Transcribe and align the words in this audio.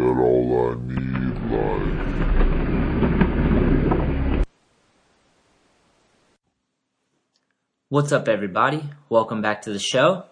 at 0.00 0.16
All 0.16 0.70
I 0.70 0.74
Need 0.86 1.38
Live. 1.50 2.00
What's 7.90 8.12
up, 8.12 8.28
everybody? 8.28 8.84
Welcome 9.08 9.42
back 9.42 9.62
to 9.62 9.72
the 9.72 9.78
show. 9.78 10.24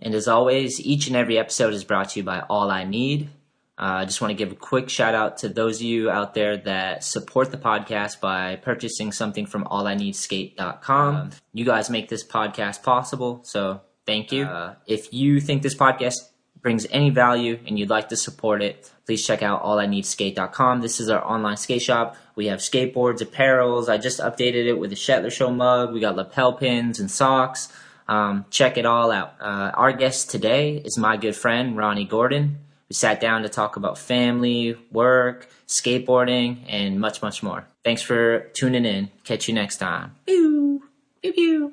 And 0.00 0.14
as 0.14 0.28
always, 0.28 0.80
each 0.80 1.08
and 1.08 1.16
every 1.16 1.38
episode 1.38 1.74
is 1.74 1.84
brought 1.84 2.10
to 2.10 2.20
you 2.20 2.24
by 2.24 2.40
All 2.48 2.70
I 2.70 2.84
Need. 2.84 3.28
Uh, 3.76 3.98
I 3.98 4.04
just 4.04 4.20
want 4.20 4.30
to 4.30 4.36
give 4.36 4.52
a 4.52 4.56
quick 4.56 4.88
shout 4.88 5.14
out 5.14 5.38
to 5.38 5.48
those 5.48 5.78
of 5.78 5.82
you 5.82 6.08
out 6.08 6.34
there 6.34 6.56
that 6.58 7.02
support 7.02 7.50
the 7.50 7.58
podcast 7.58 8.20
by 8.20 8.56
purchasing 8.56 9.10
something 9.10 9.46
from 9.46 9.64
allineedskate.com. 9.64 11.14
Um, 11.16 11.30
you 11.52 11.64
guys 11.64 11.90
make 11.90 12.08
this 12.08 12.24
podcast 12.24 12.84
possible, 12.84 13.40
so 13.42 13.80
thank 14.06 14.30
you. 14.30 14.44
Uh, 14.44 14.76
if 14.86 15.12
you 15.12 15.40
think 15.40 15.62
this 15.62 15.74
podcast 15.74 16.18
brings 16.64 16.86
any 16.90 17.10
value 17.10 17.60
and 17.66 17.78
you'd 17.78 17.90
like 17.90 18.08
to 18.08 18.16
support 18.16 18.62
it, 18.62 18.90
please 19.04 19.24
check 19.24 19.42
out 19.42 19.62
allineedskate.com. 19.62 20.80
This 20.80 20.98
is 20.98 21.10
our 21.10 21.22
online 21.22 21.58
skate 21.58 21.82
shop. 21.82 22.16
We 22.34 22.46
have 22.46 22.60
skateboards, 22.60 23.18
apparels. 23.18 23.90
I 23.90 23.98
just 23.98 24.18
updated 24.18 24.66
it 24.66 24.78
with 24.78 24.90
a 24.90 24.96
Shetler 24.96 25.30
Show 25.30 25.50
mug. 25.50 25.92
We 25.92 26.00
got 26.00 26.16
lapel 26.16 26.54
pins 26.54 26.98
and 26.98 27.10
socks. 27.10 27.68
Um, 28.08 28.46
check 28.50 28.78
it 28.78 28.86
all 28.86 29.12
out. 29.12 29.34
Uh, 29.40 29.72
our 29.74 29.92
guest 29.92 30.30
today 30.30 30.78
is 30.78 30.96
my 30.96 31.18
good 31.18 31.36
friend, 31.36 31.76
Ronnie 31.76 32.06
Gordon. 32.06 32.58
We 32.88 32.94
sat 32.94 33.20
down 33.20 33.42
to 33.42 33.50
talk 33.50 33.76
about 33.76 33.98
family, 33.98 34.76
work, 34.90 35.48
skateboarding, 35.68 36.64
and 36.66 36.98
much, 36.98 37.20
much 37.20 37.42
more. 37.42 37.66
Thanks 37.84 38.00
for 38.00 38.50
tuning 38.54 38.86
in. 38.86 39.10
Catch 39.22 39.48
you 39.48 39.54
next 39.54 39.76
time. 39.76 40.14
Pew, 40.26 40.82
pew, 41.22 41.32
pew. 41.32 41.72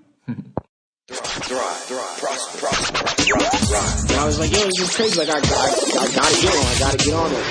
And 3.34 4.20
I 4.20 4.26
was 4.26 4.40
like, 4.40 4.52
yo, 4.52 4.59
this 4.66 4.80
is 4.80 4.95
crazy. 4.95 5.20
Like, 5.20 5.30
I, 5.30 5.38
I, 5.38 5.38
I 5.38 6.16
gotta 6.16 6.41
get 6.41 6.55
on. 6.55 6.66
I 6.66 6.80
gotta 6.80 6.98
get 6.98 7.13
on 7.13 7.31
it. 7.31 7.45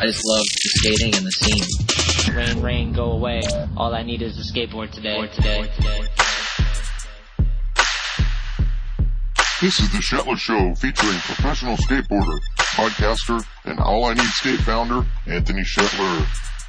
I 0.00 0.06
just 0.06 0.24
love 0.26 0.44
the 0.44 0.70
skating 0.74 1.14
and 1.14 1.26
the 1.26 1.30
scene. 1.30 2.34
Rain, 2.34 2.62
rain, 2.62 2.92
go 2.92 3.12
away. 3.12 3.42
All 3.76 3.94
I 3.94 4.02
need 4.02 4.22
is 4.22 4.38
a 4.38 4.52
skateboard 4.52 4.90
today. 4.90 5.26
today. 5.28 5.70
today. 5.76 6.06
This 9.60 9.78
is 9.78 9.92
the 9.92 9.98
Shetler 9.98 10.38
Show 10.38 10.74
featuring 10.74 11.18
professional 11.18 11.76
skateboarder, 11.76 12.38
podcaster, 12.56 13.44
and 13.66 13.78
All 13.78 14.06
I 14.06 14.14
Need 14.14 14.22
Skate 14.22 14.60
founder, 14.60 15.04
Anthony 15.26 15.62
Shetler. 15.62 16.26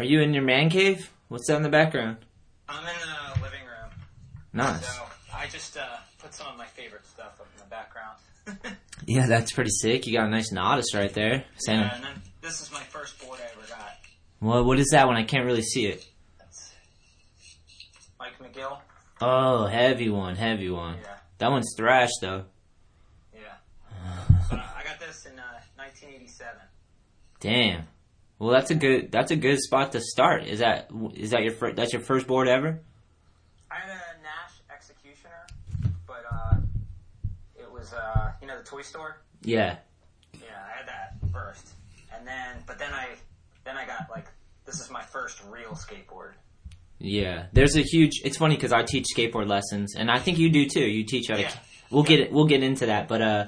Are 0.00 0.04
you 0.04 0.22
in 0.22 0.32
your 0.32 0.42
man 0.42 0.70
cave? 0.70 1.10
What's 1.28 1.46
that 1.48 1.56
in 1.58 1.62
the 1.62 1.68
background? 1.68 2.16
I'm 2.70 2.82
in 2.82 2.86
the 2.86 3.42
living 3.42 3.60
room, 3.66 3.90
Nice. 4.54 4.96
so 4.96 5.02
I 5.30 5.46
just 5.48 5.76
uh, 5.76 5.82
put 6.18 6.32
some 6.32 6.46
of 6.46 6.56
my 6.56 6.64
favorite 6.64 7.04
stuff 7.04 7.38
up 7.38 7.46
in 7.54 7.62
the 7.62 7.68
background. 7.68 8.76
Yeah, 9.06 9.26
that's 9.26 9.52
pretty 9.52 9.70
sick. 9.70 10.06
You 10.06 10.14
got 10.14 10.26
a 10.26 10.30
nice 10.30 10.52
Natas 10.52 10.94
right 10.94 11.12
there. 11.12 11.44
Santa. 11.56 11.82
Yeah, 11.84 11.94
and 11.96 12.04
then 12.04 12.22
this 12.40 12.62
is 12.62 12.72
my 12.72 12.80
first 12.80 13.18
board 13.20 13.38
I 13.42 13.50
ever 13.58 13.66
got. 13.68 13.90
Well, 14.40 14.64
what 14.64 14.78
is 14.78 14.88
that 14.92 15.06
one? 15.06 15.16
I 15.16 15.24
can't 15.24 15.44
really 15.44 15.62
see 15.62 15.84
it. 15.86 16.06
That's 16.38 16.72
Mike 18.18 18.38
McGill. 18.38 18.78
Oh, 19.20 19.66
heavy 19.66 20.08
one, 20.08 20.36
heavy 20.36 20.70
one. 20.70 20.96
Yeah, 21.02 21.16
That 21.38 21.50
one's 21.50 21.74
thrash 21.76 22.08
though. 22.22 22.44
yeah. 23.34 23.40
But 24.48 24.58
uh, 24.60 24.62
I 24.76 24.82
got 24.84 24.98
this 24.98 25.26
in 25.26 25.38
uh, 25.38 25.60
1987. 25.76 26.54
Damn. 27.40 27.84
Well, 28.40 28.52
that's 28.52 28.70
a 28.70 28.74
good. 28.74 29.12
That's 29.12 29.30
a 29.30 29.36
good 29.36 29.60
spot 29.60 29.92
to 29.92 30.00
start. 30.00 30.46
Is 30.46 30.60
that 30.60 30.90
is 31.14 31.30
that 31.30 31.42
your 31.42 31.52
fir- 31.52 31.74
that's 31.74 31.92
your 31.92 32.00
first 32.00 32.26
board 32.26 32.48
ever? 32.48 32.80
I 33.70 33.74
had 33.74 33.90
a 33.90 34.22
Nash 34.22 34.54
Executioner, 34.74 35.46
but 36.06 36.24
uh, 36.32 36.56
it 37.58 37.70
was 37.70 37.92
uh, 37.92 38.32
you 38.40 38.48
know 38.48 38.56
the 38.56 38.64
toy 38.64 38.80
store. 38.80 39.20
Yeah. 39.42 39.76
Yeah, 40.32 40.46
I 40.56 40.78
had 40.78 40.88
that 40.88 41.16
first, 41.32 41.68
and 42.16 42.26
then 42.26 42.64
but 42.66 42.78
then 42.78 42.92
I 42.94 43.08
then 43.64 43.76
I 43.76 43.84
got 43.86 44.08
like 44.10 44.26
this 44.64 44.80
is 44.80 44.90
my 44.90 45.02
first 45.02 45.42
real 45.50 45.72
skateboard. 45.72 46.32
Yeah. 46.98 47.46
There's 47.52 47.76
a 47.76 47.82
huge. 47.82 48.22
It's 48.24 48.38
funny 48.38 48.54
because 48.56 48.72
I 48.72 48.84
teach 48.84 49.04
skateboard 49.14 49.48
lessons, 49.48 49.96
and 49.96 50.10
I 50.10 50.18
think 50.18 50.38
you 50.38 50.48
do 50.50 50.66
too. 50.66 50.80
You 50.80 51.04
teach 51.04 51.28
how 51.28 51.34
to. 51.36 51.42
Yeah. 51.42 51.52
We'll 51.90 52.04
get 52.04 52.20
it. 52.20 52.32
We'll 52.32 52.46
get 52.46 52.62
into 52.62 52.86
that, 52.86 53.06
but 53.06 53.20
uh, 53.20 53.46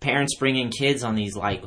parents 0.00 0.34
bringing 0.36 0.70
kids 0.70 1.04
on 1.04 1.14
these 1.14 1.36
like. 1.36 1.62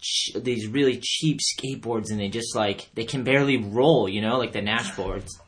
Ch- 0.00 0.32
these 0.34 0.66
really 0.66 0.98
cheap 1.02 1.38
skateboards 1.40 2.10
and 2.10 2.18
they 2.18 2.28
just 2.28 2.54
like 2.56 2.88
they 2.94 3.04
can 3.04 3.22
barely 3.24 3.56
roll 3.58 4.08
you 4.08 4.20
know 4.22 4.38
like 4.38 4.52
the 4.52 4.62
nash 4.62 4.94
boards 4.96 5.38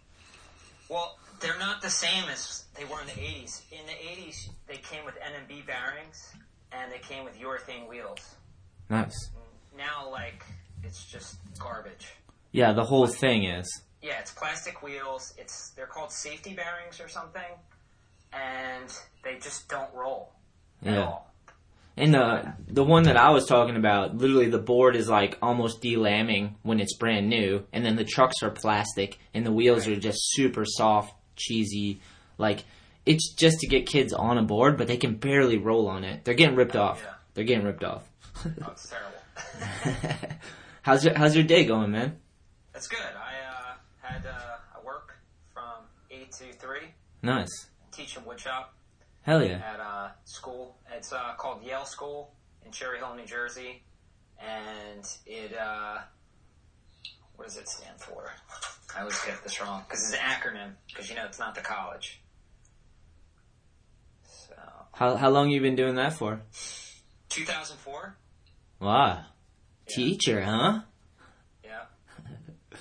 Well, 0.88 1.16
they're 1.40 1.58
not 1.58 1.82
the 1.82 1.90
same 1.90 2.24
as 2.30 2.64
they 2.76 2.84
were 2.84 3.00
in 3.00 3.06
the 3.06 3.12
80s. 3.12 3.62
In 3.72 3.84
the 3.86 3.92
80s, 3.92 4.36
they 4.66 4.76
came 4.76 5.04
with 5.04 5.14
NMB 5.16 5.66
bearings 5.66 6.34
and 6.70 6.90
they 6.92 6.98
came 6.98 7.24
with 7.24 7.38
urethane 7.40 7.88
wheels. 7.88 8.36
nice 8.90 9.30
Now, 9.76 10.08
like, 10.10 10.44
it's 10.84 11.04
just 11.10 11.36
garbage. 11.58 12.12
yeah 12.52 12.72
the 12.72 12.84
whole 12.84 13.06
thing 13.06 13.44
is 13.44 13.82
Yeah, 14.02 14.18
it's 14.20 14.32
plastic 14.32 14.82
wheels. 14.82 15.32
It's 15.38 15.70
they're 15.70 15.86
called 15.86 16.12
safety 16.12 16.54
bearings 16.54 17.00
or 17.00 17.08
something, 17.08 17.52
and 18.32 18.88
they 19.24 19.36
just 19.38 19.68
don't 19.68 19.92
roll 19.94 20.32
at 20.84 20.98
all. 20.98 21.31
And 21.96 22.14
the 22.14 22.54
the 22.68 22.84
one 22.84 23.02
that 23.04 23.16
I 23.18 23.30
was 23.30 23.46
talking 23.46 23.76
about, 23.76 24.16
literally 24.16 24.48
the 24.48 24.58
board 24.58 24.96
is 24.96 25.08
like 25.08 25.36
almost 25.42 25.82
delamming 25.82 26.54
when 26.62 26.80
it's 26.80 26.96
brand 26.96 27.28
new, 27.28 27.64
and 27.72 27.84
then 27.84 27.96
the 27.96 28.04
trucks 28.04 28.42
are 28.42 28.50
plastic, 28.50 29.18
and 29.34 29.44
the 29.44 29.52
wheels 29.52 29.86
are 29.86 29.96
just 29.96 30.18
super 30.32 30.64
soft, 30.66 31.14
cheesy. 31.36 32.00
Like 32.38 32.64
it's 33.04 33.34
just 33.34 33.58
to 33.60 33.66
get 33.66 33.86
kids 33.86 34.12
on 34.12 34.38
a 34.38 34.42
board, 34.42 34.78
but 34.78 34.86
they 34.86 34.96
can 34.96 35.16
barely 35.16 35.58
roll 35.58 35.86
on 35.88 36.04
it. 36.04 36.24
They're 36.24 36.34
getting 36.34 36.56
ripped 36.56 36.76
off. 36.76 37.02
Yeah. 37.04 37.14
They're 37.34 37.44
getting 37.44 37.64
ripped 37.64 37.84
off. 37.84 38.08
Oh, 38.44 38.70
it's 38.72 38.88
terrible. 38.88 40.18
how's 40.82 41.04
your 41.04 41.14
How's 41.16 41.34
your 41.34 41.44
day 41.44 41.64
going, 41.64 41.90
man? 41.90 42.16
That's 42.72 42.88
good. 42.88 43.00
I 43.00 43.34
uh, 43.50 43.74
had 44.00 44.24
uh, 44.26 44.56
I 44.80 44.84
work 44.84 45.14
from 45.52 45.84
eight 46.10 46.32
to 46.32 46.52
three, 46.54 46.94
Nice. 47.22 47.50
teaching 47.90 48.22
woodshop. 48.22 48.66
Hell 49.22 49.44
yeah. 49.44 49.62
at 49.74 49.80
uh, 49.80 50.08
school. 50.24 50.76
It's 50.92 51.12
uh, 51.12 51.34
called 51.36 51.62
Yale 51.62 51.84
School 51.84 52.32
in 52.66 52.72
Cherry 52.72 52.98
Hill, 52.98 53.14
New 53.14 53.24
Jersey, 53.24 53.82
and 54.40 55.08
it 55.26 55.56
uh, 55.56 55.98
what 57.36 57.46
does 57.46 57.56
it 57.56 57.68
stand 57.68 57.98
for? 57.98 58.30
I 58.96 59.00
always 59.00 59.20
get 59.24 59.42
this 59.42 59.60
wrong 59.60 59.84
because 59.88 60.02
it's 60.02 60.12
an 60.12 60.18
acronym. 60.18 60.72
Because 60.88 61.08
you 61.08 61.14
know 61.14 61.24
it's 61.24 61.38
not 61.38 61.54
the 61.54 61.60
college. 61.60 62.20
So 64.24 64.54
How 64.92 65.16
How 65.16 65.30
long 65.30 65.50
you 65.50 65.60
been 65.60 65.76
doing 65.76 65.94
that 65.94 66.14
for? 66.14 66.40
2004. 67.28 68.16
Wow. 68.80 69.24
Teacher, 69.88 70.42
huh? 70.42 70.80
Yeah. 71.64 71.84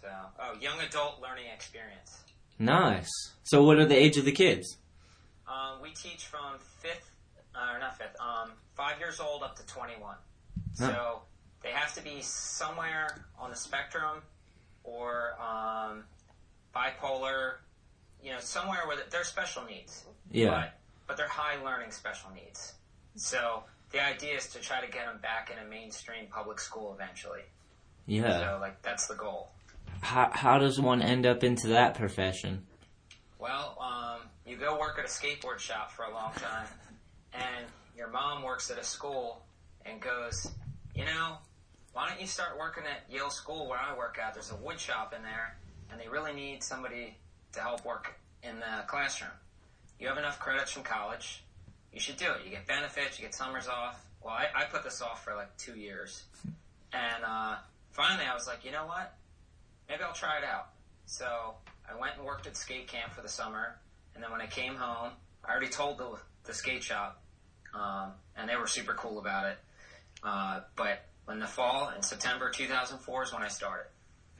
So 0.00 0.08
oh, 0.40 0.54
young 0.60 0.80
adult 0.80 1.20
learning 1.20 1.46
experience. 1.52 2.16
Nice. 2.58 3.10
So 3.42 3.64
what 3.64 3.78
are 3.78 3.84
the 3.84 3.96
age 3.96 4.16
of 4.16 4.24
the 4.24 4.32
kids? 4.32 4.78
Um, 5.58 5.82
we 5.82 5.90
teach 5.90 6.26
from 6.26 6.58
fifth, 6.78 7.10
uh, 7.54 7.74
or 7.74 7.78
not 7.78 7.98
fifth, 7.98 8.16
um, 8.20 8.52
five 8.74 8.98
years 9.00 9.18
old 9.18 9.42
up 9.42 9.56
to 9.56 9.66
21. 9.66 10.14
Huh. 10.78 10.86
So 10.86 11.22
they 11.62 11.70
have 11.70 11.94
to 11.94 12.02
be 12.02 12.20
somewhere 12.22 13.24
on 13.38 13.50
the 13.50 13.56
spectrum 13.56 14.22
or 14.84 15.34
um, 15.40 16.04
bipolar 16.74 17.54
you 18.22 18.32
know, 18.32 18.40
somewhere 18.40 18.80
where 18.86 18.96
they're 19.10 19.24
special 19.24 19.64
needs. 19.64 20.04
Yeah. 20.30 20.50
But, 20.50 20.74
but 21.06 21.16
they're 21.16 21.28
high 21.28 21.62
learning 21.62 21.92
special 21.92 22.30
needs. 22.34 22.74
So 23.16 23.64
the 23.90 24.04
idea 24.04 24.36
is 24.36 24.48
to 24.48 24.60
try 24.60 24.80
to 24.80 24.86
get 24.86 25.06
them 25.06 25.18
back 25.22 25.50
in 25.50 25.64
a 25.64 25.68
mainstream 25.68 26.26
public 26.30 26.60
school 26.60 26.94
eventually. 26.94 27.42
Yeah. 28.06 28.38
So 28.38 28.58
like 28.60 28.80
that's 28.82 29.06
the 29.06 29.14
goal. 29.14 29.50
How 30.00 30.30
how 30.32 30.58
does 30.58 30.80
one 30.80 31.02
end 31.02 31.26
up 31.26 31.42
into 31.42 31.68
that 31.68 31.94
profession? 31.94 32.66
Well, 33.38 33.76
um, 33.80 34.28
you 34.48 34.56
go 34.56 34.78
work 34.78 34.98
at 34.98 35.04
a 35.04 35.08
skateboard 35.08 35.58
shop 35.58 35.92
for 35.92 36.04
a 36.04 36.12
long 36.12 36.32
time, 36.34 36.66
and 37.34 37.66
your 37.96 38.08
mom 38.08 38.42
works 38.42 38.70
at 38.70 38.78
a 38.78 38.84
school 38.84 39.42
and 39.84 40.00
goes, 40.00 40.50
you 40.94 41.04
know, 41.04 41.36
why 41.92 42.08
don't 42.08 42.20
you 42.20 42.26
start 42.26 42.58
working 42.58 42.84
at 42.84 43.12
Yale 43.12 43.30
School 43.30 43.68
where 43.68 43.78
I 43.78 43.96
work 43.96 44.18
at? 44.24 44.34
There's 44.34 44.50
a 44.50 44.56
wood 44.56 44.80
shop 44.80 45.12
in 45.14 45.22
there, 45.22 45.56
and 45.90 46.00
they 46.00 46.08
really 46.08 46.32
need 46.32 46.62
somebody 46.62 47.16
to 47.52 47.60
help 47.60 47.84
work 47.84 48.14
in 48.42 48.58
the 48.60 48.84
classroom. 48.86 49.30
You 49.98 50.08
have 50.08 50.18
enough 50.18 50.38
credits 50.38 50.70
from 50.70 50.82
college. 50.82 51.42
You 51.92 52.00
should 52.00 52.16
do 52.16 52.26
it. 52.26 52.44
You 52.44 52.50
get 52.50 52.66
benefits, 52.66 53.18
you 53.18 53.24
get 53.24 53.34
summers 53.34 53.66
off. 53.66 54.04
Well, 54.22 54.34
I, 54.34 54.46
I 54.54 54.64
put 54.64 54.84
this 54.84 55.02
off 55.02 55.24
for 55.24 55.34
like 55.34 55.56
two 55.56 55.74
years. 55.74 56.24
And 56.92 57.24
uh, 57.24 57.56
finally, 57.90 58.26
I 58.26 58.34
was 58.34 58.46
like, 58.46 58.64
you 58.64 58.70
know 58.70 58.86
what? 58.86 59.14
Maybe 59.88 60.02
I'll 60.02 60.12
try 60.12 60.38
it 60.38 60.44
out. 60.44 60.68
So 61.06 61.54
I 61.88 61.98
went 61.98 62.16
and 62.16 62.24
worked 62.24 62.46
at 62.46 62.56
skate 62.56 62.86
camp 62.86 63.12
for 63.12 63.22
the 63.22 63.28
summer, 63.28 63.76
and 64.18 64.24
then 64.24 64.32
when 64.32 64.40
I 64.40 64.46
came 64.48 64.74
home, 64.74 65.12
I 65.44 65.52
already 65.52 65.68
told 65.68 65.96
the, 65.98 66.10
the 66.42 66.52
skate 66.52 66.82
shop, 66.82 67.22
um, 67.72 68.10
and 68.36 68.50
they 68.50 68.56
were 68.56 68.66
super 68.66 68.92
cool 68.94 69.20
about 69.20 69.46
it. 69.46 69.58
Uh, 70.24 70.62
but 70.74 71.04
in 71.30 71.38
the 71.38 71.46
fall, 71.46 71.92
in 71.96 72.02
September 72.02 72.50
2004 72.50 73.22
is 73.22 73.32
when 73.32 73.42
I 73.44 73.46
started. 73.48 73.86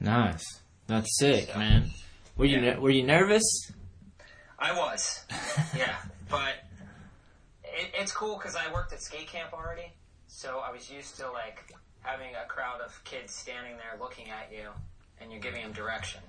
Nice. 0.01 0.43
That's 0.87 1.17
sick, 1.17 1.55
man. 1.55 1.91
Were 2.35 2.43
you 2.43 2.59
Yeah. 2.59 2.77
were 2.77 2.89
you 2.89 3.03
nervous? 3.05 3.71
I 4.59 4.77
was, 4.77 5.23
yeah, 5.77 5.95
but 6.29 6.55
it, 7.63 7.91
it's 7.93 8.11
cool 8.11 8.35
because 8.35 8.57
I 8.57 8.69
worked 8.73 8.91
at 8.91 9.01
skate 9.01 9.27
camp 9.27 9.53
already, 9.53 9.93
so 10.27 10.59
I 10.59 10.73
was 10.73 10.91
used 10.91 11.15
to 11.19 11.31
like 11.31 11.73
having 12.01 12.35
a 12.35 12.45
crowd 12.49 12.81
of 12.81 13.01
kids 13.05 13.33
standing 13.33 13.77
there 13.77 13.97
looking 13.97 14.29
at 14.29 14.51
you, 14.51 14.67
and 15.21 15.31
you're 15.31 15.39
giving 15.39 15.61
them 15.61 15.71
direction, 15.71 16.19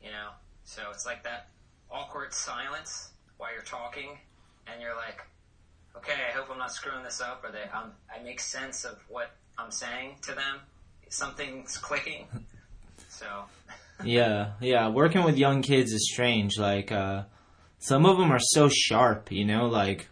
you 0.00 0.12
know. 0.12 0.28
So 0.62 0.82
it's 0.92 1.04
like 1.04 1.24
that 1.24 1.48
awkward 1.90 2.32
silence 2.32 3.10
while 3.36 3.52
you're 3.52 3.62
talking, 3.62 4.18
and 4.66 4.80
you're 4.80 4.96
like, 4.96 5.20
okay, 5.96 6.20
I 6.28 6.36
hope 6.36 6.50
I'm 6.50 6.58
not 6.58 6.72
screwing 6.72 7.04
this 7.04 7.20
up, 7.20 7.44
or 7.44 7.52
that 7.52 7.74
um, 7.74 7.92
I 8.14 8.22
make 8.22 8.40
sense 8.40 8.84
of 8.84 8.98
what 9.08 9.30
I'm 9.58 9.70
saying 9.70 10.16
to 10.22 10.32
them. 10.34 10.60
Something's 11.08 11.76
clicking. 11.78 12.26
So 13.08 13.26
Yeah, 14.04 14.52
yeah. 14.60 14.88
Working 14.88 15.24
with 15.24 15.36
young 15.36 15.62
kids 15.62 15.92
is 15.92 16.10
strange. 16.12 16.58
Like, 16.58 16.90
uh, 16.90 17.24
some 17.78 18.06
of 18.06 18.18
them 18.18 18.30
are 18.32 18.40
so 18.40 18.68
sharp, 18.68 19.30
you 19.30 19.44
know, 19.44 19.66
like, 19.66 20.08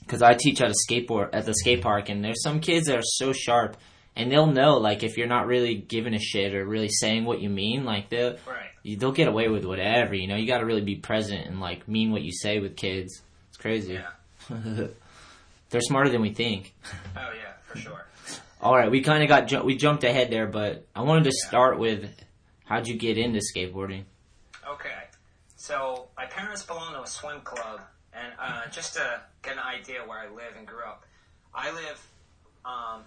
because 0.00 0.22
I 0.22 0.34
teach 0.34 0.60
at 0.60 0.70
a 0.70 0.74
skateboard 0.88 1.30
at 1.32 1.46
the 1.46 1.54
skate 1.54 1.82
park, 1.82 2.08
and 2.08 2.24
there's 2.24 2.42
some 2.42 2.60
kids 2.60 2.86
that 2.86 2.98
are 2.98 3.02
so 3.02 3.32
sharp, 3.32 3.76
and 4.14 4.30
they'll 4.30 4.46
know, 4.46 4.76
like, 4.78 5.02
if 5.02 5.16
you're 5.16 5.26
not 5.26 5.46
really 5.46 5.74
giving 5.74 6.14
a 6.14 6.18
shit 6.18 6.54
or 6.54 6.64
really 6.64 6.88
saying 6.88 7.24
what 7.24 7.40
you 7.40 7.50
mean, 7.50 7.84
like, 7.84 8.08
they'll 8.08 8.36
right. 8.46 8.70
You- 8.86 8.96
they'll 8.96 9.12
get 9.12 9.28
away 9.28 9.48
with 9.48 9.64
whatever. 9.64 10.14
You 10.14 10.26
know, 10.28 10.36
you 10.36 10.46
got 10.46 10.58
to 10.58 10.64
really 10.66 10.80
be 10.82 10.96
present 10.96 11.46
and 11.46 11.60
like 11.60 11.86
mean 11.88 12.10
what 12.12 12.22
you 12.22 12.32
say 12.32 12.58
with 12.60 12.76
kids. 12.76 13.22
It's 13.48 13.58
crazy. 13.58 13.94
Yeah. 13.94 14.08
They're 15.70 15.80
smarter 15.80 16.10
than 16.10 16.20
we 16.22 16.32
think. 16.32 16.74
Oh 17.16 17.32
yeah, 17.34 17.52
for 17.66 17.78
sure. 17.78 18.06
All 18.60 18.74
right, 18.74 18.90
we 18.90 19.02
kind 19.02 19.22
of 19.22 19.28
got 19.28 19.48
ju- 19.48 19.62
we 19.62 19.76
jumped 19.76 20.04
ahead 20.04 20.30
there, 20.30 20.46
but 20.46 20.86
I 20.94 21.02
wanted 21.02 21.24
to 21.24 21.32
start 21.32 21.78
with 21.78 22.08
how'd 22.64 22.86
you 22.86 22.96
get 22.96 23.18
into 23.18 23.40
skateboarding? 23.40 24.04
Okay, 24.68 24.94
so 25.56 26.06
my 26.16 26.26
parents 26.26 26.62
belong 26.62 26.94
to 26.94 27.02
a 27.02 27.06
swim 27.06 27.40
club, 27.40 27.80
and 28.12 28.32
uh, 28.40 28.68
just 28.70 28.94
to 28.94 29.20
get 29.42 29.54
an 29.54 29.58
idea 29.60 30.00
where 30.06 30.18
I 30.18 30.28
live 30.28 30.54
and 30.56 30.66
grew 30.66 30.84
up, 30.84 31.04
I 31.54 31.70
live 31.72 32.06
um, 32.64 33.02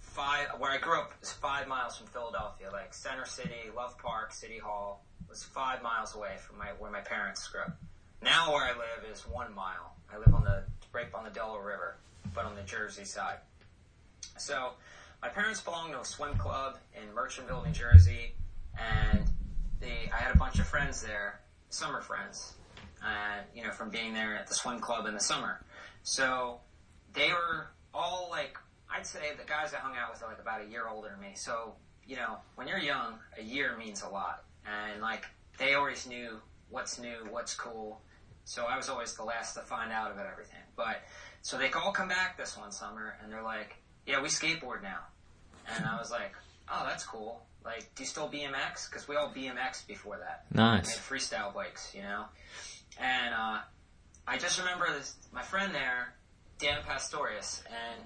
five. 0.00 0.48
Where 0.58 0.70
I 0.70 0.78
grew 0.78 0.98
up 1.00 1.12
is 1.22 1.32
five 1.32 1.66
miles 1.68 1.96
from 1.96 2.06
Philadelphia, 2.06 2.68
like 2.72 2.94
Center 2.94 3.26
City, 3.26 3.70
Love 3.76 3.98
Park, 3.98 4.32
City 4.32 4.58
Hall 4.58 5.04
was 5.28 5.42
five 5.42 5.82
miles 5.82 6.14
away 6.14 6.36
from 6.38 6.58
my 6.58 6.68
where 6.78 6.90
my 6.90 7.00
parents 7.00 7.46
grew 7.48 7.62
up. 7.62 7.76
Now 8.22 8.52
where 8.52 8.64
I 8.64 8.70
live 8.70 9.10
is 9.10 9.22
one 9.22 9.54
mile. 9.54 9.94
I 10.12 10.18
live 10.18 10.34
on 10.34 10.44
the 10.44 10.64
right 10.92 11.06
on 11.14 11.24
the 11.24 11.30
Delaware 11.30 11.64
River, 11.64 11.96
but 12.34 12.44
on 12.44 12.54
the 12.54 12.62
Jersey 12.62 13.04
side. 13.04 13.38
So 14.38 14.72
my 15.22 15.28
parents 15.28 15.60
belonged 15.60 15.92
to 15.92 16.00
a 16.00 16.04
swim 16.04 16.36
club 16.36 16.78
in 16.94 17.02
Merchantville, 17.14 17.64
New 17.64 17.72
Jersey, 17.72 18.34
and 18.78 19.24
they, 19.80 20.10
I 20.12 20.16
had 20.16 20.34
a 20.34 20.38
bunch 20.38 20.58
of 20.58 20.66
friends 20.66 21.02
there, 21.02 21.40
summer 21.70 22.00
friends, 22.00 22.54
uh, 23.02 23.40
you 23.54 23.62
know, 23.64 23.70
from 23.72 23.90
being 23.90 24.14
there 24.14 24.36
at 24.36 24.46
the 24.46 24.54
swim 24.54 24.80
club 24.80 25.06
in 25.06 25.14
the 25.14 25.20
summer. 25.20 25.62
So 26.02 26.60
they 27.12 27.30
were 27.30 27.68
all 27.92 28.28
like, 28.30 28.56
I'd 28.90 29.06
say 29.06 29.32
the 29.38 29.46
guys 29.46 29.74
I 29.74 29.78
hung 29.78 29.96
out 29.96 30.12
with 30.12 30.22
are 30.22 30.28
like 30.28 30.40
about 30.40 30.62
a 30.62 30.66
year 30.66 30.86
older 30.88 31.08
than 31.08 31.20
me. 31.20 31.34
So, 31.34 31.74
you 32.06 32.16
know, 32.16 32.38
when 32.54 32.68
you're 32.68 32.78
young, 32.78 33.18
a 33.38 33.42
year 33.42 33.76
means 33.76 34.02
a 34.02 34.08
lot. 34.08 34.44
And 34.66 35.00
like, 35.00 35.24
they 35.58 35.74
always 35.74 36.06
knew 36.06 36.40
what's 36.70 36.98
new, 36.98 37.26
what's 37.30 37.54
cool. 37.54 38.00
So 38.44 38.64
I 38.64 38.76
was 38.76 38.88
always 38.88 39.14
the 39.14 39.24
last 39.24 39.54
to 39.54 39.60
find 39.60 39.92
out 39.92 40.12
about 40.12 40.26
everything. 40.30 40.60
But, 40.76 41.02
so 41.42 41.58
they 41.58 41.70
all 41.72 41.92
come 41.92 42.08
back 42.08 42.36
this 42.36 42.56
one 42.56 42.72
summer 42.72 43.16
and 43.22 43.32
they're 43.32 43.42
like, 43.42 43.76
yeah, 44.06 44.20
we 44.20 44.28
skateboard 44.28 44.82
now. 44.82 44.98
And 45.74 45.84
I 45.84 45.96
was 45.98 46.10
like, 46.10 46.34
oh, 46.72 46.84
that's 46.88 47.04
cool. 47.04 47.42
Like, 47.64 47.92
do 47.96 48.02
you 48.04 48.06
still 48.08 48.28
BMX? 48.28 48.88
Because 48.88 49.08
we 49.08 49.16
all 49.16 49.28
BMX 49.30 49.84
before 49.86 50.18
that. 50.18 50.44
We 50.52 50.56
Nice. 50.58 50.94
had 50.96 51.02
freestyle 51.04 51.52
bikes, 51.52 51.92
you 51.94 52.02
know? 52.02 52.24
And 53.00 53.34
uh, 53.34 53.58
I 54.28 54.38
just 54.38 54.58
remember 54.60 54.86
this, 54.92 55.14
my 55.32 55.42
friend 55.42 55.74
there, 55.74 56.14
Dan 56.58 56.78
Pastorius, 56.86 57.62
and 57.68 58.02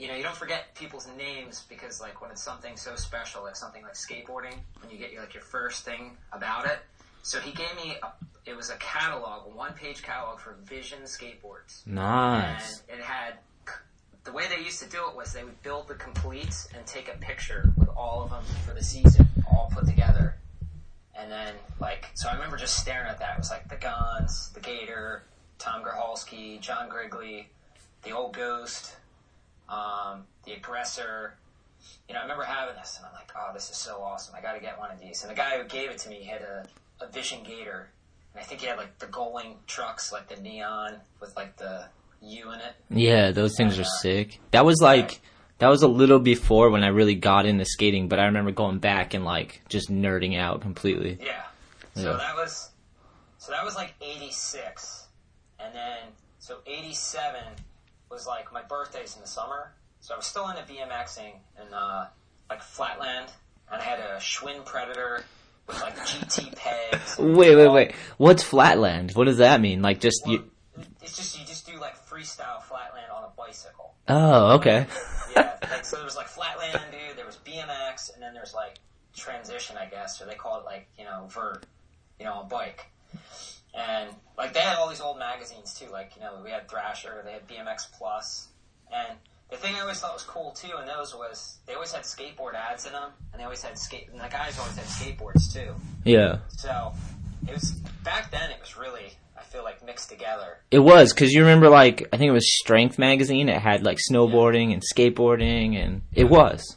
you 0.00 0.08
know, 0.08 0.14
you 0.14 0.22
don't 0.22 0.36
forget 0.36 0.74
people's 0.74 1.06
names 1.18 1.66
because 1.68 2.00
like 2.00 2.22
when 2.22 2.30
it's 2.30 2.42
something 2.42 2.74
so 2.74 2.96
special, 2.96 3.42
like 3.42 3.54
something 3.54 3.82
like 3.82 3.92
skateboarding, 3.92 4.54
when 4.80 4.90
you 4.90 4.96
get 4.96 5.14
like 5.14 5.34
your 5.34 5.42
first 5.42 5.84
thing 5.84 6.16
about 6.32 6.64
it. 6.64 6.78
So 7.22 7.38
he 7.38 7.52
gave 7.52 7.76
me 7.76 7.96
a, 8.02 8.08
it 8.48 8.56
was 8.56 8.70
a 8.70 8.76
catalog, 8.76 9.46
a 9.46 9.50
one 9.54 9.74
page 9.74 10.02
catalog 10.02 10.40
for 10.40 10.56
Vision 10.64 11.00
skateboards. 11.02 11.86
Nice. 11.86 12.82
And 12.88 12.98
it 12.98 13.04
had 13.04 13.34
the 14.24 14.32
way 14.32 14.48
they 14.48 14.64
used 14.64 14.82
to 14.82 14.88
do 14.88 15.06
it 15.10 15.14
was 15.14 15.34
they 15.34 15.44
would 15.44 15.62
build 15.62 15.86
the 15.88 15.94
completes 15.96 16.66
and 16.74 16.86
take 16.86 17.14
a 17.14 17.18
picture 17.18 17.70
with 17.76 17.90
all 17.90 18.22
of 18.22 18.30
them 18.30 18.42
for 18.66 18.72
the 18.72 18.82
season, 18.82 19.28
all 19.50 19.70
put 19.70 19.86
together. 19.86 20.34
And 21.14 21.30
then, 21.30 21.52
like, 21.78 22.06
so 22.14 22.30
I 22.30 22.32
remember 22.32 22.56
just 22.56 22.78
staring 22.78 23.10
at 23.10 23.18
that. 23.18 23.34
It 23.34 23.38
was 23.40 23.50
like 23.50 23.68
the 23.68 23.76
Gonz, 23.76 24.50
the 24.54 24.60
Gator, 24.60 25.24
Tom 25.58 25.82
Groholski, 25.82 26.58
John 26.58 26.88
Grigley, 26.88 27.44
the 28.02 28.12
Old 28.12 28.34
Ghost, 28.34 28.96
um, 29.70 30.24
the 30.44 30.52
Aggressor. 30.52 31.34
You 32.08 32.14
know, 32.14 32.20
I 32.20 32.22
remember 32.24 32.44
having 32.44 32.74
this, 32.74 32.96
and 32.98 33.06
I'm 33.06 33.12
like, 33.14 33.30
oh, 33.36 33.52
this 33.54 33.70
is 33.70 33.76
so 33.76 34.02
awesome. 34.02 34.34
I 34.36 34.40
got 34.42 34.52
to 34.54 34.60
get 34.60 34.78
one 34.78 34.90
of 34.90 35.00
these. 35.00 35.22
And 35.22 35.30
the 35.30 35.34
guy 35.36 35.56
who 35.58 35.64
gave 35.64 35.90
it 35.90 35.98
to 35.98 36.08
me 36.10 36.24
had 36.24 36.42
a, 36.42 36.66
a 37.00 37.06
Vision 37.08 37.38
Gator, 37.44 37.88
and 38.34 38.42
I 38.42 38.44
think 38.44 38.60
he 38.60 38.66
had 38.66 38.76
like 38.76 38.98
the 38.98 39.06
Gullwing 39.06 39.54
trucks, 39.66 40.12
like 40.12 40.28
the 40.28 40.40
neon 40.42 40.96
with 41.20 41.34
like 41.36 41.56
the 41.56 41.84
U 42.22 42.50
in 42.52 42.58
it. 42.60 42.74
Yeah, 42.90 43.30
those 43.30 43.56
things 43.56 43.78
are 43.78 43.84
sick. 43.84 44.40
That 44.50 44.64
was 44.66 44.80
like 44.82 45.20
that 45.58 45.68
was 45.68 45.82
a 45.82 45.88
little 45.88 46.18
before 46.18 46.68
when 46.70 46.84
I 46.84 46.88
really 46.88 47.14
got 47.14 47.46
into 47.46 47.64
skating, 47.64 48.08
but 48.08 48.18
I 48.18 48.26
remember 48.26 48.50
going 48.50 48.78
back 48.78 49.14
and 49.14 49.24
like 49.24 49.62
just 49.68 49.90
nerding 49.90 50.38
out 50.38 50.60
completely. 50.60 51.18
Yeah. 51.22 51.42
So 51.94 52.10
Yeah. 52.10 52.16
that 52.18 52.36
was 52.36 52.70
so 53.38 53.52
that 53.52 53.64
was 53.64 53.74
like 53.74 53.94
eighty 54.02 54.32
six. 54.32 55.06
And 55.58 55.74
then 55.74 55.98
so 56.40 56.58
eighty 56.66 56.92
seven 56.92 57.44
was 58.10 58.26
like 58.26 58.52
my 58.52 58.62
birthday's 58.62 59.14
in 59.14 59.22
the 59.22 59.28
summer. 59.28 59.72
So 60.00 60.14
I 60.14 60.16
was 60.16 60.26
still 60.26 60.48
into 60.48 60.62
BMXing 60.62 61.34
and 61.58 61.74
uh 61.74 62.06
like 62.48 62.62
Flatland 62.62 63.30
and 63.70 63.80
I 63.80 63.84
had 63.84 64.00
a 64.00 64.16
Schwinn 64.16 64.64
Predator 64.64 65.24
with 65.66 65.80
like 65.80 65.96
GT 65.98 66.54
pegs. 66.56 67.16
Wait, 67.18 67.54
wait, 67.54 67.68
wait. 67.68 67.94
What's 68.16 68.42
flatland? 68.42 69.12
What 69.12 69.24
does 69.24 69.38
that 69.38 69.60
mean? 69.60 69.82
Like 69.82 70.00
just 70.00 70.26
you 70.26 70.50
It's 71.02 71.16
just 71.16 71.38
you 71.38 71.46
just 71.46 71.66
do 71.66 71.78
like 71.78 71.96
freestyle 72.06 72.62
flatland 72.62 73.06
on 73.14 73.24
a 73.24 73.30
bicycle. 73.36 73.94
Oh, 74.08 74.54
okay. 74.56 74.86
Yeah, 75.36 75.56
like 75.70 75.84
so 75.84 75.96
there 75.96 76.04
was 76.04 76.16
like 76.16 76.26
flatland, 76.26 76.80
dude. 76.90 77.16
There 77.16 77.26
was 77.26 77.36
BMX, 77.46 78.12
and 78.12 78.20
then 78.20 78.34
there's 78.34 78.52
like 78.52 78.78
transition, 79.14 79.76
I 79.76 79.86
guess, 79.86 80.20
or 80.20 80.26
they 80.26 80.34
call 80.34 80.58
it 80.58 80.64
like 80.64 80.88
you 80.98 81.04
know 81.04 81.26
vert, 81.28 81.66
you 82.18 82.24
know, 82.24 82.40
a 82.40 82.44
bike. 82.44 82.86
And 83.74 84.10
like 84.36 84.52
they 84.52 84.60
had 84.60 84.76
all 84.76 84.88
these 84.88 85.00
old 85.00 85.18
magazines 85.18 85.74
too. 85.74 85.90
Like 85.90 86.12
you 86.16 86.22
know, 86.22 86.40
we 86.42 86.50
had 86.50 86.68
Thrasher, 86.68 87.22
they 87.24 87.32
had 87.32 87.46
BMX 87.48 87.86
Plus, 87.96 88.48
and 88.92 89.18
the 89.50 89.56
thing 89.56 89.74
I 89.74 89.80
always 89.80 90.00
thought 90.00 90.14
was 90.14 90.22
cool 90.22 90.52
too 90.52 90.76
in 90.80 90.86
those 90.86 91.14
was 91.14 91.58
they 91.66 91.74
always 91.74 91.92
had 91.92 92.02
skateboard 92.02 92.54
ads 92.54 92.86
in 92.86 92.92
them, 92.92 93.10
and 93.32 93.40
they 93.40 93.44
always 93.44 93.62
had 93.62 93.78
skate, 93.78 94.08
and 94.10 94.20
the 94.20 94.28
guys 94.28 94.58
always 94.58 94.76
had 94.76 94.86
skateboards 94.86 95.52
too. 95.52 95.74
Yeah. 96.04 96.38
So 96.48 96.92
it 97.46 97.54
was 97.54 97.72
back 98.04 98.30
then. 98.30 98.50
It 98.50 98.60
was 98.60 98.76
really 98.76 99.12
I 99.38 99.42
feel 99.42 99.64
like 99.64 99.84
mixed 99.84 100.08
together. 100.10 100.58
It 100.70 100.80
was 100.80 101.12
cuz 101.12 101.32
you 101.32 101.40
remember 101.42 101.68
like 101.68 102.08
I 102.12 102.16
think 102.16 102.28
it 102.28 102.32
was 102.32 102.58
Strength 102.60 102.98
magazine. 102.98 103.48
It 103.48 103.60
had 103.60 103.84
like 103.84 103.98
snowboarding 103.98 104.72
and 104.72 104.82
skateboarding 104.82 105.76
and 105.76 106.02
it 106.12 106.28
was. 106.28 106.76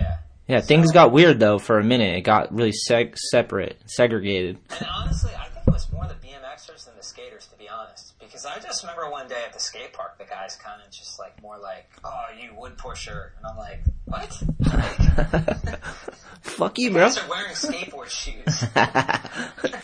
Yeah. 0.00 0.16
Yeah, 0.46 0.60
things 0.60 0.92
got 0.92 1.10
weird 1.12 1.40
though 1.40 1.58
for 1.58 1.78
a 1.78 1.84
minute. 1.84 2.16
It 2.18 2.20
got 2.20 2.52
really 2.54 2.72
seg- 2.88 3.16
separate, 3.16 3.78
segregated. 3.86 4.58
And 4.78 4.86
honestly, 4.94 5.32
I 5.34 5.46
think 5.46 5.66
it 5.66 5.72
was 5.72 5.90
more 5.90 6.06
the 6.06 6.14
BMXers 6.14 6.84
than 6.84 6.96
the 6.96 7.02
skaters, 7.02 7.46
to 7.46 7.56
be 7.56 7.66
honest. 7.68 8.12
Because 8.44 8.58
I 8.58 8.68
just 8.68 8.82
remember 8.82 9.10
one 9.10 9.26
day 9.26 9.42
at 9.46 9.54
the 9.54 9.58
skate 9.58 9.94
park, 9.94 10.18
the 10.18 10.24
guys 10.24 10.56
kind 10.56 10.82
of 10.84 10.90
just 10.90 11.18
like 11.18 11.40
more 11.40 11.56
like, 11.58 11.90
"Oh, 12.04 12.24
you 12.38 12.50
wood 12.54 12.76
pusher," 12.76 13.32
and 13.38 13.46
I'm 13.46 13.56
like, 13.56 13.80
"What?" 14.04 14.42
Like, 14.60 15.80
Fuck 16.42 16.78
you, 16.78 16.88
you 16.88 16.90
bro. 16.92 17.06
guys 17.06 17.18
are 17.18 17.28
wearing 17.30 17.54
skateboard 17.54 18.10
shoes. 18.10 18.64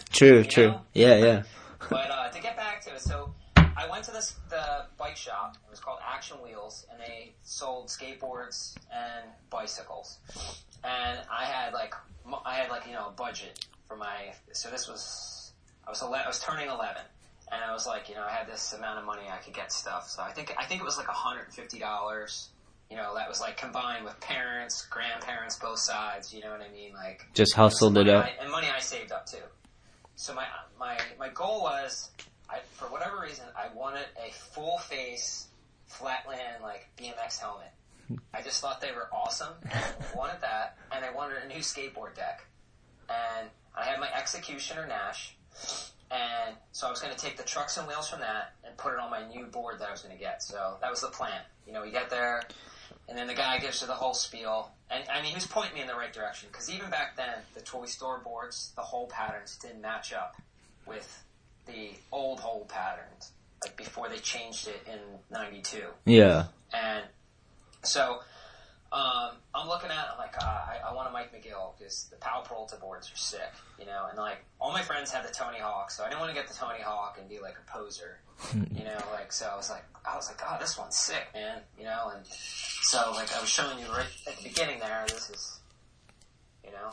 true, 0.12 0.44
true. 0.44 0.66
know? 0.72 0.80
Yeah, 0.92 1.16
yeah. 1.16 1.42
But 1.88 2.10
uh, 2.10 2.28
to 2.28 2.42
get 2.42 2.54
back 2.58 2.82
to 2.82 2.94
it, 2.94 3.00
so 3.00 3.34
I 3.56 3.88
went 3.90 4.04
to 4.04 4.10
this 4.10 4.34
the 4.50 4.84
bike 4.98 5.16
shop. 5.16 5.56
It 5.66 5.70
was 5.70 5.80
called 5.80 6.00
Action 6.06 6.36
Wheels, 6.44 6.84
and 6.90 7.00
they 7.00 7.32
sold 7.42 7.86
skateboards 7.88 8.76
and 8.92 9.24
bicycles. 9.48 10.18
And 10.84 11.18
I 11.32 11.46
had 11.46 11.72
like 11.72 11.94
I 12.44 12.56
had 12.56 12.68
like 12.68 12.86
you 12.86 12.92
know 12.92 13.08
a 13.08 13.12
budget 13.12 13.64
for 13.88 13.96
my. 13.96 14.34
So 14.52 14.68
this 14.68 14.86
was 14.86 15.52
I 15.86 15.90
was 15.90 16.02
11, 16.02 16.24
I 16.26 16.28
was 16.28 16.40
turning 16.40 16.68
eleven, 16.68 17.02
and 17.52 17.64
I 17.64 17.72
was 17.72 17.86
like 17.86 18.08
you 18.08 18.14
know 18.14 18.24
I 18.24 18.30
had 18.30 18.46
this 18.46 18.72
amount 18.72 18.98
of 18.98 19.04
money 19.04 19.22
I 19.30 19.38
could 19.38 19.54
get 19.54 19.72
stuff. 19.72 20.08
So 20.08 20.22
I 20.22 20.32
think 20.32 20.54
I 20.58 20.64
think 20.64 20.80
it 20.80 20.84
was 20.84 20.96
like 20.96 21.06
hundred 21.06 21.44
and 21.44 21.54
fifty 21.54 21.78
dollars. 21.78 22.50
You 22.90 22.96
know 22.96 23.14
that 23.14 23.28
was 23.28 23.40
like 23.40 23.56
combined 23.56 24.04
with 24.04 24.18
parents, 24.20 24.86
grandparents, 24.90 25.56
both 25.56 25.78
sides. 25.78 26.34
You 26.34 26.42
know 26.42 26.50
what 26.50 26.60
I 26.60 26.72
mean? 26.72 26.92
Like 26.92 27.26
Just 27.34 27.54
hustled 27.54 27.96
it 27.98 28.08
up. 28.08 28.24
I, 28.24 28.32
and 28.42 28.50
money 28.50 28.66
I 28.74 28.80
saved 28.80 29.12
up 29.12 29.26
too. 29.26 29.38
So 30.16 30.34
my 30.34 30.44
my 30.78 30.98
my 31.18 31.28
goal 31.28 31.62
was, 31.62 32.10
I 32.48 32.58
for 32.72 32.86
whatever 32.86 33.20
reason, 33.20 33.46
I 33.56 33.74
wanted 33.74 34.06
a 34.22 34.32
full 34.32 34.78
face 34.78 35.48
flatland 35.86 36.62
like 36.62 36.88
BMX 36.98 37.38
helmet. 37.38 37.72
I 38.34 38.42
just 38.42 38.60
thought 38.60 38.80
they 38.80 38.92
were 38.92 39.08
awesome. 39.12 39.54
I 39.72 39.82
wanted 40.16 40.40
that, 40.40 40.76
and 40.92 41.04
I 41.04 41.12
wanted 41.12 41.38
a 41.44 41.48
new 41.48 41.60
skateboard 41.60 42.14
deck. 42.16 42.44
And 43.08 43.48
I 43.76 43.84
had 43.84 43.98
my 44.00 44.08
Executioner 44.14 44.86
Nash, 44.86 45.36
and 46.10 46.56
so 46.72 46.86
I 46.86 46.90
was 46.90 47.00
going 47.00 47.14
to 47.14 47.20
take 47.20 47.36
the 47.36 47.44
trucks 47.44 47.76
and 47.76 47.86
wheels 47.86 48.08
from 48.08 48.20
that 48.20 48.54
and 48.64 48.76
put 48.76 48.92
it 48.92 48.98
on 48.98 49.10
my 49.10 49.26
new 49.26 49.46
board 49.46 49.78
that 49.78 49.88
I 49.88 49.92
was 49.92 50.02
going 50.02 50.16
to 50.16 50.20
get. 50.20 50.42
So 50.42 50.76
that 50.80 50.90
was 50.90 51.00
the 51.00 51.08
plan. 51.08 51.40
You 51.66 51.72
know, 51.72 51.82
we 51.82 51.90
get 51.90 52.10
there, 52.10 52.42
and 53.08 53.16
then 53.16 53.26
the 53.26 53.34
guy 53.34 53.58
gives 53.58 53.80
you 53.80 53.86
the 53.86 53.94
whole 53.94 54.14
spiel. 54.14 54.70
And 54.90 55.04
I 55.08 55.22
mean, 55.22 55.30
he 55.30 55.34
was 55.34 55.46
pointing 55.46 55.74
me 55.74 55.82
in 55.82 55.86
the 55.86 55.94
right 55.94 56.12
direction 56.12 56.48
because 56.50 56.70
even 56.70 56.90
back 56.90 57.16
then, 57.16 57.34
the 57.54 57.60
toy 57.60 57.86
store 57.86 58.18
boards, 58.18 58.72
the 58.74 58.82
hole 58.82 59.06
patterns 59.06 59.56
didn't 59.56 59.80
match 59.80 60.12
up 60.12 60.36
with 60.86 61.22
the 61.66 61.90
old 62.10 62.40
hole 62.40 62.66
patterns, 62.68 63.32
like 63.62 63.76
before 63.76 64.08
they 64.08 64.18
changed 64.18 64.66
it 64.68 64.82
in 64.86 64.98
'92. 65.30 65.82
Yeah. 66.06 66.46
And 66.72 67.04
so 67.82 68.20
um, 68.92 69.36
I'm 69.54 69.68
looking 69.68 69.90
at 69.90 69.98
it, 69.98 70.10
I'm 70.12 70.18
like, 70.18 70.34
uh, 70.36 70.44
I, 70.44 70.90
I 70.90 70.94
want 70.94 71.08
a 71.08 71.12
Mike 71.12 71.32
McGill 71.32 71.78
because 71.78 72.08
the 72.10 72.16
Powell 72.16 72.42
Peralta 72.42 72.76
boards 72.76 73.10
are 73.12 73.16
sick, 73.16 73.52
you 73.78 73.86
know, 73.86 74.06
and 74.08 74.18
like 74.18 74.44
all 74.60 74.72
my 74.72 74.82
friends 74.82 75.12
had 75.12 75.24
the 75.24 75.32
Tony 75.32 75.58
Hawk, 75.58 75.92
so 75.92 76.02
I 76.02 76.08
didn't 76.08 76.20
want 76.20 76.34
to 76.34 76.34
get 76.34 76.48
the 76.48 76.54
Tony 76.54 76.80
Hawk 76.80 77.16
and 77.20 77.28
be 77.28 77.38
like 77.38 77.54
a 77.56 77.70
poser, 77.70 78.18
you 78.54 78.84
know, 78.84 78.98
like, 79.12 79.32
so 79.32 79.48
I 79.52 79.56
was 79.56 79.70
like, 79.70 79.84
I 80.04 80.16
was 80.16 80.28
like, 80.28 80.40
oh, 80.44 80.56
this 80.58 80.76
one's 80.76 80.96
sick, 80.96 81.28
man, 81.34 81.60
you 81.78 81.84
know, 81.84 82.10
and 82.14 82.26
so 82.26 83.12
like 83.14 83.32
I 83.36 83.40
was 83.40 83.48
showing 83.48 83.78
you 83.78 83.86
right 83.92 84.06
at 84.26 84.36
the 84.36 84.42
beginning 84.42 84.80
there, 84.80 85.04
this 85.06 85.30
is, 85.30 85.60
you 86.64 86.72
know, 86.72 86.90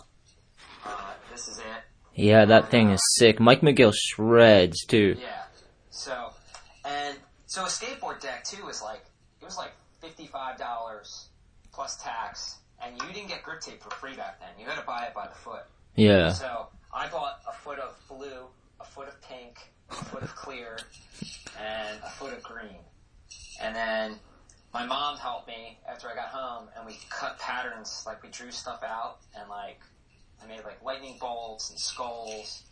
uh, 0.86 1.13
this 1.32 1.48
is 1.48 1.58
it. 1.58 1.66
Yeah, 2.13 2.46
that 2.46 2.70
thing 2.70 2.89
is 2.89 3.01
sick. 3.16 3.39
Mike 3.39 3.62
McGill 3.62 3.94
shreds 3.96 4.86
too. 4.86 5.18
Yeah. 5.20 5.44
So, 5.92 6.32
and 6.84 7.18
so 7.46 7.63
a 7.63 7.68
skateboard 7.68 8.22
deck 8.22 8.44
too 8.44 8.68
is 8.70 8.82
like 8.82 9.06
it 9.39 9.46
was 9.46 9.58
like 9.58 9.72
fifty 10.01 10.25
five 10.25 10.58
dollars 10.58 11.30
plus 11.77 11.96
tax, 11.98 12.57
and 12.84 13.00
you 13.00 13.13
didn't 13.13 13.27
get 13.27 13.43
grip 13.43 13.62
tape 13.62 13.84
for 13.84 13.91
free 13.91 14.15
back 14.15 14.39
then. 14.39 14.50
You 14.60 14.65
had 14.65 14.79
to 14.79 14.86
buy 14.86 15.03
it 15.05 15.13
by 15.13 15.27
the 15.27 15.36
foot. 15.36 15.62
Yeah. 15.96 16.31
So 16.31 16.69
I 16.91 17.07
bought 17.07 17.39
a 17.48 17.53
foot 17.53 17.77
of 17.77 17.96
blue, 18.10 18.48
a 18.79 18.84
foot 18.84 19.07
of 19.07 19.22
pink, 19.22 19.60
a 19.91 19.93
foot 19.93 20.24
of 20.24 20.36
clear, 20.36 20.79
and 21.62 22.00
a 22.03 22.10
foot 22.10 22.34
of 22.34 22.41
green. 22.41 22.79
And 23.62 23.75
then 23.75 24.15
my 24.74 24.88
mom 24.88 25.17
helped 25.17 25.48
me 25.48 25.77
after 25.88 26.10
I 26.10 26.15
got 26.15 26.29
home, 26.29 26.67
and 26.75 26.84
we 26.84 26.98
cut 27.12 27.38
patterns. 27.38 28.03
Like 28.07 28.24
we 28.24 28.29
drew 28.29 28.50
stuff 28.50 28.81
out, 28.84 29.19
and 29.39 29.48
like 29.48 29.79
I 30.43 30.48
made 30.48 30.63
like 30.63 30.84
lightning 30.84 31.17
bolts 31.22 31.69
and 31.69 31.77
skulls. 31.77 32.63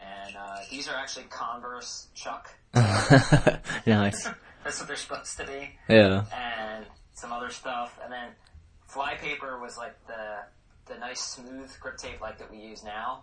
And 0.00 0.36
uh, 0.36 0.58
these 0.70 0.86
are 0.86 0.94
actually 0.94 1.24
Converse 1.24 2.06
Chuck. 2.14 2.54
nice. 2.74 4.28
That's 4.64 4.78
what 4.78 4.86
they're 4.86 4.96
supposed 4.96 5.38
to 5.38 5.46
be. 5.46 5.70
Yeah. 5.88 6.24
And 6.32 6.86
some 7.14 7.32
other 7.32 7.50
stuff. 7.50 7.98
And 8.02 8.12
then 8.12 8.28
flypaper 8.88 9.60
was 9.60 9.76
like 9.76 9.94
the 10.06 10.92
the 10.92 10.98
nice 10.98 11.20
smooth 11.20 11.70
grip 11.80 11.96
tape 11.96 12.20
like 12.20 12.38
that 12.38 12.50
we 12.50 12.58
use 12.58 12.84
now. 12.84 13.22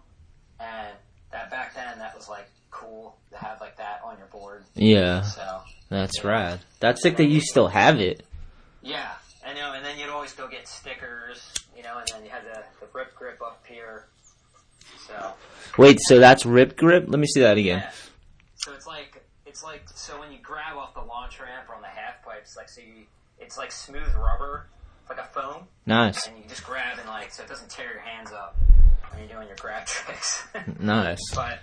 And 0.60 0.96
that 1.32 1.50
back 1.52 1.76
then 1.76 2.00
that 2.00 2.16
was 2.16 2.28
like 2.30 2.50
cool 2.72 3.18
to 3.32 3.38
have 3.38 3.60
like 3.62 3.78
that 3.78 4.02
on 4.06 4.18
your 4.18 4.28
board. 4.28 4.64
Yeah. 4.76 5.22
So 5.22 5.62
That's 5.90 6.24
rad. 6.24 6.60
That's 6.80 7.02
sick 7.02 7.18
that 7.18 7.26
you 7.26 7.40
still 7.42 7.68
have 7.68 8.00
it. 8.00 8.26
yeah, 8.82 9.12
I 9.46 9.54
know. 9.54 9.74
And 9.74 9.84
then 9.86 9.98
you'd 10.00 10.10
always 10.10 10.34
go 10.34 10.48
get 10.48 10.68
stickers, 10.68 11.52
you 11.76 11.84
know. 11.84 11.98
And 12.00 12.08
then 12.14 12.24
you 12.24 12.30
had 12.32 12.44
the 12.44 12.64
the 12.80 12.88
rip 12.94 13.16
grip 13.16 13.40
up 13.42 13.64
here. 13.68 14.08
So 15.08 15.34
Wait, 15.78 16.00
so 16.02 16.20
that's 16.20 16.46
rip 16.46 16.76
grip? 16.78 17.06
Let 17.08 17.20
me 17.20 17.28
see 17.28 17.42
that 17.42 17.58
again. 17.58 17.80
yeah. 17.80 17.92
So 18.56 18.74
it's 18.74 18.86
like 18.88 19.24
it's 19.46 19.64
like 19.64 19.84
so 19.96 20.20
when 20.20 20.32
you 20.32 20.38
grab 20.42 20.78
off 20.78 20.94
the 20.94 21.02
launch 21.02 21.40
ramp 21.40 21.68
or 21.70 21.76
on 21.76 21.82
the 21.82 21.88
half 21.88 22.24
pipes, 22.24 22.56
like 22.58 22.70
so 22.70 22.82
you 22.82 23.06
it's 23.42 23.58
like 23.58 23.72
smooth 23.72 24.14
rubber, 24.16 24.68
like 25.10 25.20
a 25.20 25.24
foam. 25.26 25.68
Nice. 25.86 26.28
and 26.28 26.38
you 26.38 26.44
just 26.48 26.64
grab 26.64 26.98
and 27.00 27.08
like 27.10 27.32
so 27.32 27.44
it 27.44 27.50
doesn't 27.50 27.70
tear 27.70 27.92
your 27.92 28.00
hands 28.02 28.32
up 28.32 28.56
when 29.10 29.20
you're 29.20 29.30
doing 29.36 29.48
your 29.48 29.58
grab 29.58 29.86
tricks. 29.88 30.44
Nice. 30.80 31.20
but 31.36 31.60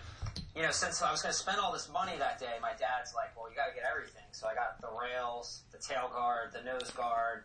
you 0.54 0.62
know, 0.62 0.70
since 0.72 1.00
I 1.02 1.10
was 1.12 1.22
going 1.22 1.32
to 1.32 1.38
spend 1.38 1.58
all 1.58 1.72
this 1.72 1.88
money 1.92 2.12
that 2.18 2.40
day, 2.40 2.56
my 2.60 2.70
dad's 2.70 3.14
like, 3.14 3.36
"Well, 3.36 3.48
you 3.48 3.54
got 3.56 3.66
to 3.68 3.74
get 3.74 3.84
everything." 3.88 4.24
So 4.32 4.48
I 4.48 4.54
got 4.54 4.80
the 4.80 4.88
rails, 4.88 5.62
the 5.72 5.78
tail 5.78 6.10
guard, 6.12 6.50
the 6.52 6.62
nose 6.62 6.90
guard, 6.96 7.44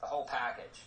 the 0.00 0.06
whole 0.06 0.24
package, 0.26 0.82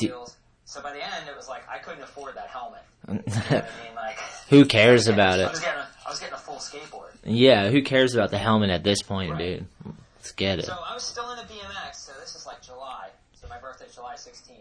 wheels. 0.00 0.36
So 0.66 0.82
by 0.82 0.92
the 0.92 1.02
end, 1.02 1.26
it 1.26 1.34
was 1.34 1.48
like 1.48 1.62
I 1.66 1.78
couldn't 1.78 2.02
afford 2.02 2.34
that 2.36 2.48
helmet. 2.48 2.82
You 3.08 3.14
know 3.14 3.22
I 3.26 3.52
mean? 3.52 3.62
Like 3.96 4.18
who 4.50 4.64
cares 4.66 5.08
about 5.08 5.40
I 5.40 5.44
it? 5.44 5.50
was 5.50 5.60
getting 5.60 5.80
a, 5.80 5.88
I 6.06 6.10
was 6.10 6.20
getting 6.20 6.34
a 6.34 6.38
full 6.38 6.56
skateboard. 6.56 7.10
Yeah, 7.24 7.70
who 7.70 7.80
cares 7.82 8.14
about 8.14 8.30
the 8.30 8.38
helmet 8.38 8.68
at 8.70 8.84
this 8.84 9.00
point, 9.02 9.32
Right. 9.32 9.38
dude? 9.38 9.94
Let's 10.28 10.36
get 10.36 10.58
it. 10.58 10.66
So 10.66 10.76
I 10.86 10.92
was 10.92 11.04
still 11.04 11.30
into 11.30 11.44
BMX, 11.44 11.94
so 11.94 12.12
this 12.20 12.34
is 12.36 12.44
like 12.44 12.60
July. 12.60 13.08
So 13.32 13.48
my 13.48 13.58
birthday's 13.58 13.94
July 13.94 14.12
16th. 14.12 14.60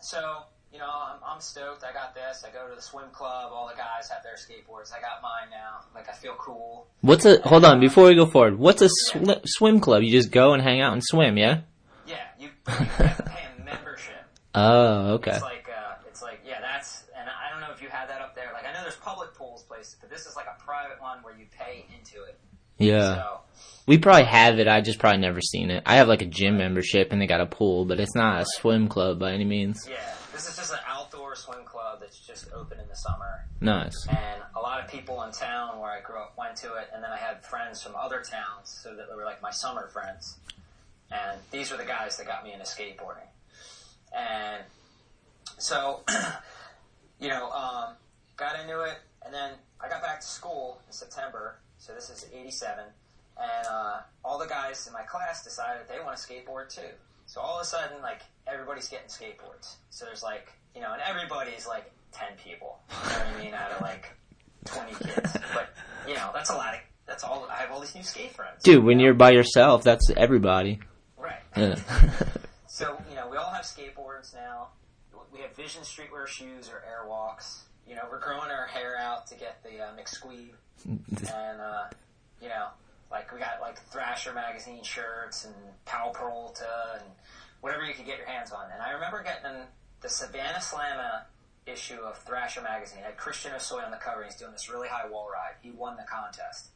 So, 0.00 0.44
you 0.72 0.78
know, 0.78 0.86
I'm, 0.88 1.18
I'm 1.26 1.40
stoked. 1.40 1.82
I 1.82 1.92
got 1.92 2.14
this. 2.14 2.44
I 2.46 2.52
go 2.52 2.68
to 2.68 2.76
the 2.76 2.80
swim 2.80 3.10
club. 3.12 3.50
All 3.52 3.66
the 3.66 3.74
guys 3.74 4.08
have 4.08 4.22
their 4.22 4.36
skateboards. 4.36 4.92
I 4.96 5.00
got 5.00 5.20
mine 5.20 5.50
now. 5.50 5.80
Like, 5.96 6.08
I 6.08 6.12
feel 6.12 6.34
cool. 6.38 6.86
What's 7.00 7.24
a 7.24 7.40
hold 7.40 7.64
on 7.64 7.80
before 7.80 8.06
we 8.06 8.14
go 8.14 8.24
forward? 8.24 8.56
What's 8.56 8.82
a 8.82 8.88
sw- 8.88 9.42
swim 9.46 9.80
club? 9.80 10.04
You 10.04 10.12
just 10.12 10.30
go 10.30 10.52
and 10.52 10.62
hang 10.62 10.80
out 10.80 10.92
and 10.92 11.02
swim, 11.04 11.36
yeah? 11.36 11.62
Yeah, 12.06 12.18
you, 12.38 12.46
you 12.68 12.86
pay 12.86 13.44
a 13.58 13.64
membership. 13.64 14.14
Oh, 14.54 15.14
okay. 15.14 15.32
It's 15.32 15.42
like, 15.42 15.68
uh, 15.76 15.94
it's 16.08 16.22
like, 16.22 16.38
yeah, 16.46 16.60
that's, 16.60 17.02
and 17.18 17.28
I 17.28 17.50
don't 17.50 17.62
know 17.62 17.74
if 17.74 17.82
you 17.82 17.88
have 17.88 18.06
that 18.06 18.20
up 18.20 18.36
there. 18.36 18.50
Like, 18.54 18.64
I 18.64 18.72
know 18.72 18.82
there's 18.82 18.94
public 18.94 19.34
pools 19.34 19.64
places, 19.64 19.96
but 20.00 20.08
this 20.08 20.26
is 20.26 20.36
like 20.36 20.46
a 20.46 20.62
private 20.62 21.02
one 21.02 21.18
where 21.24 21.34
you 21.36 21.46
pay 21.50 21.84
into 21.98 22.22
it. 22.22 22.38
Yeah. 22.78 23.16
So, 23.16 23.40
We 23.86 23.98
probably 23.98 24.24
have 24.24 24.58
it. 24.58 24.68
I 24.68 24.80
just 24.80 24.98
probably 24.98 25.20
never 25.20 25.40
seen 25.40 25.70
it. 25.70 25.82
I 25.86 25.96
have 25.96 26.08
like 26.08 26.22
a 26.22 26.26
gym 26.26 26.56
membership 26.58 27.12
and 27.12 27.20
they 27.20 27.26
got 27.26 27.40
a 27.40 27.46
pool, 27.46 27.84
but 27.84 27.98
it's 27.98 28.14
not 28.14 28.42
a 28.42 28.46
swim 28.46 28.88
club 28.88 29.18
by 29.18 29.32
any 29.32 29.44
means. 29.44 29.86
yeah, 29.90 30.14
this 30.32 30.48
is 30.48 30.56
just 30.56 30.72
an 30.72 30.78
outdoor 30.86 31.34
swim 31.34 31.64
club 31.64 31.98
that's 32.00 32.24
just 32.24 32.48
open 32.52 32.78
in 32.78 32.88
the 32.88 32.94
summer. 32.94 33.44
Nice. 33.60 34.06
and 34.08 34.42
a 34.56 34.60
lot 34.60 34.82
of 34.84 34.90
people 34.90 35.22
in 35.22 35.32
town 35.32 35.78
where 35.80 35.90
I 35.90 36.00
grew 36.00 36.16
up 36.16 36.34
went 36.38 36.56
to 36.58 36.74
it, 36.74 36.88
and 36.94 37.02
then 37.02 37.10
I 37.10 37.16
had 37.16 37.44
friends 37.44 37.82
from 37.82 37.94
other 37.96 38.22
towns, 38.22 38.80
so 38.82 38.94
that 38.94 39.08
they 39.08 39.14
were 39.16 39.24
like 39.24 39.42
my 39.42 39.50
summer 39.50 39.88
friends. 39.88 40.36
And 41.10 41.38
these 41.50 41.70
were 41.70 41.76
the 41.76 41.84
guys 41.84 42.16
that 42.18 42.26
got 42.26 42.42
me 42.44 42.52
into 42.52 42.64
skateboarding. 42.64 43.28
And 44.16 44.62
so, 45.58 46.02
you 47.20 47.28
know, 47.28 47.50
um, 47.50 47.94
got 48.36 48.58
into 48.60 48.82
it, 48.82 48.98
and 49.24 49.34
then 49.34 49.52
I 49.80 49.88
got 49.88 50.02
back 50.02 50.20
to 50.20 50.26
school 50.26 50.80
in 50.86 50.92
September. 50.92 51.58
So 51.78 51.92
this 51.94 52.10
is 52.10 52.26
'87, 52.32 52.84
and 53.40 53.66
uh, 53.68 54.00
all 54.24 54.38
the 54.38 54.46
guys 54.46 54.86
in 54.86 54.92
my 54.92 55.02
class 55.02 55.44
decided 55.44 55.82
they 55.88 56.02
want 56.02 56.16
to 56.16 56.22
skateboard 56.22 56.74
too. 56.74 56.90
So 57.26 57.40
all 57.40 57.56
of 57.56 57.62
a 57.62 57.64
sudden, 57.64 58.02
like 58.02 58.22
everybody's 58.46 58.88
getting 58.88 59.08
skateboards. 59.08 59.76
So 59.90 60.04
there's 60.04 60.22
like, 60.22 60.52
you 60.74 60.80
know, 60.80 60.92
and 60.92 61.02
everybody's 61.02 61.66
like 61.66 61.90
ten 62.12 62.32
people. 62.42 62.78
You 62.90 63.10
know 63.10 63.18
what 63.18 63.26
I 63.26 63.44
mean? 63.44 63.54
Out 63.54 63.72
of 63.72 63.80
like 63.80 64.14
twenty 64.64 64.92
kids, 64.92 65.36
but 65.54 65.74
you 66.06 66.14
know, 66.14 66.30
that's 66.34 66.50
a 66.50 66.54
lot 66.54 66.74
of. 66.74 66.80
That's 67.06 67.24
all. 67.24 67.46
I 67.50 67.56
have 67.56 67.72
all 67.72 67.80
these 67.80 67.94
new 67.94 68.02
skate 68.02 68.32
friends. 68.32 68.62
Dude, 68.62 68.84
when 68.84 68.98
you 69.00 69.06
you're 69.06 69.14
by 69.14 69.30
yourself, 69.32 69.82
that's 69.82 70.10
everybody. 70.16 70.80
right. 71.18 71.40
Yeah. 71.56 71.76
So, 72.72 72.96
you 73.10 73.16
know, 73.16 73.28
we 73.28 73.36
all 73.36 73.50
have 73.50 73.66
skateboards 73.66 74.34
now. 74.34 74.68
We 75.30 75.40
have 75.40 75.54
Vision 75.54 75.82
Streetwear 75.82 76.26
shoes 76.26 76.70
or 76.70 76.82
Airwalks. 76.88 77.60
You 77.86 77.94
know, 77.94 78.04
we're 78.10 78.18
growing 78.18 78.50
our 78.50 78.64
hair 78.66 78.96
out 78.98 79.26
to 79.26 79.34
get 79.34 79.62
the 79.62 79.78
uh, 79.78 79.90
McSqueeb. 79.94 80.52
and, 80.86 81.60
uh, 81.60 81.84
you 82.40 82.48
know, 82.48 82.68
like 83.12 83.32
we 83.32 83.38
got 83.38 83.60
like 83.60 83.78
Thrasher 83.78 84.32
magazine 84.32 84.82
shirts 84.82 85.44
and 85.44 85.54
Powell 85.84 86.12
Peralta 86.12 86.98
and 86.98 87.04
whatever 87.60 87.84
you 87.84 87.94
could 87.94 88.06
get 88.06 88.16
your 88.18 88.26
hands 88.26 88.50
on. 88.50 88.66
And 88.72 88.82
I 88.82 88.90
remember 88.92 89.22
getting 89.22 89.62
the 90.00 90.08
Savannah 90.08 90.58
Slamma 90.58 91.22
issue 91.66 92.00
of 92.00 92.18
Thrasher 92.18 92.62
magazine. 92.62 93.00
It 93.00 93.04
had 93.04 93.16
Christian 93.16 93.52
Hosoi 93.52 93.84
on 93.84 93.90
the 93.90 93.98
cover. 93.98 94.24
He's 94.24 94.34
doing 94.34 94.50
this 94.52 94.68
really 94.68 94.88
high 94.88 95.08
wall 95.08 95.28
ride. 95.32 95.54
He 95.60 95.70
won 95.70 95.96
the 95.96 96.04
contest, 96.10 96.70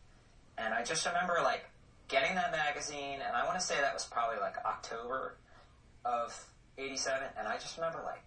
and 0.59 0.73
I 0.73 0.85
just 0.85 1.05
remember 1.07 1.40
like 1.43 1.64
getting 2.09 2.37
that 2.37 2.52
magazine, 2.52 3.19
and 3.26 3.35
I 3.35 3.45
want 3.45 3.59
to 3.59 3.64
say 3.64 3.75
that 3.81 3.95
was 3.95 4.05
probably 4.05 4.38
like 4.38 4.57
October 4.64 5.37
of 6.05 6.47
'87, 6.78 7.21
and 7.37 7.49
I 7.49 7.55
just 7.55 7.76
remember 7.78 8.02
like, 8.05 8.23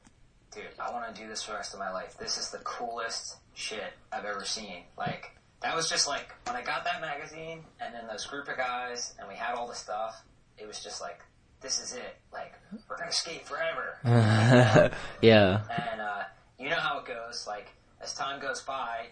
dude, 0.54 0.66
I 0.80 0.92
want 0.92 1.16
to 1.16 1.22
do 1.22 1.30
this 1.30 1.44
for 1.44 1.52
the 1.52 1.58
rest 1.58 1.74
of 1.74 1.80
my 1.80 1.92
life. 1.92 2.18
This 2.18 2.38
is 2.38 2.50
the 2.50 2.60
coolest 2.60 3.38
shit 3.54 3.94
I've 4.12 4.26
ever 4.26 4.44
seen. 4.44 4.84
Like 4.98 5.32
that 5.62 5.76
was 5.76 5.90
just 5.90 6.08
like 6.08 6.34
when 6.46 6.56
I 6.56 6.64
got 6.64 6.84
that 6.86 7.02
magazine, 7.02 7.64
and 7.80 7.94
then 7.94 8.08
those 8.08 8.26
group 8.26 8.48
of 8.48 8.58
guys, 8.58 9.14
and 9.20 9.28
we 9.28 9.36
had 9.36 9.56
all 9.56 9.68
the 9.68 9.76
stuff. 9.76 10.24
It 10.58 10.68
was 10.68 10.84
just 10.84 11.02
like, 11.02 11.20
this 11.62 11.82
is 11.82 11.94
it. 11.94 12.18
Like 12.32 12.54
we're 12.90 12.98
gonna 12.98 13.12
skate 13.12 13.46
forever. 13.46 13.98
yeah. 15.22 15.62
And 15.92 16.02
uh, 16.02 16.24
you 16.58 16.70
know 16.70 16.78
how 16.78 17.00
it 17.00 17.06
goes. 17.06 17.46
Like 17.48 17.70
as 18.02 18.14
time 18.14 18.42
goes 18.42 18.62
by, 18.62 19.08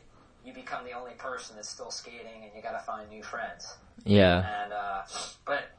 you 0.45 0.53
become 0.53 0.85
the 0.85 0.93
only 0.93 1.13
person 1.13 1.55
that's 1.55 1.69
still 1.69 1.91
skating, 1.91 2.43
and 2.43 2.51
you 2.55 2.61
got 2.61 2.71
to 2.71 2.85
find 2.85 3.09
new 3.09 3.23
friends. 3.23 3.75
Yeah. 4.05 4.63
And 4.63 4.73
uh, 4.73 5.01
but 5.45 5.71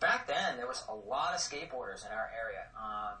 back 0.00 0.26
then 0.26 0.56
there 0.56 0.66
was 0.66 0.82
a 0.88 0.94
lot 0.94 1.34
of 1.34 1.40
skateboarders 1.40 2.04
in 2.04 2.12
our 2.12 2.30
area, 2.36 2.66
um, 2.76 3.14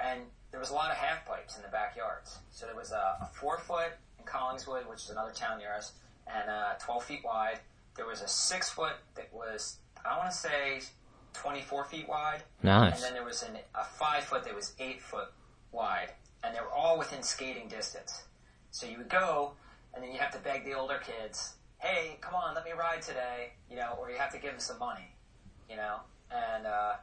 and 0.00 0.20
there 0.52 0.60
was 0.60 0.70
a 0.70 0.74
lot 0.74 0.90
of 0.90 0.96
half 0.96 1.26
pipes 1.26 1.56
in 1.56 1.62
the 1.62 1.68
backyards. 1.68 2.38
So 2.50 2.66
there 2.66 2.76
was 2.76 2.92
a, 2.92 3.16
a 3.22 3.30
four 3.34 3.58
foot 3.58 3.92
in 4.18 4.24
Collingswood, 4.24 4.88
which 4.88 5.02
is 5.02 5.10
another 5.10 5.32
town 5.32 5.58
near 5.58 5.74
us, 5.74 5.92
and 6.26 6.50
uh, 6.50 6.74
12 6.80 7.04
feet 7.04 7.20
wide. 7.24 7.60
There 7.96 8.06
was 8.06 8.22
a 8.22 8.28
six 8.28 8.70
foot 8.70 8.94
that 9.14 9.32
was 9.32 9.78
I 10.04 10.18
want 10.18 10.30
to 10.30 10.36
say 10.36 10.80
24 11.34 11.84
feet 11.84 12.08
wide. 12.08 12.42
Nice. 12.62 12.94
And 12.94 13.02
then 13.02 13.14
there 13.14 13.24
was 13.24 13.42
an, 13.42 13.56
a 13.74 13.84
five 13.84 14.24
foot 14.24 14.44
that 14.44 14.54
was 14.54 14.74
eight 14.78 15.00
foot 15.00 15.28
wide, 15.70 16.10
and 16.42 16.54
they 16.54 16.60
were 16.60 16.72
all 16.72 16.98
within 16.98 17.22
skating 17.22 17.68
distance. 17.68 18.24
So 18.70 18.86
you 18.86 18.98
would 18.98 19.08
go, 19.08 19.52
and 19.94 20.02
then 20.02 20.12
you 20.12 20.18
have 20.18 20.32
to 20.32 20.38
beg 20.38 20.64
the 20.64 20.72
older 20.72 21.00
kids, 21.04 21.54
"Hey, 21.78 22.16
come 22.20 22.34
on, 22.34 22.54
let 22.54 22.64
me 22.64 22.72
ride 22.72 23.02
today," 23.02 23.52
you 23.70 23.76
know, 23.76 23.96
or 24.00 24.10
you 24.10 24.16
have 24.18 24.32
to 24.32 24.38
give 24.38 24.50
them 24.50 24.60
some 24.60 24.78
money, 24.78 25.14
you 25.68 25.76
know. 25.76 26.00
And 26.30 26.66
uh, 26.66 26.94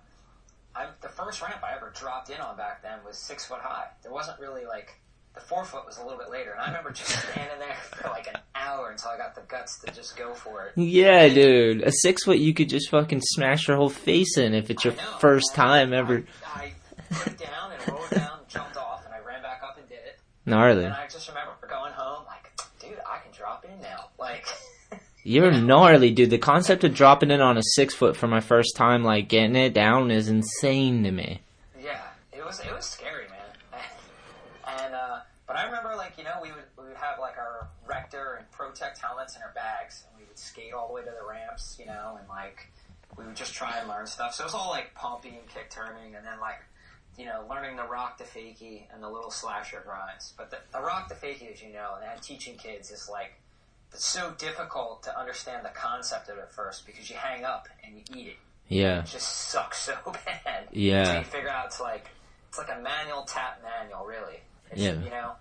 I, 0.75 0.87
the 1.01 1.09
first 1.09 1.41
ramp 1.41 1.63
I 1.63 1.75
ever 1.75 1.91
dropped 1.95 2.29
in 2.29 2.39
on 2.39 2.57
back 2.57 2.81
then 2.81 2.99
was 3.05 3.17
six 3.17 3.45
foot 3.45 3.59
high. 3.59 3.87
There 4.01 4.11
wasn't 4.11 4.39
really 4.39 4.65
like 4.65 4.99
the 5.35 5.41
four 5.41 5.63
foot 5.65 5.85
was 5.85 5.97
a 5.97 6.03
little 6.03 6.17
bit 6.17 6.29
later, 6.31 6.51
and 6.51 6.61
I 6.61 6.67
remember 6.67 6.91
just 6.91 7.09
standing 7.31 7.59
there 7.59 7.75
for 7.81 8.09
like 8.09 8.27
an 8.27 8.39
hour 8.55 8.89
until 8.91 9.11
I 9.11 9.17
got 9.17 9.35
the 9.35 9.41
guts 9.41 9.79
to 9.85 9.91
just 9.93 10.17
go 10.17 10.33
for 10.33 10.65
it. 10.65 10.73
Yeah, 10.75 11.29
dude. 11.29 11.81
A 11.83 11.91
six 11.91 12.23
foot 12.23 12.39
you 12.39 12.53
could 12.53 12.69
just 12.69 12.89
fucking 12.89 13.21
smash 13.21 13.67
your 13.67 13.77
whole 13.77 13.89
face 13.89 14.37
in 14.37 14.53
if 14.53 14.69
it's 14.69 14.83
your 14.83 14.93
know, 14.95 15.17
first 15.19 15.53
time 15.55 15.93
ever. 15.93 16.23
I, 16.55 16.71
I 17.09 17.13
put 17.13 17.27
it 17.27 17.37
down 17.39 17.71
and 17.71 17.91
rolled 17.91 18.09
down, 18.09 18.39
and 18.39 18.47
jumped 18.49 18.77
off, 18.77 19.05
and 19.05 19.13
I 19.13 19.19
ran 19.19 19.41
back 19.41 19.61
up 19.63 19.77
and 19.77 19.87
did 19.87 19.99
it. 19.99 20.19
Gnarly. 20.45 20.85
And 20.85 20.93
I 20.93 21.07
just 21.07 21.27
remember 21.27 21.51
going 21.69 21.93
home, 21.93 22.23
like, 22.27 22.51
dude, 22.79 22.99
I 23.07 23.19
can 23.19 23.31
drop 23.31 23.65
in 23.65 23.81
now. 23.81 24.09
Like, 24.19 24.45
You're 25.23 25.51
gnarly, 25.51 26.11
dude. 26.11 26.29
The 26.31 26.37
concept 26.39 26.83
of 26.83 26.93
dropping 26.93 27.29
in 27.29 27.39
on 27.41 27.57
a 27.57 27.61
six 27.63 27.93
foot 27.93 28.17
for 28.17 28.27
my 28.27 28.39
first 28.39 28.75
time, 28.75 29.03
like 29.03 29.27
getting 29.29 29.55
it 29.55 29.73
down, 29.73 30.09
is 30.11 30.27
insane 30.27 31.03
to 31.03 31.11
me. 31.11 31.41
yeah, 31.79 32.01
it 32.33 32.43
was 32.43 32.59
it 32.61 32.73
was 32.73 32.85
scary, 32.85 33.25
man. 33.29 33.81
And 34.65 34.95
uh, 34.95 35.19
but 35.45 35.55
I 35.57 35.65
remember, 35.65 35.93
like, 35.95 36.17
you 36.17 36.23
know, 36.23 36.39
we 36.41 36.51
would 36.51 36.63
we 36.77 36.85
would 36.85 36.97
have 36.97 37.19
like 37.19 37.37
our 37.37 37.67
Pro-Tec 38.69 38.97
helmets 38.99 39.35
in 39.35 39.41
our 39.41 39.51
bags, 39.53 40.03
and 40.07 40.19
we 40.19 40.27
would 40.27 40.37
skate 40.37 40.73
all 40.73 40.87
the 40.87 40.93
way 40.93 41.01
to 41.01 41.09
the 41.09 41.27
ramps, 41.27 41.77
you 41.79 41.85
know, 41.85 42.17
and 42.19 42.27
like 42.29 42.67
we 43.17 43.25
would 43.25 43.35
just 43.35 43.53
try 43.53 43.77
and 43.79 43.89
learn 43.89 44.05
stuff. 44.05 44.35
So 44.35 44.43
it 44.43 44.47
was 44.47 44.53
all 44.53 44.69
like 44.69 44.93
pumping 44.93 45.35
and 45.35 45.47
kick 45.47 45.69
turning, 45.69 46.15
and 46.15 46.25
then 46.25 46.39
like. 46.39 46.59
You 47.17 47.25
know, 47.25 47.43
learning 47.49 47.75
the 47.75 47.83
rock 47.83 48.17
to 48.19 48.23
fakie 48.23 48.83
and 48.93 49.03
the 49.03 49.09
little 49.09 49.31
slasher 49.31 49.83
grinds. 49.85 50.31
But 50.37 50.51
the, 50.51 50.57
the 50.71 50.79
rock 50.79 51.09
to 51.09 51.15
fakie, 51.15 51.51
as 51.51 51.61
you 51.61 51.73
know, 51.73 51.95
and 52.01 52.21
teaching 52.21 52.55
kids 52.55 52.91
is 52.91 53.09
like 53.11 53.33
it's 53.93 54.05
so 54.05 54.33
difficult 54.37 55.03
to 55.03 55.19
understand 55.19 55.65
the 55.65 55.69
concept 55.69 56.29
of 56.29 56.37
it 56.37 56.49
first 56.49 56.85
because 56.85 57.09
you 57.09 57.17
hang 57.17 57.43
up 57.43 57.67
and 57.83 57.97
you 57.97 58.03
eat 58.15 58.27
it. 58.27 58.37
Yeah. 58.69 58.99
It 58.99 59.07
just 59.07 59.49
sucks 59.49 59.79
so 59.81 59.95
bad. 60.05 60.69
Yeah. 60.71 61.03
So 61.03 61.17
you 61.17 61.25
figure 61.25 61.49
out 61.49 61.65
it's 61.65 61.81
like 61.81 62.07
it's 62.47 62.57
like 62.57 62.69
a 62.69 62.79
manual 62.81 63.23
tap 63.23 63.61
manual, 63.63 64.05
really. 64.05 64.39
It's, 64.71 64.79
Yeah. 64.79 64.93
You 64.93 65.09
know. 65.09 65.33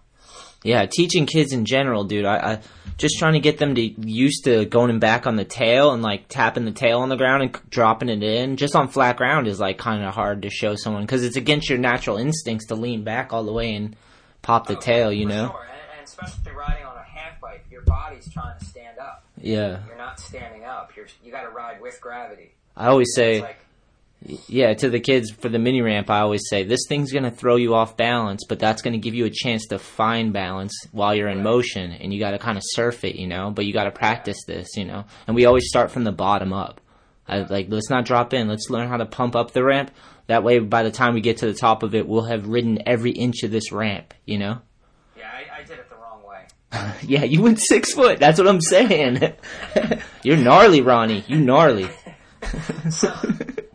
Yeah, 0.62 0.86
teaching 0.86 1.26
kids 1.26 1.52
in 1.52 1.64
general, 1.64 2.04
dude. 2.04 2.24
I, 2.24 2.36
I 2.36 2.58
just 2.96 3.18
trying 3.18 3.34
to 3.34 3.40
get 3.40 3.58
them 3.58 3.76
to 3.76 3.80
used 3.82 4.44
to 4.44 4.64
going 4.64 4.98
back 4.98 5.26
on 5.26 5.36
the 5.36 5.44
tail 5.44 5.92
and 5.92 6.02
like 6.02 6.28
tapping 6.28 6.64
the 6.64 6.72
tail 6.72 7.00
on 7.00 7.08
the 7.08 7.16
ground 7.16 7.42
and 7.42 7.70
dropping 7.70 8.08
it 8.08 8.22
in 8.22 8.56
just 8.56 8.74
on 8.74 8.88
flat 8.88 9.16
ground 9.16 9.46
is 9.46 9.60
like 9.60 9.78
kind 9.78 10.04
of 10.04 10.12
hard 10.14 10.42
to 10.42 10.50
show 10.50 10.74
someone 10.74 11.02
because 11.02 11.22
it's 11.24 11.36
against 11.36 11.68
your 11.70 11.78
natural 11.78 12.16
instincts 12.16 12.66
to 12.66 12.74
lean 12.74 13.04
back 13.04 13.32
all 13.32 13.44
the 13.44 13.52
way 13.52 13.74
and 13.74 13.94
pop 14.42 14.66
the 14.66 14.76
Oh, 14.76 14.80
tail, 14.80 15.12
you 15.12 15.26
know? 15.26 15.48
Sure. 15.48 15.66
And, 15.70 15.98
and 15.98 16.04
especially 16.04 16.52
riding 16.52 16.84
on 16.84 16.96
a 16.96 17.02
half 17.02 17.40
pipe, 17.40 17.64
your 17.70 17.82
body's 17.82 18.28
trying 18.32 18.58
to 18.58 18.64
stand 18.64 18.98
up. 18.98 19.24
Yeah. 19.40 19.78
You're 19.86 19.96
not 19.96 20.18
standing 20.18 20.64
up. 20.64 20.90
You're 20.96 21.06
you 21.24 21.30
got 21.30 21.42
to 21.42 21.50
ride 21.50 21.80
with 21.80 22.00
gravity. 22.00 22.52
I 22.76 22.88
always 22.88 23.12
say, 23.14 23.40
like 23.42 23.58
yeah, 24.48 24.74
to 24.74 24.90
the 24.90 25.00
kids 25.00 25.30
for 25.30 25.48
the 25.48 25.58
mini 25.58 25.80
ramp, 25.80 26.10
I 26.10 26.20
always 26.20 26.42
say 26.48 26.64
this 26.64 26.86
thing's 26.88 27.12
gonna 27.12 27.30
throw 27.30 27.56
you 27.56 27.74
off 27.74 27.96
balance, 27.96 28.44
but 28.48 28.58
that's 28.58 28.82
gonna 28.82 28.98
give 28.98 29.14
you 29.14 29.24
a 29.26 29.30
chance 29.30 29.66
to 29.68 29.78
find 29.78 30.32
balance 30.32 30.72
while 30.92 31.14
you're 31.14 31.28
in 31.28 31.42
motion, 31.42 31.92
and 31.92 32.12
you 32.12 32.18
got 32.18 32.32
to 32.32 32.38
kind 32.38 32.58
of 32.58 32.64
surf 32.66 33.04
it, 33.04 33.16
you 33.16 33.26
know. 33.28 33.50
But 33.50 33.64
you 33.64 33.72
got 33.72 33.84
to 33.84 33.90
practice 33.92 34.44
this, 34.46 34.76
you 34.76 34.84
know. 34.84 35.04
And 35.26 35.36
we 35.36 35.44
always 35.46 35.68
start 35.68 35.90
from 35.90 36.04
the 36.04 36.12
bottom 36.12 36.52
up. 36.52 36.80
I 37.28 37.40
like 37.40 37.66
let's 37.68 37.90
not 37.90 38.06
drop 38.06 38.32
in. 38.34 38.48
Let's 38.48 38.70
learn 38.70 38.88
how 38.88 38.96
to 38.96 39.06
pump 39.06 39.36
up 39.36 39.52
the 39.52 39.62
ramp. 39.62 39.90
That 40.26 40.42
way, 40.42 40.58
by 40.58 40.82
the 40.82 40.90
time 40.90 41.14
we 41.14 41.20
get 41.20 41.38
to 41.38 41.46
the 41.46 41.54
top 41.54 41.82
of 41.82 41.94
it, 41.94 42.06
we'll 42.06 42.24
have 42.24 42.48
ridden 42.48 42.82
every 42.86 43.12
inch 43.12 43.44
of 43.44 43.50
this 43.50 43.72
ramp, 43.72 44.12
you 44.26 44.36
know. 44.38 44.58
yeah, 45.16 45.30
I, 45.32 45.60
I 45.60 45.62
did 45.62 45.78
it 45.78 45.88
the 45.88 45.96
wrong 45.96 46.22
way. 46.22 46.92
Yeah, 47.02 47.24
you 47.24 47.40
went 47.40 47.60
six 47.60 47.94
foot. 47.94 48.18
That's 48.18 48.38
what 48.38 48.46
I'm 48.48 48.60
saying. 48.60 49.32
You're 50.22 50.36
gnarly, 50.36 50.82
Ronnie. 50.82 51.24
You 51.28 51.38
gnarly. 51.38 51.88
So, 52.90 53.12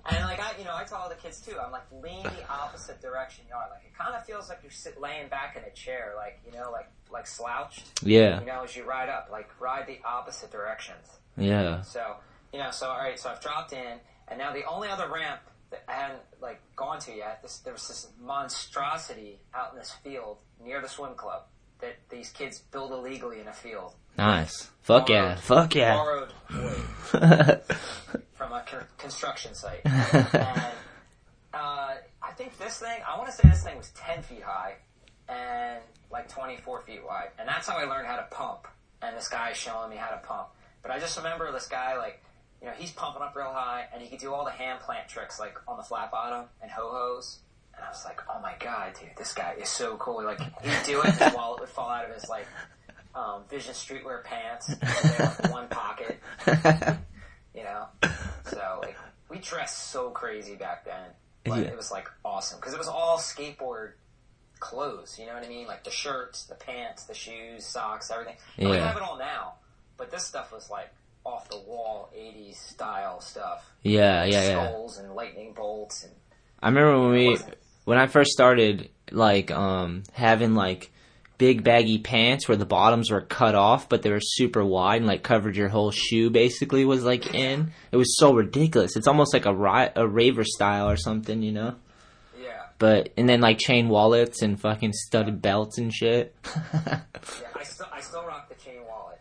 and 0.05 0.23
like 0.25 0.39
I, 0.39 0.57
you 0.57 0.65
know, 0.65 0.75
I 0.75 0.83
tell 0.83 0.97
all 0.99 1.09
the 1.09 1.15
kids 1.15 1.39
too. 1.41 1.55
I'm 1.59 1.71
like, 1.71 1.85
lean 1.91 2.23
the 2.23 2.47
opposite 2.49 3.01
direction 3.01 3.45
you 3.47 3.55
are. 3.55 3.67
Like 3.69 3.85
it 3.85 3.97
kind 3.97 4.15
of 4.15 4.25
feels 4.25 4.49
like 4.49 4.59
you're 4.61 4.71
sit, 4.71 4.99
laying 4.99 5.29
back 5.29 5.55
in 5.55 5.63
a 5.63 5.71
chair, 5.73 6.13
like 6.17 6.41
you 6.45 6.51
know, 6.57 6.71
like 6.71 6.89
like 7.11 7.27
slouched. 7.27 8.01
Yeah, 8.03 8.39
You 8.39 8.45
know, 8.47 8.63
as 8.63 8.75
you 8.75 8.83
ride 8.83 9.09
up, 9.09 9.29
like 9.31 9.49
ride 9.61 9.87
the 9.87 9.99
opposite 10.05 10.51
directions. 10.51 11.05
yeah, 11.37 11.81
So, 11.81 12.15
you 12.51 12.59
know, 12.59 12.71
so 12.71 12.87
all 12.87 12.97
right, 12.97 13.19
so 13.19 13.29
I've 13.29 13.39
dropped 13.41 13.71
in, 13.73 13.99
and 14.27 14.39
now 14.39 14.51
the 14.51 14.65
only 14.65 14.89
other 14.89 15.07
ramp 15.07 15.41
that 15.69 15.83
I 15.87 15.93
hadn't 15.93 16.21
like 16.41 16.59
gone 16.75 16.99
to 17.01 17.15
yet, 17.15 17.41
this, 17.41 17.59
there 17.59 17.73
was 17.73 17.87
this 17.87 18.07
monstrosity 18.21 19.39
out 19.53 19.73
in 19.73 19.79
this 19.79 19.91
field 20.03 20.39
near 20.63 20.81
the 20.81 20.87
swim 20.89 21.15
club 21.15 21.43
that 21.79 21.95
these 22.09 22.29
kids 22.31 22.59
build 22.71 22.91
illegally 22.91 23.39
in 23.39 23.47
a 23.47 23.53
field. 23.53 23.93
Nice. 24.17 24.69
Fuck 24.81 25.09
yeah, 25.09 25.35
fuck 25.35 25.75
yeah. 25.75 25.95
Borrowed 25.95 26.33
wood 26.53 27.61
from 28.33 28.51
a 28.51 28.63
con- 28.65 28.85
construction 28.97 29.53
site. 29.53 29.81
and 29.85 30.33
uh, 31.53 31.95
I 32.21 32.31
think 32.35 32.57
this 32.57 32.79
thing, 32.79 33.01
I 33.07 33.17
want 33.17 33.29
to 33.29 33.35
say 33.35 33.47
this 33.47 33.63
thing 33.63 33.77
was 33.77 33.91
10 33.91 34.23
feet 34.23 34.43
high 34.43 34.75
and 35.29 35.79
like 36.11 36.27
24 36.29 36.81
feet 36.81 37.01
wide. 37.05 37.29
And 37.39 37.47
that's 37.47 37.67
how 37.67 37.77
I 37.77 37.85
learned 37.85 38.07
how 38.07 38.17
to 38.17 38.27
pump. 38.31 38.67
And 39.01 39.15
this 39.15 39.27
guy 39.27 39.51
is 39.51 39.57
showing 39.57 39.89
me 39.89 39.95
how 39.95 40.09
to 40.09 40.17
pump. 40.17 40.47
But 40.81 40.91
I 40.91 40.99
just 40.99 41.17
remember 41.17 41.51
this 41.51 41.67
guy, 41.67 41.97
like, 41.97 42.21
you 42.61 42.67
know, 42.67 42.73
he's 42.77 42.91
pumping 42.91 43.21
up 43.21 43.35
real 43.35 43.51
high 43.51 43.85
and 43.93 44.01
he 44.01 44.09
could 44.09 44.19
do 44.19 44.33
all 44.33 44.45
the 44.45 44.51
hand 44.51 44.79
plant 44.79 45.07
tricks, 45.07 45.39
like 45.39 45.57
on 45.67 45.77
the 45.77 45.83
flat 45.83 46.11
bottom 46.11 46.45
and 46.61 46.71
ho 46.71 46.89
hos. 46.91 47.39
And 47.75 47.83
I 47.83 47.89
was 47.89 48.05
like, 48.05 48.21
oh 48.29 48.39
my 48.41 48.53
god, 48.59 48.93
dude, 48.99 49.09
this 49.17 49.33
guy 49.33 49.55
is 49.59 49.69
so 49.69 49.97
cool. 49.97 50.23
Like, 50.23 50.39
he'd 50.61 50.85
do 50.85 51.01
it 51.01 51.13
his 51.15 51.33
wallet 51.35 51.59
would 51.59 51.69
fall 51.69 51.89
out 51.89 52.05
of 52.05 52.13
his, 52.13 52.29
like, 52.29 52.47
um, 53.15 53.43
Vision 53.49 53.73
Streetwear 53.73 54.23
pants. 54.23 54.69
And 54.69 54.79
they 54.81 54.87
had, 54.87 55.39
like, 55.43 55.51
one 55.51 55.67
pocket 55.67 56.19
you 57.55 57.63
know. 57.63 57.85
So 58.45 58.79
like 58.81 58.97
we 59.29 59.37
dressed 59.39 59.91
so 59.91 60.09
crazy 60.09 60.55
back 60.55 60.85
then, 60.85 61.09
but 61.43 61.59
Yeah. 61.59 61.65
it 61.71 61.77
was 61.77 61.91
like 61.91 62.09
awesome 62.25 62.59
because 62.59 62.73
it 62.73 62.79
was 62.79 62.87
all 62.87 63.17
skateboard 63.17 63.93
clothes. 64.59 65.17
You 65.19 65.25
know 65.27 65.33
what 65.33 65.45
I 65.45 65.49
mean? 65.49 65.67
Like 65.67 65.83
the 65.83 65.91
shirts, 65.91 66.45
the 66.45 66.55
pants, 66.55 67.03
the 67.05 67.13
shoes, 67.13 67.65
socks, 67.65 68.09
everything. 68.11 68.37
And 68.57 68.69
we 68.69 68.77
have 68.77 68.95
it 68.97 69.03
all 69.03 69.17
now, 69.17 69.55
but 69.97 70.11
this 70.11 70.23
stuff 70.23 70.51
was 70.51 70.69
like 70.69 70.89
off 71.25 71.49
the 71.49 71.57
wall 71.57 72.09
'80s 72.17 72.55
style 72.57 73.21
stuff. 73.21 73.69
yeah, 73.81 74.23
yeah, 74.25 74.43
yeah. 74.49 74.67
Skulls 74.67 74.97
and 74.97 75.13
lightning 75.15 75.53
bolts 75.53 76.03
and 76.03 76.13
I 76.61 76.67
remember 76.69 76.99
when 77.01 77.11
we 77.11 77.37
when 77.85 77.97
I 77.97 78.07
first 78.07 78.31
started 78.31 78.89
like 79.11 79.51
um 79.51 80.03
having 80.13 80.55
like 80.55 80.91
big 81.45 81.61
baggy 81.61 81.97
pants 81.97 82.47
where 82.47 82.55
the 82.55 82.65
bottoms 82.65 83.11
were 83.11 83.19
cut 83.19 83.53
off 83.53 83.89
but 83.89 84.01
they 84.01 84.09
were 84.09 84.21
super 84.21 84.63
wide 84.63 84.97
and 85.01 85.07
like 85.07 85.23
covered 85.23 85.57
your 85.57 85.67
whole 85.67 85.91
shoe 85.91 86.29
basically 86.29 86.85
was 86.85 87.03
like 87.03 87.33
in. 87.35 87.71
It 87.91 87.97
was 87.97 88.17
so 88.17 88.33
ridiculous. 88.33 88.95
It's 88.95 89.07
almost 89.07 89.33
like 89.33 89.45
a 89.45 89.53
ri- 89.53 89.91
a 89.95 90.07
raver 90.07 90.45
style 90.45 90.89
or 90.89 90.95
something, 90.95 91.41
you 91.41 91.51
know. 91.51 91.75
yeah, 92.41 92.67
But 92.79 93.09
and 93.17 93.27
then 93.27 93.41
like 93.41 93.57
chain 93.57 93.89
wallets 93.89 94.41
and 94.41 94.57
fucking 94.57 94.93
studded 94.93 95.41
belts 95.41 95.77
and 95.77 95.93
shit. 95.93 96.33
yeah. 96.73 97.01
I 97.55 97.63
still 97.63 97.87
I 97.91 97.99
still 97.99 98.23
rock 98.25 98.47
the 98.47 98.55
chain 98.55 98.79
wallet. 98.87 99.19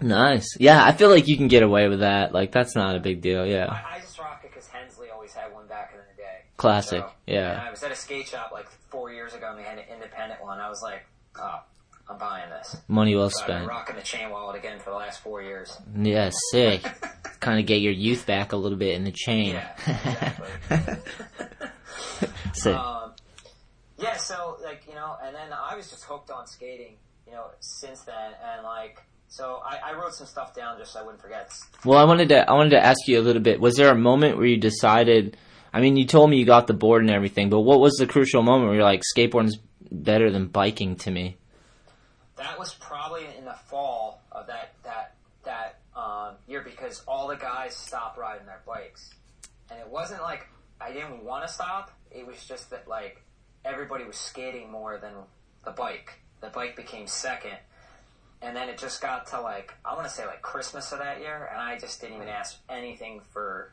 nice. 0.00 0.48
Yeah, 0.58 0.84
I 0.84 0.90
feel 0.92 1.08
like 1.10 1.28
you 1.28 1.36
can 1.36 1.46
get 1.46 1.62
away 1.62 1.86
with 1.88 2.00
that. 2.00 2.32
Like 2.34 2.50
that's 2.50 2.74
not 2.74 2.96
a 2.96 3.00
big 3.00 3.20
deal. 3.20 3.46
Yeah. 3.46 3.66
I, 3.70 3.96
I 3.96 4.00
just 4.00 4.18
rock 4.18 4.40
it 4.44 4.50
because 4.52 4.66
Hensley 4.68 5.08
always 5.14 5.32
had 5.32 5.52
one 5.52 5.68
back 5.68 5.92
in 5.94 6.00
the 6.00 6.16
day. 6.20 6.38
Classic. 6.56 7.04
So, 7.04 7.12
Yeah. 7.26 7.62
I 7.64 7.70
was 7.70 7.82
at 7.84 7.92
a 7.92 7.96
skate 7.96 8.26
shop 8.26 8.50
like 8.52 8.66
four 8.90 9.12
years 9.12 9.34
ago 9.34 9.46
and 9.50 9.58
they 9.58 9.62
had 9.62 9.78
an 9.78 9.84
independent 9.92 10.42
one. 10.42 10.58
I 10.58 10.68
was 10.68 10.82
like, 10.82 11.04
oh, 11.40 11.60
I'm 12.08 12.18
buying 12.18 12.50
this. 12.50 12.76
Money 12.88 13.14
well 13.16 13.30
So 13.30 13.40
I've 13.42 13.46
been 13.46 13.56
spent. 13.56 13.68
rocking 13.68 13.96
the 13.96 14.02
chain 14.02 14.30
wallet 14.30 14.56
again 14.56 14.78
for 14.78 14.90
the 14.90 14.96
last 14.96 15.22
four 15.22 15.42
years. 15.42 15.76
Yeah, 15.96 16.30
sick. 16.50 16.82
kind 17.40 17.58
of 17.60 17.66
get 17.66 17.80
your 17.80 17.92
youth 17.92 18.26
back 18.26 18.52
a 18.52 18.56
little 18.56 18.78
bit 18.78 18.94
in 18.94 19.04
the 19.04 19.12
chain. 19.12 19.54
Yeah, 19.54 19.70
exactly. 19.86 20.96
sick. 22.52 22.74
um, 22.74 23.12
yeah, 23.98 24.16
so 24.16 24.58
like 24.62 24.82
you 24.88 24.94
know, 24.94 25.16
and 25.22 25.34
then 25.34 25.48
I 25.52 25.76
was 25.76 25.90
just 25.90 26.04
hooked 26.04 26.30
on 26.30 26.46
skating, 26.46 26.96
you 27.26 27.32
know, 27.32 27.46
since 27.60 28.00
then, 28.02 28.32
and 28.52 28.64
like, 28.64 28.98
so 29.28 29.60
I, 29.64 29.90
I 29.90 29.94
wrote 29.94 30.14
some 30.14 30.26
stuff 30.26 30.54
down 30.54 30.78
just 30.78 30.92
so 30.92 31.00
I 31.00 31.02
wouldn't 31.02 31.22
forget. 31.22 31.50
Well, 31.84 31.98
I 31.98 32.04
wanted 32.04 32.28
to 32.30 32.48
I 32.48 32.52
wanted 32.54 32.70
to 32.70 32.84
ask 32.84 33.06
you 33.06 33.18
a 33.20 33.22
little 33.22 33.42
bit. 33.42 33.60
Was 33.60 33.76
there 33.76 33.90
a 33.90 33.94
moment 33.96 34.36
where 34.36 34.46
you 34.46 34.56
decided? 34.58 35.36
I 35.72 35.80
mean, 35.80 35.96
you 35.96 36.06
told 36.06 36.30
me 36.30 36.36
you 36.38 36.44
got 36.44 36.68
the 36.68 36.74
board 36.74 37.02
and 37.02 37.10
everything, 37.10 37.50
but 37.50 37.60
what 37.60 37.80
was 37.80 37.94
the 37.94 38.06
crucial 38.06 38.42
moment 38.44 38.66
where 38.66 38.76
you're 38.76 38.84
like, 38.84 39.02
skateboarding's 39.16 39.58
better 40.02 40.30
than 40.30 40.46
biking 40.46 40.96
to 40.96 41.10
me? 41.10 41.36
That 42.36 42.58
was 42.58 42.74
probably 42.74 43.26
in 43.38 43.44
the 43.44 43.54
fall 43.68 44.22
of 44.32 44.46
that 44.48 44.74
that 44.82 45.14
that 45.44 45.78
um, 45.96 46.34
year 46.48 46.62
because 46.62 47.02
all 47.06 47.28
the 47.28 47.36
guys 47.36 47.76
stopped 47.76 48.18
riding 48.18 48.46
their 48.46 48.60
bikes, 48.66 49.10
and 49.70 49.78
it 49.78 49.88
wasn't 49.88 50.22
like 50.22 50.48
I 50.80 50.92
didn't 50.92 51.24
want 51.24 51.46
to 51.46 51.52
stop. 51.52 51.92
It 52.10 52.26
was 52.26 52.44
just 52.44 52.70
that 52.70 52.88
like 52.88 53.22
everybody 53.64 54.04
was 54.04 54.16
skating 54.16 54.70
more 54.70 54.98
than 54.98 55.12
the 55.64 55.70
bike. 55.70 56.14
The 56.40 56.48
bike 56.48 56.76
became 56.76 57.06
second, 57.06 57.56
and 58.42 58.56
then 58.56 58.68
it 58.68 58.78
just 58.78 59.00
got 59.00 59.28
to 59.28 59.40
like 59.40 59.72
I 59.84 59.94
want 59.94 60.06
to 60.06 60.12
say 60.12 60.26
like 60.26 60.42
Christmas 60.42 60.92
of 60.92 60.98
that 60.98 61.20
year, 61.20 61.48
and 61.50 61.60
I 61.60 61.78
just 61.78 62.00
didn't 62.00 62.16
even 62.16 62.28
ask 62.28 62.56
anything 62.68 63.20
for 63.32 63.72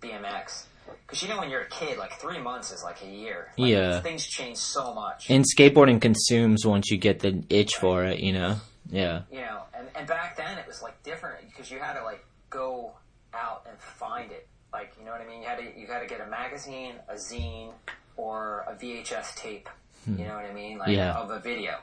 BMX. 0.00 0.66
Because 1.06 1.22
you 1.22 1.28
know 1.28 1.38
when 1.38 1.50
you're 1.50 1.62
a 1.62 1.68
kid, 1.68 1.98
like 1.98 2.12
three 2.14 2.38
months 2.38 2.72
is 2.72 2.82
like 2.82 3.02
a 3.02 3.06
year. 3.06 3.48
Like, 3.56 3.70
Yeah. 3.70 4.00
things 4.00 4.26
change 4.26 4.56
so 4.58 4.94
much. 4.94 5.30
And 5.30 5.44
skateboarding 5.44 6.00
consumes 6.00 6.64
once 6.66 6.90
you 6.90 6.98
get 6.98 7.20
the 7.20 7.42
itch 7.50 7.74
for 7.76 8.04
it, 8.04 8.20
you 8.20 8.32
know? 8.32 8.56
Yeah. 8.90 9.22
you 9.32 9.40
know, 9.40 9.62
and, 9.74 9.88
and 9.96 10.06
back 10.06 10.36
then 10.36 10.58
it 10.58 10.66
was 10.66 10.80
like 10.82 11.02
different 11.02 11.48
because 11.48 11.70
you 11.70 11.78
had 11.80 11.94
to 11.94 12.04
like 12.04 12.24
go 12.50 12.92
out 13.34 13.66
and 13.68 13.78
find 13.80 14.30
it. 14.30 14.46
Like, 14.72 14.92
you 14.98 15.04
know 15.04 15.12
what 15.12 15.20
I 15.20 15.26
mean? 15.26 15.42
You 15.42 15.48
had 15.48 15.58
to, 15.58 15.78
you 15.80 15.86
had 15.86 16.00
to 16.00 16.06
get 16.06 16.20
a 16.20 16.26
magazine, 16.26 16.94
a 17.08 17.14
zine, 17.14 17.72
or 18.16 18.64
a 18.68 18.74
VHS 18.74 19.34
tape. 19.36 19.68
Hmm. 20.04 20.18
You 20.18 20.26
know 20.26 20.34
what 20.34 20.44
I 20.44 20.52
mean? 20.52 20.78
Like, 20.78 20.88
Yeah. 20.88 21.14
of 21.14 21.30
a 21.30 21.40
video. 21.40 21.78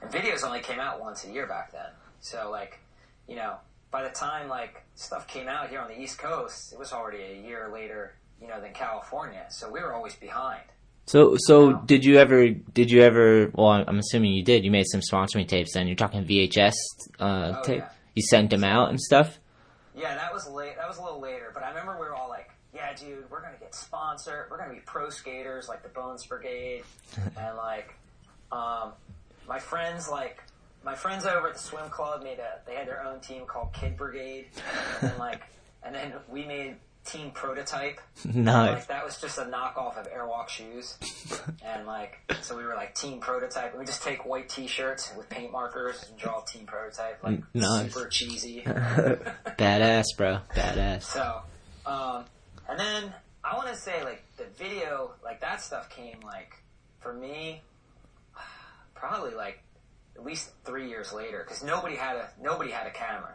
And 0.00 0.10
videos 0.10 0.44
only 0.44 0.60
came 0.60 0.78
out 0.80 1.00
once 1.00 1.24
a 1.24 1.30
year 1.30 1.46
back 1.46 1.72
then. 1.72 1.90
So 2.20 2.50
like, 2.50 2.78
you 3.26 3.36
know, 3.36 3.56
by 3.90 4.02
the 4.04 4.10
time 4.10 4.48
like 4.48 4.82
stuff 4.94 5.26
came 5.26 5.48
out 5.48 5.68
here 5.70 5.80
on 5.80 5.88
the 5.88 5.98
East 6.00 6.18
Coast, 6.18 6.72
it 6.72 6.78
was 6.78 6.92
already 6.92 7.22
a 7.22 7.34
year 7.46 7.70
later, 7.72 8.14
you 8.40 8.48
know, 8.48 8.60
than 8.60 8.72
California. 8.72 9.44
So 9.50 9.70
we 9.70 9.80
were 9.80 9.92
always 9.94 10.14
behind. 10.16 10.62
So, 11.06 11.36
so 11.38 11.72
did 11.72 12.04
you 12.04 12.18
ever, 12.18 12.48
did 12.50 12.90
you 12.90 13.00
ever, 13.02 13.50
well, 13.54 13.68
I'm 13.86 13.98
assuming 13.98 14.32
you 14.32 14.44
did, 14.44 14.64
you 14.64 14.70
made 14.70 14.86
some 14.88 15.00
sponsoring 15.00 15.48
tapes 15.48 15.72
then. 15.72 15.86
You're 15.86 15.96
talking 15.96 16.24
VHS, 16.24 16.74
uh, 17.18 17.54
Oh, 17.56 17.62
tape? 17.64 17.78
yeah. 17.78 17.88
You 18.14 18.22
sent 18.22 18.50
them 18.50 18.62
out 18.64 18.90
and 18.90 19.00
stuff? 19.00 19.38
Yeah, 19.96 20.14
that 20.16 20.32
was 20.34 20.46
late. 20.48 20.76
That 20.76 20.86
was 20.86 20.98
a 20.98 21.02
little 21.02 21.20
later, 21.20 21.50
but 21.54 21.62
I 21.62 21.70
remember 21.70 21.94
we 21.94 22.00
were 22.06 22.14
all 22.14 22.28
like, 22.28 22.50
"Yeah, 22.74 22.92
dude, 22.94 23.28
we're 23.30 23.40
gonna 23.42 23.56
get 23.58 23.74
sponsored. 23.74 24.46
We're 24.50 24.58
gonna 24.58 24.74
be 24.74 24.80
pro 24.80 25.08
skaters 25.10 25.68
like 25.68 25.82
the 25.82 25.88
Bones 25.88 26.24
Brigade," 26.26 26.82
and 27.36 27.56
like, 27.56 27.94
um, 28.52 28.92
my 29.48 29.58
friends 29.58 30.08
like 30.08 30.42
my 30.84 30.94
friends 30.94 31.26
over 31.26 31.48
at 31.48 31.54
the 31.54 31.60
swim 31.60 31.88
club 31.90 32.22
made 32.22 32.38
a. 32.38 32.60
They 32.66 32.74
had 32.76 32.86
their 32.86 33.02
own 33.04 33.18
team 33.20 33.44
called 33.46 33.72
Kid 33.72 33.96
Brigade, 33.96 34.46
and 35.00 35.16
like, 35.18 35.40
and 35.82 35.94
then 35.94 36.12
we 36.28 36.44
made 36.44 36.76
Team 37.08 37.30
Prototype. 37.32 38.00
nice. 38.24 38.70
Like 38.80 38.86
that 38.88 39.04
was 39.04 39.20
just 39.20 39.38
a 39.38 39.42
knockoff 39.44 39.96
of 39.98 40.06
Airwalk 40.12 40.48
shoes, 40.48 40.96
and 41.64 41.86
like 41.86 42.18
so 42.42 42.56
we 42.56 42.64
were 42.64 42.74
like 42.74 42.94
Team 42.94 43.18
Prototype. 43.20 43.76
We 43.76 43.84
just 43.84 44.02
take 44.02 44.24
white 44.26 44.48
T-shirts 44.48 45.12
with 45.16 45.28
paint 45.28 45.50
markers 45.50 46.04
and 46.08 46.18
draw 46.18 46.40
Team 46.42 46.66
Prototype, 46.66 47.22
like 47.24 47.40
Nice. 47.54 47.92
super 47.94 48.08
cheesy. 48.08 48.62
Badass, 48.66 50.04
bro. 50.16 50.38
Badass. 50.54 51.02
So, 51.02 51.40
um, 51.86 52.24
and 52.68 52.78
then 52.78 53.12
I 53.42 53.56
want 53.56 53.68
to 53.68 53.76
say 53.76 54.04
like 54.04 54.22
the 54.36 54.44
video, 54.58 55.12
like 55.24 55.40
that 55.40 55.60
stuff 55.62 55.88
came 55.90 56.20
like 56.24 56.52
for 57.00 57.12
me, 57.12 57.62
probably 58.94 59.34
like 59.34 59.60
at 60.16 60.24
least 60.24 60.50
three 60.64 60.88
years 60.88 61.12
later 61.12 61.42
because 61.46 61.62
nobody 61.62 61.96
had 61.96 62.16
a 62.16 62.28
nobody 62.42 62.70
had 62.70 62.86
a 62.86 62.90
camera. 62.90 63.34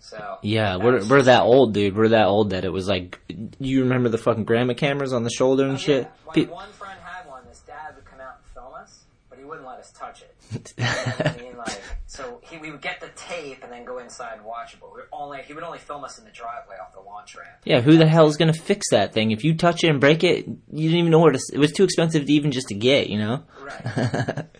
So 0.00 0.38
Yeah, 0.42 0.76
we're 0.76 1.04
we're 1.04 1.22
that 1.22 1.42
old, 1.42 1.74
dude. 1.74 1.96
We're 1.96 2.08
that 2.08 2.26
old 2.26 2.50
that 2.50 2.64
it 2.64 2.72
was 2.72 2.88
like, 2.88 3.18
you 3.58 3.82
remember 3.82 4.08
the 4.08 4.18
fucking 4.18 4.44
grandma 4.44 4.74
cameras 4.74 5.12
on 5.12 5.24
the 5.24 5.30
shoulder 5.30 5.64
and 5.64 5.74
Oh, 5.74 5.76
shit? 5.76 6.02
yeah. 6.04 6.10
My 6.26 6.32
Pe- 6.32 6.44
one 6.46 6.70
friend 6.72 6.98
had 7.04 7.28
one. 7.28 7.42
His 7.48 7.60
dad 7.60 7.94
would 7.96 8.04
come 8.06 8.20
out 8.20 8.36
and 8.42 8.54
film 8.54 8.74
us, 8.74 9.04
but 9.28 9.38
he 9.38 9.44
wouldn't 9.44 9.66
let 9.66 9.78
us 9.78 9.92
touch 9.92 10.22
it. 10.22 10.34
You 10.78 10.84
know 10.84 10.90
I 11.24 11.36
mean, 11.42 11.56
like, 11.56 11.80
so 12.06 12.40
he 12.42 12.56
we 12.58 12.70
would 12.72 12.80
get 12.80 13.00
the 13.00 13.08
tape 13.14 13.62
and 13.62 13.70
then 13.70 13.84
go 13.84 13.98
inside 13.98 14.36
and 14.38 14.44
watch 14.44 14.72
it. 14.74 14.80
But 14.80 14.92
we 14.94 15.02
only 15.12 15.42
he 15.42 15.52
would 15.52 15.62
only 15.62 15.78
film 15.78 16.02
us 16.02 16.18
in 16.18 16.24
the 16.24 16.30
driveway 16.32 16.76
off 16.82 16.92
the 16.94 17.00
launch 17.00 17.36
ramp. 17.36 17.50
yeah, 17.64 17.80
who 17.80 17.96
the 17.98 18.06
hell 18.06 18.26
is 18.26 18.36
gonna 18.36 18.52
fix 18.54 18.90
that 18.90 19.12
thing? 19.12 19.30
If 19.30 19.44
you 19.44 19.54
touch 19.54 19.84
it 19.84 19.88
and 19.90 20.00
break 20.00 20.24
it, 20.24 20.46
you 20.46 20.88
didn't 20.88 20.98
even 20.98 21.10
know 21.10 21.20
where 21.20 21.32
to. 21.32 21.40
It 21.52 21.58
was 21.58 21.72
too 21.72 21.84
expensive 21.84 22.24
to 22.26 22.32
even 22.32 22.50
just 22.52 22.68
to 22.68 22.74
get, 22.74 23.08
you 23.10 23.18
know. 23.18 23.44
Right. 23.62 24.46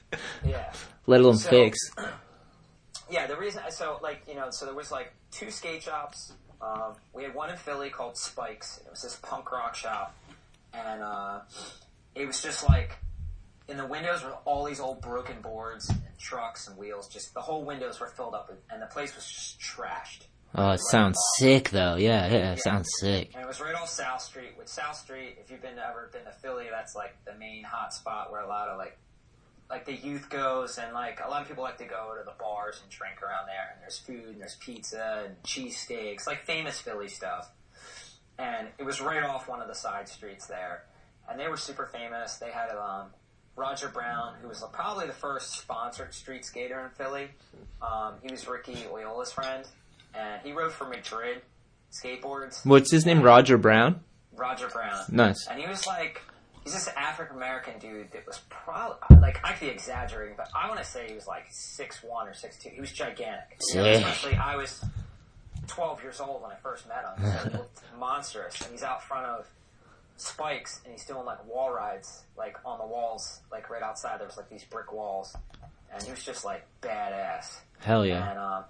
Yeah. 0.46 0.72
Let 1.06 1.20
alone 1.22 1.36
So- 1.38 1.50
fix. 1.50 1.78
Yeah, 3.12 3.26
the 3.26 3.36
reason 3.36 3.60
so 3.70 3.98
like 4.04 4.22
you 4.28 4.36
know 4.36 4.50
so 4.50 4.66
there 4.66 4.74
was 4.74 4.92
like 4.92 5.12
two 5.30 5.50
skate 5.50 5.82
shops. 5.82 6.32
Um, 6.60 6.94
we 7.12 7.22
had 7.22 7.34
one 7.34 7.50
in 7.50 7.56
Philly 7.56 7.90
called 7.90 8.16
Spikes. 8.16 8.80
It 8.84 8.90
was 8.90 9.02
this 9.02 9.16
punk 9.22 9.50
rock 9.50 9.74
shop, 9.74 10.14
and 10.74 11.02
uh, 11.02 11.40
it 12.14 12.26
was 12.26 12.42
just 12.42 12.68
like 12.68 12.98
in 13.68 13.76
the 13.76 13.86
windows 13.86 14.22
were 14.22 14.34
all 14.44 14.64
these 14.64 14.80
old 14.80 15.00
broken 15.00 15.40
boards 15.40 15.88
and 15.88 16.02
trucks 16.18 16.68
and 16.68 16.76
wheels. 16.76 17.08
Just 17.08 17.32
the 17.34 17.40
whole 17.40 17.64
windows 17.64 18.00
were 18.00 18.08
filled 18.08 18.34
up, 18.34 18.50
with, 18.50 18.58
and 18.70 18.82
the 18.82 18.86
place 18.86 19.14
was 19.14 19.26
just 19.26 19.60
trashed. 19.60 20.26
Oh, 20.54 20.72
it 20.72 20.80
sounds 20.90 21.16
sick 21.38 21.70
though. 21.70 21.94
Yeah, 21.94 22.26
yeah, 22.30 22.52
it 22.52 22.58
sounds 22.58 22.88
sick. 22.98 23.30
And 23.34 23.44
it 23.44 23.46
was 23.46 23.60
right 23.60 23.74
off 23.74 23.88
South 23.88 24.20
Street. 24.20 24.54
With 24.58 24.68
South 24.68 24.96
Street, 24.96 25.38
if 25.40 25.50
you've 25.50 25.62
been 25.62 25.78
ever 25.78 26.10
been 26.12 26.24
to 26.24 26.32
Philly, 26.32 26.66
that's 26.70 26.96
like 26.96 27.14
the 27.24 27.34
main 27.38 27.62
hot 27.62 27.94
spot 27.94 28.32
where 28.32 28.40
a 28.40 28.48
lot 28.48 28.68
of 28.68 28.76
like 28.76 28.98
like 29.70 29.86
the 29.86 29.94
youth 29.94 30.28
goes 30.28 30.78
and 30.78 30.92
like 30.92 31.20
a 31.24 31.28
lot 31.30 31.42
of 31.42 31.48
people 31.48 31.62
like 31.62 31.78
to 31.78 31.84
go 31.84 32.14
to 32.18 32.24
the 32.24 32.34
bars 32.38 32.80
and 32.82 32.90
drink 32.90 33.22
around 33.22 33.46
there 33.46 33.70
and 33.72 33.80
there's 33.80 33.98
food 33.98 34.32
and 34.32 34.40
there's 34.40 34.56
pizza 34.56 35.24
and 35.26 35.42
cheesesteaks, 35.44 36.26
like 36.26 36.44
famous 36.44 36.80
Philly 36.80 37.08
stuff. 37.08 37.50
And 38.38 38.68
it 38.78 38.84
was 38.84 39.00
right 39.00 39.22
off 39.22 39.48
one 39.48 39.60
of 39.60 39.68
the 39.68 39.74
side 39.74 40.08
streets 40.08 40.46
there. 40.46 40.84
And 41.28 41.38
they 41.38 41.46
were 41.48 41.56
super 41.56 41.86
famous. 41.86 42.36
They 42.36 42.50
had 42.50 42.70
um 42.70 43.10
Roger 43.56 43.88
Brown, 43.88 44.34
who 44.40 44.48
was 44.48 44.64
probably 44.72 45.06
the 45.06 45.12
first 45.12 45.52
sponsored 45.60 46.14
street 46.14 46.44
skater 46.44 46.80
in 46.80 46.90
Philly. 46.90 47.28
Um, 47.82 48.14
he 48.22 48.30
was 48.30 48.48
Ricky 48.48 48.86
Oyola's 48.90 49.32
friend, 49.32 49.66
and 50.14 50.40
he 50.42 50.52
rode 50.52 50.72
for 50.72 50.86
Madrid 50.86 51.42
skateboards. 51.92 52.64
What's 52.64 52.90
his 52.90 53.04
name? 53.04 53.20
Roger 53.22 53.58
Brown. 53.58 54.00
Roger 54.34 54.68
Brown. 54.68 55.04
Nice. 55.10 55.46
And 55.46 55.60
he 55.60 55.68
was 55.68 55.86
like, 55.86 56.22
he's 56.64 56.72
this 56.72 56.88
African 56.96 57.36
American 57.36 57.78
dude 57.78 58.10
that 58.12 58.26
was 58.26 58.40
probably, 58.48 59.18
like, 59.18 59.40
I 59.44 59.52
could 59.52 59.66
be 59.66 59.72
exaggerating, 59.72 60.34
but 60.36 60.48
I 60.54 60.68
want 60.68 60.80
to 60.80 60.86
say 60.86 61.08
he 61.08 61.14
was 61.14 61.26
like 61.26 61.46
six 61.50 62.02
one 62.02 62.28
or 62.28 62.34
six 62.34 62.56
two. 62.58 62.70
He 62.70 62.80
was 62.80 62.92
gigantic. 62.92 63.56
Sick. 63.60 63.96
especially, 63.96 64.36
I 64.36 64.56
was 64.56 64.84
12 65.66 66.02
years 66.02 66.20
old 66.20 66.42
when 66.42 66.50
I 66.50 66.56
first 66.56 66.86
met 66.88 67.04
him, 67.04 67.24
so 67.24 67.48
he 67.48 67.56
looked 67.56 67.80
monstrous. 67.98 68.60
And 68.60 68.70
he's 68.72 68.82
out 68.82 69.02
front 69.02 69.26
of 69.26 69.46
Spikes, 70.16 70.80
and 70.84 70.92
he's 70.92 71.04
doing 71.06 71.24
like 71.24 71.44
wall 71.46 71.72
rides, 71.72 72.24
like 72.36 72.56
on 72.64 72.78
the 72.78 72.86
walls, 72.86 73.40
like 73.50 73.70
right 73.70 73.82
outside. 73.82 74.20
There 74.20 74.26
was 74.26 74.36
like 74.36 74.50
these 74.50 74.64
brick 74.64 74.92
walls, 74.92 75.34
and 75.92 76.02
he 76.02 76.10
was 76.10 76.22
just 76.22 76.44
like 76.44 76.66
badass. 76.82 77.56
Hell 77.78 78.04
yeah. 78.04 78.30
And 78.30 78.38
um, 78.38 78.64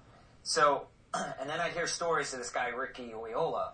so, 0.45 0.87
and 1.15 1.51
then 1.51 1.59
I 1.59 1.71
hear 1.71 1.89
stories 1.89 2.33
of 2.33 2.39
this 2.39 2.51
guy 2.51 2.69
Ricky 2.69 3.13
Oyola, 3.15 3.71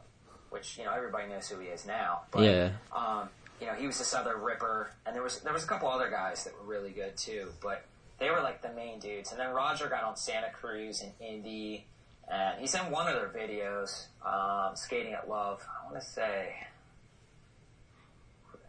which 0.49 0.79
you 0.79 0.85
know 0.85 0.93
everybody 0.93 1.29
knows 1.29 1.49
who 1.49 1.59
he 1.59 1.69
is 1.69 1.85
now. 1.87 2.23
But, 2.31 2.45
Yeah. 2.45 2.71
Um, 2.95 3.29
you 3.61 3.66
know, 3.66 3.75
he 3.75 3.87
was 3.87 3.99
this 3.99 4.14
other 4.14 4.37
ripper, 4.37 4.90
and 5.07 5.14
there 5.14 5.23
was 5.23 5.40
there 5.40 5.53
was 5.53 5.64
a 5.64 5.66
couple 5.66 5.88
other 5.88 6.11
guys 6.11 6.45
that 6.45 6.53
were 6.55 6.66
really 6.66 6.90
good 6.90 7.16
too, 7.16 7.49
but 7.62 7.85
they 8.19 8.31
were 8.31 8.40
like 8.40 8.62
the 8.62 8.73
main 8.73 8.99
dudes. 8.99 9.31
And 9.31 9.40
then 9.40 9.51
Roger 9.51 9.88
got 9.88 10.05
on 10.05 10.16
Santa 10.16 10.51
Cruz 10.51 11.03
and 11.03 11.12
Indy, 11.21 11.87
and 12.29 12.61
he's 12.61 12.75
in 12.75 12.90
one 12.90 13.07
of 13.07 13.14
their 13.14 13.29
videos, 13.29 14.07
um, 14.25 14.77
skating 14.77 15.14
at 15.14 15.29
Love. 15.29 15.66
I 15.69 15.90
want 15.90 16.03
to 16.03 16.07
say. 16.07 16.55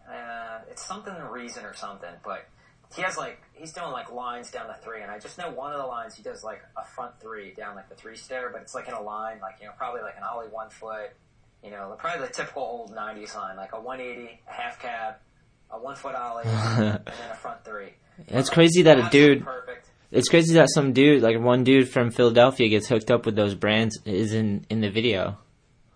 Uh, 0.09 0.59
it's 0.71 0.85
something 0.85 1.13
reason 1.29 1.65
or 1.65 1.73
something, 1.73 2.13
but 2.23 2.47
he 2.95 3.01
has 3.01 3.17
like 3.17 3.41
he's 3.53 3.73
doing 3.73 3.91
like 3.91 4.11
lines 4.11 4.51
down 4.51 4.67
the 4.67 4.73
three, 4.75 5.01
and 5.01 5.11
I 5.11 5.19
just 5.19 5.37
know 5.37 5.51
one 5.51 5.73
of 5.73 5.79
the 5.79 5.85
lines 5.85 6.15
he 6.15 6.23
does 6.23 6.43
like 6.43 6.61
a 6.77 6.85
front 6.85 7.19
three 7.19 7.53
down 7.53 7.75
like 7.75 7.89
the 7.89 7.95
three 7.95 8.15
stair, 8.15 8.49
but 8.51 8.61
it's 8.61 8.73
like 8.73 8.87
in 8.87 8.93
a 8.93 9.01
line, 9.01 9.39
like 9.41 9.55
you 9.59 9.65
know 9.65 9.73
probably 9.77 10.01
like 10.01 10.15
an 10.15 10.23
ollie 10.23 10.47
one 10.47 10.69
foot, 10.69 11.11
you 11.67 11.73
know 11.73 11.95
probably 11.99 12.25
the 12.25 12.33
typical 12.33 12.63
old 12.63 12.95
'90s 12.95 13.35
line, 13.35 13.57
like 13.57 13.73
a 13.73 13.81
180, 13.81 14.39
a 14.47 14.51
half 14.51 14.79
cab, 14.81 15.15
a 15.69 15.77
one 15.77 15.95
foot 15.95 16.15
ollie, 16.15 16.43
and 16.45 17.05
then 17.05 17.31
a 17.31 17.35
front 17.35 17.63
three. 17.65 17.93
It's 18.27 18.49
crazy 18.49 18.83
that 18.83 18.97
a 18.97 19.09
dude. 19.09 19.43
perfect. 19.43 19.89
It's 20.09 20.29
crazy 20.29 20.53
that 20.53 20.69
some 20.73 20.93
dude, 20.93 21.21
like 21.21 21.37
one 21.37 21.65
dude 21.65 21.89
from 21.89 22.11
Philadelphia, 22.11 22.69
gets 22.69 22.87
hooked 22.87 23.11
up 23.11 23.25
with 23.25 23.35
those 23.35 23.53
brands. 23.53 23.99
Is 24.05 24.33
in 24.33 24.65
in 24.69 24.79
the 24.79 24.89
video. 24.89 25.37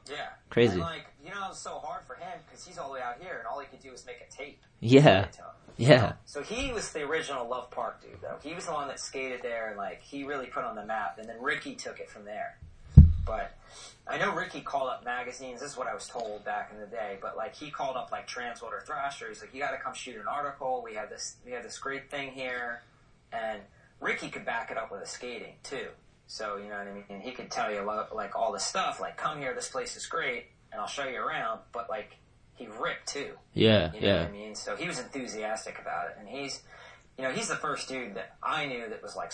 Yeah, 0.10 0.28
Crazy. 0.50 0.74
And 0.74 0.82
like 0.82 1.06
you 1.24 1.30
know, 1.32 1.48
it's 1.50 1.64
so 1.64 1.80
hard 1.80 2.04
for 2.06 2.16
him 2.16 2.38
because 2.46 2.66
he's 2.66 2.78
all 2.78 2.90
the 2.90 2.96
way 2.96 3.02
out 3.02 3.22
here, 3.22 3.38
and 3.38 3.48
all 3.48 3.60
he 3.62 3.68
could 3.68 3.80
do 3.80 3.94
is 3.94 4.06
make 4.06 4.18
a 4.18 4.30
tape. 4.30 4.60
Yeah. 4.82 5.28
Yeah. 5.78 6.14
So 6.26 6.44
he 6.44 6.72
was 6.74 6.92
the 6.92 7.02
original 7.02 7.50
Love 7.50 7.72
Park 7.72 8.02
dude, 8.02 8.20
though. 8.22 8.38
He 8.44 8.54
was 8.54 8.66
the 8.66 8.74
one 8.74 8.88
that 8.90 9.00
skated 9.00 9.42
there, 9.42 9.70
and 9.70 9.78
like 9.78 10.02
he 10.02 10.26
really 10.26 10.46
put 10.48 10.64
on 10.64 10.76
the 10.76 10.86
map. 10.86 11.18
And 11.18 11.28
then 11.28 11.42
Ricky 11.42 11.76
took 11.76 12.00
it 12.00 12.10
from 12.10 12.26
there. 12.26 12.60
But 13.26 13.56
I 14.08 14.18
know 14.18 14.34
Ricky 14.34 14.62
called 14.62 14.90
up 14.90 15.06
magazines. 15.06 15.62
This 15.62 15.72
is 15.72 15.78
what 15.78 15.88
I 15.88 15.94
was 15.94 16.08
told 16.08 16.44
back 16.44 16.72
in 16.74 16.80
the 16.80 16.88
day. 16.88 17.18
But 17.22 17.38
like 17.38 17.56
he 17.56 17.70
called 17.72 17.96
up 17.96 18.12
like 18.12 18.28
Transworld 18.28 18.86
Thrasher. 18.86 19.28
He's 19.30 19.42
like, 19.42 19.54
"You 19.54 19.60
got 19.60 19.72
to 19.72 19.78
come 19.78 19.94
shoot 19.94 20.16
an 20.18 20.28
article. 20.28 20.82
We 20.84 20.96
have 20.96 21.10
this. 21.10 21.36
We 21.46 21.52
have 21.52 21.64
this 21.64 21.78
great 21.78 22.10
thing 22.10 22.32
here." 22.32 22.82
And 23.32 23.62
Ricky 24.00 24.30
could 24.30 24.46
back 24.46 24.72
it 24.72 24.78
up 24.78 24.92
with 24.92 25.02
his 25.02 25.10
skating 25.10 25.56
too. 25.64 25.88
So 26.28 26.58
you 26.58 26.70
know 26.70 26.78
what 26.78 26.88
I 26.88 26.94
mean. 26.94 27.04
And 27.10 27.22
he 27.22 27.32
could 27.32 27.52
tell 27.52 27.72
you 27.72 27.82
like 28.14 28.36
all 28.36 28.52
the 28.52 28.60
stuff. 28.60 29.00
Like, 29.00 29.18
come 29.18 29.40
here. 29.40 29.54
This 29.54 29.70
place 29.70 29.96
is 29.96 30.06
great, 30.06 30.46
and 30.72 30.82
I'll 30.82 30.88
show 30.88 31.08
you 31.08 31.20
around. 31.20 31.60
But 31.72 31.90
like 31.90 32.18
he 32.56 32.68
ripped 32.68 33.08
too. 33.08 33.32
Yeah, 33.54 33.92
You 33.94 34.02
know 34.02 34.08
yeah. 34.08 34.20
what 34.22 34.30
I 34.30 34.32
mean? 34.32 34.56
So 34.56 34.76
he 34.76 34.88
was 34.88 35.00
enthusiastic 35.00 35.80
about 35.80 36.10
it, 36.12 36.18
and 36.20 36.28
he's, 36.30 36.62
you 37.18 37.24
know, 37.24 37.32
he's 37.32 37.48
the 37.48 37.56
first 37.56 37.88
dude 37.90 38.16
that 38.16 38.36
I 38.44 38.68
knew 38.68 38.88
that 38.90 39.02
was 39.02 39.16
like, 39.16 39.32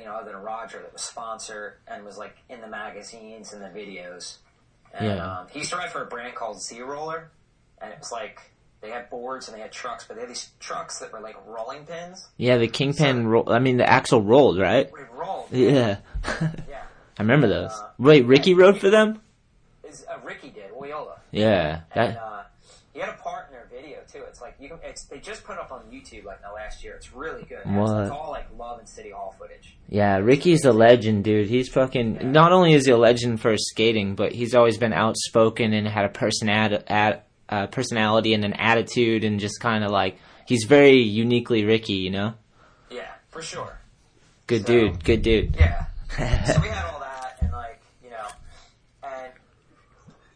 you 0.00 0.06
know, 0.06 0.14
other 0.14 0.32
than 0.32 0.42
Roger, 0.42 0.78
that 0.80 0.92
was 0.92 1.02
sponsored 1.02 1.74
and 1.86 2.04
was 2.04 2.16
like 2.18 2.36
in 2.48 2.60
the 2.60 2.68
magazines 2.68 3.52
and 3.52 3.62
the 3.62 3.68
videos. 3.68 4.36
And 4.92 5.06
Yeah. 5.06 5.38
um, 5.40 5.46
he 5.50 5.58
used 5.60 5.70
to 5.72 5.76
ride 5.76 5.90
for 5.90 6.02
a 6.02 6.06
brand 6.06 6.34
called 6.34 6.60
Z 6.62 6.80
Roller, 6.82 7.30
and 7.80 7.92
it 7.92 7.98
was 7.98 8.12
like 8.12 8.40
they 8.80 8.90
had 8.90 9.08
boards 9.10 9.48
and 9.48 9.56
they 9.56 9.62
had 9.62 9.72
trucks, 9.72 10.04
but 10.06 10.14
they 10.16 10.20
had 10.22 10.30
these 10.30 10.50
trucks 10.60 10.98
that 10.98 11.12
were 11.12 11.20
like 11.20 11.36
rolling 11.46 11.84
pins. 11.86 12.28
Yeah, 12.36 12.58
the 12.58 12.68
kingpin 12.68 13.26
roll. 13.26 13.50
I 13.50 13.58
mean, 13.58 13.76
the 13.78 13.88
axle 13.88 14.20
rolled, 14.22 14.58
right? 14.58 14.90
Rolled. 15.12 15.48
Yeah. 15.50 15.98
Yeah. 16.68 16.82
I 17.18 17.22
remember 17.22 17.46
those. 17.46 17.70
Uh, 17.70 17.90
Wait, 17.98 18.26
Ricky 18.26 18.54
rode 18.54 18.78
for 18.80 18.90
them? 18.90 19.20
Is, 19.84 20.04
uh, 20.10 20.18
Ricky 20.24 20.50
did 20.50 20.72
Oyola. 20.72 21.18
Yeah. 21.30 21.82
And 21.92 22.16
uh, 22.16 22.42
he 22.92 22.98
had 22.98 23.08
a 23.10 23.12
part 23.12 23.46
in 23.48 23.52
their 23.54 23.68
video 23.70 23.98
too. 24.12 24.22
It's 24.28 24.40
like 24.40 24.56
you 24.58 24.68
can. 24.68 24.78
It's 24.82 25.04
they 25.04 25.18
just 25.20 25.44
put 25.44 25.52
it 25.54 25.60
up 25.60 25.70
on 25.70 25.82
YouTube 25.92 26.24
like 26.24 26.38
in 26.42 26.48
the 26.48 26.54
last 26.54 26.82
year. 26.82 26.94
It's 26.94 27.12
really 27.12 27.44
good. 27.44 27.58
It's, 27.64 27.66
What? 27.68 28.02
it's 28.02 28.10
all 28.10 28.30
like 28.30 28.46
love 28.58 28.80
and 28.80 28.88
City 28.88 29.10
Hall 29.10 29.34
footage. 29.38 29.73
Yeah, 29.94 30.16
Ricky's 30.18 30.64
a 30.64 30.72
legend, 30.72 31.22
dude. 31.22 31.48
He's 31.48 31.68
fucking. 31.68 32.32
Not 32.32 32.50
only 32.50 32.72
is 32.72 32.84
he 32.86 32.90
a 32.90 32.96
legend 32.96 33.40
for 33.40 33.52
his 33.52 33.68
skating, 33.70 34.16
but 34.16 34.32
he's 34.32 34.52
always 34.52 34.76
been 34.76 34.92
outspoken 34.92 35.72
and 35.72 35.86
had 35.86 36.04
a 36.04 36.08
personality, 36.08 36.84
uh, 37.48 37.66
personality 37.68 38.34
and 38.34 38.44
an 38.44 38.54
attitude, 38.54 39.22
and 39.22 39.38
just 39.38 39.60
kind 39.60 39.84
of 39.84 39.92
like 39.92 40.18
he's 40.46 40.64
very 40.64 40.98
uniquely 41.00 41.64
Ricky, 41.64 41.92
you 41.92 42.10
know. 42.10 42.34
Yeah, 42.90 43.12
for 43.28 43.40
sure. 43.40 43.78
Good 44.48 44.62
So- 44.66 44.72
dude. 44.72 45.04
Good 45.04 45.22
dude. 45.22 45.54
Yeah. 45.54 45.84
so 46.44 46.60
we 46.60 46.66
had 46.66 46.92
all 46.92 46.98
that, 46.98 47.36
and 47.40 47.52
like 47.52 47.80
you 48.02 48.10
know, 48.10 48.26
and 49.04 49.32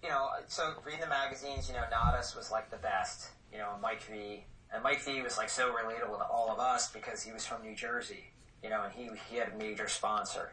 you 0.05 0.09
know, 0.09 0.29
so 0.47 0.73
reading 0.87 1.01
the 1.01 1.09
magazines, 1.09 1.69
you 1.69 1.75
know, 1.75 1.83
Natas 1.93 2.37
was 2.37 2.53
like 2.53 2.71
the 2.71 2.77
best, 2.77 3.31
you 3.53 3.59
know, 3.59 3.71
Mike 3.83 4.05
V, 4.05 4.45
and 4.73 4.85
Mike 4.85 5.03
V 5.05 5.21
was 5.21 5.37
like 5.37 5.49
so 5.49 5.73
relatable 5.73 6.17
to 6.19 6.25
all 6.31 6.53
of 6.53 6.61
us 6.61 6.93
because 6.93 7.25
he 7.25 7.33
was 7.33 7.45
from 7.45 7.63
New 7.65 7.75
Jersey, 7.75 8.31
you 8.63 8.71
know, 8.71 8.85
and 8.85 8.93
he 8.93 9.09
he 9.31 9.37
had 9.37 9.53
a 9.55 9.57
major 9.57 9.89
sponsor, 9.89 10.53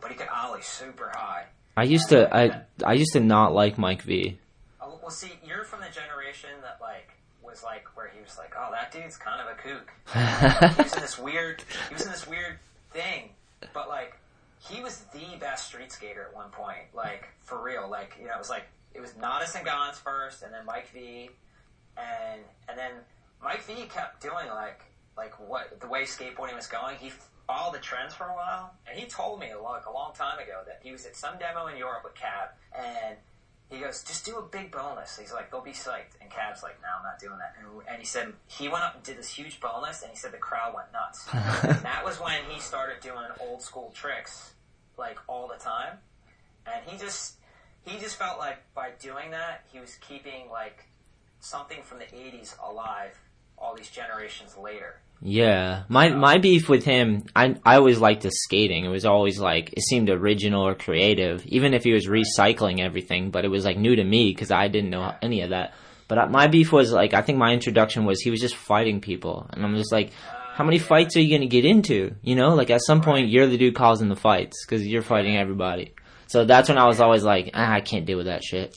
but 0.00 0.10
he 0.10 0.16
could 0.16 0.28
ollie 0.28 0.62
super 0.62 1.10
high. 1.14 1.46
I 1.76 1.84
used 1.84 2.10
to. 2.10 2.34
I 2.34 2.62
I 2.84 2.94
used 2.94 3.12
to 3.14 3.20
not 3.20 3.54
like 3.54 3.78
Mike 3.78 4.02
V. 4.02 4.38
Oh, 4.80 4.98
well, 5.00 5.10
see, 5.10 5.32
you're 5.46 5.64
from 5.64 5.80
the 5.80 5.88
generation 5.88 6.50
that 6.62 6.78
like 6.80 7.10
was 7.42 7.62
like 7.62 7.84
where 7.96 8.08
he 8.08 8.20
was 8.22 8.36
like, 8.38 8.54
oh, 8.58 8.70
that 8.72 8.92
dude's 8.92 9.16
kind 9.16 9.40
of 9.40 9.46
a 9.48 9.54
kook. 9.54 10.76
he 10.76 10.82
was 10.82 10.94
in 10.94 11.00
this 11.00 11.18
weird, 11.18 11.62
he 11.88 11.94
was 11.94 12.04
in 12.04 12.12
this 12.12 12.26
weird 12.26 12.58
thing, 12.90 13.30
but 13.72 13.88
like 13.88 14.16
he 14.58 14.82
was 14.82 15.04
the 15.12 15.36
best 15.40 15.66
street 15.66 15.90
skater 15.92 16.22
at 16.22 16.34
one 16.34 16.50
point, 16.50 16.84
like 16.94 17.28
for 17.40 17.62
real. 17.62 17.88
Like 17.90 18.16
you 18.20 18.26
know, 18.26 18.34
it 18.34 18.38
was 18.38 18.50
like 18.50 18.64
it 18.94 19.00
was 19.00 19.12
Natas 19.12 19.56
and 19.56 19.66
Gonz 19.66 19.94
first, 19.94 20.42
and 20.42 20.52
then 20.52 20.64
Mike 20.66 20.88
V, 20.92 21.30
and 21.96 22.40
and 22.68 22.78
then 22.78 22.92
Mike 23.42 23.62
V 23.62 23.86
kept 23.86 24.20
doing 24.20 24.48
like 24.48 24.82
like 25.16 25.38
what 25.38 25.80
the 25.80 25.86
way 25.86 26.02
skateboarding 26.02 26.54
was 26.54 26.66
going. 26.66 26.96
He 26.96 27.12
followed 27.46 27.74
the 27.74 27.80
trends 27.80 28.14
for 28.14 28.24
a 28.24 28.34
while, 28.34 28.74
and 28.86 28.98
he 28.98 29.06
told 29.06 29.40
me 29.40 29.48
like 29.54 29.86
a 29.86 29.92
long 29.92 30.12
time 30.14 30.38
ago 30.38 30.62
that 30.66 30.80
he 30.82 30.92
was 30.92 31.04
at 31.06 31.16
some 31.16 31.38
demo 31.38 31.66
in 31.66 31.76
Europe 31.76 32.02
with 32.04 32.14
Cab, 32.14 32.50
and 32.76 33.16
he 33.72 33.80
goes, 33.80 34.02
just 34.04 34.26
do 34.26 34.36
a 34.36 34.42
big 34.42 34.70
bonus. 34.70 35.18
He's 35.18 35.32
like, 35.32 35.50
they'll 35.50 35.62
be 35.62 35.70
psyched. 35.72 36.20
And 36.20 36.30
Cab's 36.30 36.62
like, 36.62 36.76
no, 36.82 36.88
I'm 36.98 37.02
not 37.02 37.18
doing 37.18 37.38
that. 37.38 37.54
And, 37.58 37.82
and 37.88 37.98
he 37.98 38.04
said, 38.04 38.34
he 38.46 38.68
went 38.68 38.84
up 38.84 38.96
and 38.96 39.02
did 39.02 39.16
this 39.16 39.32
huge 39.32 39.60
bonus, 39.60 40.02
and 40.02 40.10
he 40.10 40.16
said 40.16 40.32
the 40.32 40.38
crowd 40.38 40.74
went 40.74 40.92
nuts. 40.92 41.24
that 41.82 42.02
was 42.04 42.20
when 42.20 42.44
he 42.50 42.60
started 42.60 43.00
doing 43.00 43.24
old 43.40 43.62
school 43.62 43.90
tricks, 43.94 44.52
like 44.98 45.18
all 45.26 45.48
the 45.48 45.62
time. 45.62 45.98
And 46.66 46.84
he 46.86 46.98
just, 46.98 47.36
he 47.86 47.98
just 47.98 48.16
felt 48.16 48.38
like 48.38 48.58
by 48.74 48.90
doing 49.00 49.30
that, 49.30 49.64
he 49.72 49.80
was 49.80 49.96
keeping 50.06 50.50
like 50.50 50.84
something 51.40 51.82
from 51.82 51.98
the 51.98 52.04
80s 52.04 52.54
alive 52.62 53.18
all 53.62 53.74
these 53.76 53.90
generations 53.90 54.56
later. 54.58 54.96
Yeah, 55.24 55.84
my 55.88 56.08
my 56.08 56.38
beef 56.38 56.68
with 56.68 56.84
him, 56.84 57.24
I 57.36 57.54
I 57.64 57.76
always 57.76 58.00
liked 58.00 58.24
his 58.24 58.42
skating. 58.42 58.84
It 58.84 58.88
was 58.88 59.06
always 59.06 59.38
like 59.38 59.72
it 59.72 59.84
seemed 59.84 60.10
original 60.10 60.66
or 60.66 60.74
creative, 60.74 61.46
even 61.46 61.74
if 61.74 61.84
he 61.84 61.92
was 61.92 62.08
recycling 62.08 62.80
everything. 62.80 63.30
But 63.30 63.44
it 63.44 63.48
was 63.48 63.64
like 63.64 63.78
new 63.78 63.94
to 63.94 64.02
me 64.02 64.32
because 64.32 64.50
I 64.50 64.66
didn't 64.66 64.90
know 64.90 65.14
any 65.22 65.42
of 65.42 65.50
that. 65.50 65.74
But 66.08 66.18
uh, 66.18 66.26
my 66.26 66.48
beef 66.48 66.72
was 66.72 66.90
like 66.90 67.14
I 67.14 67.22
think 67.22 67.38
my 67.38 67.52
introduction 67.52 68.04
was 68.04 68.20
he 68.20 68.30
was 68.30 68.40
just 68.40 68.56
fighting 68.56 69.00
people, 69.00 69.46
and 69.50 69.64
I'm 69.64 69.76
just 69.76 69.92
like, 69.92 70.10
how 70.54 70.64
many 70.64 70.80
fights 70.80 71.16
are 71.16 71.20
you 71.20 71.36
gonna 71.36 71.48
get 71.48 71.64
into? 71.64 72.16
You 72.22 72.34
know, 72.34 72.54
like 72.54 72.70
at 72.70 72.82
some 72.82 73.00
point 73.00 73.28
you're 73.28 73.46
the 73.46 73.58
dude 73.58 73.76
causing 73.76 74.08
the 74.08 74.16
fights 74.16 74.66
because 74.66 74.84
you're 74.84 75.02
fighting 75.02 75.36
everybody. 75.36 75.94
So 76.26 76.44
that's 76.44 76.68
when 76.68 76.78
I 76.78 76.86
was 76.86 76.98
always 76.98 77.22
like, 77.22 77.50
ah, 77.54 77.72
I 77.72 77.80
can't 77.80 78.06
deal 78.06 78.16
with 78.16 78.26
that 78.26 78.42
shit. 78.42 78.76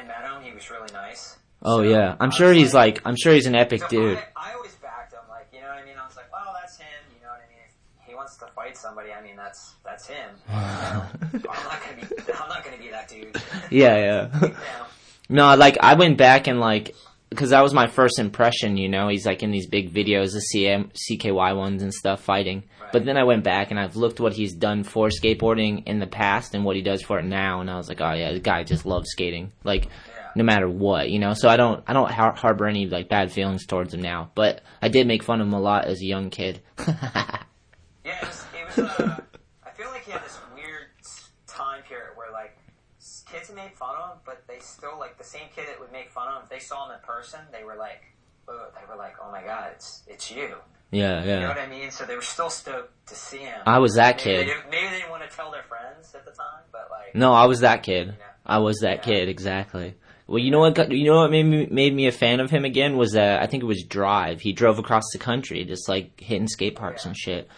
I 0.00 0.06
met 0.06 0.24
him, 0.24 0.42
he 0.42 0.52
was 0.54 0.70
really 0.70 0.92
nice. 0.92 1.36
Oh 1.62 1.78
So, 1.78 1.82
yeah, 1.82 2.16
I'm 2.20 2.30
sure 2.30 2.52
he's 2.52 2.72
like, 2.72 3.00
I'm 3.04 3.16
sure 3.16 3.34
he's 3.34 3.46
an 3.46 3.54
epic 3.54 3.82
so 3.82 3.88
dude. 3.88 4.18
I, 4.36 4.50
I 4.50 4.54
always 4.54 4.74
backed 4.76 5.12
him, 5.12 5.20
like 5.28 5.48
you 5.52 5.60
know 5.60 5.68
what 5.68 5.76
I 5.78 5.84
mean. 5.84 5.94
I 6.00 6.06
was 6.06 6.16
like, 6.16 6.32
well, 6.32 6.54
that's 6.58 6.78
him. 6.78 6.86
You 7.14 7.22
know 7.22 7.28
what 7.32 7.40
I 7.46 7.48
mean? 7.48 7.64
If 8.00 8.06
he 8.08 8.14
wants 8.14 8.36
to 8.38 8.46
fight 8.46 8.76
somebody, 8.76 9.12
I 9.12 9.22
mean, 9.22 9.36
that's 9.36 9.74
that's 9.84 10.06
him. 10.06 10.30
You 10.48 10.54
know? 10.54 10.60
I'm 11.50 11.64
not 11.64 11.82
gonna 11.82 11.96
be. 12.00 12.32
I'm 12.32 12.48
not 12.48 12.64
gonna 12.64 12.78
be 12.78 12.88
that 12.90 13.08
dude. 13.08 13.36
Yeah, 13.70 13.96
yeah. 13.96 14.28
You 14.42 14.48
know? 14.48 14.86
No, 15.52 15.56
like 15.56 15.78
I 15.80 15.94
went 15.94 16.16
back 16.18 16.48
and 16.48 16.58
like 16.58 16.94
because 17.30 17.50
that 17.50 17.62
was 17.62 17.72
my 17.72 17.86
first 17.86 18.18
impression. 18.18 18.76
You 18.76 18.88
know, 18.88 19.08
he's 19.08 19.24
like 19.24 19.42
in 19.42 19.50
these 19.50 19.66
big 19.66 19.92
videos, 19.94 20.32
the 20.32 20.42
CM, 20.54 20.90
CKY 21.10 21.56
ones 21.56 21.82
and 21.82 21.92
stuff, 21.94 22.20
fighting. 22.20 22.64
But 22.92 23.04
then 23.04 23.16
I 23.16 23.22
went 23.24 23.44
back 23.44 23.70
and 23.70 23.78
I've 23.78 23.94
looked 23.96 24.18
what 24.20 24.32
he's 24.32 24.52
done 24.52 24.82
for 24.82 25.08
skateboarding 25.08 25.86
in 25.86 26.00
the 26.00 26.08
past 26.08 26.54
and 26.54 26.64
what 26.64 26.74
he 26.76 26.82
does 26.82 27.02
for 27.02 27.18
it 27.20 27.24
now, 27.24 27.60
and 27.60 27.70
I 27.70 27.76
was 27.76 27.88
like, 27.88 28.00
oh 28.00 28.12
yeah, 28.12 28.32
the 28.32 28.40
guy 28.40 28.64
just 28.64 28.84
loves 28.84 29.08
skating, 29.10 29.52
like 29.62 29.84
Yeah. 29.84 30.30
no 30.34 30.42
matter 30.44 30.68
what, 30.68 31.08
you 31.08 31.20
know. 31.20 31.32
So 31.34 31.48
I 31.48 31.56
don't, 31.56 31.84
I 31.86 31.92
don't 31.92 32.10
har- 32.10 32.34
harbor 32.34 32.66
any 32.66 32.86
like 32.86 33.08
bad 33.08 33.30
feelings 33.30 33.64
towards 33.64 33.94
him 33.94 34.02
now. 34.02 34.30
But 34.34 34.62
I 34.82 34.88
did 34.88 35.06
make 35.06 35.22
fun 35.22 35.40
of 35.40 35.46
him 35.46 35.54
a 35.54 35.60
lot 35.60 35.84
as 35.84 36.00
a 36.02 36.04
young 36.06 36.30
kid. 36.30 36.60
Yeah, 38.04 38.16
it 38.22 38.26
was. 38.26 38.44
It 38.54 38.76
was 38.76 38.78
uh, 39.00 39.16
I 39.64 39.70
feel 39.72 39.88
like 39.90 40.04
he 40.04 40.10
had 40.10 40.24
this 40.24 40.38
weird 40.54 40.86
s- 41.00 41.28
time 41.46 41.82
period 41.82 42.08
where 42.16 42.32
like 42.32 42.56
s- 42.98 43.24
kids 43.30 43.49
made 43.62 43.72
fun 43.76 43.94
of 43.96 44.10
him, 44.12 44.18
but 44.24 44.42
they 44.48 44.58
still 44.60 44.98
like 44.98 45.18
the 45.18 45.24
same 45.24 45.48
kid 45.54 45.66
that 45.68 45.80
would 45.80 45.92
make 45.92 46.10
fun 46.10 46.28
of 46.28 46.36
him. 46.36 46.42
If 46.44 46.50
they 46.50 46.58
saw 46.58 46.86
him 46.86 46.94
in 46.94 47.00
person, 47.06 47.40
they 47.52 47.64
were 47.64 47.76
like, 47.76 48.02
oh, 48.48 48.68
they 48.74 48.86
were 48.90 48.96
like, 48.98 49.14
oh 49.22 49.30
my 49.30 49.42
god, 49.42 49.72
it's 49.74 50.02
it's 50.06 50.30
you. 50.30 50.54
yeah, 50.90 51.00
yeah. 51.00 51.20
You 51.20 51.26
know 51.26 51.40
yeah. 51.40 51.48
what 51.48 51.58
I 51.58 51.66
mean? 51.68 51.90
So 51.90 52.04
they 52.04 52.16
were 52.16 52.22
still 52.22 52.50
stoked 52.50 53.06
to 53.08 53.14
see 53.14 53.38
him. 53.38 53.60
I 53.66 53.78
was 53.78 53.94
that 53.94 54.16
maybe 54.24 54.44
kid. 54.46 54.48
They 54.48 54.70
maybe 54.70 54.88
they 54.90 54.96
didn't 54.98 55.10
want 55.10 55.28
to 55.28 55.34
tell 55.36 55.50
their 55.50 55.62
friends 55.64 56.14
at 56.14 56.24
the 56.24 56.32
time, 56.32 56.62
but 56.72 56.88
like, 56.90 57.14
No, 57.14 57.32
I 57.32 57.46
was 57.46 57.60
that 57.60 57.82
kid. 57.82 58.08
Yeah. 58.18 58.24
I 58.46 58.58
was 58.58 58.78
that 58.80 58.98
Yeah. 58.98 59.02
kid 59.02 59.28
exactly. 59.28 59.94
Well, 60.26 60.38
you 60.38 60.50
know 60.52 60.60
what? 60.60 60.74
got- 60.76 60.90
You 60.92 61.10
know 61.10 61.22
what 61.22 61.30
made 61.32 61.42
me 61.44 61.66
made 61.70 61.92
me 61.94 62.06
a 62.06 62.12
fan 62.12 62.38
of 62.40 62.50
him 62.50 62.64
again 62.64 62.96
was 62.96 63.12
that 63.12 63.42
I 63.42 63.46
think 63.46 63.62
it 63.64 63.66
was 63.66 63.82
Drive. 63.84 64.40
He 64.40 64.52
drove 64.52 64.78
across 64.78 65.02
the 65.12 65.18
country, 65.18 65.64
just 65.64 65.88
like 65.88 66.20
hitting 66.20 66.46
skate 66.48 66.76
parks 66.76 67.04
Yeah. 67.04 67.08
and 67.08 67.16
shit. 67.18 67.48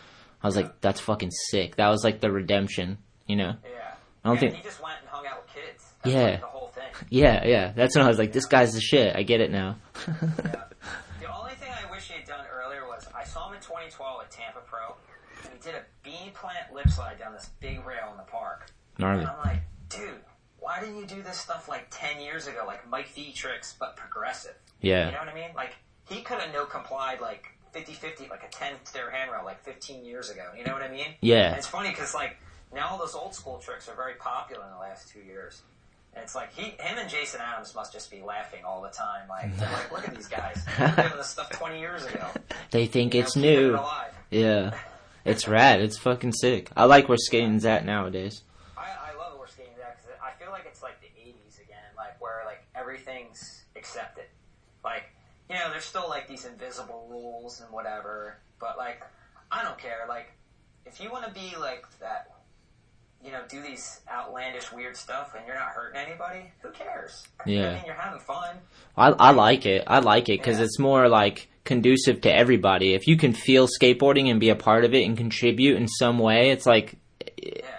I 0.43 0.47
was 0.47 0.57
like, 0.57 0.81
that's 0.81 0.99
fucking 1.01 1.31
sick. 1.31 1.77
That 1.77 1.89
was 1.91 2.03
like 2.03 2.21
the 2.21 2.33
redemption, 2.33 2.99
you 3.27 3.37
know? 3.37 3.55
yeah. 3.65 3.95
I 4.25 4.29
don't 4.29 4.35
yeah, 4.37 4.41
think- 4.41 4.55
he 4.57 4.63
just 4.63 4.83
went 4.83 4.97
and 5.01 5.09
hung 5.09 5.27
out 5.27 5.43
with 5.45 5.55
kids. 5.55 5.85
That's 6.03 6.15
Yeah. 6.15 6.23
like 6.23 6.41
the 6.41 6.47
whole 6.47 6.69
thing. 6.69 6.83
Yeah, 7.11 7.45
yeah. 7.47 7.73
That's 7.75 7.97
when 7.97 8.05
I 8.05 8.09
was 8.09 8.19
like, 8.19 8.33
this 8.33 8.47
guy's 8.47 8.73
the 8.75 8.81
shit. 8.81 9.15
I 9.17 9.23
get 9.23 9.41
it 9.41 9.51
now. 9.51 9.77
The 11.21 11.33
only 11.33 11.55
thing 11.55 11.71
I 11.73 11.91
wish 11.91 12.09
he 12.09 12.15
had 12.15 12.27
done 12.27 12.45
earlier 12.53 12.87
was 12.87 13.07
I 13.17 13.25
saw 13.25 13.49
him 13.49 13.55
in 13.55 13.61
2012 13.61 14.23
at 14.23 14.31
Tampa 14.31 14.61
Pro, 14.67 14.97
and 15.45 15.53
he 15.53 15.59
did 15.61 15.75
a 15.77 15.83
bean 16.03 16.33
plant 16.35 16.73
lip 16.75 16.89
slide 16.89 17.19
down 17.19 17.33
this 17.33 17.51
big 17.61 17.85
rail 17.87 18.09
in 18.11 18.17
the 18.17 18.23
park. 18.25 18.71
Gnarly. 18.99 19.21
And 19.23 19.31
I'm 19.31 19.39
like, 19.45 19.63
dude, 19.89 20.21
why 20.59 20.81
didn't 20.81 20.97
you 20.97 21.07
do 21.07 21.23
this 21.23 21.39
stuff 21.39 21.69
like 21.69 21.87
10 21.91 22.21
years 22.21 22.47
ago, 22.47 22.65
like 22.67 22.89
Mike 22.89 23.09
V 23.15 23.33
tricks, 23.33 23.75
but 23.79 23.97
progressive? 23.97 24.55
Yeah. 24.81 25.07
You 25.07 25.13
know 25.13 25.19
what 25.19 25.29
I 25.29 25.35
mean? 25.35 25.51
Like, 25.55 25.75
he 26.09 26.23
could 26.23 26.39
have 26.39 26.53
no 26.53 26.65
complied 26.65 27.21
like 27.21 27.45
50-50, 27.75 28.29
like 28.31 28.43
a 28.45 28.49
10 28.51 28.75
stair 28.85 29.11
handrail 29.11 29.45
like 29.45 29.63
15 29.65 30.05
years 30.05 30.31
ago. 30.31 30.43
You 30.57 30.65
know 30.65 30.73
what 30.73 30.83
I 30.83 30.89
mean? 30.91 31.15
Yeah. 31.21 31.49
And 31.51 31.57
it's 31.59 31.67
funny 31.67 31.91
because 31.91 32.15
like 32.15 32.37
now 32.75 32.89
all 32.91 32.99
those 32.99 33.15
old 33.15 33.35
school 33.35 33.59
tricks 33.59 33.89
are 33.89 33.95
very 33.97 34.15
popular 34.15 34.65
in 34.65 34.71
the 34.73 34.79
last 34.79 35.09
two 35.09 35.21
years. 35.21 35.63
And 36.15 36.23
it's 36.23 36.35
like 36.35 36.53
he, 36.55 36.63
him 36.63 36.99
and 36.99 37.09
Jason 37.09 37.41
Adams 37.41 37.75
must 37.75 37.93
just 37.93 38.11
be 38.11 38.21
laughing 38.21 38.65
all 38.65 38.83
the 38.83 38.91
time. 38.91 39.29
Like, 39.29 39.59
like, 39.61 39.91
look 39.93 40.07
at 40.09 40.15
these 40.15 40.29
guys. 40.29 40.63
Doing 40.79 41.13
this 41.17 41.29
stuff 41.31 41.49
20 41.51 41.81
years 41.81 42.05
ago. 42.05 42.27
They 42.71 42.87
think 42.87 43.15
You 43.15 43.21
it's 43.23 43.35
it 43.37 43.41
new. 43.41 43.71
alive. 43.77 44.13
Yeah. 44.31 44.75
It's 45.25 45.47
rad. 45.49 45.81
It's 45.81 45.97
fucking 45.99 46.33
sick. 46.33 46.69
I 46.77 46.85
like 46.85 47.09
where 47.09 47.17
skating's 47.19 47.65
at 47.65 47.87
nowadays. 47.87 48.43
I, 48.77 48.83
I 49.13 49.17
love 49.17 49.39
where 49.39 49.47
skating's 49.49 49.79
at 49.79 49.97
because 50.03 50.19
I 50.23 50.33
feel 50.43 50.51
like 50.53 50.65
it's 50.67 50.83
like 50.83 51.01
the 51.01 51.07
80s 51.07 51.61
again, 51.63 51.79
like 51.97 52.21
where 52.21 52.43
Like, 52.45 52.63
everything's 52.75 53.63
accepted. 53.77 54.25
Like, 54.85 55.05
you 55.49 55.55
know, 55.55 55.71
there's 55.71 55.85
still 55.85 56.09
like 56.09 56.29
these 56.29 56.45
invisible 56.45 57.07
rules 57.11 57.61
and 57.61 57.71
whatever, 57.73 58.39
but 58.61 58.77
like, 58.77 59.01
I 59.51 59.63
don't 59.63 59.79
care. 59.79 60.07
Like, 60.09 60.33
if 60.85 61.01
you 61.01 61.11
want 61.11 61.25
to 61.27 61.33
be 61.33 61.55
like 61.59 61.87
that, 62.01 62.33
you 63.25 63.31
know, 63.33 63.41
do 63.49 63.63
these 63.63 64.01
outlandish 64.11 64.73
weird 64.73 64.97
stuff 64.97 65.35
and 65.37 65.47
you're 65.47 65.57
not 65.57 65.69
hurting 65.69 66.01
anybody, 66.01 66.51
who 66.61 66.71
cares? 66.71 67.27
Yeah. 67.47 67.71
I 67.71 67.75
mean, 67.75 67.83
you're 67.87 67.95
having 67.95 68.21
fun. 68.21 68.57
I 68.97 69.09
I 69.11 69.31
like 69.31 69.65
it. 69.67 69.85
I 69.87 70.01
like 70.01 70.29
it 70.29 70.39
because 70.41 70.59
Yeah. 70.59 70.65
it's 70.65 70.79
more 70.79 71.09
like 71.09 71.49
conducive 71.65 72.21
to 72.23 72.35
everybody. 72.35 72.95
If 72.95 73.07
you 73.07 73.17
can 73.17 73.33
feel 73.33 73.69
skateboarding 73.69 74.31
and 74.31 74.41
be 74.41 74.49
a 74.49 74.57
part 74.57 74.85
of 74.85 74.95
it 74.95 75.05
and 75.05 75.17
contribute 75.17 75.77
in 75.77 75.87
some 75.87 76.19
way, 76.19 76.51
it's 76.51 76.67
like 76.67 76.97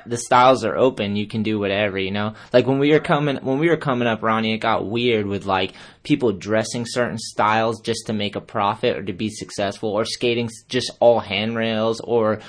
the 0.06 0.18
styles 0.18 0.66
are 0.66 0.76
open. 0.76 1.16
You 1.16 1.28
can 1.28 1.44
do 1.44 1.58
whatever, 1.60 1.98
you 1.98 2.12
know. 2.12 2.34
Like 2.52 2.68
when 2.68 2.80
we 2.80 2.92
were 2.92 3.00
coming 3.00 3.38
when 3.38 3.60
we 3.60 3.70
were 3.70 3.78
coming 3.78 4.08
up, 4.08 4.22
Ronnie, 4.24 4.54
it 4.54 4.58
got 4.60 4.86
weird 4.86 5.26
with 5.26 5.46
like 5.46 5.74
people 6.04 6.32
dressing 6.34 6.86
certain 6.88 7.18
styles 7.18 7.82
just 7.82 8.08
to 8.08 8.14
make 8.14 8.36
a 8.36 8.42
profit 8.42 8.98
or 8.98 9.04
to 9.04 9.14
be 9.14 9.30
successful, 9.30 9.90
or 9.90 10.06
skating 10.06 10.50
just 10.70 10.92
all 11.00 11.20
handrails, 11.20 12.00
or 12.02 12.40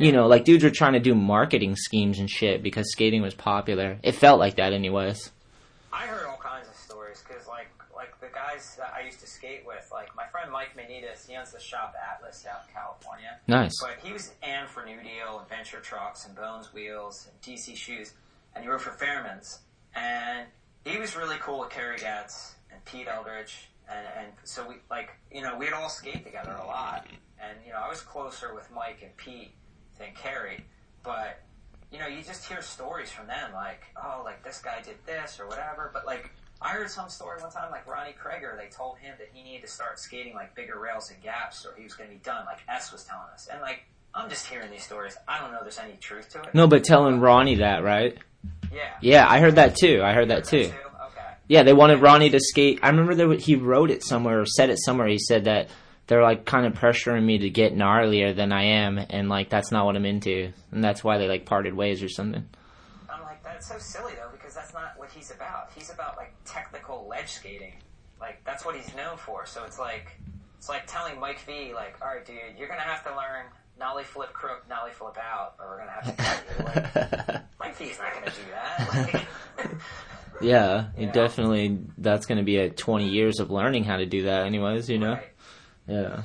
you 0.00 0.12
know, 0.12 0.26
like 0.26 0.44
dudes 0.44 0.64
were 0.64 0.70
trying 0.70 0.94
to 0.94 1.00
do 1.00 1.14
marketing 1.14 1.76
schemes 1.76 2.18
and 2.18 2.30
shit 2.30 2.62
because 2.62 2.90
skating 2.90 3.22
was 3.22 3.34
popular. 3.34 3.98
It 4.02 4.12
felt 4.12 4.38
like 4.38 4.56
that, 4.56 4.72
anyways. 4.72 5.30
I 5.92 6.06
heard 6.06 6.26
all 6.26 6.38
kinds 6.38 6.68
of 6.68 6.74
stories 6.74 7.22
because, 7.26 7.46
like, 7.46 7.68
like 7.94 8.18
the 8.20 8.28
guys 8.28 8.76
that 8.78 8.94
I 8.96 9.04
used 9.04 9.20
to 9.20 9.26
skate 9.26 9.64
with, 9.66 9.88
like 9.92 10.14
my 10.16 10.26
friend 10.26 10.50
Mike 10.50 10.70
Manitas, 10.76 11.28
he 11.28 11.36
owns 11.36 11.52
the 11.52 11.60
shop 11.60 11.94
Atlas 12.12 12.46
out 12.50 12.62
in 12.66 12.74
California. 12.74 13.38
Nice. 13.46 13.72
But 13.80 13.98
he 14.02 14.12
was 14.12 14.32
and 14.42 14.68
for 14.68 14.84
New 14.84 15.02
Deal, 15.02 15.40
Adventure 15.42 15.80
Trucks, 15.80 16.26
and 16.26 16.34
Bones 16.34 16.72
Wheels, 16.72 17.28
and 17.28 17.40
DC 17.42 17.76
Shoes, 17.76 18.14
and 18.54 18.64
he 18.64 18.70
worked 18.70 18.82
for 18.84 18.92
Fairman's. 18.92 19.60
And 19.94 20.46
he 20.84 20.98
was 20.98 21.16
really 21.16 21.36
cool 21.40 21.60
with 21.60 21.70
Kerry 21.70 21.98
Getz 21.98 22.54
and 22.72 22.82
Pete 22.84 23.08
Eldridge, 23.08 23.68
and, 23.88 24.06
and 24.16 24.26
so 24.44 24.66
we 24.66 24.76
like 24.90 25.10
you 25.32 25.42
know 25.42 25.56
we'd 25.58 25.72
all 25.72 25.88
skate 25.88 26.24
together 26.24 26.52
a 26.52 26.66
lot, 26.66 27.06
and 27.40 27.58
you 27.66 27.72
know 27.72 27.78
I 27.78 27.88
was 27.88 28.00
closer 28.00 28.54
with 28.54 28.70
Mike 28.70 29.00
and 29.02 29.14
Pete 29.16 29.52
than 30.00 30.08
Kerry, 30.14 30.64
but 31.04 31.40
you 31.92 32.00
know 32.00 32.08
you 32.08 32.22
just 32.22 32.44
hear 32.44 32.60
stories 32.62 33.10
from 33.10 33.28
them 33.28 33.52
like 33.52 33.84
oh 33.96 34.22
like 34.24 34.42
this 34.42 34.60
guy 34.60 34.82
did 34.82 34.96
this 35.06 35.38
or 35.38 35.46
whatever, 35.46 35.90
but 35.92 36.04
like. 36.04 36.30
I 36.62 36.72
heard 36.72 36.90
some 36.90 37.08
story 37.08 37.40
one 37.40 37.50
time, 37.50 37.70
like 37.70 37.86
Ronnie 37.86 38.14
Creager, 38.22 38.54
they 38.54 38.68
told 38.68 38.98
him 38.98 39.14
that 39.18 39.28
he 39.32 39.42
needed 39.42 39.62
to 39.62 39.66
start 39.66 39.98
skating 39.98 40.34
like 40.34 40.54
bigger 40.54 40.78
rails 40.78 41.10
and 41.10 41.18
gaps 41.22 41.64
or 41.64 41.74
he 41.74 41.84
was 41.84 41.94
going 41.94 42.10
to 42.10 42.14
be 42.14 42.20
done, 42.22 42.44
like 42.44 42.58
S 42.68 42.92
was 42.92 43.02
telling 43.04 43.28
us. 43.32 43.48
And 43.50 43.62
like, 43.62 43.84
I'm 44.14 44.28
just 44.28 44.44
hearing 44.46 44.70
these 44.70 44.84
stories. 44.84 45.16
I 45.26 45.40
don't 45.40 45.52
know 45.52 45.56
if 45.56 45.62
there's 45.62 45.78
any 45.78 45.94
truth 45.94 46.28
to 46.34 46.42
it. 46.42 46.54
No, 46.54 46.66
but 46.66 46.84
telling 46.84 47.18
Ronnie 47.18 47.54
that, 47.54 47.82
right? 47.82 48.18
Yeah. 48.70 48.90
Yeah, 49.00 49.26
I 49.26 49.40
heard 49.40 49.54
that 49.54 49.74
too. 49.76 50.02
I 50.04 50.12
heard 50.12 50.28
that 50.28 50.44
too. 50.44 50.58
Okay. 50.58 50.74
Yeah, 51.48 51.62
they 51.62 51.72
wanted 51.72 52.02
Ronnie 52.02 52.28
to 52.28 52.40
skate. 52.40 52.80
I 52.82 52.90
remember 52.90 53.14
that 53.14 53.40
he 53.40 53.56
wrote 53.56 53.90
it 53.90 54.04
somewhere 54.04 54.42
or 54.42 54.44
said 54.44 54.68
it 54.68 54.78
somewhere. 54.80 55.08
He 55.08 55.18
said 55.18 55.44
that 55.44 55.70
they're 56.10 56.24
like 56.24 56.44
kind 56.44 56.66
of 56.66 56.72
pressuring 56.72 57.22
me 57.24 57.38
to 57.38 57.48
get 57.50 57.72
gnarlier 57.72 58.34
than 58.34 58.50
I 58.50 58.64
am, 58.64 58.98
and 58.98 59.28
like 59.28 59.48
that's 59.48 59.70
not 59.70 59.86
what 59.86 59.94
I'm 59.94 60.04
into, 60.04 60.52
and 60.72 60.82
that's 60.82 61.04
why 61.04 61.18
they 61.18 61.28
like 61.28 61.46
parted 61.46 61.72
ways 61.72 62.02
or 62.02 62.08
something. 62.08 62.44
I'm 63.08 63.22
like, 63.22 63.44
that's 63.44 63.68
so 63.68 63.78
silly 63.78 64.14
though, 64.16 64.28
because 64.32 64.52
that's 64.52 64.74
not 64.74 64.94
what 64.98 65.08
he's 65.12 65.30
about. 65.30 65.70
He's 65.72 65.88
about 65.88 66.16
like 66.16 66.32
technical 66.44 67.06
ledge 67.08 67.28
skating. 67.28 67.74
Like 68.20 68.42
that's 68.44 68.64
what 68.66 68.74
he's 68.74 68.92
known 68.96 69.18
for. 69.18 69.46
So 69.46 69.62
it's 69.62 69.78
like, 69.78 70.18
it's 70.58 70.68
like 70.68 70.82
telling 70.88 71.20
Mike 71.20 71.38
V, 71.46 71.72
like, 71.74 71.96
all 72.02 72.08
right, 72.08 72.26
dude, 72.26 72.36
you're 72.58 72.66
gonna 72.68 72.80
have 72.80 73.04
to 73.04 73.10
learn 73.10 73.46
nollie 73.78 74.02
flip 74.02 74.32
crook, 74.32 74.64
nollie 74.68 74.90
flip 74.90 75.16
out, 75.16 75.54
or 75.60 75.68
we're 75.68 75.78
gonna 75.78 75.92
have 75.92 76.04
to 76.06 76.22
cut 76.22 76.44
you. 76.58 76.64
Like, 76.64 77.42
Mike 77.60 77.76
V's 77.76 77.98
not 78.00 78.12
gonna 78.14 78.26
do 78.26 78.50
that. 78.50 79.24
Like, 79.58 79.70
Yeah, 80.42 80.86
Yeah. 80.98 81.12
definitely. 81.12 81.78
That's 81.98 82.26
going 82.26 82.38
to 82.38 82.44
be 82.44 82.56
a 82.56 82.70
20 82.70 83.08
years 83.10 83.40
of 83.40 83.50
learning 83.50 83.84
how 83.84 83.98
to 83.98 84.06
do 84.06 84.22
that, 84.24 84.46
anyways. 84.46 84.88
You 84.88 84.98
know. 84.98 85.12
right. 85.12 85.28
Yeah. 85.90 86.00
Yeah. 86.00 86.22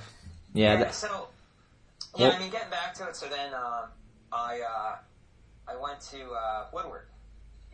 Yeah, 0.53 0.75
that- 0.77 0.93
so 0.95 1.27
yeah, 2.15 2.27
Well- 2.29 2.37
I 2.37 2.39
mean, 2.39 2.49
getting 2.51 2.69
back 2.69 2.93
to 2.95 3.07
it. 3.07 3.15
So 3.15 3.27
then, 3.27 3.53
uh, 3.53 3.87
I 4.31 4.61
uh, 4.61 4.95
I 5.71 5.75
went 5.77 5.99
to 6.11 6.31
uh, 6.31 6.65
Woodward 6.73 7.07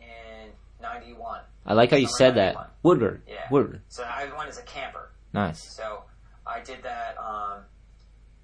in 0.00 0.50
'91. 0.80 1.40
I 1.66 1.74
like 1.74 1.90
how 1.90 1.96
you 1.96 2.08
said 2.08 2.34
that. 2.36 2.70
Woodward. 2.82 3.22
Yeah. 3.28 3.46
Woodward. 3.50 3.82
So 3.88 4.02
I 4.02 4.24
went 4.36 4.48
as 4.48 4.58
a 4.58 4.62
camper. 4.62 5.10
Nice. 5.32 5.76
So 5.76 6.02
I 6.46 6.60
did 6.60 6.82
that 6.82 7.16
um, 7.18 7.60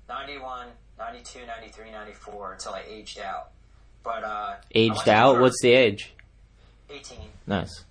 91, 0.08 0.68
92, 0.98 1.46
93, 1.46 1.90
94 1.90 2.52
until 2.52 2.74
I 2.74 2.82
aged 2.88 3.18
out. 3.18 3.50
But 4.04 4.22
uh, 4.24 4.54
Aged 4.74 5.08
out. 5.08 5.40
What's 5.40 5.60
the 5.60 5.72
age? 5.72 6.12
18. 6.90 7.18
Nice. 7.46 7.84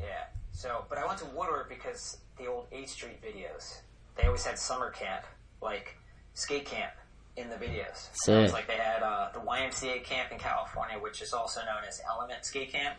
Yeah. 0.00 0.06
So, 0.52 0.84
but 0.88 0.98
I 0.98 1.06
went 1.06 1.18
to 1.20 1.26
Woodward 1.26 1.68
because 1.68 2.18
the 2.38 2.46
old 2.46 2.70
8th 2.70 2.88
Street 2.90 3.22
videos. 3.22 3.80
They 4.16 4.26
always 4.26 4.44
had 4.44 4.58
summer 4.58 4.90
camp, 4.90 5.24
like 5.60 5.96
skate 6.34 6.66
camp, 6.66 6.92
in 7.36 7.48
the 7.48 7.56
videos. 7.56 8.08
So 8.12 8.38
it 8.38 8.42
was 8.42 8.52
like 8.52 8.66
they 8.66 8.76
had 8.76 9.02
uh, 9.02 9.30
the 9.32 9.40
YMCA 9.40 10.04
camp 10.04 10.32
in 10.32 10.38
California, 10.38 10.98
which 10.98 11.22
is 11.22 11.32
also 11.32 11.60
known 11.60 11.84
as 11.88 12.00
Element 12.08 12.44
Skate 12.44 12.72
Camp, 12.72 12.96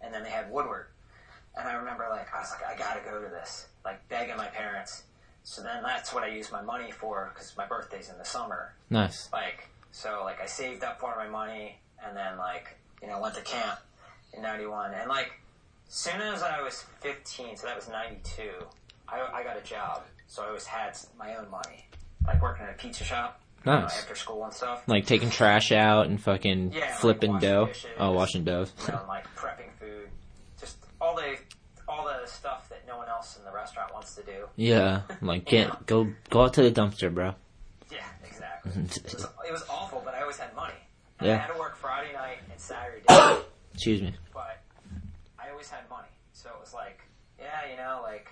and 0.00 0.12
then 0.12 0.22
they 0.22 0.30
had 0.30 0.50
Woodward. 0.50 0.86
And 1.56 1.66
I 1.66 1.72
remember, 1.72 2.06
like, 2.10 2.32
I 2.34 2.40
was 2.40 2.50
like, 2.50 2.74
I 2.74 2.78
gotta 2.78 3.00
go 3.00 3.20
to 3.20 3.28
this, 3.28 3.68
like 3.84 4.06
begging 4.08 4.36
my 4.36 4.46
parents. 4.48 5.04
So 5.42 5.62
then 5.62 5.82
that's 5.82 6.12
what 6.12 6.22
I 6.22 6.28
used 6.28 6.52
my 6.52 6.62
money 6.62 6.90
for 6.90 7.30
because 7.32 7.56
my 7.56 7.66
birthday's 7.66 8.10
in 8.10 8.18
the 8.18 8.24
summer. 8.24 8.74
Nice. 8.90 9.30
Like, 9.32 9.68
so 9.90 10.22
like 10.24 10.40
I 10.40 10.46
saved 10.46 10.84
up 10.84 11.00
part 11.00 11.16
of 11.16 11.24
my 11.24 11.30
money 11.30 11.78
and 12.04 12.16
then 12.16 12.36
like, 12.36 12.76
you 13.02 13.08
know, 13.08 13.18
went 13.18 13.34
to 13.36 13.42
camp 13.42 13.78
in 14.34 14.42
91. 14.42 14.92
And 14.92 15.08
like, 15.08 15.32
soon 15.88 16.20
as 16.20 16.42
I 16.42 16.60
was 16.60 16.84
15, 17.00 17.56
so 17.56 17.66
that 17.66 17.74
was 17.74 17.88
92, 17.88 18.50
I, 19.08 19.20
I 19.32 19.42
got 19.42 19.56
a 19.56 19.62
job. 19.62 20.02
So 20.30 20.44
I 20.44 20.46
always 20.46 20.64
had 20.64 20.96
my 21.18 21.34
own 21.34 21.50
money. 21.50 21.86
Like 22.24 22.40
working 22.40 22.64
at 22.64 22.70
a 22.70 22.78
pizza 22.78 23.02
shop. 23.02 23.40
you 23.66 23.72
know, 23.72 23.78
after 23.78 24.14
school 24.14 24.44
and 24.44 24.52
stuff. 24.54 24.84
Like 24.86 25.04
taking 25.06 25.28
trash 25.28 25.72
out 25.72 26.06
and 26.06 26.22
fucking 26.22 26.72
Yeah, 26.72 26.94
flipping 26.98 27.32
washing 27.32 27.48
dough. 27.48 27.66
dishes. 27.66 27.90
Oh, 27.98 28.12
washing 28.12 28.44
dough. 28.44 28.66
you 28.86 28.92
know, 28.92 29.00
like 29.08 29.24
prepping 29.34 29.72
food. 29.80 30.08
Just 30.60 30.76
all 31.00 31.16
the, 31.16 31.36
all 31.88 32.04
the 32.04 32.26
stuff 32.28 32.68
that 32.68 32.86
no 32.86 32.96
one 32.98 33.08
else 33.08 33.36
in 33.38 33.44
the 33.44 33.50
restaurant 33.50 33.92
wants 33.92 34.14
to 34.14 34.22
do. 34.22 34.46
Yeah. 34.54 35.02
Like 35.20 35.46
get 35.46 35.86
go 35.86 36.08
go 36.30 36.42
out 36.44 36.54
to 36.54 36.62
the 36.62 36.70
dumpster, 36.70 37.12
bro. 37.12 37.34
Yeah, 37.90 37.98
exactly. 38.24 38.70
It 38.84 39.02
was, 39.14 39.24
it 39.48 39.52
was 39.52 39.64
awful, 39.68 40.00
but 40.04 40.14
I 40.14 40.20
always 40.22 40.36
had 40.38 40.54
money. 40.54 40.74
And 41.18 41.26
Yeah. 41.28 41.34
I 41.34 41.38
had 41.38 41.52
to 41.52 41.58
work 41.58 41.76
Friday 41.76 42.12
night 42.12 42.38
and 42.48 42.60
Saturday 42.60 43.02
day, 43.08 43.38
Excuse 43.74 44.00
me. 44.00 44.14
but 44.32 44.62
I 45.38 45.50
always 45.50 45.68
had 45.68 45.88
money. 45.90 46.08
So 46.34 46.50
it 46.50 46.60
was 46.60 46.72
like, 46.72 47.00
yeah, 47.38 47.68
you 47.70 47.76
know, 47.76 48.00
like, 48.02 48.28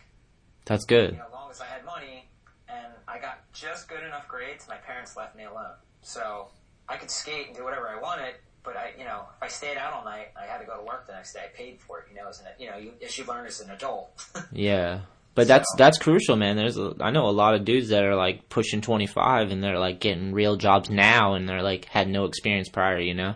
That's 0.67 0.85
you 0.85 0.97
good. 0.97 1.17
know, 1.19 1.25
as 1.27 1.33
long 1.33 1.51
as 1.51 1.61
I 1.61 1.67
had 1.67 1.85
money 1.85 2.29
and 2.69 2.87
I 3.09 3.19
got 3.19 3.48
just 3.61 3.88
good 3.88 4.03
enough 4.05 4.29
grades, 4.29 4.66
my 4.68 4.77
parents 4.77 5.16
left 5.16 5.37
me 5.37 5.44
alone. 5.44 5.75
So 6.03 6.49
I 6.88 6.97
could 6.97 7.11
skate 7.11 7.49
and 7.49 7.57
do 7.57 7.64
whatever 7.64 7.88
I 7.88 8.01
wanted, 8.01 8.35
but 8.62 8.77
I, 8.77 8.92
you 8.99 9.05
know, 9.05 9.23
if 9.37 9.42
I 9.42 9.49
stayed 9.49 9.77
out 9.77 9.92
all 9.92 10.05
night, 10.05 10.29
I 10.40 10.47
had 10.47 10.59
to 10.59 10.64
go 10.66 10.77
to 10.77 10.83
work 10.85 11.07
the 11.07 11.12
next 11.12 11.33
day. 11.35 11.40
I 11.44 11.57
paid 11.57 11.81
for 11.81 12.01
it, 12.01 12.07
you 12.11 12.16
know, 12.16 12.29
as 12.29 12.40
an, 12.40 12.47
you 12.59 12.71
know, 12.71 12.77
you, 12.77 12.92
as 13.05 13.16
you 13.18 13.25
learn 13.25 13.47
as 13.47 13.61
an 13.61 13.71
adult. 13.71 14.11
Yeah. 14.53 15.01
But 15.35 15.47
that's 15.47 15.73
that's 15.77 15.99
crucial, 15.99 16.35
man. 16.35 16.57
There's 16.57 16.77
a, 16.79 16.94
I 17.01 17.12
know 17.12 17.29
a 17.29 17.31
lot 17.31 17.55
of 17.55 17.64
dudes 17.64 17.90
that 17.90 18.03
are 18.03 18.16
like 18.16 18.49
pushing 18.49 18.81
25 18.81 19.53
and 19.53 19.62
they're 19.62 19.79
like 19.79 20.01
getting 20.01 20.33
real 20.33 20.57
jobs 20.57 20.90
now 20.90 21.35
and 21.35 21.49
they're 21.49 21.62
like 21.62 21.85
had 21.85 22.09
no 22.09 22.25
experience 22.25 22.68
prior, 22.68 22.99
you 22.99 23.14
know. 23.14 23.35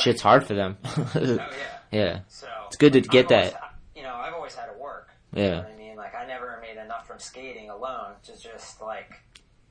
Shit's 0.00 0.22
hard 0.22 0.46
for 0.46 0.54
them. 0.54 0.78
oh 0.84 1.10
yeah. 1.20 1.48
yeah. 1.92 2.18
So 2.28 2.46
It's 2.68 2.76
good 2.76 2.94
to 2.94 3.02
get 3.02 3.30
always- 3.30 3.52
that. 3.52 3.74
You 3.94 4.02
know, 4.02 4.14
I've 4.14 4.32
always 4.32 4.54
had 4.54 4.66
to 4.72 4.78
work. 4.78 5.08
You 5.34 5.42
Yeah. 5.42 5.50
know 5.50 5.56
what 5.58 5.72
I 5.72 5.76
mean? 5.76 5.96
Like, 5.96 6.14
I 6.14 6.24
never 6.26 6.58
made 6.62 6.82
enough 6.82 7.06
from 7.06 7.18
skating 7.18 7.68
alone 7.68 8.12
to 8.24 8.32
just, 8.40 8.80
like, 8.80 9.10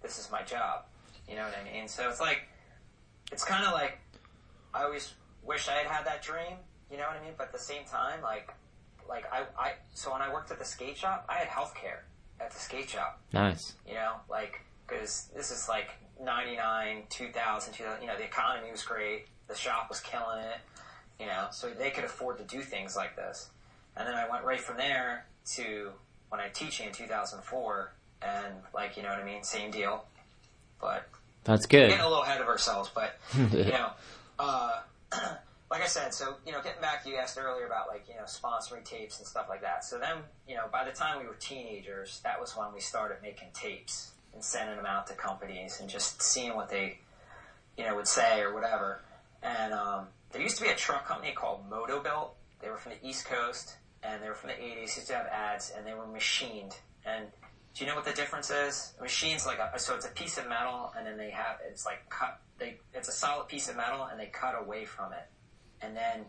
this 0.05 0.19
is 0.19 0.31
my 0.31 0.43
job. 0.43 0.83
You 1.27 1.35
know 1.35 1.43
what 1.43 1.55
I 1.59 1.73
mean? 1.73 1.87
So 1.87 2.07
it's 2.07 2.21
like, 2.21 2.47
it's 3.31 3.43
kind 3.43 3.65
of 3.65 3.73
like, 3.73 3.97
I 4.73 4.83
always 4.83 5.13
wish 5.43 5.67
I 5.67 5.73
had 5.73 5.87
had 5.87 6.05
that 6.05 6.21
dream. 6.21 6.57
You 6.91 6.97
know 6.97 7.03
what 7.03 7.17
I 7.19 7.23
mean? 7.23 7.33
But 7.37 7.47
at 7.47 7.53
the 7.53 7.59
same 7.59 7.83
time, 7.85 8.21
like, 8.21 8.53
like 9.09 9.25
I, 9.33 9.43
I, 9.57 9.71
so 9.93 10.13
when 10.13 10.21
I 10.21 10.31
worked 10.31 10.51
at 10.51 10.59
the 10.59 10.65
skate 10.65 10.97
shop, 10.97 11.25
I 11.27 11.35
had 11.35 11.47
health 11.47 11.73
care 11.73 12.05
at 12.39 12.51
the 12.51 12.59
skate 12.59 12.89
shop. 12.89 13.19
Nice. 13.33 13.73
You 13.87 13.95
know, 13.95 14.17
like, 14.29 14.61
because 14.87 15.29
this 15.35 15.49
is 15.49 15.67
like 15.67 15.89
99, 16.23 17.03
2000, 17.09 17.73
2000, 17.73 18.01
you 18.01 18.07
know, 18.07 18.17
the 18.17 18.23
economy 18.23 18.69
was 18.71 18.83
great. 18.83 19.25
The 19.47 19.55
shop 19.55 19.87
was 19.89 19.99
killing 20.01 20.39
it. 20.39 20.57
You 21.19 21.27
know, 21.27 21.47
so 21.49 21.69
they 21.69 21.91
could 21.91 22.03
afford 22.03 22.37
to 22.39 22.43
do 22.43 22.61
things 22.61 22.95
like 22.95 23.15
this. 23.15 23.49
And 23.95 24.05
then 24.05 24.15
I 24.15 24.29
went 24.29 24.43
right 24.43 24.59
from 24.59 24.77
there 24.77 25.25
to 25.53 25.91
when 26.29 26.41
I 26.41 26.49
teaching 26.49 26.87
in 26.87 26.91
2004, 26.91 27.93
and 28.21 28.53
like, 28.73 28.97
you 28.97 29.03
know 29.03 29.09
what 29.09 29.19
I 29.19 29.25
mean? 29.25 29.43
Same 29.43 29.71
deal. 29.71 30.05
But 30.79 31.07
That's 31.43 31.65
good. 31.65 31.89
getting 31.89 32.03
a 32.03 32.07
little 32.07 32.23
ahead 32.23 32.41
of 32.41 32.47
ourselves, 32.47 32.89
but 32.93 33.17
you 33.37 33.63
know, 33.65 33.89
uh, 34.39 34.81
like 35.71 35.81
I 35.81 35.87
said, 35.87 36.13
so 36.13 36.35
you 36.45 36.51
know, 36.51 36.61
getting 36.61 36.81
back, 36.81 37.05
you 37.05 37.15
asked 37.15 37.37
earlier 37.37 37.65
about 37.65 37.87
like 37.87 38.05
you 38.07 38.15
know 38.15 38.23
sponsoring 38.23 38.83
tapes 38.83 39.19
and 39.19 39.27
stuff 39.27 39.47
like 39.49 39.61
that. 39.61 39.83
So 39.83 39.99
then, 39.99 40.17
you 40.47 40.55
know, 40.55 40.65
by 40.71 40.83
the 40.83 40.91
time 40.91 41.19
we 41.19 41.27
were 41.27 41.35
teenagers, 41.35 42.19
that 42.23 42.39
was 42.39 42.55
when 42.55 42.73
we 42.73 42.79
started 42.79 43.17
making 43.21 43.49
tapes 43.53 44.11
and 44.33 44.43
sending 44.43 44.75
them 44.75 44.85
out 44.85 45.07
to 45.07 45.13
companies 45.13 45.79
and 45.79 45.89
just 45.89 46.21
seeing 46.21 46.55
what 46.55 46.69
they, 46.69 46.99
you 47.77 47.85
know, 47.85 47.95
would 47.95 48.07
say 48.07 48.41
or 48.41 48.53
whatever. 48.53 49.01
And 49.41 49.73
um, 49.73 50.07
there 50.31 50.41
used 50.41 50.57
to 50.57 50.63
be 50.63 50.69
a 50.69 50.75
truck 50.75 51.07
company 51.07 51.31
called 51.31 51.61
Moto 51.69 52.01
Motobuilt. 52.01 52.29
They 52.61 52.69
were 52.69 52.77
from 52.77 52.93
the 52.93 53.07
East 53.07 53.25
Coast, 53.25 53.75
and 54.03 54.21
they 54.21 54.27
were 54.27 54.35
from 54.35 54.49
the 54.49 54.55
80s. 54.55 54.81
Used 54.95 55.07
to 55.07 55.15
have 55.15 55.27
ads, 55.27 55.71
and 55.75 55.85
they 55.85 55.93
were 55.93 56.07
machined. 56.07 56.75
And 57.05 57.25
do 57.75 57.83
you 57.83 57.89
know 57.89 57.95
what 57.95 58.05
the 58.05 58.13
difference 58.13 58.49
is? 58.49 58.93
A 58.99 59.03
machine's 59.03 59.45
like 59.45 59.59
a 59.59 59.77
so 59.77 59.95
it's 59.95 60.05
a 60.05 60.11
piece 60.11 60.37
of 60.37 60.47
metal, 60.47 60.93
and 60.97 61.05
then 61.05 61.17
they 61.17 61.29
have 61.29 61.57
it's 61.69 61.85
like 61.85 62.09
cut. 62.09 62.39
They 62.57 62.79
it's 62.93 63.09
a 63.09 63.11
solid 63.11 63.47
piece 63.47 63.67
of 63.69 63.75
metal, 63.75 64.03
and 64.09 64.19
they 64.19 64.27
cut 64.27 64.55
away 64.59 64.85
from 64.85 65.11
it, 65.11 65.27
and 65.81 65.95
then 65.95 66.25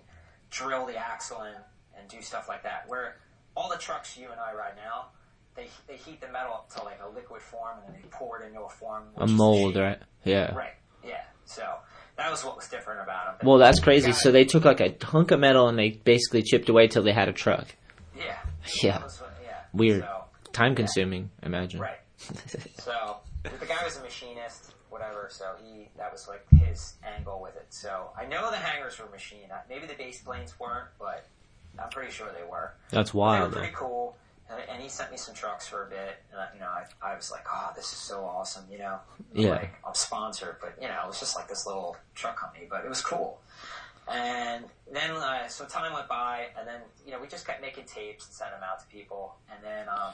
drill 0.50 0.86
the 0.86 0.96
axle 0.96 1.42
in 1.42 1.54
and 1.98 2.08
do 2.08 2.20
stuff 2.20 2.48
like 2.48 2.64
that. 2.64 2.84
Where 2.88 3.16
all 3.56 3.70
the 3.70 3.78
trucks 3.78 4.16
you 4.16 4.30
and 4.30 4.40
I 4.40 4.54
ride 4.54 4.74
now, 4.76 5.06
they 5.54 5.68
they 5.86 5.96
heat 5.96 6.20
the 6.20 6.28
metal 6.28 6.52
up 6.54 6.70
to 6.76 6.82
like 6.82 6.98
a 7.00 7.08
liquid 7.08 7.40
form, 7.42 7.78
and 7.86 7.94
then 7.94 8.02
they 8.02 8.08
pour 8.10 8.42
it 8.42 8.46
into 8.46 8.60
a 8.62 8.68
form. 8.68 9.04
A 9.16 9.20
which 9.20 9.30
is 9.30 9.32
the 9.32 9.36
mold, 9.36 9.76
right? 9.76 9.98
Yeah. 10.24 10.52
Right. 10.52 10.74
Yeah. 11.04 11.22
So 11.44 11.62
that 12.16 12.28
was 12.28 12.44
what 12.44 12.56
was 12.56 12.66
different 12.68 13.02
about 13.02 13.38
them. 13.38 13.48
Well, 13.48 13.58
that's 13.58 13.78
crazy. 13.78 14.10
So 14.12 14.32
they 14.32 14.44
took 14.44 14.64
like 14.64 14.80
a 14.80 14.96
hunk 15.04 15.30
of 15.30 15.38
metal 15.38 15.68
and 15.68 15.78
they 15.78 15.90
basically 15.90 16.42
chipped 16.42 16.68
away 16.68 16.88
till 16.88 17.04
they 17.04 17.12
had 17.12 17.28
a 17.28 17.32
truck. 17.32 17.68
Yeah. 18.18 18.36
Yeah. 18.82 18.98
What- 19.02 19.20
yeah. 19.44 19.58
Weird. 19.72 20.02
So, 20.02 20.24
Time 20.56 20.74
consuming, 20.74 21.30
I 21.42 21.46
imagine. 21.46 21.80
right. 21.80 21.98
So 22.78 23.18
the 23.42 23.66
guy 23.66 23.84
was 23.84 23.98
a 23.98 24.02
machinist, 24.02 24.72
whatever. 24.88 25.28
So 25.30 25.52
he 25.62 25.88
that 25.98 26.10
was 26.10 26.26
like 26.28 26.46
his 26.50 26.94
angle 27.04 27.40
with 27.42 27.56
it. 27.56 27.66
So 27.68 28.10
I 28.18 28.24
know 28.24 28.50
the 28.50 28.56
hangers 28.56 28.98
were 28.98 29.04
machined. 29.12 29.50
Uh, 29.52 29.56
Maybe 29.68 29.86
the 29.86 29.92
baseplates 29.94 30.58
weren't, 30.58 30.88
but 30.98 31.26
I'm 31.78 31.90
pretty 31.90 32.10
sure 32.10 32.28
they 32.32 32.48
were. 32.50 32.72
That's 32.90 33.12
wild. 33.12 33.36
They 33.36 33.40
wild. 33.40 33.48
were 33.50 33.54
though. 33.54 33.60
pretty 33.60 33.76
cool. 33.76 34.16
And, 34.48 34.60
and 34.72 34.82
he 34.82 34.88
sent 34.88 35.10
me 35.10 35.16
some 35.18 35.34
trucks 35.34 35.66
for 35.68 35.82
a 35.86 35.90
bit, 35.90 36.16
and 36.32 36.40
I, 36.40 36.46
you 36.54 36.60
know, 36.60 36.68
I, 36.68 36.84
I 37.02 37.16
was 37.16 37.30
like, 37.30 37.44
"Oh, 37.52 37.72
this 37.76 37.92
is 37.92 37.98
so 37.98 38.24
awesome!" 38.24 38.64
You 38.70 38.78
know, 38.78 38.98
Yeah. 39.34 39.50
like 39.50 39.74
I'm 39.86 39.94
sponsored, 39.94 40.56
but 40.60 40.74
you 40.80 40.88
know, 40.88 40.98
it 41.04 41.06
was 41.08 41.18
just 41.20 41.36
like 41.36 41.48
this 41.48 41.66
little 41.66 41.96
truck 42.14 42.38
company, 42.40 42.66
but 42.70 42.82
it 42.84 42.88
was 42.88 43.02
cool. 43.02 43.40
And 44.10 44.64
then, 44.90 45.10
uh, 45.10 45.48
so 45.48 45.64
time 45.66 45.92
went 45.92 46.08
by, 46.08 46.46
and 46.58 46.66
then 46.66 46.80
you 47.04 47.10
know, 47.12 47.18
we 47.20 47.26
just 47.26 47.44
kept 47.46 47.60
making 47.60 47.84
tapes 47.84 48.24
and 48.26 48.34
sending 48.34 48.58
them 48.60 48.66
out 48.72 48.78
to 48.80 48.86
people, 48.86 49.34
and 49.52 49.58
then, 49.64 49.88
um, 49.88 50.12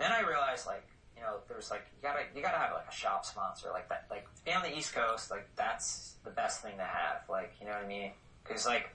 then 0.00 0.12
I 0.12 0.20
realized 0.20 0.66
like, 0.66 0.86
you 1.16 1.22
know, 1.22 1.36
there 1.48 1.56
was 1.56 1.70
like, 1.70 1.82
you 1.94 2.02
gotta, 2.08 2.20
you 2.34 2.42
gotta 2.42 2.56
have 2.58 2.72
like 2.72 2.86
a 2.88 2.92
shop 2.94 3.24
sponsor, 3.26 3.68
like 3.72 3.88
that, 3.90 4.06
like 4.10 4.26
being 4.44 4.56
on 4.56 4.62
the 4.62 4.76
East 4.76 4.94
Coast, 4.94 5.30
like 5.30 5.48
that's 5.56 6.14
the 6.24 6.30
best 6.30 6.62
thing 6.62 6.76
to 6.78 6.84
have, 6.84 7.22
like, 7.28 7.52
you 7.60 7.66
know 7.66 7.72
what 7.74 7.84
I 7.84 7.88
mean? 7.88 8.12
Because 8.42 8.66
like, 8.66 8.88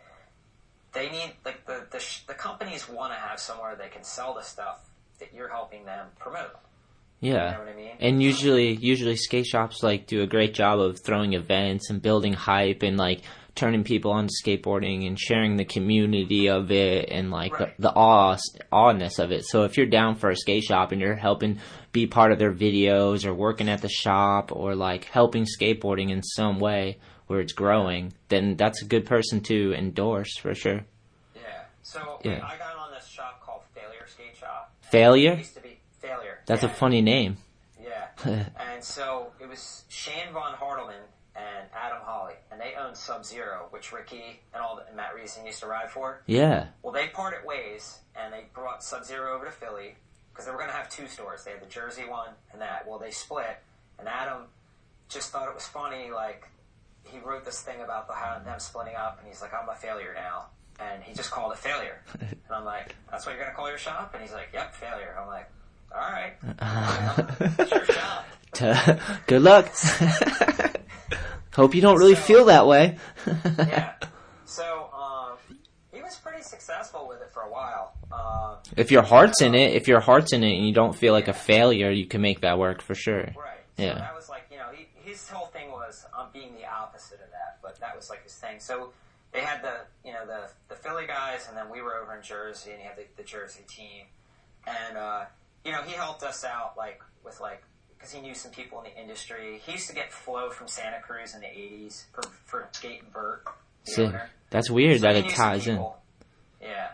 they 0.93 1.10
need 1.10 1.34
like 1.43 1.66
the 1.66 1.86
the, 1.91 1.99
sh- 1.99 2.22
the 2.26 2.34
companies 2.34 2.88
want 2.89 3.12
to 3.14 3.20
have 3.20 3.39
somewhere 3.39 3.76
they 3.76 3.89
can 3.89 4.03
sell 4.03 4.34
the 4.34 4.41
stuff 4.41 4.89
that 5.20 5.34
you're 5.34 5.49
helping 5.49 5.86
them 5.86 6.08
promote. 6.20 6.56
You 7.22 7.34
Yeah. 7.34 7.51
know 7.51 7.60
what 7.60 7.68
I 7.68 7.76
mean? 7.76 7.91
And 7.99 8.24
usually, 8.24 8.74
usually 8.76 9.16
skate 9.18 9.45
shops 9.45 9.84
like 9.84 10.08
do 10.08 10.22
a 10.22 10.28
great 10.28 10.53
job 10.53 10.80
of 10.80 10.99
throwing 10.99 11.34
events 11.34 11.89
and 11.89 12.01
building 12.01 12.34
hype 12.34 12.82
and 12.82 12.97
like 12.97 13.22
turning 13.56 13.84
people 13.84 14.12
onto 14.12 14.32
skateboarding 14.43 15.08
and 15.08 15.18
sharing 15.20 15.56
the 15.56 15.66
community 15.66 16.49
of 16.49 16.72
it 16.72 17.10
and 17.10 17.32
like 17.32 17.58
Right. 17.60 17.76
the, 17.78 17.84
the 17.84 17.93
awe 17.95 18.38
awness 18.72 19.18
of 19.20 19.32
it. 19.32 19.45
So 19.45 19.64
if 19.64 19.78
you're 19.78 19.86
down 19.86 20.16
for 20.16 20.30
a 20.30 20.36
skate 20.36 20.64
shop 20.64 20.91
and 20.91 20.99
you're 21.01 21.16
helping 21.16 21.60
be 21.93 22.06
part 22.06 22.32
of 22.34 22.39
their 22.39 22.51
videos 22.53 23.26
or 23.26 23.34
working 23.34 23.70
at 23.70 23.82
the 23.82 23.88
shop 23.89 24.51
or 24.51 24.76
like 24.76 25.06
helping 25.06 25.45
skateboarding 25.45 26.12
in 26.12 26.22
some 26.22 26.60
way 26.60 26.97
where 27.28 27.39
it's 27.39 27.53
growing, 27.53 28.14
then 28.28 28.56
that's 28.58 28.82
a 28.82 28.86
good 28.86 29.06
person 29.06 29.39
to 29.41 29.74
endorse 29.74 30.38
for 30.38 30.53
sure. 30.53 30.86
yeah. 31.36 31.41
So 31.82 32.20
Yeah. 32.24 32.41
I 32.45 32.58
got 32.58 32.76
on 32.78 32.91
this 32.93 33.08
shop 33.08 33.41
called 33.41 33.62
Failure 33.74 34.06
Skate 34.08 34.36
Shop. 34.38 34.74
It 34.84 34.88
Failure? 34.91 35.36
used 35.36 35.56
to 35.56 35.62
be 35.62 35.80
Failure. 36.01 36.39
That's 36.45 36.64
a 36.64 36.70
funny 36.70 37.01
name. 37.01 37.38
Yeah. 37.82 38.08
and 38.74 38.84
so 38.84 39.32
it 39.39 39.47
was 39.47 39.86
Shane 39.89 40.34
Von 40.34 40.53
Hartelman 40.56 41.01
and 41.36 41.68
Adam 41.76 42.00
Holly, 42.02 42.36
and 42.52 42.60
they 42.60 42.74
owned 42.80 42.96
Sub 42.96 43.26
Zero, 43.26 43.68
which 43.72 43.92
Ricky 43.92 44.40
and 44.54 44.64
all 44.64 44.78
the, 44.78 44.88
and 44.88 44.96
Matt 44.96 45.16
Reason 45.16 45.46
used 45.46 45.60
to 45.60 45.68
ride 45.68 45.90
for. 45.90 46.22
Yeah. 46.28 46.68
Well, 46.82 46.94
they 46.94 47.08
parted 47.08 47.46
ways, 47.46 48.00
and 48.16 48.34
they 48.34 48.46
brought 48.54 48.84
Sub 48.84 49.04
Zero 49.04 49.36
over 49.36 49.46
to 49.46 49.52
Philly 49.52 49.96
because 50.32 50.46
they 50.46 50.52
were 50.52 50.58
going 50.58 50.70
to 50.70 50.76
have 50.76 50.90
two 50.90 51.08
stores. 51.08 51.44
They 51.44 51.52
had 51.52 51.62
the 51.62 51.68
Jersey 51.68 52.04
one 52.08 52.30
and 52.52 52.62
that. 52.62 52.88
Well, 52.88 53.00
they 53.00 53.12
split, 53.12 53.58
and 54.00 54.08
Adam 54.08 54.44
just 55.10 55.32
thought 55.32 55.48
it 55.48 55.54
was 55.54 55.66
funny. 55.68 56.10
Like 56.12 56.48
he 57.04 57.20
wrote 57.20 57.46
this 57.46 57.62
thing 57.62 57.82
about 57.82 58.08
the 58.08 58.14
how 58.14 58.40
them 58.40 58.60
splitting 58.60 58.96
up, 58.96 59.20
and 59.20 59.28
he's 59.28 59.42
like, 59.42 59.54
"I'm 59.54 59.68
a 59.70 59.76
failure 59.76 60.14
now," 60.16 60.48
and 60.80 61.04
he 61.04 61.14
just 61.14 61.32
called 61.32 61.52
it 61.52 61.58
failure. 61.60 62.02
and 62.20 62.38
I'm 62.50 62.66
like, 62.66 62.96
"That's 63.12 63.26
what 63.26 63.34
you're 63.34 63.42
going 63.42 63.52
to 63.52 63.56
call 63.56 63.70
your 63.70 63.78
shop?" 63.78 64.14
And 64.14 64.22
he's 64.24 64.34
like, 64.34 64.50
"Yep, 64.54 64.76
failure." 64.76 65.18
I'm 65.20 65.28
like, 65.28 65.50
"All 65.94 66.00
right, 66.00 66.34
it's 67.60 67.72
your 67.72 67.86
shop." 67.86 68.26
Good 69.28 69.42
luck. 69.42 69.70
Hope 71.56 71.74
you 71.74 71.82
don't 71.82 71.97
really 71.97 72.16
feel 72.16 72.45
that 72.45 72.68
way. 72.68 72.97
yeah. 73.58 73.93
So 74.47 74.89
um, 74.93 75.38
he 75.91 76.01
was 76.01 76.16
pretty 76.18 76.43
successful 76.43 77.08
with 77.10 77.20
it 77.22 77.32
for 77.34 77.41
a 77.41 77.51
while. 77.51 77.93
Um, 78.12 78.58
If 78.78 78.91
your 78.91 79.01
heart's 79.01 79.41
in 79.41 79.56
it, 79.56 79.74
if 79.74 79.88
your 79.88 79.99
heart's 79.99 80.32
in 80.34 80.43
it 80.43 80.56
and 80.56 80.66
you 80.66 80.74
don't 80.74 80.95
feel 80.95 81.12
like 81.14 81.28
a 81.28 81.34
failure, 81.34 81.89
you 81.89 82.06
can 82.06 82.22
make 82.22 82.41
that 82.41 82.58
work 82.60 82.82
for 82.82 82.93
sure. 82.95 83.24
right. 83.36 83.60
So 83.78 83.84
Yeah. 83.84 83.95
that 83.95 84.16
was 84.16 84.30
like 84.30 84.43
you 84.51 84.58
know 84.58 84.68
he, 84.74 84.88
his 85.10 85.28
whole 85.28 85.47
thing 85.47 85.72
was 85.72 86.06
I'm 86.18 86.28
being 86.32 86.53
the 86.56 86.66
opposite 86.68 87.16
of 87.22 87.32
that, 87.32 87.58
but 87.62 87.80
that 87.80 87.95
was 87.95 88.10
like 88.10 88.24
his 88.24 88.36
thing. 88.36 88.60
So 88.60 88.91
they 89.34 89.41
had 89.41 89.62
the 89.64 89.74
you 90.06 90.14
know 90.14 90.26
the 90.26 90.47
the 90.70 90.76
Philly 90.76 91.08
guys, 91.08 91.47
and 91.49 91.58
then 91.58 91.70
we 91.70 91.82
were 91.82 91.95
over 91.97 92.16
in 92.16 92.22
Jersey, 92.24 92.72
and 92.72 92.80
he 92.80 92.86
had 92.86 92.95
the, 92.97 93.06
the 93.18 93.24
Jersey 93.24 93.64
team, 93.68 94.06
and 94.68 94.95
uh, 94.97 95.26
you 95.66 95.72
know 95.74 95.82
he 95.82 95.93
helped 95.93 96.24
us 96.24 96.45
out 96.45 96.78
like 96.78 97.01
with 97.26 97.41
like 97.41 97.64
because 98.06 98.22
he 98.22 98.22
knew 98.22 98.36
some 98.36 98.51
people 98.51 98.80
in 98.80 98.86
the 98.86 99.01
industry. 99.01 99.60
He 99.66 99.74
used 99.74 99.89
to 99.89 99.95
get 99.95 100.12
flow 100.12 100.49
from 100.49 100.68
Santa 100.68 100.99
Cruz 101.01 101.34
in 101.34 101.41
the 101.41 101.47
'80s 101.47 102.06
for 102.14 102.22
for 102.45 102.70
Skate 102.72 103.01
and 103.01 103.12
the 103.14 103.39
See, 103.91 104.03
owner. 104.03 104.30
that's 104.49 104.70
weird 104.70 105.01
So 105.01 105.08
that 105.08 105.16
it 105.16 105.30
ties 105.30 105.68
in. 105.68 105.84
Yeah. 106.62 106.89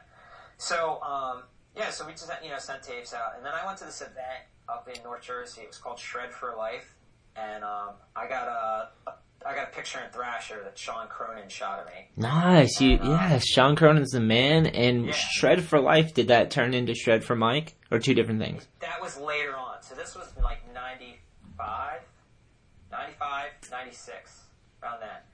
So, 0.58 1.02
um, 1.02 1.44
yeah, 1.76 1.90
so 1.90 2.06
we 2.06 2.12
just, 2.12 2.30
you 2.44 2.50
know, 2.50 2.60
sent 2.60 2.84
tapes 2.84 3.14
out. 3.14 3.34
And 3.36 3.46
then 3.46 3.54
I 3.54 3.66
went 3.66 3.78
to 3.80 3.86
this 3.86 4.02
event 4.02 4.46
up 4.70 4.88
in 4.94 5.02
North 5.04 5.24
Jersey. 5.24 5.62
It 5.62 5.68
was 5.70 5.78
called 5.78 5.98
Shred 5.98 6.32
for 6.32 6.56
Life. 6.56 6.96
And, 7.36 7.64
um, 7.64 7.96
I 8.16 8.28
got 8.28 8.48
a, 8.48 8.90
a, 9.10 9.14
I 9.46 9.56
got 9.56 9.70
a 9.70 9.76
picture 9.76 10.00
in 10.00 10.12
Thrasher 10.12 10.62
that 10.64 10.78
Sean 10.78 11.08
Cronin 11.08 11.50
shot 11.50 11.80
of 11.80 11.86
me. 11.88 12.10
Nice. 12.18 12.80
You, 12.80 13.00
yeah, 13.04 13.40
Sean 13.40 13.76
Cronin's 13.76 14.12
the 14.12 14.20
man. 14.20 14.68
And 14.68 15.08
Yeah. 15.08 15.12
Shred 15.14 15.64
for 15.64 15.80
Life, 15.80 16.14
did 16.14 16.28
that 16.28 16.52
turn 16.52 16.74
into 16.74 16.94
Shred 16.94 17.24
for 17.24 17.36
Mike? 17.36 17.76
Or 17.90 18.00
two 18.00 18.14
different 18.14 18.40
things? 18.40 18.68
That 18.80 19.02
was 19.02 19.18
later 19.18 19.56
on. 19.58 19.82
So 19.82 19.96
this 19.96 20.16
was 20.16 20.32
like 20.42 20.60
95, 20.74 22.00
95, 22.92 23.50
96, 23.70 24.42
around 24.82 25.02
that. 25.02 25.26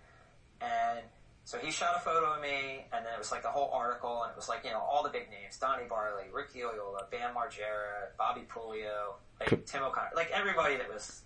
And 0.62 1.02
so 1.44 1.58
he 1.60 1.72
shot 1.72 1.96
a 1.96 2.00
photo 2.00 2.34
of 2.34 2.42
me, 2.42 2.86
and 2.92 3.06
then 3.06 3.14
it 3.14 3.20
was 3.20 3.32
like 3.32 3.44
the 3.44 3.50
whole 3.50 3.70
article, 3.72 4.24
and 4.24 4.32
it 4.32 4.36
was 4.36 4.50
like, 4.50 4.64
you 4.66 4.72
know, 4.72 4.80
all 4.80 5.04
the 5.04 5.10
big 5.10 5.30
names. 5.30 5.58
Donny 5.60 5.84
Barley, 5.88 6.24
Ricky 6.34 6.60
Oyola, 6.60 7.10
Bam 7.12 7.36
Margera, 7.36 8.10
Bobby 8.18 8.42
Puleo, 8.50 9.16
like 9.40 9.66
Tim 9.66 9.84
O'Connor, 9.84 10.10
like 10.16 10.32
everybody 10.34 10.78
that 10.78 10.92
was, 10.92 11.22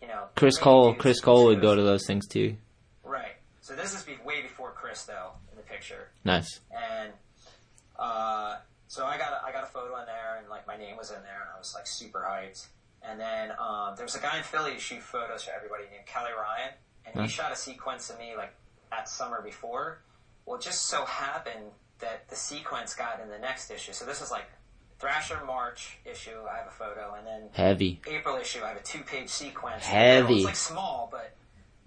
you 0.00 0.08
know. 0.08 0.24
Chris 0.36 0.58
Cole, 0.58 0.94
Chris 0.94 1.20
Cole 1.20 1.46
would 1.46 1.60
go 1.60 1.74
to 1.74 1.82
those 1.82 2.06
things 2.06 2.26
too. 2.26 2.56
Right. 3.04 3.36
So 3.60 3.74
this 3.74 3.94
is 3.94 4.06
way 4.24 4.42
before 4.42 4.72
Chris, 4.72 5.04
though, 5.04 5.32
in 5.50 5.56
the 5.56 5.62
picture. 5.62 6.08
Nice. 6.24 6.60
And 6.70 7.12
uh, 7.98 8.56
so 8.88 9.04
I 9.04 9.18
got 9.18 9.32
a, 9.32 9.46
I 9.46 9.52
got 9.52 9.64
a 9.64 9.68
photo 9.68 9.98
in 10.00 10.06
there, 10.06 10.38
and 10.38 10.48
like 10.48 10.66
my 10.66 10.76
name 10.76 10.96
was 10.96 11.10
in 11.10 11.22
there, 11.22 11.40
and 11.42 11.50
I 11.54 11.58
was 11.58 11.72
like 11.74 11.86
super 11.86 12.26
hyped. 12.28 12.66
And 13.02 13.18
then 13.18 13.50
um, 13.58 13.94
there 13.96 14.04
was 14.04 14.14
a 14.14 14.20
guy 14.20 14.36
in 14.38 14.44
Philly 14.44 14.74
who 14.74 14.78
shoot 14.78 15.02
photos 15.02 15.44
for 15.44 15.52
everybody 15.52 15.84
named 15.90 16.06
Kelly 16.06 16.30
Ryan, 16.36 16.74
and 17.06 17.24
he 17.24 17.28
shot 17.28 17.52
a 17.52 17.56
sequence 17.56 18.10
of 18.10 18.18
me 18.18 18.34
like 18.36 18.52
that 18.90 19.08
summer 19.08 19.40
before. 19.42 20.02
Well, 20.44 20.58
it 20.58 20.62
just 20.62 20.86
so 20.86 21.04
happened 21.04 21.70
that 22.00 22.28
the 22.28 22.36
sequence 22.36 22.94
got 22.94 23.20
in 23.20 23.28
the 23.28 23.38
next 23.38 23.70
issue. 23.70 23.92
So 23.92 24.04
this 24.04 24.20
was 24.20 24.30
like 24.30 24.50
Thrasher 25.00 25.40
March 25.46 25.98
issue. 26.04 26.30
I 26.52 26.58
have 26.58 26.66
a 26.66 26.70
photo, 26.70 27.14
and 27.16 27.26
then 27.26 27.48
Heavy. 27.52 28.00
April 28.06 28.36
issue. 28.36 28.60
I 28.62 28.68
have 28.68 28.76
a 28.76 28.82
two-page 28.82 29.28
sequence. 29.30 29.84
Heavy. 29.84 30.36
It's 30.36 30.44
like 30.44 30.56
small, 30.56 31.08
but 31.10 31.34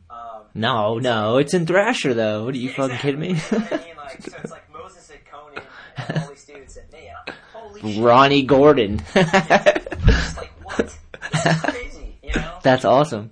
um, 0.10 0.44
No, 0.56 0.98
no, 0.98 1.38
it's 1.38 1.54
in 1.54 1.66
Thrasher 1.66 2.14
though. 2.14 2.46
What 2.46 2.56
are 2.56 2.58
you 2.58 2.70
yeah, 2.70 2.76
fucking 2.76 2.98
kidding 2.98 3.20
me? 3.20 3.28
You 3.30 3.34
know 3.34 3.68
I 3.72 3.78
mean? 3.78 3.80
Like, 4.04 4.22
so 4.22 4.38
it's 4.44 4.52
like 4.52 4.72
Moses 4.72 5.10
and 5.10 5.20
Conan 5.26 5.64
and 5.98 6.18
all 6.24 6.30
these 6.30 6.44
dudes 6.46 6.78
and 6.78 6.92
me. 6.92 7.08
And 7.08 7.16
I'm 7.18 7.24
like, 7.28 7.36
holy 7.82 7.94
shit. 7.94 8.04
Ronnie 8.04 8.44
Gordon. 8.44 9.02
It's 9.16 10.38
like, 10.38 10.52
what? 10.64 10.98
Crazy, 11.72 12.18
you 12.22 12.34
know? 12.36 12.60
That's 12.62 12.84
awesome. 12.86 13.32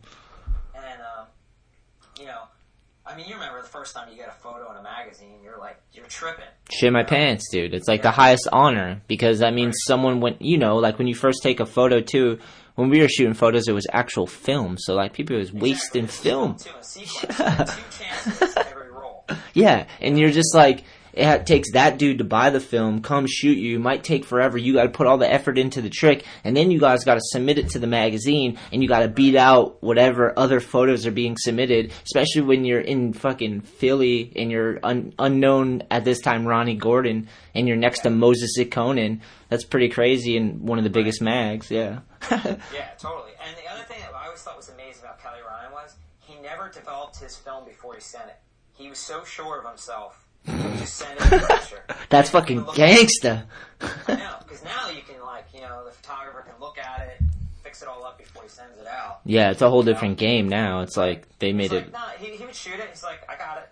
And, 0.74 1.02
um, 1.02 1.26
you 2.20 2.26
know, 2.26 2.42
I 3.06 3.16
mean, 3.16 3.28
you 3.28 3.34
remember 3.36 3.62
the 3.62 3.68
first 3.68 3.94
time 3.94 4.10
you 4.10 4.16
get 4.16 4.30
a 4.30 4.32
photo 4.32 4.72
in 4.72 4.78
a 4.78 4.82
magazine, 4.82 5.40
you're 5.44 5.60
like, 5.60 5.80
you're 5.94 6.06
tripping. 6.06 6.46
Shit 6.72 6.94
my 6.94 7.04
pants, 7.04 7.50
dude. 7.52 7.74
It's 7.74 7.88
like 7.88 8.02
the 8.02 8.12
highest 8.12 8.48
honor 8.52 9.02
because 9.08 9.40
that 9.40 9.54
means 9.54 9.76
someone 9.86 10.22
went, 10.22 10.42
you 10.42 10.58
know, 10.58 10.78
like 10.78 10.98
when 10.98 11.08
you 11.08 11.16
first 11.16 11.44
take 11.44 11.60
a 11.60 11.66
photo 11.66 12.00
too, 12.00 12.40
when 12.76 12.90
we 12.90 13.02
were 13.02 13.10
shooting 13.10 13.34
photos, 13.34 13.68
it 13.68 13.74
was 13.74 13.86
actual 13.92 14.26
film. 14.26 14.78
So 14.78 14.96
like 14.96 15.12
people 15.14 15.36
was 15.36 15.52
wasting 15.52 16.08
film. 16.08 16.56
Too, 16.56 16.70
a 16.80 16.84
sequence, 16.84 17.40
you 17.40 17.46
get 17.46 17.68
two 17.68 18.04
chances 18.04 18.58
every 18.58 18.92
roll. 18.92 19.26
Yeah. 19.54 19.88
And 20.00 20.18
you're 20.18 20.32
just 20.32 20.56
like, 20.56 20.86
it 21.14 21.26
ha- 21.26 21.38
takes 21.44 21.72
that 21.74 21.98
dude 21.98 22.20
to 22.20 22.24
buy 22.24 22.50
the 22.50 22.60
film, 22.60 23.02
come 23.02 23.26
shoot 23.28 23.58
you. 23.58 23.76
It 23.78 23.82
might 23.82 24.04
take 24.04 24.26
forever. 24.26 24.58
You 24.58 24.74
got 24.74 24.84
to 24.84 24.90
put 24.90 25.08
all 25.08 25.18
the 25.18 25.32
effort 25.32 25.58
into 25.58 25.82
the 25.82 25.90
trick, 25.90 26.26
and 26.44 26.56
then 26.56 26.72
you 26.72 26.80
guys 26.80 27.04
got 27.04 27.16
to 27.16 27.22
submit 27.24 27.58
it 27.58 27.70
to 27.70 27.80
the 27.80 27.88
magazine, 27.88 28.58
and 28.72 28.82
you 28.82 28.88
got 28.90 29.00
to 29.02 29.08
beat 29.08 29.36
out 29.36 29.82
whatever 29.84 30.38
other 30.38 30.60
photos 30.60 31.06
are 31.06 31.12
being 31.12 31.36
submitted. 31.38 31.92
Especially 32.04 32.42
when 32.42 32.66
you're 32.66 32.80
in 32.82 33.14
fucking 33.14 33.62
Philly 33.62 34.32
and 34.36 34.52
you're 34.52 34.80
un- 34.84 35.14
unknown 35.20 35.84
at 35.92 36.06
this 36.06 36.20
time, 36.22 36.48
Ronnie 36.48 36.76
Gordon, 36.76 37.28
and 37.54 37.68
you're 37.68 37.78
next 37.78 38.00
to 38.02 38.10
Moses 38.10 38.58
Itkonen. 38.58 39.20
That's 39.50 39.66
pretty 39.66 39.90
crazy, 39.90 40.38
and 40.38 40.62
one 40.62 40.78
of 40.78 40.84
the 40.84 40.90
biggest 40.90 41.22
mags. 41.22 41.70
Yeah. 41.72 42.00
Yeah, 42.32 42.88
totally. 42.98 43.32
And 43.46 43.56
the 43.58 43.70
other 43.72 43.84
thing 43.84 44.00
that 44.00 44.14
I 44.16 44.26
always 44.28 44.42
thought 44.42 44.56
was 44.56 44.70
amazing 44.70 45.04
about 45.04 45.22
Kelly 45.22 45.40
Ryan 45.46 45.72
was 45.74 45.96
he 46.20 46.36
never 46.42 46.70
developed 46.70 47.20
his 47.20 47.36
film 47.36 47.66
before 47.66 47.96
he 47.96 48.02
sent 48.02 48.26
it. 48.26 48.38
He 48.74 48.88
was 48.90 49.00
so 49.00 49.24
sure 49.24 49.60
of 49.60 49.66
himself. 49.68 50.28
He 50.46 50.52
would 50.54 50.78
just 50.78 50.96
send 50.96 51.20
it 51.20 51.24
to 51.24 51.30
the 51.30 51.38
picture. 51.48 51.84
That's 52.10 52.30
fucking 52.30 52.64
gangsta. 52.66 53.46
I 54.08 54.16
know, 54.16 54.36
because 54.40 54.64
now 54.64 54.90
you 54.90 55.02
can 55.02 55.22
like, 55.26 55.46
you 55.54 55.62
know, 55.62 55.84
the 55.86 55.92
photographer 55.92 56.42
can 56.50 56.60
look 56.60 56.78
at 56.78 57.02
it, 57.08 57.24
fix 57.64 57.82
it 57.82 57.88
all 57.88 58.04
up 58.04 58.18
before 58.18 58.44
he 58.44 58.50
sends 58.50 58.80
it 58.80 58.88
out. 58.88 59.22
Yeah, 59.26 59.52
it's 59.52 59.62
a 59.62 59.70
whole 59.70 59.84
different 59.84 60.18
game 60.18 60.48
now. 60.50 60.82
It's 60.82 60.98
like 60.98 61.28
they 61.40 61.54
made 61.54 61.72
He's 61.72 61.82
it 61.82 61.84
like, 61.86 61.94
nah, 61.94 62.10
he, 62.20 62.36
he 62.36 62.46
would 62.46 62.56
shoot 62.56 62.80
it. 62.80 62.88
He's 62.90 63.04
like, 63.04 63.22
I 63.30 63.38
got 63.38 63.58
it, 63.60 63.70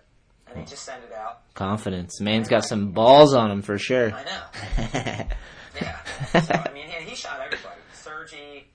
and 0.48 0.58
he 0.58 0.64
just 0.64 0.84
send 0.84 1.02
it 1.04 1.12
out. 1.12 1.40
confidence. 1.54 2.20
Man's 2.20 2.48
got 2.48 2.64
some 2.64 2.92
balls 2.92 3.34
on 3.34 3.50
him 3.50 3.62
for 3.62 3.78
sure. 3.78 4.12
I 4.12 4.24
know. 4.24 5.24
Yeah. 5.80 5.98
So 6.32 6.52
I 6.52 6.72
mean, 6.74 6.86
he, 6.88 7.10
he 7.10 7.14
shot 7.14 7.40
everybody. 7.42 7.78
Sergi, 7.94 8.66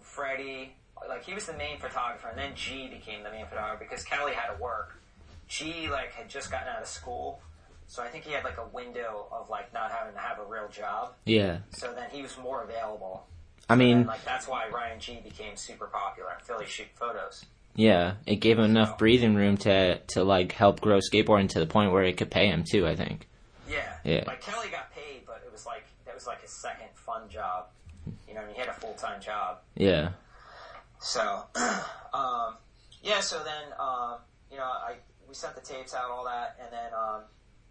Freddie, 0.00 0.76
like 1.08 1.24
he 1.24 1.34
was 1.34 1.46
the 1.46 1.52
main 1.54 1.78
photographer, 1.78 2.28
and 2.28 2.38
then 2.38 2.52
G 2.54 2.86
became 2.88 3.22
the 3.24 3.30
main 3.30 3.44
photographer 3.46 3.84
because 3.88 4.04
Kelly 4.04 4.32
had 4.32 4.54
to 4.54 4.62
work. 4.62 4.94
G 5.54 5.88
like 5.88 6.12
had 6.12 6.28
just 6.28 6.50
gotten 6.50 6.68
out 6.68 6.82
of 6.82 6.88
school, 6.88 7.40
so 7.86 8.02
I 8.02 8.08
think 8.08 8.24
he 8.24 8.32
had 8.32 8.44
like 8.44 8.58
a 8.58 8.66
window 8.72 9.26
of 9.30 9.48
like 9.50 9.72
not 9.72 9.90
having 9.92 10.14
to 10.14 10.20
have 10.20 10.38
a 10.38 10.44
real 10.44 10.68
job. 10.68 11.14
yeah. 11.24 11.58
So 11.70 11.92
then 11.94 12.08
he 12.10 12.22
was 12.22 12.36
more 12.38 12.62
available. 12.62 13.26
I 13.68 13.76
mean, 13.76 14.04
like 14.06 14.24
that's 14.24 14.46
why 14.48 14.68
Ryan 14.68 15.00
Gee 15.00 15.20
became 15.22 15.56
super 15.56 15.86
popular. 15.86 16.36
Philly 16.42 16.66
shoot 16.66 16.88
photos. 16.94 17.44
yeah, 17.74 18.14
it 18.26 18.36
gave 18.36 18.58
him 18.58 18.64
enough 18.66 18.98
breathing 18.98 19.34
room 19.34 19.56
to 19.58 19.98
to 19.98 20.24
like 20.24 20.52
help 20.52 20.80
grow 20.80 20.98
skateboarding 20.98 21.48
to 21.50 21.60
the 21.60 21.66
point 21.66 21.92
where 21.92 22.02
it 22.04 22.16
could 22.16 22.30
pay 22.30 22.48
him 22.48 22.64
too. 22.64 22.86
I 22.86 22.96
think. 22.96 23.28
Yeah. 23.68 23.92
Yeah. 24.04 24.24
Like 24.26 24.42
Kelly 24.42 24.68
got 24.70 24.92
paid, 24.92 25.22
but 25.26 25.42
it 25.46 25.50
was 25.52 25.64
like 25.64 25.84
that 26.04 26.14
was 26.14 26.26
like 26.26 26.42
his 26.42 26.50
second 26.60 26.88
fun 26.94 27.28
job. 27.30 27.66
You 28.28 28.34
know, 28.34 28.42
and 28.42 28.50
he 28.52 28.58
had 28.58 28.68
a 28.68 28.74
full 28.74 28.94
time 28.94 29.20
job. 29.22 29.58
Yeah. 29.76 30.10
So, 31.00 31.44
um, 32.14 32.56
yeah. 33.02 33.20
So 33.20 33.42
then, 33.44 33.72
um, 33.78 34.18
you 34.50 34.58
know, 34.58 34.64
I 34.64 34.96
we 35.34 35.36
sent 35.36 35.56
the 35.56 35.60
tapes 35.60 35.94
out, 35.94 36.10
all 36.12 36.24
that, 36.26 36.56
and 36.62 36.72
then, 36.72 36.92
um, 36.96 37.22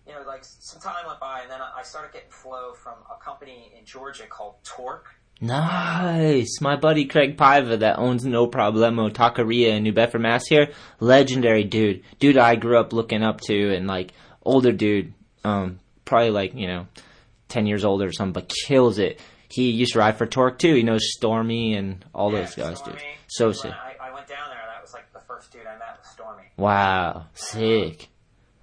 you 0.05 0.11
know, 0.13 0.21
like 0.27 0.41
some 0.43 0.81
time 0.81 1.05
went 1.07 1.21
by, 1.21 1.43
and 1.43 1.49
then 1.49 1.61
I 1.61 1.81
started 1.83 2.11
getting 2.11 2.29
flow 2.29 2.73
from 2.73 2.95
a 3.09 3.23
company 3.23 3.71
in 3.79 3.85
Georgia 3.85 4.25
called 4.27 4.55
Torque. 4.65 5.07
Nice. 5.39 6.59
My 6.59 6.75
buddy 6.75 7.05
Craig 7.05 7.37
Paiva 7.37 7.79
that 7.79 7.99
owns 7.99 8.25
No 8.25 8.47
Problemo 8.47 9.09
Taqueria 9.09 9.69
in 9.77 9.83
New 9.83 9.93
Bedford, 9.93 10.19
Mass. 10.19 10.45
Here, 10.45 10.71
legendary 10.99 11.63
dude. 11.63 12.03
Dude, 12.19 12.37
I 12.37 12.55
grew 12.55 12.77
up 12.77 12.91
looking 12.91 13.23
up 13.23 13.39
to, 13.41 13.73
and 13.73 13.87
like 13.87 14.11
older 14.43 14.73
dude. 14.73 15.13
Um, 15.45 15.79
probably 16.03 16.31
like 16.31 16.53
you 16.55 16.67
know, 16.67 16.87
ten 17.47 17.65
years 17.65 17.85
older 17.85 18.07
or 18.07 18.11
something, 18.11 18.33
but 18.33 18.51
kills 18.67 18.99
it. 18.99 19.21
He 19.49 19.69
used 19.71 19.93
to 19.93 19.99
ride 19.99 20.17
for 20.17 20.25
Torque 20.25 20.59
too. 20.59 20.75
He 20.75 20.83
knows 20.83 21.13
Stormy 21.13 21.75
and 21.75 22.03
all 22.13 22.31
Yeah, 22.33 22.41
those 22.41 22.55
guys, 22.55 22.81
dude. 22.81 22.99
Stormy. 22.99 23.15
So 23.27 23.51
sick. 23.53 23.71
I, 23.71 23.95
I 24.09 24.13
went 24.13 24.27
down 24.27 24.49
there, 24.49 24.59
that 24.67 24.81
was 24.81 24.93
like 24.93 25.11
the 25.13 25.21
first 25.21 25.51
dude 25.53 25.61
I 25.61 25.77
met 25.77 25.97
was 25.99 26.11
Stormy. 26.11 26.42
Wow, 26.57 27.25
sick. 27.33 28.09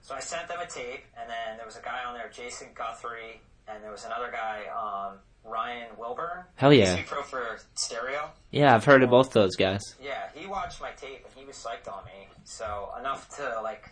So 0.02 0.14
I 0.14 0.20
sent 0.20 0.48
them 0.48 0.58
a 0.60 0.66
tape, 0.66 1.04
and 1.18 1.28
then 1.28 1.56
there 1.56 1.66
was 1.66 1.76
a 1.76 1.82
guy 1.82 2.00
on 2.06 2.14
there, 2.14 2.30
Jason 2.32 2.68
Guthrie, 2.74 3.40
and 3.68 3.82
there 3.82 3.90
was 3.90 4.04
another 4.04 4.30
guy, 4.32 4.62
um, 4.74 5.18
Ryan 5.44 5.88
Wilburn. 5.96 6.44
Hell 6.56 6.72
yeah. 6.72 6.96
He's 6.96 7.06
pro 7.06 7.22
for 7.22 7.58
Stereo. 7.74 8.30
Yeah, 8.50 8.74
I've 8.74 8.84
heard 8.84 9.02
of 9.02 9.10
both 9.10 9.32
those 9.32 9.56
guys. 9.56 9.80
Yeah, 10.02 10.28
he 10.34 10.46
watched 10.46 10.80
my 10.80 10.90
tape 10.90 11.24
and 11.24 11.32
he 11.34 11.44
was 11.44 11.56
psyched 11.56 11.90
on 11.90 12.04
me. 12.04 12.28
So 12.44 12.90
enough 12.98 13.28
to 13.36 13.60
like, 13.62 13.88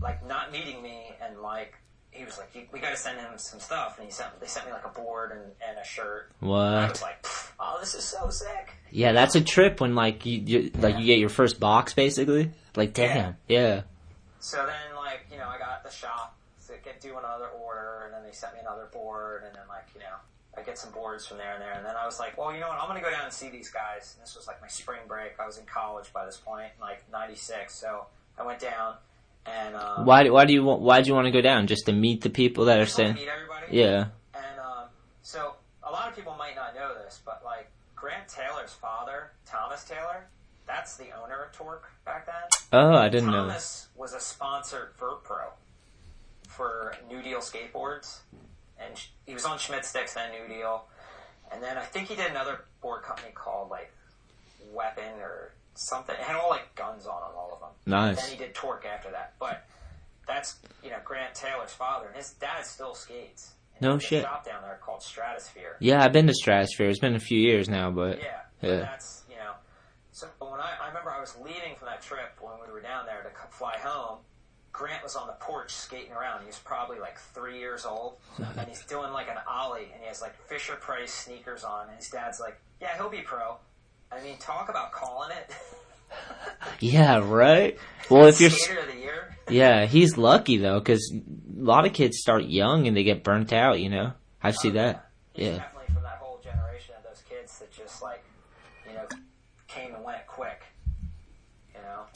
like 0.00 0.26
not 0.26 0.50
meeting 0.52 0.82
me 0.82 1.12
and 1.22 1.40
like 1.40 1.74
he 2.10 2.24
was 2.24 2.38
like, 2.38 2.68
we 2.72 2.78
got 2.78 2.90
to 2.90 2.96
send 2.96 3.18
him 3.18 3.38
some 3.38 3.58
stuff, 3.58 3.96
and 3.98 4.06
he 4.06 4.12
sent 4.12 4.38
they 4.38 4.46
sent 4.46 4.66
me 4.66 4.72
like 4.72 4.84
a 4.84 4.90
board 4.90 5.32
and, 5.32 5.40
and 5.66 5.78
a 5.78 5.84
shirt. 5.84 6.30
What? 6.40 6.58
I 6.58 6.88
was 6.88 7.00
like, 7.00 7.26
oh, 7.58 7.78
this 7.80 7.94
is 7.94 8.04
so 8.04 8.28
sick. 8.28 8.72
Yeah, 8.90 9.12
that's 9.12 9.34
a 9.34 9.40
trip 9.40 9.80
when 9.80 9.94
like 9.94 10.26
you, 10.26 10.42
you 10.44 10.70
like 10.78 10.98
you 10.98 11.06
get 11.06 11.18
your 11.18 11.30
first 11.30 11.58
box 11.58 11.94
basically. 11.94 12.50
Like 12.76 12.94
damn, 12.94 13.36
yeah. 13.48 13.82
So 14.40 14.58
then 14.66 14.96
like 14.96 15.26
you 15.30 15.38
know 15.38 15.48
I 15.48 15.58
got 15.58 15.84
the 15.84 15.90
shop 15.90 16.36
to 16.66 16.74
get 16.84 17.00
do 17.00 17.18
another 17.18 17.48
order, 17.48 18.04
and 18.06 18.14
then 18.14 18.22
they 18.24 18.32
sent 18.32 18.54
me 18.54 18.60
another 18.60 18.88
board, 18.92 19.42
and 19.46 19.54
then 19.54 19.62
like 19.68 19.86
you 19.94 20.00
know. 20.00 20.16
I 20.54 20.60
get 20.60 20.76
some 20.76 20.90
boards 20.92 21.26
from 21.26 21.38
there 21.38 21.54
and 21.54 21.62
there, 21.62 21.72
and 21.72 21.82
then 21.82 21.94
I 21.96 22.04
was 22.04 22.20
like, 22.20 22.36
well, 22.36 22.52
you 22.52 22.60
know 22.60 22.68
what? 22.68 22.78
I'm 22.78 22.86
gonna 22.86 23.00
go 23.00 23.08
down 23.10 23.24
and 23.24 23.32
see 23.32 23.48
these 23.48 23.70
guys. 23.70 24.14
And 24.14 24.22
this 24.22 24.36
was 24.36 24.46
like 24.46 24.60
my 24.60 24.68
spring 24.68 25.00
break. 25.08 25.40
I 25.40 25.46
was 25.46 25.56
in 25.56 25.64
college 25.64 26.12
by 26.12 26.26
this 26.26 26.36
point, 26.36 26.68
like 26.78 27.10
'96. 27.10 27.74
So 27.74 28.04
I 28.38 28.44
went 28.44 28.60
down, 28.60 28.96
and 29.46 29.74
um, 29.74 30.04
Why 30.04 30.28
why 30.28 30.44
do 30.44 30.52
you 30.52 30.62
want 30.62 30.82
why 30.82 31.00
do 31.00 31.08
you 31.08 31.14
want 31.14 31.24
to 31.24 31.30
go 31.30 31.40
down 31.40 31.66
just 31.68 31.86
to 31.86 31.92
meet 31.92 32.20
the 32.20 32.28
people 32.28 32.66
that 32.66 32.78
are 32.78 32.84
saying 32.84 33.14
meet 33.14 33.28
everybody. 33.28 33.66
yeah 33.70 34.08
And 34.34 34.60
um, 34.60 34.88
so 35.22 35.54
a 35.82 35.90
lot 35.90 36.08
of 36.10 36.16
people 36.16 36.34
might 36.38 36.54
not 36.54 36.74
know 36.74 36.92
this, 37.02 37.20
but 37.24 37.40
like 37.44 37.70
Grant 37.96 38.28
Taylor's 38.28 38.72
father, 38.72 39.32
Thomas 39.46 39.84
Taylor, 39.84 40.26
that's 40.72 40.96
the 40.96 41.08
owner 41.22 41.44
of 41.44 41.52
Torque 41.52 41.90
back 42.04 42.26
then. 42.26 42.34
oh 42.72 42.94
I 42.96 43.08
didn't 43.08 43.30
know 43.30 43.42
Thomas 43.48 43.88
was 43.96 44.14
a 44.14 44.20
sponsored 44.20 44.90
Vert 44.98 45.22
Pro 45.24 45.48
for 46.48 46.94
New 47.10 47.22
Deal 47.22 47.40
skateboards, 47.40 48.20
and 48.78 49.00
he 49.26 49.34
was 49.34 49.44
on 49.44 49.58
Schmitt 49.58 49.82
Stix 49.82 50.14
then 50.14 50.30
New 50.32 50.48
Deal, 50.54 50.84
and 51.52 51.62
then 51.62 51.76
I 51.76 51.82
think 51.82 52.08
he 52.08 52.14
did 52.16 52.30
another 52.30 52.64
board 52.80 53.02
company 53.02 53.30
called 53.34 53.70
like 53.70 53.92
Weapon 54.72 55.20
or 55.20 55.52
something. 55.74 56.14
It 56.14 56.22
had 56.22 56.36
all 56.36 56.50
like 56.50 56.74
guns 56.74 57.06
on 57.06 57.20
them, 57.20 57.32
all 57.36 57.52
of 57.52 57.60
them. 57.60 57.70
Nice. 57.86 58.20
Then 58.22 58.30
he 58.30 58.36
did 58.36 58.54
Torque 58.54 58.86
after 58.86 59.10
that, 59.10 59.34
but 59.38 59.64
that's 60.26 60.56
you 60.82 60.90
know 60.90 60.98
Grant 61.04 61.34
Taylor's 61.34 61.72
father, 61.72 62.06
and 62.06 62.16
his 62.16 62.30
dad 62.32 62.64
still 62.64 62.94
skates. 62.94 63.52
No 63.80 63.94
a 63.94 64.00
shit. 64.00 64.22
Shop 64.22 64.44
down 64.46 64.62
there 64.62 64.78
called 64.80 65.02
Stratosphere. 65.02 65.76
yeah 65.80 66.04
I've 66.04 66.12
been 66.12 66.28
to 66.28 66.34
Stratosphere 66.34 66.88
it's 66.88 67.00
been 67.00 67.16
a 67.16 67.20
few 67.20 67.40
years 67.40 67.68
now 67.68 67.90
but 67.90 68.18
Yeah. 68.18 68.40
Yeah. 68.60 68.76
That's, 68.76 69.21
so 70.12 70.28
when 70.40 70.60
I, 70.60 70.74
I 70.82 70.88
remember 70.88 71.10
I 71.10 71.20
was 71.20 71.34
leaving 71.42 71.74
from 71.76 71.86
that 71.86 72.02
trip 72.02 72.38
when 72.40 72.52
we 72.64 72.70
were 72.70 72.82
down 72.82 73.06
there 73.06 73.22
to 73.22 73.30
fly 73.56 73.78
home, 73.78 74.18
Grant 74.70 75.02
was 75.02 75.16
on 75.16 75.26
the 75.26 75.32
porch 75.34 75.72
skating 75.72 76.12
around. 76.12 76.40
He 76.40 76.46
was 76.46 76.58
probably 76.58 76.98
like 76.98 77.18
three 77.18 77.58
years 77.58 77.84
old, 77.86 78.18
and 78.58 78.68
he's 78.68 78.84
doing 78.84 79.12
like 79.12 79.28
an 79.28 79.38
ollie, 79.48 79.88
and 79.92 80.00
he 80.02 80.08
has 80.08 80.20
like 80.20 80.34
Fisher 80.48 80.74
Price 80.74 81.12
sneakers 81.12 81.64
on, 81.64 81.88
and 81.88 81.96
his 81.96 82.08
dad's 82.08 82.40
like, 82.40 82.60
"Yeah, 82.80 82.96
he'll 82.96 83.10
be 83.10 83.22
pro." 83.22 83.56
I 84.10 84.22
mean, 84.22 84.36
talk 84.38 84.68
about 84.68 84.92
calling 84.92 85.30
it. 85.30 85.50
yeah 86.80 87.18
right? 87.26 87.78
Well 88.10 88.26
if 88.26 88.38
you're 88.38 88.50
skater 88.50 88.80
of 88.80 88.88
the 88.88 89.00
year, 89.00 89.34
yeah 89.48 89.86
he's 89.86 90.18
lucky 90.18 90.58
though 90.58 90.78
because 90.78 91.10
a 91.14 91.22
lot 91.62 91.86
of 91.86 91.94
kids 91.94 92.18
start 92.18 92.44
young 92.44 92.86
and 92.86 92.94
they 92.94 93.02
get 93.02 93.24
burnt 93.24 93.50
out 93.50 93.80
you 93.80 93.88
know? 93.88 94.12
I 94.42 94.50
see 94.50 94.68
oh, 94.70 94.72
that. 94.72 95.08
he's 95.32 95.46
yeah 95.46 95.64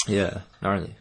yeah 0.07 0.41
gnarly 0.63 0.95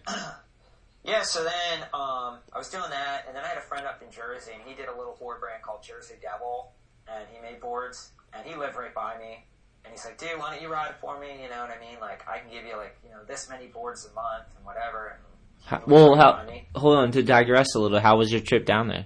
Yeah, 1.04 1.22
so 1.22 1.44
then 1.44 1.84
um, 1.94 2.40
I 2.52 2.58
was 2.58 2.72
doing 2.72 2.90
that, 2.90 3.26
and 3.28 3.36
then 3.36 3.44
I 3.44 3.48
had 3.48 3.60
a 3.60 3.62
friend 3.62 3.86
up 3.86 4.02
in 4.02 4.10
Jersey, 4.10 4.54
and 4.56 4.64
he 4.66 4.74
did 4.74 4.88
a 4.90 4.98
little 4.98 5.16
board 5.20 5.40
brand 5.40 5.62
called 5.62 5.84
Jersey 5.84 6.16
Devil, 6.20 6.72
and 7.08 7.24
he 7.32 7.40
made 7.44 7.62
boards, 7.62 8.10
and 8.34 8.44
he 8.44 8.56
lived 8.56 8.76
right 8.76 8.94
by 8.94 9.16
me, 9.20 9.46
and 9.84 9.92
he's 9.92 10.04
like, 10.04 10.18
dude, 10.18 10.40
why 10.40 10.52
don't 10.52 10.64
you 10.64 10.68
ride 10.68 10.90
it 10.90 10.96
for 11.00 11.20
me? 11.20 11.44
You 11.44 11.50
know 11.50 11.62
what 11.62 11.70
I 11.70 11.80
mean? 11.80 12.00
Like, 12.02 12.28
I 12.28 12.40
can 12.40 12.50
give 12.50 12.66
you 12.66 12.76
like, 12.76 12.98
you 13.04 13.12
know, 13.12 13.24
this 13.28 13.48
many 13.48 13.68
boards 13.68 14.10
a 14.10 14.14
month 14.16 14.48
and 14.58 14.66
whatever. 14.66 15.14
And 15.14 15.22
How, 15.66 15.84
well 15.86 16.16
how 16.16 16.44
hold 16.76 16.98
on 16.98 17.12
to 17.12 17.22
digress 17.22 17.76
a 17.76 17.80
little 17.80 18.00
how 18.00 18.18
was 18.18 18.32
your 18.32 18.42
trip 18.42 18.66
down 18.66 18.88
there 18.88 19.06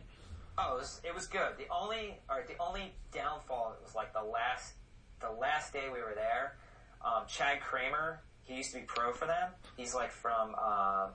Oh, 0.57 0.75
it 0.75 0.79
was, 0.79 1.01
it 1.05 1.15
was 1.15 1.27
good. 1.27 1.57
The 1.57 1.67
only, 1.69 2.17
or 2.29 2.43
the 2.47 2.55
only 2.61 2.93
downfall 3.13 3.75
was 3.83 3.95
like 3.95 4.13
the 4.13 4.23
last, 4.23 4.73
the 5.21 5.31
last 5.31 5.71
day 5.73 5.85
we 5.91 6.01
were 6.01 6.15
there. 6.15 6.55
Um, 7.03 7.23
Chad 7.27 7.61
Kramer, 7.61 8.21
he 8.49 8.57
used 8.57 8.71
to 8.71 8.79
be 8.79 8.83
pro 8.83 9.13
for 9.13 9.27
them. 9.27 9.51
He's 9.77 9.93
like 9.93 10.11
from 10.11 10.55
um, 10.55 11.09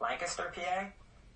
Lancaster, 0.00 0.52
PA. 0.54 0.86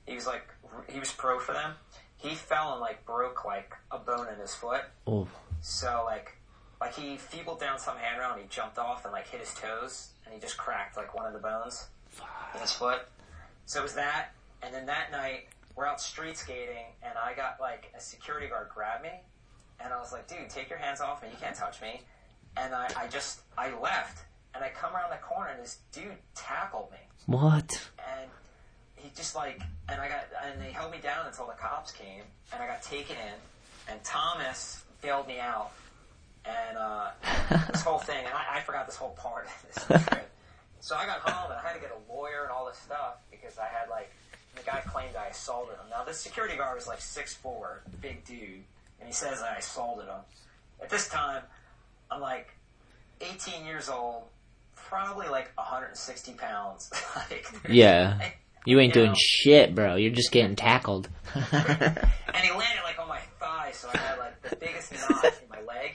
He 0.07 0.15
was 0.15 0.27
like, 0.27 0.43
he 0.89 0.99
was 0.99 1.13
pro 1.13 1.39
for 1.39 1.53
them. 1.53 1.73
He 2.17 2.35
fell 2.35 2.73
and 2.73 2.81
like 2.81 3.07
broke 3.07 3.45
like 3.45 3.73
a 3.93 3.99
bone 3.99 4.27
in 4.33 4.41
his 4.41 4.55
foot. 4.55 4.83
oh 5.07 5.29
So 5.61 6.03
like, 6.05 6.37
like 6.81 6.95
he 6.95 7.17
feebled 7.17 7.61
down 7.61 7.79
some 7.79 7.97
handrail 7.97 8.33
and 8.33 8.43
he 8.43 8.49
jumped 8.49 8.77
off 8.77 9.05
and 9.05 9.13
like 9.13 9.29
hit 9.29 9.41
his 9.41 9.55
toes 9.55 10.09
and 10.25 10.35
he 10.35 10.41
just 10.41 10.57
cracked 10.57 10.97
like 10.97 11.15
one 11.15 11.27
of 11.27 11.33
the 11.33 11.39
bones 11.39 11.87
in 12.55 12.61
his 12.61 12.73
foot. 12.73 13.03
So 13.67 13.81
it 13.81 13.83
was 13.85 13.95
that, 13.95 14.31
and 14.63 14.75
then 14.75 14.87
that 14.87 15.13
night 15.13 15.47
we're 15.77 15.87
out 15.87 16.01
street 16.01 16.37
skating 16.37 16.87
and 17.03 17.15
I 17.17 17.35
got 17.35 17.59
like 17.61 17.93
a 17.97 18.01
security 18.01 18.49
guard 18.49 18.69
grab 18.75 19.01
me, 19.03 19.11
and 19.81 19.93
I 19.93 19.99
was 19.99 20.13
like, 20.13 20.27
dude, 20.27 20.51
take 20.51 20.69
your 20.69 20.79
hands 20.79 21.01
off 21.01 21.23
me, 21.23 21.29
you 21.31 21.37
can't 21.41 21.57
touch 21.57 21.81
me. 21.81 22.03
And 22.57 22.75
I, 22.75 22.89
I 22.97 23.07
just 23.09 23.41
I 23.57 23.77
left 23.81 24.25
and 24.55 24.65
I 24.65 24.71
come 24.71 24.95
around 24.95 25.11
the 25.11 25.17
corner 25.17 25.51
and 25.51 25.63
this 25.63 25.79
dude 25.93 26.17
tackled 26.35 26.91
me 26.91 26.99
what 27.27 27.89
and 27.99 28.31
he 29.05 29.11
just 29.15 29.37
like, 29.37 29.61
and 29.89 30.01
I 30.01 30.09
got, 30.09 30.25
and 30.47 30.61
they 30.61 30.71
held 30.71 30.91
me 30.91 30.99
down 31.03 31.27
until 31.27 31.47
the 31.47 31.53
cops 31.53 31.93
came, 31.93 32.23
and 32.53 32.63
I 32.63 32.67
got 32.67 32.83
taken 32.83 33.17
in, 33.17 33.93
and 33.93 34.03
Thomas 34.03 34.83
bailed 35.03 35.29
me 35.29 35.39
out, 35.39 35.73
and 36.47 36.79
uh, 36.79 37.11
this 37.71 37.83
whole 37.83 37.99
thing, 37.99 38.25
and 38.25 38.33
I, 38.35 38.57
I 38.57 38.61
forgot 38.61 38.87
this 38.87 38.97
whole 38.97 39.11
part 39.11 39.47
of 39.47 39.89
this 39.89 40.07
trip. 40.07 40.31
So 40.81 40.95
I 40.95 41.07
got 41.07 41.21
home 41.21 41.51
and 41.51 41.59
I 41.59 41.67
had 41.67 41.73
to 41.77 41.81
get 41.81 41.93
a 41.93 42.13
lawyer 42.13 42.43
and 42.43 42.53
all 42.53 42.67
this 42.67 42.77
stuff 42.77 43.15
because 43.31 43.59
I 43.59 43.65
had 43.65 43.89
like 43.89 44.13
the 44.55 44.63
guy 44.65 44.83
claimed 44.87 45.17
I 45.17 45.29
assaulted 45.29 45.77
him. 45.77 45.87
Now 45.89 46.05
this 46.05 46.21
security 46.21 46.59
guard 46.59 46.77
was 46.77 46.87
like 46.87 47.01
six 47.01 47.33
four, 47.33 47.81
big 48.03 48.23
dude, 48.27 48.63
and 49.01 49.09
he 49.09 49.15
says 49.15 49.41
I 49.41 49.57
assaulted 49.57 50.05
him. 50.09 50.21
At 50.83 50.91
this 50.91 51.09
time, 51.09 51.43
I'm 52.11 52.21
like 52.21 52.49
18 53.23 53.65
years 53.65 53.89
old, 53.89 54.25
probably 54.89 55.29
like 55.29 55.51
160 55.57 56.33
pounds. 56.35 56.91
like, 57.17 57.47
Yeah. 57.69 58.31
You 58.67 58.81
ain't 58.81 58.95
You 58.97 59.03
doing 59.03 59.11
know. 59.11 59.19
shit, 59.19 59.75
bro. 59.75 59.97
You're 59.97 60.15
just 60.15 60.33
getting 60.33 60.57
tackled. 60.57 61.11
and 61.35 61.43
he 61.53 62.51
landed 62.51 62.81
like 62.83 62.99
on 62.99 63.07
my 63.09 63.19
thigh, 63.39 63.73
so 63.75 63.91
I 63.93 63.99
had 63.99 64.19
like 64.19 64.41
the 64.41 64.57
biggest 64.57 64.91
knot 64.91 65.23
in 65.43 65.49
my 65.51 65.61
leg. 65.71 65.93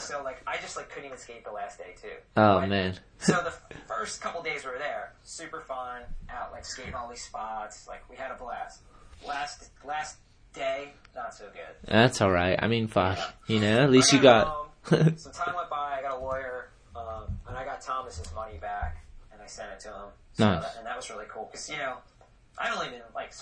So 0.00 0.20
like 0.24 0.42
I 0.44 0.56
just 0.56 0.76
like 0.76 0.88
couldn't 0.88 1.04
even 1.06 1.18
skate 1.18 1.44
the 1.44 1.52
last 1.52 1.78
day 1.78 1.94
too. 2.02 2.08
oh 2.36 2.58
But- 2.62 2.68
man. 2.68 2.98
So 3.18 3.34
the 3.44 3.52
first 3.86 4.20
couple 4.20 4.42
days 4.42 4.64
we 4.64 4.72
were 4.72 4.78
there, 4.78 5.12
super 5.22 5.60
fun, 5.60 6.02
out 6.28 6.50
like 6.50 6.64
skating 6.64 6.94
all 6.94 7.08
these 7.08 7.22
spots. 7.22 7.86
Like 7.86 8.02
we 8.10 8.16
had 8.16 8.32
a 8.32 8.34
blast. 8.34 8.80
Last 9.24 9.70
last 9.86 10.16
day, 10.52 10.94
not 11.14 11.32
so 11.32 11.44
good. 11.52 11.76
That's 11.86 12.20
all 12.20 12.32
right. 12.32 12.58
I 12.60 12.66
mean, 12.66 12.88
fuck. 12.88 13.18
You 13.46 13.60
know, 13.60 13.84
at 13.84 13.90
least 13.92 14.12
you 14.12 14.18
got. 14.20 14.48
Um, 14.48 14.98
home, 15.04 15.16
some 15.16 15.30
time 15.32 15.54
went 15.54 15.70
by. 15.70 15.98
I 15.98 16.02
got 16.02 16.18
a 16.18 16.20
lawyer, 16.20 16.70
um, 17.08 17.38
and 17.48 17.56
I 17.56 17.64
got 17.64 17.80
Thomas's 17.80 18.32
money 18.34 18.58
back, 18.58 19.04
and 19.32 19.40
I 19.40 19.46
sent 19.46 19.70
it 19.72 19.80
to 19.80 19.88
him. 19.88 20.08
So 20.34 20.44
Nice. 20.44 20.62
that- 20.62 20.76
and 20.78 20.86
that 20.86 20.96
was 20.96 21.10
really 21.10 21.26
cool 21.28 21.48
because 21.50 21.68
you 21.68 21.76
know 21.76 21.96
I'd 22.58 22.72
only 22.72 22.88
been 22.90 23.02
like 23.14 23.32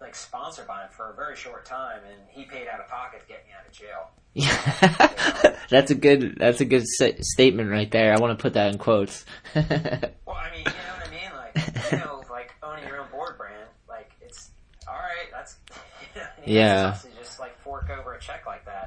like 0.00 0.14
sponsored 0.14 0.66
by 0.68 0.82
him 0.84 0.90
for 0.90 1.10
a 1.10 1.14
very 1.14 1.34
short 1.36 1.64
time, 1.64 2.00
and 2.08 2.20
he 2.30 2.44
paid 2.44 2.68
out 2.68 2.80
of 2.80 2.88
pocket 2.88 3.20
to 3.22 3.26
get 3.26 3.44
me 3.46 3.52
out 3.58 3.66
of 3.66 3.72
jail. 3.72 4.10
Yeah. 4.34 5.56
that's 5.70 5.90
a 5.90 5.94
good. 5.96 6.36
That's 6.38 6.60
a 6.60 6.64
good 6.64 6.86
sta- 6.86 7.20
statement 7.20 7.70
right 7.70 7.90
there. 7.90 8.14
I 8.14 8.20
want 8.20 8.38
to 8.38 8.40
put 8.42 8.52
that 8.54 8.72
in 8.72 8.78
quotes. 8.78 9.24
Well, 9.54 10.36
I 10.36 10.50
mean, 10.52 10.60
you 10.60 10.64
know 10.66 10.94
what 10.98 11.06
I 11.06 11.10
mean? 11.10 11.30
Like, 11.34 11.92
you 11.92 11.98
know, 11.98 12.22
like 12.30 12.54
owning 12.62 12.86
your 12.86 13.00
own 13.00 13.10
board 13.10 13.36
brand, 13.38 13.68
like 13.88 14.10
it's 14.20 14.50
all 14.86 14.94
right. 14.94 15.26
That's 15.32 15.56
you 16.14 16.20
know, 16.20 16.26
I? 16.26 16.42
Yeah. 16.44 16.90
It's 16.90 17.02
tough 17.02 17.12
to 17.12 17.18
just 17.18 17.40
like 17.40 17.58
fork 17.60 17.90
over 17.90 18.14
a 18.14 18.20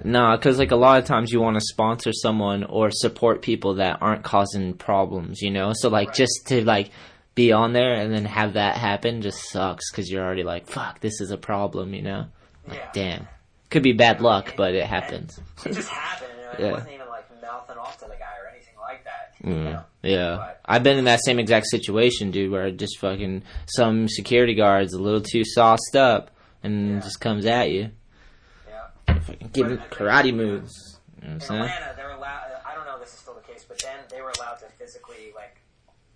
No, 0.04 0.36
because 0.36 0.58
like 0.60 0.72
a 0.72 0.76
lot 0.76 1.00
of 1.00 1.06
times 1.06 1.32
you 1.32 1.40
want 1.42 1.56
to 1.56 1.62
sponsor 1.62 2.12
someone 2.14 2.64
or 2.64 2.92
support 2.92 3.42
people 3.42 3.76
that 3.76 4.00
aren't 4.02 4.24
causing 4.24 4.74
problems, 4.74 5.42
you 5.42 5.52
know. 5.52 5.72
So 5.74 5.90
like 5.90 6.10
Right. 6.10 6.18
just 6.18 6.48
to 6.48 6.64
like 6.66 6.90
be 7.36 7.52
on 7.52 7.74
there 7.74 7.94
and 7.94 8.14
then 8.14 8.26
have 8.26 8.54
that 8.54 8.76
happen 8.78 9.22
just 9.22 9.50
sucks 9.52 9.90
because 9.92 10.12
you're 10.12 10.24
already 10.24 10.44
like, 10.44 10.68
fuck, 10.68 11.00
this 11.00 11.22
is 11.22 11.32
a 11.32 11.38
problem, 11.38 11.94
you 11.94 12.02
know. 12.02 12.26
Like, 12.68 12.78
Yeah. 12.78 12.90
damn, 12.94 13.28
could 13.70 13.84
be 13.84 13.94
bad 13.94 14.22
luck, 14.22 14.54
but 14.58 14.74
it 14.76 14.86
happens. 14.86 15.40
It 15.66 15.74
just 15.74 15.90
happened. 15.90 16.32
You 16.38 16.44
know, 16.46 16.52
it 16.52 16.60
Yeah. 16.60 16.72
wasn't 16.74 16.92
even 16.94 17.08
like 17.08 17.42
mouthing 17.42 17.78
off 17.78 17.98
to 18.00 18.06
the 18.06 18.12
guy 18.12 18.36
or 18.44 18.50
anything 18.52 18.74
like 18.82 19.04
that. 19.06 19.34
You 19.44 19.54
Mm, 19.56 19.64
know? 19.74 19.82
yeah, 20.04 20.36
But- 20.38 20.60
I've 20.66 20.84
been 20.84 20.98
in 20.98 21.06
that 21.06 21.20
same 21.26 21.40
exact 21.40 21.68
situation, 21.68 22.32
dude, 22.32 22.52
where 22.52 22.70
just 22.72 22.98
fucking 23.00 23.44
some 23.68 24.08
security 24.10 24.54
guards 24.56 24.94
a 24.94 25.00
little 25.02 25.22
too 25.22 25.44
sauced 25.46 25.96
up 25.96 26.32
and 26.64 26.96
Yeah. 26.96 27.00
just 27.00 27.20
comes 27.22 27.46
at 27.46 27.72
you. 27.72 27.92
Fucking 29.20 29.50
giving 29.54 29.78
But- 29.78 29.92
karate 29.92 30.34
moves. 30.34 31.00
You 31.22 31.28
know 31.28 31.28
what 31.28 31.28
I'm 31.28 31.34
In 31.34 31.40
saying? 31.42 31.62
Atlanta, 31.62 31.94
they 31.98 32.04
were 32.04 32.10
allowed. 32.12 32.44
I 32.66 32.74
don't 32.76 32.86
know 32.86 32.96
if 32.96 33.02
this 33.02 33.14
is 33.14 33.20
still 33.20 33.36
the 33.36 33.42
case, 33.42 33.66
but 33.68 33.78
then 33.80 33.98
they 34.10 34.22
were 34.22 34.32
allowed 34.40 34.56
to 34.60 34.66
physically 34.80 35.32
like, 35.36 35.58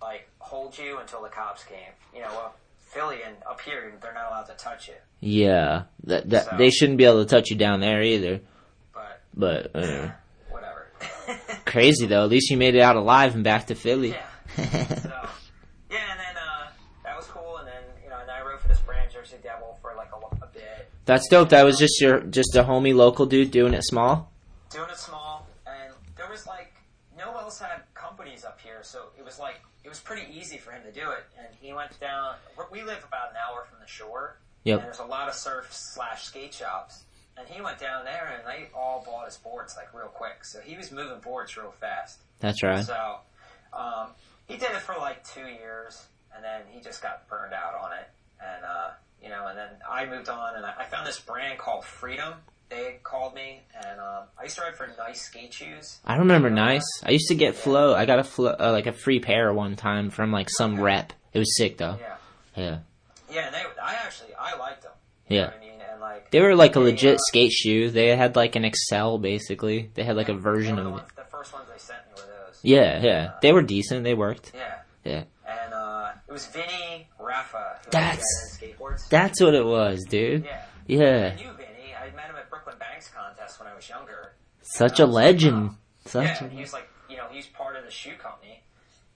like 0.02 0.28
hold 0.38 0.76
you 0.78 0.98
until 0.98 1.22
the 1.22 1.28
cops 1.28 1.62
came. 1.64 1.92
You 2.14 2.22
know, 2.22 2.28
well, 2.30 2.54
Philly 2.78 3.18
and 3.24 3.36
up 3.48 3.60
here, 3.60 3.92
they're 4.00 4.14
not 4.14 4.28
allowed 4.28 4.44
to 4.44 4.54
touch 4.54 4.88
you. 4.88 4.94
Yeah, 5.20 5.82
that, 6.04 6.28
that 6.30 6.46
So- 6.50 6.56
they 6.56 6.70
shouldn't 6.70 6.98
be 6.98 7.04
able 7.04 7.24
to 7.24 7.28
touch 7.30 7.50
you 7.50 7.56
down 7.56 7.80
there 7.80 8.02
either. 8.02 8.40
But 8.92 9.20
But 9.34 9.76
uh, 9.76 10.10
whatever. 10.50 10.86
crazy 11.66 12.06
though. 12.06 12.24
At 12.24 12.30
least 12.30 12.50
you 12.50 12.56
made 12.56 12.74
it 12.74 12.80
out 12.80 12.96
alive 12.96 13.34
and 13.34 13.44
back 13.44 13.66
to 13.68 13.74
Philly. 13.74 14.10
Yeah. 14.10 14.26
So, 15.02 15.28
That's 21.06 21.28
dope. 21.28 21.50
That 21.50 21.64
was 21.64 21.78
just 21.78 22.00
your 22.00 22.20
just 22.20 22.54
a 22.56 22.64
homie 22.64 22.94
local 22.94 23.26
dude 23.26 23.50
doing 23.50 23.74
it 23.74 23.84
small. 23.84 24.30
doing 24.70 24.90
it 24.90 24.98
small. 24.98 25.46
And 25.66 25.94
there 26.16 26.28
was 26.28 26.46
like 26.46 26.74
no 27.16 27.32
one 27.32 27.44
else 27.44 27.58
had 27.60 27.82
companies 27.94 28.44
up 28.44 28.60
here, 28.60 28.80
so 28.82 29.04
it 29.18 29.24
was 29.24 29.38
like 29.38 29.60
it 29.84 29.88
was 29.88 30.00
pretty 30.00 30.26
easy 30.36 30.58
for 30.58 30.72
him 30.72 30.82
to 30.82 30.92
do 30.92 31.10
it. 31.12 31.24
And 31.38 31.46
he 31.60 31.72
went 31.72 31.98
down. 32.00 32.34
We 32.70 32.82
live 32.82 33.04
about 33.06 33.30
an 33.30 33.36
hour 33.36 33.64
from 33.70 33.78
the 33.80 33.86
shore. 33.86 34.38
Yep. 34.64 34.78
And 34.78 34.86
there's 34.86 34.98
a 34.98 35.04
lot 35.04 35.28
of 35.28 35.34
surf 35.34 35.68
slash 35.70 36.24
skate 36.24 36.52
shops. 36.52 37.04
And 37.38 37.46
he 37.46 37.60
went 37.60 37.78
down 37.78 38.04
there, 38.04 38.34
and 38.34 38.46
they 38.46 38.68
all 38.74 39.04
bought 39.06 39.26
his 39.26 39.36
boards 39.36 39.76
like 39.76 39.94
real 39.94 40.08
quick. 40.08 40.44
So 40.44 40.58
he 40.60 40.76
was 40.76 40.90
moving 40.90 41.20
boards 41.20 41.56
real 41.56 41.74
fast. 41.80 42.18
That's 42.40 42.62
right. 42.62 42.84
So 42.84 43.18
um, 43.72 44.08
he 44.48 44.54
did 44.54 44.70
it 44.70 44.80
for 44.80 44.94
like 44.96 45.22
two 45.22 45.46
years, 45.46 46.06
and 46.34 46.42
then 46.42 46.62
he 46.70 46.80
just 46.80 47.02
got 47.02 47.28
burned 47.28 47.52
out 47.52 47.74
on 47.74 47.92
it. 47.92 48.08
And 48.40 48.64
uh, 48.64 48.90
you 49.26 49.32
know, 49.32 49.48
and 49.48 49.58
then 49.58 49.68
I 49.90 50.06
moved 50.06 50.28
on, 50.28 50.54
and 50.56 50.64
I, 50.64 50.74
I 50.78 50.84
found 50.84 51.06
this 51.06 51.18
brand 51.18 51.58
called 51.58 51.84
Freedom. 51.84 52.34
They 52.68 52.98
called 53.02 53.34
me, 53.34 53.60
and 53.74 54.00
um, 54.00 54.24
I 54.38 54.44
used 54.44 54.56
to 54.56 54.62
ride 54.62 54.76
for 54.76 54.88
Nice 54.98 55.22
skate 55.22 55.52
shoes. 55.52 55.98
I 56.04 56.16
remember 56.16 56.50
nice. 56.50 56.82
I 57.04 57.10
used 57.10 57.28
to 57.28 57.34
get 57.34 57.54
flow. 57.54 57.94
I 57.94 58.06
got 58.06 58.18
a 58.18 58.24
flow 58.24 58.54
uh, 58.58 58.70
like 58.72 58.86
a 58.86 58.92
free 58.92 59.20
pair 59.20 59.52
one 59.52 59.76
time 59.76 60.10
from 60.10 60.32
like 60.32 60.48
some 60.50 60.80
rep. 60.80 61.12
It 61.32 61.38
was 61.38 61.56
sick 61.56 61.76
though. 61.78 61.96
Yeah, 62.00 62.16
Yeah. 62.56 62.78
yeah. 63.30 63.46
And 63.46 63.54
they, 63.54 63.62
I 63.82 63.94
actually, 64.04 64.30
I 64.38 64.56
liked 64.56 64.82
them. 64.82 64.92
Yeah. 65.28 65.52
I 65.56 65.60
mean, 65.60 65.74
and 65.92 66.00
like 66.00 66.30
They 66.32 66.40
were 66.40 66.56
like 66.56 66.74
a 66.76 66.80
legit 66.80 67.16
uh, 67.16 67.18
skate 67.28 67.52
shoe. 67.52 67.90
They 67.90 68.16
had 68.16 68.34
like 68.36 68.56
an 68.56 68.64
Excel 68.64 69.18
basically. 69.18 69.90
They 69.94 70.02
had 70.02 70.16
like 70.16 70.28
a 70.28 70.34
version 70.34 70.78
of 70.78 70.96
it. 70.98 71.04
the 71.16 71.24
first 71.24 71.52
ones 71.52 71.66
they 71.72 71.78
sent 71.78 72.00
me 72.08 72.14
were 72.22 72.46
those. 72.46 72.58
Yeah, 72.62 73.00
yeah. 73.02 73.32
They 73.42 73.52
were 73.52 73.62
decent. 73.62 74.02
They 74.02 74.14
worked. 74.14 74.50
Yeah. 74.54 74.74
Yeah. 75.04 75.24
Was 76.36 76.46
Vinny 76.48 77.08
Rafa 77.18 77.78
That's- 77.90 78.18
was 78.18 78.58
in 78.60 78.68
skateboards. 78.68 79.08
That's 79.08 79.40
what 79.40 79.54
it 79.54 79.64
was, 79.64 80.04
dude. 80.04 80.44
yeah. 80.44 80.66
Yeah. 80.86 81.32
I 81.32 81.42
knew 81.42 81.50
Vinny. 81.52 81.94
I 81.98 82.14
met 82.14 82.26
him 82.26 82.36
at 82.36 82.50
Brooklyn 82.50 82.76
Banks 82.78 83.08
contest 83.08 83.58
when 83.58 83.66
I 83.66 83.74
was 83.74 83.88
younger. 83.88 84.34
Such 84.60 85.00
a 85.00 85.06
legend. 85.06 85.70
Such 86.04 86.42
yeah, 86.42 86.44
a 86.44 86.48
he 86.50 86.60
was 86.60 86.74
like, 86.74 86.88
you 87.08 87.16
know, 87.16 87.26
he's 87.30 87.46
part 87.46 87.76
of 87.76 87.84
the 87.86 87.90
shoe 87.90 88.16
company. 88.18 88.62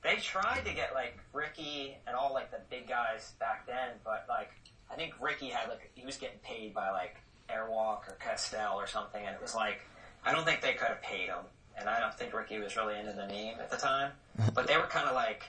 They 0.03 0.16
tried 0.16 0.64
to 0.64 0.73
get 0.73 0.95
like 0.95 1.18
Ricky 1.35 1.95
and 2.07 2.16
all 2.16 2.33
like 2.33 2.51
the 2.51 2.61
big 2.71 2.89
guys 2.89 3.33
back 3.39 3.66
then, 3.66 3.91
but 4.03 4.25
like 4.27 4.51
I 4.91 4.95
think 4.95 5.12
Ricky 5.21 5.49
had 5.51 5.68
like 5.68 5.91
he 5.95 6.07
was 6.07 6.16
getting 6.16 6.39
paid 6.39 6.73
by 6.73 6.89
like 6.91 7.16
Airwalk 7.51 8.09
or 8.09 8.16
Castell 8.18 8.77
or 8.81 8.87
something, 8.87 9.23
and 9.23 9.35
it 9.37 9.43
was 9.43 9.55
like 9.55 9.81
I 10.25 10.33
don't 10.33 10.47
think 10.47 10.62
they 10.62 10.73
could 10.73 10.89
have 10.89 11.03
paid 11.03 11.27
him, 11.27 11.45
and 11.79 11.87
I 11.87 12.01
don't 12.01 12.14
think 12.14 12.33
Ricky 12.33 12.59
was 12.59 12.77
really 12.77 12.99
into 12.99 13.12
the 13.12 13.27
name 13.27 13.57
at 13.61 13.71
the 13.71 13.77
time. 13.77 14.12
But 14.55 14.66
they 14.66 14.79
were 14.79 14.85
kind 14.87 15.07
of 15.07 15.14
like, 15.14 15.45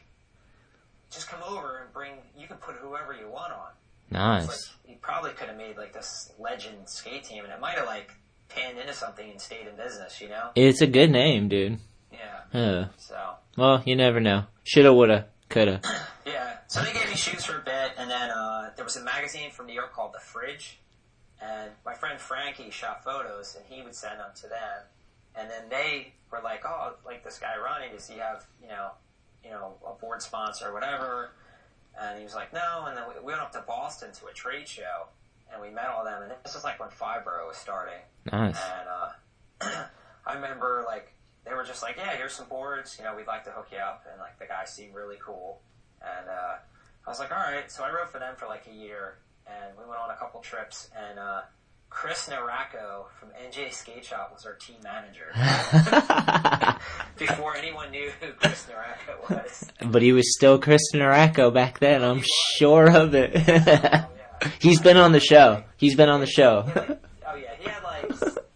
just 1.11 1.27
come 1.27 1.41
over 1.43 1.79
and 1.79 1.93
bring. 1.93 2.13
You 2.37 2.47
can 2.47 2.57
put 2.57 2.75
whoever 2.75 3.13
you 3.13 3.29
want 3.29 3.53
on. 3.53 3.69
Nice. 4.09 4.47
like 4.47 4.57
he 4.85 4.95
probably 4.95 5.31
could 5.31 5.47
have 5.47 5.57
made 5.57 5.77
like 5.77 5.93
this 5.93 6.31
legend 6.39 6.89
skate 6.89 7.23
team, 7.23 7.43
and 7.43 7.53
it 7.53 7.59
might 7.59 7.77
have 7.77 7.85
like 7.85 8.11
panned 8.49 8.77
into 8.77 8.93
something 8.93 9.29
and 9.29 9.39
stayed 9.39 9.67
in 9.67 9.75
business, 9.75 10.19
you 10.21 10.29
know? 10.29 10.49
It's 10.55 10.81
a 10.81 10.87
good 10.87 11.09
name, 11.11 11.47
dude. 11.47 11.79
Yeah. 12.11 12.17
Yeah. 12.53 12.85
So 12.97 13.17
Well, 13.57 13.81
you 13.85 13.95
never 13.95 14.19
know. 14.19 14.45
Shoulda, 14.63 14.93
woulda, 14.93 15.27
coulda. 15.49 15.81
yeah. 16.25 16.57
So 16.67 16.81
they 16.81 16.93
gave 16.93 17.07
me 17.07 17.15
shoes 17.15 17.45
for 17.45 17.57
a 17.57 17.63
bit, 17.63 17.93
and 17.97 18.09
then 18.09 18.29
uh, 18.29 18.71
there 18.75 18.85
was 18.85 18.97
a 18.97 19.03
magazine 19.03 19.51
from 19.51 19.67
New 19.67 19.73
York 19.73 19.93
called 19.93 20.13
The 20.13 20.19
Fridge, 20.19 20.79
and 21.41 21.71
my 21.85 21.93
friend 21.93 22.19
Frankie 22.19 22.71
shot 22.71 23.03
photos, 23.03 23.55
and 23.55 23.65
he 23.73 23.81
would 23.81 23.95
send 23.95 24.19
them 24.19 24.31
to 24.35 24.47
them, 24.47 24.83
and 25.35 25.49
then 25.49 25.69
they 25.69 26.13
were 26.31 26.39
like, 26.43 26.63
"Oh, 26.65 26.93
like 27.05 27.23
this 27.23 27.39
guy 27.39 27.57
Ronnie, 27.57 27.91
does 27.93 28.07
he 28.07 28.19
have 28.19 28.45
you 28.61 28.67
know, 28.67 28.91
you 29.43 29.51
know, 29.51 29.75
a 29.87 29.93
board 29.93 30.21
sponsor 30.21 30.69
or 30.69 30.73
whatever?" 30.73 31.31
And 31.99 32.17
he 32.17 32.23
was 32.23 32.35
like, 32.35 32.53
"No." 32.53 32.85
And 32.87 32.97
then 32.97 33.03
we, 33.07 33.19
we 33.19 33.31
went 33.31 33.41
up 33.41 33.51
to 33.53 33.63
Boston 33.67 34.11
to 34.13 34.27
a 34.27 34.33
trade 34.33 34.67
show, 34.67 35.07
and 35.51 35.61
we 35.61 35.69
met 35.69 35.87
all 35.87 36.03
them, 36.03 36.23
and 36.23 36.31
this 36.43 36.55
was 36.55 36.63
like 36.63 36.79
when 36.79 36.89
Fibro 36.89 37.47
was 37.47 37.57
starting. 37.57 38.01
Nice. 38.31 38.57
And 38.57 38.87
uh, 38.89 39.85
I 40.25 40.33
remember 40.33 40.83
like 40.87 41.13
they 41.45 41.53
were 41.53 41.63
just 41.63 41.81
like, 41.81 41.97
yeah, 41.97 42.15
here's 42.15 42.33
some 42.33 42.47
boards. 42.47 42.97
You 42.97 43.05
know, 43.05 43.15
we'd 43.15 43.27
like 43.27 43.43
to 43.45 43.51
hook 43.51 43.69
you 43.71 43.77
up. 43.77 44.05
And 44.09 44.19
like 44.19 44.37
the 44.39 44.45
guy 44.45 44.65
seemed 44.65 44.93
really 44.93 45.17
cool. 45.23 45.61
And 46.01 46.29
uh, 46.29 46.55
I 47.05 47.09
was 47.09 47.19
like, 47.19 47.31
all 47.31 47.37
right. 47.37 47.69
So 47.71 47.83
I 47.83 47.91
wrote 47.91 48.09
for 48.09 48.19
them 48.19 48.35
for 48.37 48.47
like 48.47 48.67
a 48.71 48.73
year, 48.73 49.17
and 49.47 49.77
we 49.77 49.83
went 49.85 49.99
on 49.99 50.11
a 50.11 50.15
couple 50.15 50.39
trips. 50.41 50.89
And 50.95 51.17
uh, 51.19 51.41
Chris 51.91 52.29
Nieratko 52.29 53.05
from 53.19 53.29
NJ 53.29 53.71
Skate 53.71 54.03
Shop 54.03 54.31
was 54.33 54.45
our 54.45 54.53
team 54.55 54.77
manager 54.83 55.27
before 57.17 57.55
anyone 57.55 57.91
knew 57.91 58.09
who 58.19 58.31
Chris 58.33 58.65
Nieratko 58.67 59.29
was. 59.29 59.69
but 59.85 60.01
he 60.01 60.11
was 60.13 60.33
still 60.35 60.57
Chris 60.57 60.81
Aracco 60.95 61.53
back 61.53 61.77
then. 61.79 62.03
I'm 62.03 62.23
sure 62.55 62.89
of 62.89 63.13
it. 63.13 63.31
Oh, 63.35 63.41
yeah. 63.47 64.05
He's 64.59 64.81
been 64.81 64.97
on 64.97 65.11
the 65.11 65.19
show. 65.19 65.63
He's 65.77 65.95
been 65.95 66.09
on 66.09 66.19
the 66.21 66.25
show. 66.25 66.63
He 66.63 66.71
had, 66.71 66.89
like- 66.89 66.99
oh 67.27 67.35
yeah, 67.35 67.53
he 67.59 67.69
had 67.69 67.83
like 67.83 68.11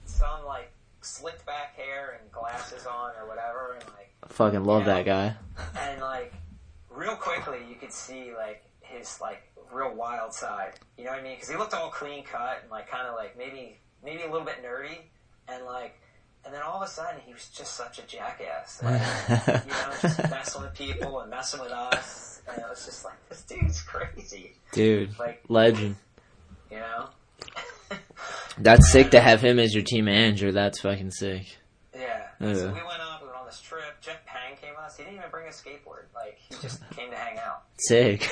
some 0.05 0.45
like 0.45 0.71
slicked 1.01 1.45
back 1.45 1.75
hair 1.75 2.17
and 2.19 2.31
glasses 2.31 2.87
on 2.87 3.11
or 3.21 3.27
whatever, 3.27 3.73
and 3.79 3.83
like 3.95 4.09
Fucking 4.29 4.63
love 4.63 4.85
that 4.85 5.05
guy. 5.05 5.35
and 5.79 6.01
like 6.01 6.33
real 6.89 7.15
quickly 7.15 7.59
you 7.69 7.75
could 7.75 7.91
see 7.93 8.33
like 8.35 8.63
his 8.81 9.19
like 9.21 9.43
real 9.75 9.93
wild 9.95 10.33
side. 10.33 10.73
You 10.97 11.05
know 11.05 11.11
what 11.11 11.19
I 11.19 11.23
mean? 11.23 11.33
Because 11.35 11.49
he 11.49 11.55
looked 11.57 11.73
all 11.73 11.89
clean 11.89 12.23
cut 12.23 12.59
and 12.61 12.71
like 12.71 12.89
kind 12.89 13.07
of 13.07 13.15
like 13.15 13.37
maybe 13.37 13.77
maybe 14.03 14.23
a 14.23 14.31
little 14.31 14.45
bit 14.45 14.63
nerdy, 14.63 14.97
and 15.47 15.65
like 15.65 15.99
and 16.45 16.53
then 16.53 16.61
all 16.61 16.81
of 16.81 16.87
a 16.87 16.91
sudden 16.91 17.19
he 17.25 17.33
was 17.33 17.47
just 17.49 17.75
such 17.75 17.99
a 17.99 18.03
jackass. 18.03 18.81
Like, 18.83 19.65
you 19.65 19.71
know, 19.71 19.91
just 20.01 20.19
messing 20.29 20.61
with 20.61 20.73
people 20.75 21.19
and 21.21 21.29
messing 21.29 21.59
with 21.59 21.71
us, 21.71 22.41
and 22.47 22.57
it 22.57 22.65
was 22.69 22.85
just 22.85 23.03
like 23.05 23.15
this 23.29 23.41
dude's 23.43 23.81
crazy. 23.81 24.53
Dude, 24.71 25.17
Like 25.19 25.43
legend. 25.49 25.95
you 26.71 26.77
know. 26.77 27.09
That's 28.57 28.89
sick 28.91 29.11
to 29.11 29.19
have 29.21 29.41
him 29.41 29.59
as 29.59 29.73
your 29.73 29.83
team 29.83 30.05
manager. 30.05 30.51
That's 30.51 30.79
fucking 30.81 31.11
sick. 31.11 31.57
Yeah. 31.93 32.27
So 32.39 32.47
we 32.47 32.53
went 32.53 32.67
up, 32.67 32.73
we 32.73 32.81
went 32.81 33.01
on 33.01 33.14
trip. 33.61 34.01
Jeff 34.01 34.25
Pang 34.25 34.55
came 34.61 34.71
with 34.71 34.85
us. 34.85 34.97
He 34.97 35.03
didn't 35.03 35.17
even 35.17 35.29
bring 35.31 35.47
a 35.47 35.51
skateboard. 35.51 36.05
Like, 36.13 36.37
he 36.37 36.55
just 36.61 36.81
came 36.95 37.09
to 37.11 37.15
hang 37.15 37.37
out. 37.39 37.63
Sick. 37.77 38.29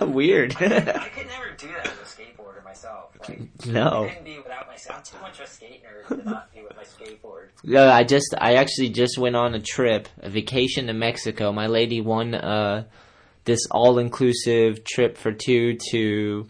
Weird. 0.00 0.54
I 0.56 1.08
could 1.14 1.26
never 1.26 1.50
do 1.56 1.68
that 1.68 1.86
as 1.86 1.92
a 1.92 2.04
skateboarder 2.04 2.64
myself. 2.64 3.10
Like, 3.28 3.40
I 3.40 3.68
no. 3.70 4.06
couldn't 4.08 4.24
be 4.24 4.38
without 4.38 4.66
my 4.66 4.76
I'm 4.90 5.02
too 5.02 5.16
much 5.20 5.40
of 5.40 5.46
a 5.46 5.48
skate 5.48 5.82
nerd 5.84 6.22
to 6.22 6.28
not 6.28 6.52
be 6.52 6.62
with 6.62 6.76
my 6.76 6.84
skateboard. 6.84 7.48
No, 7.64 7.88
I 7.88 8.04
just 8.04 8.34
I 8.38 8.54
actually 8.54 8.90
just 8.90 9.18
went 9.18 9.34
on 9.34 9.54
a 9.54 9.60
trip, 9.60 10.08
a 10.20 10.30
vacation 10.30 10.86
to 10.86 10.92
Mexico. 10.92 11.52
My 11.52 11.66
lady 11.66 12.00
won 12.00 12.34
uh 12.34 12.84
this 13.44 13.60
all 13.70 13.98
inclusive 13.98 14.84
trip 14.84 15.16
for 15.16 15.32
two 15.32 15.76
to 15.90 16.46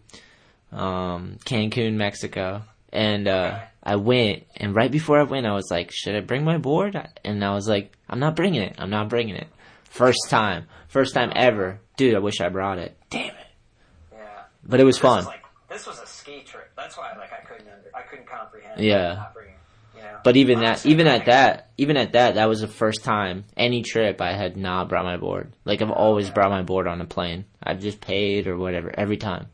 um 0.72 1.38
Cancun, 1.44 1.94
Mexico. 1.94 2.62
And 2.92 3.28
uh 3.28 3.60
I 3.86 3.94
went 3.96 4.42
and 4.56 4.74
right 4.74 4.90
before 4.90 5.16
I 5.20 5.22
went 5.22 5.46
I 5.46 5.52
was 5.54 5.68
like, 5.70 5.92
should 5.92 6.16
I 6.16 6.20
bring 6.20 6.42
my 6.44 6.58
board? 6.58 7.00
And 7.24 7.44
I 7.44 7.54
was 7.54 7.68
like, 7.68 7.92
I'm 8.10 8.18
not 8.18 8.34
bringing 8.34 8.62
it. 8.62 8.74
I'm 8.78 8.90
not 8.90 9.08
bringing 9.08 9.36
it. 9.36 9.46
First 9.84 10.28
time. 10.28 10.66
First 10.88 11.14
time 11.14 11.30
ever. 11.36 11.78
Dude, 11.96 12.16
I 12.16 12.18
wish 12.18 12.40
I 12.40 12.48
brought 12.48 12.78
it. 12.78 12.96
Damn 13.10 13.28
it. 13.28 13.46
Yeah. 14.12 14.18
But 14.64 14.80
it 14.80 14.84
was 14.84 14.96
This 14.96 15.02
fun. 15.02 15.16
was 15.18 15.26
like 15.26 15.42
this 15.70 15.86
was 15.86 16.00
a 16.00 16.06
ski 16.06 16.42
trip. 16.42 16.68
That's 16.76 16.96
why 16.98 17.12
like 17.16 17.32
I 17.32 17.36
couldn't 17.46 17.68
under, 17.68 17.90
I 17.94 18.02
couldn't 18.02 18.26
comprehend. 18.26 18.80
Yeah. 18.80 19.26
Bringing, 19.32 19.54
you 19.96 20.02
know. 20.02 20.18
But 20.24 20.36
even 20.36 20.60
that, 20.60 20.84
even 20.84 21.06
at 21.06 21.26
that, 21.26 21.70
even 21.78 21.96
at 21.96 22.12
that, 22.12 22.34
that 22.34 22.48
was 22.48 22.60
the 22.62 22.68
first 22.68 23.04
time 23.04 23.44
any 23.56 23.82
trip 23.82 24.20
I 24.20 24.32
had 24.32 24.56
not 24.56 24.88
brought 24.88 25.04
my 25.04 25.16
board. 25.16 25.52
Like 25.64 25.80
I've 25.80 25.90
oh, 25.90 25.94
always 25.94 26.28
brought 26.30 26.50
my 26.50 26.62
board 26.62 26.88
on 26.88 27.00
a 27.00 27.04
plane. 27.06 27.44
I've 27.62 27.80
just 27.80 28.00
paid 28.00 28.48
or 28.48 28.56
whatever 28.58 28.90
every 28.92 29.16
time. 29.16 29.46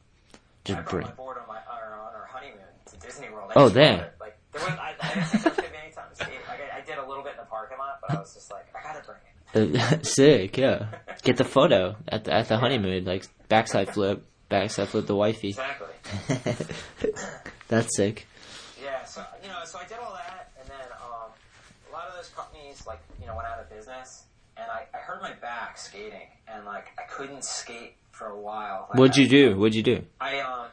Just 0.64 0.85
bring. 0.87 1.05
my 1.07 1.12
board 1.12 1.37
on 1.39 1.47
my 1.49 1.57
on 1.57 1.83
our, 1.83 1.93
on 2.09 2.14
our 2.14 2.28
honeymoon 2.33 2.61
to 2.87 2.97
Disney 3.07 3.28
World. 3.30 3.51
I 3.55 3.61
Oh, 3.61 3.68
damn. 3.68 4.07
It. 4.55 4.59
There 4.59 4.68
was, 4.68 4.78
I, 4.78 4.94
I 5.00 5.14
didn't 5.14 5.26
think 5.28 5.42
there 5.42 5.50
was 5.50 5.57
gonna 5.57 5.70
be 5.70 5.78
any 5.84 5.92
time 5.92 6.05
to 6.11 6.16
skate. 6.16 6.40
Like 6.48 6.61
I, 6.72 6.78
I 6.78 6.80
did 6.82 6.98
a 6.98 7.07
little 7.07 7.22
bit 7.22 7.32
in 7.32 7.38
the 7.38 7.44
parking 7.44 7.78
lot, 7.78 8.00
but 8.00 8.16
I 8.16 8.20
was 8.20 8.34
just 8.34 8.50
like, 8.50 8.66
I 8.74 8.82
gotta 8.82 9.05
bring 9.07 9.18
it. 9.24 9.32
Sick, 10.07 10.57
yeah. 10.57 10.86
Get 11.22 11.36
the 11.36 11.44
photo 11.44 11.96
at 12.09 12.24
the 12.24 12.32
at 12.32 12.48
the 12.48 12.57
honeymoon, 12.57 13.05
like 13.05 13.24
backside 13.48 13.92
flip, 13.92 14.24
backside 14.48 14.88
flip 14.88 15.07
the 15.07 15.14
wifey. 15.14 15.50
Exactly. 15.50 15.88
That's 17.68 17.96
sick. 17.96 18.26
Yeah, 18.82 19.05
so 19.05 19.24
you 19.42 19.48
know, 19.48 19.61
so 19.64 19.78
I 19.78 19.84
did 19.84 19.98
all 19.98 20.12
that, 20.12 20.53
and 20.61 20.68
then 20.68 20.86
um, 21.00 21.30
a 21.88 21.92
lot 21.92 22.09
of 22.09 22.14
those 22.16 22.28
companies 22.30 22.84
like 22.86 23.00
you 23.20 23.26
know 23.26 23.36
went 23.36 23.46
out 23.48 23.61
of 23.61 23.70
business, 23.70 24.24
and 24.57 24.66
I, 24.70 24.84
I 24.94 24.98
hurt 24.98 25.22
my 25.22 25.32
back 25.34 25.78
skating, 25.78 26.28
and 26.48 26.64
like 26.64 26.86
I 26.98 27.03
couldn't 27.03 27.44
skate 27.44 27.94
for 28.11 28.26
a 28.28 28.38
while. 28.38 28.88
Like, 28.90 28.98
What'd 28.98 29.18
I, 29.18 29.22
you 29.22 29.28
do? 29.28 29.57
What'd 29.57 29.74
you 29.74 29.82
do? 29.82 30.05
I 30.20 30.40
um 30.40 30.66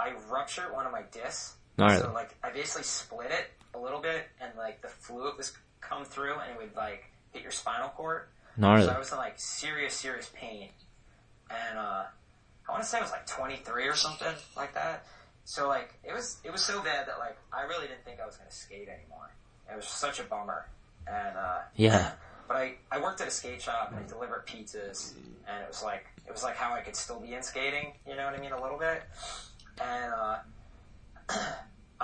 I 0.00 0.12
ruptured 0.30 0.72
one 0.72 0.86
of 0.86 0.92
my 0.92 1.02
discs. 1.12 1.54
Gnarly. 1.76 2.00
So 2.00 2.12
like 2.12 2.34
I 2.42 2.50
basically 2.50 2.84
split 2.84 3.30
it 3.30 3.50
a 3.74 3.78
little 3.78 4.00
bit, 4.00 4.26
and 4.40 4.52
like 4.56 4.82
the 4.82 4.88
fluid 4.88 5.36
was 5.36 5.52
come 5.80 6.04
through, 6.04 6.34
and 6.34 6.50
it 6.52 6.58
would 6.58 6.76
like 6.76 7.04
hit 7.32 7.42
your 7.42 7.52
spinal 7.52 7.88
cord. 7.90 8.24
Gnarly. 8.56 8.84
So 8.84 8.92
I 8.92 8.98
was 8.98 9.10
in 9.12 9.18
like 9.18 9.34
serious, 9.38 9.94
serious 9.94 10.30
pain. 10.34 10.68
And 11.50 11.78
uh 11.78 12.04
I 12.68 12.70
wanna 12.72 12.84
say 12.84 12.98
I 12.98 13.02
was 13.02 13.10
like 13.10 13.26
twenty 13.26 13.56
three 13.56 13.88
or 13.88 13.94
something 13.96 14.34
like 14.56 14.74
that. 14.74 15.06
So 15.44 15.68
like 15.68 15.94
it 16.04 16.12
was 16.12 16.38
it 16.44 16.52
was 16.52 16.62
so 16.64 16.82
bad 16.82 17.08
that 17.08 17.18
like 17.18 17.36
I 17.52 17.62
really 17.62 17.86
didn't 17.88 18.04
think 18.04 18.20
I 18.20 18.26
was 18.26 18.36
gonna 18.36 18.50
skate 18.50 18.88
anymore. 18.88 19.30
It 19.70 19.76
was 19.76 19.86
such 19.86 20.20
a 20.20 20.24
bummer. 20.24 20.66
And 21.06 21.36
uh 21.36 21.58
Yeah. 21.74 22.12
but 22.46 22.56
I, 22.58 22.74
I 22.90 23.00
worked 23.00 23.20
at 23.20 23.28
a 23.28 23.30
skate 23.30 23.60
shop 23.62 23.92
and 23.92 24.04
I 24.04 24.08
delivered 24.08 24.46
pizzas 24.46 25.14
and 25.48 25.62
it 25.62 25.68
was 25.68 25.82
like 25.82 26.06
it 26.26 26.32
was 26.32 26.42
like 26.42 26.56
how 26.56 26.74
I 26.74 26.80
could 26.80 26.94
still 26.96 27.18
be 27.20 27.34
in 27.34 27.42
skating, 27.42 27.92
you 28.06 28.14
know 28.16 28.24
what 28.26 28.34
I 28.34 28.40
mean, 28.40 28.52
a 28.52 28.62
little 28.62 28.78
bit. 28.78 29.02
And 29.80 30.12
uh 30.14 30.36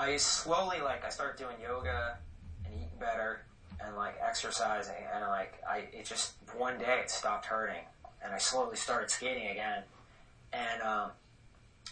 I 0.08 0.16
slowly 0.16 0.80
like 0.80 1.04
I 1.04 1.10
started 1.10 1.38
doing 1.38 1.56
yoga 1.62 2.16
and 2.64 2.74
eating 2.74 2.88
better 2.98 3.42
and 3.84 3.94
like 3.96 4.16
exercising 4.26 4.94
and 5.14 5.24
like 5.28 5.60
I 5.68 5.84
it 5.92 6.04
just 6.06 6.34
one 6.56 6.78
day 6.78 7.00
it 7.02 7.10
stopped 7.10 7.46
hurting 7.46 7.82
and 8.24 8.32
I 8.32 8.38
slowly 8.38 8.76
started 8.76 9.10
skating 9.10 9.48
again 9.48 9.82
and 10.52 10.82
um, 10.82 11.10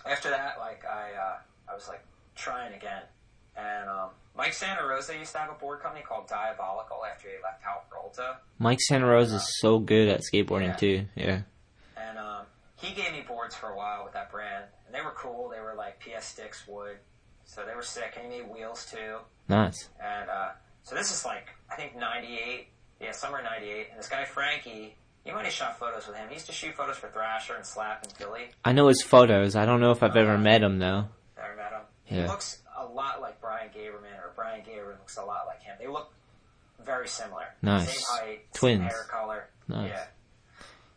after 0.09 0.31
that 0.31 0.57
like 0.59 0.85
I 0.85 1.11
uh, 1.13 1.71
I 1.71 1.75
was 1.75 1.89
like 1.89 2.05
trying 2.35 2.75
again 2.75 3.03
and 3.57 3.89
um, 3.89 4.11
Mike 4.37 4.53
Santarossa 4.53 5.19
used 5.19 5.33
to 5.33 5.39
have 5.39 5.51
a 5.51 5.55
board 5.55 5.81
company 5.81 6.03
called 6.07 6.27
Diabolical 6.29 7.05
after 7.11 7.29
he 7.29 7.35
left 7.43 7.63
Alberta 7.65 8.37
Mike 8.59 8.79
Santarossa 8.91 9.35
is 9.35 9.59
so 9.61 9.79
good 9.79 10.09
at 10.09 10.23
skateboarding 10.23 10.69
Yeah. 10.69 10.77
too. 10.77 11.07
Yeah. 11.15 11.41
and 11.97 12.19
um, 12.19 12.47
he 12.77 12.95
gave 12.95 13.13
me 13.13 13.25
boards 13.27 13.55
for 13.55 13.71
a 13.71 13.77
while 13.77 14.05
with 14.05 14.15
that 14.15 14.31
brand 14.31 14.65
and 14.87 14.95
they 14.95 15.01
were 15.03 15.15
cool 15.17 15.51
they 15.51 15.61
were 15.61 15.75
like 15.77 16.01
PS 16.01 16.35
Stix 16.35 16.67
wood 16.67 16.97
so 17.47 17.63
they 17.65 17.75
were 17.75 17.83
sick 17.83 18.19
and 18.21 18.31
he 18.33 18.41
made 18.41 18.51
wheels 18.51 18.87
too 18.91 19.19
Nice. 19.49 19.89
And 20.03 20.29
uh, 20.29 20.49
so 20.83 20.95
this 20.95 21.13
is 21.13 21.25
like, 21.25 21.49
I 21.71 21.77
think 21.77 21.97
98. 21.97 22.69
Yeah, 23.01 23.13
summer 23.13 23.43
98. 23.43 23.89
And 23.91 23.99
this 23.99 24.09
guy, 24.09 24.25
Frankie, 24.25 24.97
you 25.25 25.33
might 25.33 25.45
have 25.45 25.53
shot 25.53 25.79
photos 25.79 26.07
with 26.07 26.17
him. 26.17 26.29
He 26.29 26.35
used 26.35 26.47
to 26.47 26.53
shoot 26.53 26.75
photos 26.75 26.97
for 26.97 27.09
Thrasher 27.09 27.55
and 27.55 27.67
Slap 27.67 28.03
and 28.03 28.13
Philly. 28.13 28.49
I 28.65 28.73
know 28.73 28.89
his 28.89 29.03
photos. 29.03 29.55
I 29.57 29.67
don't 29.67 29.81
know 29.81 29.91
if 29.93 30.03
I've 30.03 30.17
ever 30.17 30.39
met 30.39 30.63
him 30.63 30.79
though. 30.79 31.05
Never 31.37 31.57
met 31.57 31.73
him. 31.73 31.81
He 32.05 32.23
looks 32.23 32.63
a 32.77 32.85
lot 32.85 33.21
like 33.21 33.41
Brian 33.41 33.69
Gaberman, 33.69 34.19
or 34.19 34.33
Brian 34.35 34.63
Gaberman 34.63 34.99
looks 34.99 35.17
a 35.17 35.25
lot 35.25 35.47
like 35.47 35.63
him. 35.63 35.77
They 35.81 35.89
look 35.89 36.13
very 36.85 37.09
similar. 37.09 37.45
Nice. 37.63 37.89
Same 37.89 38.03
height, 38.09 38.53
Twins. 38.55 38.81
same 38.81 38.89
hair 38.89 39.07
color. 39.11 39.49
Nice. 39.69 39.91
Yeah. 39.91 40.05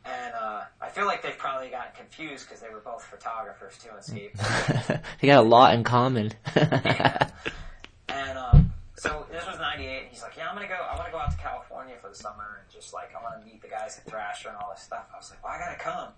And 0.09 0.33
uh, 0.33 0.61
I 0.81 0.89
feel 0.89 1.05
like 1.05 1.21
they've 1.21 1.37
probably 1.37 1.69
gotten 1.69 1.91
confused 1.95 2.47
because 2.47 2.61
they 2.61 2.69
were 2.69 2.79
both 2.79 3.03
photographers 3.03 3.77
too 3.77 3.89
in 3.95 4.01
skateboarding. 4.01 5.01
they 5.21 5.27
got 5.27 5.43
a 5.43 5.47
lot 5.47 5.73
in 5.75 5.83
common. 5.83 6.33
And 8.11 8.37
um, 8.37 8.73
so 8.95 9.25
this 9.31 9.45
was 9.45 9.59
'98. 9.59 9.99
And 10.01 10.07
he's 10.09 10.23
like, 10.23 10.35
"Yeah, 10.35 10.49
I'm 10.49 10.55
gonna 10.55 10.67
go. 10.67 10.73
I 10.73 10.95
want 10.95 11.05
to 11.07 11.11
go 11.11 11.19
out 11.19 11.31
to 11.31 11.37
California 11.37 11.95
for 12.01 12.09
the 12.09 12.15
summer 12.15 12.59
and 12.59 12.73
just 12.73 12.91
like 12.93 13.11
I 13.17 13.21
want 13.21 13.39
to 13.39 13.45
meet 13.45 13.61
the 13.61 13.67
guys 13.67 13.99
at 13.99 14.09
Thrasher 14.09 14.49
and 14.49 14.57
all 14.57 14.71
this 14.73 14.83
stuff." 14.83 15.05
I 15.13 15.17
was 15.17 15.29
like, 15.29 15.43
"Well, 15.43 15.53
I 15.53 15.59
gotta 15.59 15.77
come." 15.77 16.09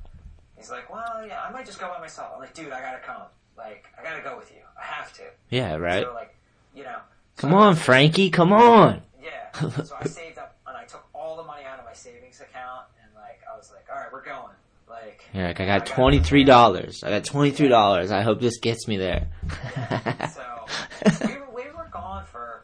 He's 0.55 0.71
like, 0.71 0.89
"Well, 0.91 1.25
yeah, 1.27 1.41
I 1.41 1.51
might 1.51 1.65
just 1.65 1.79
go 1.79 1.89
by 1.89 1.99
myself." 1.99 2.31
I'm 2.33 2.39
like, 2.39 2.53
"Dude, 2.53 2.71
I 2.71 2.79
gotta 2.79 2.99
come. 2.99 3.23
Like, 3.57 3.85
I 3.99 4.03
gotta 4.03 4.23
go 4.23 4.37
with 4.37 4.51
you. 4.51 4.61
I 4.79 4.83
have 4.85 5.11
to." 5.13 5.23
yeah, 5.49 5.75
right. 5.75 6.03
So 6.03 6.13
like, 6.13 6.33
you 6.73 6.83
know. 6.83 6.99
so 7.35 7.41
Come 7.41 7.53
on, 7.55 7.75
Frankie. 7.75 8.29
Come 8.29 8.53
on. 8.53 9.01
Yeah. 9.21 9.51
So 9.83 9.95
I 9.99 10.05
saved 10.05 10.37
up 10.37 10.55
and 10.65 10.77
I 10.77 10.85
took 10.85 11.05
all 11.13 11.35
the 11.35 11.43
money 11.43 11.63
out 11.65 11.77
of 11.77 11.85
my 11.85 11.93
savings 11.93 12.39
account 12.39 12.85
and 13.00 13.00
like 13.00 13.00
I 13.00 13.00
was 13.61 13.71
like, 13.71 13.85
"All 13.93 14.01
right, 14.01 14.11
we're 14.11 14.23
going." 14.23 14.53
Like, 14.89 15.23
You're 15.33 15.47
like, 15.47 15.59
I 15.61 15.65
got 15.65 15.85
twenty 15.85 16.19
three 16.19 16.43
dollars. 16.43 17.01
I 17.03 17.09
got 17.11 17.23
twenty 17.23 17.51
three 17.51 17.69
dollars. 17.69 18.11
I 18.11 18.21
hope 18.23 18.41
this 18.41 18.59
gets 18.59 18.87
me 18.87 18.97
there. 18.97 19.27
So 20.33 21.27
we 21.27 21.33
were, 21.35 21.47
we 21.53 21.63
were 21.71 21.89
gone 21.91 22.23
for. 22.25 22.63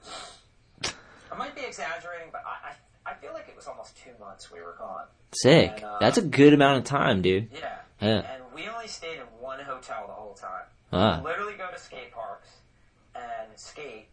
I 1.31 1.35
might 1.37 1.55
be 1.55 1.61
exaggerating, 1.61 2.29
but 2.31 2.41
I, 2.45 2.69
I 3.07 3.11
I 3.11 3.13
feel 3.15 3.33
like 3.33 3.47
it 3.49 3.55
was 3.55 3.67
almost 3.67 3.97
two 3.97 4.11
months 4.19 4.51
we 4.51 4.59
were 4.61 4.75
gone. 4.77 5.05
Sick. 5.33 5.71
And, 5.77 5.83
uh, 5.85 5.97
That's 5.99 6.17
a 6.17 6.21
good 6.21 6.53
amount 6.53 6.77
of 6.79 6.83
time, 6.85 7.21
dude. 7.21 7.49
Yeah. 7.53 7.75
Yeah. 8.01 8.07
And 8.33 8.43
we 8.55 8.67
only 8.67 8.87
stayed 8.87 9.15
in 9.17 9.25
one 9.41 9.59
hotel 9.59 10.05
the 10.07 10.13
whole 10.13 10.33
time. 10.35 10.63
Ah. 10.93 11.19
We 11.21 11.29
literally 11.29 11.53
go 11.57 11.69
to 11.71 11.79
skate 11.79 12.11
parks 12.13 12.49
and 13.15 13.47
skate, 13.55 14.07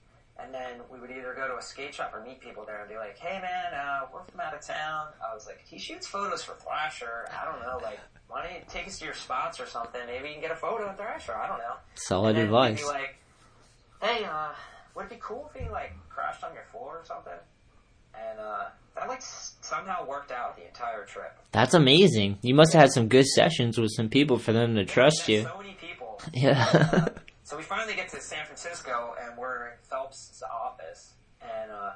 then 0.55 0.81
we 0.91 1.01
would 1.01 1.11
either 1.11 1.35
go 1.35 1.49
to 1.49 1.57
a 1.57 1.63
skate 1.63 1.95
shop 1.95 2.13
or 2.15 2.23
meet 2.23 2.41
people 2.41 2.65
there 2.65 2.81
and 2.81 2.89
be 2.89 2.97
like, 2.97 3.19
"Hey 3.19 3.41
man, 3.41 3.75
uh, 3.75 4.07
we're 4.13 4.23
from 4.25 4.41
out 4.41 4.55
of 4.55 4.65
town." 4.65 5.09
I 5.21 5.35
was 5.35 5.47
like, 5.47 5.61
"He 5.65 5.79
shoots 5.79 6.07
photos 6.07 6.43
for 6.43 6.55
Thrasher. 6.55 7.29
I 7.31 7.45
don't 7.45 7.61
know, 7.61 7.79
like." 7.83 7.99
Why 8.27 8.43
don't 8.43 8.55
you 8.55 8.61
take 8.69 8.87
us 8.89 8.99
to 8.99 9.05
your 9.05 9.15
spots 9.15 9.61
or 9.61 9.67
something? 9.67 10.01
Maybe 10.07 10.29
you 10.29 10.33
can 10.33 10.41
get 10.41 10.51
a 10.51 10.57
photo 10.57 10.89
of 10.89 10.97
Thrasher. 10.97 11.37
I 11.37 11.47
don't 11.47 11.59
know. 11.59 11.75
Solid 11.95 12.37
advice. 12.39 12.81
Be 12.81 12.87
like, 12.87 13.17
hey, 14.01 14.25
uh, 14.25 14.49
would 14.97 15.05
it 15.05 15.11
be 15.11 15.19
cool 15.21 15.51
if 15.55 15.61
he 15.63 15.69
like 15.71 15.93
crashed 16.09 16.43
on 16.43 16.55
your 16.55 16.65
floor 16.73 16.99
or 16.99 17.05
something? 17.05 17.33
And 18.15 18.41
uh, 18.41 18.65
that 18.97 19.09
like 19.09 19.21
somehow 19.23 20.07
worked 20.07 20.33
out 20.33 20.57
the 20.57 20.67
entire 20.67 21.05
trip. 21.05 21.37
That's 21.53 21.75
amazing. 21.75 22.39
You 22.43 22.55
must 22.55 22.73
have 22.73 22.81
had 22.83 22.93
some 22.93 23.09
good 23.09 23.27
sessions 23.27 23.79
with 23.79 23.91
some 23.93 24.09
people 24.09 24.39
for 24.39 24.53
them 24.53 24.75
to 24.75 24.81
We 24.81 24.87
trust 24.87 25.29
you. 25.29 25.43
So 25.43 25.59
many 25.59 25.77
people. 25.81 26.21
Yeah. 26.33 27.09
So 27.45 27.57
we 27.59 27.63
finally 27.63 27.95
get 27.95 28.09
to 28.09 28.21
San 28.21 28.45
Francisco 28.47 29.15
and 29.23 29.37
we're 29.37 29.67
in 29.69 29.73
Phelps' 29.83 30.43
office, 30.51 31.13
and 31.43 31.71
uh, 31.71 31.91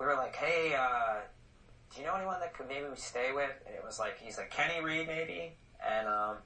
we 0.00 0.06
were 0.06 0.14
like, 0.14 0.34
hey, 0.34 0.74
uh, 0.74 1.16
do 1.94 2.00
you 2.00 2.06
know 2.06 2.14
anyone 2.14 2.40
that 2.40 2.54
could 2.54 2.68
maybe 2.68 2.86
we 2.88 2.96
stay 2.96 3.30
with? 3.34 3.50
And 3.66 3.74
it 3.74 3.82
was 3.84 3.98
like, 3.98 4.18
he's 4.18 4.38
like 4.38 4.50
Kenny 4.50 4.82
Reed 4.82 5.06
maybe, 5.06 5.52
and 5.86 6.08
um, 6.08 6.36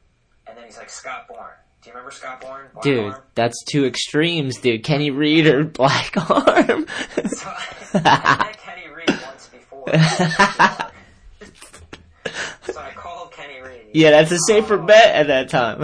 and 0.48 0.58
then 0.58 0.64
he's 0.64 0.76
like 0.76 0.90
Scott 0.90 1.28
Bourne. 1.28 1.50
Do 1.82 1.90
you 1.90 1.94
remember 1.94 2.10
Scott 2.10 2.40
Bourne? 2.40 2.66
Black 2.72 2.82
dude, 2.82 3.12
Arm? 3.12 3.22
that's 3.36 3.62
two 3.64 3.84
extremes, 3.84 4.58
dude. 4.58 4.82
Kenny 4.82 5.10
Reed 5.12 5.46
or 5.46 5.62
Black 5.64 6.12
Arm. 6.30 6.86
So 7.26 7.48
I, 8.04 8.44
met 8.46 8.58
Kenny 8.58 8.88
Reed 8.92 9.08
once 9.24 9.48
before. 9.48 9.86
so 12.72 12.80
I 12.80 12.90
called 12.94 13.32
Kenny 13.32 13.60
Reed 13.60 13.90
Yeah, 13.94 14.10
that's 14.10 14.30
a 14.32 14.38
safer 14.46 14.74
Oh. 14.80 14.86
bet 14.86 15.14
at 15.14 15.26
that 15.28 15.48
time. 15.48 15.80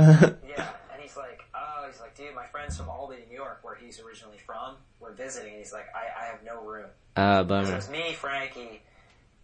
Yeah, 0.48 0.68
and 0.92 1.02
he's 1.02 1.16
like, 1.16 1.40
oh, 1.54 1.86
he's 1.90 2.00
like, 2.00 2.16
dude, 2.16 2.32
my 2.34 2.46
friends 2.46 2.76
from 2.76 2.88
Albany, 2.88 3.22
New 3.28 3.36
York, 3.36 3.58
where 3.62 3.74
he's 3.74 4.00
originally 4.00 4.38
from, 4.46 4.76
were 5.00 5.12
visiting, 5.12 5.50
and 5.54 5.58
he's 5.58 5.72
like, 5.72 5.86
I, 5.96 6.22
I 6.22 6.26
have 6.26 6.44
no 6.44 6.62
Ah, 7.18 7.36
So 7.36 7.40
it 7.40 7.48
bummer. 7.48 7.74
was 7.74 7.90
me, 7.90 8.12
Frankie, 8.14 8.82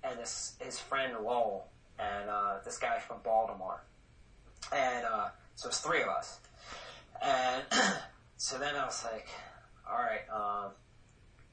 and 0.03 0.19
this 0.19 0.55
his 0.61 0.79
friend 0.79 1.13
Lowell, 1.23 1.67
and 1.99 2.31
uh, 2.31 2.55
this 2.65 2.79
guy 2.79 2.99
from 3.01 3.19
Baltimore, 3.25 3.83
and 4.73 5.05
uh, 5.05 5.29
so 5.57 5.69
it's 5.69 5.81
three 5.81 6.03
of 6.03 6.09
us, 6.09 6.39
and 7.23 7.63
so 8.37 8.59
then 8.59 8.77
I 8.77 8.85
was 8.85 9.05
like, 9.13 9.29
all 9.91 9.97
right, 9.99 10.23
um, 10.33 10.71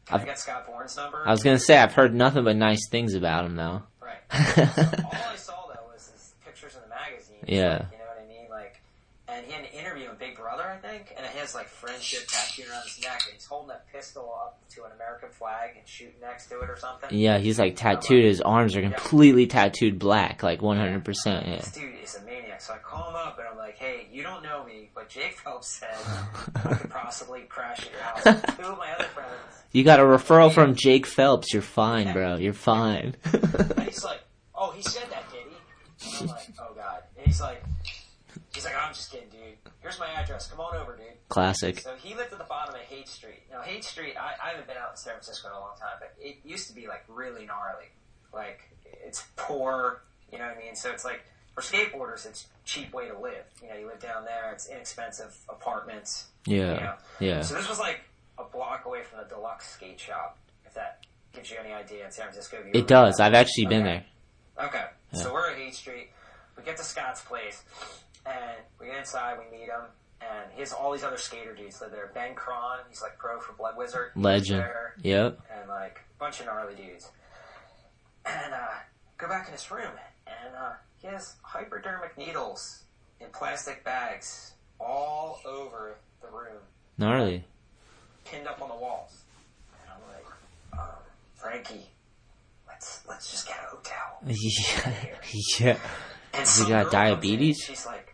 I 0.09 0.15
I've- 0.15 0.25
get 0.25 0.37
Scott 0.39 0.67
Bourne's 0.67 0.95
number? 0.95 1.23
I 1.25 1.31
was 1.31 1.43
gonna 1.43 1.57
say 1.59 1.77
I've 1.77 1.93
heard 1.93 2.13
nothing 2.13 2.43
but 2.43 2.55
nice 2.55 2.87
things 2.89 3.13
about 3.15 3.45
him 3.45 3.55
though. 3.55 3.81
Right. 4.01 4.17
All 4.31 5.21
I 5.31 5.35
saw 5.37 5.67
though 5.67 5.87
was 5.93 6.09
his 6.11 6.33
pictures 6.45 6.75
in 6.75 6.81
the 6.81 6.89
magazine. 6.89 7.37
Yeah. 7.47 7.73
Like, 7.73 7.91
you 7.93 7.97
know 7.97 8.03
what 8.05 8.23
I 8.23 8.27
mean? 8.27 8.49
Like, 8.49 8.81
and 9.27 9.45
he 9.45 9.51
had 9.53 9.61
an 9.63 9.69
interview 9.71 10.09
in 10.09 10.15
Big 10.17 10.35
Brother, 10.35 10.60
I 10.71 10.77
think, 10.77 11.13
and 11.15 11.25
it 11.25 11.31
has 11.33 11.53
like 11.53 11.67
friendship 11.67 12.21
tattooed 12.27 12.69
around 12.69 12.83
his 12.83 13.01
neck, 13.01 13.21
and 13.25 13.33
he's 13.35 13.45
holding 13.45 13.71
a 13.71 13.79
pistol 13.95 14.33
up 14.43 14.59
to 14.71 14.83
an 14.85 14.91
American 14.95 15.29
flag 15.29 15.71
and 15.77 15.87
shooting 15.87 16.15
next 16.21 16.47
to 16.47 16.59
it 16.61 16.69
or 16.69 16.77
something. 16.77 17.09
Yeah, 17.11 17.37
he's 17.39 17.59
like 17.59 17.75
tattooed. 17.75 18.23
His 18.23 18.41
arms 18.41 18.75
are 18.75 18.81
completely 18.81 19.47
tattooed 19.47 19.99
black, 19.99 20.43
like 20.43 20.61
one 20.61 20.77
hundred 20.77 21.03
percent. 21.05 21.47
Yeah. 21.47 21.55
This 21.57 21.71
dude 21.71 21.93
is 22.03 22.15
a 22.15 22.21
maniac. 22.23 22.61
So 22.61 22.73
I 22.73 22.77
call 22.77 23.09
him 23.09 23.15
up 23.15 23.37
and 23.39 23.47
I'm 23.47 23.57
like, 23.57 23.77
hey, 23.77 24.07
you 24.11 24.23
don't 24.23 24.43
know 24.43 24.63
me, 24.63 24.89
but 24.93 25.09
Jake 25.09 25.37
Phelps 25.37 25.67
said 25.67 25.89
I 26.63 26.73
could 26.75 26.89
possibly 26.91 27.41
crash 27.41 27.85
at 27.87 27.91
your 27.91 28.01
house. 28.01 28.25
with 28.25 28.57
Two 28.57 28.63
of 28.71 28.77
my 28.77 28.91
other 28.93 29.05
friends. 29.05 29.29
You 29.71 29.83
got 29.83 29.99
a 29.99 30.03
referral 30.03 30.51
from 30.53 30.75
Jake 30.75 31.05
Phelps. 31.05 31.53
You're 31.53 31.61
fine, 31.63 32.13
bro. 32.13 32.35
You're 32.35 32.53
fine. 32.53 33.15
And 33.33 33.79
he's 33.83 34.03
like, 34.03 34.19
oh, 34.53 34.71
he 34.71 34.81
said 34.83 35.09
that, 35.09 35.23
did 35.31 35.39
he? 35.49 36.19
And 36.21 36.29
I'm 36.29 36.35
like, 36.35 36.47
oh 36.59 36.73
god. 36.75 37.03
And 37.17 37.25
he's 37.25 37.41
like, 37.41 37.63
he's 38.53 38.65
like, 38.65 38.75
I'm 38.79 38.93
just 38.93 39.11
kidding, 39.11 39.29
dude. 39.29 39.39
Here's 39.81 39.99
my 39.99 40.07
address. 40.09 40.47
Come 40.47 40.59
on 40.59 40.75
over, 40.77 40.95
dude. 40.95 41.05
Classic. 41.29 41.79
So 41.79 41.95
he 41.95 42.13
lived 42.15 42.31
at 42.31 42.37
the 42.37 42.45
bottom 42.45 42.75
of 42.75 42.81
Haight 42.81 43.07
Street. 43.07 43.41
Now, 43.51 43.61
Haight 43.61 43.83
Street, 43.83 44.13
I, 44.15 44.33
I 44.43 44.49
haven't 44.51 44.67
been 44.67 44.77
out 44.77 44.91
in 44.91 44.97
San 44.97 45.13
Francisco 45.13 45.47
in 45.49 45.55
a 45.55 45.59
long 45.59 45.75
time, 45.79 45.97
but 45.99 46.13
it 46.19 46.37
used 46.45 46.67
to 46.69 46.75
be 46.75 46.87
like 46.87 47.03
really 47.07 47.45
gnarly. 47.45 47.85
Like, 48.33 48.59
it's 48.85 49.23
poor, 49.35 50.01
you 50.31 50.37
know 50.37 50.45
what 50.47 50.57
I 50.57 50.59
mean? 50.59 50.75
So 50.75 50.91
it's 50.91 51.03
like, 51.03 51.21
for 51.55 51.61
skateboarders, 51.61 52.25
it's 52.27 52.43
a 52.45 52.67
cheap 52.67 52.93
way 52.93 53.07
to 53.09 53.17
live. 53.17 53.43
You 53.61 53.69
know, 53.69 53.75
you 53.75 53.87
live 53.87 53.99
down 53.99 54.23
there, 54.23 54.51
it's 54.53 54.69
inexpensive 54.69 55.35
apartments. 55.49 56.27
You 56.45 56.57
Yeah. 56.57 56.73
know? 56.75 56.93
Yeah. 57.19 57.41
So 57.41 57.55
this 57.55 57.67
was 57.67 57.79
like 57.79 58.01
a 58.37 58.43
block 58.43 58.85
away 58.85 59.03
from 59.03 59.19
the 59.19 59.25
deluxe 59.25 59.67
skate 59.71 59.99
shop, 59.99 60.37
if 60.65 60.73
that 60.75 61.05
gives 61.33 61.49
you 61.49 61.57
any 61.63 61.73
idea 61.73 62.05
in 62.05 62.11
San 62.11 62.25
Francisco. 62.25 62.57
You 62.63 62.71
It 62.79 62.87
does. 62.87 63.19
I've 63.19 63.33
actually 63.33 63.65
been 63.65 63.83
there. 63.83 64.05
Okay, 64.63 64.85
so 65.13 65.33
we're 65.33 65.49
at 65.51 65.57
Haight 65.57 65.73
Street. 65.73 66.09
We 66.55 66.63
get 66.63 66.77
to 66.77 66.83
Scott's 66.83 67.21
place, 67.21 67.63
and 68.25 68.57
we 68.79 68.87
get 68.87 68.97
inside. 68.97 69.37
We 69.39 69.57
meet 69.57 69.67
him, 69.67 69.81
and 70.21 70.51
he 70.53 70.59
has 70.61 70.73
all 70.73 70.91
these 70.91 71.03
other 71.03 71.17
skater 71.17 71.53
dudes 71.55 71.81
live 71.81 71.91
there. 71.91 72.11
Ben 72.13 72.35
Krahn, 72.35 72.79
he's 72.89 73.01
like 73.01 73.17
pro 73.17 73.39
for 73.39 73.53
Blood 73.53 73.75
Wizard. 73.77 74.11
Legend. 74.15 74.59
there, 74.61 74.95
Yep. 75.01 75.39
and 75.59 75.69
like 75.69 75.99
a 76.15 76.19
bunch 76.19 76.39
of 76.39 76.45
gnarly 76.47 76.75
dudes. 76.75 77.09
And 78.25 78.53
uh, 78.53 78.67
go 79.17 79.27
back 79.27 79.47
in 79.47 79.53
his 79.53 79.69
room, 79.71 79.91
and 80.27 80.55
uh, 80.55 80.73
he 80.97 81.07
has 81.07 81.35
hypodermic 81.41 82.17
needles 82.17 82.83
in 83.19 83.27
plastic 83.33 83.83
bags 83.83 84.53
all 84.79 85.39
over 85.45 85.97
the 86.21 86.27
room, 86.27 86.57
Gnarly. 86.97 87.43
pinned 88.25 88.47
up 88.47 88.61
on 88.61 88.69
the 88.69 88.75
walls. 88.75 89.23
And 89.83 89.91
I'm 89.93 90.01
like, 90.13 90.79
um, 90.79 90.95
Frankie, 91.35 91.87
let's 92.67 93.01
let's 93.07 93.31
just 93.31 93.47
get 93.47 93.57
a 93.57 93.75
hotel. 93.75 94.19
Yeah. 94.27 94.93
Yeah. 95.59 95.77
And 96.33 96.41
he 96.41 96.45
some 96.45 96.69
got 96.69 96.91
diabetes? 96.91 97.59
She's 97.59 97.85
like, 97.85 98.10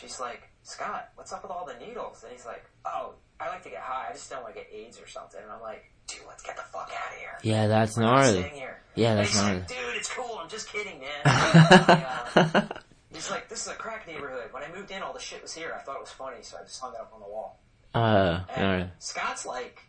she's 0.00 0.20
like, 0.20 0.42
Scott, 0.62 1.08
what's 1.14 1.32
up 1.32 1.42
with 1.42 1.50
all 1.52 1.66
the 1.66 1.84
needles? 1.84 2.22
And 2.22 2.32
he's 2.32 2.46
like, 2.46 2.64
oh, 2.84 3.14
I 3.40 3.48
like 3.48 3.62
to 3.64 3.70
get 3.70 3.80
high. 3.80 4.08
I 4.10 4.12
just 4.12 4.30
don't 4.30 4.42
want 4.42 4.54
to 4.54 4.60
get 4.60 4.68
AIDS 4.72 5.00
or 5.00 5.06
something. 5.06 5.40
And 5.42 5.50
I'm 5.50 5.60
like, 5.60 5.84
dude, 6.06 6.20
let's 6.28 6.42
get 6.42 6.56
the 6.56 6.62
fuck 6.62 6.90
out 6.92 7.12
of 7.12 7.18
here. 7.18 7.38
Yeah, 7.42 7.66
that's 7.68 7.96
We're 7.96 8.02
gnarly. 8.04 8.32
sitting 8.42 8.52
here. 8.58 8.80
Yeah, 8.94 9.14
that's 9.14 9.30
he's 9.30 9.38
gnarly. 9.40 9.58
like, 9.60 9.68
dude, 9.68 9.76
it's 9.96 10.12
cool. 10.12 10.38
I'm 10.40 10.48
just 10.48 10.72
kidding, 10.72 11.00
man. 11.00 11.08
Uh, 13.10 13.14
he's 13.14 13.30
like, 13.30 13.48
this 13.48 13.66
is 13.66 13.72
a 13.72 13.74
crack 13.74 14.06
neighborhood. 14.06 14.48
When 14.52 14.62
I 14.62 14.68
moved 14.74 14.90
in, 14.90 15.02
all 15.02 15.12
the 15.12 15.18
shit 15.20 15.40
was 15.42 15.54
here. 15.54 15.74
I 15.74 15.82
thought 15.82 15.96
it 15.96 16.00
was 16.02 16.10
funny, 16.10 16.36
so 16.42 16.56
I 16.60 16.64
just 16.64 16.80
hung 16.80 16.92
it 16.94 17.00
up 17.00 17.10
on 17.14 17.20
the 17.20 17.26
wall. 17.26 17.58
Uh, 17.94 18.40
And 18.54 18.62
gnarly. 18.62 18.90
Scott's 18.98 19.46
like, 19.46 19.80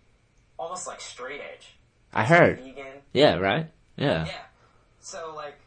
almost 0.58 0.88
like 0.88 1.02
straight 1.02 1.42
edge. 1.42 1.76
I 2.14 2.24
heard. 2.24 2.60
Vegan. 2.60 2.86
Yeah, 3.14 3.36
right? 3.36 3.68
Yeah. 3.98 4.26
Yeah. 4.26 4.32
So 5.02 5.34
like, 5.36 5.60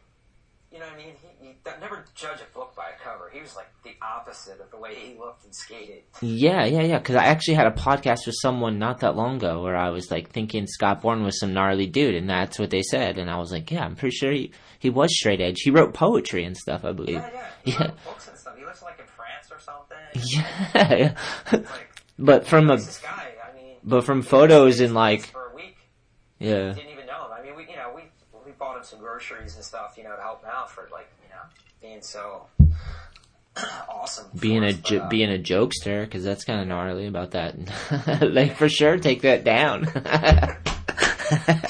you 0.73 0.79
know 0.79 0.85
what 0.85 0.95
I 0.95 0.97
mean? 0.97 1.13
He, 1.39 1.47
he 1.47 1.55
never 1.79 2.03
judge 2.15 2.39
a 2.41 2.53
book 2.57 2.75
by 2.75 2.85
a 2.89 3.03
cover. 3.03 3.29
He 3.31 3.39
was 3.41 3.55
like 3.55 3.67
the 3.83 3.91
opposite 4.01 4.59
of 4.59 4.71
the 4.71 4.77
way 4.77 4.95
he 4.95 5.17
looked 5.19 5.43
and 5.45 5.53
skated. 5.53 6.01
Yeah, 6.21 6.65
yeah, 6.65 6.81
yeah. 6.81 6.97
Because 6.97 7.15
I 7.15 7.25
actually 7.25 7.53
had 7.53 7.67
a 7.67 7.71
podcast 7.71 8.25
with 8.25 8.35
someone 8.41 8.79
not 8.79 8.99
that 9.01 9.15
long 9.15 9.35
ago 9.35 9.61
where 9.61 9.75
I 9.77 9.91
was 9.91 10.09
like 10.09 10.31
thinking 10.31 10.65
Scott 10.65 11.01
Bourne 11.03 11.23
was 11.23 11.39
some 11.39 11.53
gnarly 11.53 11.85
dude, 11.85 12.15
and 12.15 12.27
that's 12.29 12.57
what 12.57 12.71
they 12.71 12.81
said. 12.81 13.19
And 13.19 13.29
I 13.29 13.37
was 13.37 13.51
like, 13.51 13.69
yeah, 13.71 13.85
I'm 13.85 13.95
pretty 13.95 14.15
sure 14.15 14.31
he, 14.31 14.51
he 14.79 14.89
was 14.89 15.15
straight 15.15 15.41
edge. 15.41 15.59
He 15.61 15.69
wrote 15.69 15.93
poetry 15.93 16.43
and 16.43 16.57
stuff, 16.57 16.83
I 16.83 16.91
believe. 16.91 17.15
Yeah, 17.17 17.29
yeah. 17.33 17.47
He 17.63 17.71
Yeah. 17.71 17.79
wrote 17.83 18.03
books 18.05 18.27
and 18.29 18.37
stuff. 18.37 18.57
He 18.57 18.65
lives 18.65 18.81
like 18.81 18.99
in 18.99 19.05
France 19.05 19.51
or 19.51 19.59
something. 19.59 19.97
Yeah. 20.73 21.15
Like, 21.51 21.89
but 22.19 22.45
from 22.47 22.69
a, 22.69 22.77
guy? 22.77 23.33
I 23.51 23.55
mean, 23.55 23.77
but 23.83 24.03
from 24.05 24.21
photos 24.21 24.79
in 24.79 24.87
and 24.87 24.93
like, 24.95 25.25
for 25.25 25.49
a 25.51 25.55
week. 25.55 25.75
yeah, 26.39 26.73
Didn't 26.73 26.89
even 26.91 27.05
know 27.07 27.25
him. 27.25 27.31
I 27.37 27.41
mean, 27.43 27.55
we 27.55 27.63
you 27.67 27.75
know 27.75 27.91
we 27.95 28.03
some 28.85 28.99
groceries 28.99 29.55
and 29.55 29.63
stuff, 29.63 29.95
you 29.97 30.03
know, 30.03 30.15
to 30.15 30.21
help 30.21 30.43
him 30.43 30.49
out 30.53 30.69
for 30.69 30.87
like 30.91 31.09
you 31.23 31.29
know 31.29 31.41
being 31.81 32.01
so 32.01 32.47
awesome. 33.89 34.27
being 34.39 34.63
a 34.63 34.73
but, 34.73 34.91
uh, 34.93 35.07
being 35.09 35.31
a 35.31 35.37
jokester 35.37 36.05
because 36.05 36.23
that's 36.23 36.43
kind 36.43 36.61
of 36.61 36.67
gnarly 36.67 37.07
about 37.07 37.31
that. 37.31 37.55
like 38.21 38.55
for 38.55 38.69
sure, 38.69 38.97
take 38.97 39.21
that 39.21 39.43
down. 39.43 39.85
Can 39.85 40.01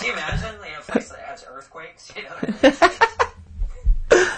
you 0.05 0.13
imagine? 0.13 0.55
You 0.55 0.71
know, 0.71 0.79
a 0.79 0.91
place 0.91 1.09
that 1.09 1.19
has 1.19 1.45
earthquakes. 1.49 2.11
You 2.15 2.23
know. 2.23 2.29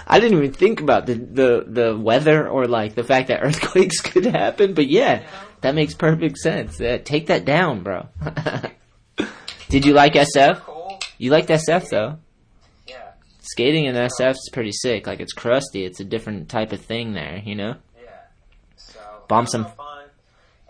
I 0.07 0.19
didn't 0.19 0.37
even 0.37 0.53
think 0.53 0.81
about 0.81 1.07
the, 1.07 1.15
the 1.15 1.65
the 1.67 1.97
weather 1.97 2.47
or 2.47 2.67
like 2.67 2.95
the 2.95 3.03
fact 3.03 3.27
that 3.27 3.41
earthquakes 3.43 4.01
could 4.03 4.25
happen, 4.25 4.73
but 4.73 4.87
yeah, 4.87 5.27
that 5.61 5.75
makes 5.75 5.93
perfect 5.93 6.37
sense. 6.37 6.79
Uh, 6.79 6.99
take 7.03 7.27
that 7.27 7.45
down, 7.45 7.83
bro. 7.83 8.07
Did 9.69 9.85
you 9.85 9.93
like 9.93 10.13
SF? 10.13 10.61
Cool. 10.61 10.99
You 11.17 11.31
liked 11.31 11.49
SF 11.49 11.89
though. 11.89 12.19
Skating 13.45 13.85
in 13.85 13.95
SF 13.95 14.31
is 14.31 14.49
pretty 14.51 14.71
sick. 14.71 15.05
Like 15.07 15.19
it's 15.19 15.33
crusty. 15.33 15.85
It's 15.85 15.99
a 15.99 16.03
different 16.03 16.49
type 16.49 16.71
of 16.73 16.81
thing 16.81 17.13
there, 17.13 17.41
you 17.45 17.55
know. 17.55 17.75
Yeah. 18.01 18.09
So 18.75 18.99
Bomb 19.27 19.45
some- 19.47 19.65
fun. 19.65 20.05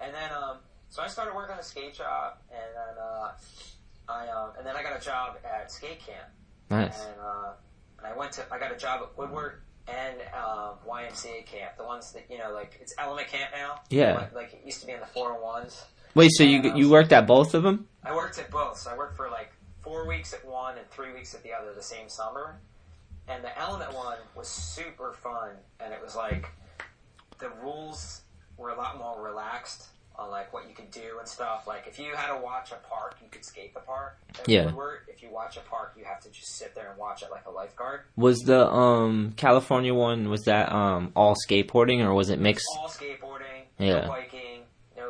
And 0.02 0.14
then 0.14 0.30
um, 0.32 0.58
so 0.90 1.02
I 1.02 1.08
started 1.08 1.34
working 1.36 1.54
at 1.56 1.62
a 1.62 1.64
skate 1.64 1.96
shop, 1.96 2.44
and 2.52 2.60
then 2.76 3.04
uh, 3.04 3.32
I 4.10 4.28
um, 4.28 4.52
and 4.58 4.66
then 4.68 4.76
I 4.76 4.84
got 4.84 5.00
a 5.00 5.04
job 5.04 5.38
at 5.44 5.72
skate 5.72 6.00
camp, 6.06 6.28
Nice. 6.70 7.02
and 7.06 7.16
uh, 7.20 7.52
and 7.98 8.08
I 8.08 8.16
went 8.18 8.34
to 8.34 8.46
I 8.52 8.60
got 8.60 8.72
a 8.72 8.78
job 8.78 9.02
at 9.04 9.18
Woodward 9.18 9.62
and 9.88 10.18
um, 10.36 10.76
YMCA 10.88 11.46
camp, 11.46 11.78
the 11.78 11.84
ones 11.86 12.12
that 12.14 12.26
you 12.30 12.38
know 12.38 12.52
like 12.54 12.78
it's 12.82 12.94
Element 13.00 13.28
Camp 13.30 13.52
now. 13.56 13.82
Yeah. 13.90 14.14
Like, 14.16 14.36
like 14.36 14.54
it 14.54 14.62
used 14.66 14.82
to 14.82 14.86
be 14.88 14.94
in 14.94 15.00
the 15.00 15.06
four 15.08 15.30
hundred 15.32 15.44
ones. 15.44 15.84
Wait, 16.14 16.30
so 16.36 16.44
you 16.44 16.76
you 16.76 16.90
worked 16.90 17.12
at 17.14 17.26
both 17.26 17.54
of 17.56 17.64
them? 17.64 17.88
I 18.04 18.14
worked 18.16 18.38
at 18.38 18.52
both. 18.52 18.78
So 18.78 18.92
I 18.92 18.98
worked 18.98 19.16
for 19.18 19.30
like 19.30 19.52
four 19.86 20.06
weeks 20.08 20.34
at 20.34 20.44
one 20.46 20.78
and 20.78 20.90
three 20.90 21.14
weeks 21.14 21.34
at 21.34 21.44
the 21.44 21.54
other 21.54 21.74
the 21.74 21.82
same 21.82 22.10
summer. 22.10 22.58
And 23.30 23.44
the 23.44 23.58
element 23.58 23.94
one 23.94 24.18
was 24.36 24.48
super 24.48 25.14
fun, 25.14 25.52
and 25.80 25.94
it 25.94 26.00
was 26.04 26.16
like 26.16 26.48
the 27.40 27.50
rules 27.64 28.22
were 28.58 28.70
a 28.70 28.76
lot 28.76 28.98
more 29.00 29.22
relaxed 29.24 29.88
on 30.18 30.30
like 30.30 30.54
what 30.54 30.70
you 30.70 30.76
could 30.76 30.92
do 30.92 31.18
and 31.20 31.28
stuff. 31.28 31.66
Like 31.68 31.86
if 31.88 31.98
you 32.00 32.16
had 32.16 32.34
to 32.34 32.40
watch 32.42 32.72
a 32.72 32.76
park, 32.88 33.18
you 33.22 33.28
could 33.32 33.44
skate 33.44 33.74
the 33.74 33.80
park. 33.82 34.18
Yeah. 34.46 34.66
Woodward. 34.68 35.00
If 35.08 35.22
you 35.24 35.30
watch 35.32 35.58
a 35.58 35.62
park, 35.62 35.96
you 35.98 36.06
have 36.06 36.22
to 36.22 36.30
just 36.30 36.56
sit 36.56 36.74
there 36.76 36.90
and 36.92 37.00
watch 37.00 37.22
it 37.24 37.30
like 37.32 37.46
a 37.48 37.52
lifeguard. 37.52 38.02
Was 38.16 38.42
the 38.44 38.66
um 38.72 39.34
California 39.36 39.94
one 39.94 40.30
was 40.30 40.44
that 40.46 40.72
um 40.72 41.12
all 41.16 41.36
skateboarding 41.36 42.02
or 42.06 42.14
was 42.14 42.30
it 42.30 42.40
mixed? 42.40 42.66
All 42.78 42.88
skateboarding, 42.90 43.64
Yeah. 43.80 44.08
biking, 44.08 44.62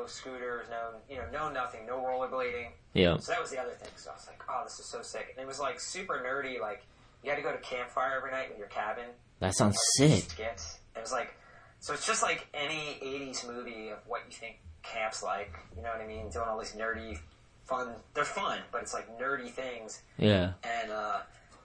no 0.06 0.12
scooters, 0.12 0.68
no 0.70 0.99
you 1.10 1.18
know 1.18 1.26
no 1.34 1.51
nothing, 1.51 1.86
no 1.86 1.97
rollerblading. 1.97 2.68
Yeah. 2.93 3.18
So 3.18 3.32
that 3.32 3.41
was 3.41 3.49
the 3.51 3.60
other 3.60 3.72
thing. 3.72 3.89
So 3.95 4.12
I 4.12 4.14
was 4.14 4.28
like, 4.28 4.41
oh, 4.49 4.62
this 4.64 4.80
is 4.80 4.86
so 4.86 5.01
sick. 5.01 5.34
And 5.36 5.43
it 5.43 5.47
was 5.47 5.60
like 5.60 5.80
super 5.80 6.24
nerdy. 6.26 6.60
Like 6.60 6.86
you 7.24 7.30
had 7.30 7.38
to 7.38 7.41
go 7.43 7.51
to 7.51 7.58
campfire 7.60 8.18
every 8.18 8.32
night 8.32 8.49
with 8.49 8.58
your 8.58 8.68
cabin. 8.68 9.06
That 9.39 9.56
sounds 9.56 9.78
sick. 9.97 10.30
Skits. 10.30 10.80
It 10.95 11.01
was 11.01 11.12
like, 11.12 11.34
so 11.80 11.93
it's 11.93 12.06
just 12.06 12.22
like 12.24 12.47
any 12.53 12.97
'80s 13.03 13.47
movie 13.47 13.89
of 13.89 13.97
what 14.08 14.22
you 14.30 14.34
think 14.36 14.60
camp's 14.84 15.24
like. 15.24 15.53
You 15.76 15.82
know 15.84 15.89
what 15.89 16.01
I 16.01 16.08
mean? 16.08 16.30
Doing 16.30 16.45
all 16.47 16.60
these 16.60 16.74
nerdy, 16.74 17.18
fun. 17.66 17.89
They're 18.14 18.24
fun, 18.26 18.60
but 18.72 18.82
it's 18.84 18.93
like 18.93 19.08
nerdy 19.20 19.49
things. 19.49 20.01
Yeah. 20.18 20.53
And 20.64 20.91
uh, 20.91 21.20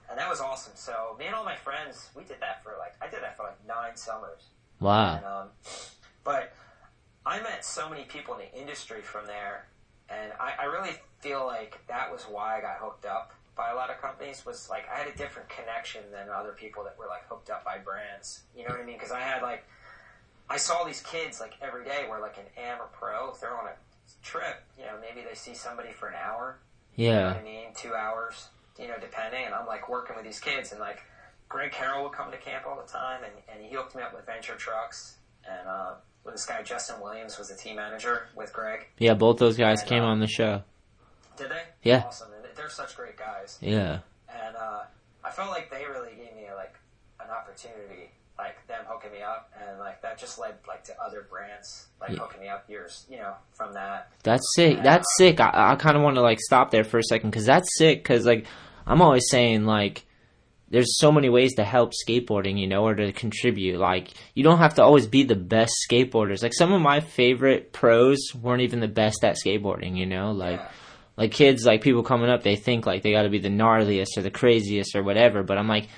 and 0.09 0.17
that 0.19 0.29
was 0.29 0.41
awesome. 0.41 0.73
So 0.75 1.15
me 1.19 1.25
and 1.27 1.35
all 1.35 1.45
my 1.45 1.55
friends, 1.57 2.09
we 2.15 2.23
did 2.23 2.37
that 2.41 2.63
for 2.63 2.73
like 2.79 2.93
I 3.01 3.07
did 3.09 3.21
that 3.23 3.37
for 3.37 3.43
like 3.43 3.57
nine 3.67 3.95
summers. 3.95 4.41
And, 4.79 4.87
Wow. 4.87 5.43
um, 5.43 5.47
but 6.23 6.53
I 7.25 7.39
met 7.39 7.63
so 7.63 7.87
many 7.87 8.03
people 8.03 8.33
in 8.33 8.39
the 8.39 8.51
industry 8.57 9.01
from 9.01 9.27
there, 9.27 9.65
and 10.09 10.31
I, 10.39 10.53
I 10.59 10.63
really 10.63 10.95
feel 11.19 11.45
like 11.45 11.79
that 11.87 12.11
was 12.11 12.23
why 12.23 12.57
I 12.57 12.61
got 12.61 12.77
hooked 12.77 13.05
up 13.05 13.33
by 13.55 13.69
a 13.69 13.75
lot 13.75 13.89
of 13.89 13.97
companies 13.97 14.45
was 14.45 14.69
like 14.69 14.87
I 14.91 14.97
had 14.97 15.07
a 15.07 15.11
different 15.11 15.49
connection 15.49 16.09
than 16.11 16.29
other 16.29 16.51
people 16.51 16.83
that 16.83 16.97
were 16.97 17.05
like 17.07 17.23
hooked 17.27 17.49
up 17.49 17.63
by 17.63 17.77
brands. 17.77 18.39
You 18.55 18.63
know 18.63 18.71
what 18.71 18.79
I 18.79 18.83
mean? 18.83 18.95
Because 18.95 19.11
I 19.11 19.19
had 19.19 19.41
like 19.41 19.61
I 20.49 20.57
saw 20.57 20.83
these 20.83 20.99
kids 21.01 21.39
like 21.39 21.55
every 21.61 21.83
day 21.83 22.03
where 22.07 22.19
like 22.19 22.37
an 22.37 22.45
am 22.57 22.81
or 22.81 22.87
pro, 22.87 23.29
if 23.29 23.39
they're 23.39 23.55
on 23.55 23.65
a 23.67 23.73
trip, 24.21 24.57
you 24.77 24.85
know, 24.85 24.95
maybe 24.99 25.21
they 25.21 25.33
see 25.33 25.53
somebody 25.53 25.91
for 25.91 26.07
an 26.07 26.15
hour. 26.15 26.55
You 26.97 27.05
know 27.05 27.13
Yeah. 27.13 27.27
what 27.27 27.35
I 27.35 27.41
mean? 27.41 27.71
Two 27.73 27.93
hours, 27.93 28.49
you 28.77 28.87
know, 28.87 28.97
depending. 28.97 29.45
And 29.45 29.53
I'm 29.53 29.65
like 29.65 29.87
working 29.87 30.15
with 30.15 30.23
these 30.25 30.39
kids, 30.39 30.71
and 30.71 30.79
like 30.79 31.03
Greg 31.49 31.71
Carroll 31.71 32.03
would 32.03 32.11
come 32.11 32.31
to 32.31 32.37
camp 32.37 32.65
all 32.65 32.75
the 32.75 32.83
time, 32.83 33.23
and, 33.23 33.33
and 33.47 33.61
he 33.61 33.73
hooked 33.73 33.95
me 33.95 34.01
up 34.01 34.13
with 34.13 34.25
Venture 34.25 34.55
Trucks, 34.55 35.13
and 35.45 35.67
uh, 35.67 35.93
this 36.41 36.55
guy 36.57 36.63
Justin 36.63 36.99
Williams 37.01 37.37
was 37.37 37.49
the 37.49 37.55
team 37.55 37.75
manager 37.75 38.27
with 38.35 38.51
Greg. 38.51 38.87
Yeah, 38.97 39.13
both 39.13 39.37
those 39.37 39.57
guys 39.57 39.81
And, 39.81 39.89
came 39.89 40.03
uh, 40.03 40.07
on 40.07 40.19
the 40.19 40.27
show. 40.27 40.63
Did 41.37 41.49
they? 41.51 41.61
Yeah. 41.83 42.03
Awesome. 42.07 42.29
And 42.33 42.45
they're 42.55 42.69
such 42.69 42.95
great 42.95 43.17
guys, 43.17 43.57
Yeah. 43.61 43.99
and 44.29 44.55
uh, 44.55 44.81
I 45.23 45.29
felt 45.31 45.49
like 45.51 45.69
they 45.69 45.85
really 45.85 46.15
gave 46.15 46.35
me 46.35 46.47
like 46.55 46.73
an 47.19 47.29
opportunity. 47.29 48.09
Like 48.37 48.65
them 48.67 48.85
hooking 48.87 49.11
me 49.11 49.21
up, 49.21 49.51
and 49.61 49.77
like 49.77 50.01
that 50.01 50.17
just 50.17 50.39
led 50.39 50.55
like 50.67 50.83
to 50.85 50.93
other 50.99 51.27
brands 51.29 51.85
like 51.99 52.09
Yeah. 52.11 52.19
hooking 52.21 52.41
me 52.41 52.47
up 52.49 52.67
years, 52.67 53.05
you 53.07 53.17
know, 53.17 53.35
from 53.53 53.73
that. 53.73 54.09
That's 54.23 54.43
sick. 54.55 54.81
That's 54.81 55.05
sick. 55.17 55.39
I, 55.39 55.73
I 55.73 55.75
kind 55.75 55.95
of 55.95 56.01
want 56.01 56.15
to 56.15 56.21
like 56.23 56.39
stop 56.39 56.71
there 56.71 56.83
for 56.83 56.97
a 56.97 57.03
second 57.03 57.29
because 57.29 57.45
that's 57.45 57.67
sick. 57.77 58.01
Because 58.01 58.25
like 58.25 58.47
I'm 58.87 58.99
always 58.99 59.29
saying 59.29 59.65
like 59.65 60.05
there's 60.71 60.97
so 60.97 61.11
many 61.11 61.29
ways 61.29 61.53
to 61.55 61.63
help 61.63 61.91
skateboarding, 61.91 62.57
you 62.59 62.67
know, 62.67 62.85
or 62.85 62.95
to 62.95 63.11
contribute. 63.11 63.79
Like 63.79 64.09
you 64.33 64.43
don't 64.43 64.57
have 64.57 64.75
to 64.75 64.83
always 64.83 65.05
be 65.05 65.23
the 65.23 65.35
best 65.35 65.73
skateboarders. 65.89 66.41
Like 66.41 66.53
some 66.53 66.73
of 66.73 66.81
my 66.81 67.01
favorite 67.01 67.73
pros 67.73 68.17
weren't 68.33 68.61
even 68.63 68.79
the 68.79 68.87
best 68.87 69.23
at 69.23 69.35
skateboarding, 69.35 69.97
you 69.97 70.05
know, 70.05 70.31
like. 70.31 70.61
Like 71.17 71.33
kids, 71.33 71.65
like 71.65 71.81
people 71.81 72.01
coming 72.03 72.29
up, 72.29 72.41
they 72.41 72.55
think 72.55 72.85
like 72.87 73.03
they 73.03 73.11
got 73.11 73.23
to 73.23 73.29
be 73.29 73.37
the 73.37 73.49
gnarliest 73.49 74.17
or 74.17 74.21
the 74.21 74.31
craziest 74.31 74.95
or 74.95 75.03
whatever. 75.03 75.43
But 75.43 75.57
I'm 75.57 75.67
like, 75.67 75.89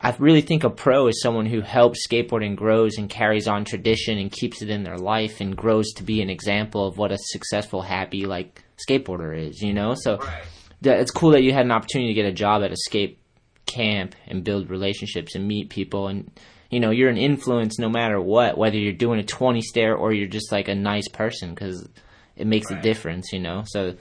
I 0.00 0.14
really 0.18 0.42
think 0.42 0.62
a 0.62 0.70
pro 0.70 1.06
is 1.06 1.22
someone 1.22 1.46
who 1.46 1.62
helps 1.62 2.06
skateboarding 2.06 2.54
grows 2.54 2.98
and 2.98 3.08
carries 3.08 3.48
on 3.48 3.64
tradition 3.64 4.18
and 4.18 4.30
keeps 4.30 4.60
it 4.62 4.68
in 4.68 4.84
their 4.84 4.98
life 4.98 5.40
and 5.40 5.56
grows 5.56 5.90
to 5.94 6.02
be 6.04 6.20
an 6.20 6.28
example 6.30 6.86
of 6.86 6.98
what 6.98 7.10
a 7.10 7.18
successful, 7.18 7.82
happy 7.82 8.26
like 8.26 8.62
skateboarder 8.88 9.48
is. 9.48 9.62
You 9.62 9.72
know, 9.72 9.94
so 9.96 10.18
Right. 10.18 10.44
that 10.82 11.00
it's 11.00 11.10
cool 11.10 11.30
that 11.30 11.42
you 11.42 11.52
had 11.52 11.64
an 11.64 11.72
opportunity 11.72 12.12
to 12.12 12.14
get 12.14 12.28
a 12.28 12.32
job 12.32 12.62
at 12.62 12.70
a 12.70 12.76
skate 12.76 13.18
camp 13.72 14.14
and 14.26 14.44
build 14.44 14.70
relationships 14.70 15.34
and 15.34 15.46
meet 15.46 15.70
people. 15.70 16.08
And 16.08 16.30
you 16.72 16.80
know 16.80 16.90
you're 16.90 17.10
an 17.10 17.18
influence 17.18 17.78
no 17.78 17.88
matter 17.88 18.20
what 18.20 18.58
whether 18.58 18.78
you're 18.78 18.94
doing 18.94 19.20
a 19.20 19.24
20 19.24 19.60
stair 19.60 19.94
or 19.94 20.12
you're 20.12 20.26
just 20.26 20.50
like 20.50 20.68
a 20.68 20.74
nice 20.74 21.06
person 21.06 21.50
because 21.50 21.86
it 22.34 22.46
makes 22.46 22.70
a 22.70 22.80
difference 22.80 23.32
you 23.32 23.38
know? 23.38 23.62
So 23.66 23.94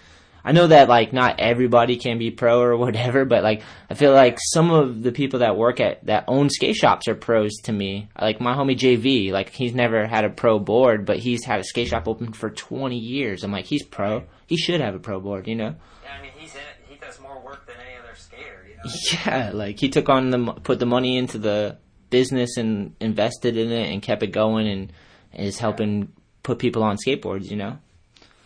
i 0.44 0.54
know 0.54 0.66
that 0.68 0.90
like 0.90 1.14
not 1.14 1.40
everybody 1.40 1.98
can 1.98 2.18
be 2.18 2.32
pro 2.32 2.60
or 2.62 2.76
whatever 2.86 3.26
but 3.26 3.44
like 3.44 3.62
i 3.92 3.94
feel 3.94 4.14
like 4.14 4.40
some 4.40 4.72
of 4.72 5.04
the 5.04 5.12
people 5.12 5.40
that 5.40 5.58
work 5.58 5.80
at 5.80 6.04
that 6.06 6.24
own 6.28 6.50
skate 6.50 6.76
shops 6.76 7.08
are 7.08 7.14
pros 7.14 7.52
to 7.66 7.72
me. 7.74 8.10
Like 8.20 8.40
my 8.40 8.56
homie 8.56 8.78
jv 8.78 9.32
like 9.34 9.50
he's 9.50 9.76
never 9.76 10.08
had 10.08 10.24
a 10.24 10.30
pro 10.30 10.58
board 10.58 11.06
but 11.06 11.20
he's 11.20 11.44
had 11.44 11.60
a 11.60 11.66
skate 11.66 11.90
shop 11.90 12.08
open 12.08 12.32
for 12.32 12.50
20 12.50 12.98
years. 12.98 13.44
I'm 13.44 13.52
like 13.52 13.66
he's 13.66 13.84
pro. 13.84 14.24
He 14.48 14.56
should 14.56 14.80
have 14.80 14.96
a 14.96 15.00
pro 15.00 15.20
board 15.20 15.46
you 15.48 15.56
know 15.56 15.76
Yeah, 16.06 16.14
I 16.18 16.22
mean, 16.22 16.32
he's 16.38 16.56
in 16.56 16.62
it. 16.62 16.78
He 16.88 16.96
does 16.96 17.20
more 17.20 17.40
work 17.42 17.68
than 17.68 17.76
any 17.86 17.98
other 17.98 18.16
skater. 18.16 18.66
You 18.66 18.71
know. 18.71 18.71
Yeah, 19.14 19.52
like 19.54 19.80
he 19.80 19.90
took 19.90 20.10
on 20.10 20.30
the 20.30 20.54
put 20.64 20.80
the 20.80 20.86
money 20.86 21.18
into 21.18 21.38
the 21.38 21.78
business 22.10 22.58
and 22.58 22.96
invested 23.00 23.58
in 23.58 23.72
it 23.72 23.92
and 23.92 24.02
kept 24.02 24.24
it 24.24 24.28
going 24.28 24.68
and 24.68 24.94
is 25.34 25.60
helping 25.60 26.12
put 26.44 26.60
people 26.60 26.84
on 26.84 26.98
skateboards. 26.98 27.50
You 27.50 27.58
know. 27.58 27.78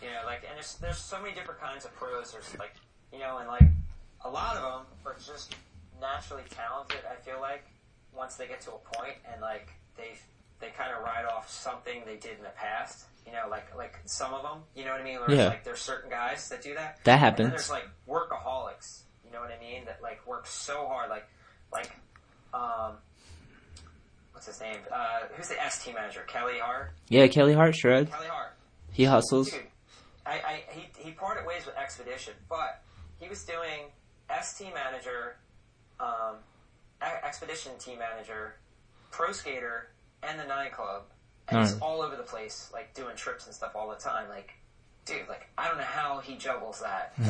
Yeah, 0.02 0.24
like, 0.24 0.44
and 0.48 0.56
there's 0.56 0.74
there's 0.76 0.98
so 0.98 1.20
many 1.20 1.34
different 1.34 1.60
kinds 1.60 1.84
of 1.84 1.94
pros. 1.96 2.32
There's 2.32 2.58
like, 2.58 2.74
you 3.12 3.18
know, 3.18 3.38
and 3.38 3.48
like 3.48 3.68
a 4.24 4.30
lot 4.30 4.56
of 4.56 4.62
them 4.62 4.86
are 5.04 5.16
just 5.24 5.54
naturally 6.00 6.44
talented. 6.50 7.00
I 7.10 7.16
feel 7.22 7.40
like 7.40 7.64
once 8.12 8.36
they 8.36 8.46
get 8.46 8.60
to 8.62 8.70
a 8.70 8.96
point 8.96 9.14
and 9.30 9.40
like 9.40 9.68
they 9.96 10.16
they 10.60 10.68
kind 10.68 10.92
of 10.96 11.02
ride 11.02 11.24
off 11.26 11.50
something 11.50 12.02
they 12.06 12.16
did 12.16 12.38
in 12.38 12.42
the 12.42 12.54
past. 12.56 13.06
You 13.26 13.32
know, 13.32 13.48
like 13.50 13.76
like 13.76 13.98
some 14.04 14.32
of 14.32 14.42
them. 14.42 14.62
You 14.74 14.84
know 14.84 14.92
what 14.92 15.00
I 15.00 15.04
mean? 15.04 15.18
Where 15.18 15.30
Yeah. 15.30 15.48
Like 15.48 15.64
there's 15.64 15.80
certain 15.80 16.10
guys 16.10 16.48
that 16.48 16.62
do 16.62 16.74
that. 16.74 17.00
That 17.04 17.18
happens. 17.18 17.50
there's 17.50 17.70
like 17.70 17.88
workaholics. 18.08 19.02
Know 19.36 19.42
what 19.42 19.50
I 19.52 19.60
mean? 19.60 19.84
That 19.84 20.00
like 20.02 20.26
work 20.26 20.46
so 20.46 20.86
hard. 20.88 21.10
Like 21.10 21.28
like 21.70 21.90
um. 22.54 22.94
What's 24.32 24.46
his 24.46 24.60
name? 24.60 24.78
Uh, 24.92 25.20
who's 25.34 25.48
the 25.48 25.62
S 25.62 25.84
team 25.84 25.94
manager? 25.94 26.22
Kelly 26.26 26.58
Hart. 26.58 26.92
Yeah, 27.08 27.26
Kelly 27.26 27.52
Hart 27.54 27.74
shred. 27.74 28.10
Kelly 28.10 28.26
Hart. 28.28 28.52
He 28.92 29.04
hustles. 29.04 29.50
Dude, 29.50 29.60
I, 30.24 30.32
I 30.32 30.62
he, 30.72 30.88
he 30.98 31.10
parted 31.12 31.46
ways 31.46 31.66
with 31.66 31.76
Expedition, 31.76 32.32
but 32.48 32.82
he 33.18 33.28
was 33.28 33.44
doing 33.44 33.90
S 34.30 34.56
team 34.58 34.72
manager, 34.74 35.36
um, 36.00 36.36
Expedition 37.00 37.72
team 37.78 37.98
manager, 37.98 38.56
pro 39.10 39.32
skater, 39.32 39.88
and 40.22 40.38
the 40.38 40.44
Nine 40.44 40.70
Club, 40.70 41.04
and 41.48 41.60
he's 41.60 41.78
all 41.80 42.02
over 42.02 42.16
the 42.16 42.22
place, 42.22 42.70
like 42.72 42.94
doing 42.94 43.16
trips 43.16 43.46
and 43.46 43.54
stuff 43.54 43.72
all 43.74 43.88
the 43.88 43.96
time. 43.96 44.28
Like, 44.28 44.52
dude, 45.06 45.28
like 45.28 45.46
I 45.56 45.68
don't 45.68 45.78
know 45.78 45.84
how 45.84 46.18
he 46.18 46.36
juggles 46.36 46.80
that. 46.82 47.12
you 47.18 47.24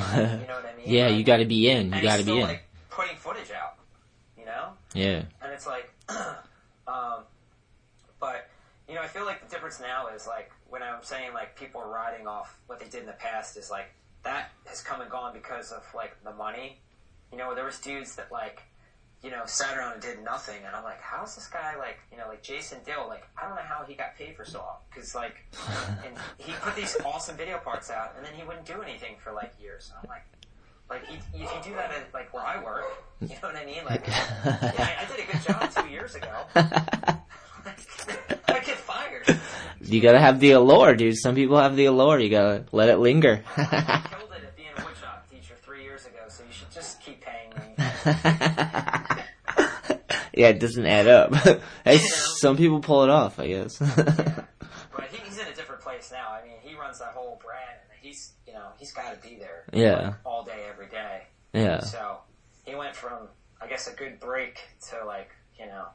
know 0.48 0.54
what 0.56 0.66
I 0.66 0.76
mean? 0.76 0.86
Yeah, 0.86 1.06
Like, 1.08 1.16
you 1.18 1.24
got 1.24 1.36
to 1.36 1.44
be 1.44 1.70
in. 1.70 1.92
You 1.92 2.02
got 2.02 2.12
to 2.16 2.18
be 2.18 2.22
still, 2.24 2.36
in. 2.38 2.42
Like, 2.42 2.64
putting 2.90 3.16
footage 3.16 3.50
out, 3.52 3.74
you 4.38 4.44
know 4.46 4.70
Yeah. 4.94 5.22
and 5.42 5.52
it's 5.52 5.66
like, 5.66 5.90
um, 6.88 7.20
but 8.18 8.48
you 8.88 8.94
know, 8.94 9.02
I 9.02 9.06
feel 9.06 9.24
like 9.26 9.42
the 9.46 9.50
difference 9.54 9.80
now 9.80 10.08
is 10.08 10.26
like 10.26 10.50
when 10.68 10.82
I'm 10.82 11.02
saying 11.02 11.32
like 11.34 11.56
people 11.58 11.80
are 11.80 11.88
riding 11.90 12.26
off 12.26 12.58
what 12.66 12.78
they 12.80 12.86
did 12.86 13.00
in 13.00 13.06
the 13.06 13.12
past 13.12 13.56
is 13.56 13.70
like 13.70 13.92
that 14.22 14.50
has 14.66 14.80
come 14.82 15.00
and 15.00 15.10
gone 15.10 15.32
because 15.32 15.70
of 15.72 15.84
like 15.94 16.16
the 16.24 16.32
money. 16.32 16.80
You 17.32 17.38
know, 17.38 17.54
there 17.54 17.64
was 17.64 17.78
dudes 17.80 18.14
that 18.16 18.30
like, 18.32 18.62
you 19.26 19.32
know, 19.32 19.42
sat 19.44 19.76
around 19.76 19.94
and 19.94 20.02
did 20.02 20.22
nothing, 20.22 20.58
and 20.64 20.76
I'm 20.76 20.84
like, 20.84 21.00
how's 21.00 21.34
this 21.34 21.48
guy 21.48 21.74
like, 21.76 21.98
you 22.12 22.16
know, 22.16 22.28
like 22.28 22.44
Jason 22.44 22.78
Dill, 22.86 23.08
like 23.08 23.26
I 23.36 23.48
don't 23.48 23.56
know 23.56 23.62
how 23.62 23.84
he 23.84 23.94
got 23.94 24.16
paid 24.16 24.36
for 24.36 24.44
so 24.44 24.60
long 24.60 24.76
because 24.88 25.16
like, 25.16 25.34
and 26.06 26.14
he 26.38 26.52
put 26.52 26.76
these 26.76 26.96
awesome 27.04 27.36
video 27.36 27.58
parts 27.58 27.90
out, 27.90 28.14
and 28.16 28.24
then 28.24 28.34
he 28.34 28.44
wouldn't 28.44 28.66
do 28.66 28.82
anything 28.82 29.16
for 29.18 29.32
like 29.32 29.52
years. 29.60 29.90
And 29.90 29.98
I'm 30.04 30.10
like. 30.16 30.22
Like 30.88 31.02
if 31.10 31.26
you 31.34 31.48
do 31.64 31.74
that 31.74 31.90
at 31.90 32.14
like 32.14 32.32
where 32.32 32.46
I 32.46 32.62
work, 32.62 32.84
you 33.20 33.30
know 33.30 33.34
what 33.40 33.56
I 33.56 33.66
mean? 33.66 33.84
Like, 33.84 34.06
yeah, 34.06 34.24
I, 34.44 34.98
I 35.02 35.06
did 35.16 35.28
a 35.28 35.32
good 35.32 35.42
job 35.42 35.68
two 35.74 35.88
years 35.90 36.14
ago. 36.14 36.30
I 36.54 37.18
get 38.60 38.76
fired. 38.76 39.36
You 39.80 40.00
got 40.00 40.12
to 40.12 40.20
have 40.20 40.38
the 40.38 40.52
allure, 40.52 40.94
dude. 40.94 41.16
Some 41.16 41.34
people 41.34 41.58
have 41.58 41.74
the 41.74 41.86
allure. 41.86 42.20
You 42.20 42.30
got 42.30 42.68
to 42.68 42.76
let 42.76 42.88
it 42.88 42.98
linger. 42.98 43.42
yeah, 50.34 50.48
it 50.48 50.60
doesn't 50.60 50.86
add 50.86 51.08
up. 51.08 51.34
hey, 51.84 51.98
some 51.98 52.56
people 52.56 52.80
pull 52.80 53.04
it 53.04 53.10
off, 53.10 53.38
I 53.38 53.48
guess. 53.48 53.80
But 54.96 55.08
he, 55.08 55.18
he's 55.18 55.38
in 55.38 55.46
a 55.46 55.54
different 55.54 55.82
place 55.82 56.10
now. 56.10 56.32
I 56.32 56.42
mean, 56.42 56.56
he 56.62 56.74
runs 56.74 57.00
that 57.00 57.12
whole 57.12 57.38
brand, 57.44 57.78
and 57.90 57.98
he's 58.00 58.32
you 58.46 58.54
know 58.54 58.68
he's 58.78 58.92
got 58.92 59.14
to 59.14 59.28
be 59.28 59.36
there 59.36 59.64
yeah, 59.74 60.14
all 60.24 60.42
day, 60.42 60.64
every 60.70 60.88
day. 60.88 61.24
yeah. 61.52 61.80
So 61.80 62.20
he 62.64 62.74
went 62.74 62.96
from 62.96 63.28
I 63.60 63.66
guess 63.66 63.92
a 63.92 63.94
good 63.94 64.18
break 64.18 64.58
to 64.88 65.04
like 65.04 65.30
you 65.58 65.66
know, 65.66 65.86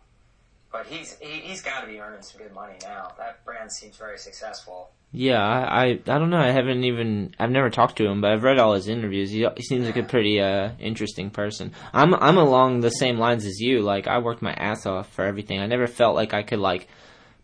but 0.72 0.86
he's 0.88 1.18
he, 1.20 1.40
he's 1.42 1.62
got 1.62 1.82
to 1.82 1.88
be 1.88 2.00
earning 2.00 2.22
some 2.22 2.42
good 2.42 2.54
money 2.54 2.76
now. 2.84 3.12
That 3.18 3.44
brand 3.46 3.72
seems 3.72 3.98
very 3.98 4.18
successful. 4.18 4.92
Yeah, 5.14 5.42
I, 5.44 5.84
I 5.84 5.86
I 5.92 5.96
don't 6.20 6.30
know. 6.30 6.40
I 6.40 6.52
haven't 6.52 6.86
even 6.86 7.36
I've 7.38 7.52
never 7.52 7.70
talked 7.70 7.98
to 7.98 8.06
him, 8.08 8.22
but 8.22 8.32
I've 8.32 8.44
read 8.44 8.60
all 8.60 8.74
his 8.74 8.88
interviews. 8.88 9.30
He, 9.32 9.46
he 9.58 9.64
seems 9.64 9.86
like 9.86 9.98
a 9.98 10.04
pretty 10.04 10.40
uh 10.40 10.72
interesting 10.80 11.30
person. 11.30 11.74
I'm 11.94 12.14
I'm 12.16 12.38
along 12.38 12.80
the 12.80 12.90
same 12.92 13.18
lines 13.18 13.46
as 13.46 13.60
you. 13.60 13.82
Like 13.82 14.08
I 14.08 14.20
worked 14.20 14.42
my 14.42 14.54
ass 14.54 14.86
off 14.86 15.12
for 15.12 15.26
everything. 15.26 15.60
I 15.60 15.66
never 15.68 15.88
felt 15.88 16.16
like 16.16 16.34
I 16.34 16.44
could 16.44 16.60
like 16.60 16.88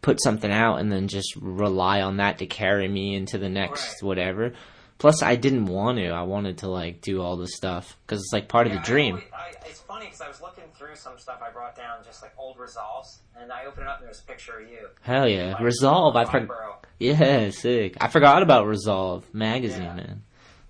put 0.01 0.21
something 0.21 0.51
out 0.51 0.77
and 0.79 0.91
then 0.91 1.07
just 1.09 1.35
rely 1.35 2.01
on 2.01 2.17
that 2.17 2.37
to 2.37 2.45
carry 2.45 2.87
me 2.87 3.15
into 3.15 3.37
the 3.37 3.49
next 3.49 4.01
Right. 4.01 4.07
whatever. 4.07 4.53
Plus, 4.99 5.21
I 5.21 5.35
didn't 5.35 5.65
want 5.67 5.97
to. 5.99 6.07
I 6.09 6.23
wanted 6.23 6.59
to 6.59 6.67
like 6.69 7.01
do 7.01 7.21
all 7.21 7.37
this 7.37 7.55
stuff 7.55 7.95
because 8.05 8.19
it's 8.21 8.33
like 8.33 8.47
part 8.47 8.67
Yeah, 8.67 8.73
of 8.75 8.81
the 8.81 8.85
dream. 8.85 9.21
I 9.33 9.37
I, 9.37 9.51
it's 9.67 9.79
funny 9.81 10.05
because 10.05 10.21
I 10.21 10.27
was 10.27 10.41
looking 10.41 10.63
through 10.75 10.95
some 10.95 11.19
stuff 11.19 11.39
I 11.47 11.51
brought 11.51 11.75
down, 11.75 11.97
just 12.03 12.21
like 12.23 12.31
old 12.37 12.57
resolves, 12.57 13.19
and 13.39 13.51
I 13.51 13.65
opened 13.65 13.83
it 13.83 13.89
up 13.89 13.99
and 13.99 14.07
there's 14.07 14.19
a 14.21 14.23
picture 14.23 14.59
of 14.59 14.67
you. 14.69 14.87
Hell 15.01 15.27
yeah, 15.29 15.51
Like, 15.53 15.59
Resolve. 15.61 16.15
I 16.15 16.25
forgot. 16.25 16.85
Yeah, 16.99 17.49
sick. 17.51 17.95
I 18.01 18.07
forgot 18.07 18.41
about 18.41 18.65
Resolve 18.65 19.23
magazine, 19.33 19.83
Yeah. 19.83 19.93
man. 19.93 20.23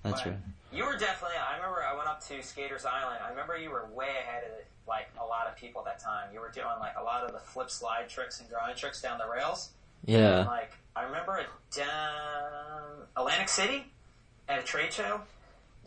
That's 0.03 0.21
But 0.23 0.29
right. 0.31 0.39
You 0.73 0.85
were 0.85 0.97
definitely. 0.97 1.37
I 1.37 1.55
remember 1.55 1.81
I 1.83 1.95
went 1.95 2.07
up 2.09 2.19
to 2.27 2.43
Skaters 2.43 2.85
Island. 2.85 3.19
I 3.25 3.29
remember 3.29 3.57
you 3.57 3.69
were 3.71 3.87
way 3.95 4.09
ahead 4.09 4.43
of 4.43 4.51
like 4.87 5.07
a 5.21 5.25
lot 5.25 5.47
of 5.47 5.55
people 5.55 5.81
at 5.81 5.85
that 5.97 6.03
time. 6.03 6.29
You 6.33 6.41
were 6.41 6.51
doing 6.51 6.67
like 6.81 6.93
a 6.99 7.03
lot 7.03 7.23
of 7.23 7.31
the 7.31 7.39
flip 7.39 7.69
slide 7.71 8.09
tricks 8.09 8.39
and 8.41 8.49
grind 8.49 8.77
tricks 8.77 9.01
down 9.01 9.17
the 9.19 9.27
rails. 9.27 9.69
And, 10.05 10.17
Yeah. 10.17 10.45
like 10.45 10.71
I 10.97 11.03
remember 11.03 11.37
at 11.39 11.47
down 11.73 13.07
Atlantic 13.15 13.49
City 13.49 13.91
at 14.49 14.59
a 14.59 14.63
trade 14.63 14.93
show, 14.93 15.21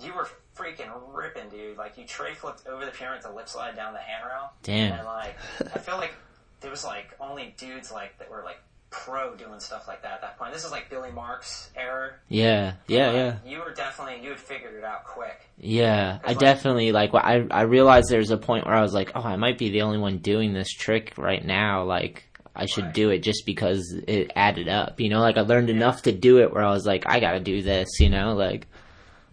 you 0.01 0.13
were 0.15 0.29
freaking 0.57 0.91
ripping, 1.15 1.49
dude. 1.51 1.77
Like 1.77 1.97
you 1.99 2.05
tray 2.05 2.35
flipped 2.35 2.67
over 2.67 2.85
the 2.85 2.91
pyramid 2.91 3.23
to 3.23 3.33
lip 3.33 3.49
slide 3.49 3.77
down 3.77 3.93
the 3.93 4.01
handrail. 4.01 4.53
Damn. 4.63 4.93
And 4.93 5.05
like 5.07 5.37
I 5.75 5.79
feel 5.79 5.97
like 5.97 6.15
there 6.61 6.71
was 6.71 6.85
like 6.85 7.11
only 7.21 7.55
dudes 7.59 7.91
like 7.91 8.19
that 8.19 8.31
were 8.31 8.43
like 8.45 8.59
pro 8.91 9.37
doing 9.37 9.61
stuff 9.61 9.87
like 9.87 10.03
that 10.03 10.13
at 10.15 10.21
that 10.21 10.37
point. 10.39 10.53
This 10.53 10.65
is 10.65 10.71
like 10.73 10.91
Billy 10.91 11.13
Marks 11.13 11.71
era. 11.77 12.11
Yeah, 12.29 12.75
yeah, 12.89 13.07
Like, 13.07 13.15
yeah. 13.17 13.37
You 13.47 13.59
were 13.61 13.73
definitely 13.73 14.23
you 14.23 14.31
had 14.31 14.41
figured 14.41 14.75
it 14.75 14.85
out 14.85 15.05
quick. 15.05 15.41
Yeah, 15.59 16.19
I 16.25 16.29
like- 16.29 16.39
definitely 16.39 16.91
like. 16.93 17.15
I 17.15 17.47
I 17.51 17.63
realized 17.63 18.09
there's 18.11 18.31
a 18.31 18.37
point 18.37 18.67
where 18.67 18.75
I 18.75 18.83
was 18.83 18.93
like, 18.93 19.13
oh, 19.15 19.23
I 19.23 19.37
might 19.37 19.59
be 19.59 19.71
the 19.71 19.83
only 19.83 19.99
one 19.99 20.19
doing 20.19 20.53
this 20.53 20.71
trick 20.73 21.13
right 21.17 21.45
now. 21.45 21.85
Like, 21.85 22.25
I 22.61 22.67
should 22.67 22.85
Right. 22.87 22.95
do 22.95 23.11
it 23.11 23.19
just 23.21 23.45
because 23.47 23.93
it 24.07 24.31
added 24.37 24.69
up. 24.69 25.01
You 25.01 25.09
know, 25.09 25.21
like 25.21 25.37
I 25.37 25.41
learned 25.41 25.71
enough 25.71 26.03
to 26.03 26.13
do 26.13 26.39
it 26.41 26.53
where 26.53 26.63
I 26.63 26.71
was 26.71 26.85
like, 26.87 27.05
I 27.07 27.19
got 27.21 27.33
to 27.33 27.41
do 27.41 27.63
this. 27.63 27.89
You 28.01 28.11
know, 28.11 28.35
like 28.35 28.67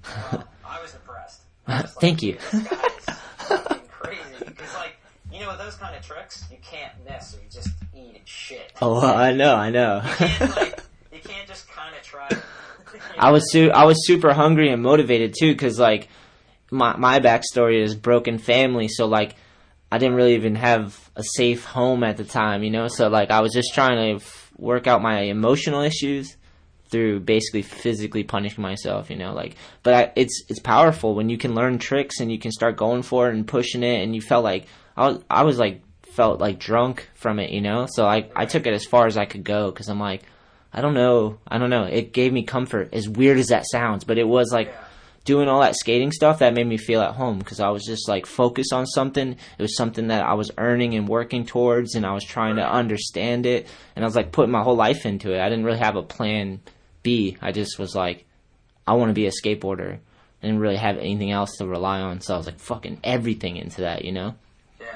I 0.05 0.81
was 0.81 0.93
impressed. 0.95 1.41
I 1.67 1.81
was 1.81 1.95
like, 1.95 2.01
Thank 2.01 2.23
you. 2.23 2.33
"Dude, 2.33 2.41
This 2.41 2.63
guy 2.69 2.87
is 2.87 3.19
fucking 3.49 3.87
crazy. 3.89 4.21
Because 4.45 4.73
like 4.75 4.95
you 5.31 5.39
know, 5.41 5.57
those 5.57 5.75
kind 5.75 5.95
of 5.95 6.01
tricks, 6.05 6.45
you 6.49 6.57
can't 6.63 6.93
miss, 7.05 7.35
or 7.35 7.37
you 7.43 7.49
just 7.51 7.69
eat 7.95 8.21
shit. 8.25 8.71
oh, 8.81 9.05
I 9.05 9.33
know, 9.33 9.55
I 9.55 9.69
know. 9.69 10.01
You 10.03 10.09
can't 10.27 10.55
like 10.57 10.79
you 11.13 11.19
can't 11.19 11.47
just 11.47 11.67
kind 11.69 11.95
of 11.95 12.01
try. 12.03 12.29
I 13.19 13.31
was 13.31 13.51
su- 13.51 13.71
I 13.71 13.83
was 13.83 14.05
super 14.07 14.33
hungry 14.33 14.69
and 14.69 14.81
motivated 14.81 15.35
too, 15.37 15.51
because 15.51 15.77
like 15.79 16.07
my 16.71 16.95
my 16.95 17.19
backstory 17.19 17.81
is 17.83 17.95
broken 17.95 18.37
family, 18.37 18.87
so 18.87 19.05
like 19.07 19.35
I 19.91 19.97
didn't 19.97 20.15
really 20.15 20.35
even 20.35 20.55
have 20.55 21.09
a 21.15 21.23
safe 21.23 21.63
home 21.63 22.03
at 22.03 22.17
the 22.17 22.25
time, 22.25 22.63
you 22.63 22.71
know. 22.71 22.87
So 22.87 23.07
like 23.07 23.31
I 23.31 23.39
was 23.39 23.53
just 23.53 23.73
trying 23.73 23.97
to 23.97 24.23
f- 24.23 24.51
work 24.57 24.85
out 24.87 25.01
my 25.01 25.21
emotional 25.21 25.81
issues 25.81 26.35
through 26.89 27.21
basically 27.21 27.61
physically 27.61 28.23
punishing 28.23 28.61
myself, 28.61 29.09
you 29.09 29.15
know. 29.15 29.33
Like, 29.33 29.55
but 29.83 29.93
I, 29.93 30.11
it's 30.15 30.43
it's 30.49 30.59
powerful 30.59 31.15
when 31.15 31.29
you 31.29 31.37
can 31.37 31.55
learn 31.55 31.79
tricks 31.79 32.19
and 32.19 32.31
you 32.31 32.39
can 32.39 32.51
start 32.51 32.75
going 32.75 33.01
for 33.01 33.29
it 33.29 33.35
and 33.35 33.47
pushing 33.47 33.83
it, 33.83 34.03
and 34.03 34.13
you 34.13 34.21
felt 34.21 34.43
like 34.43 34.67
I 34.95 35.07
was 35.07 35.23
I 35.29 35.43
was 35.43 35.57
like 35.57 35.81
felt 36.13 36.39
like 36.39 36.59
drunk 36.59 37.09
from 37.13 37.39
it, 37.39 37.51
you 37.51 37.61
know. 37.61 37.87
So 37.89 38.05
I 38.05 38.29
I 38.35 38.45
took 38.45 38.67
it 38.67 38.73
as 38.73 38.85
far 38.85 39.07
as 39.07 39.17
I 39.17 39.25
could 39.25 39.43
go 39.43 39.71
because 39.71 39.89
I'm 39.89 39.99
like. 39.99 40.23
I 40.73 40.81
don't 40.81 40.93
know. 40.93 41.39
I 41.47 41.57
don't 41.57 41.69
know. 41.69 41.85
It 41.85 42.11
gave 42.11 42.33
me 42.33 42.43
comfort, 42.43 42.93
as 42.93 43.07
weird 43.07 43.37
as 43.39 43.47
that 43.47 43.65
sounds, 43.65 44.03
but 44.03 44.17
it 44.17 44.27
was 44.27 44.51
like. 44.51 44.75
Doing 45.27 45.49
all 45.49 45.59
that 45.59 45.75
skating 45.75 46.11
stuff 46.11 46.39
that 46.39 46.53
made 46.53 46.65
me 46.65 46.77
feel 46.77 47.01
at 47.01 47.13
home 47.13 47.37
because 47.37 47.59
I 47.59 47.69
was 47.69 47.83
just 47.83 48.07
like 48.07 48.25
focused 48.25 48.71
on 48.71 48.85
something. 48.85 49.33
It 49.33 49.61
was 49.61 49.75
something 49.75 50.07
that 50.07 50.23
I 50.23 50.33
was 50.35 50.51
earning 50.57 50.95
and 50.95 51.07
working 51.07 51.45
towards, 51.45 51.95
and 51.95 52.05
I 52.05 52.13
was 52.13 52.23
trying 52.23 52.55
to 52.55 52.67
understand 52.67 53.45
it, 53.45 53.67
and 53.95 54.05
I 54.05 54.07
was 54.07 54.15
like 54.15 54.31
putting 54.31 54.53
my 54.53 54.63
whole 54.63 54.77
life 54.77 55.05
into 55.05 55.33
it. 55.33 55.41
I 55.41 55.49
didn't 55.49 55.65
really 55.65 55.79
have 55.79 55.97
a 55.97 56.01
plan 56.01 56.61
B. 57.03 57.37
I 57.41 57.51
just 57.51 57.77
was 57.77 57.93
like, 57.93 58.25
I 58.87 58.93
want 58.93 59.09
to 59.09 59.13
be 59.13 59.27
a 59.27 59.31
skateboarder. 59.31 59.95
I 59.97 60.45
didn't 60.45 60.61
really 60.61 60.77
have 60.77 60.97
anything 60.97 61.31
else 61.31 61.57
to 61.57 61.67
rely 61.67 61.99
on, 61.99 62.21
so 62.21 62.33
I 62.33 62.37
was 62.37 62.45
like 62.45 62.59
fucking 62.59 63.01
everything 63.03 63.57
into 63.57 63.81
that, 63.81 64.05
you 64.05 64.13
know. 64.13 64.35
Yeah. 64.79 64.87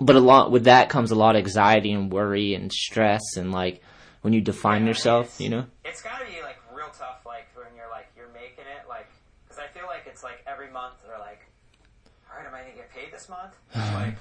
But 0.00 0.16
a 0.16 0.20
lot 0.20 0.50
with 0.50 0.64
that 0.64 0.88
comes 0.88 1.12
a 1.12 1.14
lot 1.14 1.36
of 1.36 1.40
anxiety 1.40 1.92
and 1.92 2.12
worry 2.12 2.54
and 2.54 2.72
stress, 2.72 3.36
and 3.36 3.52
like 3.52 3.80
when 4.22 4.32
you 4.32 4.40
define 4.40 4.82
Yeah, 4.82 4.88
yourself, 4.88 5.40
you 5.40 5.50
know. 5.50 5.66
It's 5.84 6.02
got 6.02 6.18
to 6.18 6.26
be 6.26 6.42
like 6.42 6.56
real 6.74 6.88
tough, 6.88 7.20
like 7.24 7.46
when 7.54 7.66
you're 7.76 7.90
like 7.90 8.08
you're 8.16 8.32
making 8.32 8.64
it, 8.64 8.88
like 8.88 9.06
because 9.44 9.62
I 9.62 9.68
feel 9.78 9.86
like 9.86 10.04
it's 10.06 10.22
like 10.24 10.42
every 10.58 10.72
month 10.72 10.94
they're 11.06 11.18
like, 11.18 11.40
all 12.30 12.38
right, 12.38 12.46
am 12.46 12.54
I 12.54 12.60
gonna 12.62 12.74
get 12.74 12.90
paid 12.92 13.12
this 13.12 13.28
month? 13.28 13.54
Like, 13.94 14.16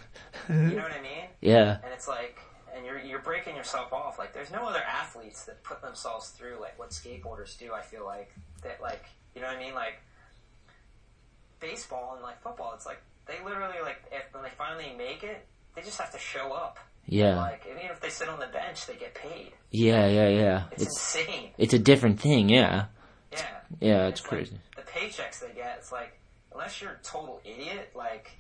you 0.50 0.76
know 0.76 0.84
what 0.84 0.92
I 0.94 1.02
mean? 1.02 1.26
Yeah, 1.42 1.78
And 1.84 1.92
it's 1.94 2.08
like, 2.08 2.38
and 2.76 2.86
you're 2.86 3.00
you're 3.00 3.20
breaking 3.22 3.56
yourself 3.56 3.92
off. 3.92 4.18
Like, 4.20 4.34
there's 4.34 4.52
no 4.52 4.66
other 4.68 4.82
athletes 4.82 5.46
that 5.46 5.64
put 5.64 5.82
themselves 5.82 6.30
through 6.30 6.58
like 6.62 6.78
what 6.78 6.92
skateboarders 6.92 7.58
do. 7.58 7.74
I 7.74 7.82
feel 7.82 8.06
like 8.06 8.32
that, 8.64 8.80
like 8.82 9.04
you 9.36 9.42
know 9.42 9.48
what 9.48 9.58
I 9.58 9.60
mean? 9.60 9.74
Like 9.74 9.96
baseball 11.60 12.14
and 12.16 12.24
like 12.24 12.42
football, 12.42 12.74
it's 12.76 12.86
like 12.86 13.02
they 13.26 13.44
literally 13.44 13.80
like 13.82 13.98
if 14.12 14.34
when 14.34 14.44
they 14.44 14.52
finally 14.58 14.94
make 14.98 15.24
it, 15.24 15.46
they 15.76 15.82
just 15.82 16.00
have 16.00 16.12
to 16.14 16.20
show 16.20 16.52
up. 16.54 16.78
yeah, 17.08 17.36
Like 17.38 17.64
even 17.70 17.90
if 17.92 18.00
they 18.00 18.10
sit 18.10 18.30
on 18.30 18.40
the 18.40 18.48
bench, 18.48 18.86
they 18.86 18.96
get 18.96 19.16
paid. 19.16 19.52
yeah, 19.72 20.08
yeah, 20.08 20.28
yeah. 20.30 20.64
It's, 20.72 20.84
It's 20.84 20.94
insane. 21.18 21.50
it's 21.58 21.74
a 21.74 21.80
different 21.80 22.20
thing. 22.20 22.48
Yeah, 22.50 22.86
Yeah. 23.32 23.40
yeah, 23.80 24.08
it's 24.08 24.22
like, 24.22 24.30
crazy. 24.30 24.60
the 24.76 24.84
paychecks 24.84 25.40
they 25.42 25.54
get, 25.54 25.78
it's 25.80 25.92
like 25.92 26.18
unless 26.58 26.82
you're 26.82 26.92
a 26.92 27.04
total 27.04 27.40
idiot, 27.46 27.92
like 27.96 28.32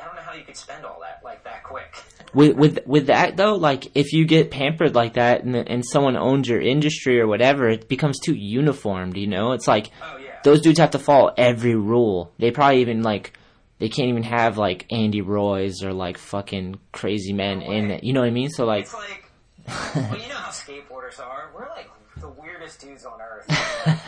I 0.00 0.04
don't 0.06 0.16
know 0.16 0.22
how 0.22 0.32
you 0.34 0.44
could 0.44 0.56
spend 0.56 0.84
all 0.86 1.00
that 1.00 1.20
like 1.22 1.44
that 1.44 1.62
quick. 1.62 1.94
With 2.34 2.56
with 2.56 2.86
with 2.86 3.06
that 3.06 3.36
though, 3.36 3.54
like 3.54 3.96
if 3.96 4.12
you 4.12 4.26
get 4.26 4.50
pampered 4.50 4.94
like 4.94 5.14
that 5.14 5.44
and 5.44 5.54
and 5.56 5.84
someone 5.86 6.16
owns 6.16 6.48
your 6.48 6.60
industry 6.60 7.18
or 7.20 7.26
whatever, 7.26 7.68
it 7.68 7.88
becomes 7.88 8.18
too 8.18 8.34
uniformed. 8.34 9.16
You 9.16 9.26
know, 9.26 9.52
it's 9.52 9.66
like 9.68 9.90
Oh 10.02 10.18
yeah. 10.18 10.38
those 10.42 10.60
dudes 10.60 10.78
have 10.78 10.90
to 10.90 10.98
follow 10.98 11.32
every 11.36 11.74
rule. 11.76 12.32
They 12.38 12.50
probably 12.50 12.80
even 12.80 13.02
like 13.02 13.32
they 13.78 13.88
can't 13.88 14.08
even 14.08 14.22
have 14.24 14.58
like 14.58 14.86
Andy 14.90 15.20
Roy's 15.22 15.82
or 15.82 15.92
like 15.92 16.18
fucking 16.18 16.78
crazy 16.92 17.32
men 17.32 17.62
in 17.62 17.90
it. 17.90 18.04
You 18.04 18.12
know 18.12 18.20
what 18.20 18.26
I 18.26 18.32
mean? 18.32 18.50
So 18.50 18.64
like, 18.66 18.84
It's 18.84 18.94
like, 18.94 19.24
well, 19.94 20.20
you 20.20 20.28
know 20.28 20.34
how 20.34 20.50
skateboarders 20.50 21.20
are. 21.20 21.50
We're 21.54 21.68
like 21.70 21.88
the 22.18 22.28
weirdest 22.28 22.80
dudes 22.80 23.04
on 23.04 23.20
earth. 23.20 23.46
Like, 23.48 23.58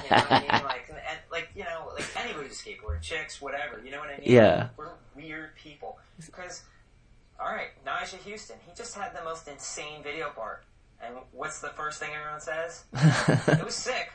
you 0.04 0.10
know 0.10 0.16
what 0.16 0.32
I 0.32 0.40
mean? 0.40 0.48
Like, 0.50 0.50
and, 0.50 0.50
and, 0.50 0.64
like 0.64 0.84
you 0.88 0.94
know, 0.94 0.97
like 2.66 2.74
anybody 2.74 2.98
who's 2.98 3.00
skateboarding, 3.00 3.02
chicks, 3.02 3.40
whatever. 3.40 3.80
You 3.84 3.90
know 3.90 3.98
what 3.98 4.10
I 4.10 4.18
mean? 4.18 4.32
Yeah. 4.32 4.68
We're 4.76 4.90
weird 5.14 5.54
people. 5.56 5.98
Because, 6.24 6.62
all 7.40 7.48
right, 7.48 7.68
Nyjah 7.86 8.30
Huston, 8.30 8.56
he 8.66 8.72
just 8.76 8.94
had 8.94 9.14
the 9.14 9.24
most 9.24 9.48
insane 9.48 10.02
video 10.02 10.30
part. 10.30 10.64
And 11.02 11.14
what's 11.32 11.60
the 11.60 11.68
first 11.68 12.00
thing 12.00 12.10
everyone 12.14 12.40
says? 12.40 12.84
it 13.48 13.64
was 13.64 13.74
sick. 13.74 14.12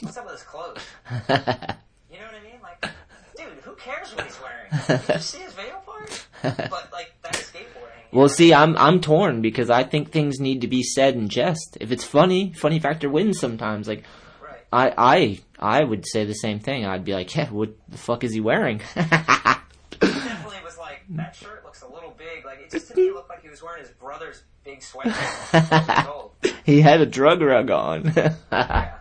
What's 0.00 0.16
up 0.16 0.24
with 0.24 0.34
his 0.34 0.42
clothes? 0.42 0.82
You 2.10 2.20
know 2.20 2.26
what 2.26 2.34
I 2.36 2.44
mean? 2.44 2.60
Like, 2.62 2.92
dude, 3.36 3.64
who 3.64 3.74
cares 3.74 4.14
what 4.14 4.24
he's 4.24 4.38
wearing? 4.40 5.00
Did 5.08 5.16
you 5.16 5.20
see 5.20 5.38
his 5.38 5.52
video 5.52 5.80
part? 5.84 6.26
But 6.42 6.90
like, 6.92 7.12
that's 7.24 7.50
skateboarding. 7.50 8.12
well, 8.12 8.22
know? 8.22 8.28
see, 8.28 8.54
I'm 8.54 8.76
I'm 8.78 9.00
torn 9.00 9.42
because 9.42 9.68
I 9.68 9.82
think 9.82 10.12
things 10.12 10.38
need 10.38 10.60
to 10.60 10.68
be 10.68 10.84
said 10.84 11.16
in 11.16 11.28
jest. 11.28 11.76
If 11.80 11.90
it's 11.90 12.04
funny, 12.04 12.52
funny 12.52 12.78
factor 12.78 13.10
wins 13.10 13.40
sometimes. 13.40 13.88
Like 13.88 14.04
Right. 14.40 14.60
I 14.72 14.94
I 14.96 15.40
I 15.64 15.82
would 15.82 16.06
say 16.06 16.26
the 16.26 16.34
same 16.34 16.58
thing. 16.60 16.84
I'd 16.84 17.04
be 17.04 17.14
like, 17.14 17.34
yeah, 17.34 17.48
what 17.50 17.70
the 17.88 17.96
fuck 17.96 18.22
is 18.22 18.34
he 18.34 18.40
wearing? 18.40 18.82
definitely 18.94 20.56
was 20.62 20.76
like 20.78 21.02
that 21.10 21.34
shirt 21.34 21.64
looks 21.64 21.80
a 21.80 21.88
little 21.88 22.14
big. 22.18 22.44
Like 22.44 22.60
it 22.60 22.70
just 22.70 22.88
to 22.88 22.94
me 22.96 23.10
looked 23.10 23.30
like 23.30 23.42
he 23.42 23.48
was 23.48 23.62
wearing 23.62 23.80
his 23.82 23.90
brother's 23.92 24.42
big 24.64 24.80
sweatshirt. 24.80 26.30
He 26.64 26.80
had 26.82 27.00
a 27.00 27.06
drug 27.06 27.40
rug 27.40 27.70
on. 27.70 28.12
Yeah. 28.52 28.94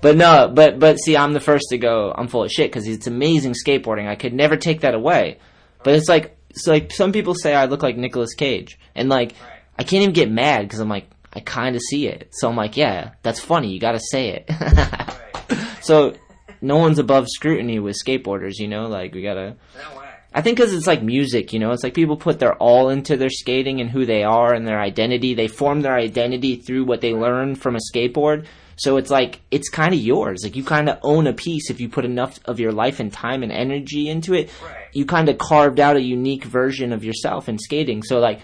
But 0.00 0.16
no, 0.16 0.52
but 0.54 0.78
but 0.78 0.98
see, 0.98 1.16
I'm 1.16 1.32
the 1.32 1.40
first 1.40 1.66
to 1.70 1.78
go. 1.78 2.12
I'm 2.16 2.28
full 2.28 2.44
of 2.44 2.52
shit 2.52 2.70
because 2.70 2.86
it's 2.86 3.06
amazing 3.06 3.54
skateboarding. 3.54 4.06
I 4.06 4.14
could 4.14 4.32
never 4.34 4.56
take 4.56 4.82
that 4.82 4.94
away. 4.94 5.38
But 5.82 5.94
it's 5.94 6.08
like 6.08 6.36
it's 6.50 6.66
like 6.66 6.92
some 6.92 7.12
people 7.12 7.34
say 7.34 7.54
I 7.54 7.64
look 7.64 7.82
like 7.82 7.96
Nicolas 7.96 8.34
Cage, 8.34 8.78
and 8.94 9.08
like 9.08 9.32
Right. 9.40 9.60
I 9.78 9.82
can't 9.84 10.02
even 10.02 10.12
get 10.12 10.30
mad 10.30 10.62
because 10.62 10.80
I'm 10.80 10.88
like 10.90 11.10
I 11.32 11.40
kind 11.40 11.74
of 11.76 11.82
see 11.82 12.06
it. 12.06 12.28
So 12.32 12.48
I'm 12.48 12.56
like, 12.56 12.76
yeah, 12.76 13.12
that's 13.22 13.40
funny. 13.40 13.72
You 13.72 13.80
got 13.80 13.92
to 13.92 14.00
say 14.00 14.28
it. 14.30 14.44
So 15.80 16.14
no 16.60 16.76
one's 16.76 16.98
above 16.98 17.26
scrutiny 17.28 17.78
with 17.78 17.96
skateboarders. 18.04 18.58
You 18.58 18.68
know, 18.68 18.86
like 18.86 19.14
we 19.14 19.22
gotta. 19.22 19.56
No 19.76 19.98
way. 19.98 20.08
I 20.34 20.42
think 20.42 20.58
because 20.58 20.74
it's 20.74 20.86
like 20.86 21.02
music, 21.02 21.52
you 21.54 21.58
know, 21.58 21.72
it's 21.72 21.82
like 21.82 21.94
people 21.94 22.16
put 22.16 22.38
their 22.38 22.54
all 22.56 22.90
into 22.90 23.16
their 23.16 23.30
skating 23.30 23.80
and 23.80 23.90
who 23.90 24.04
they 24.04 24.24
are 24.24 24.52
and 24.52 24.66
their 24.66 24.80
identity. 24.80 25.34
They 25.34 25.48
form 25.48 25.80
their 25.80 25.96
identity 25.96 26.56
through 26.56 26.84
what 26.84 27.00
they 27.00 27.14
learn 27.14 27.54
from 27.54 27.76
a 27.76 27.80
skateboard. 27.92 28.46
So 28.76 28.96
it's 28.98 29.10
like 29.10 29.40
it's 29.50 29.68
kind 29.70 29.92
of 29.92 29.98
yours. 29.98 30.44
Like 30.44 30.54
you 30.54 30.62
kind 30.62 30.88
of 30.88 30.98
own 31.02 31.26
a 31.26 31.32
piece 31.32 31.70
if 31.70 31.80
you 31.80 31.88
put 31.88 32.04
enough 32.04 32.38
of 32.44 32.60
your 32.60 32.72
life 32.72 33.00
and 33.00 33.12
time 33.12 33.42
and 33.42 33.50
energy 33.50 34.08
into 34.08 34.34
it. 34.34 34.50
Right. 34.62 34.86
You 34.92 35.06
kind 35.06 35.28
of 35.28 35.38
carved 35.38 35.80
out 35.80 35.96
a 35.96 36.02
unique 36.02 36.44
version 36.44 36.92
of 36.92 37.02
yourself 37.04 37.48
in 37.48 37.58
skating. 37.58 38.02
So 38.02 38.20
like, 38.20 38.40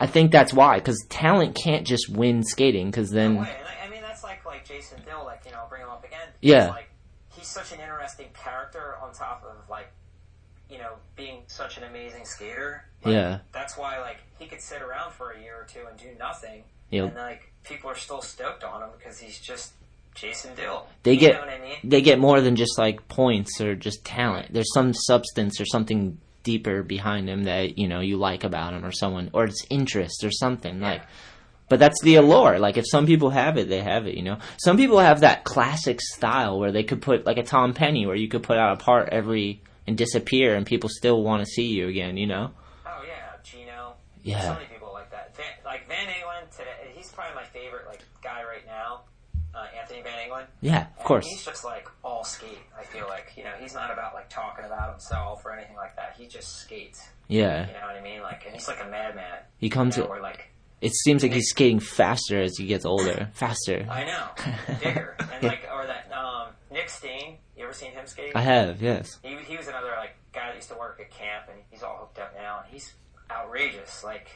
I 0.00 0.06
think 0.06 0.32
that's 0.32 0.52
why 0.52 0.78
because 0.78 1.04
talent 1.08 1.54
can't 1.54 1.86
just 1.86 2.08
win 2.08 2.42
skating 2.42 2.86
because 2.90 3.10
then 3.10 3.34
No 3.34 3.40
I, 3.42 3.56
I 3.84 3.88
mean, 3.90 4.00
that's 4.02 4.24
like 4.24 4.44
like 4.44 4.66
Jason 4.66 5.00
Dill. 5.04 5.24
Like 5.24 5.42
you 5.44 5.52
know, 5.52 5.58
I'll 5.58 5.68
bring 5.68 5.82
him 5.82 5.90
up 5.90 6.02
again. 6.04 6.28
Yeah. 6.40 6.68
Like 6.70 6.90
he's 7.36 7.46
such 7.48 7.72
an 7.72 7.80
interesting 7.80 8.28
character 8.34 8.96
on 9.02 9.12
top 9.12 9.44
of 9.44 9.68
like 9.68 9.90
you 10.70 10.78
know 10.78 10.92
being 11.16 11.42
such 11.46 11.76
an 11.78 11.84
amazing 11.84 12.24
skater. 12.24 12.84
Like, 13.04 13.12
Yeah. 13.14 13.38
That's 13.52 13.76
why 13.76 13.98
like 14.00 14.18
he 14.38 14.46
could 14.46 14.60
sit 14.60 14.82
around 14.82 15.12
for 15.12 15.30
a 15.32 15.40
year 15.40 15.56
or 15.56 15.64
two 15.64 15.86
and 15.88 15.98
do 15.98 16.08
nothing, 16.18 16.64
Yep. 16.90 17.04
and 17.08 17.16
like 17.16 17.52
people 17.64 17.90
are 17.90 17.96
still 17.96 18.22
stoked 18.22 18.64
on 18.64 18.82
him 18.82 18.88
because 18.98 19.18
he's 19.18 19.38
just 19.38 19.72
Jason 20.14 20.54
Dill. 20.54 20.86
They 21.02 21.12
you 21.14 21.20
get- 21.20 21.34
know 21.34 21.40
what 21.40 21.48
I 21.50 21.58
mean? 21.60 21.76
they 21.84 22.02
get 22.02 22.18
more 22.18 22.40
than 22.40 22.56
just 22.56 22.78
like 22.78 23.06
points 23.08 23.60
or 23.60 23.74
just 23.74 24.04
talent. 24.04 24.52
There's 24.52 24.72
some 24.74 24.92
substance 24.94 25.60
or 25.60 25.66
something 25.66 26.18
deeper 26.42 26.82
behind 26.82 27.28
him 27.28 27.44
that 27.44 27.76
you 27.78 27.86
know 27.86 28.00
you 28.00 28.16
like 28.16 28.44
about 28.44 28.72
him 28.72 28.84
or 28.84 28.92
someone 28.92 29.28
or 29.34 29.44
it's 29.44 29.64
interest 29.70 30.24
or 30.24 30.30
something 30.30 30.80
like. 30.80 31.02
But 31.70 31.78
that's 31.78 32.02
the 32.02 32.16
allure. 32.16 32.58
Like 32.58 32.76
if 32.76 32.84
some 32.86 33.06
people 33.06 33.30
have 33.30 33.56
it, 33.56 33.68
they 33.68 33.80
have 33.80 34.06
it. 34.06 34.16
You 34.16 34.22
know, 34.24 34.38
some 34.58 34.76
people 34.76 34.98
have 34.98 35.20
that 35.20 35.44
classic 35.44 36.00
style 36.02 36.58
where 36.58 36.72
they 36.72 36.82
could 36.82 37.00
put 37.00 37.24
like 37.24 37.38
a 37.38 37.42
Tom 37.44 37.72
Penny, 37.72 38.06
where 38.06 38.16
you 38.16 38.28
could 38.28 38.42
put 38.42 38.58
out 38.58 38.72
a 38.74 38.84
part 38.84 39.08
every 39.10 39.62
and 39.86 39.96
disappear, 39.96 40.56
and 40.56 40.66
people 40.66 40.90
still 40.90 41.22
want 41.22 41.42
to 41.42 41.46
see 41.46 41.68
you 41.68 41.88
again. 41.88 42.16
You 42.16 42.26
know? 42.26 42.50
Oh 42.84 43.02
yeah, 43.06 43.38
Gino. 43.44 43.94
Yeah. 44.22 44.42
So 44.42 44.54
many 44.54 44.66
people 44.66 44.90
like 44.92 45.10
that. 45.12 45.36
Van, 45.36 45.46
like 45.64 45.88
Van 45.88 46.08
Engelen 46.08 46.50
today, 46.50 46.92
he's 46.94 47.08
probably 47.12 47.36
my 47.36 47.44
favorite 47.44 47.86
like 47.86 48.00
guy 48.22 48.42
right 48.42 48.66
now. 48.66 49.02
Uh, 49.54 49.66
Anthony 49.80 50.02
Van 50.02 50.18
Engelen. 50.18 50.46
Yeah, 50.60 50.82
of 50.82 50.86
And 50.98 51.04
course. 51.06 51.26
He's 51.26 51.44
just 51.44 51.64
like 51.64 51.88
all 52.04 52.24
skate. 52.24 52.58
I 52.78 52.82
feel 52.84 53.06
like 53.08 53.32
you 53.36 53.44
know 53.44 53.52
he's 53.60 53.74
not 53.74 53.92
about 53.92 54.14
like 54.14 54.28
talking 54.28 54.64
about 54.64 54.90
himself 54.90 55.44
or 55.44 55.52
anything 55.52 55.76
like 55.76 55.94
that. 55.96 56.14
He 56.18 56.26
just 56.26 56.56
skates. 56.58 57.08
Yeah, 57.28 57.68
You 57.68 57.74
know 57.74 57.86
what 57.86 57.96
I 57.96 58.00
mean? 58.02 58.22
Like, 58.22 58.44
and 58.44 58.54
he's 58.54 58.66
like 58.66 58.80
a 58.80 58.88
madman. 58.90 59.38
he 59.58 59.70
comes. 59.70 59.96
You 59.96 60.02
know, 60.02 60.10
where 60.10 60.20
like 60.20 60.49
It 60.80 60.94
seems 60.94 61.22
like 61.22 61.32
he's 61.32 61.50
skating 61.50 61.80
faster 61.80 62.40
as 62.40 62.56
he 62.56 62.66
gets 62.66 62.84
older. 62.84 63.30
Faster. 63.34 63.86
I 63.90 64.04
know, 64.04 64.26
bigger, 64.82 65.16
and 65.32 65.42
like 65.42 65.68
or 65.72 65.86
that 65.86 66.10
um, 66.12 66.48
Nik 66.70 66.88
Stain. 66.88 67.36
You 67.56 67.64
ever 67.64 67.72
seen 67.74 67.92
him 67.92 68.06
skate? 68.06 68.32
I 68.34 68.40
have, 68.40 68.80
yes. 68.80 69.18
He 69.22 69.36
he 69.46 69.56
was 69.58 69.68
another 69.68 69.92
like 69.98 70.16
guy 70.32 70.46
that 70.48 70.56
used 70.56 70.70
to 70.70 70.78
work 70.78 70.98
at 71.00 71.10
camp, 71.10 71.46
and 71.50 71.60
he's 71.70 71.82
all 71.82 71.96
hooked 71.98 72.18
up 72.18 72.34
now, 72.34 72.60
and 72.64 72.72
he's 72.72 72.94
outrageous. 73.30 74.02
Like 74.02 74.28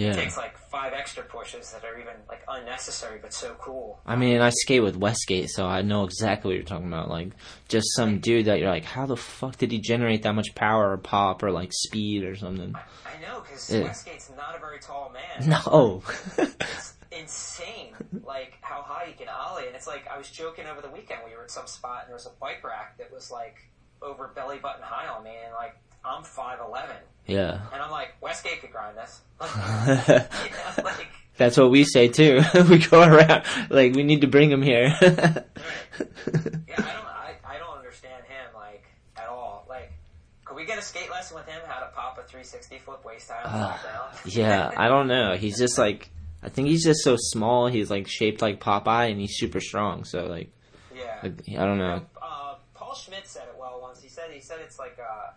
Yeah. 0.00 0.12
takes 0.14 0.36
like 0.36 0.56
five 0.70 0.92
extra 0.92 1.22
pushes 1.24 1.70
that 1.72 1.84
are 1.84 1.98
even 1.98 2.14
like 2.28 2.42
unnecessary, 2.48 3.18
but 3.20 3.32
so 3.32 3.54
cool. 3.60 4.00
I 4.06 4.16
mean, 4.16 4.40
I 4.40 4.50
skate 4.50 4.82
with 4.82 4.96
Westgate, 4.96 5.50
so 5.50 5.66
I 5.66 5.82
know 5.82 6.04
exactly 6.04 6.50
what 6.50 6.54
you're 6.56 6.64
talking 6.64 6.86
about. 6.88 7.10
Like, 7.10 7.30
just 7.68 7.86
some 7.94 8.18
dude 8.20 8.46
that 8.46 8.58
you're 8.60 8.70
like, 8.70 8.84
how 8.84 9.06
the 9.06 9.16
fuck 9.16 9.56
did 9.56 9.72
he 9.72 9.78
generate 9.80 10.22
that 10.22 10.34
much 10.34 10.54
power 10.54 10.92
or 10.92 10.96
pop 10.98 11.42
or 11.42 11.50
like 11.50 11.70
speed 11.72 12.24
or 12.24 12.36
something? 12.36 12.74
I 12.74 13.20
know 13.20 13.40
because 13.40 13.70
Yeah. 13.70 13.82
Westgate's 13.82 14.30
not 14.36 14.56
a 14.56 14.58
very 14.60 14.78
tall 14.78 15.12
man. 15.12 15.48
No. 15.64 16.02
It's 16.38 16.94
insane, 17.12 17.94
like 18.24 18.54
how 18.60 18.82
high 18.82 19.06
he 19.06 19.12
can 19.12 19.28
ollie. 19.28 19.66
And 19.66 19.74
it's 19.74 19.86
like 19.86 20.06
I 20.08 20.16
was 20.16 20.30
joking 20.30 20.66
over 20.66 20.80
the 20.80 20.90
weekend. 20.90 21.20
We 21.28 21.34
were 21.36 21.42
at 21.44 21.50
some 21.50 21.66
spot 21.66 22.02
and 22.02 22.08
there 22.08 22.14
was 22.16 22.26
a 22.26 22.32
bike 22.40 22.62
rack 22.64 22.98
that 22.98 23.12
was 23.12 23.30
like 23.30 23.56
over 24.02 24.28
belly 24.34 24.58
button 24.58 24.82
high 24.82 25.08
on 25.08 25.22
me, 25.24 25.32
and 25.44 25.52
like 25.54 25.76
I'm 26.04 26.22
five 26.22 26.58
eleven, 26.60 26.96
yeah. 27.26 27.60
and 27.72 27.82
I'm 27.82 27.90
like 27.90 28.14
Westgate 28.20 28.60
could 28.60 28.72
grind 28.72 28.96
this. 28.96 29.20
like 30.84 31.08
That's 31.36 31.56
what 31.56 31.70
we 31.70 31.84
say 31.84 32.08
too. 32.08 32.40
we 32.68 32.78
go 32.78 33.02
around 33.02 33.44
like 33.70 33.94
we 33.94 34.02
need 34.02 34.22
to 34.22 34.26
bring 34.26 34.50
him 34.50 34.62
here. 34.62 34.96
yeah, 35.00 35.08
I 35.10 35.12
don't, 35.12 36.78
I, 36.78 37.34
I 37.44 37.58
don't 37.58 37.76
understand 37.76 38.24
him 38.24 38.54
like 38.54 38.84
at 39.16 39.28
all. 39.28 39.66
Like, 39.68 39.92
could 40.44 40.56
we 40.56 40.66
get 40.66 40.78
a 40.78 40.82
skate 40.82 41.10
lesson 41.10 41.36
with 41.36 41.46
him? 41.46 41.60
How 41.66 41.80
to 41.80 41.92
pop 41.94 42.18
a 42.18 42.22
360 42.22 42.78
flip 42.78 43.04
waist 43.04 43.26
flop 43.26 43.82
down? 43.82 44.08
yeah, 44.26 44.70
I 44.76 44.88
don't 44.88 45.08
know. 45.08 45.36
He's 45.36 45.58
just 45.58 45.78
like 45.78 46.10
I 46.42 46.48
think 46.48 46.68
he's 46.68 46.84
just 46.84 47.00
so 47.02 47.16
small. 47.18 47.66
He's 47.66 47.90
like 47.90 48.08
shaped 48.08 48.40
like 48.40 48.60
Popeye, 48.60 49.10
and 49.10 49.20
he's 49.20 49.36
super 49.36 49.60
strong. 49.60 50.04
So 50.04 50.26
like, 50.26 50.50
yeah. 50.94 51.18
like, 51.22 51.34
I 51.50 51.64
don't 51.66 51.78
know. 51.78 52.02
Uh, 52.20 52.54
Paul 52.74 52.94
Schmitt 52.94 53.26
said 53.26 53.44
it 53.48 53.56
well 53.58 53.78
once. 53.80 54.02
He 54.02 54.08
said 54.08 54.30
he 54.32 54.40
said 54.40 54.58
it's 54.62 54.78
like 54.78 54.98
uh, 54.98 55.32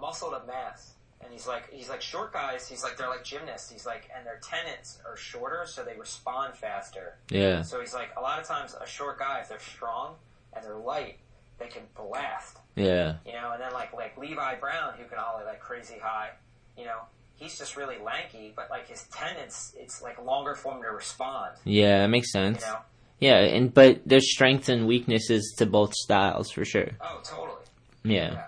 muscle 0.00 0.30
to 0.30 0.40
mass, 0.46 0.94
and 1.22 1.32
he's 1.32 1.46
like 1.46 1.70
he's 1.72 1.88
like 1.88 2.02
short 2.02 2.32
guys. 2.32 2.68
He's 2.68 2.82
like 2.82 2.96
they're 2.96 3.08
like 3.08 3.24
gymnasts. 3.24 3.70
He's 3.70 3.86
like 3.86 4.08
and 4.16 4.26
their 4.26 4.40
tendons 4.42 4.98
are 5.08 5.16
shorter, 5.16 5.64
so 5.66 5.82
they 5.84 5.96
respond 5.98 6.56
faster. 6.56 7.16
Yeah, 7.30 7.62
So 7.62 7.80
he's 7.80 7.94
like 7.94 8.10
a 8.16 8.20
lot 8.20 8.40
of 8.40 8.46
times 8.46 8.74
a 8.80 8.86
short 8.86 9.18
guy 9.18 9.40
if 9.40 9.48
they're 9.48 9.58
strong 9.60 10.14
and 10.52 10.64
they're 10.64 10.76
light, 10.76 11.18
they 11.58 11.66
can 11.68 11.82
blast. 11.96 12.58
yeah, 12.76 13.16
You 13.26 13.32
know, 13.32 13.52
and 13.52 13.60
then 13.62 13.72
like 13.72 13.92
like 13.94 14.16
Levi 14.18 14.56
Brown 14.56 14.94
who 14.98 15.04
can 15.06 15.18
ollie 15.18 15.44
like 15.44 15.60
crazy 15.60 15.96
high. 16.00 16.30
You 16.78 16.84
know, 16.84 17.00
he's 17.36 17.56
just 17.58 17.76
really 17.76 17.96
lanky, 17.98 18.52
but 18.54 18.68
like 18.70 18.86
his 18.88 19.04
tendons, 19.12 19.74
it's 19.78 20.02
like 20.02 20.22
longer 20.22 20.54
for 20.54 20.74
him 20.74 20.82
to 20.82 20.88
respond. 20.90 21.52
yeah. 21.64 22.00
That 22.00 22.08
makes 22.08 22.28
You 22.34 22.40
sense. 22.42 22.62
know? 22.62 22.78
Yeah, 23.18 23.38
and 23.38 23.72
but 23.72 24.02
there's 24.04 24.30
strengths 24.30 24.68
and 24.68 24.86
weaknesses 24.86 25.54
to 25.56 25.64
both 25.64 25.94
styles 25.94 26.50
for 26.50 26.66
sure. 26.66 26.90
Oh, 27.00 27.20
totally. 27.24 27.62
Yeah. 28.04 28.32
Yeah. 28.34 28.44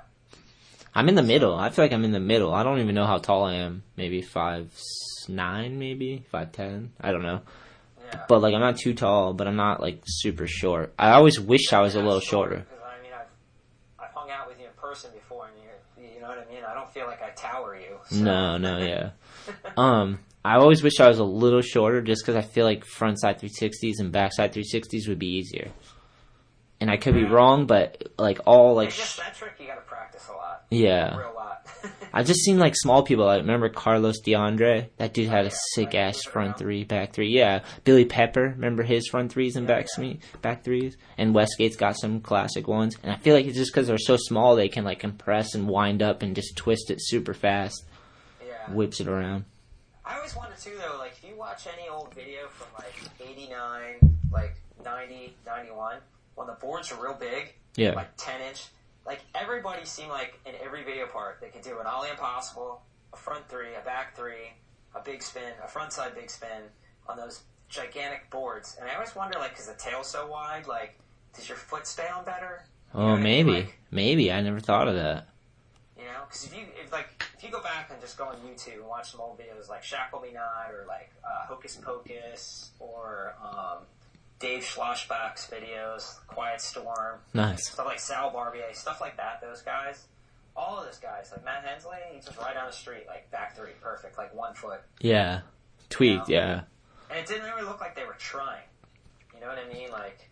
I'm 0.94 1.08
in 1.08 1.14
the 1.14 1.22
middle. 1.22 1.54
I 1.54 1.70
feel 1.70 1.84
like 1.84 1.92
I'm 1.92 2.04
in 2.04 2.12
the 2.12 2.20
middle. 2.20 2.52
I 2.52 2.62
don't 2.62 2.80
even 2.80 2.94
know 2.94 3.06
how 3.06 3.18
tall 3.18 3.44
I 3.44 3.54
am. 3.56 3.82
Maybe 3.96 4.22
five 4.22 4.72
nine, 5.28 5.78
maybe 5.78 6.24
five 6.30 6.52
ten. 6.52 6.92
I 7.00 7.12
don't 7.12 7.22
know. 7.22 7.40
Yeah. 8.12 8.24
But 8.28 8.40
like 8.42 8.54
I'm 8.54 8.60
not 8.60 8.78
too 8.78 8.94
tall, 8.94 9.34
but 9.34 9.46
I'm 9.46 9.56
not 9.56 9.80
like 9.80 10.02
super 10.06 10.46
short. 10.46 10.92
I 10.98 11.10
always 11.12 11.38
wish 11.38 11.72
I 11.72 11.80
was 11.80 11.94
a 11.94 12.00
little 12.02 12.20
shorter. 12.20 12.66
I 12.66 13.02
mean, 13.02 13.12
I've 13.12 13.26
I've 14.06 14.14
hung 14.14 14.30
out 14.30 14.48
with 14.48 14.58
you 14.58 14.66
in 14.66 14.72
person 14.80 15.10
before, 15.14 15.46
and 15.46 15.54
you 15.62 16.14
you 16.14 16.20
know 16.20 16.28
what 16.28 16.38
I 16.48 16.52
mean. 16.52 16.64
I 16.68 16.74
don't 16.74 16.90
feel 16.92 17.06
like 17.06 17.22
I 17.22 17.30
tower 17.30 17.76
you. 17.78 17.96
so- 18.08 18.16
No, 18.16 18.56
no, 18.56 18.78
yeah. 18.78 19.10
Um, 19.76 20.18
I 20.44 20.56
always 20.56 20.82
wish 20.82 21.00
I 21.00 21.08
was 21.08 21.18
a 21.18 21.24
little 21.24 21.62
shorter, 21.62 22.00
just 22.02 22.22
because 22.24 22.36
I 22.36 22.46
feel 22.46 22.64
like 22.66 22.84
frontside 22.86 23.40
360s 23.40 23.98
and 24.00 24.10
backside 24.12 24.52
360s 24.52 25.08
would 25.08 25.18
be 25.18 25.36
easier. 25.38 25.70
And 26.80 26.90
I 26.90 26.96
could 26.96 27.14
be 27.14 27.24
wrong, 27.24 27.66
but 27.66 28.08
like 28.18 28.40
all 28.46 28.74
like 28.74 28.88
It's 28.88 28.96
just 28.98 29.16
that 29.18 29.34
trick 29.34 29.52
you 29.58 29.66
got 29.66 29.74
to 29.76 29.80
practice 29.82 30.28
a 30.28 30.32
lot. 30.32 30.56
Yeah. 30.70 31.14
A 31.14 31.18
real 31.18 31.32
lot. 31.34 31.66
I 32.12 32.22
just 32.22 32.40
seen 32.40 32.58
like 32.58 32.74
small 32.76 33.02
people. 33.02 33.26
Like 33.26 33.40
remember 33.40 33.68
Carlos 33.68 34.20
De 34.20 34.34
Andrade? 34.34 34.90
That 34.96 35.14
dude 35.14 35.28
had 35.28 35.46
a 35.46 35.50
oh, 35.50 35.56
sick 35.74 35.94
ass 35.94 36.22
front 36.24 36.58
three, 36.58 36.84
back 36.84 37.12
three. 37.12 37.28
Yeah, 37.30 37.62
Billy 37.84 38.04
Pepper. 38.04 38.54
Remember 38.56 38.82
his 38.82 39.08
front 39.08 39.32
threes 39.32 39.56
and 39.56 39.66
back 39.66 39.86
sme- 39.96 40.20
back 40.42 40.64
threes. 40.64 40.96
And 41.16 41.34
Westgate's 41.34 41.76
got 41.76 41.98
some 41.98 42.20
classic 42.20 42.66
ones. 42.66 42.96
And 43.02 43.12
I 43.12 43.16
feel 43.16 43.34
like 43.34 43.46
it's 43.46 43.56
just 43.56 43.72
because 43.72 43.86
they're 43.88 43.98
so 43.98 44.16
small, 44.16 44.56
they 44.56 44.68
can 44.68 44.84
like 44.84 45.00
compress 45.00 45.54
and 45.54 45.68
wind 45.68 46.02
up 46.02 46.22
and 46.22 46.34
just 46.34 46.56
twist 46.56 46.90
it 46.90 46.98
super 47.00 47.34
fast, 47.34 47.84
yeah. 48.44 48.72
whips 48.72 49.00
it 49.00 49.08
around. 49.08 49.44
I 50.04 50.16
always 50.16 50.34
wondered 50.34 50.58
too, 50.58 50.72
though. 50.78 50.98
Like, 50.98 51.12
if 51.22 51.28
you 51.28 51.36
watch 51.36 51.66
any 51.66 51.88
old 51.88 52.14
video 52.14 52.48
from 52.48 52.68
like 52.78 52.94
'89, 53.20 54.18
like 54.32 54.54
'90, 54.82 55.34
'91, 55.46 55.98
when 56.34 56.46
the 56.46 56.54
boards 56.54 56.90
are 56.90 57.02
real 57.02 57.14
big, 57.14 57.52
Yeah, 57.76 57.90
like 57.92 58.08
10 58.16 58.40
inch. 58.40 58.68
Like 59.06 59.20
everybody 59.34 59.84
seemed 59.84 60.10
like 60.10 60.38
in 60.46 60.54
every 60.62 60.84
video 60.84 61.06
part 61.06 61.38
they 61.40 61.48
could 61.48 61.62
do 61.62 61.78
an 61.80 61.86
ollie 61.86 62.10
impossible, 62.10 62.82
a 63.12 63.16
front 63.16 63.48
three, 63.48 63.74
a 63.80 63.84
back 63.84 64.16
three, 64.16 64.52
a 64.94 65.00
big 65.00 65.22
spin, 65.22 65.52
a 65.64 65.68
front 65.68 65.92
side 65.92 66.14
big 66.14 66.30
spin 66.30 66.64
on 67.08 67.16
those 67.16 67.42
gigantic 67.68 68.30
boards. 68.30 68.76
And 68.80 68.88
I 68.88 68.94
always 68.94 69.14
wonder, 69.14 69.38
like, 69.38 69.50
because 69.50 69.66
the 69.66 69.74
tail's 69.74 70.08
so 70.08 70.26
wide, 70.26 70.66
like, 70.66 70.98
does 71.34 71.48
your 71.48 71.56
foot 71.58 71.86
stay 71.86 72.08
on 72.08 72.24
better? 72.24 72.64
You 72.94 73.00
Oh, 73.00 73.04
what 73.04 73.10
I 73.12 73.14
mean? 73.16 73.22
maybe, 73.22 73.52
Like, 73.52 73.78
maybe. 73.90 74.32
I 74.32 74.40
never 74.40 74.60
thought 74.60 74.88
of 74.88 74.94
that. 74.94 75.28
you 75.98 76.04
know, 76.04 76.20
because 76.26 76.44
if 76.44 76.56
you 76.56 76.64
if 76.82 76.92
like 76.92 77.24
if 77.36 77.42
you 77.42 77.50
go 77.50 77.62
back 77.62 77.90
and 77.92 78.00
just 78.00 78.16
go 78.16 78.24
on 78.24 78.36
YouTube 78.36 78.74
and 78.74 78.86
watch 78.86 79.10
some 79.10 79.20
old 79.20 79.38
videos 79.38 79.68
like 79.68 79.82
Shackle 79.82 80.20
Me 80.20 80.32
Not 80.32 80.70
or 80.72 80.84
like 80.86 81.10
uh, 81.24 81.46
Hocus 81.46 81.76
Pocus 81.76 82.70
or 82.78 83.34
um, 83.42 83.78
Dave 84.38 84.62
Schlossbach's 84.62 85.48
videos, 85.50 86.18
Quiet 86.28 86.60
Storm, 86.60 87.18
Nice. 87.34 87.70
stuff 87.70 87.86
like 87.86 87.98
Sal 88.00 88.30
Barbier, 88.30 88.72
stuff 88.72 89.00
like 89.00 89.16
that. 89.16 89.40
Those 89.40 89.62
guys, 89.62 90.06
all 90.56 90.78
of 90.78 90.86
those 90.86 90.98
guys, 90.98 91.30
like 91.32 91.44
Matt 91.44 91.64
Hensley, 91.64 91.96
he's 92.14 92.24
just 92.26 92.38
right 92.38 92.54
down 92.54 92.66
the 92.66 92.72
street, 92.72 93.04
like 93.08 93.30
back 93.30 93.56
three, 93.56 93.72
perfect, 93.80 94.16
like 94.16 94.34
one 94.34 94.54
foot, 94.54 94.80
Yeah, 95.00 95.40
tweaked. 95.90 96.28
Yeah, 96.28 96.62
and 97.10 97.18
it 97.18 97.26
didn't 97.26 97.44
really 97.44 97.62
look 97.64 97.80
like 97.80 97.96
they 97.96 98.04
were 98.04 98.16
trying. 98.18 98.62
You 99.34 99.40
know 99.40 99.48
what 99.48 99.58
I 99.58 99.72
mean? 99.72 99.90
Like 99.90 100.28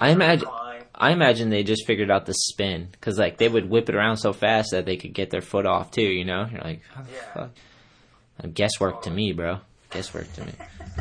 I 0.00 0.10
imagine. 0.10 0.48
I 0.94 1.12
imagine 1.12 1.50
they 1.50 1.62
just 1.62 1.86
figured 1.86 2.10
out 2.10 2.26
the 2.26 2.34
spin 2.34 2.88
because 2.92 3.18
like 3.18 3.36
they 3.38 3.48
would 3.48 3.68
whip 3.70 3.88
it 3.88 3.94
around 3.94 4.16
so 4.18 4.32
fast 4.32 4.70
that 4.72 4.84
they 4.86 4.96
could 4.96 5.12
get 5.14 5.30
their 5.30 5.40
foot 5.42 5.66
off 5.66 5.90
too. 5.90 6.02
You 6.02 6.24
know, 6.24 6.46
you're 6.50 6.60
like, 6.62 6.80
the 6.96 7.12
Yeah. 7.12 7.32
fuck? 7.34 7.50
Guesswork 8.54 9.02
to 9.02 9.10
me, 9.10 9.32
bro. 9.32 9.60
Guesswork 9.90 10.32
to 10.34 10.44
me. 10.44 10.52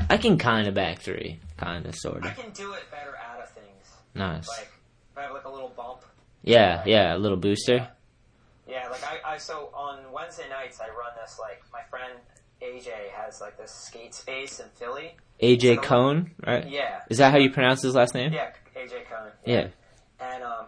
I 0.10 0.18
can 0.18 0.38
kind 0.38 0.68
of 0.68 0.74
back 0.74 1.00
three, 1.00 1.40
kind 1.58 1.86
of, 1.86 1.96
sort 1.96 2.18
of. 2.18 2.26
I 2.26 2.32
can 2.32 2.52
do 2.52 2.74
it 2.74 2.84
better 2.92 3.16
out 3.18 3.42
of 3.42 3.50
things. 3.50 3.66
Nice. 4.14 4.48
Like 4.48 4.70
if 5.12 5.18
I 5.18 5.22
have 5.24 5.32
like 5.34 5.46
a 5.46 5.50
little 5.50 5.74
bump. 5.76 6.02
Yeah, 6.44 6.84
yeah, 6.86 7.16
a 7.16 7.18
little 7.18 7.38
booster. 7.38 7.88
Yeah, 8.68 8.88
like 8.90 9.04
I, 9.04 9.34
I 9.34 9.38
so 9.38 9.70
on 9.74 10.00
Wednesday 10.12 10.48
nights 10.50 10.80
I 10.80 10.88
run 10.88 11.12
this 11.22 11.38
like 11.40 11.62
my 11.74 11.82
friend 11.90 12.14
AJ 12.62 12.90
has 13.16 13.42
like 13.42 13.58
this 13.58 13.72
skate 13.72 14.14
space 14.14 14.60
in 14.60 14.68
Philly. 14.76 15.16
AJ 15.42 15.76
So- 15.76 15.82
Cone, 15.82 16.32
right? 16.46 16.68
Yeah. 16.70 17.02
Is 17.10 17.18
that 17.18 17.32
how 17.32 17.38
you 17.40 17.52
pronounce 17.52 17.82
his 17.82 17.96
last 17.96 18.14
name? 18.14 18.32
Yeah, 18.34 18.52
AJ 18.76 19.06
Cohn. 19.10 19.32
Yeah. 19.46 19.68
And 20.20 20.44
um, 20.44 20.66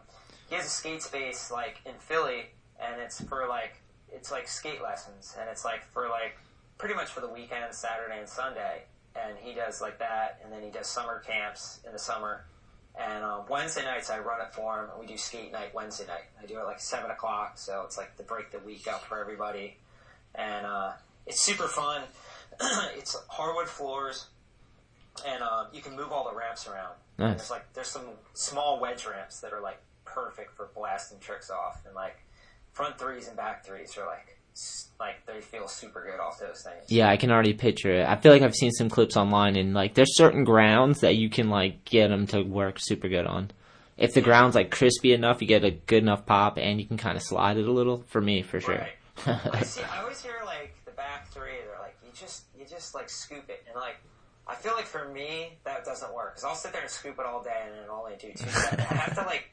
he 0.49 0.55
has 0.55 0.65
a 0.65 0.69
skate 0.69 1.01
space 1.01 1.51
like 1.51 1.79
in 1.85 1.93
Philly, 1.99 2.47
and 2.83 2.99
it's 3.01 3.21
for 3.25 3.47
like 3.47 3.75
it's 4.11 4.31
like 4.31 4.47
skate 4.47 4.81
lessons, 4.81 5.35
and 5.39 5.49
it's 5.49 5.63
like 5.63 5.83
for 5.93 6.07
like 6.09 6.37
pretty 6.77 6.95
much 6.95 7.09
for 7.09 7.21
the 7.21 7.27
weekend, 7.29 7.73
Saturday 7.73 8.19
and 8.19 8.29
Sunday. 8.29 8.83
And 9.15 9.35
he 9.39 9.53
does 9.53 9.81
like 9.81 9.99
that, 9.99 10.39
and 10.43 10.53
then 10.53 10.61
he 10.61 10.69
does 10.69 10.87
summer 10.87 11.19
camps 11.25 11.79
in 11.85 11.91
the 11.91 11.99
summer. 11.99 12.45
And 12.99 13.23
um, 13.23 13.45
Wednesday 13.49 13.83
nights 13.83 14.09
I 14.09 14.19
run 14.19 14.41
it 14.41 14.53
for 14.53 14.79
him, 14.79 14.89
and 14.91 14.99
we 14.99 15.05
do 15.05 15.17
skate 15.17 15.51
night 15.51 15.73
Wednesday 15.73 16.05
night. 16.07 16.25
I 16.41 16.45
do 16.45 16.59
it 16.59 16.63
like 16.63 16.79
seven 16.79 17.11
o'clock, 17.11 17.57
so 17.57 17.83
it's 17.85 17.97
like 17.97 18.15
to 18.17 18.23
break 18.23 18.51
the 18.51 18.59
week 18.59 18.87
up 18.87 19.03
for 19.03 19.19
everybody. 19.19 19.77
And 20.35 20.65
uh, 20.65 20.91
it's 21.25 21.41
super 21.41 21.67
fun. 21.67 22.03
it's 22.95 23.15
hardwood 23.27 23.67
floors, 23.67 24.27
and 25.27 25.41
um, 25.43 25.67
you 25.73 25.81
can 25.81 25.95
move 25.95 26.11
all 26.11 26.29
the 26.29 26.35
ramps 26.35 26.67
around. 26.67 26.93
And 27.17 27.29
Nice. 27.29 27.37
There's 27.37 27.51
like 27.51 27.73
there's 27.73 27.87
some 27.87 28.05
small 28.33 28.79
wedge 28.79 29.05
ramps 29.05 29.39
that 29.41 29.53
are 29.53 29.61
like 29.61 29.79
perfect 30.05 30.55
for 30.55 30.69
blasting 30.75 31.19
tricks 31.19 31.49
off, 31.49 31.83
and 31.85 31.95
like 31.95 32.17
front 32.73 32.97
threes 32.99 33.27
and 33.27 33.35
back 33.35 33.65
threes 33.65 33.97
are 33.97 34.05
like 34.05 34.36
like 34.99 35.25
they 35.25 35.41
feel 35.41 35.67
super 35.67 36.03
good 36.03 36.19
off 36.19 36.39
those 36.39 36.63
things. 36.63 36.85
Yeah, 36.89 37.09
I 37.09 37.17
can 37.17 37.31
already 37.31 37.53
picture 37.53 37.91
it. 37.91 38.07
I 38.07 38.15
feel 38.15 38.31
like 38.31 38.41
I've 38.41 38.55
seen 38.55 38.71
some 38.71 38.89
clips 38.89 39.15
online, 39.17 39.55
and 39.55 39.73
like 39.73 39.93
there's 39.93 40.15
certain 40.15 40.43
grounds 40.43 41.01
that 41.01 41.15
you 41.15 41.29
can 41.29 41.49
like 41.49 41.85
get 41.85 42.09
them 42.09 42.27
to 42.27 42.41
work 42.41 42.77
super 42.79 43.07
good 43.07 43.25
on. 43.25 43.51
If 43.97 44.13
the 44.13 44.21
ground's 44.21 44.55
like 44.55 44.69
crispy 44.71 45.13
enough, 45.13 45.41
you 45.41 45.47
get 45.47 45.63
a 45.63 45.71
good 45.71 46.03
enough 46.03 46.25
pop, 46.25 46.57
and 46.57 46.79
you 46.79 46.85
can 46.85 46.97
kind 46.97 47.17
of 47.17 47.23
slide 47.23 47.57
it 47.57 47.67
a 47.67 47.71
little. 47.71 48.03
For 48.07 48.21
me, 48.21 48.41
for 48.41 48.59
sure. 48.59 48.75
Right. 48.77 48.91
I 49.53 49.61
see. 49.61 49.81
I 49.83 50.01
always 50.01 50.21
hear 50.21 50.35
like 50.45 50.73
the 50.85 50.91
back 50.91 51.29
three. 51.31 51.51
They're 51.65 51.81
like 51.81 51.95
you 52.05 52.11
just 52.13 52.43
you 52.57 52.65
just 52.65 52.93
like 52.95 53.09
scoop 53.09 53.49
it, 53.49 53.63
and 53.67 53.75
like 53.75 53.97
I 54.47 54.55
feel 54.55 54.73
like 54.73 54.85
for 54.85 55.09
me 55.09 55.57
that 55.65 55.85
doesn't 55.85 56.13
work 56.13 56.35
because 56.35 56.43
I'll 56.43 56.55
sit 56.55 56.73
there 56.73 56.81
and 56.81 56.89
scoop 56.89 57.19
it 57.19 57.25
all 57.25 57.43
day 57.43 57.63
and 57.65 57.73
then 57.75 57.89
only 57.89 58.13
do 58.19 58.31
two. 58.31 58.49
sets. 58.49 58.73
I 58.73 58.93
have 58.95 59.15
to 59.15 59.21
like 59.23 59.49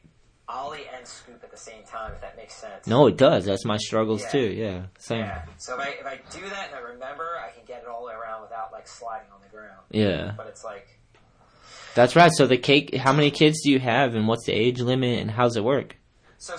ollie 0.48 0.84
and 0.96 1.06
scoop 1.06 1.40
at 1.42 1.50
the 1.50 1.56
same 1.56 1.82
time, 1.84 2.12
if 2.12 2.20
that 2.20 2.36
makes 2.36 2.54
sense. 2.54 2.86
No, 2.86 3.06
it 3.06 3.16
does. 3.16 3.44
That's 3.44 3.64
my 3.64 3.76
struggles 3.78 4.22
Yeah. 4.22 4.28
too. 4.30 4.46
Yeah, 4.52 4.82
same. 4.98 5.20
Yeah. 5.20 5.42
So 5.58 5.74
if 5.74 5.80
I 5.80 5.88
if 6.00 6.06
I 6.06 6.16
do 6.30 6.48
that 6.48 6.68
and 6.68 6.76
I 6.76 6.80
remember, 6.80 7.28
I 7.38 7.50
can 7.50 7.64
get 7.66 7.82
it 7.82 7.88
all 7.88 8.00
the 8.02 8.08
way 8.08 8.14
around 8.14 8.42
without 8.42 8.72
like 8.72 8.86
sliding 8.86 9.28
on 9.34 9.40
the 9.42 9.48
ground. 9.56 9.80
Yeah. 9.90 10.32
But 10.36 10.46
it's 10.48 10.64
like 10.64 10.86
That's 11.94 12.14
right. 12.16 12.32
So 12.32 12.46
the 12.46 12.58
cake. 12.58 12.94
How 12.94 13.12
many 13.12 13.30
kids 13.30 13.62
do 13.62 13.70
you 13.70 13.78
have, 13.80 14.14
and 14.14 14.26
what's 14.28 14.46
the 14.46 14.52
age 14.52 14.80
limit, 14.80 15.20
and 15.20 15.30
how's 15.30 15.56
it 15.56 15.64
work? 15.64 15.96
so 16.38 16.56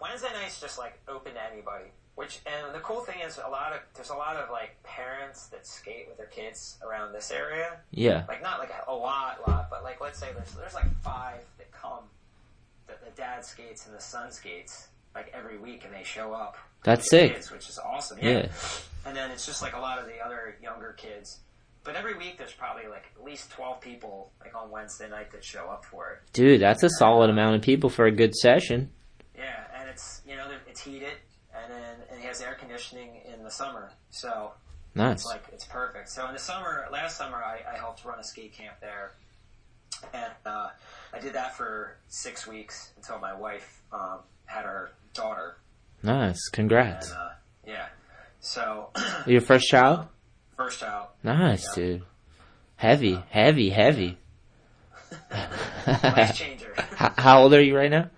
Wednesday 0.00 0.28
night's 0.34 0.60
just 0.60 0.78
like 0.78 0.98
open 1.08 1.32
to 1.34 1.40
anybody. 1.52 1.86
Which 2.16 2.40
and 2.46 2.74
the 2.74 2.78
cool 2.80 3.00
thing 3.00 3.20
is 3.26 3.38
a 3.38 3.48
lot 3.50 3.72
of 3.74 3.80
there's 3.94 4.08
a 4.10 4.14
lot 4.14 4.36
of 4.36 4.50
like 4.50 4.82
parents 4.82 5.48
that 5.48 5.66
skate 5.66 6.06
with 6.08 6.16
their 6.16 6.26
kids 6.28 6.78
around 6.86 7.12
this 7.12 7.30
area. 7.30 7.78
Yeah. 7.90 8.24
Like 8.26 8.42
not 8.42 8.58
like 8.58 8.70
a, 8.70 8.90
a 8.90 8.94
lot, 8.94 9.46
lot, 9.46 9.68
but 9.70 9.84
like 9.84 10.00
let's 10.00 10.18
say 10.18 10.28
there's 10.34 10.50
there's 10.52 10.74
like 10.74 10.90
five 11.02 11.40
that 11.58 11.70
come. 11.72 12.04
That 12.86 13.04
the 13.04 13.10
dad 13.20 13.44
skates 13.44 13.86
and 13.86 13.94
the 13.94 14.00
son 14.00 14.30
skates 14.30 14.88
like 15.14 15.32
every 15.34 15.58
week, 15.58 15.84
and 15.84 15.94
they 15.94 16.04
show 16.04 16.32
up. 16.32 16.56
That's 16.84 17.08
sick. 17.08 17.34
Kids, 17.34 17.50
which 17.50 17.68
is 17.68 17.78
awesome. 17.78 18.18
Yeah. 18.20 18.30
yeah. 18.30 18.48
And 19.06 19.16
then 19.16 19.30
it's 19.30 19.46
just 19.46 19.62
like 19.62 19.74
a 19.74 19.80
lot 19.80 19.98
of 19.98 20.06
the 20.06 20.18
other 20.24 20.56
younger 20.62 20.92
kids. 20.92 21.40
But 21.84 21.94
every 21.94 22.16
week 22.16 22.36
there's 22.36 22.52
probably 22.52 22.88
like 22.88 23.04
at 23.16 23.24
least 23.24 23.50
12 23.52 23.80
people 23.80 24.32
like 24.40 24.54
on 24.56 24.70
Wednesday 24.70 25.08
night 25.08 25.30
that 25.32 25.44
show 25.44 25.68
up 25.68 25.84
for 25.84 26.10
it. 26.10 26.18
Dude, 26.32 26.60
that's 26.60 26.82
a 26.82 26.90
solid 26.90 27.30
amount 27.30 27.54
of 27.56 27.62
people 27.62 27.90
for 27.90 28.06
a 28.06 28.10
good 28.12 28.34
session. 28.34 28.90
Yeah, 29.36 29.64
and 29.78 29.88
it's, 29.88 30.20
you 30.28 30.36
know, 30.36 30.48
it's 30.68 30.80
heated 30.80 31.12
and 31.62 31.72
then 31.72 31.94
and 32.10 32.20
it 32.20 32.26
has 32.26 32.40
air 32.40 32.56
conditioning 32.58 33.20
in 33.32 33.42
the 33.42 33.50
summer. 33.50 33.92
So 34.10 34.52
Nice. 34.94 35.18
it's 35.18 35.26
like 35.26 35.44
it's 35.52 35.64
perfect. 35.64 36.08
So 36.10 36.26
in 36.26 36.32
the 36.32 36.38
summer, 36.38 36.86
last 36.90 37.16
summer 37.16 37.36
I, 37.36 37.60
I 37.72 37.76
helped 37.76 38.04
run 38.04 38.18
a 38.18 38.24
skate 38.24 38.52
camp 38.52 38.76
there. 38.80 39.12
And 40.12 40.32
uh, 40.44 40.68
I 41.12 41.18
did 41.20 41.32
that 41.34 41.56
for 41.56 41.96
six 42.08 42.46
weeks 42.46 42.92
until 42.96 43.18
my 43.18 43.34
wife 43.34 43.82
um, 43.92 44.20
had 44.46 44.64
her 44.64 44.92
daughter. 45.14 45.56
Nice. 46.02 46.48
Congrats. 46.48 47.10
And 47.10 47.18
uh, 47.18 47.28
yeah. 47.66 47.86
So 48.40 48.90
Your 49.26 49.40
first 49.40 49.68
child? 49.68 50.06
first 50.56 50.80
child. 50.80 51.08
Nice, 51.22 51.74
dude. 51.74 52.02
Heavy, 52.76 53.22
heavy, 53.30 53.70
heavy. 53.70 54.18
Life 55.86 56.34
changer. 56.36 56.74
H- 56.78 57.12
how 57.16 57.42
old 57.42 57.54
are 57.54 57.62
you 57.62 57.76
right 57.76 57.90
now? 57.90 58.10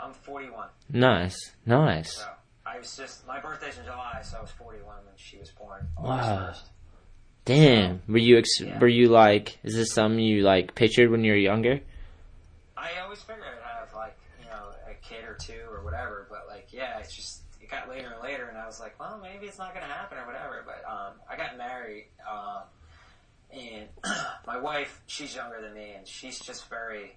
I'm 0.00 0.12
41. 0.12 0.68
Nice, 0.90 1.52
nice. 1.64 2.16
So 2.16 2.26
I 2.66 2.78
was 2.78 2.96
just 2.96 3.26
my 3.26 3.40
birthday's 3.40 3.78
in 3.78 3.84
July, 3.84 4.20
so 4.22 4.38
I 4.38 4.40
was 4.42 4.50
41 4.50 4.86
when 5.04 5.14
she 5.16 5.38
was 5.38 5.50
born. 5.50 5.88
Wow. 5.98 6.50
1st. 6.52 6.62
Damn. 7.44 8.02
Were 8.08 8.18
you 8.18 8.38
ex- 8.38 8.60
Yeah. 8.60 8.78
were 8.78 8.88
you 8.88 9.08
like? 9.08 9.58
Is 9.62 9.74
this 9.74 9.92
something 9.92 10.18
you 10.18 10.42
like 10.42 10.74
pictured 10.74 11.10
when 11.10 11.24
you 11.24 11.32
were 11.32 11.38
younger? 11.38 11.80
I 12.76 12.90
always 13.02 13.20
figured 13.22 13.44
I'd 13.46 13.78
have 13.80 13.94
like 13.94 14.16
you 14.42 14.46
know 14.46 14.70
a 14.90 14.94
kid 15.06 15.24
or 15.24 15.34
two 15.34 15.60
or 15.70 15.82
whatever, 15.84 16.26
but 16.30 16.46
like 16.48 16.68
yeah, 16.72 16.98
it's 16.98 17.14
just 17.14 17.42
it 17.60 17.70
got 17.70 17.88
later 17.88 18.10
and 18.12 18.22
later, 18.22 18.46
and 18.48 18.56
I 18.58 18.66
was 18.66 18.80
like, 18.80 18.98
well, 18.98 19.18
maybe 19.22 19.46
it's 19.46 19.58
not 19.58 19.74
gonna 19.74 19.86
happen 19.86 20.18
or 20.18 20.26
whatever. 20.26 20.64
But 20.66 20.82
um, 20.90 21.12
I 21.30 21.36
got 21.36 21.56
married, 21.58 22.06
um, 22.30 22.62
and 23.52 23.88
my 24.46 24.58
wife, 24.58 25.02
she's 25.06 25.34
younger 25.34 25.60
than 25.60 25.74
me, 25.74 25.92
and 25.96 26.06
she's 26.06 26.38
just 26.40 26.68
very, 26.70 27.16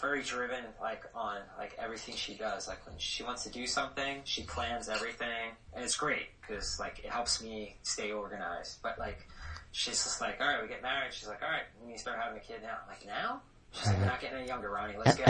very 0.00 0.22
driven, 0.22 0.64
like 0.80 1.02
on 1.14 1.38
like 1.58 1.76
everything 1.78 2.14
she 2.14 2.34
does. 2.34 2.68
Like 2.68 2.84
when 2.86 2.96
she 2.98 3.22
wants 3.22 3.44
to 3.44 3.50
do 3.50 3.66
something, 3.66 4.20
she 4.24 4.42
plans 4.42 4.88
everything, 4.88 5.52
and 5.74 5.84
it's 5.84 5.96
great 5.96 6.28
because 6.40 6.78
like 6.78 7.00
it 7.04 7.10
helps 7.10 7.42
me 7.42 7.76
stay 7.82 8.12
organized. 8.12 8.78
But 8.82 8.98
like. 8.98 9.26
She's 9.72 10.02
just 10.02 10.22
like, 10.22 10.40
all 10.40 10.46
right, 10.46 10.62
we 10.62 10.68
get 10.68 10.80
married. 10.80 11.12
She's 11.12 11.28
like, 11.28 11.42
all 11.42 11.50
right, 11.50 11.64
we 11.82 11.88
need 11.88 11.96
to 11.96 12.00
start 12.00 12.18
having 12.18 12.38
a 12.38 12.40
kid 12.40 12.62
now. 12.62 12.78
I'm 12.82 12.88
like, 12.88 13.04
now? 13.06 13.42
She's 13.72 13.88
like, 13.88 13.98
we're 13.98 14.06
not 14.06 14.20
getting 14.20 14.38
any 14.38 14.48
younger, 14.48 14.70
Ronnie. 14.70 14.94
Let's 14.96 15.16
go. 15.16 15.24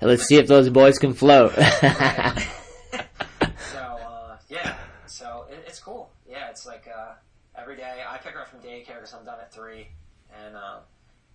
Let's 0.06 0.24
see 0.24 0.36
if 0.36 0.46
those 0.46 0.70
boys 0.70 0.98
can 0.98 1.12
float. 1.12 1.52
so 1.54 1.60
uh, 3.78 4.36
yeah, 4.48 4.76
so 5.06 5.44
it, 5.50 5.64
it's 5.66 5.80
cool. 5.80 6.10
Yeah, 6.28 6.48
it's 6.48 6.66
like 6.66 6.88
uh, 6.88 7.12
every 7.56 7.76
day 7.76 8.02
I 8.08 8.16
pick 8.18 8.32
her 8.32 8.40
up 8.40 8.48
from 8.48 8.60
daycare 8.60 8.96
because 8.96 9.12
I'm 9.12 9.24
done 9.24 9.38
at 9.40 9.52
three, 9.52 9.88
and 10.44 10.56
uh, 10.56 10.78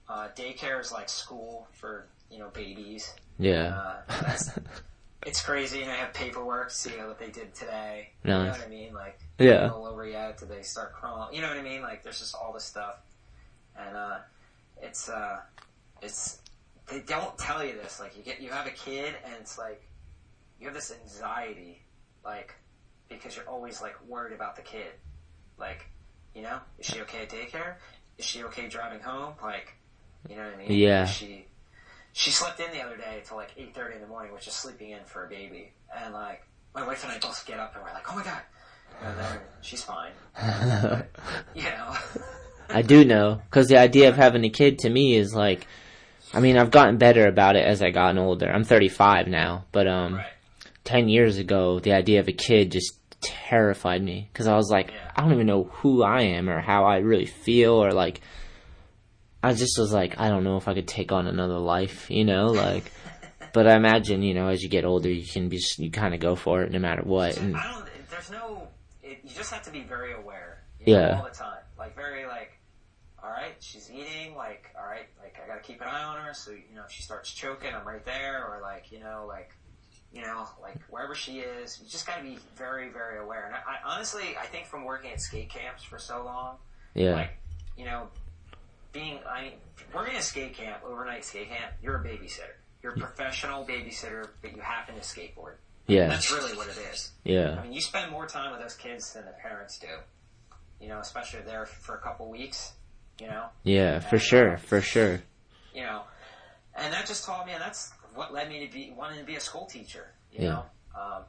uh, 0.09 0.27
daycare 0.35 0.81
is 0.81 0.91
like 0.91 1.07
school 1.07 1.67
for 1.73 2.07
you 2.31 2.39
know 2.39 2.49
babies. 2.49 3.13
yeah. 3.37 3.93
Uh, 4.09 4.41
it's 5.25 5.41
crazy, 5.41 5.81
and 5.81 5.91
I 5.91 5.95
have 5.95 6.13
paperwork 6.13 6.69
to 6.69 6.75
see 6.75 6.91
what 6.91 7.19
they 7.19 7.29
did 7.29 7.53
today. 7.53 8.09
You 8.23 8.29
know 8.31 8.45
what 8.45 8.61
I 8.65 8.67
mean? 8.69 8.93
Like, 8.93 9.19
Yeah. 9.37 9.69
all 9.69 9.85
over 9.85 10.07
yet? 10.07 10.37
Did 10.37 10.47
they 10.49 10.61
start 10.61 10.93
crawling? 10.93 11.35
You 11.35 11.41
know 11.41 11.49
what 11.49 11.57
I 11.57 11.61
mean? 11.61 11.81
Like, 11.81 12.03
there's 12.03 12.19
just 12.19 12.35
all 12.35 12.53
this 12.53 12.63
stuff, 12.63 12.95
and 13.77 13.95
uh, 13.97 14.17
it's 14.81 15.09
uh, 15.09 15.39
it's 16.01 16.39
they 16.87 17.01
don't 17.01 17.37
tell 17.37 17.63
you 17.65 17.73
this. 17.73 17.99
Like, 17.99 18.15
you 18.17 18.23
get 18.23 18.39
you 18.41 18.49
have 18.49 18.65
a 18.65 18.71
kid, 18.71 19.13
and 19.25 19.33
it's 19.41 19.57
like 19.57 19.81
you 20.59 20.65
have 20.67 20.73
this 20.75 20.93
anxiety, 21.03 21.81
like 22.23 22.55
because 23.09 23.35
you're 23.35 23.47
always 23.49 23.81
like 23.81 23.95
worried 24.07 24.33
about 24.33 24.55
the 24.55 24.61
kid. 24.61 24.91
Like, 25.57 25.85
you 26.33 26.41
know, 26.43 26.59
is 26.77 26.85
she 26.85 27.01
okay 27.01 27.23
at 27.23 27.29
daycare? 27.29 27.75
Is 28.17 28.23
she 28.25 28.43
okay 28.45 28.67
driving 28.69 29.01
home? 29.01 29.33
Like, 29.43 29.73
you 30.27 30.35
know 30.35 30.43
what 30.43 30.53
I 30.55 30.57
mean? 30.57 30.77
Yeah. 30.77 31.05
She 31.05 31.45
she 32.13 32.31
slept 32.31 32.59
in 32.59 32.71
the 32.71 32.81
other 32.81 32.97
day 32.97 33.21
till 33.25 33.37
like 33.37 33.53
eight 33.57 33.73
thirty 33.73 33.95
in 33.95 34.01
the 34.01 34.07
morning, 34.07 34.33
which 34.33 34.47
is 34.47 34.53
sleeping 34.53 34.89
in 34.91 35.03
for 35.05 35.25
a 35.25 35.29
baby, 35.29 35.71
and 35.95 36.13
like 36.13 36.43
my 36.75 36.85
wife 36.85 37.03
and 37.03 37.11
I 37.13 37.19
both 37.19 37.45
get 37.45 37.59
up 37.59 37.75
and 37.75 37.83
we're 37.83 37.93
like, 37.93 38.11
oh 38.11 38.15
my 38.15 38.23
god, 38.23 38.41
and 39.03 39.17
then 39.17 39.39
she's 39.61 39.83
fine. 39.83 40.11
You 41.55 41.63
know. 41.63 41.93
I 42.69 42.81
do 42.83 43.03
know 43.03 43.41
because 43.49 43.67
the 43.67 43.77
idea 43.77 44.09
of 44.09 44.15
having 44.15 44.43
a 44.45 44.49
kid 44.49 44.79
to 44.79 44.89
me 44.89 45.15
is 45.15 45.33
like, 45.33 45.65
I 46.33 46.39
mean, 46.39 46.57
I've 46.57 46.69
gotten 46.71 46.97
better 46.97 47.25
about 47.25 47.55
it 47.55 47.65
as 47.65 47.81
I 47.81 47.89
gotten 47.89 48.19
older. 48.19 48.51
I'm 48.51 48.63
35 48.63 49.27
now, 49.27 49.65
but 49.71 49.87
um, 49.87 50.15
right. 50.15 50.25
10 50.83 51.09
years 51.09 51.37
ago, 51.37 51.79
the 51.79 51.93
idea 51.93 52.19
of 52.19 52.27
a 52.27 52.31
kid 52.33 52.71
just 52.71 52.99
terrified 53.21 54.03
me 54.03 54.29
because 54.31 54.47
I 54.47 54.55
was 54.55 54.69
like, 54.69 54.91
Yeah. 54.91 55.11
I 55.15 55.21
don't 55.21 55.33
even 55.33 55.47
know 55.47 55.63
who 55.63 56.03
I 56.03 56.21
am 56.21 56.47
or 56.49 56.61
how 56.61 56.85
I 56.85 56.97
really 56.97 57.25
feel 57.25 57.73
or 57.73 57.91
like, 57.91 58.21
I 59.41 59.53
just 59.53 59.77
was 59.77 59.93
like, 59.93 60.19
I 60.19 60.29
don't 60.29 60.43
know 60.43 60.57
if 60.57 60.67
I 60.67 60.73
could 60.73 60.87
take 60.87 61.11
on 61.11 61.27
another 61.27 61.59
life, 61.59 62.09
you 62.11 62.25
know, 62.25 62.47
like. 62.47 62.91
But 63.53 63.67
I 63.67 63.75
imagine, 63.75 64.21
you 64.21 64.33
know, 64.33 64.47
as 64.49 64.61
you 64.61 64.69
get 64.69 64.85
older, 64.85 65.09
you 65.09 65.25
can 65.25 65.49
be, 65.49 65.59
you 65.77 65.89
kind 65.89 66.13
of 66.13 66.19
go 66.19 66.35
for 66.35 66.61
it 66.61 66.71
no 66.71 66.79
matter 66.79 67.01
what. 67.03 67.37
And 67.37 67.55
I 67.55 67.71
don't. 67.71 67.85
There's 68.09 68.29
no. 68.29 68.67
It, 69.01 69.21
you 69.23 69.31
just 69.33 69.51
have 69.51 69.63
to 69.63 69.71
be 69.71 69.81
very 69.81 70.13
aware. 70.13 70.63
You 70.85 70.93
know, 70.93 70.99
Yeah. 70.99 71.17
All 71.17 71.23
the 71.23 71.31
time, 71.31 71.63
like 71.77 71.95
very 71.95 72.25
like. 72.25 72.51
All 73.23 73.29
right, 73.31 73.55
she's 73.59 73.89
eating. 73.91 74.35
Like, 74.35 74.69
all 74.77 74.85
right, 74.85 75.07
like 75.21 75.37
I 75.43 75.47
gotta 75.47 75.61
keep 75.61 75.81
an 75.81 75.87
eye 75.87 76.03
on 76.03 76.17
her. 76.17 76.33
So 76.33 76.51
you 76.51 76.75
know, 76.75 76.83
if 76.85 76.91
she 76.91 77.01
starts 77.01 77.31
choking, 77.33 77.73
I'm 77.73 77.87
right 77.87 78.05
there. 78.05 78.45
Or 78.45 78.61
like, 78.61 78.91
you 78.91 78.99
know, 78.99 79.25
like, 79.27 79.55
you 80.13 80.21
know, 80.21 80.47
like 80.61 80.79
wherever 80.89 81.15
she 81.15 81.39
is, 81.39 81.79
you 81.81 81.89
just 81.89 82.05
gotta 82.05 82.21
be 82.21 82.37
very, 82.55 82.89
very 82.89 83.19
aware. 83.19 83.45
And 83.47 83.55
I, 83.55 83.59
I 83.59 83.93
honestly, 83.95 84.35
I 84.39 84.45
think 84.45 84.67
from 84.67 84.85
working 84.85 85.11
at 85.11 85.21
skate 85.21 85.49
camps 85.49 85.83
for 85.83 85.97
so 85.97 86.23
long, 86.23 86.57
yeah, 86.93 87.13
like, 87.13 87.37
you 87.77 87.85
know, 87.85 88.09
being 88.91 89.19
I 89.29 89.41
mean, 89.43 89.51
working 89.93 90.15
a 90.15 90.21
skate 90.21 90.53
camp, 90.55 90.83
overnight 90.85 91.23
skate 91.25 91.49
camp, 91.49 91.73
you're 91.81 91.95
a 91.97 92.03
babysitter. 92.03 92.55
You're 92.81 92.93
a 92.93 92.97
professional 92.99 93.65
babysitter, 93.65 94.29
but 94.41 94.55
you 94.55 94.61
happen 94.61 94.95
to 94.95 95.01
skateboard. 95.01 95.55
yeah, 95.87 96.07
That's 96.07 96.31
really 96.31 96.55
what 96.55 96.67
it 96.69 96.77
is. 96.93 97.11
Yeah. 97.25 97.57
I 97.59 97.63
mean, 97.63 97.73
you 97.73 97.81
spend 97.81 98.09
more 98.11 98.25
time 98.25 98.51
with 98.51 98.61
those 98.61 98.75
kids 98.75 99.13
than 99.13 99.25
the 99.25 99.31
parents 99.33 99.77
do. 99.79 99.87
You 100.79 100.87
know, 100.87 100.99
especially 100.99 101.41
there 101.41 101.65
for 101.65 101.95
a 101.95 101.99
couple 101.99 102.29
weeks. 102.29 102.73
You 103.19 103.27
know, 103.27 103.47
yeah, 103.63 103.99
for 103.99 104.17
sure, 104.17 104.55
for 104.57 104.79
sure. 104.79 105.21
you 105.75 105.81
know, 105.81 106.03
and 106.73 106.93
that 106.93 107.05
just 107.05 107.25
taught 107.25 107.45
me, 107.45 107.51
and 107.51 107.61
that's 107.61 107.91
what 108.15 108.33
led 108.33 108.47
me 108.47 108.65
to 108.65 108.71
be 108.73 108.93
wanting 108.95 109.19
to 109.19 109.25
be 109.25 109.35
a 109.35 109.41
school 109.41 109.65
teacher. 109.65 110.07
You 110.31 110.43
Yeah. 110.45 110.49
know, 110.51 110.65
um, 110.97 111.23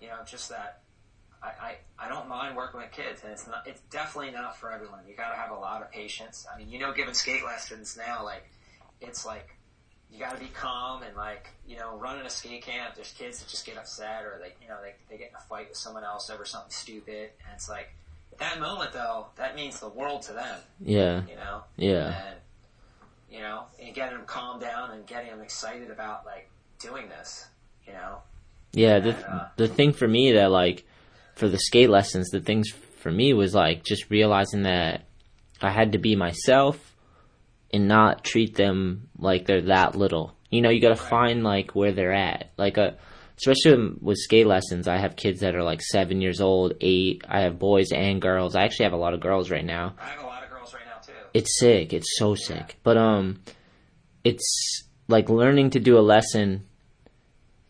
you 0.00 0.06
know, 0.06 0.18
just 0.24 0.50
that. 0.50 0.82
I, 1.42 1.46
I, 1.46 1.76
I 1.98 2.08
don't 2.08 2.28
mind 2.28 2.56
working 2.56 2.80
with 2.80 2.90
kids, 2.90 3.22
and 3.22 3.32
it's 3.32 3.46
not. 3.46 3.66
It's 3.66 3.80
definitely 3.90 4.32
not 4.32 4.56
for 4.56 4.72
everyone. 4.72 5.00
You 5.08 5.14
got 5.14 5.30
to 5.30 5.36
have 5.36 5.50
a 5.50 5.58
lot 5.58 5.82
of 5.82 5.90
patience. 5.90 6.46
I 6.52 6.58
mean, 6.58 6.68
you 6.68 6.78
know, 6.78 6.92
giving 6.92 7.14
skate 7.14 7.44
lessons 7.44 7.96
now, 7.96 8.24
like 8.24 8.48
it's 9.00 9.24
like 9.24 9.48
you 10.12 10.18
got 10.18 10.34
to 10.34 10.40
be 10.40 10.48
calm 10.48 11.02
and 11.02 11.16
like 11.16 11.48
you 11.66 11.76
know, 11.76 11.96
running 11.98 12.26
a 12.26 12.30
skate 12.30 12.62
camp. 12.62 12.94
There's 12.96 13.12
kids 13.12 13.38
that 13.38 13.48
just 13.48 13.66
get 13.66 13.76
upset, 13.76 14.24
or 14.24 14.40
they 14.40 14.54
you 14.62 14.68
know 14.68 14.78
they 14.82 14.94
they 15.08 15.18
get 15.18 15.30
in 15.30 15.36
a 15.36 15.40
fight 15.48 15.68
with 15.68 15.78
someone 15.78 16.04
else 16.04 16.30
over 16.30 16.44
something 16.44 16.70
stupid, 16.70 17.30
and 17.44 17.54
it's 17.54 17.68
like 17.68 17.90
at 18.32 18.38
that 18.38 18.60
moment 18.60 18.92
though, 18.92 19.26
that 19.36 19.54
means 19.54 19.80
the 19.80 19.88
world 19.88 20.22
to 20.22 20.32
them. 20.32 20.58
Yeah, 20.80 21.22
You 21.28 21.36
know, 21.36 21.62
yeah, 21.76 22.28
and 22.28 22.36
you 23.30 23.40
know, 23.40 23.64
and 23.80 23.94
getting 23.94 24.16
them 24.16 24.26
calmed 24.26 24.60
down 24.60 24.90
and 24.92 25.06
getting 25.06 25.30
them 25.30 25.40
excited 25.40 25.90
about 25.90 26.26
like 26.26 26.48
doing 26.78 27.08
this. 27.08 27.46
You 27.86 27.92
know, 27.92 28.18
yeah. 28.72 28.98
The 28.98 29.14
And, 29.14 29.24
uh, 29.24 29.46
the 29.56 29.68
thing 29.68 29.92
for 29.92 30.08
me 30.08 30.32
that 30.32 30.50
like 30.50 30.86
for 31.38 31.48
the 31.48 31.58
skate 31.58 31.88
lessons, 31.88 32.30
the 32.30 32.40
things 32.40 32.68
for 32.68 33.12
me 33.12 33.32
was 33.32 33.54
like 33.54 33.84
just 33.84 34.10
realizing 34.10 34.64
that 34.64 35.06
I 35.62 35.70
had 35.70 35.92
to 35.92 35.98
be 35.98 36.16
myself 36.16 36.96
and 37.72 37.86
not 37.86 38.24
treat 38.24 38.56
them 38.56 39.08
like 39.16 39.46
they're 39.46 39.62
that 39.62 39.94
little. 39.94 40.34
You 40.50 40.62
know, 40.62 40.70
you 40.70 40.80
got 40.80 40.88
to 40.88 40.96
find 40.96 41.44
like 41.44 41.76
where 41.76 41.92
they're 41.92 42.12
at. 42.12 42.50
Like 42.56 42.76
a 42.76 42.96
especially 43.36 43.94
with 44.00 44.18
skate 44.18 44.48
lessons, 44.48 44.88
I 44.88 44.98
have 44.98 45.14
kids 45.14 45.40
that 45.40 45.54
are 45.54 45.62
like 45.62 45.80
7 45.80 46.20
years 46.20 46.40
old, 46.40 46.74
8. 46.80 47.22
I 47.28 47.42
have 47.42 47.56
boys 47.56 47.92
and 47.92 48.20
girls. 48.20 48.56
I 48.56 48.64
actually 48.64 48.84
have 48.84 48.92
a 48.94 48.96
lot 48.96 49.14
of 49.14 49.20
girls 49.20 49.48
right 49.48 49.64
now. 49.64 49.94
I 49.96 50.06
have 50.06 50.22
a 50.22 50.26
lot 50.26 50.42
of 50.42 50.50
girls 50.50 50.74
right 50.74 50.82
now 50.86 50.98
too. 51.00 51.12
It's 51.34 51.56
sick. 51.60 51.92
It's 51.92 52.18
so 52.18 52.34
sick. 52.34 52.78
But 52.82 52.96
um 52.96 53.42
it's 54.24 54.88
like 55.06 55.28
learning 55.28 55.70
to 55.70 55.78
do 55.78 55.98
a 55.98 56.00
lesson 56.00 56.67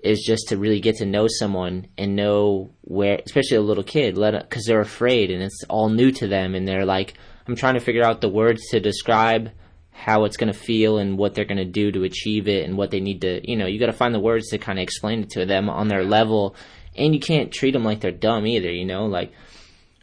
is 0.01 0.23
just 0.25 0.49
to 0.49 0.57
really 0.57 0.81
get 0.81 0.97
to 0.97 1.07
know 1.07 1.27
someone 1.29 1.89
and 1.97 2.15
know 2.15 2.71
where, 2.83 3.21
especially 3.25 3.57
a 3.57 3.63
little 3.63 3.85
kid, 3.85 4.17
let 4.17 4.39
because 4.49 4.65
they're 4.65 4.81
afraid 4.81 5.31
and 5.31 5.43
it's 5.43 5.65
all 5.69 5.89
new 5.89 6.11
to 6.13 6.29
them 6.29 6.55
and 6.55 6.67
they're 6.67 6.87
like, 6.87 7.15
I'm 7.47 7.57
trying 7.57 7.75
to 7.75 7.81
figure 7.81 8.05
out 8.05 8.21
the 8.21 8.29
words 8.29 8.69
to 8.71 8.81
describe 8.81 9.51
how 9.91 10.25
it's 10.25 10.37
going 10.37 10.53
to 10.53 10.59
feel 10.59 10.99
and 10.99 11.19
what 11.19 11.35
they're 11.35 11.45
going 11.45 11.59
to 11.59 11.65
do 11.65 11.91
to 11.91 12.05
achieve 12.05 12.47
it 12.47 12.65
and 12.65 12.77
what 12.77 12.93
they 12.93 13.01
need 13.01 13.21
to, 13.23 13.41
you 13.49 13.57
know, 13.57 13.67
you 13.67 13.81
got 13.81 13.87
to 13.87 13.93
find 13.93 14.15
the 14.15 14.21
words 14.21 14.49
to 14.51 14.59
kind 14.59 14.79
of 14.79 14.83
explain 14.85 15.23
it 15.23 15.31
to 15.31 15.45
them 15.45 15.69
on 15.69 15.89
their 15.89 16.05
level 16.05 16.55
and 16.97 17.15
you 17.15 17.21
can't 17.21 17.53
treat 17.53 17.73
them 17.73 17.85
like 17.85 18.01
they're 18.01 18.13
dumb 18.13 18.47
either, 18.47 18.71
you 18.71 18.85
know, 18.85 19.07
like 19.07 19.33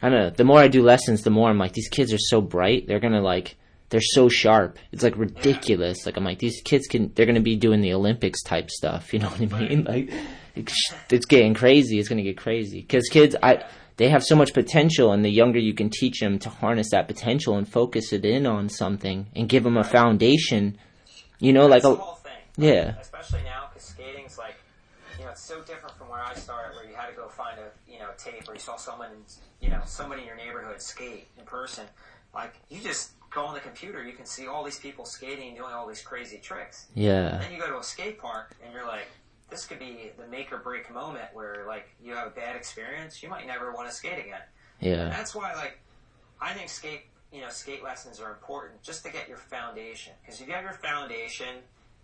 I 0.02 0.10
don't 0.10 0.18
know. 0.18 0.30
The 0.30 0.44
more 0.44 0.58
I 0.58 0.68
do 0.68 0.82
lessons, 0.82 1.22
the 1.22 1.30
more 1.30 1.48
I'm 1.48 1.58
like, 1.58 1.72
these 1.72 1.88
kids 1.88 2.12
are 2.12 2.18
so 2.18 2.40
bright. 2.40 2.86
They're 2.86 3.00
gonna 3.00 3.22
like, 3.22 3.56
they're 3.88 4.00
so 4.00 4.28
sharp. 4.28 4.78
It's 4.92 5.02
like 5.02 5.16
ridiculous. 5.16 6.06
Like 6.06 6.16
I'm 6.16 6.24
like, 6.24 6.38
these 6.38 6.60
kids 6.62 6.86
can, 6.86 7.12
they're 7.14 7.26
gonna 7.26 7.40
be 7.40 7.56
doing 7.56 7.80
the 7.80 7.92
Olympics 7.92 8.42
type 8.42 8.70
stuff. 8.70 9.12
You 9.12 9.20
know 9.20 9.28
what 9.28 9.52
I 9.52 9.60
mean? 9.60 9.84
Like, 9.86 10.12
it's, 10.54 10.92
it's 11.10 11.26
getting 11.26 11.54
crazy. 11.54 11.98
It's 11.98 12.08
gonna 12.08 12.22
get 12.22 12.38
crazy 12.38 12.80
because 12.80 13.08
kids, 13.10 13.36
I, 13.42 13.64
they 13.98 14.08
have 14.08 14.24
so 14.24 14.36
much 14.36 14.52
potential, 14.52 15.12
and 15.12 15.24
the 15.24 15.30
younger 15.30 15.58
you 15.58 15.74
can 15.74 15.90
teach 15.90 16.20
them 16.20 16.38
to 16.40 16.50
harness 16.50 16.90
that 16.90 17.06
potential 17.08 17.56
and 17.56 17.66
focus 17.68 18.12
it 18.12 18.24
in 18.24 18.46
on 18.46 18.68
something 18.68 19.26
and 19.34 19.48
give 19.48 19.64
them 19.64 19.76
a 19.76 19.84
foundation. 19.84 20.78
You 21.38 21.52
know, 21.52 21.66
like 21.66 21.84
a 21.84 21.98
yeah, 22.56 22.94
Especially 22.98 23.42
now, 23.44 23.68
because 23.68 23.88
skating's 23.88 24.38
like, 24.38 24.54
you 25.18 25.24
know, 25.24 25.30
it's 25.30 25.46
so 25.46 25.60
different 25.60 25.96
from 25.98 26.08
where 26.08 26.22
I 26.22 26.32
started, 26.34 26.74
where 26.74 26.86
you 26.86 26.94
had 26.94 27.08
to 27.08 27.14
go 27.14 27.28
find 27.28 27.58
a, 27.58 27.90
you 27.90 27.98
know, 27.98 28.08
tape, 28.16 28.48
or 28.48 28.54
you 28.54 28.60
saw 28.60 28.76
someone, 28.76 29.10
you 29.60 29.68
know, 29.68 29.80
somebody 29.84 30.22
in 30.22 30.26
your 30.26 30.36
neighborhood 30.36 30.80
skate 30.80 31.28
in 31.38 31.44
person. 31.44 31.84
Like, 32.34 32.54
you 32.70 32.80
just 32.80 33.10
go 33.36 33.44
on 33.44 33.54
the 33.54 33.60
computer, 33.60 34.02
you 34.02 34.14
can 34.14 34.24
see 34.26 34.46
all 34.48 34.64
these 34.64 34.78
people 34.78 35.04
skating, 35.04 35.54
doing 35.54 35.72
all 35.72 35.86
these 35.86 36.00
crazy 36.00 36.38
tricks. 36.38 36.86
yeah, 36.94 37.36
Then 37.38 37.52
you 37.52 37.60
go 37.60 37.68
to 37.68 37.78
a 37.78 37.84
skate 37.84 38.18
park, 38.18 38.56
and 38.64 38.72
you're 38.72 38.86
like, 38.86 39.06
this 39.50 39.66
could 39.66 39.78
be 39.78 40.10
the 40.18 40.26
make 40.26 40.50
or 40.52 40.56
break 40.58 40.92
moment 40.92 41.26
where, 41.34 41.64
like, 41.68 41.88
you 42.02 42.14
have 42.14 42.26
a 42.26 42.30
bad 42.30 42.56
experience, 42.56 43.22
you 43.22 43.28
might 43.28 43.46
never 43.46 43.72
want 43.72 43.88
to 43.88 43.94
skate 43.94 44.18
again. 44.18 44.40
yeah, 44.80 45.04
That's 45.10 45.34
why, 45.34 45.54
like, 45.54 45.78
I 46.40 46.52
think 46.54 46.68
skate, 46.70 47.02
you 47.30 47.42
know, 47.42 47.50
skate 47.50 47.84
lessons 47.84 48.18
are 48.20 48.30
important 48.30 48.82
just 48.82 49.04
to 49.04 49.12
get 49.12 49.28
your 49.28 49.36
foundation. 49.36 50.14
Because 50.24 50.40
if 50.40 50.48
you 50.48 50.54
have 50.54 50.64
your 50.64 50.72
foundation, 50.72 51.56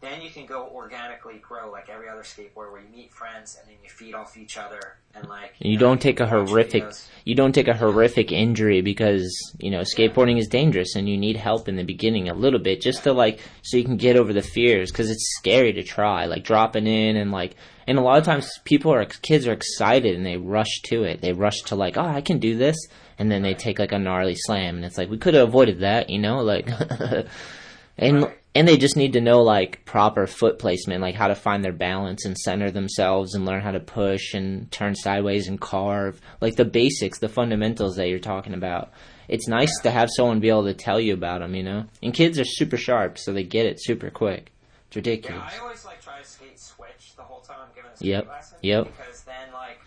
then 0.03 0.21
you 0.21 0.31
can 0.31 0.45
go 0.47 0.69
organically 0.75 1.39
grow 1.39 1.71
like 1.71 1.89
every 1.89 2.09
other 2.09 2.23
skateboarder, 2.23 2.73
where 2.73 2.81
you 2.83 2.89
meet 2.91 3.13
friends 3.13 3.57
and 3.59 3.69
then 3.69 3.77
you 3.83 3.89
feed 3.89 4.15
off 4.15 4.37
each 4.37 4.59
other 4.59 4.99
and 5.15 5.29
like. 5.29 5.55
You 5.61 5.77
know, 5.77 5.87
don't 5.87 6.03
take 6.03 6.19
a 6.19 6.27
horrific 6.27 6.85
videos. 6.85 7.09
you 7.25 7.35
don't 7.37 7.53
take 7.53 7.69
a 7.69 7.75
horrific 7.75 8.33
injury 8.33 8.81
because 8.83 9.55
you 9.61 9.71
know 9.71 9.81
skateboarding 9.81 10.39
is 10.39 10.49
dangerous 10.49 10.97
and 10.97 11.09
you 11.09 11.17
need 11.17 11.37
help 11.37 11.69
in 11.69 11.77
the 11.77 11.85
beginning 11.85 12.29
a 12.29 12.35
little 12.35 12.59
bit 12.59 12.81
just 12.81 13.05
to 13.05 13.13
like 13.13 13.41
so 13.63 13.77
you 13.77 13.85
can 13.85 13.97
get 13.97 14.17
over 14.17 14.33
the 14.33 14.43
fears 14.43 14.91
because 14.91 15.09
it's 15.09 15.37
scary 15.39 15.73
to 15.73 15.85
try 15.85 16.27
like 16.27 16.43
dropping 16.45 16.87
in 16.87 17.17
and 17.17 17.31
like 17.31 17.55
and 17.87 17.97
a 17.97 18.03
lot 18.03 18.19
of 18.19 18.25
times 18.25 18.51
people 18.65 18.93
are 18.93 19.05
kids 19.05 19.47
are 19.47 19.53
excited 19.53 20.17
and 20.17 20.27
they 20.27 20.37
rush 20.37 20.81
to 20.83 21.05
it 21.05 21.21
they 21.21 21.33
rush 21.33 21.63
to 21.63 21.77
like 21.77 21.97
oh 21.97 22.05
I 22.05 22.21
can 22.21 22.39
do 22.39 22.57
this 22.57 22.77
and 23.19 23.31
then 23.31 23.43
they 23.43 23.55
take 23.55 23.79
like 23.79 23.93
a 23.93 23.99
gnarly 23.99 24.35
slam 24.35 24.77
and 24.77 24.85
it's 24.85 24.99
like 24.99 25.11
we 25.11 25.19
could 25.19 25.35
have 25.35 25.49
avoided 25.49 25.81
that 25.81 26.11
you 26.11 26.19
know 26.19 26.41
like 26.43 26.69
and 27.99 28.23
Right. 28.25 28.42
And 28.55 28.69
they 28.69 28.77
just 28.77 28.97
need 28.97 29.15
to 29.15 29.21
know 29.21 29.43
like 29.43 29.85
proper 29.85 30.27
foot 30.27 30.59
placement, 30.59 31.01
like 31.01 31.15
how 31.15 31.29
to 31.29 31.35
find 31.35 31.65
their 31.65 31.73
balance 31.73 32.25
and 32.27 32.37
center 32.37 32.71
themselves 32.71 33.35
and 33.35 33.47
learn 33.47 33.63
how 33.63 33.71
to 33.71 33.81
push 33.81 34.35
and 34.35 34.71
turn 34.71 34.95
sideways 34.95 35.49
and 35.49 35.61
carve, 35.61 36.21
like 36.41 36.57
the 36.57 36.65
basics, 36.65 37.19
the 37.19 37.29
fundamentals 37.29 37.97
that 37.97 38.09
you're 38.09 38.19
talking 38.19 38.55
about. 38.55 38.91
It's 39.29 39.49
nice 39.49 39.73
to 39.83 39.91
have 39.91 40.11
someone 40.15 40.41
be 40.41 40.51
able 40.51 40.65
to 40.65 40.75
tell 40.75 41.01
you 41.01 41.15
about 41.15 41.41
them, 41.41 41.55
you 41.55 41.63
know. 41.63 41.85
And 42.03 42.13
kids 42.13 42.39
are 42.39 42.45
super 42.45 42.77
sharp, 42.77 43.19
so 43.19 43.33
they 43.33 43.45
get 43.45 43.65
it 43.67 43.83
super 43.83 44.11
quick. 44.11 44.53
It's 44.89 44.97
Yeah, 44.97 44.99
ridiculous. 45.01 45.55
I 45.55 45.59
always 45.63 45.85
like 45.87 46.03
try 46.03 46.19
to 46.21 46.25
skate 46.27 46.61
switch 46.61 47.17
the 47.17 47.23
whole 47.23 47.41
time 47.41 47.57
I'm 47.63 47.75
giving 47.75 47.91
a 47.91 47.97
skate 47.97 48.09
Yep, 48.09 48.29
lesson. 48.29 48.59
yep. 48.61 48.85
Because 48.85 49.23
then 49.23 49.51
like 49.55 49.79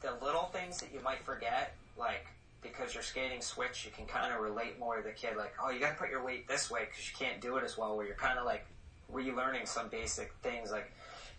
the 0.00 0.12
little 0.24 0.44
things 0.52 0.78
that 0.78 0.92
you 0.92 1.00
might 1.04 1.24
because 2.90 2.94
you're 2.94 3.24
skating 3.24 3.40
switch, 3.40 3.84
you 3.84 3.90
can 3.96 4.06
kind 4.06 4.32
of 4.32 4.40
relate 4.40 4.78
more 4.78 4.96
to 4.96 5.02
the 5.02 5.12
kid. 5.12 5.36
Like, 5.36 5.54
oh, 5.62 5.70
you 5.70 5.78
got 5.78 5.90
to 5.90 5.94
put 5.96 6.10
your 6.10 6.24
weight 6.24 6.48
this 6.48 6.70
way 6.70 6.86
because 6.88 7.08
you 7.08 7.16
can't 7.16 7.40
do 7.40 7.56
it 7.56 7.64
as 7.64 7.78
well. 7.78 7.96
Where 7.96 8.06
you're 8.06 8.16
kind 8.16 8.38
of 8.38 8.44
like 8.44 8.66
relearning 9.12 9.66
some 9.66 9.88
basic 9.88 10.32
things, 10.42 10.70
like 10.70 10.90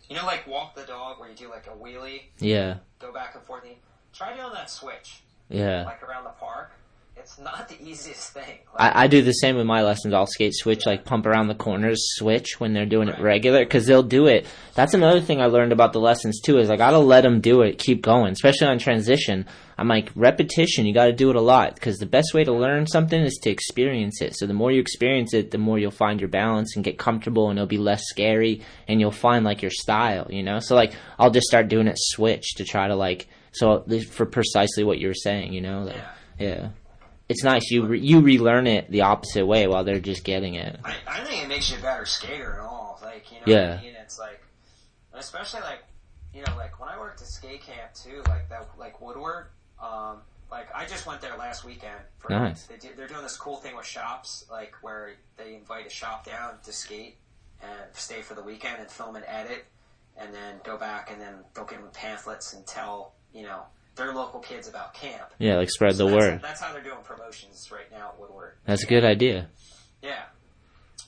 you 0.08 0.16
know, 0.16 0.24
like 0.24 0.46
walk 0.46 0.74
the 0.74 0.82
dog, 0.82 1.20
where 1.20 1.28
you 1.28 1.34
do 1.34 1.50
like 1.50 1.66
a 1.66 1.70
wheelie, 1.70 2.22
Yeah, 2.38 2.78
go 2.98 3.12
back 3.12 3.34
and 3.34 3.44
forth. 3.44 3.64
And 3.64 3.74
try 4.12 4.34
doing 4.34 4.52
that 4.54 4.70
switch, 4.70 5.22
yeah. 5.48 5.84
like 5.84 6.02
around 6.02 6.24
the 6.24 6.30
park. 6.30 6.72
It's 7.16 7.38
not 7.38 7.68
the 7.68 7.80
easiest 7.80 8.32
thing. 8.32 8.58
Like, 8.76 8.96
I, 8.96 9.04
I 9.04 9.06
do 9.06 9.22
the 9.22 9.32
same 9.32 9.56
with 9.56 9.66
my 9.66 9.82
lessons. 9.82 10.12
I'll 10.12 10.26
skate 10.26 10.54
switch, 10.54 10.86
like 10.86 11.04
pump 11.04 11.24
around 11.24 11.46
the 11.46 11.54
corners, 11.54 12.00
switch 12.16 12.58
when 12.58 12.72
they're 12.72 12.84
doing 12.86 13.08
it 13.08 13.20
regular, 13.20 13.60
because 13.60 13.86
they'll 13.86 14.02
do 14.02 14.26
it. 14.26 14.46
That's 14.74 14.94
another 14.94 15.20
thing 15.20 15.40
I 15.40 15.46
learned 15.46 15.72
about 15.72 15.92
the 15.92 16.00
lessons 16.00 16.40
too. 16.40 16.58
Is 16.58 16.68
I 16.68 16.76
gotta 16.76 16.98
let 16.98 17.20
them 17.20 17.40
do 17.40 17.62
it, 17.62 17.78
keep 17.78 18.02
going, 18.02 18.32
especially 18.32 18.66
on 18.66 18.78
transition. 18.78 19.46
I'm 19.78 19.88
like 19.88 20.10
repetition. 20.16 20.84
You 20.86 20.94
got 20.94 21.06
to 21.06 21.12
do 21.12 21.30
it 21.30 21.36
a 21.36 21.40
lot 21.40 21.74
because 21.74 21.98
the 21.98 22.06
best 22.06 22.34
way 22.34 22.44
to 22.44 22.52
learn 22.52 22.86
something 22.86 23.20
is 23.20 23.38
to 23.42 23.50
experience 23.50 24.20
it. 24.20 24.36
So 24.36 24.46
the 24.46 24.54
more 24.54 24.70
you 24.72 24.80
experience 24.80 25.32
it, 25.34 25.50
the 25.50 25.58
more 25.58 25.78
you'll 25.78 25.90
find 25.90 26.20
your 26.20 26.28
balance 26.28 26.76
and 26.76 26.84
get 26.84 26.98
comfortable, 26.98 27.50
and 27.50 27.58
it'll 27.58 27.66
be 27.66 27.78
less 27.78 28.02
scary, 28.06 28.62
and 28.88 29.00
you'll 29.00 29.10
find 29.10 29.44
like 29.44 29.62
your 29.62 29.70
style. 29.70 30.26
You 30.30 30.42
know, 30.42 30.58
so 30.58 30.74
like 30.74 30.92
I'll 31.18 31.30
just 31.30 31.46
start 31.46 31.68
doing 31.68 31.86
it 31.88 31.96
switch 31.98 32.54
to 32.56 32.64
try 32.64 32.88
to 32.88 32.96
like 32.96 33.28
so 33.52 33.84
for 34.10 34.26
precisely 34.26 34.82
what 34.82 34.98
you 34.98 35.08
were 35.08 35.14
saying. 35.14 35.52
You 35.52 35.60
know, 35.60 35.82
like, 35.84 35.96
Yeah. 35.96 36.08
yeah. 36.38 36.68
It's 37.28 37.44
nice 37.44 37.70
you 37.70 37.86
re- 37.86 38.00
you 38.00 38.20
relearn 38.20 38.66
it 38.66 38.90
the 38.90 39.02
opposite 39.02 39.46
way 39.46 39.66
while 39.66 39.84
they're 39.84 40.00
just 40.00 40.24
getting 40.24 40.54
it. 40.54 40.78
I, 40.84 40.94
I 41.06 41.24
think 41.24 41.42
it 41.42 41.48
makes 41.48 41.70
you 41.70 41.78
a 41.78 41.80
better 41.82 42.04
skater 42.04 42.54
at 42.54 42.60
all. 42.60 42.98
Like, 43.02 43.30
you 43.30 43.38
know 43.38 43.44
Yeah. 43.46 43.70
what 43.70 43.78
I 43.78 43.82
mean? 43.82 43.94
It's 44.00 44.18
like, 44.18 44.42
especially 45.14 45.60
like, 45.60 45.82
you 46.34 46.42
know, 46.46 46.56
like 46.56 46.78
when 46.80 46.88
I 46.88 46.98
worked 46.98 47.20
at 47.22 47.28
skate 47.28 47.62
camp 47.62 47.94
too, 47.94 48.22
like 48.28 48.48
that, 48.48 48.68
like 48.78 49.00
Woodward, 49.00 49.46
um, 49.82 50.18
like 50.50 50.68
I 50.74 50.84
just 50.84 51.06
went 51.06 51.20
there 51.20 51.36
last 51.36 51.64
weekend. 51.64 52.00
For, 52.18 52.30
Nice. 52.30 52.64
They 52.64 52.76
do, 52.76 52.88
they're 52.96 53.08
doing 53.08 53.22
this 53.22 53.36
cool 53.36 53.56
thing 53.56 53.76
with 53.76 53.86
shops, 53.86 54.44
like 54.50 54.74
where 54.82 55.14
they 55.36 55.54
invite 55.54 55.86
a 55.86 55.90
shop 55.90 56.26
down 56.26 56.54
to 56.64 56.72
skate 56.72 57.16
and 57.62 57.70
stay 57.94 58.20
for 58.22 58.34
the 58.34 58.42
weekend 58.42 58.80
and 58.80 58.90
film 58.90 59.16
and 59.16 59.24
edit, 59.28 59.64
and 60.18 60.34
then 60.34 60.56
go 60.64 60.76
back 60.76 61.10
and 61.10 61.20
then 61.20 61.36
they'll 61.54 61.64
give 61.64 61.80
them 61.80 61.90
pamphlets 61.94 62.52
and 62.52 62.66
tell, 62.66 63.12
you 63.32 63.42
know, 63.44 63.62
their 63.96 64.14
local 64.14 64.40
kids 64.40 64.68
about 64.68 64.94
camp. 64.94 65.32
Yeah, 65.38 65.56
like 65.56 65.70
spread 65.70 65.96
So 65.96 66.06
the 66.06 66.10
that's, 66.10 66.22
word. 66.22 66.42
That's 66.42 66.60
how 66.60 66.72
they're 66.72 66.82
doing 66.82 67.02
promotions 67.04 67.70
right 67.70 67.90
now 67.90 68.10
at 68.10 68.20
Woodward. 68.20 68.54
That's 68.64 68.84
a 68.84 68.86
good 68.86 69.04
idea. 69.04 69.48
Yeah. 70.02 70.22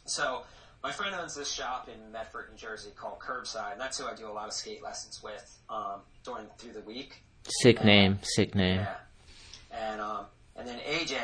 So 0.07 0.43
my 0.83 0.93
friend 0.93 1.15
owns 1.15 1.35
this 1.35 1.51
shop 1.51 1.89
in 1.89 2.13
Medford, 2.13 2.51
New 2.51 2.59
Jersey 2.59 2.91
called 2.95 3.19
Curbside, 3.19 3.73
and 3.73 3.81
that's 3.81 3.99
who 3.99 4.07
I 4.07 4.15
do 4.15 4.29
a 4.29 4.33
lot 4.33 4.49
of 4.49 4.53
skate 4.53 4.83
lessons 4.83 5.23
with 5.23 5.59
um, 5.71 6.01
during 6.25 6.47
through 6.59 6.73
the 6.73 6.83
week. 6.83 7.23
Sick 7.63 7.85
name, 7.85 8.19
sick 8.23 8.55
name. 8.55 8.81
Yeah. 8.81 8.97
And 9.73 10.01
um, 10.01 10.27
and 10.57 10.69
then 10.69 10.79
AJ, 10.79 11.17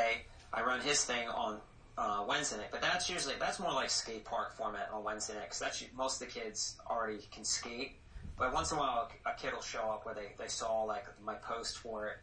I 0.53 0.61
run 0.63 0.81
his 0.81 1.03
thing 1.05 1.27
on 1.29 1.59
uh, 1.97 2.25
Wednesday 2.27 2.57
night, 2.57 2.69
but 2.71 2.81
that's 2.81 3.09
usually 3.09 3.35
that's 3.39 3.59
more 3.59 3.71
like 3.71 3.89
skate 3.89 4.25
park 4.25 4.55
format 4.57 4.89
on 4.91 5.03
Wednesday 5.03 5.33
night 5.35 5.43
because 5.43 5.59
that's 5.59 5.83
most 5.95 6.21
of 6.21 6.27
the 6.27 6.39
kids 6.39 6.77
already 6.89 7.19
can 7.31 7.45
skate. 7.45 7.93
But 8.41 8.53
once 8.53 8.71
in 8.71 8.77
a 8.77 8.81
while, 8.81 9.07
a 9.25 9.39
kid 9.39 9.53
will 9.53 9.61
show 9.61 9.81
up 9.91 10.03
where 10.03 10.15
they, 10.15 10.33
they 10.39 10.47
saw 10.47 10.81
like 10.83 11.05
my 11.23 11.35
post 11.35 11.77
for 11.77 12.07
it 12.07 12.17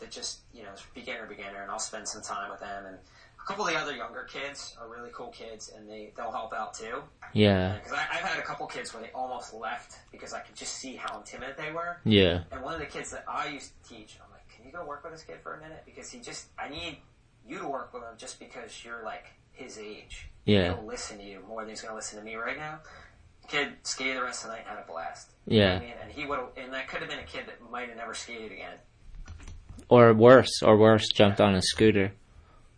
that 0.00 0.10
just 0.10 0.40
you 0.52 0.64
know 0.64 0.70
beginner 0.94 1.26
beginner, 1.26 1.62
and 1.62 1.70
I'll 1.70 1.78
spend 1.78 2.08
some 2.08 2.22
time 2.22 2.50
with 2.50 2.58
them. 2.58 2.86
And 2.86 2.96
a 2.96 3.46
couple 3.46 3.64
of 3.66 3.72
the 3.72 3.78
other 3.78 3.94
younger 3.94 4.24
kids 4.24 4.76
are 4.80 4.88
really 4.88 5.10
cool 5.12 5.28
kids, 5.28 5.70
and 5.74 5.88
they 5.88 6.12
they'll 6.16 6.32
help 6.32 6.52
out 6.52 6.74
too. 6.74 7.02
Yeah, 7.32 7.74
uh, 7.74 7.74
Because 7.76 7.92
I've 7.92 8.20
had 8.20 8.38
a 8.40 8.42
couple 8.42 8.66
kids 8.66 8.92
where 8.92 9.00
they 9.00 9.10
almost 9.12 9.54
left 9.54 9.98
because 10.10 10.32
I 10.32 10.40
could 10.40 10.56
just 10.56 10.74
see 10.74 10.96
how 10.96 11.20
timid 11.24 11.54
they 11.56 11.70
were. 11.70 11.98
yeah, 12.04 12.42
And 12.50 12.62
one 12.62 12.74
of 12.74 12.80
the 12.80 12.86
kids 12.86 13.12
that 13.12 13.24
I 13.28 13.46
used 13.46 13.70
to 13.84 13.88
teach, 13.94 14.18
I'm 14.24 14.28
like, 14.32 14.48
can 14.48 14.66
you 14.66 14.72
go 14.72 14.84
work 14.84 15.04
with 15.04 15.12
this 15.12 15.22
kid 15.22 15.36
for 15.40 15.54
a 15.54 15.60
minute? 15.60 15.84
Because 15.86 16.10
he 16.10 16.18
just, 16.18 16.48
I 16.58 16.68
need 16.68 16.98
you 17.46 17.60
to 17.60 17.68
work 17.68 17.94
with 17.94 18.02
him 18.02 18.14
just 18.18 18.40
because 18.40 18.84
you're 18.84 19.04
like 19.04 19.26
his 19.52 19.78
age. 19.78 20.26
yeah, 20.44 20.74
He'll 20.74 20.84
listen 20.84 21.18
to 21.18 21.24
you 21.24 21.38
more 21.46 21.60
than 21.62 21.70
he's 21.70 21.80
going 21.82 21.92
to 21.92 21.96
listen 21.96 22.18
to 22.18 22.24
me 22.24 22.34
right 22.34 22.56
now. 22.56 22.80
Kid 23.50 23.68
skated 23.82 24.16
the 24.16 24.22
rest 24.22 24.44
of 24.44 24.50
the 24.50 24.56
night, 24.56 24.64
had 24.66 24.78
a 24.78 24.86
blast. 24.86 25.32
You 25.48 25.58
know 25.58 25.66
yeah. 25.66 25.74
I 25.74 25.80
mean, 25.80 25.94
and 26.02 26.12
he 26.12 26.24
would, 26.24 26.38
and 26.56 26.72
that 26.72 26.86
could 26.86 27.00
have 27.00 27.10
been 27.10 27.18
a 27.18 27.24
kid 27.24 27.46
that 27.46 27.70
might 27.70 27.88
have 27.88 27.96
never 27.96 28.14
skated 28.14 28.52
again. 28.52 28.74
Or 29.88 30.14
worse, 30.14 30.62
or 30.62 30.76
worse, 30.76 31.08
jumped 31.08 31.40
on 31.40 31.56
a 31.56 31.62
scooter. 31.62 32.12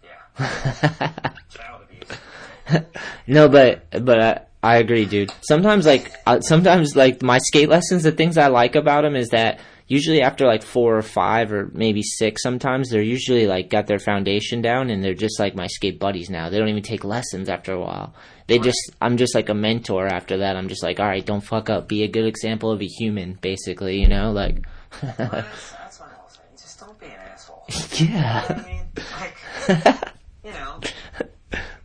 Yeah, 0.03 0.39
child 1.51 1.83
abuse. 1.85 2.87
no, 3.27 3.51
but 3.51 3.85
but 4.03 4.21
I, 4.21 4.41
I 4.63 4.77
agree, 4.79 5.05
dude. 5.05 5.31
Sometimes 5.43 5.85
like 5.85 6.11
uh, 6.27 6.41
sometimes 6.41 6.97
like 6.97 7.23
my 7.23 7.37
skate 7.37 7.69
lessons, 7.69 8.05
the 8.05 8.13
things 8.13 8.39
I 8.39 8.47
like 8.47 8.75
about 8.75 9.03
them 9.03 9.15
is 9.15 9.29
that 9.29 9.61
usually 9.93 10.23
after 10.23 10.47
like 10.47 10.63
four 10.63 10.97
or 10.97 11.03
five 11.03 11.53
or 11.53 11.71
maybe 11.75 12.03
six, 12.03 12.43
sometimes 12.43 12.89
they're 12.89 13.03
usually 13.03 13.47
like 13.47 13.69
got 13.69 13.87
their 13.87 13.99
foundation 13.99 14.63
down 14.63 14.89
and 14.89 15.05
they're 15.05 15.13
just 15.13 15.39
like 15.39 15.55
my 15.55 15.67
skate 15.67 15.99
buddies 15.99 16.31
now. 16.31 16.49
They 16.49 16.59
don't 16.59 16.71
even 16.71 16.83
take 16.83 17.05
lessons 17.05 17.51
after 17.51 17.75
a 17.75 17.81
while. 17.81 18.15
They 18.47 18.59
just 18.59 18.79
I'm 19.03 19.19
just 19.19 19.35
like 19.35 19.51
a 19.51 19.55
mentor 19.55 20.07
after 20.07 20.39
that. 20.39 20.57
I'm 20.57 20.69
just 20.69 20.83
like, 20.83 20.99
all 20.99 21.07
right, 21.07 21.25
don't 21.25 21.43
fuck 21.43 21.69
up. 21.69 21.89
Be 21.89 22.05
a 22.05 22.09
good 22.09 22.25
example 22.25 22.71
of 22.71 22.81
a 22.81 22.87
human, 22.87 23.35
basically. 23.43 24.01
You 24.01 24.09
know, 24.09 24.33
like 24.33 24.65
Well, 25.03 25.13
that's, 25.19 25.73
that's 25.73 26.01
my 26.01 26.07
whole 26.07 26.29
thing. 26.29 26.47
Just 26.57 26.81
don't 26.81 26.99
be 26.99 27.07
an 27.07 27.21
asshole. 27.31 27.67
yeah. 27.69 27.99
You 27.99 28.09
know 28.09 28.43
what 28.43 28.51
I 28.51 28.73
mean? 28.73 28.87
Like, 29.21 30.15
you 30.45 30.53
know, 30.53 30.81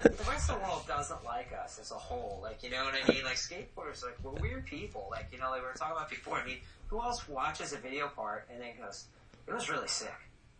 the 0.01 0.23
rest 0.29 0.49
of 0.49 0.59
the 0.59 0.65
world 0.65 0.87
doesn't 0.87 1.25
like 1.25 1.51
us 1.61 1.77
as 1.77 1.87
as 1.87 1.91
a 1.91 1.95
whole. 1.95 2.39
Like, 2.43 2.63
you 2.63 2.69
know 2.69 2.83
what 2.83 2.93
I 2.93 3.11
mean? 3.11 3.23
Like, 3.23 3.35
skateboarders, 3.35 4.03
like, 4.03 4.17
we're 4.23 4.31
weird 4.41 4.65
people. 4.65 5.07
Like, 5.09 5.27
you 5.31 5.39
know, 5.39 5.49
like 5.49 5.61
we 5.61 5.67
were 5.67 5.73
talking 5.73 5.95
about 5.95 6.09
before. 6.09 6.37
I 6.37 6.45
mean, 6.45 6.57
who 6.87 7.01
else 7.01 7.27
watches 7.27 7.73
a 7.73 7.77
video 7.77 8.07
part 8.07 8.47
and 8.51 8.61
then 8.61 8.69
goes, 8.79 9.07
it 9.47 9.53
was 9.53 9.69
really 9.69 9.87
sick. 9.87 10.13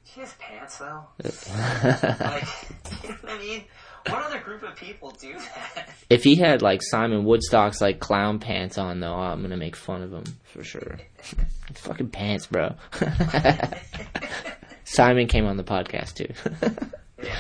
He 0.04 0.22
has 0.22 0.34
pants, 0.40 0.78
though? 0.78 1.04
like, 1.24 2.48
you 3.04 3.10
know 3.10 3.16
what 3.22 3.32
I 3.32 3.38
mean? 3.40 3.64
What 4.08 4.24
other 4.24 4.40
group 4.40 4.64
of 4.64 4.76
people 4.78 5.12
do 5.12 5.34
that? 5.34 5.90
if 6.10 6.24
he 6.24 6.36
had 6.36 6.62
like 6.62 6.82
Simon 6.82 7.26
Woodstock's 7.26 7.82
like 7.82 8.00
clown 8.00 8.40
pants 8.40 8.78
on 8.78 9.02
though, 9.02 9.14
I'm 9.14 9.42
gonna 9.42 9.58
make 9.58 9.76
fun 9.76 10.02
of 10.02 10.14
him 10.14 10.24
for 10.46 10.64
sure. 10.64 10.98
Fucking 11.74 12.08
pants, 12.10 12.48
bro. 12.48 12.76
Simon 14.86 15.28
came 15.28 15.46
on 15.46 15.58
the 15.58 15.66
podcast 15.66 16.14
too. 16.14 16.34
Yeah. 17.22 17.36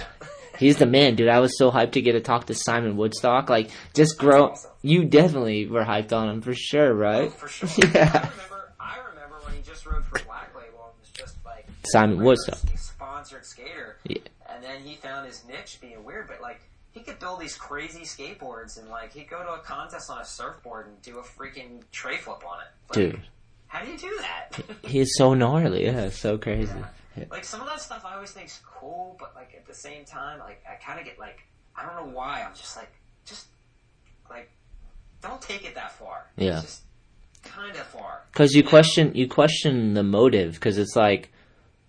He's 0.60 0.78
the 0.78 0.86
man, 0.86 1.16
dude. 1.16 1.30
I 1.30 1.40
was 1.40 1.58
so 1.58 1.72
hyped 1.72 1.92
to 1.94 2.02
get 2.02 2.14
to 2.14 2.20
talk 2.20 2.48
to 2.48 2.54
Simon 2.56 2.98
Woodstock. 2.98 3.50
Like, 3.50 3.70
just 3.94 4.18
grow. 4.18 4.48
awesome. 4.50 4.72
You 4.82 5.06
definitely 5.06 5.68
were 5.68 5.84
hyped 5.84 6.12
on 6.14 6.30
him 6.30 6.42
for 6.42 6.54
sure, 6.54 6.94
right? 6.94 7.28
Oh, 7.28 7.30
for 7.30 7.48
sure. 7.48 7.70
Yeah. 7.94 8.10
I 8.12 8.20
remember, 8.30 8.74
I 8.80 8.98
remember 9.10 9.36
when 9.44 9.56
he 9.56 9.62
just 9.62 9.86
rode 9.86 10.04
for 10.06 10.20
Black 10.26 10.54
Label 10.56 10.90
and 10.90 11.00
was 11.00 11.12
just 11.14 11.38
like 11.46 11.68
Simon 11.92 12.24
Woodstock. 12.24 12.60
sponsored 12.78 13.46
skater. 13.46 13.98
Yeah. 14.06 14.20
And 14.50 14.64
then 14.64 14.82
he 14.82 14.96
found 14.96 15.28
his 15.28 15.44
niche 15.48 15.80
being 15.82 16.04
weird, 16.04 16.28
but 16.28 16.42
like 16.42 16.62
he 16.92 17.02
could 17.02 17.20
build 17.20 17.40
these 17.40 17.56
crazy 17.56 18.02
skateboards 18.02 18.80
and 18.80 18.90
like 18.90 19.14
he'd 19.14 19.30
go 19.30 19.44
to 19.44 19.50
a 19.54 19.60
contest 19.60 20.10
on 20.10 20.20
a 20.20 20.26
surfboard 20.26 20.88
and 20.88 21.02
do 21.02 21.20
a 21.20 21.24
freaking 21.24 21.82
tray 21.92 22.18
flip 22.18 22.44
on 22.48 22.60
it. 22.62 22.68
Like, 22.90 23.12
Dude, 23.12 23.22
how 23.68 23.84
do 23.84 23.92
you 23.92 23.98
do 23.98 24.18
that? 24.22 24.60
he's 24.84 25.14
so 25.16 25.34
gnarly. 25.34 25.86
Yeah, 25.86 26.10
so 26.10 26.38
crazy. 26.38 26.74
like 27.30 27.44
some 27.46 27.62
of 27.62 27.68
that 27.68 27.82
stuff 27.82 28.04
I 28.06 28.16
always 28.16 28.32
think 28.32 28.48
is 28.48 28.60
cool, 28.66 29.16
but 29.20 29.34
like 29.36 29.54
at 29.56 29.68
the 29.68 29.76
same 29.76 30.06
time, 30.06 30.40
like 30.40 30.64
I 30.70 30.76
kind 30.76 31.00
of 31.00 31.06
get 31.06 31.20
like 31.20 31.44
I 31.76 31.86
don't 31.86 31.96
know 32.08 32.16
why 32.16 32.44
I'm 32.48 32.56
just 32.56 32.76
like 32.76 32.92
just 33.26 33.48
like 34.30 34.50
don't 35.22 35.42
take 35.42 35.66
it 35.66 35.76
that 35.76 35.92
far. 35.94 36.28
Yeah. 36.38 36.60
It's 36.60 36.62
just 36.64 36.82
kind 37.44 37.76
of 37.76 37.84
far. 37.84 38.24
Because 38.32 38.54
you 38.54 38.64
question, 38.64 39.14
you 39.16 39.28
question 39.28 39.94
the 39.94 40.04
motive. 40.04 40.54
Because 40.54 40.78
it's 40.78 40.96
like, 40.96 41.32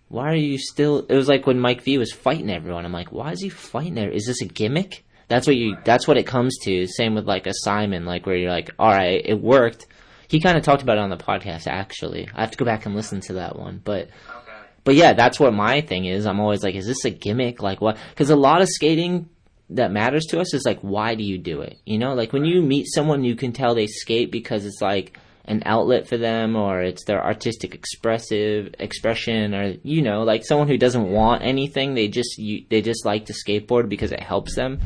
why 0.08 0.30
are 0.30 0.36
you 0.36 0.58
still? 0.58 1.06
It 1.08 1.14
was 1.14 1.28
like 1.28 1.46
when 1.46 1.60
Mike 1.60 1.82
V 1.82 1.98
was 1.98 2.12
fighting 2.12 2.50
everyone. 2.50 2.84
I'm 2.84 2.92
like, 2.92 3.12
why 3.12 3.32
is 3.32 3.42
he 3.42 3.48
fighting 3.48 3.94
there? 3.94 4.10
Is 4.10 4.26
this 4.26 4.40
a 4.40 4.46
gimmick? 4.46 5.04
That's 5.28 5.46
what 5.46 5.56
you. 5.56 5.76
That's 5.84 6.08
what 6.08 6.16
it 6.16 6.26
comes 6.26 6.56
to. 6.62 6.86
Same 6.86 7.14
with 7.14 7.26
like 7.26 7.46
a 7.46 7.52
Simon, 7.54 8.06
like 8.06 8.24
where 8.24 8.36
you're 8.36 8.50
like, 8.50 8.70
all 8.78 8.90
right, 8.90 9.20
it 9.24 9.40
worked. 9.40 9.86
He 10.28 10.40
kind 10.40 10.56
of 10.56 10.64
talked 10.64 10.82
about 10.82 10.98
it 10.98 11.02
on 11.02 11.10
the 11.10 11.16
podcast. 11.16 11.66
Actually, 11.66 12.28
I 12.34 12.40
have 12.40 12.50
to 12.52 12.58
go 12.58 12.64
back 12.64 12.86
and 12.86 12.94
listen 12.94 13.20
to 13.22 13.34
that 13.34 13.58
one, 13.58 13.80
but. 13.84 14.04
Okay. 14.04 14.42
But 14.84 14.94
yeah, 14.94 15.12
that's 15.12 15.38
what 15.38 15.52
my 15.52 15.82
thing 15.82 16.06
is. 16.06 16.26
I'm 16.26 16.40
always 16.40 16.62
like, 16.62 16.74
is 16.74 16.86
this 16.86 17.04
a 17.04 17.10
gimmick? 17.10 17.60
Like 17.60 17.82
what? 17.82 17.98
Because 18.10 18.30
a 18.30 18.36
lot 18.36 18.62
of 18.62 18.68
skating 18.68 19.28
that 19.70 19.92
matters 19.92 20.24
to 20.26 20.40
us 20.40 20.54
is 20.54 20.64
like, 20.64 20.80
why 20.80 21.14
do 21.14 21.22
you 21.22 21.36
do 21.36 21.60
it? 21.60 21.78
You 21.84 21.98
know, 21.98 22.14
like 22.14 22.32
when 22.32 22.46
you 22.46 22.62
meet 22.62 22.86
someone, 22.86 23.22
you 23.24 23.36
can 23.36 23.52
tell 23.52 23.74
they 23.74 23.86
skate 23.86 24.32
because 24.32 24.64
it's 24.64 24.80
like 24.80 25.18
an 25.48 25.62
outlet 25.66 26.06
for 26.08 26.16
them, 26.16 26.54
or 26.56 26.82
it's 26.82 27.04
their 27.04 27.24
artistic 27.24 27.74
expressive 27.74 28.74
expression, 28.78 29.54
or 29.54 29.74
you 29.82 30.02
know, 30.02 30.22
like 30.22 30.44
someone 30.44 30.68
who 30.68 30.78
doesn't 30.78 31.10
want 31.10 31.42
anything, 31.42 31.94
they 31.94 32.08
just 32.08 32.38
you, 32.38 32.64
they 32.70 32.82
just 32.82 33.04
like 33.04 33.26
to 33.26 33.32
skateboard 33.32 33.88
because 33.88 34.12
it 34.12 34.20
helps 34.22 34.54
them. 34.54 34.78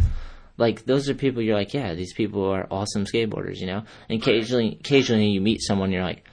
Like 0.59 0.85
those 0.85 1.09
are 1.09 1.15
people 1.15 1.43
you're 1.43 1.57
like, 1.57 1.75
yeah, 1.75 1.95
these 1.95 2.13
people 2.15 2.45
are 2.45 2.67
awesome 2.71 3.05
skateboarders, 3.05 3.57
you 3.59 3.67
know. 3.67 3.83
And 4.09 4.21
occasionally, 4.23 4.77
occasionally 4.81 5.29
you 5.29 5.41
meet 5.41 5.61
someone, 5.63 5.91
you're 5.93 6.05
like, 6.05 6.25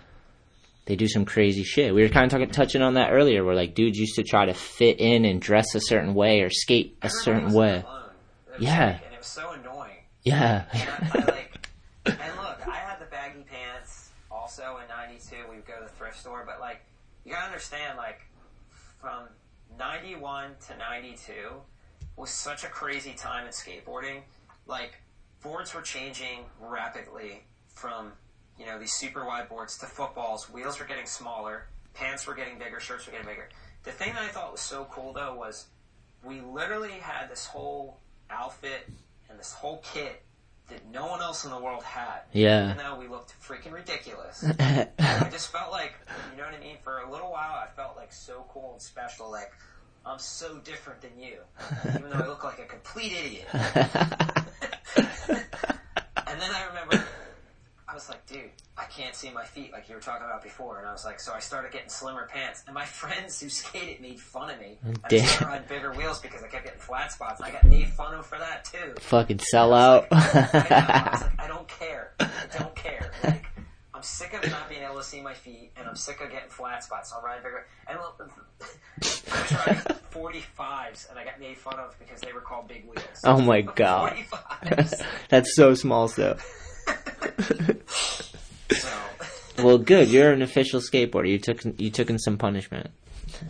they 0.86 0.96
do 0.96 1.08
some 1.08 1.24
crazy 1.26 1.64
shit. 1.64 1.94
We 1.94 2.02
were 2.04 2.10
kind 2.10 2.26
of 2.26 2.32
talking, 2.32 2.50
touching 2.52 2.82
on 2.82 2.96
that 2.96 3.12
earlier, 3.12 3.44
where 3.46 3.56
like 3.56 3.76
dudes 3.76 3.98
used 3.98 4.16
to 4.16 4.24
try 4.24 4.46
to 4.46 4.54
fit 4.54 5.00
in 5.00 5.26
and 5.26 5.42
dress 5.42 5.74
a 5.76 5.80
certain 5.82 6.14
way 6.14 6.42
or 6.42 6.50
skate 6.50 6.98
a 7.02 7.10
certain 7.10 7.54
way. 7.54 7.84
alone. 7.86 8.04
It 8.48 8.60
was 8.60 8.62
Yeah. 8.62 8.86
like- 8.86 9.06
and 9.06 9.14
it 9.14 9.18
was 9.20 9.28
so 9.28 9.52
annoying. 9.52 9.96
Yeah, 10.24 10.66
And 10.74 10.82
I, 10.82 11.10
I 11.14 11.26
like, 11.26 11.70
and 12.06 12.18
look, 12.38 12.68
I 12.68 12.76
had 12.76 13.00
the 13.00 13.06
baggy 13.06 13.46
pants 13.50 14.10
also 14.30 14.78
in 14.84 14.88
'92. 14.90 15.36
We 15.50 15.56
would 15.56 15.66
go 15.66 15.78
to 15.80 15.84
the 15.86 15.90
thrift 15.92 16.20
store, 16.20 16.44
but 16.46 16.60
like, 16.60 16.82
you 17.30 17.36
gotta 17.36 17.46
understand, 17.46 17.96
like, 17.96 18.22
from 19.00 19.28
'91 19.78 20.56
to 20.68 20.78
'92 20.78 21.62
was 22.16 22.32
such 22.32 22.64
a 22.64 22.68
crazy 22.68 23.14
time 23.14 23.46
in 23.46 23.52
skateboarding. 23.52 24.22
Like, 24.66 25.04
boards 25.44 25.76
were 25.76 25.84
changing 25.84 26.46
rapidly 26.60 27.44
from 27.68 28.14
you 28.58 28.66
know 28.66 28.80
these 28.80 28.94
super 28.94 29.26
wide 29.26 29.48
boards 29.48 29.78
to 29.78 29.86
footballs. 29.86 30.50
Wheels 30.50 30.80
were 30.80 30.86
getting 30.86 31.06
smaller, 31.06 31.68
pants 31.94 32.26
were 32.26 32.34
getting 32.34 32.58
bigger, 32.58 32.80
shirts 32.80 33.06
were 33.06 33.12
getting 33.12 33.28
bigger. 33.28 33.48
The 33.84 33.92
thing 33.92 34.14
that 34.14 34.24
I 34.24 34.30
thought 34.30 34.52
was 34.52 34.62
so 34.62 34.88
cool 34.92 35.14
though 35.14 35.36
was 35.36 35.68
we 36.24 36.42
literally 36.42 36.94
had 36.94 37.30
this 37.30 37.46
whole 37.46 38.00
outfit 38.32 38.90
and 39.30 39.40
this 39.40 39.54
whole 39.54 39.84
kit 39.84 40.24
that 40.70 40.86
no 40.92 41.08
one 41.08 41.22
else 41.22 41.46
in 41.46 41.52
the 41.52 41.60
world 41.60 41.84
had. 41.84 42.22
Yeah. 42.32 42.66
Even 42.66 42.78
though 42.78 42.96
we 43.00 43.08
looked 43.08 43.34
freaking 43.42 43.72
ridiculous. 43.74 44.46
I 44.60 45.30
just 45.32 45.52
felt 45.52 45.72
like, 45.72 45.94
you 46.32 46.38
know 46.38 46.46
what 46.46 46.56
I 46.56 46.60
mean? 46.60 46.78
For 46.84 47.00
a 47.00 47.12
little 47.12 47.32
while, 47.32 47.54
I 47.54 47.68
felt 47.76 47.96
like 47.96 48.12
so 48.14 48.46
cool 48.50 48.72
and 48.74 48.82
special. 48.82 49.32
Like, 49.32 49.52
I'm 50.06 50.20
so 50.20 50.58
different 50.60 51.02
than 51.02 51.12
you. 51.20 51.40
Even 51.88 52.10
though 52.10 52.24
I 52.24 52.28
look 52.28 52.44
like 52.44 52.60
a 52.60 52.66
complete 52.66 53.12
idiot. 53.12 53.48
and 53.54 53.66
then 56.40 56.52
I 56.52 56.66
remember, 56.68 57.04
I 57.90 57.96
was 57.96 58.08
like, 58.08 58.24
dude, 58.28 58.52
I 58.78 58.86
can't 58.86 59.16
see 59.16 59.32
my 59.32 59.44
feet 59.44 59.72
like 59.72 59.90
you 59.90 59.96
were 59.96 60.02
talking 60.02 60.24
about 60.24 60.44
before. 60.44 60.78
And 60.78 60.88
I 60.88 60.92
was 60.92 61.06
like, 61.06 61.20
so 61.20 61.34
I 61.34 61.40
started 61.40 61.72
getting 61.72 61.90
slimmer 61.90 62.28
pants. 62.32 62.64
And 62.68 62.76
my 62.76 62.86
friends 63.02 63.42
who 63.42 63.50
skated 63.50 64.00
made 64.00 64.20
fun 64.20 64.52
of 64.52 64.60
me. 64.60 64.78
I 64.86 65.44
riding 65.44 65.68
bigger 65.68 65.92
wheels 65.94 66.20
because 66.20 66.44
I 66.44 66.48
kept 66.48 66.66
getting 66.66 66.80
flat 66.80 67.12
spots. 67.12 67.42
I 67.42 67.50
got 67.50 67.64
made 67.64 67.88
fun 67.88 68.14
of 68.14 68.28
for 68.28 68.38
that 68.38 68.66
too. 68.66 68.94
fucking 69.00 69.40
sell 69.40 69.74
out. 69.74 70.08
I, 70.12 70.18
know, 70.18 70.48
I 70.54 71.10
was 71.12 71.22
like, 71.22 71.40
I 71.40 71.48
don't 71.48 71.68
care. 71.68 72.12
I 72.20 72.30
don't 72.60 72.76
care. 72.76 73.12
Like, 73.24 73.46
I'm 73.96 74.04
sick 74.04 74.34
of 74.34 74.50
not 74.52 74.70
being 74.70 74.84
able 74.84 74.98
to 74.98 75.04
see 75.04 75.20
my 75.20 75.34
feet, 75.34 75.72
and 75.76 75.88
I'm 75.88 75.96
sick 75.96 76.22
of 76.22 76.30
getting 76.30 76.50
flat 76.50 76.84
spots. 76.84 77.12
I'll 77.12 77.24
ride 77.24 77.44
bigger. 77.44 77.66
And 77.88 77.98
I 78.62 79.46
tried 79.48 79.78
45s, 80.14 81.10
and 81.10 81.18
I 81.18 81.26
got 81.26 81.40
made 81.40 81.58
fun 81.58 81.80
of 81.80 81.98
because 81.98 82.22
they 82.22 82.34
were 82.34 82.42
called 82.42 82.68
big 82.68 82.86
wheels. 82.86 83.04
oh 83.26 83.42
my 83.42 83.62
god, 83.62 84.14
45s. 84.14 85.04
that's 85.30 85.56
so 85.56 85.74
small 85.74 86.08
still. 86.08 86.38
So, 86.38 86.44
Well, 89.58 89.78
good. 89.78 90.08
You're 90.08 90.32
an 90.32 90.42
official 90.42 90.80
skateboarder. 90.80 91.28
You 91.30 91.38
took 91.38 91.60
you 91.78 91.90
took 91.90 92.10
in 92.10 92.18
some 92.18 92.38
punishment. 92.38 92.92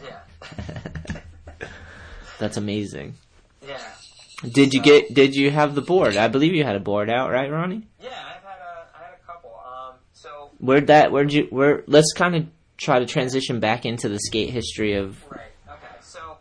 yeah, 0.03 1.19
That's 2.39 2.57
amazing. 2.57 3.13
yeah, 3.67 3.79
Did 4.43 4.73
you 4.73 4.81
get? 4.81 5.13
Did 5.13 5.35
you 5.35 5.51
have 5.51 5.75
the 5.75 5.81
board? 5.83 6.17
I 6.17 6.27
believe 6.27 6.55
you 6.55 6.63
had 6.63 6.75
a 6.75 6.79
board 6.79 7.11
out, 7.11 7.29
right, 7.29 7.51
Ronnie? 7.51 7.83
yeah. 8.01 8.09
I've 8.09 8.41
had 8.43 8.57
a, 8.59 8.97
I 8.97 9.03
had 9.03 9.13
a 9.21 9.25
couple. 9.31 9.51
Um, 9.51 9.93
so 10.13 10.49
Where'd 10.57 10.87
that? 10.87 11.11
Where'd 11.11 11.31
you? 11.31 11.45
Where? 11.51 11.83
Let's 11.85 12.11
kind 12.13 12.35
of 12.35 12.47
try 12.77 12.97
to 12.97 13.05
transition 13.05 13.59
back 13.59 13.85
into 13.85 14.09
the 14.09 14.17
skate 14.19 14.49
history 14.49 14.95
of. 14.95 15.15
Right. 15.29 15.41
Okay. 15.69 15.95
So 16.01 16.37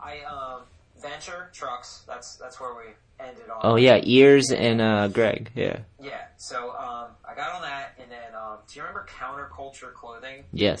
I 0.00 0.22
um 0.22 0.62
venture 1.00 1.50
trucks. 1.52 2.04
That's 2.06 2.36
that's 2.36 2.60
where 2.60 2.74
we 2.74 2.92
ended 3.24 3.48
on. 3.50 3.60
Oh 3.62 3.76
yeah, 3.76 4.00
ears 4.02 4.50
and 4.50 4.80
uh, 4.80 5.08
Greg. 5.08 5.50
Yeah. 5.54 5.80
Yeah. 6.00 6.22
So 6.36 6.70
um, 6.70 7.08
I 7.28 7.34
got 7.34 7.54
on 7.54 7.62
that, 7.62 7.94
and 8.00 8.10
then 8.10 8.34
um, 8.34 8.58
do 8.68 8.76
you 8.76 8.82
remember 8.82 9.06
counterculture 9.08 9.92
clothing? 9.92 10.44
Yes. 10.52 10.80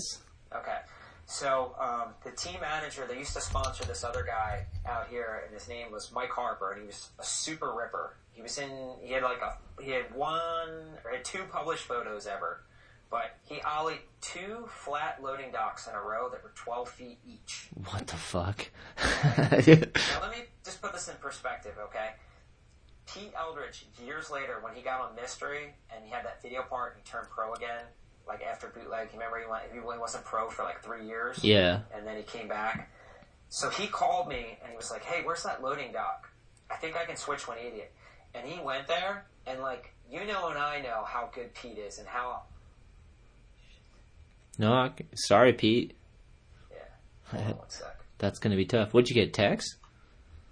Okay. 0.54 0.78
So 1.26 1.74
um, 1.80 2.08
the 2.22 2.30
team 2.32 2.60
manager, 2.60 3.06
they 3.08 3.18
used 3.18 3.32
to 3.34 3.40
sponsor 3.40 3.84
this 3.84 4.04
other 4.04 4.24
guy 4.24 4.66
out 4.86 5.08
here, 5.08 5.42
and 5.44 5.54
his 5.54 5.68
name 5.68 5.90
was 5.90 6.12
Mike 6.12 6.30
Harper, 6.30 6.72
and 6.72 6.82
he 6.82 6.86
was 6.86 7.08
a 7.18 7.24
super 7.24 7.72
ripper. 7.74 8.14
He 8.32 8.42
was 8.42 8.58
in. 8.58 8.70
He 9.02 9.12
had 9.12 9.22
like 9.22 9.40
a. 9.40 9.82
He 9.82 9.90
had 9.90 10.14
one 10.14 10.68
or 11.04 11.12
had 11.12 11.24
two 11.24 11.44
published 11.50 11.84
photos 11.84 12.26
ever, 12.26 12.60
but 13.14 13.36
he 13.44 13.60
ollied 13.60 14.00
two 14.20 14.66
flat 14.66 15.22
loading 15.22 15.52
docks 15.52 15.86
in 15.86 15.94
a 15.94 16.00
row 16.00 16.28
that 16.30 16.42
were 16.42 16.50
twelve 16.56 16.88
feet 16.88 17.20
each. 17.24 17.68
What 17.88 18.08
the 18.08 18.16
fuck? 18.16 18.68
Now 18.98 20.20
let 20.20 20.32
me 20.32 20.42
just 20.64 20.82
put 20.82 20.92
this 20.92 21.06
in 21.06 21.14
perspective, 21.20 21.74
okay? 21.80 22.10
Pete 23.06 23.32
Eldridge, 23.38 23.86
years 24.04 24.32
later, 24.32 24.58
when 24.62 24.74
he 24.74 24.82
got 24.82 25.00
on 25.00 25.14
Mystery 25.14 25.74
and 25.94 26.04
he 26.04 26.10
had 26.10 26.24
that 26.24 26.42
video 26.42 26.62
part, 26.62 26.94
and 26.94 27.02
he 27.04 27.08
turned 27.08 27.28
pro 27.30 27.54
again. 27.54 27.84
Like 28.26 28.42
after 28.42 28.66
bootleg, 28.66 29.10
remember 29.12 29.38
he 29.38 29.46
went, 29.48 29.62
he 29.72 29.78
really 29.78 29.98
wasn't 29.98 30.24
pro 30.24 30.50
for 30.50 30.64
like 30.64 30.82
three 30.82 31.06
years, 31.06 31.38
yeah. 31.44 31.82
and 31.94 32.04
then 32.04 32.16
he 32.16 32.24
came 32.24 32.48
back. 32.48 32.90
So 33.48 33.70
he 33.70 33.86
called 33.86 34.26
me 34.26 34.58
and 34.60 34.72
he 34.72 34.76
was 34.76 34.90
like, 34.90 35.04
"Hey, 35.04 35.22
where's 35.22 35.44
that 35.44 35.62
loading 35.62 35.92
dock? 35.92 36.30
I 36.68 36.74
think 36.74 36.96
I 36.96 37.04
can 37.04 37.14
switch 37.14 37.46
180 37.46 37.80
it." 37.80 37.92
And 38.34 38.44
he 38.48 38.60
went 38.60 38.88
there, 38.88 39.26
and 39.46 39.60
like 39.60 39.94
you 40.10 40.24
know, 40.24 40.48
and 40.48 40.58
I 40.58 40.80
know 40.80 41.04
how 41.06 41.30
good 41.32 41.54
Pete 41.54 41.78
is, 41.78 42.00
and 42.00 42.08
how 42.08 42.42
No, 44.58 44.72
I, 44.72 44.90
sorry, 45.14 45.52
Pete. 45.52 45.94
Yeah, 47.32 47.38
one. 47.52 47.56
That's 48.18 48.38
gonna 48.38 48.56
be 48.56 48.64
tough. 48.64 48.94
What'd 48.94 49.08
you 49.08 49.14
get? 49.14 49.32
Text? 49.34 49.76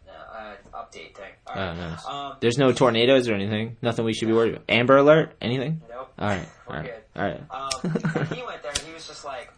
No, 0.06 0.12
uh, 0.12 0.54
update 0.74 1.14
thing. 1.14 1.30
All 1.46 1.54
Oh, 1.54 1.60
right. 1.60 1.76
nice. 1.76 2.06
Um, 2.06 2.36
There's 2.40 2.58
no 2.58 2.72
tornadoes 2.72 3.28
or 3.28 3.34
anything. 3.34 3.76
Nothing 3.82 4.04
we 4.04 4.12
should 4.14 4.28
be 4.28 4.34
worried 4.34 4.54
about. 4.54 4.64
Amber 4.68 4.96
alert? 4.96 5.34
Anything? 5.40 5.80
nope. 5.90 6.12
All 6.18 6.28
right. 6.28 6.48
We're 6.68 6.74
All 6.76 6.82
right. 6.82 6.90
good. 7.14 7.20
All 7.20 7.22
right. 7.22 8.24
Um, 8.24 8.26
he 8.36 8.42
went 8.42 8.62
there 8.62 8.72
and 8.72 8.80
he 8.80 8.92
was 8.92 9.06
just 9.06 9.24
like, 9.24 9.52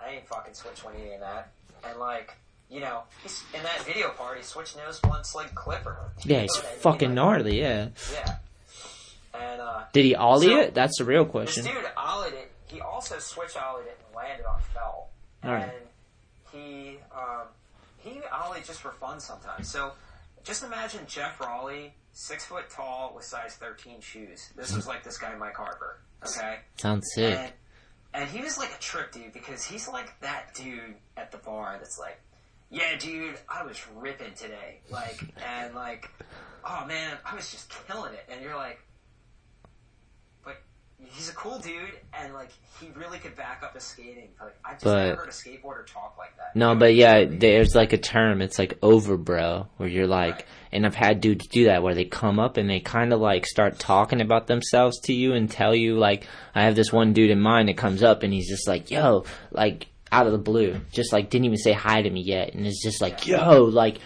I 0.00 0.10
ain't 0.10 0.26
fucking 0.28 0.54
switch 0.54 0.84
180 0.84 1.14
in 1.14 1.20
that. 1.20 1.50
And 1.88 1.98
like, 1.98 2.34
you 2.70 2.80
know, 2.80 3.02
he's, 3.22 3.42
in 3.54 3.62
that 3.62 3.82
video 3.84 4.10
part, 4.10 4.36
he 4.36 4.42
switched 4.44 4.76
nose 4.76 5.00
blunt 5.00 5.24
slid 5.26 5.54
clipper. 5.54 5.96
Yeah, 6.24 6.40
he's 6.42 6.50
You 6.56 6.62
know 6.62 6.62
what 6.62 6.64
I 6.66 6.70
mean? 6.72 6.80
fucking 6.80 7.08
Like, 7.08 7.14
gnarly. 7.14 7.60
Yeah. 7.60 7.88
Yeah. 8.12 8.36
And, 9.34 9.60
uh, 9.60 9.82
Did 9.92 10.04
he 10.04 10.14
ollie 10.14 10.48
So- 10.48 10.60
it? 10.60 10.74
That's 10.74 10.98
the 10.98 11.04
real 11.04 11.24
this 11.24 11.30
question. 11.32 11.64
dude 11.64 11.74
ollied 11.96 12.32
it. 12.34 12.47
He 12.68 12.80
also 12.80 13.18
switch 13.18 13.54
ollied 13.54 13.86
it 13.86 13.98
and 14.06 14.16
landed 14.16 14.46
on 14.46 14.60
fell. 14.74 15.08
Right. 15.42 15.62
And 15.62 15.72
he 16.52 16.98
um, 17.14 17.46
he 17.96 18.20
ollied 18.32 18.66
just 18.66 18.80
for 18.80 18.92
fun 18.92 19.20
sometimes. 19.20 19.70
So 19.70 19.92
just 20.44 20.62
imagine 20.62 21.00
Jeff 21.06 21.40
Raleigh, 21.40 21.94
six 22.12 22.44
foot 22.44 22.70
tall 22.70 23.12
with 23.14 23.24
size 23.24 23.54
thirteen 23.54 24.00
shoes. 24.00 24.50
This 24.56 24.74
was 24.74 24.86
like 24.86 25.02
this 25.02 25.18
guy 25.18 25.34
Mike 25.36 25.56
Harper. 25.56 26.00
Okay. 26.26 26.58
Sounds 26.76 27.08
sick. 27.14 27.38
And, 27.38 27.52
and 28.14 28.28
he 28.28 28.42
was 28.42 28.58
like 28.58 28.70
a 28.74 28.80
trip 28.80 29.12
dude 29.12 29.32
because 29.32 29.64
he's 29.64 29.88
like 29.88 30.18
that 30.20 30.54
dude 30.54 30.96
at 31.16 31.30
the 31.30 31.38
bar 31.38 31.76
that's 31.78 31.98
like, 31.98 32.20
yeah, 32.70 32.96
dude, 32.98 33.38
I 33.48 33.64
was 33.64 33.80
ripping 33.94 34.34
today. 34.34 34.80
Like, 34.90 35.20
and 35.46 35.74
like, 35.74 36.10
oh 36.64 36.84
man, 36.86 37.16
I 37.24 37.34
was 37.34 37.50
just 37.50 37.72
killing 37.86 38.14
it. 38.14 38.28
And 38.30 38.42
you're 38.42 38.56
like, 38.56 38.80
he's 41.04 41.28
a 41.28 41.34
cool 41.34 41.58
dude 41.58 41.74
and 42.12 42.34
like, 42.34 42.50
he 42.80 42.90
really 42.96 43.18
could 43.18 43.34
back 43.34 43.62
up 43.64 43.74
his 43.74 43.82
skating. 43.84 44.28
Like, 44.40 44.56
I 44.64 44.72
just 44.72 44.84
But- 44.84 45.06
never 45.08 45.16
heard 45.22 45.28
a 45.28 45.32
skateboarder 45.32 45.86
talk 45.86 46.14
like 46.18 46.36
that. 46.36 46.54
No, 46.54 46.74
but 46.76 46.94
yeah, 46.94 47.24
there's 47.28 47.74
like 47.74 47.92
a 47.92 47.98
term. 47.98 48.40
It's 48.40 48.58
like 48.58 48.78
over, 48.82 49.16
bro, 49.16 49.66
where 49.78 49.88
you're 49.88 50.06
like, 50.06 50.34
Right. 50.34 50.44
and 50.72 50.86
I've 50.86 50.94
had 50.94 51.20
dudes 51.20 51.46
do 51.48 51.64
that 51.64 51.82
where 51.82 51.94
they 51.94 52.04
come 52.04 52.38
up 52.38 52.56
and 52.56 52.68
they 52.70 52.80
kind 52.80 53.12
of 53.12 53.20
like 53.20 53.46
start 53.46 53.78
talking 53.78 54.20
about 54.20 54.46
themselves 54.46 54.98
to 55.04 55.12
you 55.12 55.32
and 55.34 55.50
tell 55.50 55.74
you 55.74 55.98
like, 55.98 56.26
I 56.54 56.62
have 56.62 56.76
this 56.76 56.92
one 56.92 57.12
dude 57.12 57.30
in 57.30 57.40
mind 57.40 57.68
that 57.68 57.76
comes 57.76 58.02
up 58.02 58.22
and 58.22 58.32
he's 58.32 58.48
just 58.48 58.68
like, 58.68 58.90
yo, 58.90 59.24
like 59.50 59.86
out 60.12 60.26
of 60.26 60.32
the 60.32 60.38
blue, 60.38 60.80
just 60.92 61.12
like 61.12 61.30
didn't 61.30 61.44
even 61.46 61.58
say 61.58 61.72
hi 61.72 62.00
to 62.02 62.08
me 62.10 62.20
yet, 62.22 62.54
and 62.54 62.66
it's 62.66 62.82
just 62.82 63.00
like, 63.02 63.26
yo, 63.26 63.64
like 63.64 63.98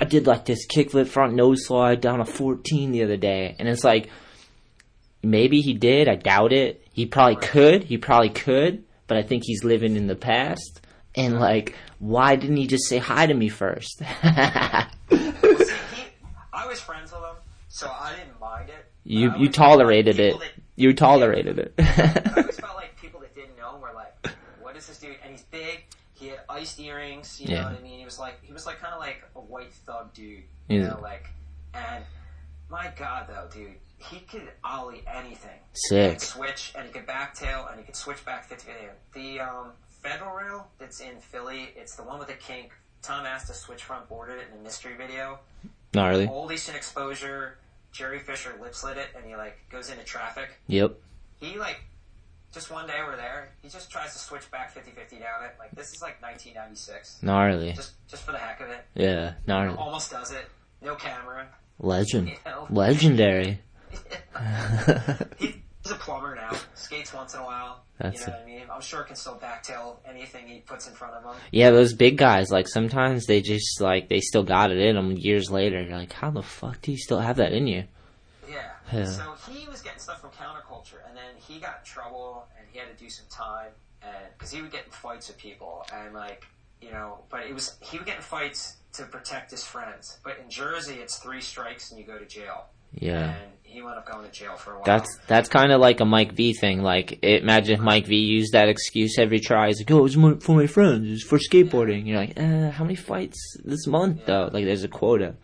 I 0.00 0.04
did 0.06 0.26
like 0.26 0.44
this 0.46 0.66
kickflip 0.66 1.06
front 1.08 1.34
nose 1.34 1.66
slide 1.66 2.00
down 2.00 2.20
a 2.20 2.24
14 2.24 2.92
the 2.92 3.02
other 3.04 3.16
day, 3.18 3.54
and 3.58 3.68
it's 3.68 3.84
like, 3.84 4.08
maybe 5.24 5.60
he 5.60 5.74
did. 5.74 6.08
I 6.08 6.14
doubt 6.16 6.52
it. 6.52 6.86
He 6.92 7.06
probably 7.06 7.36
could. 7.36 7.84
He 7.84 7.98
probably 7.98 8.30
could, 8.30 8.84
but 9.06 9.16
I 9.16 9.22
think 9.22 9.42
he's 9.44 9.64
living 9.64 9.96
in 9.96 10.06
the 10.06 10.16
past. 10.16 10.80
And 11.16 11.38
like, 11.40 11.74
why 11.98 12.36
didn't 12.36 12.56
he 12.56 12.66
just 12.66 12.88
say 12.88 12.98
hi 12.98 13.26
to 13.26 13.34
me 13.34 13.48
first? 13.48 13.98
See, 13.98 14.04
he, 15.16 16.04
I 16.52 16.66
was 16.66 16.80
friends 16.80 17.12
with 17.12 17.20
him, 17.20 17.36
so 17.68 17.88
I 17.88 18.14
didn't 18.16 18.38
mind 18.40 18.68
it. 18.70 18.86
You 19.04 19.20
you 19.20 19.28
always 19.30 19.38
felt 19.38 19.44
like 19.46 19.52
tolerated 19.54 20.18
it. 20.20 20.38
that- 20.40 20.52
You 20.76 20.92
tolerated 20.94 21.58
it. 21.58 21.74
I 21.78 22.32
always 22.36 22.58
felt 22.58 22.76
like 22.76 22.96
people 23.00 23.20
that 23.20 23.34
didn't 23.34 23.56
know 23.56 23.74
him 23.76 23.80
were 23.82 23.92
like, 23.94 24.14
"What 24.62 24.76
is 24.76 24.86
this 24.86 24.98
dude?" 24.98 25.16
And 25.22 25.30
he's 25.32 25.42
big. 25.42 25.84
He 26.14 26.28
had 26.28 26.40
iced 26.48 26.80
earrings. 26.80 27.40
You 27.40 27.48
Yeah. 27.50 27.60
know 27.62 27.68
what 27.70 27.78
I 27.80 27.82
mean? 27.82 27.98
He 27.98 28.04
was 28.04 28.18
like 28.18 28.42
he 28.42 28.52
was 28.52 28.66
like 28.66 28.80
kind 28.80 28.94
of 28.94 29.00
like 29.00 29.22
a 29.36 29.40
white 29.40 29.72
thug 29.74 30.12
dude. 30.14 30.44
You 30.68 30.80
Yeah. 30.80 30.88
know, 30.88 31.00
like 31.02 31.26
and 31.74 32.04
my 32.70 32.90
god 32.98 33.26
though, 33.28 33.48
dude, 33.52 33.74
he 34.10 34.20
could 34.20 34.48
ollie 34.62 35.02
anything. 35.06 35.58
Sick. 35.72 36.12
And 36.12 36.20
switch, 36.20 36.72
and 36.76 36.86
he 36.86 36.92
could 36.92 37.06
backtail, 37.06 37.70
and 37.70 37.78
he 37.80 37.84
could 37.86 37.96
switch 37.96 38.24
back 38.24 38.44
50 38.48 38.70
The 39.12 39.40
um, 39.40 39.72
Federal 40.02 40.34
Rail 40.34 40.68
that's 40.78 41.00
in 41.00 41.20
Philly, 41.20 41.70
it's 41.76 41.96
the 41.96 42.02
one 42.02 42.18
with 42.18 42.28
the 42.28 42.34
kink. 42.34 42.72
Tom 43.02 43.26
asked 43.26 43.48
to 43.48 43.54
switch 43.54 43.82
front 43.84 44.08
boarded 44.08 44.38
it 44.38 44.44
in 44.52 44.60
a 44.60 44.62
mystery 44.62 44.94
video. 44.96 45.38
Gnarly. 45.92 46.26
Old 46.26 46.50
Eastern 46.52 46.74
Exposure, 46.74 47.58
Jerry 47.92 48.18
Fisher 48.18 48.56
lip 48.60 48.74
slit 48.74 48.96
it, 48.96 49.08
and 49.16 49.24
he 49.24 49.36
like 49.36 49.58
goes 49.70 49.90
into 49.90 50.02
traffic 50.04 50.48
Yep. 50.68 50.96
he 51.38 51.56
like 51.58 51.80
just 52.52 52.70
one 52.70 52.86
day 52.86 52.94
we're 53.06 53.16
there 53.16 53.50
he 53.62 53.68
just 53.68 53.90
tries 53.90 54.12
to 54.12 54.18
switch 54.18 54.48
back 54.50 54.72
50-50 54.74 55.18
down 55.20 55.44
it 55.44 55.54
like 55.58 55.70
this 55.72 55.92
is 55.92 56.00
like 56.02 56.20
1996 56.22 57.18
Gnarly. 57.22 57.72
just 57.72 57.92
just 58.08 58.22
for 58.24 58.32
the 58.32 58.38
heck 58.38 58.60
of 58.60 58.68
it 58.70 58.84
Yeah. 58.94 59.34
Gnarly. 59.46 59.76
almost 59.76 60.10
does 60.10 60.32
it 60.32 60.46
no 60.82 60.94
camera 60.96 61.46
Legend. 61.78 62.28
you 62.30 62.36
know 62.46 62.66
Legendary. 62.70 63.60
he's 65.38 65.90
a 65.90 65.94
plumber 65.94 66.34
now 66.34 66.50
skates 66.74 67.12
once 67.12 67.34
in 67.34 67.40
a 67.40 67.44
while 67.44 67.84
That's 67.98 68.20
you 68.20 68.26
know 68.26 68.32
what 68.32 68.42
I 68.42 68.46
mean 68.46 68.62
I'm 68.72 68.80
sure 68.80 69.02
he 69.02 69.06
can 69.08 69.16
still 69.16 69.36
backtail 69.38 69.96
anything 70.08 70.46
he 70.48 70.60
puts 70.60 70.88
in 70.88 70.94
front 70.94 71.14
of 71.14 71.24
him 71.24 71.40
Yeah, 71.52 71.70
those 71.70 71.92
big 71.94 72.16
guys, 72.18 72.50
like 72.50 72.68
sometimes 72.68 73.26
they 73.26 73.40
just 73.40 73.80
like 73.80 74.08
they 74.08 74.20
still 74.20 74.42
got 74.42 74.70
it 74.70 74.78
in 74.78 74.96
them 74.96 75.12
years 75.12 75.50
later. 75.50 75.82
You're 75.82 75.96
like, 75.98 76.12
how 76.12 76.30
the 76.30 76.42
fuck 76.42 76.80
do 76.82 76.90
you 76.92 76.98
still 76.98 77.20
have 77.20 77.36
that 77.36 77.52
in 77.52 77.66
you? 77.66 77.84
yeah. 78.50 78.70
Yeah. 78.92 79.06
so 79.06 79.34
he 79.50 79.66
was 79.68 79.80
getting 79.80 79.98
stuff 79.98 80.20
from 80.20 80.30
counterculture 80.30 81.00
and 81.08 81.16
then 81.16 81.24
he 81.36 81.58
got 81.58 81.78
in 81.80 81.84
trouble 81.84 82.46
and 82.58 82.66
he 82.70 82.78
had 82.78 82.88
to 82.96 83.02
do 83.02 83.08
some 83.08 83.24
time 83.30 83.70
and 84.02 84.14
because 84.36 84.50
he 84.52 84.60
would 84.60 84.70
get 84.70 84.84
in 84.84 84.90
fights 84.90 85.28
with 85.28 85.38
people 85.38 85.86
and 85.94 86.12
like 86.12 86.44
you 86.82 86.90
know 86.90 87.20
but 87.30 87.46
it 87.46 87.54
was 87.54 87.76
he 87.80 87.96
would 87.96 88.06
get 88.06 88.16
in 88.16 88.22
fights 88.22 88.76
to 88.92 89.04
protect 89.04 89.50
his 89.50 89.64
friends 89.64 90.18
but 90.22 90.38
in 90.38 90.50
jersey 90.50 90.96
it's 90.96 91.16
three 91.16 91.40
strikes 91.40 91.90
and 91.90 91.98
you 91.98 92.04
go 92.06 92.18
to 92.18 92.26
jail 92.26 92.66
Yeah. 92.92 93.30
and 93.30 93.52
he 93.74 93.82
wound 93.82 93.98
up 93.98 94.06
going 94.06 94.24
to 94.24 94.30
jail 94.30 94.56
for 94.56 94.72
a 94.72 94.74
while 94.74 94.84
That's 94.84 95.18
that's 95.26 95.48
kind 95.48 95.72
of 95.72 95.80
like 95.80 96.00
a 96.00 96.04
Mike 96.04 96.32
V 96.32 96.54
thing. 96.54 96.82
Like, 96.82 97.18
it, 97.22 97.42
imagine 97.42 97.74
if 97.74 97.80
Mike 97.80 98.06
V 98.06 98.16
used 98.16 98.52
that 98.52 98.68
excuse 98.68 99.18
every 99.18 99.40
try. 99.40 99.66
He's 99.68 99.80
like, 99.80 99.90
"Oh, 99.90 100.06
it's 100.06 100.14
for 100.44 100.54
my 100.56 100.66
friends. 100.66 101.10
It's 101.10 101.24
for 101.24 101.38
skateboarding." 101.38 102.06
You're 102.06 102.18
like, 102.18 102.38
uh, 102.38 102.70
"How 102.70 102.84
many 102.84 102.94
fights 102.94 103.56
this 103.64 103.86
month 103.86 104.26
though?" 104.26 104.48
Like, 104.52 104.64
there's 104.64 104.84
a 104.84 104.88
quota. 104.88 105.34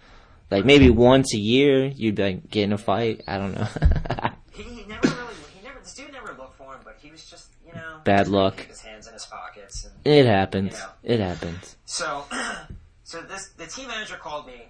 Like 0.51 0.65
maybe 0.65 0.90
once 0.90 1.32
a 1.35 1.39
year 1.39 1.86
you'd 1.86 2.16
be 2.16 2.23
like 2.23 2.51
get 2.51 2.65
in 2.65 2.73
a 2.73 2.78
fight. 2.78 3.23
I 3.27 3.39
don't 3.39 3.55
know. 3.55 3.69
he, 4.52 4.62
he 4.65 4.85
never 4.86 5.07
really 5.09 5.35
he 5.55 5.62
never 5.65 5.78
this 5.81 5.94
dude 5.94 6.12
never 6.12 6.35
looked 6.35 6.57
for 6.57 6.74
him 6.74 6.81
but 6.85 6.97
he 7.01 7.11
was 7.11 7.24
just 7.24 7.51
you 7.65 7.73
know 7.73 8.01
Bad 8.05 8.27
luck. 8.27 8.59
his 8.61 8.81
hands 8.81 9.07
in 9.07 9.12
his 9.12 9.27
pockets 9.27 9.85
and 9.85 9.94
it 10.05 10.27
happens. 10.27 10.73
Yeah. 10.73 11.15
It 11.15 11.20
happens. 11.20 11.77
So, 11.85 12.24
so 13.05 13.23
this 13.23 13.51
the 13.57 13.66
team 13.66 13.89
manager 13.89 14.16
called 14.16 14.47
me, 14.48 14.69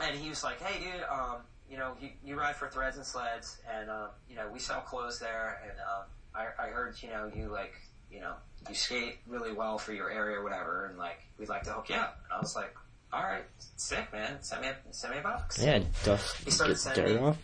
and 0.00 0.16
he 0.16 0.30
was 0.30 0.42
like, 0.42 0.60
"Hey, 0.62 0.80
dude, 0.82 1.02
um, 1.10 1.36
you 1.74 1.80
know, 1.80 1.96
you, 2.00 2.08
you 2.24 2.38
ride 2.38 2.54
for 2.54 2.68
Threads 2.68 2.96
and 2.98 3.04
Sleds, 3.04 3.58
and 3.68 3.90
um, 3.90 4.08
you 4.30 4.36
know, 4.36 4.48
we 4.52 4.60
sell 4.60 4.80
clothes 4.80 5.18
there, 5.18 5.60
and 5.64 5.72
um, 5.80 6.04
I, 6.32 6.66
I 6.66 6.68
heard, 6.68 6.94
you 7.02 7.08
know, 7.08 7.28
you 7.34 7.48
like, 7.48 7.72
you 8.12 8.20
know, 8.20 8.34
you 8.68 8.76
skate 8.76 9.18
really 9.26 9.52
well 9.52 9.76
for 9.76 9.92
your 9.92 10.08
area, 10.08 10.38
or 10.38 10.44
whatever, 10.44 10.86
and 10.86 10.96
like, 10.96 11.18
we'd 11.36 11.48
like 11.48 11.64
to 11.64 11.72
hook 11.72 11.88
you 11.88 11.96
up." 11.96 12.20
And 12.22 12.32
I 12.32 12.40
was 12.40 12.54
like, 12.54 12.72
"All 13.12 13.24
right, 13.24 13.42
sick, 13.76 14.12
man. 14.12 14.40
Send 14.40 14.62
me, 14.62 14.68
a, 14.68 14.76
send 14.92 15.14
me 15.14 15.18
a 15.18 15.22
box." 15.22 15.60
Yeah, 15.60 15.82
dust 16.04 16.36
He 16.44 16.52
started 16.52 16.78
sending 16.78 17.16
me- 17.16 17.20
off. 17.22 17.38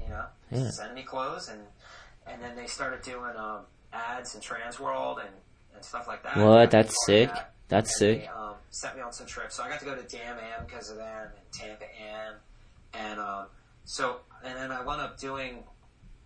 you 0.00 0.08
know, 0.10 0.26
Yeah. 0.52 0.70
sending 0.70 0.94
me 0.94 1.02
clothes, 1.02 1.48
and 1.48 1.60
and 2.28 2.40
then 2.40 2.54
they 2.54 2.66
started 2.68 3.02
doing 3.02 3.34
um, 3.36 3.62
ads 3.92 4.36
in 4.36 4.40
Transworld 4.40 5.18
and, 5.18 5.34
and 5.74 5.84
stuff 5.84 6.06
like 6.06 6.22
that. 6.22 6.36
What? 6.36 6.70
That's 6.70 6.94
sick. 7.04 7.30
that. 7.30 7.52
That's 7.66 7.90
And 7.90 7.98
sick. 7.98 8.20
They, 8.22 8.28
um, 8.28 8.54
sent 8.70 8.94
me 8.94 9.02
on 9.02 9.12
some 9.12 9.26
trips, 9.26 9.56
so 9.56 9.64
I 9.64 9.68
got 9.68 9.80
to 9.80 9.84
go 9.84 9.96
to 9.96 10.02
Damn 10.02 10.38
Am 10.38 10.64
because 10.66 10.88
of 10.90 10.98
them, 10.98 11.26
and 11.36 11.52
Tampa 11.52 11.86
Am, 12.00 12.34
and 12.94 13.18
um, 13.20 13.46
so 13.84 14.20
and 14.44 14.56
then 14.56 14.72
I 14.72 14.82
wound 14.82 15.00
up 15.00 15.18
doing 15.18 15.64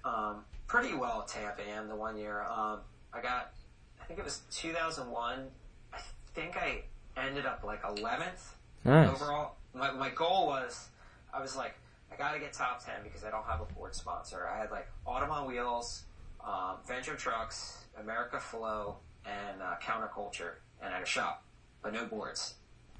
um, 0.05 0.45
pretty 0.67 0.95
well 0.95 1.23
at 1.23 1.29
Tampa 1.29 1.63
Am 1.69 1.89
the 1.89 1.97
one 1.97 2.17
year. 2.17 2.43
Um, 2.43 2.81
I 3.13 3.21
got, 3.21 3.53
I 4.01 4.05
think 4.05 4.19
it 4.19 4.25
was 4.25 4.43
2001. 4.53 5.47
I 5.93 5.99
think 6.35 6.57
I 6.57 6.83
ended 7.17 7.47
up 7.47 7.63
like 7.65 7.83
11th 7.83 8.51
Nice. 8.85 9.09
overall. 9.09 9.57
My, 9.73 9.91
my 9.93 10.11
goal 10.11 10.47
was, 10.47 10.89
I 11.33 11.41
was 11.41 11.57
like, 11.57 11.75
I 12.13 12.17
got 12.17 12.33
to 12.33 12.39
get 12.39 12.53
top 12.53 12.85
10 12.85 12.95
because 13.03 13.25
I 13.25 13.31
don't 13.31 13.45
have 13.45 13.61
a 13.61 13.73
board 13.73 13.95
sponsor. 13.95 14.49
I 14.53 14.59
had 14.59 14.71
like 14.71 14.87
Autumn 15.07 15.31
on 15.31 15.49
Wheels, 15.49 16.05
um, 16.45 16.77
Venture 16.87 17.15
Trucks, 17.17 17.79
America 18.01 18.39
Flow, 18.39 18.97
and 19.25 19.63
uh, 19.63 19.75
Counterculture, 19.83 20.57
and 20.81 20.91
I 20.93 20.95
had 20.99 21.03
a 21.03 21.07
shop, 21.07 21.43
but 21.83 21.93
no 21.93 22.05
boards. 22.05 22.55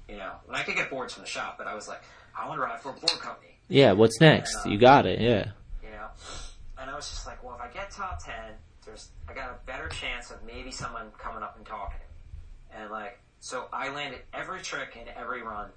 You 0.09 0.17
know, 0.17 0.33
and 0.47 0.55
I 0.55 0.63
could 0.63 0.75
get 0.75 0.89
boards 0.89 1.13
from 1.13 1.23
the 1.23 1.29
shop, 1.29 1.57
but 1.57 1.67
I 1.67 1.73
was 1.75 1.87
like, 1.87 2.01
I 2.37 2.47
want 2.47 2.59
to 2.59 2.63
ride 2.63 2.79
for 2.81 2.89
a 2.89 2.93
board 2.93 3.19
company. 3.21 3.54
Yeah. 3.67 3.93
What's 3.93 4.19
next? 4.21 4.55
And, 4.63 4.67
uh, 4.67 4.69
You 4.73 4.77
got 4.79 5.05
it. 5.05 5.19
Yeah. 5.19 5.51
You 5.83 5.89
know, 5.91 6.07
and 6.79 6.89
I 6.89 6.95
was 6.95 7.09
just 7.09 7.25
like, 7.25 7.43
well, 7.43 7.55
if 7.55 7.61
I 7.61 7.67
get 7.73 7.91
top 7.91 8.23
10, 8.23 8.33
there's 8.85 9.09
I 9.27 9.33
got 9.33 9.49
a 9.49 9.65
better 9.65 9.87
chance 9.89 10.31
of 10.31 10.37
maybe 10.45 10.71
someone 10.71 11.07
coming 11.17 11.43
up 11.43 11.55
and 11.57 11.65
talking. 11.65 11.99
And 12.75 12.89
like, 12.91 13.19
so 13.39 13.65
I 13.73 13.89
landed 13.93 14.21
every 14.33 14.61
trick 14.61 14.95
in 14.99 15.07
every 15.15 15.41
run, 15.41 15.69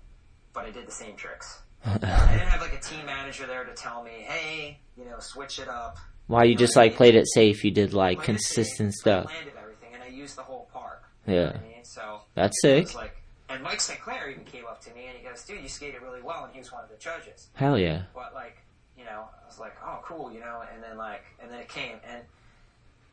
but 0.53 0.65
I 0.65 0.71
did 0.71 0.87
the 0.87 0.93
same 0.93 1.17
tricks. 1.17 1.63
I 1.87 1.93
didn't 1.93 2.49
have 2.49 2.61
like 2.61 2.75
a 2.75 2.81
team 2.81 3.07
manager 3.07 3.47
there 3.47 3.65
to 3.65 3.73
tell 3.75 4.03
me, 4.03 4.11
hey, 4.27 4.79
you 4.97 5.05
know, 5.05 5.19
switch 5.21 5.59
it 5.59 5.69
up. 5.69 5.97
Why 6.27 6.45
you 6.45 6.55
just 6.57 6.77
like 6.77 6.97
played 6.97 7.15
it 7.15 7.27
safe? 7.33 7.65
You 7.65 7.71
did 7.71 7.95
like 7.95 8.23
consistent 8.23 8.93
safe, 8.95 9.05
but 9.05 9.11
I 9.11 9.21
stuff. 9.23 9.33
landed 9.35 9.53
everything, 9.63 9.95
and 9.95 10.03
I 10.03 10.09
used 10.09 10.37
the 10.37 10.43
whole 10.43 10.69
park. 10.73 11.05
You 11.27 11.35
know 11.35 11.41
Yeah. 11.43 11.53
I 11.55 11.63
mean? 11.63 11.85
So 11.85 12.21
That's 12.35 12.57
it 12.65 12.89
sick. 12.89 12.95
like, 12.97 13.18
and 13.49 13.63
Mike 13.63 13.81
St. 13.81 14.01
Clair 14.01 14.29
even 14.31 14.45
came 14.45 14.65
up 14.67 14.81
to 14.83 14.95
me 14.95 15.07
and 15.07 15.17
he 15.17 15.25
goes, 15.27 15.43
dude, 15.45 15.63
you 15.63 15.69
skated 15.69 16.03
really 16.03 16.23
well, 16.23 16.45
and 16.45 16.53
he 16.53 16.59
was 16.61 16.71
one 16.73 16.83
of 16.85 16.91
the 16.91 16.97
judges. 16.97 17.49
Hell 17.55 17.79
yeah. 17.79 18.03
But 18.15 18.35
like, 18.35 18.59
you 18.97 19.05
know, 19.05 19.25
I 19.43 19.47
was 19.47 19.59
like, 19.59 19.75
oh, 19.85 20.01
cool, 20.03 20.33
you 20.33 20.41
know, 20.41 20.63
and 20.73 20.83
then 20.83 20.97
like, 20.97 21.25
and 21.43 21.51
then 21.51 21.61
it 21.61 21.69
came, 21.69 21.97
and 22.09 22.23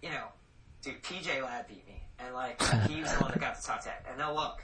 you 0.01 0.09
know, 0.09 0.25
dude, 0.81 1.01
PJ 1.03 1.41
Ladd 1.43 1.67
beat 1.67 1.85
me, 1.87 2.01
and 2.19 2.33
like, 2.33 2.61
he 2.87 3.01
was 3.01 3.11
the 3.13 3.19
one 3.21 3.31
that 3.31 3.39
got 3.39 3.55
the 3.55 3.63
top 3.65 3.81
ten. 3.83 3.93
And 4.09 4.17
now 4.17 4.33
look, 4.33 4.63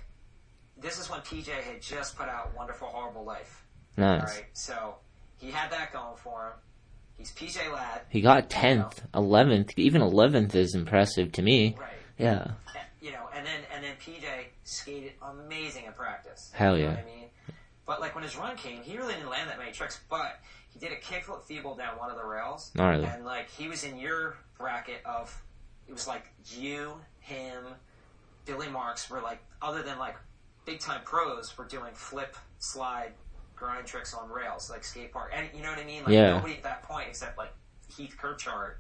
this 0.80 1.00
is 1.00 1.10
when 1.10 1.20
PJ 1.22 1.48
had 1.50 1.82
just 1.82 2.18
put 2.18 2.28
out 2.28 2.56
Wonderful 2.56 2.88
Horrible 2.88 3.24
Life. 3.24 3.66
Nice. 3.98 4.22
All 4.22 4.28
right, 4.28 4.46
so 4.54 4.96
he 5.38 5.52
had 5.52 5.72
that 5.72 5.92
going 5.94 6.16
for 6.18 6.48
him. 6.48 6.54
He's 7.18 7.32
PJ 7.34 7.72
Ladd, 7.72 8.02
He 8.10 8.22
got 8.22 8.50
tenth, 8.50 9.04
eleventh. 9.14 9.74
Even 9.78 10.02
eleventh 10.02 10.56
is 10.56 10.74
impressive 10.74 11.32
to 11.34 11.42
me. 11.44 11.76
right? 11.80 11.90
Yeah. 12.18 12.52
You 13.02 13.12
know, 13.12 13.30
and 13.36 13.46
then 13.46 13.62
and 13.74 13.84
then 13.84 13.96
PJ 14.00 14.24
skated 14.64 15.14
amazing 15.22 15.86
in 15.86 15.94
practice. 15.94 16.52
Hell 16.54 16.78
yeah! 16.78 16.84
You 16.84 16.90
know 16.92 16.98
I 17.02 17.06
mean, 17.06 17.26
but 17.86 18.00
like 18.00 18.14
when 18.14 18.24
his 18.24 18.38
run 18.38 18.56
came, 18.56 18.84
he 18.84 18.96
really 18.98 19.14
didn't 19.16 19.30
land 19.30 19.50
that 19.50 19.58
many 19.58 19.72
tricks, 19.72 20.00
but 20.10 20.40
he 20.70 20.80
did 20.80 20.92
a 20.92 20.98
kickflip 20.98 21.44
feeble 21.44 21.76
down 21.76 21.98
one 21.98 22.12
of 22.12 22.16
the 22.18 22.24
rails, 22.24 22.72
Gnarly. 22.76 23.04
and 23.06 23.26
like 23.26 23.50
he 23.50 23.68
was 23.68 23.84
in 23.84 23.98
your 23.98 24.38
bracket 24.58 25.02
of 25.04 25.36
it 25.88 25.92
was 25.94 26.08
like 26.08 26.26
you, 26.46 26.94
him, 27.20 27.64
Billy 28.46 28.70
Marks 28.70 29.10
were 29.10 29.20
like 29.20 29.44
other 29.62 29.82
than 29.82 29.98
like 29.98 30.16
big 30.66 30.80
time 30.80 31.02
pros 31.04 31.58
were 31.58 31.66
doing 31.66 31.92
flip, 31.96 32.38
slide, 32.60 33.14
grind 33.56 33.88
tricks 33.88 34.14
on 34.14 34.30
rails 34.30 34.70
like 34.70 34.84
skate 34.84 35.12
park, 35.12 35.32
and 35.36 35.48
you 35.56 35.64
know 35.64 35.70
what 35.72 35.80
I 35.80 35.86
mean? 35.86 36.04
Like 36.04 36.14
Yeah. 36.14 36.36
nobody 36.36 36.54
at 36.54 36.64
that 36.64 36.84
point 36.84 37.08
except 37.10 37.36
like 37.38 37.52
Heath 37.98 38.16
Kirchart 38.22 38.76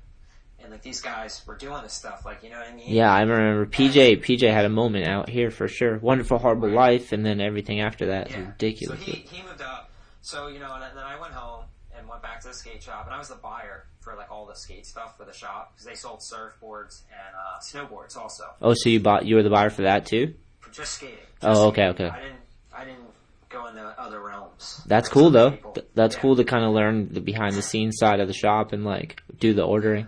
and 0.64 0.72
like 0.72 0.82
these 0.82 1.02
guys 1.02 1.42
were 1.48 1.56
doing 1.56 1.82
this 1.84 1.94
stuff. 1.94 2.26
Like 2.26 2.44
you 2.44 2.50
know 2.50 2.58
what 2.60 2.68
I 2.68 2.74
mean? 2.74 2.86
Yeah, 2.88 3.12
I 3.14 3.22
remember 3.22 3.66
PJ. 3.66 4.24
PJ 4.24 4.52
had 4.52 4.66
a 4.66 4.70
moment 4.70 5.08
out 5.08 5.30
here 5.30 5.52
for 5.52 5.68
sure. 5.68 5.98
Wonderful, 6.00 6.38
horrible 6.38 6.70
life, 6.70 7.12
and 7.12 7.26
then 7.26 7.42
everything 7.42 7.80
after 7.82 8.08
that 8.08 8.32
Yeah. 8.32 8.40
ridiculous. 8.48 9.00
So 9.00 9.06
he, 9.06 9.12
he 9.30 9.44
moved 9.44 9.62
up. 9.62 9.90
So, 10.22 10.48
you 10.48 10.60
know, 10.60 10.74
and 10.74 10.84
then 10.96 11.04
I 11.04 11.20
went 11.20 11.34
home 11.34 11.66
and 11.98 12.08
went 12.08 12.22
back 12.22 12.42
to 12.42 12.48
the 12.50 12.54
skate 12.54 12.82
shop, 12.84 13.06
and 13.06 13.14
I 13.14 13.18
was 13.18 13.30
the 13.30 13.36
buyer 13.36 13.86
for 14.00 14.16
like 14.16 14.32
all 14.32 14.46
the 14.46 14.56
skate 14.56 14.86
stuff 14.86 15.18
for 15.18 15.26
the 15.26 15.34
shop 15.34 15.74
because 15.74 15.86
they 15.86 15.96
sold 15.96 16.20
surfboards 16.20 17.02
and 17.12 17.36
uh, 17.36 17.60
snowboards 17.62 18.18
also 18.18 18.44
oh, 18.62 18.74
so 18.76 18.90
you 18.90 19.00
bought? 19.00 19.26
You 19.26 19.36
were 19.36 19.44
the 19.44 19.50
buyer 19.50 19.70
for 19.70 19.84
that 19.84 20.06
too? 20.06 20.34
for 20.60 20.72
just 20.72 20.94
skating. 20.94 21.18
Oh, 21.42 21.68
okay, 21.68 21.90
skating. 21.90 22.06
okay. 22.08 22.16
I 22.18 22.22
didn't, 22.22 22.40
I 22.76 22.86
didn't 22.86 23.10
go 23.50 23.68
into 23.68 23.82
other 24.00 24.20
realms. 24.22 24.82
That's 24.88 25.10
cool 25.10 25.30
though. 25.32 25.52
Th- 25.52 25.86
That's 25.94 26.16
Yeah. 26.16 26.22
cool 26.22 26.36
to 26.38 26.44
kind 26.44 26.64
of 26.66 26.72
learn 26.72 27.14
the 27.14 27.20
behind 27.22 27.54
the 27.56 27.62
scenes 27.62 27.98
side 27.98 28.20
of 28.20 28.28
the 28.28 28.34
shop 28.34 28.74
and 28.74 28.84
like 28.86 29.22
do 29.40 29.54
the 29.54 29.64
ordering. 29.64 30.08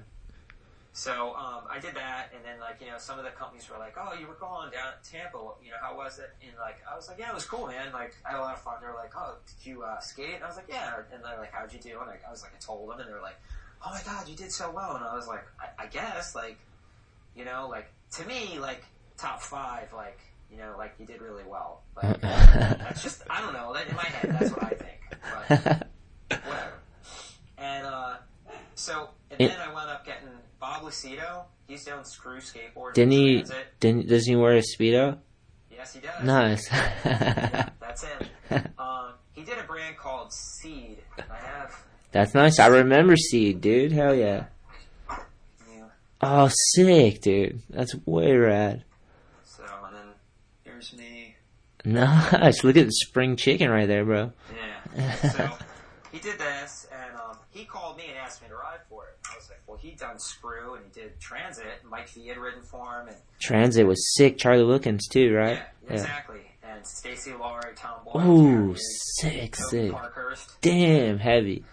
So 0.95 1.33
um, 1.33 1.63
I 1.71 1.79
did 1.79 1.95
that, 1.95 2.29
and 2.35 2.45
then 2.45 2.59
like 2.59 2.79
you 2.79 2.85
know, 2.85 2.99
some 2.99 3.17
of 3.17 3.25
the 3.25 3.31
companies 3.31 3.67
were 3.67 3.79
like, 3.79 3.95
"Oh, 3.99 4.13
you 4.13 4.27
were 4.27 4.35
going 4.35 4.69
down 4.69 4.89
at 4.89 5.03
Tampa. 5.03 5.39
You 5.63 5.71
know, 5.71 5.77
how 5.81 5.97
was 5.97 6.19
it?" 6.19 6.29
And 6.45 6.51
like 6.59 6.77
I 6.89 6.95
was 6.95 7.07
like, 7.07 7.17
"Yeah, 7.17 7.29
it 7.29 7.33
was 7.33 7.45
cool, 7.45 7.65
man. 7.65 7.91
Like 7.91 8.15
I 8.23 8.31
had 8.31 8.39
a 8.39 8.43
lot 8.43 8.53
of 8.53 8.61
fun." 8.61 8.75
They 8.79 8.85
were 8.85 8.93
like, 8.93 9.11
"Oh, 9.17 9.33
did 9.43 9.67
you 9.67 9.81
uh, 9.81 9.99
skate?" 9.99 10.35
And 10.35 10.43
I 10.43 10.47
was 10.47 10.55
like, 10.55 10.69
"Yeah." 10.69 11.01
And 11.11 11.23
they're 11.23 11.39
like, 11.39 11.51
"How'd 11.51 11.73
you 11.73 11.79
do?" 11.79 11.99
And 11.99 12.11
I, 12.11 12.19
I 12.27 12.29
was 12.29 12.43
like, 12.43 12.51
"I 12.55 12.59
told 12.59 12.91
them," 12.91 12.99
and 12.99 13.09
they 13.09 13.13
were 13.13 13.21
like, 13.21 13.39
"Oh 13.83 13.89
my 13.89 14.01
god, 14.05 14.29
you 14.29 14.35
did 14.35 14.51
so 14.51 14.69
well." 14.69 14.95
And 14.95 15.03
I 15.03 15.15
was 15.15 15.27
like, 15.27 15.43
"I, 15.59 15.85
I 15.85 15.87
guess 15.87 16.35
like, 16.35 16.59
you 17.35 17.43
know, 17.43 17.67
like 17.71 17.91
to 18.11 18.27
me, 18.27 18.59
like 18.59 18.83
top 19.17 19.41
five, 19.41 19.91
like." 19.93 20.19
You 20.51 20.59
know, 20.59 20.75
like 20.77 20.93
you 20.99 21.07
did 21.07 21.19
really 21.19 21.45
well. 21.47 21.81
Like, 21.97 22.21
that's 22.21 23.01
just 23.01 23.23
I 23.27 23.41
don't 23.41 23.53
know. 23.53 23.73
In 23.73 23.95
my 23.95 24.03
head, 24.03 24.37
that's 24.39 24.51
what 24.51 24.61
I 24.61 24.69
think. 24.69 24.99
But 25.49 25.87
whatever. 26.45 26.73
And 27.57 27.87
uh, 27.87 28.17
so, 28.75 29.09
and 29.31 29.39
then 29.39 29.57
I 29.59 29.73
wound 29.73 29.89
up 29.89 30.05
getting 30.05 30.29
Bob 30.63 30.83
Lucido. 30.83 31.43
He's 31.67 31.83
doing 31.83 32.05
screw 32.05 32.37
skateboard. 32.37 32.93
Didn't 32.93 33.11
he? 33.11 33.43
Didn't 33.81 34.07
doesn't 34.07 34.31
he 34.31 34.37
wear 34.37 34.55
a 34.55 34.61
speedo? 34.61 35.17
Yes, 35.69 35.93
he 35.93 35.99
does. 35.99 36.23
Nice. 36.23 36.71
Yeah, 36.71 37.69
that's 37.81 38.05
him. 38.05 38.69
Um, 38.79 39.11
he 39.33 39.43
did 39.43 39.57
a 39.57 39.63
brand 39.63 39.97
called 39.97 40.31
Seed. 40.31 40.99
I 41.17 41.35
have. 41.35 41.75
That's 42.13 42.33
nice. 42.33 42.59
I 42.59 42.67
remember 42.67 43.17
Seed, 43.17 43.59
dude. 43.59 43.91
Hell 43.91 44.15
yeah. 44.15 44.45
You. 45.69 45.83
Oh, 46.21 46.49
sick, 46.71 47.19
dude. 47.19 47.61
That's 47.69 47.93
way 48.05 48.31
rad. 48.31 48.85
So, 49.43 49.65
and 49.85 49.97
then 49.97 50.07
here's 50.63 50.93
me. 50.93 51.35
Nice. 51.83 52.63
Look 52.63 52.77
at 52.77 52.85
the 52.85 52.91
spring 52.93 53.35
chicken 53.35 53.69
right 53.69 53.87
there, 53.87 54.05
bro. 54.05 54.31
Yeah. 54.95 55.13
So 55.15 55.51
he 56.13 56.19
did 56.19 56.37
this, 56.37 56.87
and 56.93 57.15
um, 57.15 57.37
he 57.49 57.65
called 57.65 57.97
me 57.97 58.03
and 58.07 58.17
asked 58.19 58.43
me 58.43 58.47
to 58.47 58.53
ride 58.53 58.81
for 58.87 59.05
it. 59.07 59.17
I 59.31 59.35
was 59.35 59.49
like, 59.49 59.61
well, 59.65 59.79
he 59.79 59.91
done 59.91 60.19
Screw 60.19 60.75
and 60.75 60.85
he 60.85 61.01
did 61.01 61.19
Transit. 61.19 61.65
Mike 61.89 62.07
V 62.09 62.27
had 62.27 62.37
ridden 62.37 62.61
for 62.61 63.01
him, 63.01 63.07
and 63.07 63.17
Transit 63.41 63.87
was 63.87 64.13
sick. 64.15 64.37
Charlie 64.37 64.63
Wilkins 64.63 65.07
too, 65.07 65.33
right? 65.33 65.57
yeah, 65.87 65.93
exactly. 65.93 66.41
And 66.63 66.85
Stacy 66.85 67.33
Laurie, 67.33 67.73
Tom 67.75 68.01
Boyle, 68.05 68.29
Ooh, 68.29 68.75
sick, 68.77 69.55
sick. 69.55 69.91
Parkhurst. 69.91 70.61
Damn, 70.61 71.17
heavy. 71.17 71.65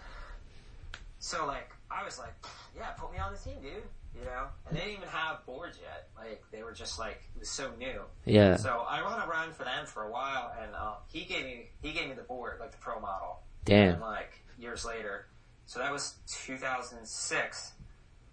So 1.19 1.45
like, 1.45 1.69
I 1.91 2.03
was 2.03 2.17
like, 2.17 2.33
yeah, 2.75 2.89
put 2.97 3.13
me 3.13 3.19
on 3.19 3.33
the 3.33 3.37
team, 3.37 3.61
dude. 3.61 3.83
You 4.17 4.25
know, 4.25 4.47
and 4.67 4.75
they 4.75 4.81
didn't 4.81 4.97
even 4.97 5.09
have 5.09 5.45
boards 5.45 5.77
yet. 5.81 6.09
Like 6.17 6.43
they 6.51 6.63
were 6.63 6.73
just 6.73 6.97
like 6.97 7.21
it 7.35 7.39
was 7.39 7.49
so 7.49 7.71
new. 7.77 8.01
Yeah. 8.25 8.55
So 8.55 8.85
I 8.89 9.01
run 9.01 9.27
around 9.29 9.53
for 9.53 9.63
them 9.65 9.85
for 9.85 10.03
a 10.03 10.11
while, 10.11 10.51
and 10.61 10.73
um, 10.75 10.95
he 11.07 11.25
gave 11.25 11.45
me 11.45 11.69
he 11.83 11.91
gave 11.91 12.09
me 12.09 12.15
the 12.15 12.23
board, 12.23 12.57
like 12.59 12.71
the 12.71 12.77
pro 12.77 12.99
model. 12.99 13.39
Damn. 13.65 13.93
And 13.93 14.01
like 14.01 14.43
years 14.59 14.85
later, 14.85 15.27
so 15.65 15.79
that 15.79 15.91
was 15.91 16.15
2006. 16.45 17.71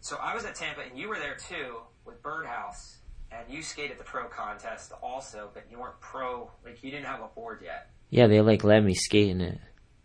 So 0.01 0.17
I 0.21 0.35
was 0.35 0.45
at 0.45 0.55
Tampa, 0.55 0.83
and 0.83 0.99
you 0.99 1.09
were 1.09 1.19
there 1.19 1.37
too 1.37 1.79
with 2.05 2.23
Birdhouse, 2.23 2.99
and 3.31 3.43
you 3.53 3.63
skated 3.63 3.99
the 3.99 4.05
pro 4.05 4.27
contest 4.29 4.93
also, 5.03 5.51
but 5.53 5.65
you 5.71 5.79
weren't 5.79 6.01
pro. 6.01 6.51
Like 6.65 6.83
you 6.83 6.91
didn't 6.91 7.07
have 7.07 7.21
a 7.21 7.27
board 7.29 7.61
yet. 7.63 7.91
Yeah, 8.11 8.27
they 8.27 8.41
like 8.41 8.65
let 8.65 8.83
me 8.83 8.95
skate 8.95 9.31
in 9.31 9.41
it. 9.41 9.59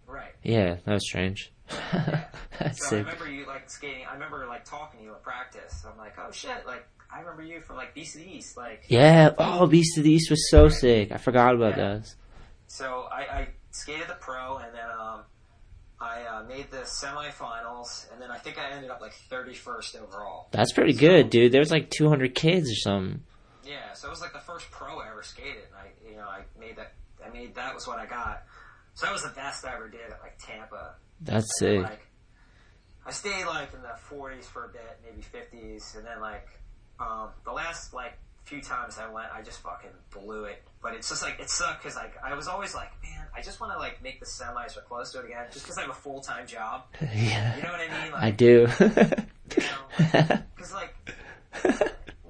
Right. 0.08 0.34
Yeah, 0.44 0.76
that 0.86 0.94
was 0.94 1.06
strange. 1.08 1.52
That's 2.60 2.88
So 2.90 2.98
I 2.98 3.00
remember 3.00 3.30
you 3.32 3.46
like 3.46 3.70
skating. 3.70 4.04
I 4.10 4.14
remember 4.14 4.46
like 4.48 4.66
talking 4.66 5.00
to 5.00 5.06
you 5.06 5.12
at 5.14 5.24
practice. 5.24 5.84
I'm 5.90 5.98
like, 5.98 6.16
oh 6.20 6.32
shit! 6.32 6.66
Like 6.68 6.86
I 7.12 7.20
remember 7.22 7.44
you 7.44 7.62
from 7.62 7.78
like 7.78 7.94
Beast 7.96 8.16
of 8.16 8.22
the 8.22 8.30
East. 8.30 8.58
Like 8.58 8.84
Yeah. 8.90 9.32
Oh, 9.38 9.66
Beast 9.68 9.98
of 9.98 10.04
the 10.04 10.12
East 10.12 10.30
was 10.30 10.50
so 10.50 10.68
sick. 10.68 11.12
I 11.12 11.18
forgot 11.18 11.56
about 11.56 11.78
Yeah. 11.78 11.94
those. 11.94 12.16
so 12.68 13.08
I, 13.12 13.22
I 13.22 13.48
skated 13.74 14.08
the 14.08 14.16
pro, 14.16 14.58
and 14.58 14.74
then 14.74 14.90
um, 15.00 15.22
I 16.00 16.24
uh, 16.24 16.44
made 16.44 16.72
the 16.72 16.82
semifinals, 16.82 18.12
and 18.12 18.22
then 18.22 18.32
I 18.32 18.38
think 18.38 18.58
I 18.58 18.72
ended 18.72 18.90
up 18.90 19.02
like 19.02 19.14
31st 19.30 20.02
overall. 20.02 20.48
That's 20.52 20.72
pretty 20.72 20.94
good, 20.94 21.30
dude. 21.30 21.52
There 21.52 21.62
was 21.62 21.72
like 21.72 21.90
200 21.90 22.34
kids 22.34 22.72
or 22.72 22.76
something. 22.76 23.24
Yeah, 23.66 23.94
so 23.94 24.08
it 24.08 24.12
was 24.12 24.22
like 24.22 24.34
the 24.34 24.40
first 24.40 24.70
pro 24.72 25.00
I 25.00 25.10
ever 25.10 25.24
skated, 25.24 25.64
and 25.68 25.76
I, 25.76 26.10
you 26.10 26.18
know, 26.18 26.28
I 26.28 26.42
made 26.60 26.78
that. 26.78 26.94
I 27.26 27.30
made 27.30 27.56
that 27.56 27.74
was 27.74 27.88
what 27.88 28.00
I 28.00 28.06
got. 28.06 28.44
So 28.96 29.06
that 29.06 29.14
was 29.14 29.24
the 29.24 29.30
best 29.30 29.66
I 29.66 29.74
ever 29.74 29.88
did 29.88 30.12
at 30.12 30.22
like 30.22 30.38
Tampa. 30.38 30.96
That's 31.22 31.62
And 31.62 31.72
then, 31.72 31.84
like, 31.84 32.08
I 33.06 33.12
stayed 33.12 33.46
like 33.46 33.74
in 33.74 33.82
the 33.82 33.96
40s 34.10 34.44
for 34.44 34.66
a 34.66 34.70
bit, 34.70 35.00
maybe 35.04 35.24
50s, 35.24 35.96
and 35.96 36.06
then 36.06 36.20
like 36.20 36.48
um, 37.00 37.30
the 37.46 37.52
last 37.52 37.94
like 37.94 38.18
few 38.44 38.62
times 38.62 38.98
I 39.00 39.10
went, 39.12 39.28
I 39.34 39.42
just 39.42 39.60
fucking 39.60 39.90
blew 40.12 40.46
it. 40.46 40.64
But 40.82 40.94
it's 40.96 41.10
just 41.10 41.24
like 41.24 41.40
it 41.40 41.50
sucked 41.50 41.84
because 41.84 41.96
like 41.96 42.14
I 42.24 42.36
was 42.36 42.48
always 42.48 42.76
like, 42.76 42.92
man, 43.02 43.26
I 43.36 43.42
just 43.42 43.62
want 43.62 43.74
to 43.74 43.80
like 43.80 44.04
make 44.04 44.20
the 44.20 44.26
semis 44.26 44.78
or 44.78 44.82
close 44.82 45.12
to 45.14 45.20
it 45.20 45.26
again, 45.26 45.46
just 45.52 45.66
because 45.66 45.78
I 45.78 45.82
have 45.82 45.90
a 45.90 45.94
full 45.94 46.22
time 46.22 46.46
job. 46.46 46.84
yeah. 47.02 47.56
You 47.56 47.64
know 47.64 47.72
what 47.72 47.80
I 47.80 48.04
mean? 48.04 48.12
Like, 48.12 48.24
I 48.24 48.32
do. 48.32 48.68
You 49.56 49.64
know, 49.64 50.40
because 50.56 50.74
like 50.74 50.94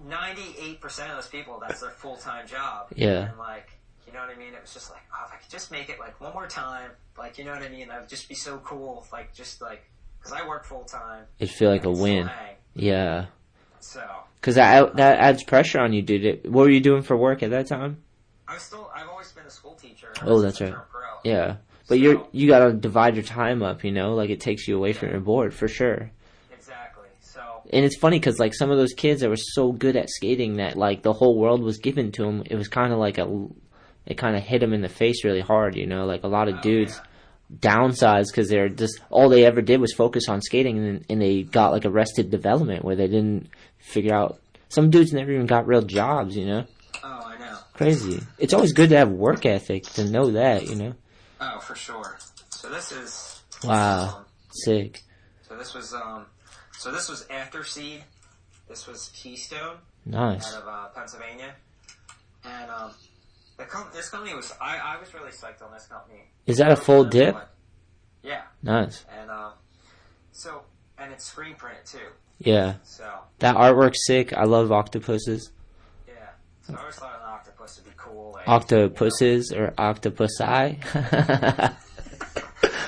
ninety 0.07 0.55
eight 0.59 0.81
percent 0.81 1.09
of 1.09 1.17
those 1.17 1.27
people, 1.27 1.59
that's 1.59 1.81
their 1.81 1.89
full 1.89 2.17
time 2.17 2.47
job. 2.47 2.87
Yeah. 2.95 3.29
And 3.29 3.39
like, 3.39 3.71
you 4.05 4.13
know 4.13 4.19
what 4.19 4.29
I 4.29 4.35
mean? 4.35 4.53
It 4.53 4.61
was 4.61 4.73
just 4.73 4.91
like, 4.91 5.01
oh, 5.13 5.25
if 5.27 5.33
I 5.33 5.37
could 5.37 5.49
just 5.49 5.71
make 5.71 5.89
it 5.89 5.99
like 5.99 6.21
one 6.21 6.33
more 6.33 6.47
time, 6.47 6.91
like 7.17 7.39
you 7.39 7.45
know 7.45 7.51
what 7.51 7.63
I 7.63 7.69
mean? 7.69 7.87
That 7.87 8.01
would 8.01 8.09
just 8.09 8.29
be 8.29 8.35
so 8.35 8.59
cool. 8.59 9.07
Like 9.11 9.33
just 9.33 9.61
like 9.61 9.89
because 10.19 10.33
I 10.33 10.47
work 10.47 10.65
full 10.65 10.83
time. 10.83 11.25
It'd 11.39 11.53
feel 11.53 11.71
like 11.71 11.85
a 11.85 11.91
win. 11.91 12.29
Yeah. 12.75 13.25
So 13.83 14.01
Cause 14.41 14.55
that 14.55 14.95
that 14.97 15.19
adds 15.19 15.43
pressure 15.43 15.79
on 15.79 15.93
you, 15.93 16.01
dude. 16.01 16.25
It- 16.25 16.51
What 16.51 16.63
were 16.63 16.69
you 16.69 16.79
doing 16.81 17.01
for 17.01 17.15
work 17.17 17.43
at 17.43 17.51
that 17.51 17.67
time? 17.67 17.97
I'm 18.47 18.59
still. 18.59 18.89
I've 18.95 19.07
always 19.09 19.31
been 19.31 19.45
a 19.45 19.49
school 19.49 19.73
teacher. 19.75 20.11
Oh, 20.21 20.41
that's 20.41 20.59
right. 20.61 20.73
Yeah. 21.23 21.55
But 21.87 21.99
you're 21.99 22.25
you 22.31 22.47
gotta 22.47 22.73
divide 22.73 23.15
your 23.15 23.23
time 23.23 23.61
up, 23.63 23.83
you 23.83 23.91
know. 23.91 24.13
Like 24.15 24.29
it 24.29 24.39
takes 24.41 24.67
you 24.67 24.75
away 24.77 24.93
from 24.93 25.09
your 25.11 25.19
board 25.19 25.53
for 25.53 25.67
sure. 25.67 26.11
Exactly. 26.53 27.07
So 27.21 27.41
And 27.71 27.85
it's 27.85 27.97
funny 27.97 28.19
because 28.19 28.39
like 28.39 28.53
some 28.53 28.71
of 28.71 28.77
those 28.77 28.93
kids 28.93 29.21
that 29.21 29.29
were 29.29 29.35
so 29.37 29.71
good 29.71 29.95
at 29.95 30.09
skating 30.09 30.57
that 30.57 30.77
like 30.77 31.01
the 31.03 31.13
whole 31.13 31.37
world 31.37 31.61
was 31.61 31.77
given 31.77 32.11
to 32.13 32.23
them. 32.23 32.43
It 32.45 32.55
was 32.55 32.67
kind 32.67 32.91
of 32.93 32.99
like 32.99 33.17
a, 33.17 33.47
it 34.05 34.17
kind 34.17 34.35
of 34.35 34.43
hit 34.43 34.59
them 34.59 34.73
in 34.73 34.81
the 34.81 34.89
face 34.89 35.23
really 35.23 35.41
hard, 35.41 35.75
you 35.75 35.85
know. 35.87 36.05
Like 36.05 36.23
a 36.23 36.27
lot 36.27 36.47
of 36.47 36.55
Oh, 36.59 36.61
dudes 36.61 36.99
yeah. 36.99 37.57
downsized 37.71 38.27
because 38.31 38.49
they're 38.49 38.69
just 38.69 38.99
all 39.09 39.29
they 39.29 39.45
ever 39.45 39.61
did 39.61 39.79
was 39.79 39.93
focus 39.93 40.27
on 40.29 40.41
skating, 40.41 40.77
and, 40.77 41.05
and 41.09 41.21
they 41.21 41.43
got 41.43 41.71
like 41.71 41.85
arrested 41.85 42.29
development 42.29 42.83
where 42.83 42.95
they 42.95 43.07
didn't 43.07 43.49
figure 43.83 44.13
out. 44.13 44.39
Some 44.69 44.89
dudes 44.89 45.13
never 45.13 45.31
even 45.31 45.45
got 45.45 45.67
real 45.67 45.83
jobs, 45.83 46.35
you 46.35 46.45
know. 46.47 46.65
Oh, 47.03 47.21
I 47.25 47.37
know. 47.37 47.57
Crazy. 47.73 48.21
It's 48.39 48.53
always 48.53 48.73
good 48.73 48.89
to 48.89 48.97
have 48.97 49.09
work 49.09 49.45
ethic 49.45 49.83
to 49.93 50.05
know 50.09 50.31
that, 50.31 50.67
you 50.67 50.75
know. 50.75 50.93
Oh, 51.39 51.59
for 51.59 51.75
sure. 51.75 52.17
So 52.49 52.69
this 52.69 52.91
is 52.91 53.43
Wow. 53.63 54.17
um, 54.17 54.25
Sick. 54.51 55.03
So 55.47 55.55
this 55.57 55.73
was 55.73 55.93
um, 55.93 56.25
so 56.79 56.91
this 56.91 57.09
was 57.09 57.25
after 57.29 57.63
Seed. 57.63 58.03
This 58.67 58.87
was 58.87 59.11
Keystone 59.13 59.77
Nice. 60.05 60.53
out 60.55 60.61
of 60.63 60.67
uh, 60.67 60.87
Pennsylvania, 60.95 61.53
and 62.45 62.69
um, 62.71 62.91
the 63.57 63.65
com- 63.65 63.89
this 63.93 64.09
company 64.09 64.33
was 64.35 64.51
I, 64.59 64.77
I 64.77 64.99
was 64.99 65.13
really 65.13 65.29
psyched 65.31 65.61
on 65.63 65.71
this 65.73 65.85
company. 65.87 66.21
Is 66.45 66.57
that 66.57 66.71
a 66.71 66.75
full 66.75 67.03
dip? 67.05 67.35
Yeah, 68.23 68.41
Nice. 68.63 69.05
and 69.19 69.29
um, 69.29 69.53
so 70.31 70.61
and 70.97 71.11
it's 71.11 71.25
screen 71.25 71.55
printed 71.55 71.85
too. 71.85 72.07
Yeah. 72.43 72.75
So 72.83 73.09
That 73.39 73.55
artwork's 73.55 74.05
sick. 74.05 74.33
I 74.33 74.43
love 74.43 74.71
octopuses. 74.71 75.51
yeah, 76.07 76.13
so 76.61 76.75
I 76.75 76.79
always 76.79 76.95
thought 76.95 77.15
an 77.15 77.29
octopus 77.29 77.77
would 77.77 77.85
be 77.91 77.95
cool. 77.97 78.31
Like, 78.35 78.47
Octopuses 78.47 79.51
or 79.51 79.71
octopusi. 79.77 81.73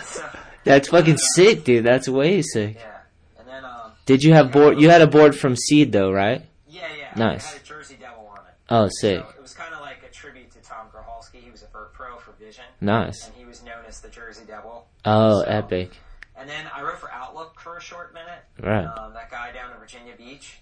So, 0.04 0.24
That's 0.64 0.88
fucking 0.90 1.18
sick, 1.18 1.64
dude. 1.64 1.86
That's 1.86 2.08
way 2.08 2.42
sick. 2.42 2.76
yeah, 2.80 3.00
and 3.40 3.48
then 3.48 3.64
um, 3.66 3.92
Did 4.06 4.24
you 4.24 4.34
have 4.34 4.52
board? 4.52 4.80
You 4.80 4.90
had 4.90 5.02
a 5.02 5.08
board 5.08 5.36
from 5.36 5.56
Seed 5.56 5.92
though, 5.92 6.12
right? 6.12 6.44
yeah, 6.68 6.88
yeah, 6.98 7.12
Nice. 7.16 7.46
I 7.46 7.54
had 7.54 7.62
a 7.62 7.66
Jersey 7.66 7.98
Devil 8.00 8.28
on 8.32 8.38
it. 8.38 8.54
Oh, 8.70 8.88
sick. 9.00 9.20
So 9.22 9.30
it 9.38 9.42
was 9.42 9.54
kind 9.54 9.74
of 9.74 9.82
like 9.82 9.98
a 10.10 10.12
tribute 10.14 10.52
to 10.52 10.60
Tom 10.62 10.88
Groholski. 10.94 11.44
He 11.44 11.52
was 11.52 11.64
a 11.64 11.68
pro 11.68 12.18
for 12.18 12.32
Vision. 12.40 12.64
Nice. 12.82 13.26
and 13.28 13.36
he 13.36 13.46
was 13.46 13.64
known 13.64 13.84
as 13.88 14.00
the 14.02 14.10
Jersey 14.10 14.44
Devil. 14.48 14.88
Oh, 15.04 15.42
So- 15.42 15.48
epic. 15.50 15.92
And 16.38 16.50
and 16.50 16.50
then 16.50 16.66
I 16.76 16.82
rode 16.84 16.98
for 16.98 17.10
Outlook 17.12 17.60
for 17.62 17.78
a 17.78 17.82
short 17.82 18.14
minute. 18.14 18.40
Right. 18.62 18.86
Um, 18.86 19.14
that 19.14 19.32
guy 19.32 19.52
down 19.54 19.72
in 19.72 19.78
Virginia 19.78 20.14
Beach, 20.18 20.58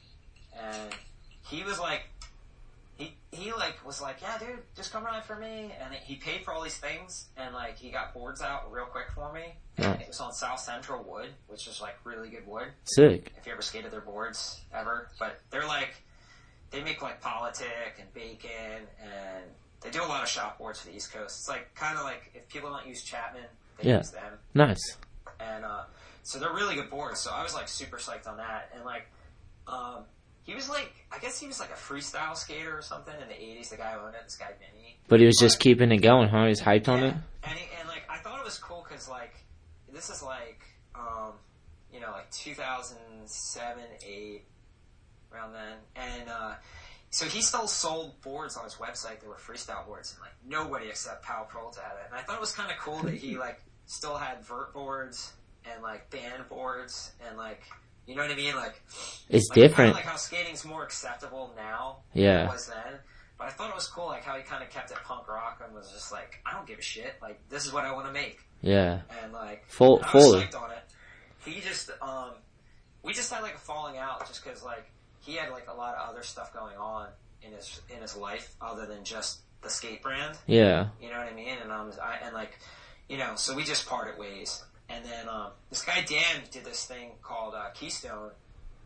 and 0.60 0.92
he 1.54 1.64
was 1.64 1.80
like, 1.80 2.04
he 2.98 3.14
he 3.32 3.52
like 3.54 3.86
was 3.86 4.02
like, 4.02 4.22
yeah, 4.22 4.38
dude, 4.38 4.60
just 4.76 4.92
come 4.92 5.04
ride 5.04 5.24
for 5.24 5.36
me, 5.36 5.72
and 5.84 5.94
he 5.96 6.16
paid 6.16 6.44
for 6.44 6.54
all 6.54 6.62
these 6.64 6.78
things, 6.78 7.28
and 7.38 7.54
like 7.54 7.78
he 7.78 7.90
got 7.90 8.14
boards 8.14 8.42
out 8.42 8.72
real 8.72 8.86
quick 8.86 9.08
for 9.16 9.32
me. 9.34 9.56
Nice. 9.78 10.02
it 10.02 10.08
was 10.08 10.20
on 10.20 10.32
South 10.34 10.60
Central 10.60 11.04
Wood, 11.04 11.30
which 11.48 11.68
is 11.68 11.82
like 11.82 11.96
really 12.04 12.30
good 12.30 12.46
wood. 12.48 12.68
Sick. 12.84 13.34
If 13.38 13.48
you 13.48 13.54
ever 13.54 13.62
skated 13.64 13.92
their 13.92 14.02
boards 14.02 14.62
ever, 14.74 15.10
but 15.20 15.40
they're 15.50 15.66
like, 15.66 15.96
they 16.70 16.84
make 16.84 17.02
like 17.02 17.20
politic 17.22 17.96
and 18.00 18.14
bacon, 18.14 18.88
and 19.02 19.44
they 19.82 19.90
do 19.90 20.04
a 20.04 20.06
lot 20.06 20.22
of 20.22 20.30
shop 20.30 20.60
boards 20.60 20.80
for 20.80 20.88
the 20.90 20.96
East 20.96 21.12
Coast. 21.12 21.40
It's 21.40 21.50
like 21.50 21.74
kind 21.76 21.98
of 21.98 22.04
like 22.04 22.32
if 22.36 22.48
people 22.50 22.70
don't 22.70 22.86
use 22.88 23.04
Chapman, 23.04 23.44
they 23.80 23.90
Yeah. 23.90 23.98
use 23.98 24.12
them 24.12 24.34
Nice. 24.54 24.98
and 25.40 25.66
uh, 25.66 25.84
so 26.22 26.38
they're 26.38 26.54
really 26.54 26.76
good 26.76 26.92
boards. 26.92 27.20
So 27.22 27.32
I 27.32 27.42
was 27.42 27.56
like 27.56 27.68
super 27.68 27.98
psyched 27.98 28.28
on 28.28 28.38
that, 28.38 28.70
and 28.76 28.86
like, 28.86 29.08
um, 29.68 30.04
he 30.44 30.54
was 30.54 30.70
like, 30.70 30.94
I 31.12 31.20
guess 31.20 31.40
he 31.40 31.48
was 31.48 31.60
like 31.60 31.70
a 31.70 31.74
freestyle 31.74 32.36
skater 32.36 32.78
or 32.78 32.82
something 32.82 33.14
in 33.22 33.28
the 33.28 33.34
'80s. 33.34 33.70
The 33.70 33.78
guy 33.78 33.94
who 33.94 34.06
owned 34.06 34.16
it, 34.16 34.22
this 34.24 34.36
guy 34.36 34.52
Vinny. 34.60 34.98
But 35.08 35.20
he 35.20 35.26
was 35.26 35.38
just 35.40 35.60
keeping 35.60 35.92
it 35.92 35.98
going, 35.98 36.30
huh? 36.30 36.44
He 36.44 36.50
was 36.50 36.62
hyped 36.62 36.90
on 36.90 37.00
yeah. 37.00 37.08
it. 37.08 37.14
And 37.44 37.58
he, 37.58 37.66
and 37.80 37.88
like 37.88 38.04
I 38.10 38.18
thought 38.18 38.40
it 38.40 38.46
was 38.46 38.58
cool 38.58 38.86
because 38.88 39.08
like 39.08 39.34
this 39.92 40.10
is 40.10 40.22
like 40.22 40.62
um, 40.96 41.34
you 41.94 42.00
know 42.00 42.12
like 42.12 42.30
2007, 42.32 43.84
eight 44.06 44.44
around 45.34 45.54
then, 45.54 45.78
and 45.96 46.30
uh, 46.30 46.54
so 47.10 47.26
he 47.26 47.42
still 47.42 47.68
sold 47.68 48.20
boards 48.22 48.58
on 48.58 48.66
his 48.66 48.76
website 48.76 49.20
that 49.22 49.28
were 49.28 49.36
freestyle 49.36 49.86
boards, 49.86 50.14
and 50.14 50.22
like 50.22 50.34
nobody 50.46 50.90
except 50.90 51.24
Powell 51.24 51.46
Peralta 51.46 51.80
had 51.80 51.94
it. 51.94 52.08
And 52.10 52.20
I 52.20 52.24
thought 52.24 52.36
it 52.36 52.42
was 52.42 52.54
kind 52.54 52.70
of 52.70 52.78
cool 52.78 53.00
that 53.04 53.14
he 53.14 53.38
like 53.38 53.62
still 53.86 54.18
had 54.18 54.44
vert 54.44 54.74
boards 54.74 55.34
and 55.72 55.82
like 55.82 56.10
band 56.10 56.50
boards 56.50 57.14
and 57.26 57.38
like 57.38 57.62
you 58.06 58.16
know 58.16 58.22
what 58.24 58.32
I 58.32 58.36
mean, 58.36 58.56
like 58.56 58.82
It's 59.30 59.50
like, 59.50 59.56
different. 59.56 59.94
like 59.96 60.06
how 60.06 60.16
skating's 60.16 60.66
more 60.66 60.84
acceptable 60.84 61.54
now 61.56 61.98
Yeah. 62.14 62.38
than 62.38 62.46
it 62.48 62.52
was 62.52 62.68
then. 62.68 63.00
But 63.38 63.48
I 63.48 63.50
thought 63.52 63.70
it 63.70 63.76
was 63.76 63.88
cool, 63.88 64.08
like 64.08 64.24
how 64.24 64.36
he 64.38 64.44
kind 64.44 64.64
of 64.64 64.70
kept 64.70 64.92
it 64.92 64.98
punk 65.06 65.28
rock 65.28 65.62
and 65.66 65.74
was 65.74 65.92
just 65.92 66.12
like, 66.12 66.40
I 66.46 66.54
don't 66.54 66.68
give 66.68 66.80
a 66.80 66.84
shit. 66.84 67.16
Like 67.22 67.40
this 67.50 67.66
is 67.66 67.74
what 67.74 67.84
I 67.86 67.92
want 67.94 68.06
to 68.08 68.14
make, 68.14 68.40
Yeah. 68.62 69.02
and 69.24 69.34
like 69.34 69.66
Full- 69.68 70.00
I 70.04 70.12
was 70.16 70.24
fully. 70.26 70.44
on 70.56 70.72
it. 70.72 70.84
He 71.46 71.60
just, 71.60 71.90
um, 72.02 72.32
we 73.02 73.14
just 73.14 73.32
had 73.34 73.42
like 73.42 73.56
a 73.56 73.60
falling 73.60 73.98
out, 73.98 74.28
just 74.28 74.44
because 74.44 74.64
like 74.64 74.86
he 75.20 75.36
had 75.36 75.50
like 75.50 75.68
a 75.68 75.74
lot 75.74 75.96
of 75.96 76.10
other 76.10 76.24
stuff 76.24 76.54
going 76.54 76.78
on 76.78 77.10
in 77.42 77.52
his 77.52 77.82
in 77.90 78.02
his 78.02 78.16
life 78.16 78.54
other 78.62 78.86
than 78.86 79.04
just 79.04 79.40
the 79.62 79.70
skate 79.70 80.02
brand. 80.02 80.38
Yeah. 80.48 80.88
You 81.02 81.10
know 81.10 81.18
what 81.18 81.28
I 81.28 81.34
mean? 81.34 81.58
And 81.62 81.72
um, 81.72 81.92
I 82.02 82.18
and 82.24 82.34
like, 82.34 82.58
you 83.10 83.18
know, 83.18 83.34
so 83.36 83.56
we 83.56 83.64
just 83.64 83.88
parted 83.88 84.18
ways. 84.18 84.64
And 84.94 85.06
then 85.06 85.28
um, 85.30 85.52
this 85.70 85.84
guy 85.84 86.04
Dan 86.08 86.42
did 86.52 86.66
this 86.66 86.86
thing 86.86 87.12
called 87.24 87.56
uh, 87.56 87.70
Keystone, 87.74 88.32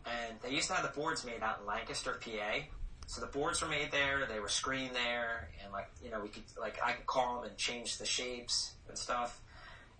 and 0.06 0.38
they 0.42 0.50
used 0.50 0.68
to 0.68 0.74
have 0.74 0.82
the 0.82 0.98
boards 0.98 1.24
made 1.24 1.42
out 1.42 1.58
in 1.60 1.66
Lancaster, 1.66 2.18
PA. 2.22 2.60
So 3.06 3.20
the 3.20 3.26
boards 3.26 3.60
were 3.62 3.68
made 3.68 3.90
there, 3.90 4.26
they 4.28 4.40
were 4.40 4.48
screened 4.48 4.94
there, 4.94 5.48
and 5.62 5.72
like 5.72 5.90
you 6.02 6.10
know 6.10 6.20
we 6.20 6.28
could 6.28 6.42
like 6.58 6.78
I 6.84 6.92
could 6.92 7.06
call 7.06 7.36
them 7.40 7.50
and 7.50 7.56
change 7.56 7.98
the 7.98 8.06
shapes 8.06 8.72
and 8.88 8.96
stuff, 8.96 9.40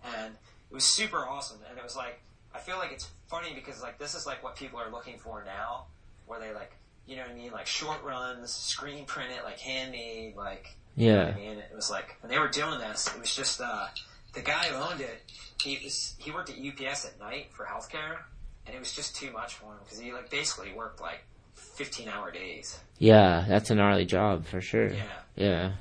and 0.03 0.33
it 0.69 0.73
was 0.73 0.85
super 0.85 1.17
awesome. 1.17 1.57
And 1.69 1.77
it 1.77 1.83
was 1.83 1.95
like 1.95 2.19
I 2.53 2.59
feel 2.59 2.77
like 2.77 2.91
it's 2.91 3.09
funny 3.27 3.53
because 3.53 3.81
like 3.81 3.97
this 3.97 4.15
is 4.15 4.25
like 4.25 4.43
what 4.43 4.55
people 4.55 4.79
are 4.79 4.91
looking 4.91 5.17
for 5.17 5.43
now, 5.45 5.85
where 6.27 6.39
they 6.39 6.53
like 6.53 6.71
you 7.07 7.15
know 7.15 7.23
what 7.23 7.31
I 7.31 7.35
mean, 7.35 7.51
like 7.51 7.65
short 7.65 8.03
runs, 8.03 8.51
screen 8.51 9.05
printed, 9.05 9.39
like 9.43 9.57
handmade, 9.59 10.35
like 10.35 10.75
you 10.95 11.11
know 11.11 11.17
what 11.17 11.27
Yeah. 11.27 11.33
I 11.33 11.39
mean, 11.39 11.57
it 11.57 11.75
was 11.75 11.89
like 11.89 12.15
when 12.21 12.31
they 12.31 12.37
were 12.37 12.47
doing 12.47 12.79
this, 12.79 13.07
it 13.07 13.19
was 13.19 13.35
just 13.35 13.59
uh, 13.59 13.87
the 14.33 14.41
guy 14.41 14.65
who 14.65 14.75
owned 14.75 15.01
it. 15.01 15.21
He 15.61 15.75
he 15.75 16.31
worked 16.31 16.49
at 16.49 16.55
UPS 16.57 17.05
at 17.05 17.19
night 17.19 17.47
for 17.51 17.65
healthcare, 17.65 18.19
and 18.65 18.75
it 18.75 18.79
was 18.79 18.93
just 18.93 19.15
too 19.15 19.31
much 19.31 19.55
for 19.55 19.65
him 19.73 19.79
because 19.83 19.99
he 19.99 20.13
like 20.13 20.29
basically 20.29 20.71
worked 20.73 21.01
like 21.01 21.23
fifteen 21.53 22.07
hour 22.07 22.31
days. 22.31 22.79
Yeah. 22.97 23.45
That's 23.47 23.69
a 23.69 23.75
gnarly 23.75 24.05
job 24.05 24.45
for 24.45 24.61
sure. 24.61 24.87
Yeah. 24.87 25.03
Yeah. 25.35 25.71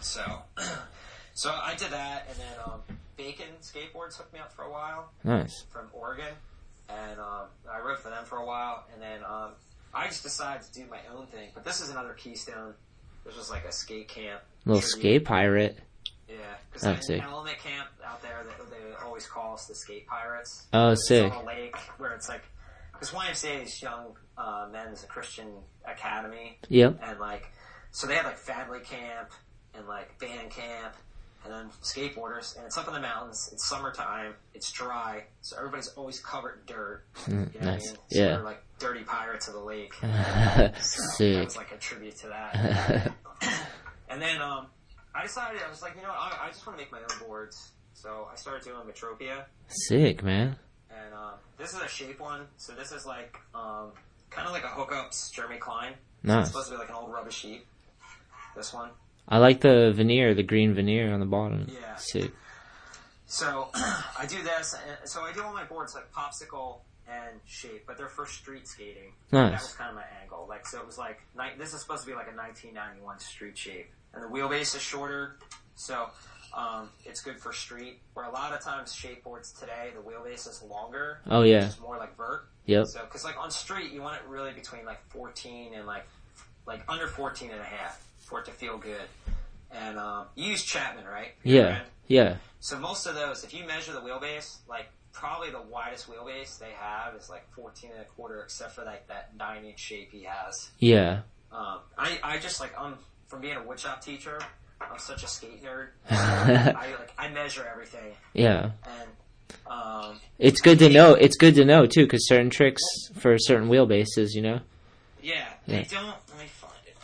So, 0.00 0.22
so 1.34 1.50
I 1.50 1.74
did 1.74 1.90
that, 1.90 2.26
and 2.28 2.38
then 2.38 2.64
um, 2.64 2.80
Bacon 3.16 3.46
Skateboards 3.62 4.16
hooked 4.16 4.32
me 4.32 4.38
up 4.40 4.52
for 4.52 4.62
a 4.62 4.70
while 4.70 5.10
Nice. 5.24 5.64
from 5.70 5.88
Oregon, 5.92 6.32
and 6.88 7.18
um, 7.18 7.46
I 7.68 7.80
rode 7.80 7.98
for 7.98 8.10
them 8.10 8.24
for 8.24 8.36
a 8.38 8.44
while, 8.46 8.84
and 8.92 9.02
then 9.02 9.24
um, 9.24 9.50
I 9.92 10.06
just 10.06 10.22
decided 10.22 10.62
to 10.62 10.72
do 10.72 10.86
my 10.88 10.98
own 11.16 11.26
thing. 11.26 11.48
But 11.54 11.64
this 11.64 11.80
is 11.80 11.90
another 11.90 12.12
Keystone. 12.12 12.74
This 13.24 13.36
was 13.36 13.50
like 13.50 13.64
a 13.64 13.72
skate 13.72 14.06
camp. 14.08 14.42
Little 14.64 14.80
tribute. 14.82 15.00
skate 15.00 15.24
pirate. 15.24 15.78
Yeah, 16.28 16.36
because 16.72 16.86
in 16.88 17.02
sick. 17.02 17.22
Element 17.22 17.58
Camp 17.58 17.88
out 18.04 18.20
there, 18.22 18.44
they, 18.44 18.76
they 18.76 18.94
always 19.04 19.26
call 19.26 19.54
us 19.54 19.66
the 19.66 19.74
skate 19.74 20.06
pirates. 20.06 20.66
Oh, 20.72 20.90
It's 20.90 21.06
sick. 21.08 21.32
on 21.32 21.44
a 21.44 21.46
lake 21.46 21.76
where 21.98 22.12
it's 22.14 22.28
like, 22.28 22.42
because 22.92 23.10
YMCA 23.10 23.64
is 23.64 23.80
young 23.82 24.16
uh, 24.36 24.66
men's 24.72 25.04
Christian 25.04 25.48
academy, 25.86 26.58
Yep. 26.68 26.98
and 27.02 27.20
like, 27.20 27.50
so 27.92 28.06
they 28.06 28.14
have 28.14 28.24
like 28.26 28.38
family 28.38 28.80
camp 28.80 29.30
and 29.74 29.86
like 29.86 30.18
band 30.18 30.50
camp, 30.50 30.94
and 31.44 31.52
then 31.52 31.70
skateboarders, 31.82 32.56
and 32.56 32.66
it's 32.66 32.76
up 32.76 32.88
in 32.88 32.94
the 32.94 33.00
mountains. 33.00 33.48
It's 33.52 33.64
summertime. 33.68 34.34
It's 34.52 34.72
dry, 34.72 35.24
so 35.42 35.56
everybody's 35.58 35.88
always 35.88 36.18
covered 36.18 36.60
in 36.66 36.74
dirt. 36.74 37.04
You 37.28 37.34
know 37.34 37.40
what 37.42 37.48
I 37.56 37.60
Mm, 37.60 37.64
nice. 37.66 37.86
mean? 37.86 37.96
So 38.10 38.18
Yeah. 38.18 38.36
like 38.38 38.64
dirty 38.80 39.04
pirates 39.04 39.46
of 39.46 39.54
the 39.54 39.60
lake. 39.60 39.94
So 40.02 40.08
that 40.62 40.74
Sick. 40.82 41.44
was 41.44 41.56
like 41.56 41.70
a 41.72 41.76
tribute 41.76 42.16
to 42.18 42.28
that. 42.28 43.12
And 44.08 44.22
then 44.22 44.40
um, 44.40 44.68
I 45.16 45.22
decided 45.22 45.62
I 45.66 45.70
was 45.70 45.82
like, 45.82 45.94
you 45.96 46.02
know, 46.02 46.08
what, 46.08 46.18
I, 46.18 46.46
I 46.46 46.48
just 46.48 46.66
want 46.66 46.78
to 46.78 46.84
make 46.84 46.92
my 46.92 46.98
own 47.00 47.26
boards. 47.26 47.70
So 47.94 48.28
I 48.30 48.36
started 48.36 48.62
doing 48.64 48.76
Metropia, 48.86 49.44
Sick, 49.68 50.22
man. 50.22 50.56
and 50.90 51.14
um, 51.14 51.34
this 51.58 51.72
is 51.72 51.80
a 51.80 51.88
shape 51.88 52.20
one. 52.20 52.42
So 52.58 52.74
this 52.74 52.92
is 52.92 53.06
like 53.06 53.34
um, 53.54 53.92
kind 54.30 54.46
of 54.46 54.52
like 54.52 54.64
a 54.64 54.68
hookups 54.68 55.32
Jeremy 55.32 55.56
Klein. 55.56 55.94
So 56.22 56.28
Nice. 56.28 56.40
It's 56.40 56.48
supposed 56.50 56.68
to 56.68 56.74
be 56.74 56.78
like 56.78 56.90
an 56.90 56.96
old 56.96 57.10
rubber 57.12 57.30
sheep. 57.30 57.64
This 58.54 58.74
one. 58.74 58.90
I 59.28 59.38
like 59.38 59.60
the 59.60 59.92
veneer, 59.94 60.34
the 60.34 60.42
green 60.42 60.74
veneer 60.74 61.12
on 61.12 61.20
the 61.20 61.26
bottom. 61.26 61.68
Yeah. 61.72 61.96
Sick. 61.96 62.32
So 63.26 63.68
I 63.74 64.26
do 64.28 64.42
this, 64.42 64.74
and 65.00 65.08
so 65.08 65.22
I 65.22 65.32
do 65.32 65.42
all 65.42 65.52
my 65.54 65.64
boards 65.64 65.94
like 65.94 66.12
popsicle 66.12 66.80
and 67.08 67.40
shape, 67.46 67.84
but 67.86 67.96
they're 67.96 68.08
for 68.08 68.26
street 68.26 68.66
skating. 68.68 69.12
That 69.30 69.52
was 69.52 69.72
kind 69.72 69.90
of 69.90 69.96
my 69.96 70.04
angle. 70.22 70.46
Like, 70.48 70.66
so 70.66 70.78
it 70.80 70.86
was 70.86 70.98
like 70.98 71.20
ni- 71.36 71.56
this 71.58 71.72
is 71.72 71.80
supposed 71.80 72.02
to 72.02 72.06
be 72.10 72.14
like 72.14 72.26
a 72.32 72.36
1991 72.36 73.18
street 73.20 73.56
shape, 73.56 73.90
and 74.16 74.24
the 74.24 74.28
wheelbase 74.28 74.74
is 74.74 74.82
shorter, 74.82 75.36
so 75.76 76.08
um, 76.54 76.88
it's 77.04 77.20
good 77.20 77.38
for 77.38 77.52
street. 77.52 78.00
Where 78.14 78.24
a 78.26 78.30
lot 78.32 78.52
of 78.52 78.60
times 78.62 78.92
skateboards 78.92 79.58
today, 79.58 79.90
the 79.94 80.00
wheelbase 80.02 80.48
is 80.48 80.62
longer, 80.68 81.20
Oh 81.30 81.42
yeah. 81.42 81.66
it's 81.66 81.78
more 81.78 81.96
like 81.98 82.16
vert. 82.16 82.46
Yep. 82.64 82.86
So, 82.86 83.00
because 83.04 83.24
like 83.24 83.38
on 83.38 83.50
street, 83.50 83.92
you 83.92 84.02
want 84.02 84.16
it 84.16 84.22
really 84.28 84.52
between 84.52 84.84
like 84.84 85.00
14 85.10 85.74
and 85.74 85.86
like 85.86 86.06
like 86.66 86.82
under 86.88 87.06
14 87.06 87.50
and 87.52 87.60
a 87.60 87.64
half 87.64 88.02
for 88.18 88.40
it 88.40 88.46
to 88.46 88.50
feel 88.52 88.76
good. 88.78 89.02
And 89.70 89.98
um, 89.98 90.26
you 90.34 90.50
use 90.50 90.64
Chapman, 90.64 91.04
right? 91.04 91.32
Your 91.44 91.56
Yeah. 91.56 91.62
brand? 91.68 91.86
Yeah. 92.08 92.36
So 92.60 92.78
most 92.78 93.06
of 93.06 93.14
those, 93.14 93.44
if 93.44 93.52
you 93.54 93.64
measure 93.66 93.92
the 93.92 94.00
wheelbase, 94.00 94.56
like 94.68 94.86
probably 95.12 95.50
the 95.50 95.60
widest 95.62 96.10
wheelbase 96.10 96.58
they 96.58 96.70
have 96.78 97.14
is 97.14 97.28
like 97.30 97.48
14 97.52 97.90
and 97.92 98.00
a 98.00 98.04
quarter, 98.04 98.42
except 98.42 98.72
for 98.74 98.84
like 98.84 99.06
that 99.08 99.30
nine 99.36 99.64
inch 99.64 99.78
shape 99.78 100.10
he 100.10 100.24
has. 100.24 100.70
Yeah. 100.78 101.20
Um, 101.52 101.78
I, 101.96 102.18
I 102.24 102.38
just 102.38 102.60
like, 102.60 102.72
I'm, 102.80 102.94
from 103.26 103.40
being 103.40 103.56
a 103.56 103.60
woodshop 103.60 104.00
teacher, 104.00 104.38
I'm 104.80 104.98
such 104.98 105.22
a 105.24 105.26
skate 105.28 105.62
nerd. 105.64 105.88
I 106.10 106.72
like, 106.98 107.12
I 107.18 107.28
measure 107.28 107.66
everything 107.70 108.12
Yeah. 108.34 108.70
and, 108.84 109.08
um, 109.66 110.20
It's 110.38 110.60
good 110.60 110.78
to 110.80 110.88
know. 110.88 111.14
It's 111.14 111.36
good 111.36 111.54
to 111.56 111.64
know 111.64 111.86
too, 111.86 112.04
because 112.04 112.26
certain 112.28 112.50
tricks 112.50 112.82
for 113.18 113.36
certain 113.38 113.68
wheelbases, 113.68 114.28
you 114.34 114.42
know, 114.42 114.60
yeah, 115.22 115.46
Yeah. 115.66 115.78
they 115.78 115.82
don't, 115.84 116.06
let 116.06 116.38
me 116.38 116.46
find 116.46 116.72
it. 116.86 116.96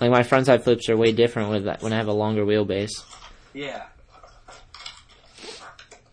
like 0.00 0.10
my 0.10 0.22
frontside 0.22 0.62
flips 0.64 0.88
are 0.88 0.96
way 0.96 1.12
different 1.12 1.50
with 1.50 1.64
that 1.64 1.82
when 1.82 1.92
I 1.92 1.96
have 1.96 2.08
a 2.08 2.12
longer 2.12 2.44
wheelbase. 2.44 2.90
Yeah. 3.54 3.84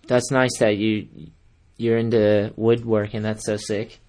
That's 0.07 0.31
nice 0.31 0.57
that 0.59 0.77
you 0.77 1.07
you're 1.77 1.97
into 1.97 2.53
woodworking. 2.57 3.21
That's 3.23 3.45
so 3.45 3.55
sick. 3.57 3.99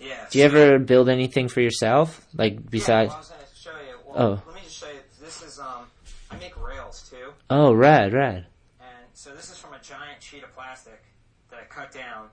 Yeah. 0.00 0.26
Do 0.30 0.38
you 0.38 0.48
so- 0.48 0.54
ever 0.56 0.78
build 0.78 1.08
anything 1.08 1.48
for 1.48 1.60
yourself, 1.60 2.20
like 2.34 2.54
Yeah, 2.54 2.60
besides? 2.68 3.08
well, 3.10 3.16
I 3.16 3.20
was 3.20 3.28
gonna 3.28 3.42
show 3.62 3.70
you. 3.86 3.98
Well, 4.04 4.26
Oh. 4.26 4.42
let 4.46 4.54
me 4.56 4.60
just 4.64 4.78
show 4.78 4.88
you. 4.88 4.98
This 5.20 5.42
is, 5.42 5.58
um, 5.60 5.86
I 6.30 6.36
make 6.36 6.56
rails 6.60 7.08
too. 7.08 7.32
Oh, 7.52 7.72
rad, 7.72 8.12
rad. 8.12 8.46
And 8.80 8.88
so 9.14 9.34
this 9.34 9.50
is 9.50 9.58
from 9.58 9.74
a 9.74 9.78
giant 9.80 10.22
sheet 10.22 10.42
of 10.42 10.54
plastic 10.54 11.02
that 11.50 11.58
I 11.60 11.64
cut 11.64 11.92
down, 11.92 12.28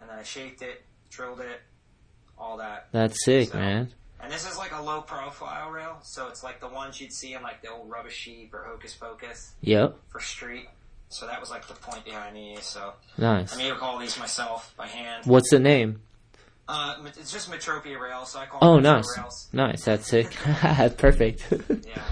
and 0.00 0.08
then 0.08 0.18
I 0.18 0.22
shaped 0.22 0.62
it, 0.62 0.82
drilled 1.10 1.40
it, 1.40 1.60
all 2.38 2.56
that. 2.58 2.88
That's 2.92 3.24
sick, 3.24 3.50
So- 3.50 3.58
man. 3.58 3.92
And 4.22 4.30
this 4.30 4.46
is 4.50 4.58
like 4.58 4.72
a 4.72 4.82
low 4.82 5.00
profile 5.00 5.70
rail, 5.70 5.96
so 6.02 6.28
it's 6.28 6.42
like 6.44 6.60
the 6.60 6.68
ones 6.68 7.00
you'd 7.00 7.12
see 7.12 7.32
in 7.32 7.42
like 7.42 7.62
the 7.62 7.70
old 7.70 7.88
Rubber 7.90 8.10
Sheep 8.10 8.52
or 8.52 8.58
Hokus 8.68 8.94
Pokus 8.98 9.52
Yep. 9.62 9.96
for 10.10 10.20
street. 10.20 10.68
So 11.08 11.26
that 11.26 11.40
was 11.40 11.48
like 11.50 11.66
the 11.66 11.72
point 11.74 12.04
behind 12.04 12.36
these. 12.36 12.62
So 12.64 12.92
Nice. 13.16 13.54
I 13.54 13.56
made 13.56 13.72
all 13.80 13.98
these 13.98 14.18
myself 14.18 14.74
by 14.76 14.86
hand. 14.88 15.24
What's 15.24 15.50
the 15.50 15.58
name? 15.58 16.02
Uh, 16.68 16.96
it's 17.06 17.32
just 17.32 17.50
Metropia 17.50 17.98
rails, 17.98 18.30
so 18.32 18.40
I 18.40 18.46
call 18.46 18.58
Oh, 18.62 18.78
nice. 18.78 19.06
rails. 19.16 19.48
Nice. 19.54 19.84
That's 19.86 20.06
sick. 20.06 20.30
Perfect. 20.98 21.46
Yeah, 21.86 22.02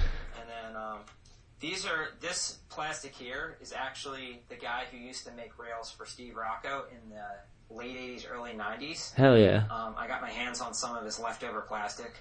these 1.60 1.84
are 1.86 2.08
this 2.20 2.58
plastic 2.70 3.14
here 3.14 3.56
is 3.60 3.72
actually 3.72 4.42
the 4.48 4.54
guy 4.56 4.84
who 4.90 4.98
used 4.98 5.26
to 5.26 5.32
make 5.32 5.58
rails 5.58 5.90
for 5.90 6.06
Steve 6.06 6.36
Rocco 6.36 6.84
in 6.90 7.10
the 7.10 7.74
late 7.74 7.96
80s, 7.96 8.24
early 8.30 8.52
90s. 8.52 9.12
Hell 9.14 9.36
yeah. 9.36 9.64
Um, 9.70 9.94
I 9.96 10.06
got 10.06 10.20
my 10.22 10.30
hands 10.30 10.60
on 10.60 10.72
some 10.74 10.96
of 10.96 11.04
his 11.04 11.18
leftover 11.18 11.60
plastic 11.62 12.12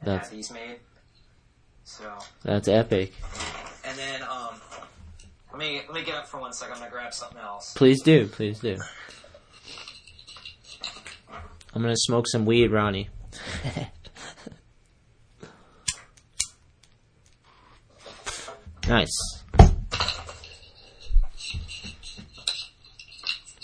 and 0.00 0.08
That's- 0.08 0.28
had 0.28 0.36
these 0.36 0.50
made. 0.50 0.76
So, 1.84 2.12
That's 2.44 2.68
epic. 2.68 3.12
and 3.84 3.98
then 3.98 4.22
um, 4.22 4.54
let 5.50 5.58
me 5.58 5.82
let 5.88 5.94
me 5.94 6.04
get 6.04 6.14
up 6.14 6.28
for 6.28 6.38
one 6.38 6.52
second. 6.52 6.74
I'm 6.74 6.78
gonna 6.80 6.92
grab 6.92 7.12
something 7.12 7.38
else. 7.38 7.74
Please 7.74 8.00
do. 8.02 8.28
Please 8.28 8.60
do. 8.60 8.78
I'm 11.74 11.82
gonna 11.82 11.96
smoke 11.96 12.28
some 12.28 12.44
weed, 12.46 12.70
Ronnie. 12.70 13.08
nice. 18.92 19.44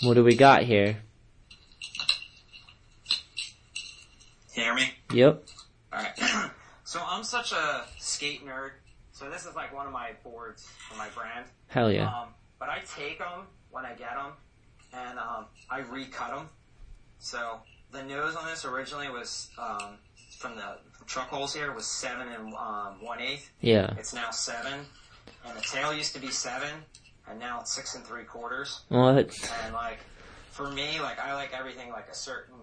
What 0.01 0.15
do 0.15 0.23
we 0.23 0.35
got 0.35 0.63
here? 0.63 0.97
You 4.55 4.63
hear 4.63 4.73
me? 4.73 4.91
Yep. 5.13 5.43
All 5.93 6.01
right. 6.01 6.51
so 6.83 6.99
I'm 7.05 7.23
such 7.23 7.51
a 7.51 7.85
skate 7.99 8.43
nerd. 8.43 8.71
So 9.11 9.29
this 9.29 9.45
is 9.45 9.55
like 9.55 9.71
one 9.71 9.85
of 9.85 9.93
my 9.93 10.11
boards 10.23 10.67
for 10.89 10.97
my 10.97 11.09
brand. 11.09 11.45
Hell 11.67 11.91
yeah. 11.91 12.07
Um, 12.07 12.29
but 12.57 12.69
I 12.69 12.79
take 12.97 13.19
them 13.19 13.45
when 13.69 13.85
I 13.85 13.89
get 13.89 14.15
them, 14.15 14.31
and 14.93 15.19
um, 15.19 15.45
I 15.69 15.81
recut 15.81 16.31
them. 16.31 16.49
So 17.19 17.59
the 17.91 18.01
nose 18.01 18.35
on 18.35 18.47
this 18.47 18.65
originally 18.65 19.09
was 19.09 19.49
um, 19.59 19.99
from 20.39 20.55
the 20.55 20.77
truck 21.05 21.29
holes 21.29 21.53
here 21.53 21.71
was 21.73 21.85
seven 21.85 22.29
and 22.29 22.53
um, 22.55 23.03
one 23.03 23.19
eighth. 23.19 23.51
Yeah. 23.61 23.93
It's 23.97 24.13
now 24.13 24.31
seven, 24.31 24.85
and 25.45 25.57
the 25.57 25.61
tail 25.61 25.93
used 25.93 26.13
to 26.15 26.19
be 26.19 26.31
seven, 26.31 26.69
and 27.29 27.39
now 27.39 27.61
it's 27.61 27.71
six 27.73 27.95
and 27.95 28.03
three 28.03 28.23
quarters. 28.23 28.81
What? 28.89 29.31
And 29.63 29.73
like 29.73 29.99
for 30.51 30.69
me, 30.69 30.99
like 30.99 31.19
I 31.19 31.33
like 31.33 31.53
everything 31.57 31.91
like 31.91 32.07
a 32.09 32.15
certain 32.15 32.55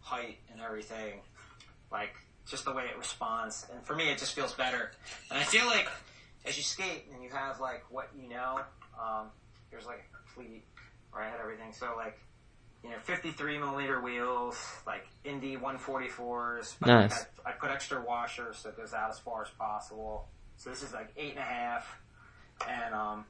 height 0.00 0.38
and 0.50 0.60
everything, 0.60 1.20
like 1.90 2.14
just 2.46 2.64
the 2.64 2.72
way 2.72 2.84
it 2.84 2.98
responds. 2.98 3.66
And 3.72 3.84
for 3.84 3.94
me, 3.94 4.10
it 4.10 4.18
just 4.18 4.34
feels 4.34 4.52
better. 4.54 4.92
And 5.30 5.38
I 5.38 5.42
feel 5.44 5.66
like 5.66 5.88
as 6.44 6.56
you 6.56 6.62
skate 6.62 7.06
and 7.12 7.22
you 7.22 7.30
have 7.30 7.60
like 7.60 7.84
what 7.90 8.08
you 8.20 8.28
know, 8.28 8.60
um, 9.00 9.26
there's 9.70 9.86
like 9.86 10.04
a 10.12 10.16
complete 10.16 10.64
where 11.12 11.22
I 11.22 11.30
had 11.30 11.40
everything. 11.40 11.72
So 11.72 11.94
like 11.96 12.18
you 12.82 12.90
know, 12.90 12.96
53 13.04 13.58
millimeter 13.58 14.00
wheels, 14.00 14.58
like 14.86 15.06
Indy 15.24 15.56
144s. 15.56 16.74
But 16.80 16.88
Nice. 16.88 17.26
I, 17.46 17.50
I 17.50 17.52
put 17.52 17.70
extra 17.70 18.02
washers 18.02 18.58
so 18.58 18.70
it 18.70 18.76
goes 18.76 18.92
out 18.92 19.10
as 19.10 19.18
far 19.20 19.42
as 19.42 19.50
possible. 19.50 20.28
So 20.56 20.70
this 20.70 20.82
is 20.82 20.92
like 20.92 21.12
eight 21.16 21.30
and 21.30 21.38
a 21.38 21.42
half, 21.42 21.96
and 22.68 22.94
um, 22.94 23.24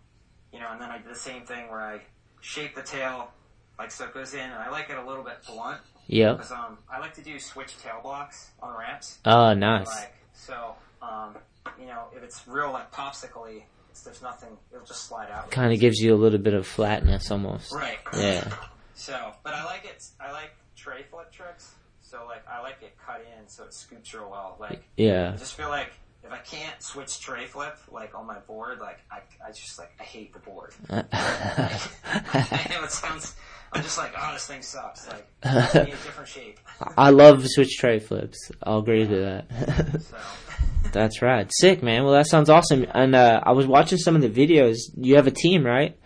you 0.53 0.61
know, 0.61 0.69
and 0.73 0.81
then 0.81 0.91
I 0.91 0.99
did 0.99 1.11
the 1.11 1.15
same 1.19 1.45
thing 1.45 1.69
where 1.71 1.81
I 1.81 2.01
shape 2.41 2.75
the 2.75 2.83
tail 2.83 3.31
like 3.79 3.91
so 3.91 4.05
it 4.05 4.15
goes 4.15 4.35
in, 4.35 4.41
and 4.41 4.55
I 4.55 4.71
like 4.71 4.91
it 4.91 4.99
a 4.99 5.05
little 5.07 5.25
bit 5.25 5.39
blunt 5.47 5.81
Yep. 6.09 6.37
because 6.37 6.53
um, 6.53 6.79
I 6.93 6.99
like 6.99 7.15
to 7.15 7.23
do 7.23 7.39
switch 7.39 7.79
tail 7.79 8.01
blocks 8.03 8.51
on 8.63 8.77
ramps. 8.77 9.19
Oh, 9.25 9.55
nice. 9.55 9.87
Like 9.89 10.15
so, 10.35 10.75
um, 11.01 11.37
you 11.81 11.87
know, 11.87 12.05
if 12.15 12.23
it's 12.23 12.47
real 12.47 12.71
like 12.73 12.93
popsicle-y, 12.93 13.65
it's, 13.91 14.03
there's 14.03 14.21
nothing. 14.23 14.51
It'll 14.73 14.85
just 14.85 15.07
slide 15.07 15.31
out. 15.31 15.51
Kind 15.51 15.73
of 15.73 15.81
gives 15.81 15.99
you 15.99 16.15
a 16.15 16.17
little 16.19 16.39
bit 16.39 16.55
of 16.55 16.67
flatness 16.67 17.31
almost. 17.31 17.73
Right. 17.73 17.99
Yeah. 18.17 18.53
So, 18.95 19.33
but 19.43 19.55
I 19.55 19.65
like 19.65 19.85
it. 19.85 20.05
I 20.21 20.33
like 20.33 20.51
tray 20.77 21.05
flip 21.11 21.31
tricks. 21.33 21.73
So 22.03 22.25
like 22.27 22.47
I 22.47 22.61
like 22.61 22.77
it 22.83 22.95
cut 23.05 23.21
in 23.39 23.49
so 23.49 23.65
it 23.65 23.73
scoops 23.73 24.13
real 24.13 24.29
well. 24.31 24.57
Like 24.61 24.79
I 24.81 24.83
Yeah. 24.97 25.37
just 25.39 25.55
feel 25.55 25.69
like 25.71 25.93
if 26.25 26.33
I 26.33 26.39
can't 26.39 26.81
switch 26.83 27.21
tray 27.21 27.47
flip 27.47 27.77
like 27.91 28.15
on 28.15 28.27
my 28.27 28.39
board, 28.41 28.79
like 28.81 29.01
I, 29.11 29.19
I 29.47 29.51
just 29.51 29.79
like 29.79 29.93
I 29.99 30.05
hate 30.05 30.33
the 30.33 30.39
board. 30.41 30.73
I 30.91 32.67
know 32.71 32.85
it 32.85 32.91
sounds. 32.91 33.35
I'm 33.75 33.83
just 33.83 33.97
like, 33.97 34.13
oh, 34.19 34.33
this 34.35 34.47
thing 34.47 34.61
sucks. 34.61 35.09
Like, 35.09 35.27
a 35.45 35.87
different 35.87 36.29
shape. 36.29 36.61
I 36.99 37.09
love 37.09 37.43
switch 37.49 37.79
tray 37.79 38.01
flips. 38.01 38.51
I'll 38.63 38.79
agree 38.81 39.07
to 39.07 39.17
that. 39.49 40.01
So, 40.03 40.17
That's 40.93 41.23
right. 41.23 41.51
Sick, 41.55 41.83
man. 41.83 42.05
Well, 42.05 42.13
that 42.13 42.27
sounds 42.27 42.51
awesome. 42.51 42.85
And 42.93 43.15
uh, 43.15 43.41
I 43.43 43.53
was 43.53 43.67
watching 43.67 43.97
some 43.99 44.15
of 44.17 44.21
the 44.21 44.29
videos. 44.29 44.77
You 44.97 45.15
have 45.17 45.27
a 45.27 45.31
team, 45.31 45.65
right? 45.65 45.97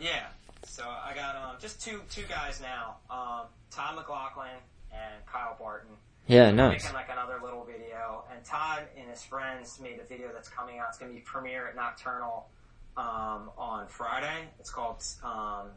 yeah. 0.00 0.26
So 0.64 0.84
I 0.84 1.12
got 1.14 1.36
um 1.36 1.56
just 1.60 1.82
two 1.82 2.00
two 2.10 2.22
guys 2.28 2.60
now. 2.62 2.96
Um, 3.10 3.46
Todd 3.70 3.96
McLaughlin 3.96 4.56
and 4.92 5.26
Kyle 5.26 5.56
Barton. 5.58 5.90
Yeah, 6.28 6.50
nice. 6.50 6.84
Making 6.84 6.94
like 6.94 7.08
another 7.10 7.40
little 7.42 7.64
video, 7.64 8.24
and 8.34 8.42
Todd 8.44 8.84
and 8.96 9.01
his 9.12 9.22
friends 9.22 9.78
made 9.80 10.00
a 10.00 10.04
video 10.08 10.28
that's 10.32 10.48
coming 10.48 10.78
out. 10.78 10.86
It's 10.88 10.98
going 10.98 11.10
to 11.12 11.14
be 11.14 11.22
premiere 11.22 11.68
at 11.68 11.76
Nocturnal 11.76 12.48
um, 12.96 13.50
on 13.56 13.86
Friday. 13.88 14.48
It's 14.58 14.70
called 14.70 15.02
um, 15.22 15.68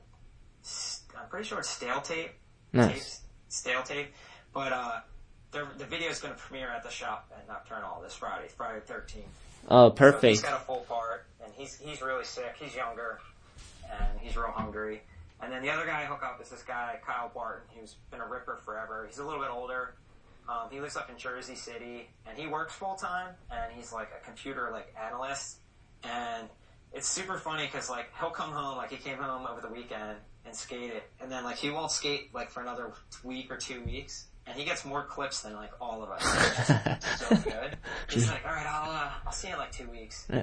S- 0.64 1.03
I'm 1.22 1.28
pretty 1.30 1.45
sure 1.48 1.60
it's 1.60 1.70
Stale 1.70 2.02
Tape. 2.02 2.32
Nice. 2.74 2.91
Tapes, 2.94 3.22
stale 3.49 3.84
Tape, 3.84 4.14
but 4.53 4.74
uh, 4.74 4.99
the 5.52 5.68
the 5.78 5.86
video 5.86 6.10
is 6.10 6.20
going 6.20 6.34
to 6.34 6.40
premiere 6.40 6.70
at 6.70 6.84
the 6.84 6.90
shop 6.90 7.32
at 7.38 7.48
Nocturnal 7.48 8.02
this 8.02 8.14
Friday, 8.16 8.48
Friday 8.49 8.80
13th. 8.86 9.22
Oh, 9.70 9.90
So 9.90 9.90
he's 9.90 9.98
perfect. 9.98 10.44
got 10.44 10.53
a 10.53 10.64
full 10.66 10.86
part, 10.90 11.26
and 11.44 11.53
he's 11.56 11.78
he's 11.80 12.02
really 12.02 12.26
sick. 12.26 12.56
He's 12.60 12.76
younger, 12.76 13.20
and 13.91 14.20
he's 14.20 14.36
real 14.36 14.48
hungry. 14.52 15.02
And 15.41 15.52
then 15.52 15.62
the 15.62 15.70
other 15.70 15.86
guy 15.86 16.02
I 16.02 16.06
hook 16.06 16.24
up 16.24 16.41
is 16.41 16.49
this 16.49 16.64
guy 16.64 16.98
Kyle 17.06 17.30
Barton, 17.34 17.68
who's 17.80 17.95
been 18.12 18.20
a 18.22 18.28
ripper 18.28 18.57
forever. 18.66 19.06
He's 19.07 19.20
a 19.20 19.24
little 19.26 19.41
bit 19.41 19.52
older. 19.52 19.95
Um, 20.47 20.69
he 20.72 20.80
lives 20.80 20.95
up 20.95 21.09
in 21.09 21.17
Jersey 21.17 21.55
City, 21.55 22.09
and 22.27 22.38
he 22.38 22.47
works 22.47 22.73
full 22.73 22.95
time, 22.95 23.30
and 23.51 23.72
he's 23.73 23.91
like 23.91 24.09
a 24.19 24.23
computer 24.26 24.69
like 24.72 24.93
analyst. 25.01 25.57
And 26.03 26.47
it's 26.93 27.07
super 27.07 27.38
funny 27.38 27.65
because 27.65 27.89
like 27.89 28.07
he'll 28.19 28.30
come 28.30 28.51
home, 28.51 28.77
like 28.77 28.91
he 28.91 28.97
came 28.97 29.17
home 29.17 29.47
over 29.47 29.59
the 29.61 29.73
weekend 29.73 30.17
and 30.45 30.55
skated, 30.55 31.01
and 31.19 31.31
then 31.31 31.43
like 31.43 31.55
he 31.57 31.69
won't 31.72 31.91
skate 31.91 32.34
like 32.34 32.49
for 32.51 32.61
another 32.61 32.93
week 33.23 33.51
or 33.51 33.57
two 33.57 33.81
weeks. 33.84 34.27
And 34.47 34.55
he 34.55 34.63
gets 34.63 34.85
more 34.85 35.03
clips 35.03 35.41
than 35.41 35.53
like 35.55 35.72
all 35.81 36.03
of 36.03 36.09
us. 36.11 36.23
So 37.17 37.35
good. 37.38 37.77
He's 38.11 38.30
like, 38.30 38.45
all 38.45 38.51
right, 38.53 38.67
I'll 38.67 38.91
uh, 38.91 39.09
I'll 39.26 39.31
see 39.31 39.47
you 39.47 39.53
in 39.53 39.59
like 39.59 39.72
two 39.72 39.89
weeks. 39.89 40.27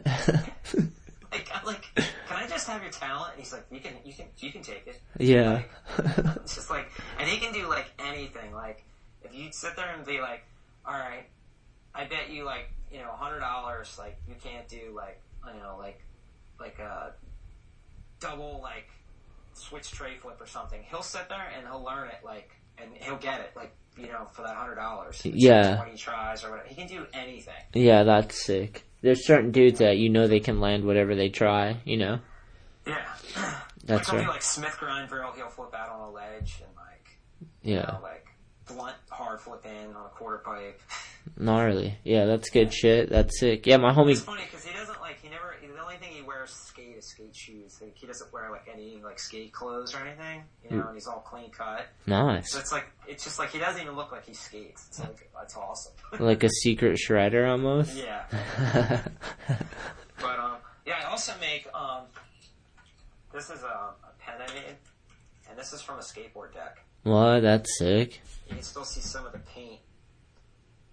Like, 1.31 1.49
I'm 1.55 1.65
like, 1.65 1.87
can 1.95 2.05
I 2.37 2.47
just 2.47 2.67
have 2.69 2.83
your 2.83 2.91
talent? 2.93 3.33
And 3.33 3.41
he's 3.43 3.55
like, 3.55 3.65
you 3.71 3.81
can, 3.81 3.93
you 4.05 4.13
can, 4.13 4.27
you 4.39 4.53
can 4.53 4.61
take 4.63 4.87
it. 4.87 5.01
yeah. 5.19 5.63
It's 6.37 6.57
just 6.57 6.69
like, 6.69 6.91
and 7.19 7.27
he 7.27 7.39
can 7.39 7.55
do 7.55 7.67
like 7.71 7.91
anything. 7.99 8.53
Like, 8.53 8.85
if 9.33 9.39
you 9.39 9.53
sit 9.53 9.77
there 9.77 9.95
and 9.95 10.05
be 10.05 10.21
like, 10.21 10.45
all 10.87 10.95
right, 10.95 11.27
I 11.95 12.05
bet 12.05 12.31
you 12.31 12.45
like, 12.45 12.73
you 12.91 12.99
know, 12.99 13.11
a 13.13 13.17
hundred 13.17 13.41
dollars, 13.41 13.97
like 13.99 14.19
you 14.29 14.35
can't 14.43 14.69
do 14.69 14.93
like, 14.95 15.21
you 15.47 15.61
know, 15.61 15.77
like, 15.79 16.01
like 16.61 16.79
a 16.79 17.15
double 18.21 18.61
like 18.63 18.89
switch 19.55 19.91
tray 19.91 20.17
flip 20.17 20.41
or 20.41 20.47
something. 20.47 20.81
He'll 20.89 21.03
sit 21.03 21.29
there 21.29 21.51
and 21.57 21.67
he'll 21.67 21.83
learn 21.85 22.09
it 22.09 22.19
like, 22.25 22.51
and 22.79 22.91
he'll 22.95 23.17
get 23.19 23.41
it 23.41 23.51
like, 23.57 23.75
you 23.99 24.07
know, 24.09 24.27
for 24.33 24.43
that 24.43 24.57
hundred 24.57 24.77
dollars. 24.77 25.21
Yeah. 25.25 25.77
Twenty 25.77 25.97
tries 25.97 26.45
or 26.45 26.51
whatever. 26.51 26.69
He 26.69 26.75
can 26.75 26.87
do 26.87 27.07
anything. 27.13 27.55
yeah, 27.75 28.05
that's 28.05 28.43
sick. 28.43 28.85
There's 29.03 29.27
certain 29.27 29.51
dudes 29.51 29.81
that 29.81 29.99
you 29.99 30.09
know 30.09 30.29
they 30.29 30.41
can 30.41 30.61
land 30.61 30.85
whatever 30.85 31.15
they 31.17 31.29
try, 31.29 31.77
you 31.85 31.97
know? 31.97 32.21
Yeah. 32.87 33.05
That's 33.85 34.09
like, 34.09 34.19
right. 34.19 34.29
like 34.29 34.43
Smith 34.43 34.77
grind 34.79 35.09
drill, 35.09 35.33
he'll 35.35 35.49
flip 35.49 35.75
out 35.75 35.91
on 35.91 36.01
a 36.09 36.11
ledge 36.11 36.63
and 36.65 36.77
like, 36.77 37.19
you 37.63 37.75
Yeah. 37.75 37.83
know, 37.83 37.99
like 38.03 38.27
blunt 38.67 38.97
hard 39.11 39.41
flip 39.41 39.65
in 39.67 39.95
on 39.95 40.07
a 40.07 40.09
quarter 40.11 40.39
pipe. 40.39 40.81
Gnarly. 41.37 41.97
Yeah, 42.05 42.25
that's 42.27 42.51
good 42.51 42.73
shit. 42.73 43.09
That's 43.11 43.39
sick. 43.39 43.67
Yeah, 43.67 43.77
my 43.77 43.93
homie. 43.93 44.13
It's 44.13 44.21
funny 44.21 44.43
because 44.45 44.65
he 44.65 44.73
doesn't 44.77 45.01
like 45.01 45.21
he 45.23 45.29
never. 45.29 45.55
The 45.61 45.81
only 45.81 45.97
thing 45.97 46.11
he 46.11 46.23
wears 46.23 46.51
skate 46.51 46.97
is 46.97 47.07
skate 47.07 47.35
shoes. 47.35 47.79
Like, 47.81 47.97
he 47.97 48.07
doesn't 48.07 48.33
wear 48.33 48.51
like 48.51 48.69
any 48.73 49.01
like 49.03 49.19
skate 49.19 49.53
clothes 49.53 49.95
or 49.95 49.99
anything. 49.99 50.43
You 50.69 50.77
know, 50.79 50.87
and 50.87 50.95
he's 50.95 51.07
all 51.07 51.21
clean 51.21 51.51
cut. 51.51 51.87
Nice. 52.07 52.53
So 52.53 52.59
it's 52.59 52.73
like 52.73 52.87
it's 53.07 53.23
just 53.25 53.39
like 53.39 53.51
he 53.51 53.59
doesn't 53.59 53.81
even 53.83 53.95
look 53.95 54.11
like 54.13 54.27
he 54.27 54.35
skates. 54.35 54.87
It's 54.89 55.01
like 55.01 55.31
that's 55.35 55.57
awesome. 55.57 55.93
Like 56.21 56.43
a 56.45 56.49
secret 56.51 56.99
shredder 56.99 57.49
almost. 57.49 57.95
yeah, 57.97 58.25
but 60.21 60.39
um, 60.39 60.57
yeah. 60.87 60.95
I 61.07 61.11
also 61.11 61.33
make 61.41 61.67
um, 61.75 62.03
this 63.33 63.45
is 63.51 63.63
a, 63.63 63.67
a 63.67 63.95
pen 64.19 64.35
I 64.41 64.53
made, 64.55 64.77
and 65.49 65.59
this 65.59 65.73
is 65.73 65.81
from 65.83 65.99
a 65.99 66.03
skateboard 66.03 66.53
deck. 66.53 66.85
what? 67.03 67.41
That's 67.41 67.79
sick. 67.79 68.21
You 68.53 68.57
can 68.57 68.65
still 68.65 68.85
see 68.85 69.01
some 69.01 69.25
of 69.25 69.33
the 69.33 69.39
paint. 69.39 69.81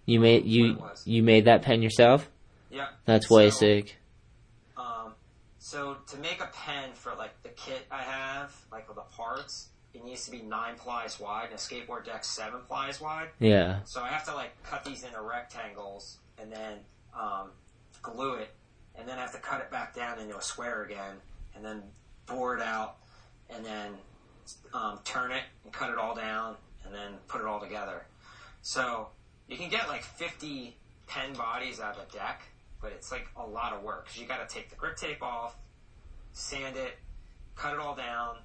You 0.06 0.18
made 0.18 0.46
you 0.46 0.68
What 0.74 0.76
it 0.76 0.80
was. 0.80 1.06
you 1.06 1.22
made 1.22 1.44
that 1.44 1.62
pen 1.62 1.82
yourself? 1.82 2.28
Yeah, 2.70 2.88
That's 3.04 3.28
way 3.28 3.50
sick. 3.50 3.96
Um, 4.76 5.12
so 5.58 5.98
to 6.06 6.16
make 6.18 6.40
a 6.40 6.48
pen 6.54 6.90
for 6.94 7.14
like 7.16 7.42
the 7.42 7.50
kit 7.50 7.86
I 7.90 8.02
have, 8.02 8.54
like 8.72 8.88
with 8.88 8.96
the 8.96 9.02
parts, 9.02 9.68
it 9.92 10.02
needs 10.04 10.24
to 10.24 10.30
be 10.30 10.40
nine 10.40 10.76
plies 10.76 11.20
wide, 11.20 11.46
and 11.50 11.54
a 11.54 11.56
skateboard 11.56 12.04
deck's 12.06 12.28
seven 12.28 12.60
plies 12.66 13.00
wide. 13.00 13.28
Yeah. 13.40 13.80
So 13.84 14.00
I 14.02 14.08
have 14.08 14.24
to 14.26 14.34
like 14.34 14.50
cut 14.62 14.84
these 14.84 15.02
into 15.04 15.20
rectangles 15.20 16.18
and 16.40 16.50
then 16.50 16.78
um, 17.20 17.50
glue 18.00 18.34
it, 18.34 18.54
and 18.96 19.06
then 19.06 19.18
I 19.18 19.20
have 19.20 19.32
to 19.32 19.38
cut 19.38 19.60
it 19.60 19.70
back 19.70 19.94
down 19.94 20.18
into 20.18 20.36
a 20.38 20.42
square 20.42 20.84
again, 20.84 21.16
and 21.54 21.62
then 21.64 21.82
bore 22.26 22.56
it 22.56 22.62
out, 22.62 22.96
and 23.54 23.64
then 23.64 23.92
um, 24.72 25.00
turn 25.04 25.32
it 25.32 25.42
and 25.64 25.72
cut 25.72 25.90
it 25.90 25.98
all 25.98 26.14
down, 26.14 26.54
and 26.84 26.94
then 26.94 27.12
put 27.28 27.40
it 27.40 27.46
all 27.46 27.60
together. 27.60 28.06
So 28.62 29.08
you 29.48 29.56
can 29.56 29.68
get 29.68 29.88
like 29.88 30.02
50 30.02 30.76
pen 31.06 31.32
bodies 31.34 31.80
out 31.80 31.96
of 31.96 32.08
a 32.08 32.12
deck, 32.12 32.42
but 32.80 32.92
it's 32.92 33.10
like 33.10 33.26
a 33.36 33.46
lot 33.46 33.72
of 33.72 33.82
work 33.82 34.04
because 34.06 34.20
you 34.20 34.26
got 34.26 34.46
to 34.46 34.54
take 34.54 34.70
the 34.70 34.76
grip 34.76 34.96
tape 34.96 35.22
off, 35.22 35.56
sand 36.32 36.76
it, 36.76 36.98
cut 37.56 37.74
it 37.74 37.80
all 37.80 37.94
down. 37.94 38.36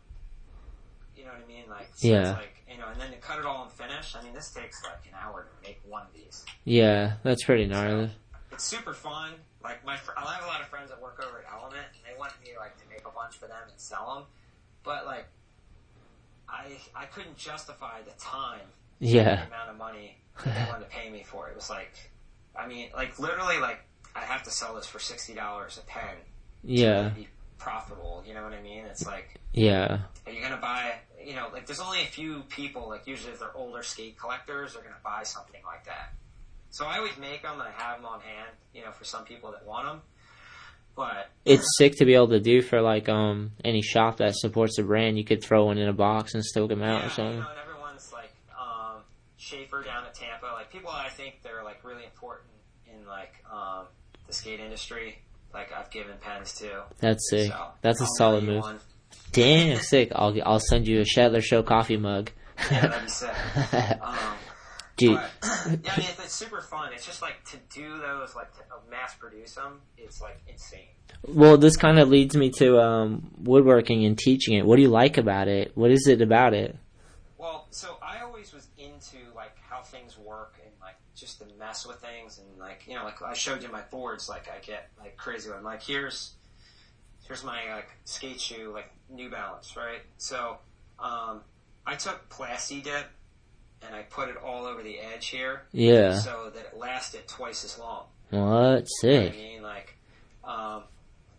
You 1.15 1.23
know 1.23 1.29
what 1.31 1.43
I 1.45 1.47
mean? 1.47 1.63
Like, 1.69 1.89
so 1.95 2.07
Yeah. 2.07 2.31
Like 2.33 2.63
you 2.69 2.77
know, 2.77 2.87
and 2.91 2.99
then 2.99 3.11
to 3.11 3.17
cut 3.17 3.39
it 3.39 3.45
all 3.45 3.63
and 3.63 3.71
finish. 3.71 4.15
I 4.15 4.23
mean, 4.23 4.33
this 4.33 4.51
takes 4.51 4.83
like 4.83 5.05
an 5.07 5.13
hour 5.21 5.43
to 5.43 5.67
make 5.67 5.79
one 5.87 6.01
of 6.03 6.13
these. 6.13 6.43
Yeah, 6.65 7.13
that's 7.23 7.43
pretty 7.43 7.65
gnarly. 7.67 8.09
It's 8.51 8.63
super 8.63 8.93
fun. 8.93 9.33
Like 9.63 9.85
my, 9.85 9.97
fr- 9.97 10.11
I 10.17 10.33
have 10.33 10.43
a 10.43 10.47
lot 10.47 10.61
of 10.61 10.67
friends 10.67 10.89
that 10.89 11.01
work 11.01 11.23
over 11.25 11.39
at 11.39 11.45
Element, 11.51 11.85
and 11.93 12.01
they 12.05 12.17
want 12.19 12.33
me 12.43 12.51
like 12.57 12.77
to 12.77 12.83
make 12.89 13.05
a 13.05 13.11
bunch 13.11 13.35
for 13.37 13.47
them 13.47 13.57
and 13.69 13.79
sell 13.79 14.15
them. 14.15 14.23
But 14.83 15.05
like, 15.05 15.27
I 16.49 16.77
I 16.95 17.05
couldn't 17.05 17.37
justify 17.37 18.01
the 18.03 18.11
time 18.19 18.61
Yeah. 18.99 19.35
the 19.35 19.47
amount 19.47 19.69
of 19.71 19.77
money 19.77 20.17
that 20.43 20.53
they 20.55 20.71
wanted 20.71 20.85
to 20.85 20.89
pay 20.91 21.09
me 21.09 21.23
for. 21.23 21.49
It 21.49 21.55
was 21.55 21.69
like, 21.69 21.93
I 22.55 22.67
mean, 22.67 22.89
like 22.93 23.17
literally, 23.19 23.57
like 23.59 23.79
I 24.15 24.21
have 24.21 24.43
to 24.43 24.51
sell 24.51 24.75
this 24.75 24.85
for 24.87 24.99
sixty 24.99 25.33
dollars 25.33 25.77
a 25.77 25.85
pen 25.85 26.15
Yeah. 26.63 27.09
to 27.09 27.15
be 27.15 27.27
profitable. 27.57 28.23
You 28.27 28.33
know 28.33 28.43
what 28.43 28.53
I 28.53 28.61
mean? 28.61 28.85
It's 28.85 29.05
like, 29.05 29.39
Yeah. 29.53 29.99
are 30.25 30.31
you 30.31 30.41
gonna 30.41 30.57
buy? 30.57 30.95
You 31.23 31.35
know, 31.35 31.49
like 31.51 31.65
there's 31.65 31.79
only 31.79 32.01
a 32.01 32.05
few 32.07 32.43
people. 32.49 32.87
Like 32.89 33.07
usually, 33.07 33.33
if 33.33 33.39
they're 33.39 33.55
older 33.55 33.81
skate 33.83 34.17
collectors, 34.19 34.73
they're 34.73 34.83
gonna 34.83 34.95
buy 35.03 35.23
something 35.23 35.61
like 35.65 35.85
that. 35.85 36.13
So 36.69 36.85
I 36.85 36.97
always 36.97 37.17
make 37.17 37.41
them 37.41 37.53
and 37.53 37.63
I 37.63 37.71
have 37.71 37.97
them 37.97 38.05
on 38.05 38.19
hand. 38.21 38.51
You 38.73 38.83
know, 38.83 38.91
for 38.91 39.05
some 39.05 39.23
people 39.25 39.51
that 39.51 39.65
want 39.65 39.87
them. 39.87 40.01
But 40.95 41.29
It's 41.43 41.65
sick 41.77 41.95
to 41.97 42.05
be 42.05 42.13
able 42.15 42.29
to 42.29 42.39
do 42.39 42.61
for 42.61 42.81
like 42.81 43.09
um 43.09 43.51
any 43.63 43.81
shop 43.81 44.17
that 44.17 44.35
supports 44.35 44.77
the 44.77 44.83
brand. 44.83 45.17
You 45.17 45.25
could 45.25 45.43
throw 45.43 45.65
one 45.65 45.77
in 45.77 45.87
a 45.89 45.93
box 45.93 46.33
and 46.33 46.43
stoke 46.43 46.69
them 46.69 46.81
out 46.81 47.01
yeah, 47.01 47.05
or 47.07 47.09
something. 47.09 47.33
You 47.35 47.39
know, 47.41 47.49
and 47.49 47.59
everyone's 47.59 48.13
like 48.13 48.31
um, 48.57 49.01
Schaefer 49.37 49.83
down 49.83 50.05
at 50.05 50.13
Tampa, 50.13 50.45
like 50.53 50.71
people 50.71 50.89
I 50.89 51.09
think 51.09 51.35
they're 51.43 51.63
like 51.63 51.83
really 51.83 52.05
important 52.05 52.49
in 52.93 53.05
like 53.07 53.33
um, 53.51 53.85
the 54.27 54.33
skate 54.33 54.59
industry. 54.59 55.19
Like 55.53 55.71
I've 55.71 55.89
given 55.91 56.15
pens 56.19 56.53
to. 56.59 56.83
That's 56.99 57.29
sick. 57.29 57.49
So, 57.51 57.67
That's 57.81 58.01
a 58.01 58.03
I'll 58.05 58.15
solid 58.17 58.43
move. 58.43 58.61
one. 58.61 58.79
Damn, 59.31 59.79
sick. 59.79 60.11
I'll 60.15 60.35
I'll 60.45 60.59
send 60.59 60.87
you 60.87 61.01
a 61.01 61.03
Shetler 61.03 61.43
Show 61.43 61.61
coffee 61.63 61.97
mug. 61.97 62.31
Yeah, 62.71 62.87
that'd 62.87 63.03
be 63.03 63.09
sick. 63.09 63.29
Um, 64.01 64.17
Dude, 64.97 65.15
But, 65.15 65.29
yeah, 65.41 65.57
I 65.67 65.69
mean, 65.99 66.07
it's, 66.09 66.19
it's 66.19 66.33
super 66.33 66.61
fun. 66.61 66.93
It's 66.93 67.05
just 67.05 67.21
like 67.21 67.43
to 67.51 67.57
do 67.73 67.97
those, 67.99 68.33
like 68.35 68.53
to 68.53 68.61
uh, 68.61 68.79
mass 68.89 69.13
produce 69.15 69.53
them. 69.55 69.81
It's 69.97 70.21
like 70.21 70.39
insane. 70.47 70.87
well, 71.27 71.57
this 71.57 71.75
kind 71.75 71.99
of 71.99 72.07
leads 72.09 72.35
me 72.35 72.49
to 72.51 72.79
um 72.79 73.31
woodworking 73.37 74.05
and 74.05 74.17
teaching 74.17 74.55
it. 74.55 74.65
What 74.65 74.77
do 74.77 74.81
you 74.83 74.87
like 74.89 75.17
about 75.17 75.47
it? 75.49 75.71
What 75.75 75.91
is 75.91 76.07
it 76.07 76.21
about 76.21 76.53
it? 76.53 76.77
Well, 77.37 77.67
so 77.71 77.97
I 78.01 78.21
always 78.23 78.53
was 78.53 78.67
into 78.77 79.17
like 79.35 79.57
how 79.69 79.81
things 79.81 80.17
work 80.17 80.55
and 80.63 80.71
like 80.81 80.95
just 81.15 81.39
to 81.39 81.45
mess 81.59 81.85
with 81.85 81.97
things 81.97 82.39
and 82.39 82.57
like 82.59 82.83
you 82.87 82.95
know 82.95 83.03
like 83.03 83.21
I 83.21 83.33
showed 83.33 83.63
you 83.63 83.69
my 83.71 83.81
boards 83.91 84.29
like 84.29 84.47
I 84.49 84.59
get 84.65 84.89
like 84.97 85.17
crazy 85.17 85.49
'em. 85.51 85.63
like 85.63 85.83
here's 85.83 86.35
here's 87.27 87.43
my 87.43 87.59
like 87.73 87.89
skate 88.05 88.39
shoe 88.39 88.71
like 88.73 88.91
New 89.09 89.29
Balance 89.29 89.75
right 89.75 90.01
so 90.17 90.57
um, 90.99 91.41
I 91.85 91.95
took 91.95 92.29
Plasti 92.29 92.81
Dip 92.83 93.05
and 93.85 93.95
I 93.95 94.03
put 94.03 94.29
it 94.29 94.37
all 94.37 94.65
over 94.65 94.81
the 94.83 94.99
edge 94.99 95.27
here 95.27 95.63
Yeah. 95.71 96.17
so 96.19 96.51
that 96.53 96.65
it 96.73 96.77
lasted 96.77 97.27
twice 97.27 97.63
as 97.63 97.77
long. 97.79 98.05
What? 98.29 98.87
You 99.03 99.09
know 99.11 99.19
what 99.21 99.31
I 99.31 99.35
mean, 99.35 99.61
like, 99.61 99.95
um, 100.43 100.83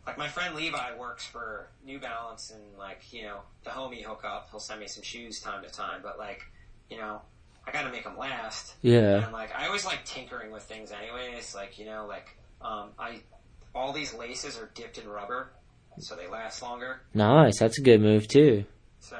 like 0.06 0.18
my 0.18 0.28
friend 0.28 0.54
Levi 0.54 0.96
works 0.96 1.26
for 1.26 1.68
New 1.84 1.98
Balance, 1.98 2.50
and 2.52 2.62
like, 2.78 3.12
you 3.12 3.22
know, 3.22 3.40
the 3.64 3.70
homie 3.70 4.04
hook 4.04 4.22
up. 4.24 4.48
He'll 4.50 4.60
send 4.60 4.80
me 4.80 4.86
some 4.86 5.02
shoes 5.02 5.40
time 5.40 5.62
to 5.64 5.68
time, 5.70 6.00
but 6.02 6.18
like, 6.18 6.42
you 6.90 6.96
know, 6.98 7.20
I 7.66 7.72
got 7.72 7.82
to 7.82 7.90
make 7.90 8.04
them 8.04 8.16
last. 8.16 8.74
Yeah. 8.82 9.24
And 9.24 9.32
like, 9.32 9.50
I 9.56 9.66
always 9.66 9.84
like 9.84 10.04
tinkering 10.04 10.52
with 10.52 10.62
things, 10.62 10.92
anyways. 10.92 11.54
Like, 11.56 11.78
you 11.80 11.86
know, 11.86 12.06
like, 12.06 12.28
um, 12.62 12.90
I 12.98 13.20
all 13.74 13.92
these 13.92 14.14
laces 14.14 14.56
are 14.58 14.70
dipped 14.74 14.96
in 14.98 15.08
rubber, 15.08 15.50
so 15.98 16.14
they 16.14 16.28
last 16.28 16.62
longer. 16.62 17.00
Nice. 17.12 17.58
That's 17.58 17.78
a 17.78 17.82
good 17.82 18.00
move 18.00 18.28
too. 18.28 18.64
So, 19.00 19.18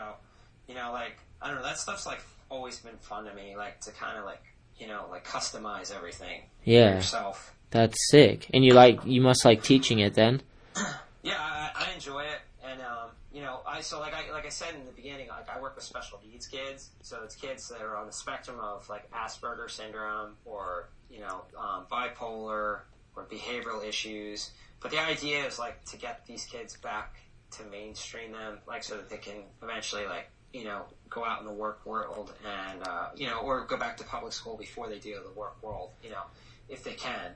you 0.69 0.75
know, 0.77 0.93
like, 0.93 1.19
I 1.43 1.49
don't 1.49 1.57
know, 1.57 1.65
that 1.65 1.79
stuff's 1.79 2.07
like 2.07 2.21
always 2.49 2.79
been 2.79 2.97
fun 2.99 3.25
to 3.25 3.35
me, 3.35 3.57
like 3.57 3.81
to 3.83 3.93
kind 3.93 4.19
of 4.19 4.25
like, 4.25 4.43
you 4.79 4.87
know, 4.87 5.07
like 5.11 5.27
customize 5.27 5.95
everything 5.95 6.43
Yeah. 6.65 6.97
yourself. 6.97 7.55
That's 7.71 7.97
sick. 8.11 8.49
And 8.55 8.65
you 8.65 8.73
like 8.75 9.05
you 9.05 9.21
must 9.21 9.45
like 9.45 9.63
teaching 9.63 9.99
it 10.01 10.15
then. 10.15 10.43
Yeah, 11.23 11.35
I, 11.41 11.71
I 11.75 11.93
enjoy 11.93 12.21
it, 12.21 12.39
and 12.65 12.81
um, 12.83 13.11
you 13.33 13.41
know, 13.43 13.59
I 13.67 13.81
so 13.81 13.99
like 13.99 14.15
I 14.15 14.31
like 14.31 14.47
I 14.47 14.49
said 14.49 14.77
in 14.77 14.87
the 14.87 14.93
beginning, 14.93 15.27
like 15.27 15.49
I 15.51 15.61
work 15.61 15.75
with 15.75 15.83
special 15.83 16.21
needs 16.25 16.47
kids, 16.47 16.91
so 17.03 17.25
it's 17.25 17.35
kids 17.35 17.67
that 17.69 17.83
are 17.83 17.97
on 17.97 18.07
the 18.07 18.13
spectrum 18.13 18.61
of 18.61 18.89
like 18.89 19.11
Asperger 19.11 19.69
syndrome 19.69 20.35
or 20.45 20.89
you 21.11 21.19
know 21.19 21.43
um, 21.59 21.85
bipolar 21.91 22.83
or 23.17 23.27
behavioral 23.29 23.85
issues. 23.85 24.53
But 24.81 24.93
the 24.93 25.01
idea 25.01 25.45
is 25.45 25.59
like 25.59 25.85
to 25.87 25.97
get 25.97 26.25
these 26.27 26.45
kids 26.45 26.77
back 26.77 27.17
to 27.57 27.65
mainstream 27.73 28.31
them, 28.31 28.59
like 28.69 28.85
so 28.85 28.97
that 28.97 29.11
they 29.11 29.17
can 29.17 29.43
eventually 29.65 30.07
like 30.07 30.31
you 30.57 30.65
know 30.65 30.81
go 31.11 31.25
out 31.25 31.41
in 31.41 31.47
the 31.47 31.53
work 31.53 31.79
world 31.85 32.33
and 32.45 32.79
uh, 32.89 33.09
you 33.21 33.27
know 33.29 33.39
or 33.41 33.65
go 33.67 33.77
back 33.77 33.97
to 33.99 34.05
public 34.05 34.33
school 34.33 34.57
before 34.57 34.89
they 34.89 34.99
do 34.99 35.15
the 35.29 35.39
work 35.39 35.57
world, 35.63 35.91
you 36.03 36.11
know, 36.11 36.25
if 36.69 36.81
they 36.83 36.95
can. 36.95 37.31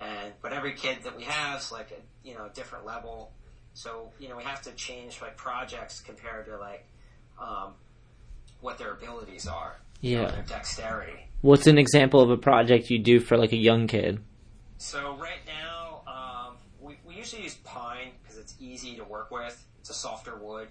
And 0.00 0.32
but 0.42 0.52
every 0.52 0.74
kid 0.74 0.98
that 1.04 1.16
we 1.16 1.24
have 1.24 1.60
is 1.60 1.70
like 1.72 1.90
a 1.92 2.28
you 2.28 2.34
know 2.34 2.48
different 2.54 2.84
level. 2.84 3.30
So 3.74 4.10
you 4.18 4.28
know 4.28 4.36
we 4.36 4.44
have 4.44 4.62
to 4.62 4.72
change 4.72 5.20
like 5.22 5.36
projects 5.36 6.00
compared 6.00 6.46
to 6.46 6.56
like 6.58 6.84
um, 7.40 7.74
what 8.60 8.78
their 8.78 8.92
abilities 8.92 9.46
are. 9.46 9.76
you 10.00 10.16
know, 10.16 10.22
Yeah. 10.22 10.30
their 10.30 10.42
dexterity. 10.42 11.18
What's 11.42 11.66
an 11.68 11.78
example 11.78 12.20
of 12.20 12.30
a 12.30 12.36
project 12.36 12.90
you 12.90 12.98
do 12.98 13.20
for 13.20 13.36
like 13.36 13.52
a 13.52 13.56
young 13.56 13.86
kid? 13.86 14.20
So 14.78 15.16
right 15.16 15.42
now, 15.46 16.02
um, 16.06 16.56
we, 16.80 16.96
we 17.06 17.14
usually 17.14 17.42
use 17.42 17.54
pine 17.64 18.10
because 18.22 18.38
it's 18.38 18.54
easy 18.60 18.96
to 18.96 19.04
work 19.04 19.30
with. 19.30 19.56
It's 19.80 19.90
a 19.90 19.94
softer 19.94 20.36
wood, 20.36 20.68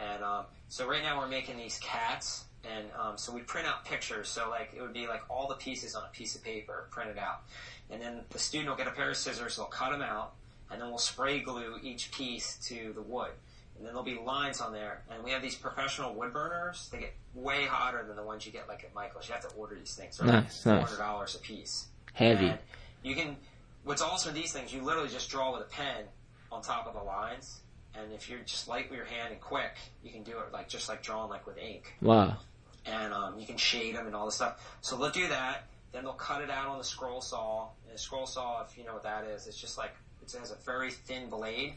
and 0.00 0.22
um, 0.22 0.44
so 0.68 0.86
right 0.88 1.02
now 1.02 1.18
we're 1.18 1.28
making 1.28 1.56
these 1.56 1.78
cats, 1.78 2.44
and 2.64 2.86
um, 3.00 3.16
so 3.18 3.32
we 3.32 3.40
print 3.40 3.66
out 3.66 3.84
pictures. 3.84 4.28
So 4.28 4.48
like 4.50 4.72
it 4.76 4.80
would 4.82 4.92
be 4.92 5.06
like 5.06 5.22
all 5.30 5.48
the 5.48 5.54
pieces 5.54 5.94
on 5.94 6.04
a 6.04 6.08
piece 6.08 6.34
of 6.34 6.42
paper 6.44 6.88
printed 6.90 7.18
out, 7.18 7.42
and 7.90 8.00
then 8.00 8.20
the 8.30 8.38
student 8.38 8.68
will 8.70 8.76
get 8.76 8.86
a 8.88 8.92
pair 8.92 9.10
of 9.10 9.16
scissors. 9.16 9.56
They'll 9.56 9.66
cut 9.66 9.90
them 9.90 10.02
out, 10.02 10.34
and 10.70 10.80
then 10.80 10.88
we'll 10.88 10.98
spray 10.98 11.40
glue 11.40 11.76
each 11.82 12.10
piece 12.12 12.56
to 12.68 12.92
the 12.94 13.02
wood. 13.02 13.30
And 13.76 13.84
then 13.84 13.92
there'll 13.92 14.04
be 14.04 14.18
lines 14.18 14.62
on 14.62 14.72
there, 14.72 15.02
and 15.10 15.22
we 15.22 15.32
have 15.32 15.42
these 15.42 15.54
professional 15.54 16.14
wood 16.14 16.32
burners. 16.32 16.88
They 16.90 16.98
get 16.98 17.14
way 17.34 17.66
hotter 17.66 18.04
than 18.06 18.16
the 18.16 18.22
ones 18.22 18.46
you 18.46 18.52
get 18.52 18.68
like 18.68 18.82
at 18.84 18.94
Michael's. 18.94 19.28
You 19.28 19.34
have 19.34 19.46
to 19.48 19.54
order 19.54 19.74
these 19.74 19.94
things. 19.94 20.16
They're 20.16 20.26
like 20.26 20.44
Nice, 20.44 20.62
four 20.62 20.72
nice. 20.76 20.84
hundred 20.88 20.98
dollars 21.02 21.34
a 21.34 21.38
piece. 21.40 21.86
Heavy. 22.14 22.46
And 22.48 22.58
you 23.02 23.14
can. 23.14 23.36
What's 23.84 24.00
awesome 24.02 24.32
with 24.32 24.42
these 24.42 24.52
things, 24.52 24.72
you 24.72 24.82
literally 24.82 25.10
just 25.10 25.28
draw 25.30 25.52
with 25.52 25.60
a 25.60 25.70
pen 25.70 26.04
on 26.50 26.60
top 26.62 26.86
of 26.88 26.94
the 26.94 27.02
lines, 27.02 27.60
and 27.98 28.12
if 28.12 28.28
you're 28.28 28.40
just 28.40 28.68
light 28.68 28.88
with 28.90 28.96
your 28.96 29.06
hand 29.06 29.32
and 29.32 29.40
quick, 29.40 29.72
you 30.02 30.10
can 30.10 30.22
do 30.22 30.32
it 30.38 30.52
like 30.52 30.68
just 30.68 30.88
like 30.88 31.02
drawing 31.02 31.30
like 31.30 31.46
with 31.46 31.58
ink, 31.58 31.94
Wow. 32.00 32.36
and 32.84 33.12
um, 33.12 33.38
you 33.38 33.46
can 33.46 33.56
shade 33.56 33.96
them 33.96 34.06
and 34.06 34.14
all 34.14 34.26
this 34.26 34.34
stuff. 34.36 34.76
So 34.80 34.96
they'll 34.96 35.10
do 35.10 35.28
that. 35.28 35.64
Then 35.92 36.02
they'll 36.04 36.12
cut 36.12 36.42
it 36.42 36.50
out 36.50 36.66
on 36.68 36.78
the 36.78 36.84
scroll 36.84 37.20
saw. 37.20 37.68
And 37.86 37.94
a 37.94 37.98
scroll 37.98 38.26
saw, 38.26 38.62
if 38.62 38.76
you 38.76 38.84
know 38.84 38.92
what 38.94 39.04
that 39.04 39.24
is, 39.24 39.46
it's 39.46 39.58
just 39.60 39.78
like 39.78 39.94
it 40.22 40.32
has 40.38 40.50
a 40.50 40.56
very 40.64 40.90
thin 40.90 41.30
blade, 41.30 41.74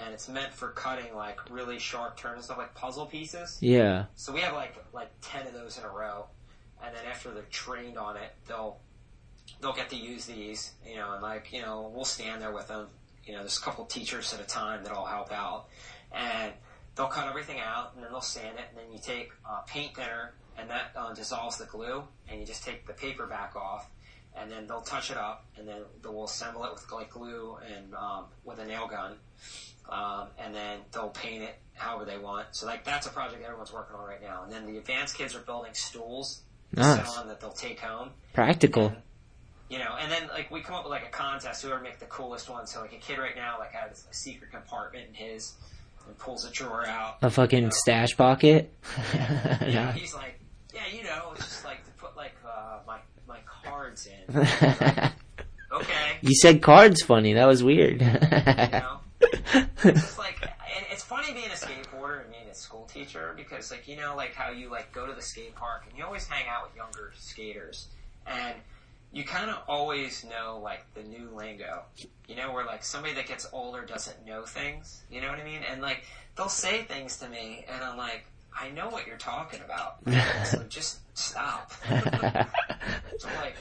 and 0.00 0.12
it's 0.12 0.28
meant 0.28 0.52
for 0.52 0.70
cutting 0.70 1.14
like 1.14 1.38
really 1.50 1.78
sharp 1.78 2.16
turns 2.16 2.34
and 2.36 2.44
stuff 2.44 2.58
like 2.58 2.74
puzzle 2.74 3.06
pieces. 3.06 3.56
Yeah. 3.60 4.06
So 4.16 4.32
we 4.32 4.40
have 4.40 4.52
like 4.54 4.74
like 4.92 5.10
ten 5.22 5.46
of 5.46 5.52
those 5.54 5.78
in 5.78 5.84
a 5.84 5.88
row, 5.88 6.26
and 6.84 6.94
then 6.94 7.04
after 7.10 7.30
they're 7.30 7.44
trained 7.50 7.96
on 7.96 8.16
it, 8.16 8.34
they'll 8.48 8.78
they'll 9.60 9.72
get 9.72 9.88
to 9.90 9.96
use 9.96 10.26
these, 10.26 10.72
you 10.86 10.96
know, 10.96 11.12
and 11.12 11.22
like 11.22 11.52
you 11.52 11.62
know 11.62 11.90
we'll 11.94 12.04
stand 12.04 12.42
there 12.42 12.52
with 12.52 12.66
them. 12.68 12.88
You 13.26 13.32
know, 13.34 13.40
there's 13.40 13.58
a 13.58 13.60
couple 13.60 13.84
teachers 13.86 14.32
at 14.34 14.40
a 14.40 14.44
time 14.44 14.84
that 14.84 14.92
all 14.92 15.06
help 15.06 15.32
out, 15.32 15.66
and 16.12 16.52
they'll 16.96 17.06
cut 17.06 17.28
everything 17.28 17.58
out, 17.60 17.92
and 17.94 18.04
then 18.04 18.10
they'll 18.12 18.20
sand 18.20 18.58
it, 18.58 18.64
and 18.70 18.78
then 18.78 18.92
you 18.92 18.98
take 19.02 19.30
uh, 19.48 19.60
paint 19.66 19.94
thinner, 19.96 20.34
and 20.58 20.68
that 20.70 20.92
uh, 20.96 21.12
dissolves 21.14 21.56
the 21.58 21.64
glue, 21.66 22.02
and 22.28 22.40
you 22.40 22.46
just 22.46 22.64
take 22.64 22.86
the 22.86 22.92
paper 22.92 23.26
back 23.26 23.56
off, 23.56 23.88
and 24.36 24.50
then 24.50 24.66
they'll 24.66 24.82
touch 24.82 25.10
it 25.10 25.16
up, 25.16 25.46
and 25.56 25.66
then 25.66 25.82
they'll 26.02 26.24
assemble 26.24 26.64
it 26.64 26.72
with 26.74 26.90
like 26.92 27.10
glue 27.10 27.56
and 27.74 27.94
um, 27.94 28.26
with 28.44 28.58
a 28.58 28.64
nail 28.64 28.86
gun, 28.86 29.16
um, 29.88 30.28
and 30.38 30.54
then 30.54 30.80
they'll 30.92 31.08
paint 31.10 31.42
it 31.42 31.56
however 31.74 32.04
they 32.04 32.18
want. 32.18 32.46
So 32.52 32.66
like 32.66 32.84
that's 32.84 33.06
a 33.06 33.10
project 33.10 33.42
everyone's 33.42 33.72
working 33.72 33.96
on 33.96 34.06
right 34.06 34.22
now. 34.22 34.44
And 34.44 34.52
then 34.52 34.66
the 34.66 34.78
advanced 34.78 35.16
kids 35.16 35.34
are 35.34 35.40
building 35.40 35.74
stools 35.74 36.42
to 36.74 36.80
Nice. 36.80 37.08
sit 37.08 37.18
on 37.18 37.28
that 37.28 37.40
they'll 37.40 37.50
take 37.50 37.80
home. 37.80 38.10
Practical. 38.32 38.86
And, 38.88 38.96
you 39.74 39.80
know, 39.80 39.96
and 40.00 40.10
then 40.10 40.28
like 40.28 40.52
we 40.52 40.60
come 40.60 40.76
up 40.76 40.84
with 40.84 40.92
like 40.92 41.04
a 41.04 41.10
contest, 41.10 41.62
whoever 41.62 41.82
make 41.82 41.98
the 41.98 42.06
coolest 42.06 42.48
one. 42.48 42.64
So 42.64 42.80
like 42.80 42.92
a 42.92 42.98
kid 42.98 43.18
right 43.18 43.34
now 43.34 43.58
like 43.58 43.72
has 43.72 44.04
a 44.08 44.14
secret 44.14 44.52
compartment 44.52 45.06
in 45.08 45.14
his 45.14 45.54
and 46.06 46.16
pulls 46.16 46.44
a 46.44 46.50
drawer 46.52 46.86
out. 46.86 47.16
A 47.22 47.30
fucking 47.30 47.58
you 47.58 47.64
know. 47.64 47.70
stash 47.70 48.16
pocket. 48.16 48.72
Yeah, 49.14 49.58
Yeah. 49.66 49.92
he's 49.96 50.14
like, 50.14 50.38
yeah, 50.72 50.82
you 50.96 51.02
know, 51.02 51.32
it's 51.34 51.46
just 51.46 51.64
like 51.64 51.84
to 51.84 51.90
put 51.92 52.16
like 52.16 52.36
uh, 52.46 52.78
my 52.86 52.98
my 53.26 53.38
cards 53.64 54.06
in. 54.06 54.36
okay, 55.72 56.18
you 56.22 56.36
said 56.36 56.62
cards 56.62 57.02
funny. 57.02 57.32
That 57.32 57.46
was 57.46 57.64
weird. 57.64 58.00
you 58.00 58.06
know. 58.06 58.98
it's 59.20 60.02
just 60.02 60.18
like 60.18 60.40
and 60.40 60.86
it's 60.92 61.02
funny 61.02 61.32
being 61.32 61.46
a 61.46 61.54
skateboarder 61.54 62.22
and 62.22 62.30
being 62.30 62.48
a 62.48 62.54
school 62.54 62.84
teacher 62.84 63.34
because 63.36 63.72
like 63.72 63.88
you 63.88 63.96
know 63.96 64.14
like 64.14 64.34
how 64.34 64.52
you 64.52 64.70
like 64.70 64.92
go 64.92 65.04
to 65.04 65.14
the 65.14 65.22
skate 65.22 65.56
park 65.56 65.82
and 65.88 65.98
you 65.98 66.04
always 66.04 66.28
hang 66.28 66.46
out 66.48 66.62
with 66.62 66.76
younger 66.76 67.12
skaters 67.16 67.88
and 68.26 68.54
you 69.14 69.24
kind 69.24 69.48
of 69.48 69.62
always 69.68 70.24
know 70.24 70.60
like 70.62 70.84
the 70.94 71.02
new 71.02 71.30
lingo. 71.34 71.82
You 72.28 72.36
know, 72.36 72.52
where 72.52 72.66
like 72.66 72.84
somebody 72.84 73.14
that 73.14 73.26
gets 73.26 73.46
older 73.52 73.82
doesn't 73.82 74.26
know 74.26 74.42
things. 74.44 75.02
You 75.10 75.20
know 75.20 75.28
what 75.28 75.38
I 75.38 75.44
mean? 75.44 75.60
And 75.70 75.80
like 75.80 76.04
they'll 76.36 76.48
say 76.48 76.82
things 76.82 77.16
to 77.18 77.28
me, 77.28 77.64
and 77.72 77.82
I'm 77.82 77.96
like, 77.96 78.26
I 78.58 78.70
know 78.70 78.88
what 78.88 79.06
you're 79.06 79.16
talking 79.16 79.60
about. 79.64 79.98
so 80.46 80.62
just 80.68 80.98
stop. 81.16 81.72
so 83.18 83.28
like, 83.40 83.56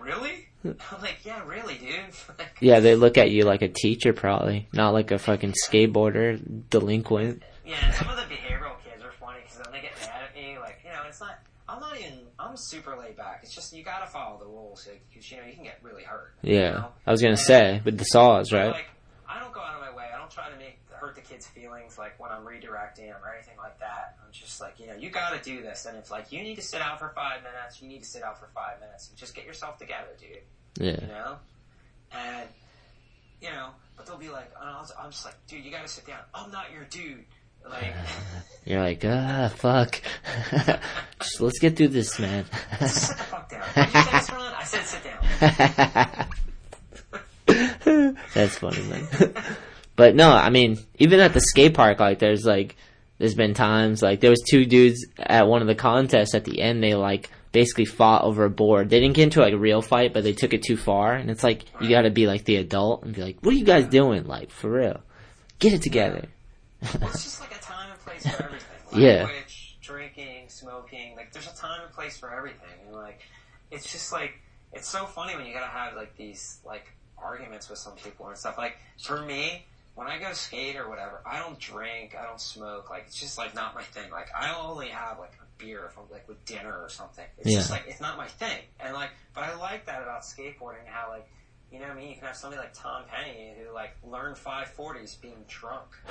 really? 0.00 0.48
I'm 0.64 1.00
like, 1.00 1.18
yeah, 1.24 1.42
really, 1.46 1.78
dude. 1.78 1.90
Like, 2.38 2.56
Yeah, 2.60 2.80
they 2.80 2.94
look 2.96 3.16
at 3.16 3.30
you 3.30 3.44
like 3.44 3.62
a 3.62 3.68
teacher, 3.68 4.12
probably, 4.12 4.68
not 4.72 4.90
like 4.90 5.10
a 5.10 5.18
fucking 5.18 5.54
skateboarder 5.66 6.68
delinquent. 6.68 7.42
Yeah, 7.66 7.90
some 7.92 8.08
of 8.08 8.16
the 8.16 8.22
behavioral 8.22 8.76
kids 8.84 9.02
are 9.02 9.12
funny 9.20 9.38
because 9.42 9.58
when 9.64 9.72
they 9.72 9.80
get 9.80 9.92
mad 10.00 10.22
at 10.28 10.34
me, 10.34 10.58
like, 10.58 10.80
you 10.84 10.90
know, 10.90 11.00
it's 11.08 11.20
not. 11.20 11.38
I'm 11.68 11.80
not 11.80 11.98
even. 11.98 12.18
I'm 12.40 12.56
super 12.56 12.96
laid 12.96 13.16
back. 13.16 13.40
It's 13.42 13.54
just 13.54 13.72
you 13.74 13.84
gotta 13.84 14.06
follow 14.06 14.38
the 14.38 14.46
rules 14.46 14.88
because 15.12 15.30
you 15.30 15.36
know 15.36 15.44
you 15.46 15.52
can 15.54 15.64
get 15.64 15.78
really 15.82 16.04
hurt. 16.04 16.32
you 16.42 16.56
Yeah, 16.56 16.70
know? 16.72 16.92
I 17.06 17.10
was 17.10 17.20
gonna 17.20 17.32
And- 17.32 17.38
say 17.40 17.82
with 17.84 17.98
the 17.98 18.04
saws, 18.04 18.52
right? 18.52 18.70
Like, 18.72 18.88
I 19.28 19.38
don't 19.38 19.52
go 19.52 19.60
out 19.60 19.74
of 19.74 19.80
my 19.80 19.94
way. 19.94 20.08
I 20.12 20.18
don't 20.18 20.30
try 20.30 20.48
to 20.50 20.56
make 20.56 20.78
hurt 20.90 21.14
the 21.14 21.20
kids' 21.20 21.46
feelings, 21.46 21.96
like 21.98 22.18
when 22.18 22.30
I'm 22.30 22.44
redirecting 22.44 23.06
them 23.08 23.16
or 23.24 23.32
anything 23.34 23.56
like 23.58 23.78
that. 23.80 24.16
I'm 24.24 24.32
just 24.32 24.60
like, 24.60 24.80
you 24.80 24.86
know, 24.86 24.94
you 24.94 25.10
gotta 25.10 25.38
do 25.42 25.62
this, 25.62 25.86
and 25.86 25.96
it's 25.96 26.10
like 26.10 26.32
you 26.32 26.42
need 26.42 26.56
to 26.56 26.62
sit 26.62 26.80
out 26.82 26.98
for 26.98 27.10
five 27.14 27.42
minutes. 27.42 27.80
You 27.82 27.88
need 27.88 28.00
to 28.00 28.08
sit 28.08 28.22
out 28.22 28.38
for 28.40 28.48
five 28.54 28.80
minutes. 28.80 29.08
And 29.08 29.16
just 29.18 29.34
get 29.34 29.44
yourself 29.46 29.78
together, 29.78 30.08
dude. 30.18 30.38
Yeah, 30.84 31.00
You 31.00 31.06
know, 31.08 31.36
and 32.12 32.48
you 33.40 33.50
know, 33.50 33.70
but 33.96 34.04
they'll 34.06 34.18
be 34.18 34.28
like, 34.28 34.50
and 34.60 34.68
I 34.68 34.78
was, 34.80 34.92
I'm 34.98 35.10
just 35.10 35.24
like, 35.24 35.34
dude, 35.46 35.64
you 35.64 35.70
gotta 35.70 35.88
sit 35.88 36.06
down. 36.06 36.20
I'm 36.34 36.50
not 36.50 36.72
your 36.72 36.84
dude. 36.84 37.24
Like. 37.68 37.94
you're 38.64 38.80
like, 38.80 39.04
ah, 39.04 39.52
fuck. 39.54 40.00
Just 41.20 41.40
let's 41.40 41.58
get 41.58 41.76
through 41.76 41.88
this, 41.88 42.18
man. 42.18 42.44
Sit 42.80 43.16
the 43.16 43.24
fuck 43.24 43.48
down. 43.50 43.62
Did 43.74 43.86
you 43.86 44.02
say 44.02 44.10
this 44.12 44.30
one? 44.30 44.52
I 44.54 44.64
said 44.64 44.84
sit 44.84 45.04
down. 45.04 46.26
That's 48.34 48.58
funny, 48.58 48.82
man. 48.82 49.08
but 49.96 50.14
no, 50.14 50.30
I 50.30 50.50
mean, 50.50 50.78
even 50.98 51.20
at 51.20 51.34
the 51.34 51.40
skate 51.40 51.74
park, 51.74 52.00
like, 52.00 52.18
there's 52.20 52.44
like, 52.46 52.76
there's 53.20 53.34
been 53.34 53.52
times 53.52 54.02
like 54.02 54.20
there 54.20 54.30
was 54.30 54.42
two 54.48 54.64
dudes 54.64 55.06
at 55.18 55.46
one 55.46 55.60
of 55.60 55.68
the 55.68 55.74
contests. 55.74 56.34
At 56.34 56.44
the 56.44 56.62
end, 56.62 56.82
they 56.82 56.94
like 56.94 57.28
basically 57.52 57.84
fought 57.84 58.24
over 58.24 58.44
a 58.44 58.50
board. 58.50 58.88
They 58.88 58.98
didn't 58.98 59.14
get 59.14 59.24
into 59.24 59.40
like 59.40 59.52
a 59.52 59.58
real 59.58 59.82
fight, 59.82 60.14
but 60.14 60.24
they 60.24 60.32
took 60.32 60.54
it 60.54 60.62
too 60.62 60.78
far. 60.78 61.12
And 61.12 61.30
it's 61.30 61.44
like 61.44 61.64
you 61.82 61.90
got 61.90 62.02
to 62.02 62.10
be 62.10 62.26
like 62.26 62.44
the 62.44 62.56
adult 62.56 63.04
and 63.04 63.14
be 63.14 63.22
like, 63.22 63.36
"What 63.42 63.52
are 63.52 63.58
you 63.58 63.64
guys 63.64 63.86
doing? 63.88 64.24
Like 64.24 64.50
for 64.50 64.70
real, 64.70 65.00
get 65.58 65.74
it 65.74 65.82
together." 65.82 66.28
It's 66.82 67.24
just 67.24 67.40
like 67.40 67.54
a 67.54 67.60
time 67.60 67.90
and 67.90 68.00
place 68.00 68.26
for 68.26 68.42
everything. 68.42 68.78
Like, 68.92 69.00
Yeah. 69.00 69.28
Drinking, 69.82 70.48
smoking, 70.48 71.16
like 71.16 71.32
there's 71.32 71.48
a 71.48 71.56
time 71.56 71.80
and 71.82 71.92
place 71.92 72.16
for 72.16 72.32
everything. 72.32 72.68
And 72.86 72.94
like, 72.94 73.20
it's 73.70 73.90
just 73.90 74.12
like, 74.12 74.34
it's 74.72 74.88
so 74.88 75.04
funny 75.06 75.34
when 75.34 75.46
you 75.46 75.52
gotta 75.52 75.66
have 75.66 75.96
like 75.96 76.16
these 76.16 76.60
like 76.64 76.92
arguments 77.18 77.68
with 77.68 77.78
some 77.78 77.94
people 77.96 78.28
and 78.28 78.36
stuff. 78.36 78.56
Like 78.56 78.76
for 79.02 79.20
me, 79.22 79.66
when 79.96 80.06
I 80.06 80.18
go 80.18 80.32
skate 80.32 80.76
or 80.76 80.88
whatever, 80.88 81.20
I 81.26 81.38
don't 81.40 81.58
drink, 81.58 82.14
I 82.18 82.24
don't 82.24 82.40
smoke. 82.40 82.88
Like 82.88 83.04
it's 83.08 83.18
just 83.18 83.36
like 83.36 83.54
not 83.54 83.74
my 83.74 83.82
thing. 83.82 84.10
Like 84.10 84.28
I 84.38 84.54
only 84.60 84.88
have 84.88 85.18
like 85.18 85.32
a 85.42 85.62
beer 85.62 85.86
if 85.90 85.98
I'm 85.98 86.04
like 86.10 86.28
with 86.28 86.44
dinner 86.44 86.72
or 86.80 86.88
something. 86.88 87.24
It's 87.38 87.50
just 87.56 87.70
like 87.70 87.84
it's 87.88 88.00
not 88.00 88.16
my 88.16 88.28
thing. 88.28 88.58
And 88.78 88.94
like, 88.94 89.10
but 89.34 89.44
I 89.44 89.56
like 89.56 89.86
that 89.86 90.02
about 90.02 90.22
skateboarding. 90.22 90.86
How 90.86 91.08
like. 91.10 91.28
You 91.72 91.78
know 91.78 91.86
what 91.86 91.96
I 91.96 92.00
mean? 92.00 92.08
You 92.08 92.14
can 92.16 92.24
have 92.26 92.36
somebody 92.36 92.60
like 92.60 92.74
Tom 92.74 93.02
Penny 93.08 93.54
who 93.62 93.72
like 93.72 93.96
learned 94.04 94.36
540s 94.36 95.20
being 95.20 95.44
drunk. 95.48 95.86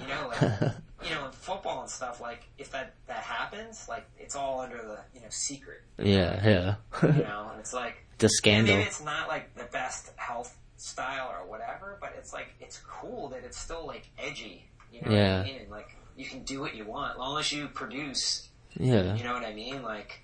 You 0.00 0.08
know, 0.08 0.28
like 0.28 0.72
you 1.02 1.14
know, 1.14 1.26
in 1.26 1.32
football 1.32 1.80
and 1.80 1.88
stuff, 1.90 2.20
like 2.20 2.42
if 2.58 2.70
that 2.72 2.94
that 3.06 3.22
happens, 3.22 3.86
like 3.88 4.04
it's 4.18 4.34
all 4.36 4.60
under 4.60 4.76
the 4.78 4.98
you 5.14 5.20
know 5.22 5.28
secret. 5.30 5.82
yeah, 5.98 6.44
yeah. 6.46 6.74
You 7.02 7.08
know, 7.22 7.48
and 7.52 7.60
it's 7.60 7.72
like 7.72 8.04
the 8.18 8.28
scandal. 8.28 8.74
maybe 8.76 8.86
it's 8.86 9.02
not 9.02 9.28
like 9.28 9.54
the 9.54 9.64
best 9.64 10.10
health 10.16 10.56
style 10.76 11.30
or 11.32 11.48
whatever, 11.48 11.96
but 12.00 12.14
it's 12.18 12.32
like 12.32 12.48
it's 12.60 12.78
cool 12.86 13.28
that 13.28 13.44
it's 13.44 13.56
still 13.58 13.86
like 13.86 14.10
edgy. 14.18 14.66
You 14.92 15.02
know 15.02 15.10
Yeah. 15.12 15.36
what 15.38 15.46
I 15.46 15.50
mean? 15.52 15.60
And 15.62 15.70
like 15.70 15.96
you 16.16 16.26
can 16.26 16.42
do 16.42 16.60
what 16.60 16.74
you 16.74 16.84
want, 16.84 17.12
as 17.12 17.18
long 17.18 17.38
as 17.38 17.50
you 17.52 17.68
produce. 17.68 18.48
Yeah, 18.76 19.14
You 19.16 19.24
know 19.24 19.32
what 19.32 19.44
I 19.44 19.54
mean? 19.54 19.82
Like 19.82 20.20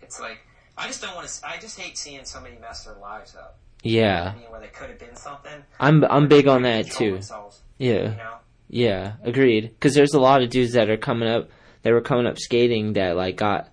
it's 0.00 0.20
like 0.20 0.38
I 0.78 0.86
just 0.86 1.02
don't 1.02 1.14
want 1.16 1.28
to. 1.28 1.46
I 1.48 1.58
just 1.58 1.78
hate 1.78 1.98
seeing 1.98 2.24
somebody 2.24 2.56
mess 2.58 2.84
their 2.84 2.94
lives 2.94 3.34
up. 3.36 3.58
Yeah. 3.82 4.32
I 4.34 4.38
mean, 4.38 4.50
where 4.50 4.60
they 4.60 4.66
could 4.68 4.90
have 4.90 4.98
been 4.98 5.16
something. 5.16 5.52
I'm 5.80 6.04
I'm 6.04 6.28
big 6.28 6.46
on 6.48 6.62
that 6.62 6.90
too. 6.90 7.12
themselves, 7.14 7.60
Yeah. 7.78 7.92
You 7.94 8.08
know. 8.16 8.34
Yeah, 8.70 9.12
agreed. 9.22 9.70
Because 9.70 9.94
there's 9.94 10.12
a 10.14 10.20
lot 10.20 10.42
of 10.42 10.50
dudes 10.50 10.72
that 10.74 10.90
are 10.90 10.98
coming 10.98 11.28
up, 11.28 11.48
that 11.82 11.92
were 11.92 12.02
coming 12.02 12.26
up 12.26 12.38
skating 12.38 12.92
that 12.94 13.16
like 13.16 13.36
got, 13.36 13.70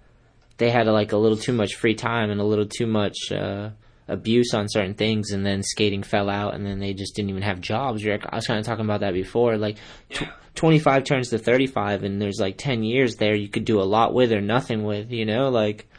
they 0.57 0.69
had 0.69 0.88
like 0.88 1.11
a 1.11 1.18
little 1.18 1.38
too 1.38 1.52
much 1.52 1.76
free 1.76 1.95
time 1.95 2.30
and 2.32 2.40
a 2.40 2.45
little 2.45 2.65
too 2.65 2.88
much 2.88 3.30
uh, 3.32 3.72
abuse 4.07 4.53
on 4.53 4.69
certain 4.69 4.94
things, 4.94 5.32
and 5.32 5.45
then 5.45 5.64
skating 5.64 6.02
fell 6.02 6.30
out, 6.30 6.53
and 6.56 6.65
then 6.65 6.80
they 6.80 6.94
just 6.94 7.14
didn't 7.14 7.30
even 7.32 7.41
have 7.41 7.60
jobs. 7.60 8.06
I 8.07 8.18
was 8.36 8.48
kind 8.48 8.60
of 8.60 8.65
talking 8.65 8.86
about 8.86 9.02
that 9.02 9.14
before. 9.14 9.57
Like, 9.57 9.77
tw- 10.11 10.22
Yeah. 10.22 10.32
25 10.56 11.03
turns 11.03 11.30
to 11.32 11.38
35, 11.38 12.03
and 12.06 12.22
there's 12.22 12.40
like 12.40 12.56
10 12.57 12.82
years 12.84 13.15
there 13.18 13.36
you 13.36 13.49
could 13.49 13.65
do 13.65 13.82
a 13.82 13.84
lot 13.84 14.14
with 14.14 14.32
or 14.32 14.40
nothing 14.40 14.86
with. 14.86 15.11
You 15.11 15.26
know, 15.26 15.49
like 15.49 15.90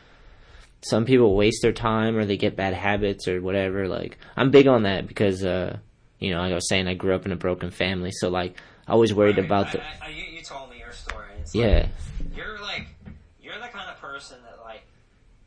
some 0.83 1.05
people 1.05 1.35
waste 1.35 1.63
their 1.63 1.73
time 1.73 2.17
or 2.17 2.25
they 2.25 2.37
get 2.37 2.57
bad 2.57 2.75
habits 2.75 3.29
or 3.29 3.41
whatever. 3.41 3.89
Like, 3.89 4.19
I'm 4.37 4.51
big 4.51 4.67
on 4.67 4.85
that 4.85 5.07
because, 5.07 5.45
uh, 5.45 5.79
you 6.19 6.31
know, 6.31 6.41
like 6.41 6.53
I 6.53 6.55
was 6.55 6.69
saying, 6.69 6.87
I 6.87 6.95
grew 6.95 7.15
up 7.15 7.27
in 7.27 7.33
a 7.33 7.37
broken 7.37 7.71
family, 7.71 8.13
so 8.13 8.29
like 8.29 8.57
I 8.87 8.95
was 8.95 9.13
worried 9.13 9.39
about 9.39 9.73
the 9.73 9.83
I, 9.83 10.07
I, 10.07 10.09
you, 10.09 10.25
you 10.25 10.43
told 10.43 10.71
me 10.71 10.79
your 10.79 10.93
story. 10.93 11.27
It's 11.41 11.55
yeah, 11.55 11.89
Like, 12.21 12.37
you're 12.37 12.61
like, 12.61 12.87
you're 13.43 13.59
the 13.59 13.69
kind 13.69 13.91
of 13.91 14.01
person 14.01 14.39
that 14.45 14.63
like, 14.63 14.87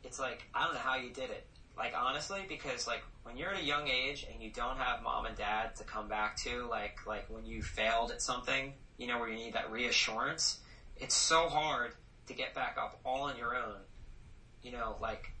it's 0.04 0.20
like 0.20 0.44
I 0.54 0.64
don't 0.64 0.74
know 0.74 0.80
how 0.80 0.96
you 0.96 1.10
did 1.10 1.30
it. 1.30 1.46
Like 1.76 1.94
honestly, 1.96 2.44
because 2.46 2.86
like 2.86 3.02
when 3.22 3.36
you're 3.36 3.50
at 3.54 3.60
a 3.60 3.64
young 3.64 3.88
age 3.88 4.26
and 4.30 4.42
you 4.42 4.50
don't 4.50 4.76
have 4.76 5.02
mom 5.02 5.24
and 5.24 5.36
dad 5.36 5.74
to 5.76 5.84
come 5.84 6.08
back 6.08 6.36
to, 6.44 6.66
like 6.68 6.98
like 7.06 7.26
when 7.30 7.46
you 7.46 7.62
failed 7.62 8.10
at 8.10 8.20
something, 8.20 8.74
you 8.98 9.06
know, 9.06 9.18
where 9.18 9.28
you 9.30 9.36
need 9.36 9.54
that 9.54 9.70
reassurance. 9.70 10.60
It's 10.98 11.14
so 11.14 11.48
hard 11.48 11.92
to 12.26 12.34
get 12.34 12.54
back 12.54 12.76
up 12.78 13.00
all 13.04 13.22
on 13.22 13.38
your 13.38 13.56
own. 13.56 13.76
You 14.62 14.72
know, 14.72 14.96
like 15.00 15.32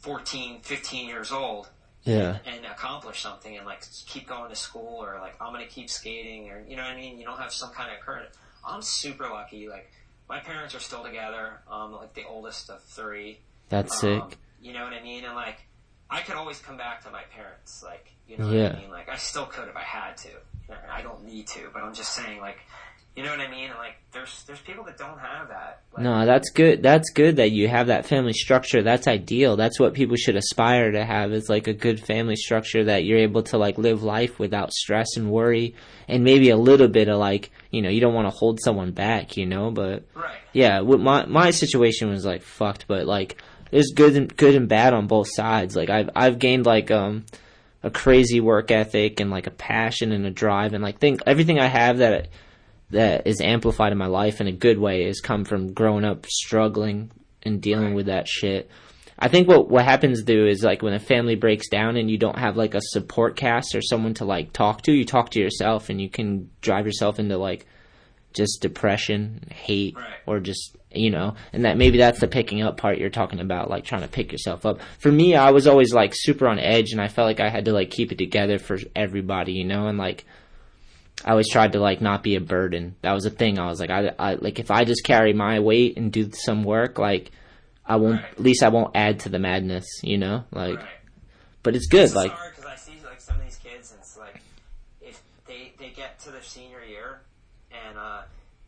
14, 0.00 0.60
15 0.62 1.06
years 1.08 1.30
old 1.32 1.68
yeah, 2.04 2.38
and 2.44 2.64
accomplish 2.66 3.20
something 3.22 3.56
and 3.56 3.64
like 3.64 3.84
keep 4.06 4.26
going 4.26 4.50
to 4.50 4.56
school 4.56 5.04
or 5.04 5.18
like 5.20 5.40
I'm 5.40 5.52
gonna 5.52 5.66
keep 5.66 5.88
skating 5.88 6.50
or 6.50 6.60
you 6.66 6.74
know 6.76 6.82
what 6.82 6.90
I 6.92 6.96
mean. 6.96 7.18
You 7.18 7.24
don't 7.24 7.38
have 7.38 7.52
some 7.52 7.70
kind 7.70 7.92
of 7.94 8.00
current. 8.00 8.28
I'm 8.66 8.82
super 8.82 9.28
lucky. 9.28 9.68
Like 9.68 9.88
my 10.28 10.40
parents 10.40 10.74
are 10.74 10.80
still 10.80 11.04
together. 11.04 11.60
I'm 11.70 11.92
like 11.92 12.14
the 12.14 12.24
oldest 12.24 12.70
of 12.70 12.82
three. 12.82 13.38
that's 13.68 13.92
Um, 14.02 14.28
sick. 14.30 14.38
You 14.60 14.72
know 14.72 14.82
what 14.84 14.92
I 14.92 15.02
mean? 15.02 15.24
And 15.24 15.36
like 15.36 15.58
I 16.10 16.22
could 16.22 16.34
always 16.34 16.58
come 16.58 16.76
back 16.76 17.04
to 17.04 17.10
my 17.12 17.22
parents. 17.34 17.84
Like 17.84 18.10
you 18.26 18.36
know 18.38 18.50
Yeah. 18.50 18.64
what 18.70 18.76
I 18.76 18.80
mean? 18.80 18.90
Like 18.90 19.08
I 19.08 19.16
still 19.16 19.46
could 19.46 19.68
if 19.68 19.76
I 19.76 19.82
had 19.82 20.16
to. 20.18 20.30
I 20.90 21.02
don't 21.02 21.24
need 21.24 21.46
to, 21.48 21.68
but 21.72 21.82
I'm 21.82 21.94
just 21.94 22.12
saying 22.14 22.40
like. 22.40 22.58
You 23.16 23.22
know 23.24 23.30
what 23.30 23.40
I 23.40 23.50
mean? 23.50 23.68
Like, 23.76 23.96
there's 24.12 24.42
there's 24.44 24.60
people 24.60 24.84
that 24.84 24.96
don't 24.96 25.18
have 25.18 25.48
that. 25.48 25.82
Like, 25.92 26.02
No, 26.02 26.24
that's 26.24 26.48
good. 26.50 26.82
That's 26.82 27.10
good 27.10 27.36
that 27.36 27.50
you 27.50 27.68
have 27.68 27.88
that 27.88 28.06
family 28.06 28.32
structure. 28.32 28.82
That's 28.82 29.06
ideal. 29.06 29.56
That's 29.56 29.78
what 29.78 29.92
people 29.92 30.16
should 30.16 30.36
aspire 30.36 30.92
to 30.92 31.04
have 31.04 31.32
is 31.32 31.48
like 31.50 31.66
a 31.66 31.74
good 31.74 32.00
family 32.00 32.36
structure 32.36 32.84
that 32.84 33.04
you're 33.04 33.18
able 33.18 33.42
to 33.44 33.58
like 33.58 33.76
live 33.76 34.02
life 34.02 34.38
without 34.38 34.72
stress 34.72 35.16
and 35.16 35.30
worry 35.30 35.74
and 36.08 36.24
maybe 36.24 36.48
a 36.48 36.56
little 36.56 36.88
bit 36.88 37.08
of 37.08 37.18
like, 37.18 37.50
you 37.70 37.82
know, 37.82 37.90
you 37.90 38.00
don't 38.00 38.14
want 38.14 38.30
to 38.30 38.36
hold 38.36 38.60
someone 38.62 38.92
back, 38.92 39.36
you 39.36 39.44
know, 39.44 39.70
but 39.70 40.04
Right. 40.14 40.38
yeah, 40.54 40.80
my 40.80 41.26
my 41.26 41.50
situation 41.50 42.08
was 42.08 42.24
like 42.24 42.40
fucked, 42.42 42.86
but 42.88 43.04
like 43.06 43.36
there's 43.70 43.92
good 43.94 44.16
and 44.16 44.34
good 44.34 44.54
and 44.54 44.68
bad 44.68 44.94
on 44.94 45.06
both 45.06 45.28
sides. 45.30 45.76
Like 45.76 45.90
I've 45.90 46.08
I've 46.16 46.38
gained 46.38 46.64
like 46.64 46.90
um 46.90 47.26
a 47.82 47.90
crazy 47.90 48.40
work 48.40 48.70
ethic 48.70 49.20
and 49.20 49.30
like 49.30 49.46
a 49.46 49.50
passion 49.50 50.12
and 50.12 50.24
a 50.24 50.30
drive 50.30 50.72
and 50.72 50.82
like 50.82 50.98
think 50.98 51.20
everything 51.26 51.58
I 51.58 51.66
have 51.66 51.98
that 51.98 52.28
that 52.92 53.26
is 53.26 53.40
amplified 53.40 53.92
in 53.92 53.98
my 53.98 54.06
life 54.06 54.40
in 54.40 54.46
a 54.46 54.52
good 54.52 54.78
way 54.78 55.04
has 55.06 55.20
come 55.20 55.44
from 55.44 55.72
growing 55.72 56.04
up 56.04 56.26
struggling 56.26 57.10
and 57.42 57.60
dealing 57.60 57.94
with 57.94 58.06
that 58.06 58.28
shit. 58.28 58.70
I 59.18 59.28
think 59.28 59.46
what 59.46 59.68
what 59.68 59.84
happens 59.84 60.24
though 60.24 60.46
is 60.46 60.64
like 60.64 60.82
when 60.82 60.94
a 60.94 60.98
family 60.98 61.34
breaks 61.36 61.68
down 61.68 61.96
and 61.96 62.10
you 62.10 62.18
don't 62.18 62.38
have 62.38 62.56
like 62.56 62.74
a 62.74 62.80
support 62.80 63.36
cast 63.36 63.74
or 63.74 63.82
someone 63.82 64.14
to 64.14 64.24
like 64.24 64.52
talk 64.52 64.82
to, 64.82 64.92
you 64.92 65.04
talk 65.04 65.30
to 65.30 65.40
yourself 65.40 65.90
and 65.90 66.00
you 66.00 66.08
can 66.08 66.50
drive 66.60 66.86
yourself 66.86 67.18
into 67.18 67.36
like 67.36 67.66
just 68.32 68.62
depression, 68.62 69.46
hate, 69.50 69.94
Right. 69.96 70.06
or 70.26 70.40
just 70.40 70.76
you 70.94 71.10
know, 71.10 71.34
and 71.52 71.64
that 71.64 71.78
maybe 71.78 71.98
that's 71.98 72.20
the 72.20 72.28
picking 72.28 72.62
up 72.62 72.76
part 72.76 72.98
you're 72.98 73.08
talking 73.10 73.40
about, 73.40 73.70
like 73.70 73.84
trying 73.84 74.02
to 74.02 74.08
pick 74.08 74.30
yourself 74.32 74.66
up. 74.66 74.80
For 74.98 75.10
me, 75.10 75.34
I 75.34 75.50
was 75.50 75.66
always 75.66 75.94
like 75.94 76.12
super 76.14 76.46
on 76.48 76.58
edge, 76.58 76.92
and 76.92 77.00
I 77.00 77.08
felt 77.08 77.26
like 77.26 77.40
I 77.40 77.48
had 77.48 77.64
to 77.66 77.72
like 77.72 77.90
keep 77.90 78.12
it 78.12 78.18
together 78.18 78.58
for 78.58 78.78
everybody, 78.94 79.52
you 79.52 79.64
know, 79.64 79.86
and 79.86 79.96
like 79.98 80.24
I 81.24 81.30
always 81.30 81.48
tried 81.50 81.72
to 81.72 81.80
like 81.80 82.00
not 82.00 82.22
be 82.22 82.36
a 82.36 82.40
burden. 82.40 82.96
That 83.02 83.12
was 83.12 83.26
a 83.26 83.30
thing. 83.30 83.58
I 83.58 83.66
was 83.66 83.80
like, 83.80 83.90
I, 83.90 84.12
I 84.18 84.34
like 84.34 84.58
if 84.58 84.70
I 84.70 84.84
just 84.84 85.04
carry 85.04 85.32
my 85.32 85.60
weight 85.60 85.96
and 85.96 86.12
do 86.12 86.30
some 86.32 86.64
work, 86.64 86.98
like 86.98 87.30
I 87.86 87.96
won't. 87.96 88.22
Right. 88.22 88.32
At 88.32 88.40
least 88.40 88.62
I 88.62 88.68
won't 88.68 88.96
add 88.96 89.20
to 89.20 89.28
the 89.28 89.38
madness, 89.38 89.86
you 90.02 90.18
know. 90.18 90.44
Like, 90.50 90.78
Right. 90.78 90.86
but 91.62 91.76
it's 91.76 91.86
good. 91.86 92.04
It's 92.04 92.14
Like, 92.14 92.32
because 92.50 92.64
I 92.64 92.76
see 92.76 92.94
like 93.04 93.20
some 93.20 93.36
of 93.36 93.44
these 93.44 93.56
kids, 93.56 93.92
and 93.92 94.00
it's 94.00 94.16
like 94.16 94.40
if 95.00 95.20
they 95.46 95.72
they 95.78 95.90
get 95.90 96.18
to 96.20 96.30
their 96.30 96.42
senior 96.42 96.82
year 96.82 97.20
and 97.70 97.98
uh, 97.98 98.22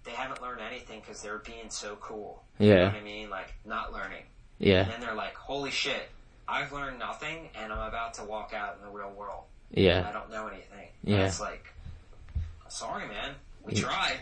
they 0.05 0.13
haven't 0.13 0.41
learned 0.43 0.61
anything 0.61 1.01
because 1.01 1.23
they're 1.23 1.39
being 1.39 1.71
so 1.71 1.97
cool. 2.01 2.45
You 2.59 2.69
know 2.69 2.75
yeah, 2.77 2.85
what 2.87 2.95
I 2.95 3.01
mean? 3.03 3.31
Like 3.31 3.55
not 3.65 3.93
learning, 3.93 4.23
yeah, 4.59 4.83
and 4.83 4.93
then 4.93 5.01
they're 5.01 5.15
like, 5.15 5.35
"Holy 5.35 5.71
shit! 5.71 6.09
I've 6.47 6.73
learned 6.73 6.99
nothing, 6.99 7.49
and 7.55 7.73
I'm 7.73 7.89
about 7.89 8.15
to 8.15 8.25
walk 8.25 8.53
out 8.55 8.77
in 8.79 8.85
the 8.87 8.93
real 8.97 9.11
world. 9.11 9.45
Yeah. 9.73 9.99
And 9.99 10.07
I 10.07 10.13
don't 10.13 10.31
know 10.31 10.47
anything. 10.47 10.89
Yeah. 11.03 11.17
And 11.17 11.25
it's 11.25 11.41
like, 11.41 11.67
sorry, 12.75 13.07
man. 13.09 13.35
We 13.65 13.75
tried. 13.75 14.19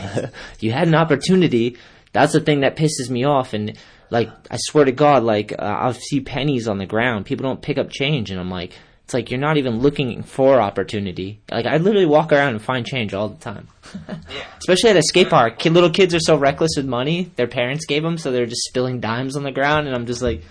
you 0.60 0.72
had 0.72 0.88
an 0.88 0.94
opportunity. 0.94 1.76
That's 2.12 2.32
the 2.32 2.40
thing 2.40 2.60
that 2.60 2.76
pisses 2.76 3.10
me 3.10 3.24
off. 3.24 3.52
And 3.52 3.76
like, 4.10 4.30
I 4.50 4.56
swear 4.58 4.84
to 4.86 4.92
God, 4.92 5.22
like 5.22 5.52
uh, 5.52 5.56
I'll 5.62 5.92
see 5.92 6.20
pennies 6.20 6.66
on 6.68 6.78
the 6.78 6.86
ground. 6.86 7.26
People 7.26 7.44
don't 7.44 7.60
pick 7.60 7.76
up 7.76 7.90
change, 7.90 8.30
and 8.30 8.40
I'm 8.40 8.50
like, 8.50 8.72
it's 9.04 9.14
like 9.14 9.30
you're 9.30 9.38
not 9.38 9.56
even 9.56 9.80
looking 9.80 10.22
for 10.22 10.60
opportunity. 10.60 11.40
Like 11.50 11.66
I 11.66 11.76
literally 11.76 12.06
walk 12.06 12.32
around 12.32 12.54
and 12.54 12.62
find 12.62 12.86
change 12.86 13.12
all 13.14 13.28
the 13.28 13.38
time. 13.38 13.68
Yeah. 14.28 14.44
Especially 14.58 14.90
at 14.90 14.96
a 14.96 15.02
skate 15.02 15.30
park, 15.30 15.60
Kid, 15.60 15.72
little 15.72 15.90
kids 15.90 16.12
are 16.12 16.20
so 16.20 16.36
reckless 16.36 16.72
with 16.76 16.86
money. 16.86 17.30
Their 17.36 17.46
parents 17.46 17.86
gave 17.86 18.02
them, 18.02 18.18
so 18.18 18.32
they're 18.32 18.46
just 18.46 18.64
spilling 18.64 18.98
dimes 18.98 19.36
on 19.36 19.44
the 19.44 19.52
ground, 19.52 19.86
and 19.86 19.94
I'm 19.94 20.06
just 20.06 20.22
like, 20.22 20.42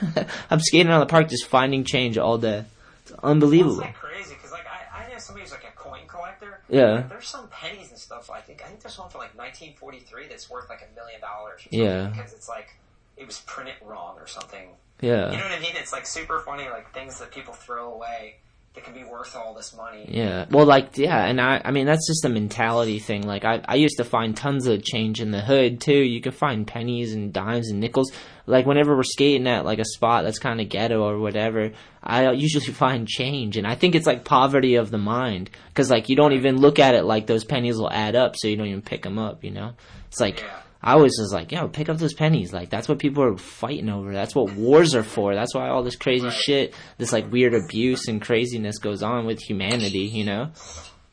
I'm 0.50 0.60
skating 0.60 0.88
around 0.88 1.00
the 1.00 1.06
park 1.06 1.28
just 1.28 1.46
finding 1.46 1.84
change 1.84 2.18
all 2.18 2.36
day. 2.36 2.64
It's 3.04 3.12
unbelievable. 3.22 3.76
like 3.76 3.94
crazy 3.94 4.34
because 4.34 4.52
like 4.52 4.66
I, 4.66 5.04
I 5.04 5.08
know 5.10 5.18
somebody 5.18 5.44
who's 5.44 5.52
like 5.52 5.64
a 5.64 5.76
coin 5.76 6.00
collector. 6.06 6.60
Yeah. 6.72 7.04
There's 7.08 7.28
some 7.28 7.48
pennies 7.48 7.90
and 7.90 7.98
stuff. 7.98 8.30
I 8.30 8.40
think 8.40 8.62
I 8.62 8.68
think 8.68 8.80
there's 8.80 8.98
one 8.98 9.10
from 9.10 9.20
like 9.20 9.36
1943 9.36 10.28
that's 10.28 10.48
worth 10.48 10.68
like 10.68 10.80
a 10.82 10.94
million 10.94 11.20
dollars. 11.20 11.66
Yeah. 11.70 12.08
Because 12.08 12.32
it's 12.32 12.48
like 12.48 12.74
it 13.16 13.26
was 13.26 13.40
printed 13.40 13.74
wrong 13.82 14.16
or 14.18 14.26
something. 14.26 14.70
Yeah. 15.00 15.30
You 15.30 15.36
know 15.36 15.44
what 15.44 15.52
I 15.52 15.60
mean? 15.60 15.74
It's 15.74 15.92
like 15.92 16.06
super 16.06 16.40
funny, 16.40 16.68
like 16.68 16.92
things 16.94 17.18
that 17.18 17.30
people 17.30 17.54
throw 17.54 17.92
away 17.92 18.36
that 18.74 18.84
can 18.84 18.94
be 18.94 19.04
worth 19.04 19.36
all 19.36 19.52
this 19.52 19.76
money. 19.76 20.06
Yeah. 20.08 20.46
Well, 20.50 20.64
like, 20.64 20.96
yeah, 20.96 21.24
and 21.26 21.40
I, 21.40 21.60
I 21.62 21.70
mean, 21.72 21.84
that's 21.84 22.06
just 22.06 22.24
a 22.24 22.30
mentality 22.30 22.98
thing. 22.98 23.26
Like, 23.26 23.44
I, 23.44 23.60
I 23.66 23.74
used 23.74 23.98
to 23.98 24.04
find 24.04 24.34
tons 24.34 24.66
of 24.66 24.82
change 24.82 25.20
in 25.20 25.30
the 25.30 25.42
hood 25.42 25.80
too. 25.80 25.92
You 25.92 26.22
can 26.22 26.32
find 26.32 26.66
pennies 26.66 27.12
and 27.12 27.32
dimes 27.32 27.68
and 27.70 27.80
nickels. 27.80 28.10
Like, 28.46 28.64
whenever 28.64 28.96
we're 28.96 29.02
skating 29.02 29.46
at 29.46 29.66
like 29.66 29.78
a 29.78 29.84
spot 29.84 30.24
that's 30.24 30.38
kind 30.38 30.60
of 30.60 30.70
ghetto 30.70 31.02
or 31.02 31.18
whatever, 31.18 31.72
I 32.02 32.32
usually 32.32 32.64
find 32.72 33.06
change, 33.06 33.58
and 33.58 33.66
I 33.66 33.74
think 33.74 33.94
it's 33.94 34.06
like 34.06 34.24
poverty 34.24 34.76
of 34.76 34.90
the 34.90 34.98
mind, 34.98 35.50
because 35.68 35.90
like 35.90 36.08
you 36.08 36.16
don't 36.16 36.32
even 36.32 36.56
look 36.58 36.78
at 36.78 36.94
it 36.94 37.04
like 37.04 37.26
those 37.26 37.44
pennies 37.44 37.76
will 37.76 37.90
add 37.90 38.16
up, 38.16 38.36
so 38.36 38.48
you 38.48 38.56
don't 38.56 38.68
even 38.68 38.82
pick 38.82 39.02
them 39.02 39.18
up. 39.18 39.44
You 39.44 39.50
know, 39.50 39.72
it's 40.08 40.20
like. 40.20 40.40
Yeah. 40.40 40.58
I 40.82 40.96
was 40.96 41.16
just 41.16 41.32
like, 41.32 41.52
yo, 41.52 41.68
pick 41.68 41.88
up 41.88 41.98
those 41.98 42.14
pennies. 42.14 42.52
Like, 42.52 42.68
that's 42.68 42.88
what 42.88 42.98
people 42.98 43.22
are 43.22 43.36
fighting 43.36 43.88
over. 43.88 44.12
That's 44.12 44.34
what 44.34 44.52
wars 44.54 44.94
are 44.96 45.04
for. 45.04 45.34
That's 45.34 45.54
why 45.54 45.68
all 45.68 45.84
this 45.84 45.94
crazy 45.96 46.30
shit, 46.30 46.74
this 46.98 47.12
like 47.12 47.30
weird 47.30 47.54
abuse 47.54 48.08
and 48.08 48.20
craziness 48.20 48.78
goes 48.78 49.02
on 49.02 49.24
with 49.24 49.40
humanity, 49.40 50.00
you 50.00 50.24
know? 50.24 50.50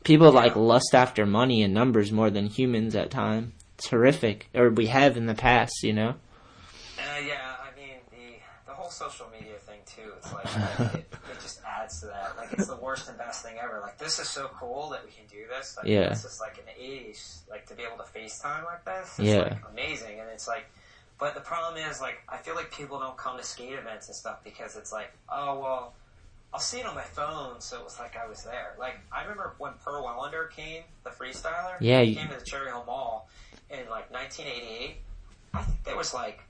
People 0.02 0.32
like 0.32 0.56
lust 0.56 0.94
after 0.94 1.24
money 1.24 1.62
and 1.62 1.72
numbers 1.72 2.10
more 2.10 2.30
than 2.30 2.46
humans 2.46 2.96
at 2.96 3.10
time. 3.10 3.52
It's 3.78 3.88
horrific. 3.88 4.48
Or 4.54 4.70
we 4.70 4.86
have 4.86 5.16
in 5.16 5.26
the 5.26 5.34
past, 5.34 5.82
you 5.84 5.92
know? 5.92 6.14
Uh, 6.98 7.20
yeah, 7.26 7.54
I 7.62 7.78
mean 7.78 7.96
the 8.10 8.36
the 8.66 8.72
whole 8.72 8.90
social 8.90 9.26
media 9.32 9.56
thing 9.58 9.78
too. 9.86 10.10
It's 10.18 10.32
like 10.32 10.94
it, 10.94 11.14
adds 11.90 12.00
to 12.00 12.06
that. 12.06 12.36
Like 12.36 12.52
it's 12.52 12.66
the 12.68 12.76
worst 12.76 13.08
and 13.08 13.18
best 13.18 13.44
thing 13.44 13.56
ever. 13.62 13.80
Like 13.80 13.98
this 13.98 14.18
is 14.18 14.28
so 14.28 14.48
cool 14.58 14.90
that 14.90 15.04
we 15.04 15.10
can 15.10 15.24
do 15.30 15.46
this. 15.48 15.76
Like, 15.76 15.86
Yeah. 15.86 16.10
It's 16.12 16.22
just 16.22 16.40
like 16.40 16.58
in 16.58 16.64
the 16.64 16.82
'80s, 16.82 17.40
like 17.50 17.66
to 17.66 17.74
be 17.74 17.82
able 17.82 17.96
to 18.02 18.04
FaceTime 18.18 18.64
like 18.64 18.84
this. 18.84 19.18
It's 19.18 19.28
Yeah. 19.28 19.38
like 19.42 19.62
amazing, 19.70 20.20
and 20.20 20.28
it's 20.30 20.46
like. 20.48 20.64
But 21.18 21.34
the 21.34 21.40
problem 21.42 21.76
is, 21.84 22.00
like, 22.00 22.14
I 22.30 22.38
feel 22.38 22.54
like 22.54 22.72
people 22.72 22.98
don't 22.98 23.14
come 23.14 23.36
to 23.36 23.42
skate 23.44 23.74
events 23.74 24.06
and 24.06 24.16
stuff 24.16 24.42
because 24.42 24.74
it's 24.74 24.90
like, 24.90 25.12
oh 25.28 25.60
well, 25.60 25.92
I'll 26.54 26.60
see 26.60 26.80
it 26.80 26.86
on 26.86 26.94
my 26.94 27.02
phone, 27.02 27.60
so 27.60 27.76
it 27.78 27.84
was 27.84 27.98
like 27.98 28.16
I 28.16 28.26
was 28.26 28.42
there. 28.42 28.74
Like 28.78 28.98
I 29.12 29.22
remember 29.22 29.54
when 29.58 29.72
Per 29.84 30.00
Welinder 30.00 30.46
came, 30.46 30.84
the 31.04 31.10
freestyler. 31.10 31.76
Yeah, 31.80 32.00
he 32.00 32.10
you- 32.12 32.16
came 32.16 32.28
to 32.30 32.36
the 32.38 32.44
Cherry 32.44 32.68
Hill 32.68 32.84
Mall 32.86 33.28
in 33.68 33.80
like 33.90 34.10
1988. 34.10 34.96
I 35.52 35.62
think 35.62 35.84
there 35.84 35.96
was 35.96 36.14
like 36.14 36.40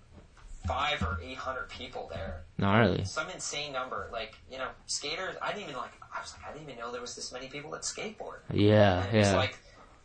five 0.72 1.02
or 1.02 1.18
eight 1.22 1.36
hundred 1.36 1.68
people 1.68 2.08
there. 2.12 2.44
Gnarly. 2.58 3.04
Some 3.04 3.28
insane 3.30 3.72
number. 3.72 4.08
Like 4.12 4.34
you 4.50 4.58
know, 4.58 4.68
skaters. 4.86 5.36
I 5.42 5.48
didn't 5.52 5.64
even 5.64 5.76
like. 5.76 5.92
I 6.16 6.20
was 6.20 6.34
like, 6.36 6.48
I 6.50 6.52
didn't 6.52 6.68
even 6.68 6.80
know 6.80 6.92
there 6.92 7.00
was 7.00 7.14
this 7.14 7.32
many 7.32 7.48
people 7.48 7.70
that 7.72 7.82
skateboard. 7.82 8.38
Yeah, 8.52 9.02
And 9.04 9.14
it 9.14 9.18
was 9.20 9.28
yeah. 9.28 9.36
like, 9.36 9.58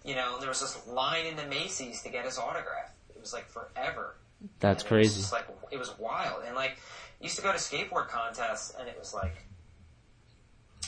you 0.03 0.15
know, 0.15 0.37
there 0.39 0.49
was 0.49 0.61
this 0.61 0.85
line 0.87 1.25
in 1.25 1.35
the 1.35 1.45
Macy's 1.47 2.01
to 2.03 2.09
get 2.09 2.25
his 2.25 2.37
autograph. 2.37 2.91
It 3.15 3.19
was 3.19 3.33
like 3.33 3.47
forever. 3.47 4.15
That's 4.59 4.83
And 4.83 4.91
It 4.91 4.97
was 4.99 5.13
crazy. 5.15 5.31
like 5.35 5.47
it 5.71 5.77
was 5.79 5.97
wild, 5.97 6.43
and 6.45 6.55
like 6.55 6.77
used 7.21 7.35
to 7.37 7.41
go 7.41 7.51
to 7.51 7.57
skateboard 7.57 8.07
contests, 8.09 8.75
and 8.79 8.87
it 8.87 8.95
was 8.99 9.13
like, 9.13 9.35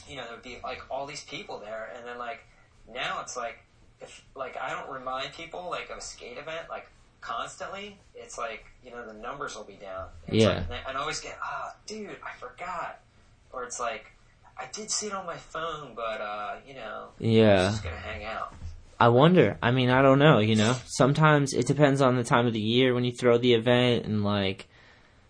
you 0.07 0.15
know, 0.17 0.23
there'd 0.29 0.41
be 0.43 0.59
like 0.63 0.81
all 0.91 1.05
these 1.05 1.23
people 1.23 1.59
there, 1.59 1.91
and 1.95 2.05
then 2.05 2.17
like 2.17 2.39
now 2.91 3.19
it's 3.21 3.35
like 3.35 3.59
if 4.01 4.23
like 4.35 4.55
I 4.57 4.69
don't 4.69 4.89
remind 4.91 5.33
people 5.33 5.67
like 5.69 5.89
of 5.89 5.97
a 5.97 6.01
skate 6.01 6.37
event 6.37 6.69
like 6.69 6.87
constantly, 7.22 7.98
it's 8.15 8.38
like 8.38 8.65
you 8.84 8.91
know 8.91 9.06
the 9.06 9.14
numbers 9.14 9.56
will 9.56 9.64
be 9.64 9.73
down. 9.76 10.06
It's 10.27 10.38
Yeah. 10.44 10.64
like, 10.69 10.80
and 10.88 10.98
I- 10.98 11.02
always 11.02 11.19
get 11.19 11.38
ah, 11.44 11.73
dude, 11.85 12.10
I 12.26 12.38
forgot, 12.39 12.99
or 13.52 13.64
it's 13.64 13.80
like. 13.80 14.11
I 14.60 14.65
did 14.73 14.89
see 14.89 15.06
it 15.06 15.14
on 15.14 15.27
my 15.27 15.38
phone, 15.38 15.91
but 15.95 16.19
uh, 16.19 16.56
you 16.68 16.73
know, 16.73 17.10
Yeah. 17.19 17.65
I'm 17.68 17.72
just 17.73 17.84
gonna 17.84 17.95
hang 17.98 18.23
out. 18.26 18.56
I 18.99 19.10
wonder. 19.10 19.56
I 19.61 19.69
mean, 19.69 19.91
I 19.91 20.02
don't 20.02 20.18
know, 20.18 20.39
you 20.39 20.56
know? 20.56 20.76
Sometimes 20.88 21.53
it 21.53 21.68
depends 21.68 22.02
on 22.02 22.15
the 22.15 22.23
time 22.23 22.48
of 22.48 22.53
the 22.53 22.60
year 22.60 22.95
when 22.95 23.03
you 23.03 23.11
throw 23.11 23.38
the 23.38 23.53
event 23.53 24.06
and 24.07 24.23
like 24.23 24.68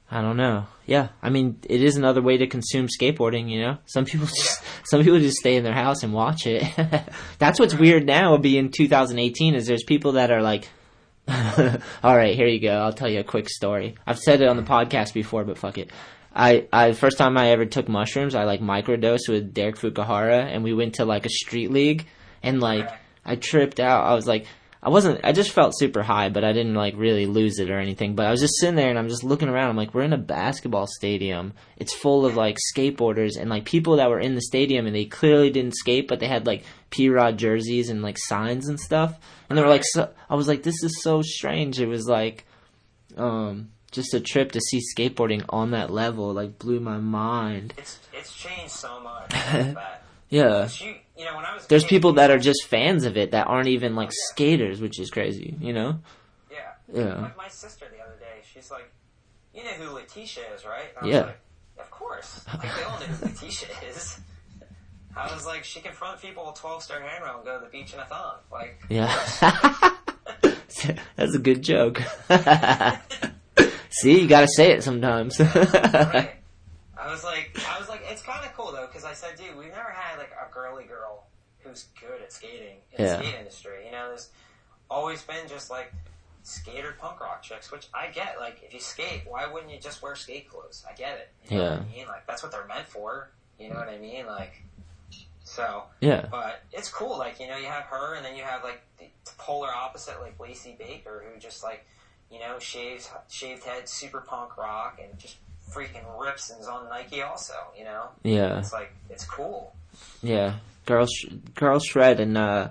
I 0.10 0.22
don't 0.22 0.38
know. 0.38 0.68
Yeah. 0.86 1.10
I 1.22 1.30
mean, 1.30 1.60
it 1.70 1.84
is 1.84 1.98
another 1.98 2.22
way 2.22 2.38
to 2.38 2.48
consume 2.48 2.88
skateboarding, 2.88 3.50
you 3.50 3.60
know? 3.60 3.80
Some 3.88 4.06
people 4.06 4.28
just 4.28 4.62
some 4.86 5.04
people 5.04 5.20
just 5.20 5.40
stay 5.40 5.58
in 5.58 5.66
their 5.66 5.74
house 5.74 6.04
and 6.04 6.14
watch 6.14 6.48
it. 6.48 6.64
That's 7.38 7.60
what's 7.60 7.76
weird 7.76 8.06
now 8.06 8.38
being 8.38 8.72
2018 8.72 9.56
is 9.56 9.68
there's 9.68 9.84
people 9.84 10.14
that 10.14 10.32
are 10.32 10.42
like 10.42 10.70
All 12.04 12.16
right, 12.16 12.36
here 12.36 12.48
you 12.48 12.60
go. 12.60 12.72
I'll 12.72 12.94
tell 12.94 13.10
you 13.10 13.20
a 13.20 13.24
quick 13.24 13.50
story. 13.50 13.96
I've 14.06 14.20
said 14.20 14.42
it 14.42 14.48
on 14.48 14.56
the 14.56 14.64
podcast 14.64 15.14
before, 15.14 15.44
but 15.44 15.58
fuck 15.58 15.78
it. 15.78 15.92
I, 16.34 16.68
I 16.72 16.94
first 16.94 17.18
time 17.18 17.38
I 17.38 17.50
ever 17.50 17.66
took 17.66 17.90
mushrooms, 17.90 18.36
I 18.36 18.44
like 18.44 18.62
microdosed 18.62 19.28
with 19.28 19.54
Derek 19.54 19.78
Fukuhara, 19.78 20.46
and 20.46 20.64
we 20.64 20.74
went 20.74 20.96
to 20.96 21.06
like 21.06 21.26
a 21.26 21.30
street 21.30 21.72
league, 21.72 22.06
and 22.44 22.62
like 22.62 22.90
I 23.26 23.36
tripped 23.36 23.80
out. 23.80 24.06
I 24.06 24.14
was 24.14 24.28
like, 24.28 24.46
I 24.88 24.90
wasn't. 24.90 25.20
I 25.26 25.34
just 25.34 25.52
felt 25.52 25.78
super 25.78 26.02
high, 26.02 26.30
but 26.30 26.46
I 26.46 26.54
didn't 26.54 26.76
like 26.76 26.96
really 26.96 27.26
lose 27.26 27.60
it 27.60 27.70
or 27.70 27.78
anything. 27.78 28.16
But 28.16 28.26
I 28.26 28.32
was 28.32 28.40
just 28.40 28.58
sitting 28.58 28.78
there, 28.78 28.90
and 28.90 28.98
I'm 28.98 29.10
just 29.10 29.22
looking 29.22 29.50
around. 29.50 29.70
I'm 29.70 29.76
like, 29.76 29.94
we're 29.94 30.04
in 30.04 30.14
a 30.14 30.18
basketball 30.18 30.88
stadium. 30.88 31.52
It's 31.76 31.94
full 31.94 32.26
of 32.26 32.38
like 32.38 32.58
skateboarders 32.74 33.38
and 33.38 33.50
like 33.50 33.66
people 33.66 33.98
that 33.98 34.10
were 34.10 34.22
in 34.22 34.36
the 34.36 34.42
stadium, 34.42 34.86
and 34.86 34.96
they 34.96 35.04
clearly 35.04 35.50
didn't 35.50 35.76
skate, 35.76 36.08
but 36.08 36.22
they 36.22 36.28
had 36.28 36.48
like 36.48 36.64
P 36.90 37.10
Rod 37.10 37.38
jerseys 37.38 37.90
and 37.90 38.02
like 38.02 38.18
signs 38.18 38.70
and 38.70 38.80
stuff. 38.80 39.20
And 39.50 39.58
they 39.58 39.62
were 39.62 39.68
like, 39.68 39.84
so, 39.84 40.10
I 40.30 40.36
was 40.36 40.48
like, 40.48 40.64
this 40.64 40.82
is 40.82 41.04
so 41.04 41.22
strange. 41.22 41.82
It 41.82 41.88
was 41.88 42.08
like, 42.08 42.46
um, 43.18 43.72
just 43.92 44.14
a 44.14 44.22
trip 44.22 44.54
to 44.54 44.62
see 44.62 44.80
skateboarding 44.96 45.44
on 45.50 45.72
that 45.72 45.92
level. 45.92 46.32
Like 46.32 46.60
blew 46.60 46.80
my 46.80 47.00
mind. 47.00 47.74
It's 47.78 48.00
it's 48.14 48.34
changed 48.34 48.72
so 48.72 49.02
much. 49.02 49.76
Yeah. 50.30 50.68
You, 50.80 50.96
you 51.18 51.26
know, 51.26 51.36
when 51.36 51.46
I 51.46 51.56
was 51.56 51.66
There's 51.68 51.84
kid, 51.84 51.90
people 51.90 52.14
that 52.14 52.30
are 52.32 52.38
just 52.40 52.66
fans 52.68 53.06
of 53.06 53.18
it 53.18 53.32
that 53.32 53.48
aren't 53.48 53.70
even 53.70 53.96
like 53.96 54.12
skaters, 54.12 54.80
which 54.80 55.00
is 55.00 55.10
crazy, 55.10 55.56
you 55.60 55.74
know? 55.74 56.00
Yeah. 56.52 56.58
Yeah. 56.94 57.22
Like 57.22 57.38
my 57.38 57.48
sister 57.48 57.86
the 57.92 58.04
other 58.04 58.18
day, 58.20 58.42
she's 58.54 58.70
like, 58.72 58.90
"You 59.54 59.64
know 59.64 59.72
who 59.72 59.96
Leticia 59.98 60.42
is, 60.56 60.66
right?" 60.66 60.90
Yeah. 61.04 61.20
Was 61.20 61.26
like, 61.28 61.40
of 61.80 61.92
course. 61.92 62.46
Like 62.48 62.76
they 62.76 62.84
all 62.84 63.00
know 63.00 63.06
who 63.08 63.26
Leticia 63.26 63.90
is. 63.90 64.20
I 65.16 65.34
was 65.34 65.46
like, 65.48 65.64
she 65.64 65.80
can 65.80 65.94
front 65.94 66.22
people 66.22 66.46
with 66.46 66.56
12 66.56 66.84
star 66.84 67.02
handrail 67.02 67.38
and 67.38 67.46
go 67.46 67.58
to 67.60 67.66
the 67.66 67.72
beach 67.72 67.92
in 67.94 68.00
a 68.00 68.06
thong. 68.06 68.36
Like, 68.52 68.80
Yeah. 68.90 69.12
That's 71.16 71.34
a 71.34 71.40
good 71.40 71.64
joke. 71.64 72.00
See, 73.90 74.22
you 74.22 74.28
gotta 74.28 74.48
say 74.48 74.72
it 74.74 74.84
sometimes. 74.84 75.40
right. 75.40 76.34
I 77.00 77.10
was 77.12 77.24
like, 77.24 77.58
I 77.68 77.80
was 77.80 77.90
like, 77.90 78.02
it's 78.10 78.22
kind 78.22 78.46
of 78.46 78.54
cool 78.54 78.72
though, 78.72 78.86
because 78.86 79.06
I 79.06 79.14
said, 79.14 79.38
dude, 79.38 79.58
we've 79.58 79.70
never 79.72 79.90
had 79.90 80.07
girly 80.58 80.86
girl 80.86 81.26
who's 81.60 81.86
good 82.00 82.22
at 82.22 82.32
skating 82.32 82.78
in 82.94 83.06
Yeah. 83.06 83.18
the 83.18 83.24
skate 83.24 83.36
industry. 83.36 83.86
You 83.86 83.92
know, 83.92 84.08
there's 84.10 84.30
always 84.90 85.22
been 85.24 85.48
just 85.48 85.70
like 85.70 85.94
skater 86.44 86.96
punk 87.00 87.20
rock 87.20 87.42
chicks, 87.44 87.72
which 87.72 87.88
I 87.94 88.08
get. 88.08 88.40
Like, 88.40 88.62
if 88.64 88.74
you 88.74 88.80
skate, 88.80 89.24
why 89.28 89.46
wouldn't 89.48 89.72
you 89.72 89.80
just 89.80 90.02
wear 90.02 90.16
skate 90.16 90.50
clothes? 90.50 90.84
I 90.90 90.94
get 90.94 91.18
it. 91.18 91.30
You 91.50 91.58
know 91.58 91.64
Yeah. 91.64 91.70
what 91.72 91.80
I 91.82 91.84
mean? 91.96 92.08
Like, 92.08 92.26
that's 92.28 92.42
what 92.44 92.52
they're 92.52 92.66
meant 92.66 92.88
for. 92.88 93.30
You 93.60 93.70
know 93.70 93.76
what 93.76 93.90
I 93.90 93.98
mean? 93.98 94.26
Like, 94.26 94.62
so. 95.44 95.84
yeah. 96.02 96.26
But 96.32 96.62
it's 96.72 96.90
cool. 96.90 97.18
Like, 97.18 97.40
you 97.40 97.48
know, 97.48 97.58
you 97.58 97.66
have 97.68 97.84
her, 97.86 98.16
and 98.16 98.26
then 98.26 98.36
you 98.36 98.44
have 98.44 98.64
like 98.64 98.82
the 98.98 99.06
polar 99.38 99.70
opposite, 99.74 100.22
like 100.22 100.40
Lacey 100.40 100.76
Baker, 100.78 101.26
who 101.28 101.40
just 101.40 101.64
like, 101.64 101.86
you 102.32 102.40
know, 102.40 102.60
shaves, 102.60 103.10
shaved 103.30 103.64
head, 103.64 103.88
super 103.90 104.22
punk 104.22 104.58
rock, 104.58 105.00
and 105.04 105.18
just 105.20 105.38
freaking 105.70 106.04
rips 106.20 106.50
and 106.50 106.62
is 106.62 106.68
on 106.68 106.88
Nike 106.90 107.22
also. 107.22 107.56
You 107.78 107.84
know, 107.86 108.10
Yeah. 108.24 108.60
it's 108.60 108.72
like 108.74 108.94
it's 109.10 109.26
cool. 109.26 109.74
Yeah. 110.22 110.56
Girl, 110.86 111.06
sh- 111.06 111.26
girl 111.56 111.80
shred 111.80 112.20
and, 112.20 112.38
uh, 112.38 112.70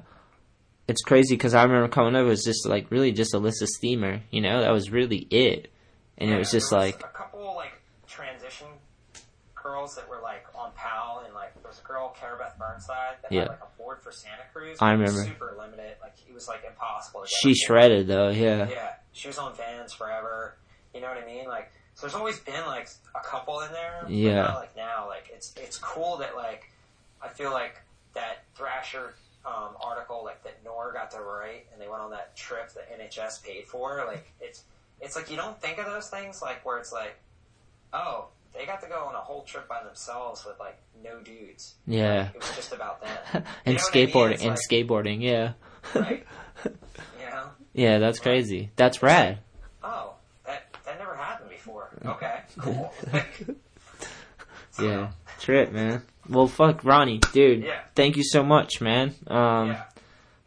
it's 0.88 1.02
crazy 1.02 1.34
because 1.34 1.52
I 1.54 1.62
remember 1.64 1.88
coming 1.88 2.14
up, 2.14 2.22
it 2.22 2.28
was 2.28 2.44
just 2.44 2.66
like 2.66 2.90
really 2.90 3.12
just 3.12 3.34
Elissa 3.34 3.66
Steamer, 3.66 4.20
you 4.30 4.40
know? 4.40 4.60
That 4.60 4.70
was 4.72 4.90
really 4.90 5.18
it. 5.30 5.70
And 6.18 6.30
it 6.30 6.38
was 6.38 6.50
just 6.50 6.70
there 6.70 6.78
like, 6.80 7.00
a 7.00 7.08
couple 7.08 7.54
like 7.56 7.72
transition 8.06 8.68
girls 9.54 9.94
that 9.96 10.08
were 10.08 10.20
like 10.22 10.44
on 10.54 10.70
PAL, 10.76 11.22
and 11.26 11.34
like 11.34 11.52
there 11.60 11.68
was 11.70 11.80
a 11.80 11.86
girl, 11.86 12.14
Cara 12.18 12.38
Beth 12.38 12.56
Burnside, 12.58 13.16
that 13.22 13.32
Yeah. 13.32 13.40
had 13.40 13.48
like 13.50 13.60
a 13.62 13.76
board 13.78 13.98
for 14.02 14.12
Santa 14.12 14.42
Cruz. 14.52 14.78
I 14.80 14.94
was 14.94 15.10
remember. 15.10 15.28
Super 15.30 15.54
limited. 15.58 15.96
Like 16.00 16.14
it 16.26 16.32
was 16.32 16.46
like 16.48 16.64
impossible. 16.66 17.20
To 17.22 17.26
get 17.26 17.34
she 17.42 17.54
shredded 17.54 18.06
though, 18.06 18.28
yeah. 18.28 18.68
Yeah, 18.70 18.92
she 19.12 19.28
was 19.28 19.38
on 19.38 19.54
Vans 19.56 19.92
forever. 19.92 20.56
You 20.94 21.00
know 21.00 21.08
what 21.08 21.18
I 21.22 21.26
mean? 21.26 21.46
Like 21.48 21.70
So 21.94 22.06
there's 22.06 22.14
always 22.14 22.38
been 22.38 22.64
like 22.66 22.88
a 23.14 23.26
couple 23.26 23.60
in 23.60 23.72
there. 23.72 24.04
Yeah. 24.08 24.54
like 24.54 24.76
now, 24.76 25.08
like 25.08 25.28
it's 25.34 25.52
it's 25.56 25.78
cool 25.78 26.18
that 26.18 26.36
like 26.36 26.70
I 27.26 27.28
feel 27.28 27.50
like 27.52 27.82
that 28.14 28.44
Thrasher 28.54 29.14
um, 29.44 29.76
article 29.80 30.22
like 30.24 30.42
that 30.44 30.58
Nor 30.64 30.92
got 30.92 31.10
to 31.12 31.20
write 31.20 31.66
and 31.72 31.80
they 31.80 31.88
went 31.88 32.02
on 32.02 32.10
that 32.10 32.36
trip 32.36 32.72
that 32.74 32.88
NHS 32.98 33.44
paid 33.44 33.66
for. 33.66 34.04
Like 34.06 34.32
it's 34.40 34.64
it's 35.00 35.16
like 35.16 35.30
you 35.30 35.36
don't 35.36 35.60
think 35.60 35.78
of 35.78 35.86
those 35.86 36.08
things 36.08 36.40
like 36.40 36.64
where 36.64 36.78
it's 36.78 36.92
like, 36.92 37.16
oh, 37.92 38.28
they 38.56 38.64
got 38.64 38.80
to 38.82 38.88
go 38.88 39.04
on 39.08 39.14
a 39.14 39.18
whole 39.18 39.42
trip 39.42 39.68
by 39.68 39.82
themselves 39.84 40.44
with 40.46 40.58
like 40.58 40.78
no 41.02 41.20
dudes. 41.20 41.74
Yeah. 41.86 42.28
It 42.34 42.40
was 42.40 42.56
just 42.56 42.72
about 42.72 43.02
them. 43.02 43.18
and 43.34 43.44
what 43.44 43.66
I 43.66 43.70
mean? 43.70 43.78
skateboarding 43.78 44.40
and 44.40 44.50
like- 44.50 44.58
skateboarding, 44.70 45.22
yeah. 45.22 45.52
Right. 45.94 46.24
You 46.64 47.26
know? 47.30 47.48
yeah, 47.74 47.98
that's 47.98 48.18
crazy. 48.18 48.70
That's 48.76 49.02
rad. 49.02 49.40
Oh, 49.82 50.14
that 50.46 50.72
that 50.86 50.98
never 50.98 51.14
happened 51.14 51.50
before. 51.50 51.90
Okay, 52.04 52.40
cool. 52.58 52.92
Yeah. 54.80 55.10
Trip, 55.47 55.70
man. 55.70 56.02
Well, 56.28 56.48
fuck, 56.48 56.82
Ronnie, 56.82 57.20
dude. 57.32 57.62
Yeah. 57.62 57.78
Thank 57.94 58.16
you 58.16 58.24
so 58.24 58.43
much, 58.43 58.81
man. 58.81 59.14
Um, 59.28 59.68
yeah. 59.68 59.85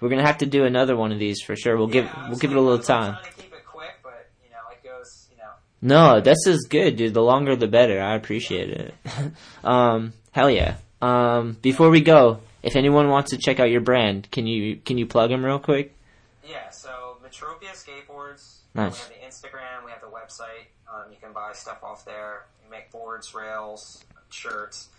we're 0.02 0.10
gonna 0.10 0.26
have 0.26 0.40
to 0.40 0.46
do 0.46 0.66
another 0.66 0.98
one 0.98 1.14
of 1.14 1.20
these 1.20 1.42
for 1.42 1.56
sure. 1.56 1.78
We'll 1.78 1.88
give 1.88 2.04
Yeah, 2.04 2.14
I 2.18 2.28
we'll 2.28 2.38
give 2.38 2.52
it 2.52 2.58
a 2.58 2.60
little 2.60 2.84
time. 2.84 3.14
Trying 3.14 3.24
to 3.24 3.42
keep 3.42 3.54
it 3.54 3.66
quick, 3.66 3.94
but 4.04 4.30
you 4.44 4.50
know, 4.50 4.58
goes. 4.98 5.30
You 5.32 5.38
know, 5.38 6.16
No, 6.16 6.20
this 6.20 6.46
is 6.46 6.68
good, 6.70 6.98
dude. 6.98 7.14
The 7.14 7.22
longer 7.22 7.56
the 7.56 7.70
better. 7.70 8.02
I 8.02 8.16
appreciate 8.16 8.72
it. 8.72 8.94
um, 9.64 10.12
hell 10.32 10.50
yeah. 10.50 10.76
Um, 11.02 11.56
before 11.62 11.90
we 11.90 12.02
go, 12.02 12.42
if 12.62 12.76
anyone 12.76 13.08
wants 13.08 13.30
to 13.30 13.38
check 13.38 13.62
out 13.62 13.70
your 13.70 13.80
brand, 13.80 14.30
can 14.32 14.48
you 14.48 14.76
can 14.84 14.98
you 14.98 15.06
plug 15.06 15.30
them 15.30 15.46
real 15.46 15.60
quick? 15.60 15.96
yeah. 16.46 16.72
So 16.72 17.20
Metropia 17.26 17.72
Skateboards. 17.72 18.58
Nice. 18.76 19.08
We 19.08 19.16
have 19.16 19.22
the 19.22 19.48
Instagram. 19.48 19.86
We 19.86 19.92
have 19.92 20.02
the 20.02 20.08
website. 20.08 20.68
Um, 20.94 21.10
you 21.10 21.18
can 21.22 21.32
buy 21.32 21.54
stuff 21.54 21.86
off 21.86 22.04
there. 22.04 22.48
We 22.66 22.70
make 22.70 22.92
boards, 22.92 23.34
rails, 23.34 24.04
shirts, 24.34 24.89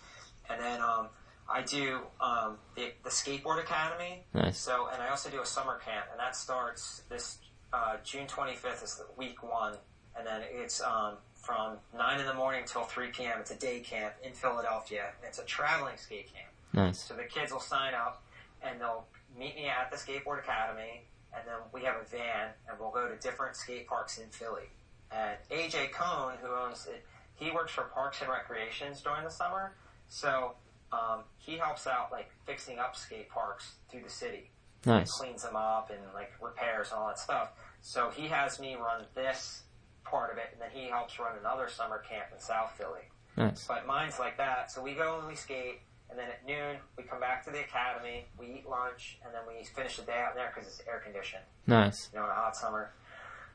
and 0.49 0.61
then 0.61 0.81
um, 0.81 1.07
I 1.49 1.61
do 1.61 1.99
um, 2.19 2.57
the 2.75 2.91
the 3.03 3.09
Skateboard 3.09 3.59
Academy. 3.59 4.23
Nice. 4.33 4.57
So, 4.57 4.89
and 4.91 5.01
I 5.01 5.09
also 5.09 5.29
do 5.29 5.41
a 5.41 5.45
summer 5.45 5.79
camp, 5.79 6.05
and 6.11 6.19
that 6.19 6.35
starts 6.35 7.03
this 7.09 7.37
uh, 7.73 7.97
June 8.03 8.27
25th 8.27 8.83
is 8.83 8.95
the 8.95 9.05
week 9.17 9.43
one, 9.43 9.75
and 10.17 10.25
then 10.25 10.41
it's 10.51 10.81
um, 10.81 11.15
from 11.35 11.77
nine 11.97 12.19
in 12.19 12.25
the 12.25 12.33
morning 12.33 12.63
till 12.65 12.83
3 12.83 13.09
p.m. 13.09 13.37
It's 13.39 13.51
a 13.51 13.55
day 13.55 13.79
camp 13.79 14.13
in 14.23 14.33
Philadelphia. 14.33 15.11
It's 15.23 15.39
a 15.39 15.45
traveling 15.45 15.97
skate 15.97 16.33
camp. 16.33 16.49
Nice. 16.73 16.99
So 16.99 17.15
the 17.15 17.23
kids 17.23 17.51
will 17.51 17.59
sign 17.59 17.93
up, 17.93 18.23
and 18.61 18.79
they'll 18.79 19.05
meet 19.37 19.55
me 19.55 19.67
at 19.67 19.91
the 19.91 19.97
Skateboard 19.97 20.39
Academy, 20.39 21.05
and 21.33 21.43
then 21.45 21.55
we 21.73 21.83
have 21.83 21.95
a 21.95 22.05
van, 22.05 22.49
and 22.69 22.79
we'll 22.79 22.91
go 22.91 23.07
to 23.07 23.15
different 23.17 23.55
skate 23.55 23.87
parks 23.87 24.17
in 24.17 24.29
Philly. 24.29 24.69
And 25.11 25.37
AJ 25.49 25.91
Cohn, 25.91 26.35
who 26.41 26.47
owns 26.47 26.87
it, 26.87 27.05
he 27.41 27.51
works 27.51 27.71
for 27.73 27.83
Parks 27.85 28.21
and 28.21 28.29
Recreations 28.29 29.01
during 29.01 29.23
the 29.23 29.31
summer, 29.31 29.73
so 30.09 30.53
um, 30.91 31.23
he 31.37 31.57
helps 31.57 31.87
out 31.87 32.11
like 32.11 32.29
fixing 32.45 32.77
up 32.79 32.95
skate 32.95 33.29
parks 33.29 33.73
through 33.89 34.03
the 34.03 34.09
city 34.09 34.51
Nice. 34.85 35.11
cleans 35.11 35.43
them 35.43 35.55
up 35.55 35.89
and 35.89 35.99
like 36.13 36.31
repairs 36.41 36.91
and 36.91 36.99
all 36.99 37.07
that 37.07 37.17
stuff. 37.19 37.49
So 37.81 38.09
he 38.15 38.27
has 38.27 38.59
me 38.59 38.75
run 38.75 39.05
this 39.15 39.63
part 40.03 40.31
of 40.31 40.37
it, 40.37 40.49
and 40.53 40.61
then 40.61 40.69
he 40.71 40.87
helps 40.89 41.17
run 41.19 41.33
another 41.39 41.67
summer 41.67 41.99
camp 42.07 42.25
in 42.33 42.39
South 42.39 42.71
Philly. 42.77 43.09
Nice. 43.37 43.65
But 43.67 43.87
mine's 43.87 44.19
like 44.19 44.37
that. 44.37 44.71
So 44.71 44.81
we 44.83 44.93
go 44.93 45.17
and 45.19 45.27
we 45.27 45.35
skate, 45.35 45.79
and 46.09 46.19
then 46.19 46.27
at 46.29 46.45
noon 46.45 46.77
we 46.97 47.03
come 47.03 47.19
back 47.19 47.43
to 47.45 47.51
the 47.51 47.61
academy, 47.61 48.25
we 48.37 48.47
eat 48.47 48.65
lunch, 48.69 49.17
and 49.25 49.33
then 49.33 49.41
we 49.47 49.63
finish 49.63 49.95
the 49.97 50.03
day 50.03 50.21
out 50.27 50.35
there 50.35 50.51
because 50.53 50.67
it's 50.69 50.81
air 50.87 50.99
conditioned, 51.03 51.43
Nice. 51.65 52.09
you 52.13 52.19
know, 52.19 52.25
in 52.25 52.31
a 52.31 52.35
hot 52.35 52.55
summer. 52.55 52.91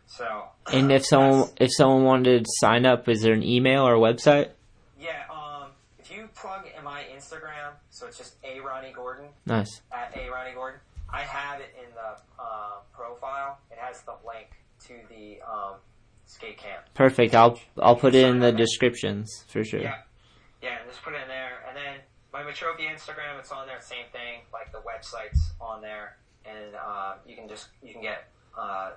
So 0.07 0.45
And 0.73 0.91
if 0.93 1.05
someone 1.07 1.49
if 1.57 1.71
someone 1.77 2.05
wanted 2.05 2.45
to 2.45 2.51
sign 2.61 2.87
up, 2.87 3.09
is 3.09 3.23
there 3.23 3.33
an 3.35 3.43
email 3.43 3.87
or 3.87 3.95
a 3.95 3.99
website? 3.99 4.51
yeah, 4.99 5.23
um, 5.31 5.71
if 5.99 6.11
you 6.11 6.29
plug 6.35 6.65
in 6.77 6.83
my 6.85 7.03
Instagram, 7.15 7.73
so 7.91 8.07
it's 8.07 8.17
just 8.19 8.37
a 8.45 8.61
Ronnie 8.61 8.93
Gordon, 8.93 9.27
Nice. 9.45 9.83
at 9.93 10.17
A 10.17 10.29
Ronnie 10.31 10.55
Gordon. 10.55 10.81
I 11.13 11.23
have 11.23 11.61
it 11.61 11.75
in 11.79 11.91
the 11.95 12.43
uh, 12.43 12.79
profile. 12.93 13.59
It 13.71 13.79
has 13.79 14.03
the 14.03 14.15
link 14.27 14.49
to 14.87 14.95
the 15.09 15.41
um, 15.49 15.75
skate 16.25 16.59
camp. 16.59 16.85
Perfect. 16.95 17.35
I'll 17.35 17.59
I'll 17.79 17.97
put 17.97 18.15
it 18.15 18.25
in 18.27 18.39
the 18.41 18.53
descriptions 18.53 19.45
for 19.49 19.65
sure. 19.65 19.81
Yeah, 19.81 19.97
yeah, 20.63 20.79
just 20.89 21.03
put 21.03 21.15
it 21.15 21.23
in 21.23 21.29
there. 21.29 21.65
And 21.69 21.77
then 21.77 22.01
my 22.33 22.43
Metropia 22.43 22.93
Instagram, 22.93 23.39
it's 23.39 23.51
on 23.53 23.67
there. 23.67 23.81
Same 23.81 24.07
thing. 24.13 24.41
Like 24.53 24.73
the 24.73 24.79
website's 24.79 25.53
on 25.61 25.81
there, 25.83 26.17
and 26.45 26.75
uh, 26.75 27.15
you 27.27 27.35
can 27.37 27.49
just 27.49 27.69
you 27.83 27.93
can 27.93 28.03
get 28.03 28.29
uh, 28.59 28.93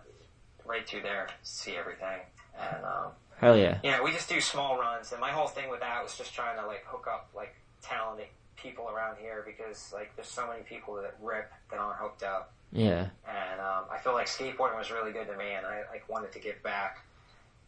right 0.70 0.88
through 0.88 1.02
there, 1.02 1.28
see 1.44 1.76
everything. 1.76 2.20
And 2.60 2.86
um, 2.86 3.12
Hell 3.38 3.58
yeah. 3.58 3.80
yeah, 3.84 4.04
we 4.04 4.12
just 4.12 4.30
do 4.30 4.40
small 4.42 4.78
runs. 4.78 5.12
And 5.12 5.20
my 5.22 5.32
whole 5.32 5.48
thing 5.48 5.70
with 5.70 5.80
that 5.80 6.04
was 6.04 6.18
just 6.18 6.34
trying 6.34 6.60
to 6.60 6.68
like 6.68 6.84
hook 6.86 7.08
up 7.12 7.30
like 7.36 7.56
talented 7.82 8.28
people 8.56 8.90
around 8.90 9.18
here 9.20 9.44
because 9.46 9.92
like 9.94 10.14
there's 10.16 10.28
so 10.28 10.46
many 10.48 10.62
people 10.64 10.96
that 10.96 11.16
rip 11.22 11.52
that 11.72 11.80
aren't 11.80 11.98
hooked 11.98 12.24
up. 12.24 12.54
Yeah. 12.72 13.08
and 13.28 13.60
um, 13.60 13.86
I 13.92 13.98
feel 14.04 14.14
like 14.14 14.28
skateboarding 14.28 14.78
was 14.78 14.92
really 14.92 15.12
good 15.12 15.26
to 15.26 15.36
me, 15.38 15.54
and 15.58 15.66
I 15.66 15.82
like 15.92 16.08
wanted 16.08 16.32
to 16.34 16.40
give 16.40 16.62
back 16.62 17.04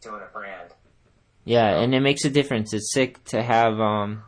doing 0.00 0.20
a 0.22 0.32
brand. 0.32 0.70
Yeah, 1.44 1.80
and 1.80 1.92
it 1.92 2.00
makes 2.00 2.24
a 2.24 2.30
difference. 2.30 2.72
It's 2.72 2.92
sick 2.92 3.22
to 3.26 3.42
have 3.42 3.80
um 3.80 4.22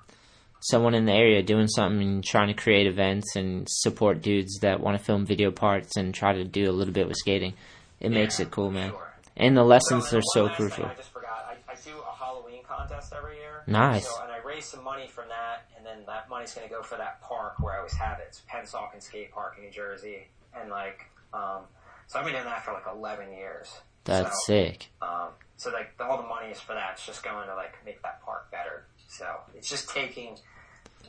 someone 0.61 0.95
in 0.95 1.05
the 1.05 1.13
area 1.13 1.43
doing 1.43 1.69
something 1.69 2.01
and 2.01 2.25
trying 2.25 2.49
to 2.49 2.55
create 2.55 2.87
events 2.87 3.37
and 3.37 3.69
support 3.71 4.23
dudes 4.23 4.61
that 4.63 4.81
want 4.81 4.99
to 4.99 5.05
film 5.05 5.27
video 5.27 5.51
parts 5.51 5.97
and 5.97 6.15
try 6.15 6.33
to 6.33 6.43
do 6.45 6.71
a 6.71 6.73
little 6.73 6.95
bit 6.95 7.07
with 7.07 7.17
skating. 7.19 7.53
It 8.01 8.11
makes 8.11 8.39
Yeah, 8.39 8.47
it 8.47 8.51
cool, 8.53 8.71
man. 8.71 8.91
sure. 8.91 9.11
And 9.37 9.57
the 9.57 9.65
lessons 9.65 10.09
So, 10.09 10.19
are 10.19 10.23
so 10.33 10.43
one 10.43 10.49
last 10.51 10.59
thing 10.59 10.69
crucial. 10.69 10.87
I 10.87 10.95
just 10.95 11.11
forgot. 11.13 11.47
I, 11.69 11.73
I 11.73 11.75
do 11.85 11.91
a 11.99 12.15
Halloween 12.17 12.63
contest 12.63 13.13
every 13.17 13.37
year. 13.39 13.63
Nice. 13.67 14.07
So, 14.07 14.23
and 14.23 14.31
I 14.31 14.39
raise 14.47 14.65
some 14.65 14.85
money 14.85 15.09
from 15.09 15.29
that, 15.29 15.67
and 15.77 15.85
then 15.85 16.05
that 16.07 16.29
money's 16.29 16.55
going 16.55 16.69
to 16.69 16.73
go 16.73 16.83
for 16.83 16.97
that 16.99 17.21
park 17.23 17.59
where 17.61 17.75
I 17.75 17.79
always 17.79 17.95
have 17.95 18.21
it. 18.21 18.27
It's 18.29 18.43
Pennsauken 18.51 19.03
Skate 19.03 19.33
Park 19.33 19.55
in 19.59 19.65
New 19.65 19.71
Jersey, 19.71 20.29
and 20.57 20.71
like, 20.71 21.11
um, 21.33 21.63
so 22.07 22.19
I've 22.19 22.25
been 22.25 22.35
doing 22.35 22.45
that 22.45 22.65
for 22.65 22.73
like 22.75 22.85
11 22.93 23.33
years. 23.33 23.73
That's 24.05 24.47
so, 24.47 24.53
sick. 24.53 24.91
Um, 25.03 25.29
so 25.57 25.71
like 25.73 25.95
all 25.99 26.21
the 26.21 26.29
money 26.29 26.49
is 26.53 26.61
for 26.61 26.75
that. 26.75 26.91
It's 26.93 27.07
just 27.07 27.23
going 27.25 27.49
to 27.49 27.55
like 27.57 27.75
make 27.85 28.03
that 28.03 28.23
park 28.23 28.51
better. 28.53 28.85
So 29.09 29.27
it's 29.57 29.69
just 29.69 29.89
taking, 29.89 30.37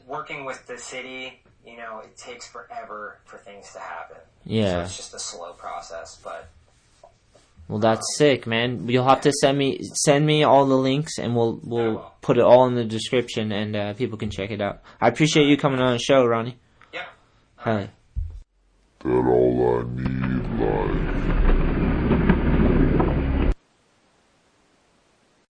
working 0.07 0.45
with 0.45 0.65
the 0.65 0.77
city. 0.77 1.41
You 1.65 1.77
know, 1.77 1.99
it 2.03 2.15
takes 2.17 2.47
forever 2.47 3.19
for 3.25 3.37
things 3.37 3.71
to 3.73 3.79
happen. 3.79 4.17
So 4.17 4.23
Yeah. 4.45 4.83
it's 4.83 4.95
just 4.95 5.13
a 5.13 5.19
slow 5.19 5.53
process, 5.53 6.19
but 6.23 6.47
Well, 7.67 7.79
that's 7.79 8.03
sick, 8.17 8.45
man. 8.45 8.87
You'll 8.87 9.07
have 9.07 9.21
to 9.21 9.31
send 9.41 9.57
me 9.57 9.79
send 10.05 10.25
me 10.25 10.43
all 10.43 10.65
the 10.67 10.77
links, 10.77 11.17
and 11.17 11.35
we'll 11.35 11.59
we'll 11.63 11.93
will. 11.93 12.11
put 12.21 12.37
it 12.37 12.43
all 12.43 12.67
in 12.67 12.75
the 12.75 12.85
description, 12.85 13.51
and 13.51 13.75
uh, 13.75 13.93
people 13.93 14.17
can 14.17 14.29
check 14.29 14.51
it 14.51 14.61
out. 14.61 14.81
I 15.01 15.07
appreciate 15.07 15.47
you 15.47 15.57
coming 15.57 15.79
on 15.79 15.93
the 15.93 15.99
show, 15.99 16.25
Ronnie. 16.25 16.57
yeah. 16.93 17.05
Hell 17.57 17.79
yeah. 17.79 17.87
That 18.99 19.09
all 19.09 19.79
I 19.79 19.83
need, 20.01 20.59
like. 20.59 21.54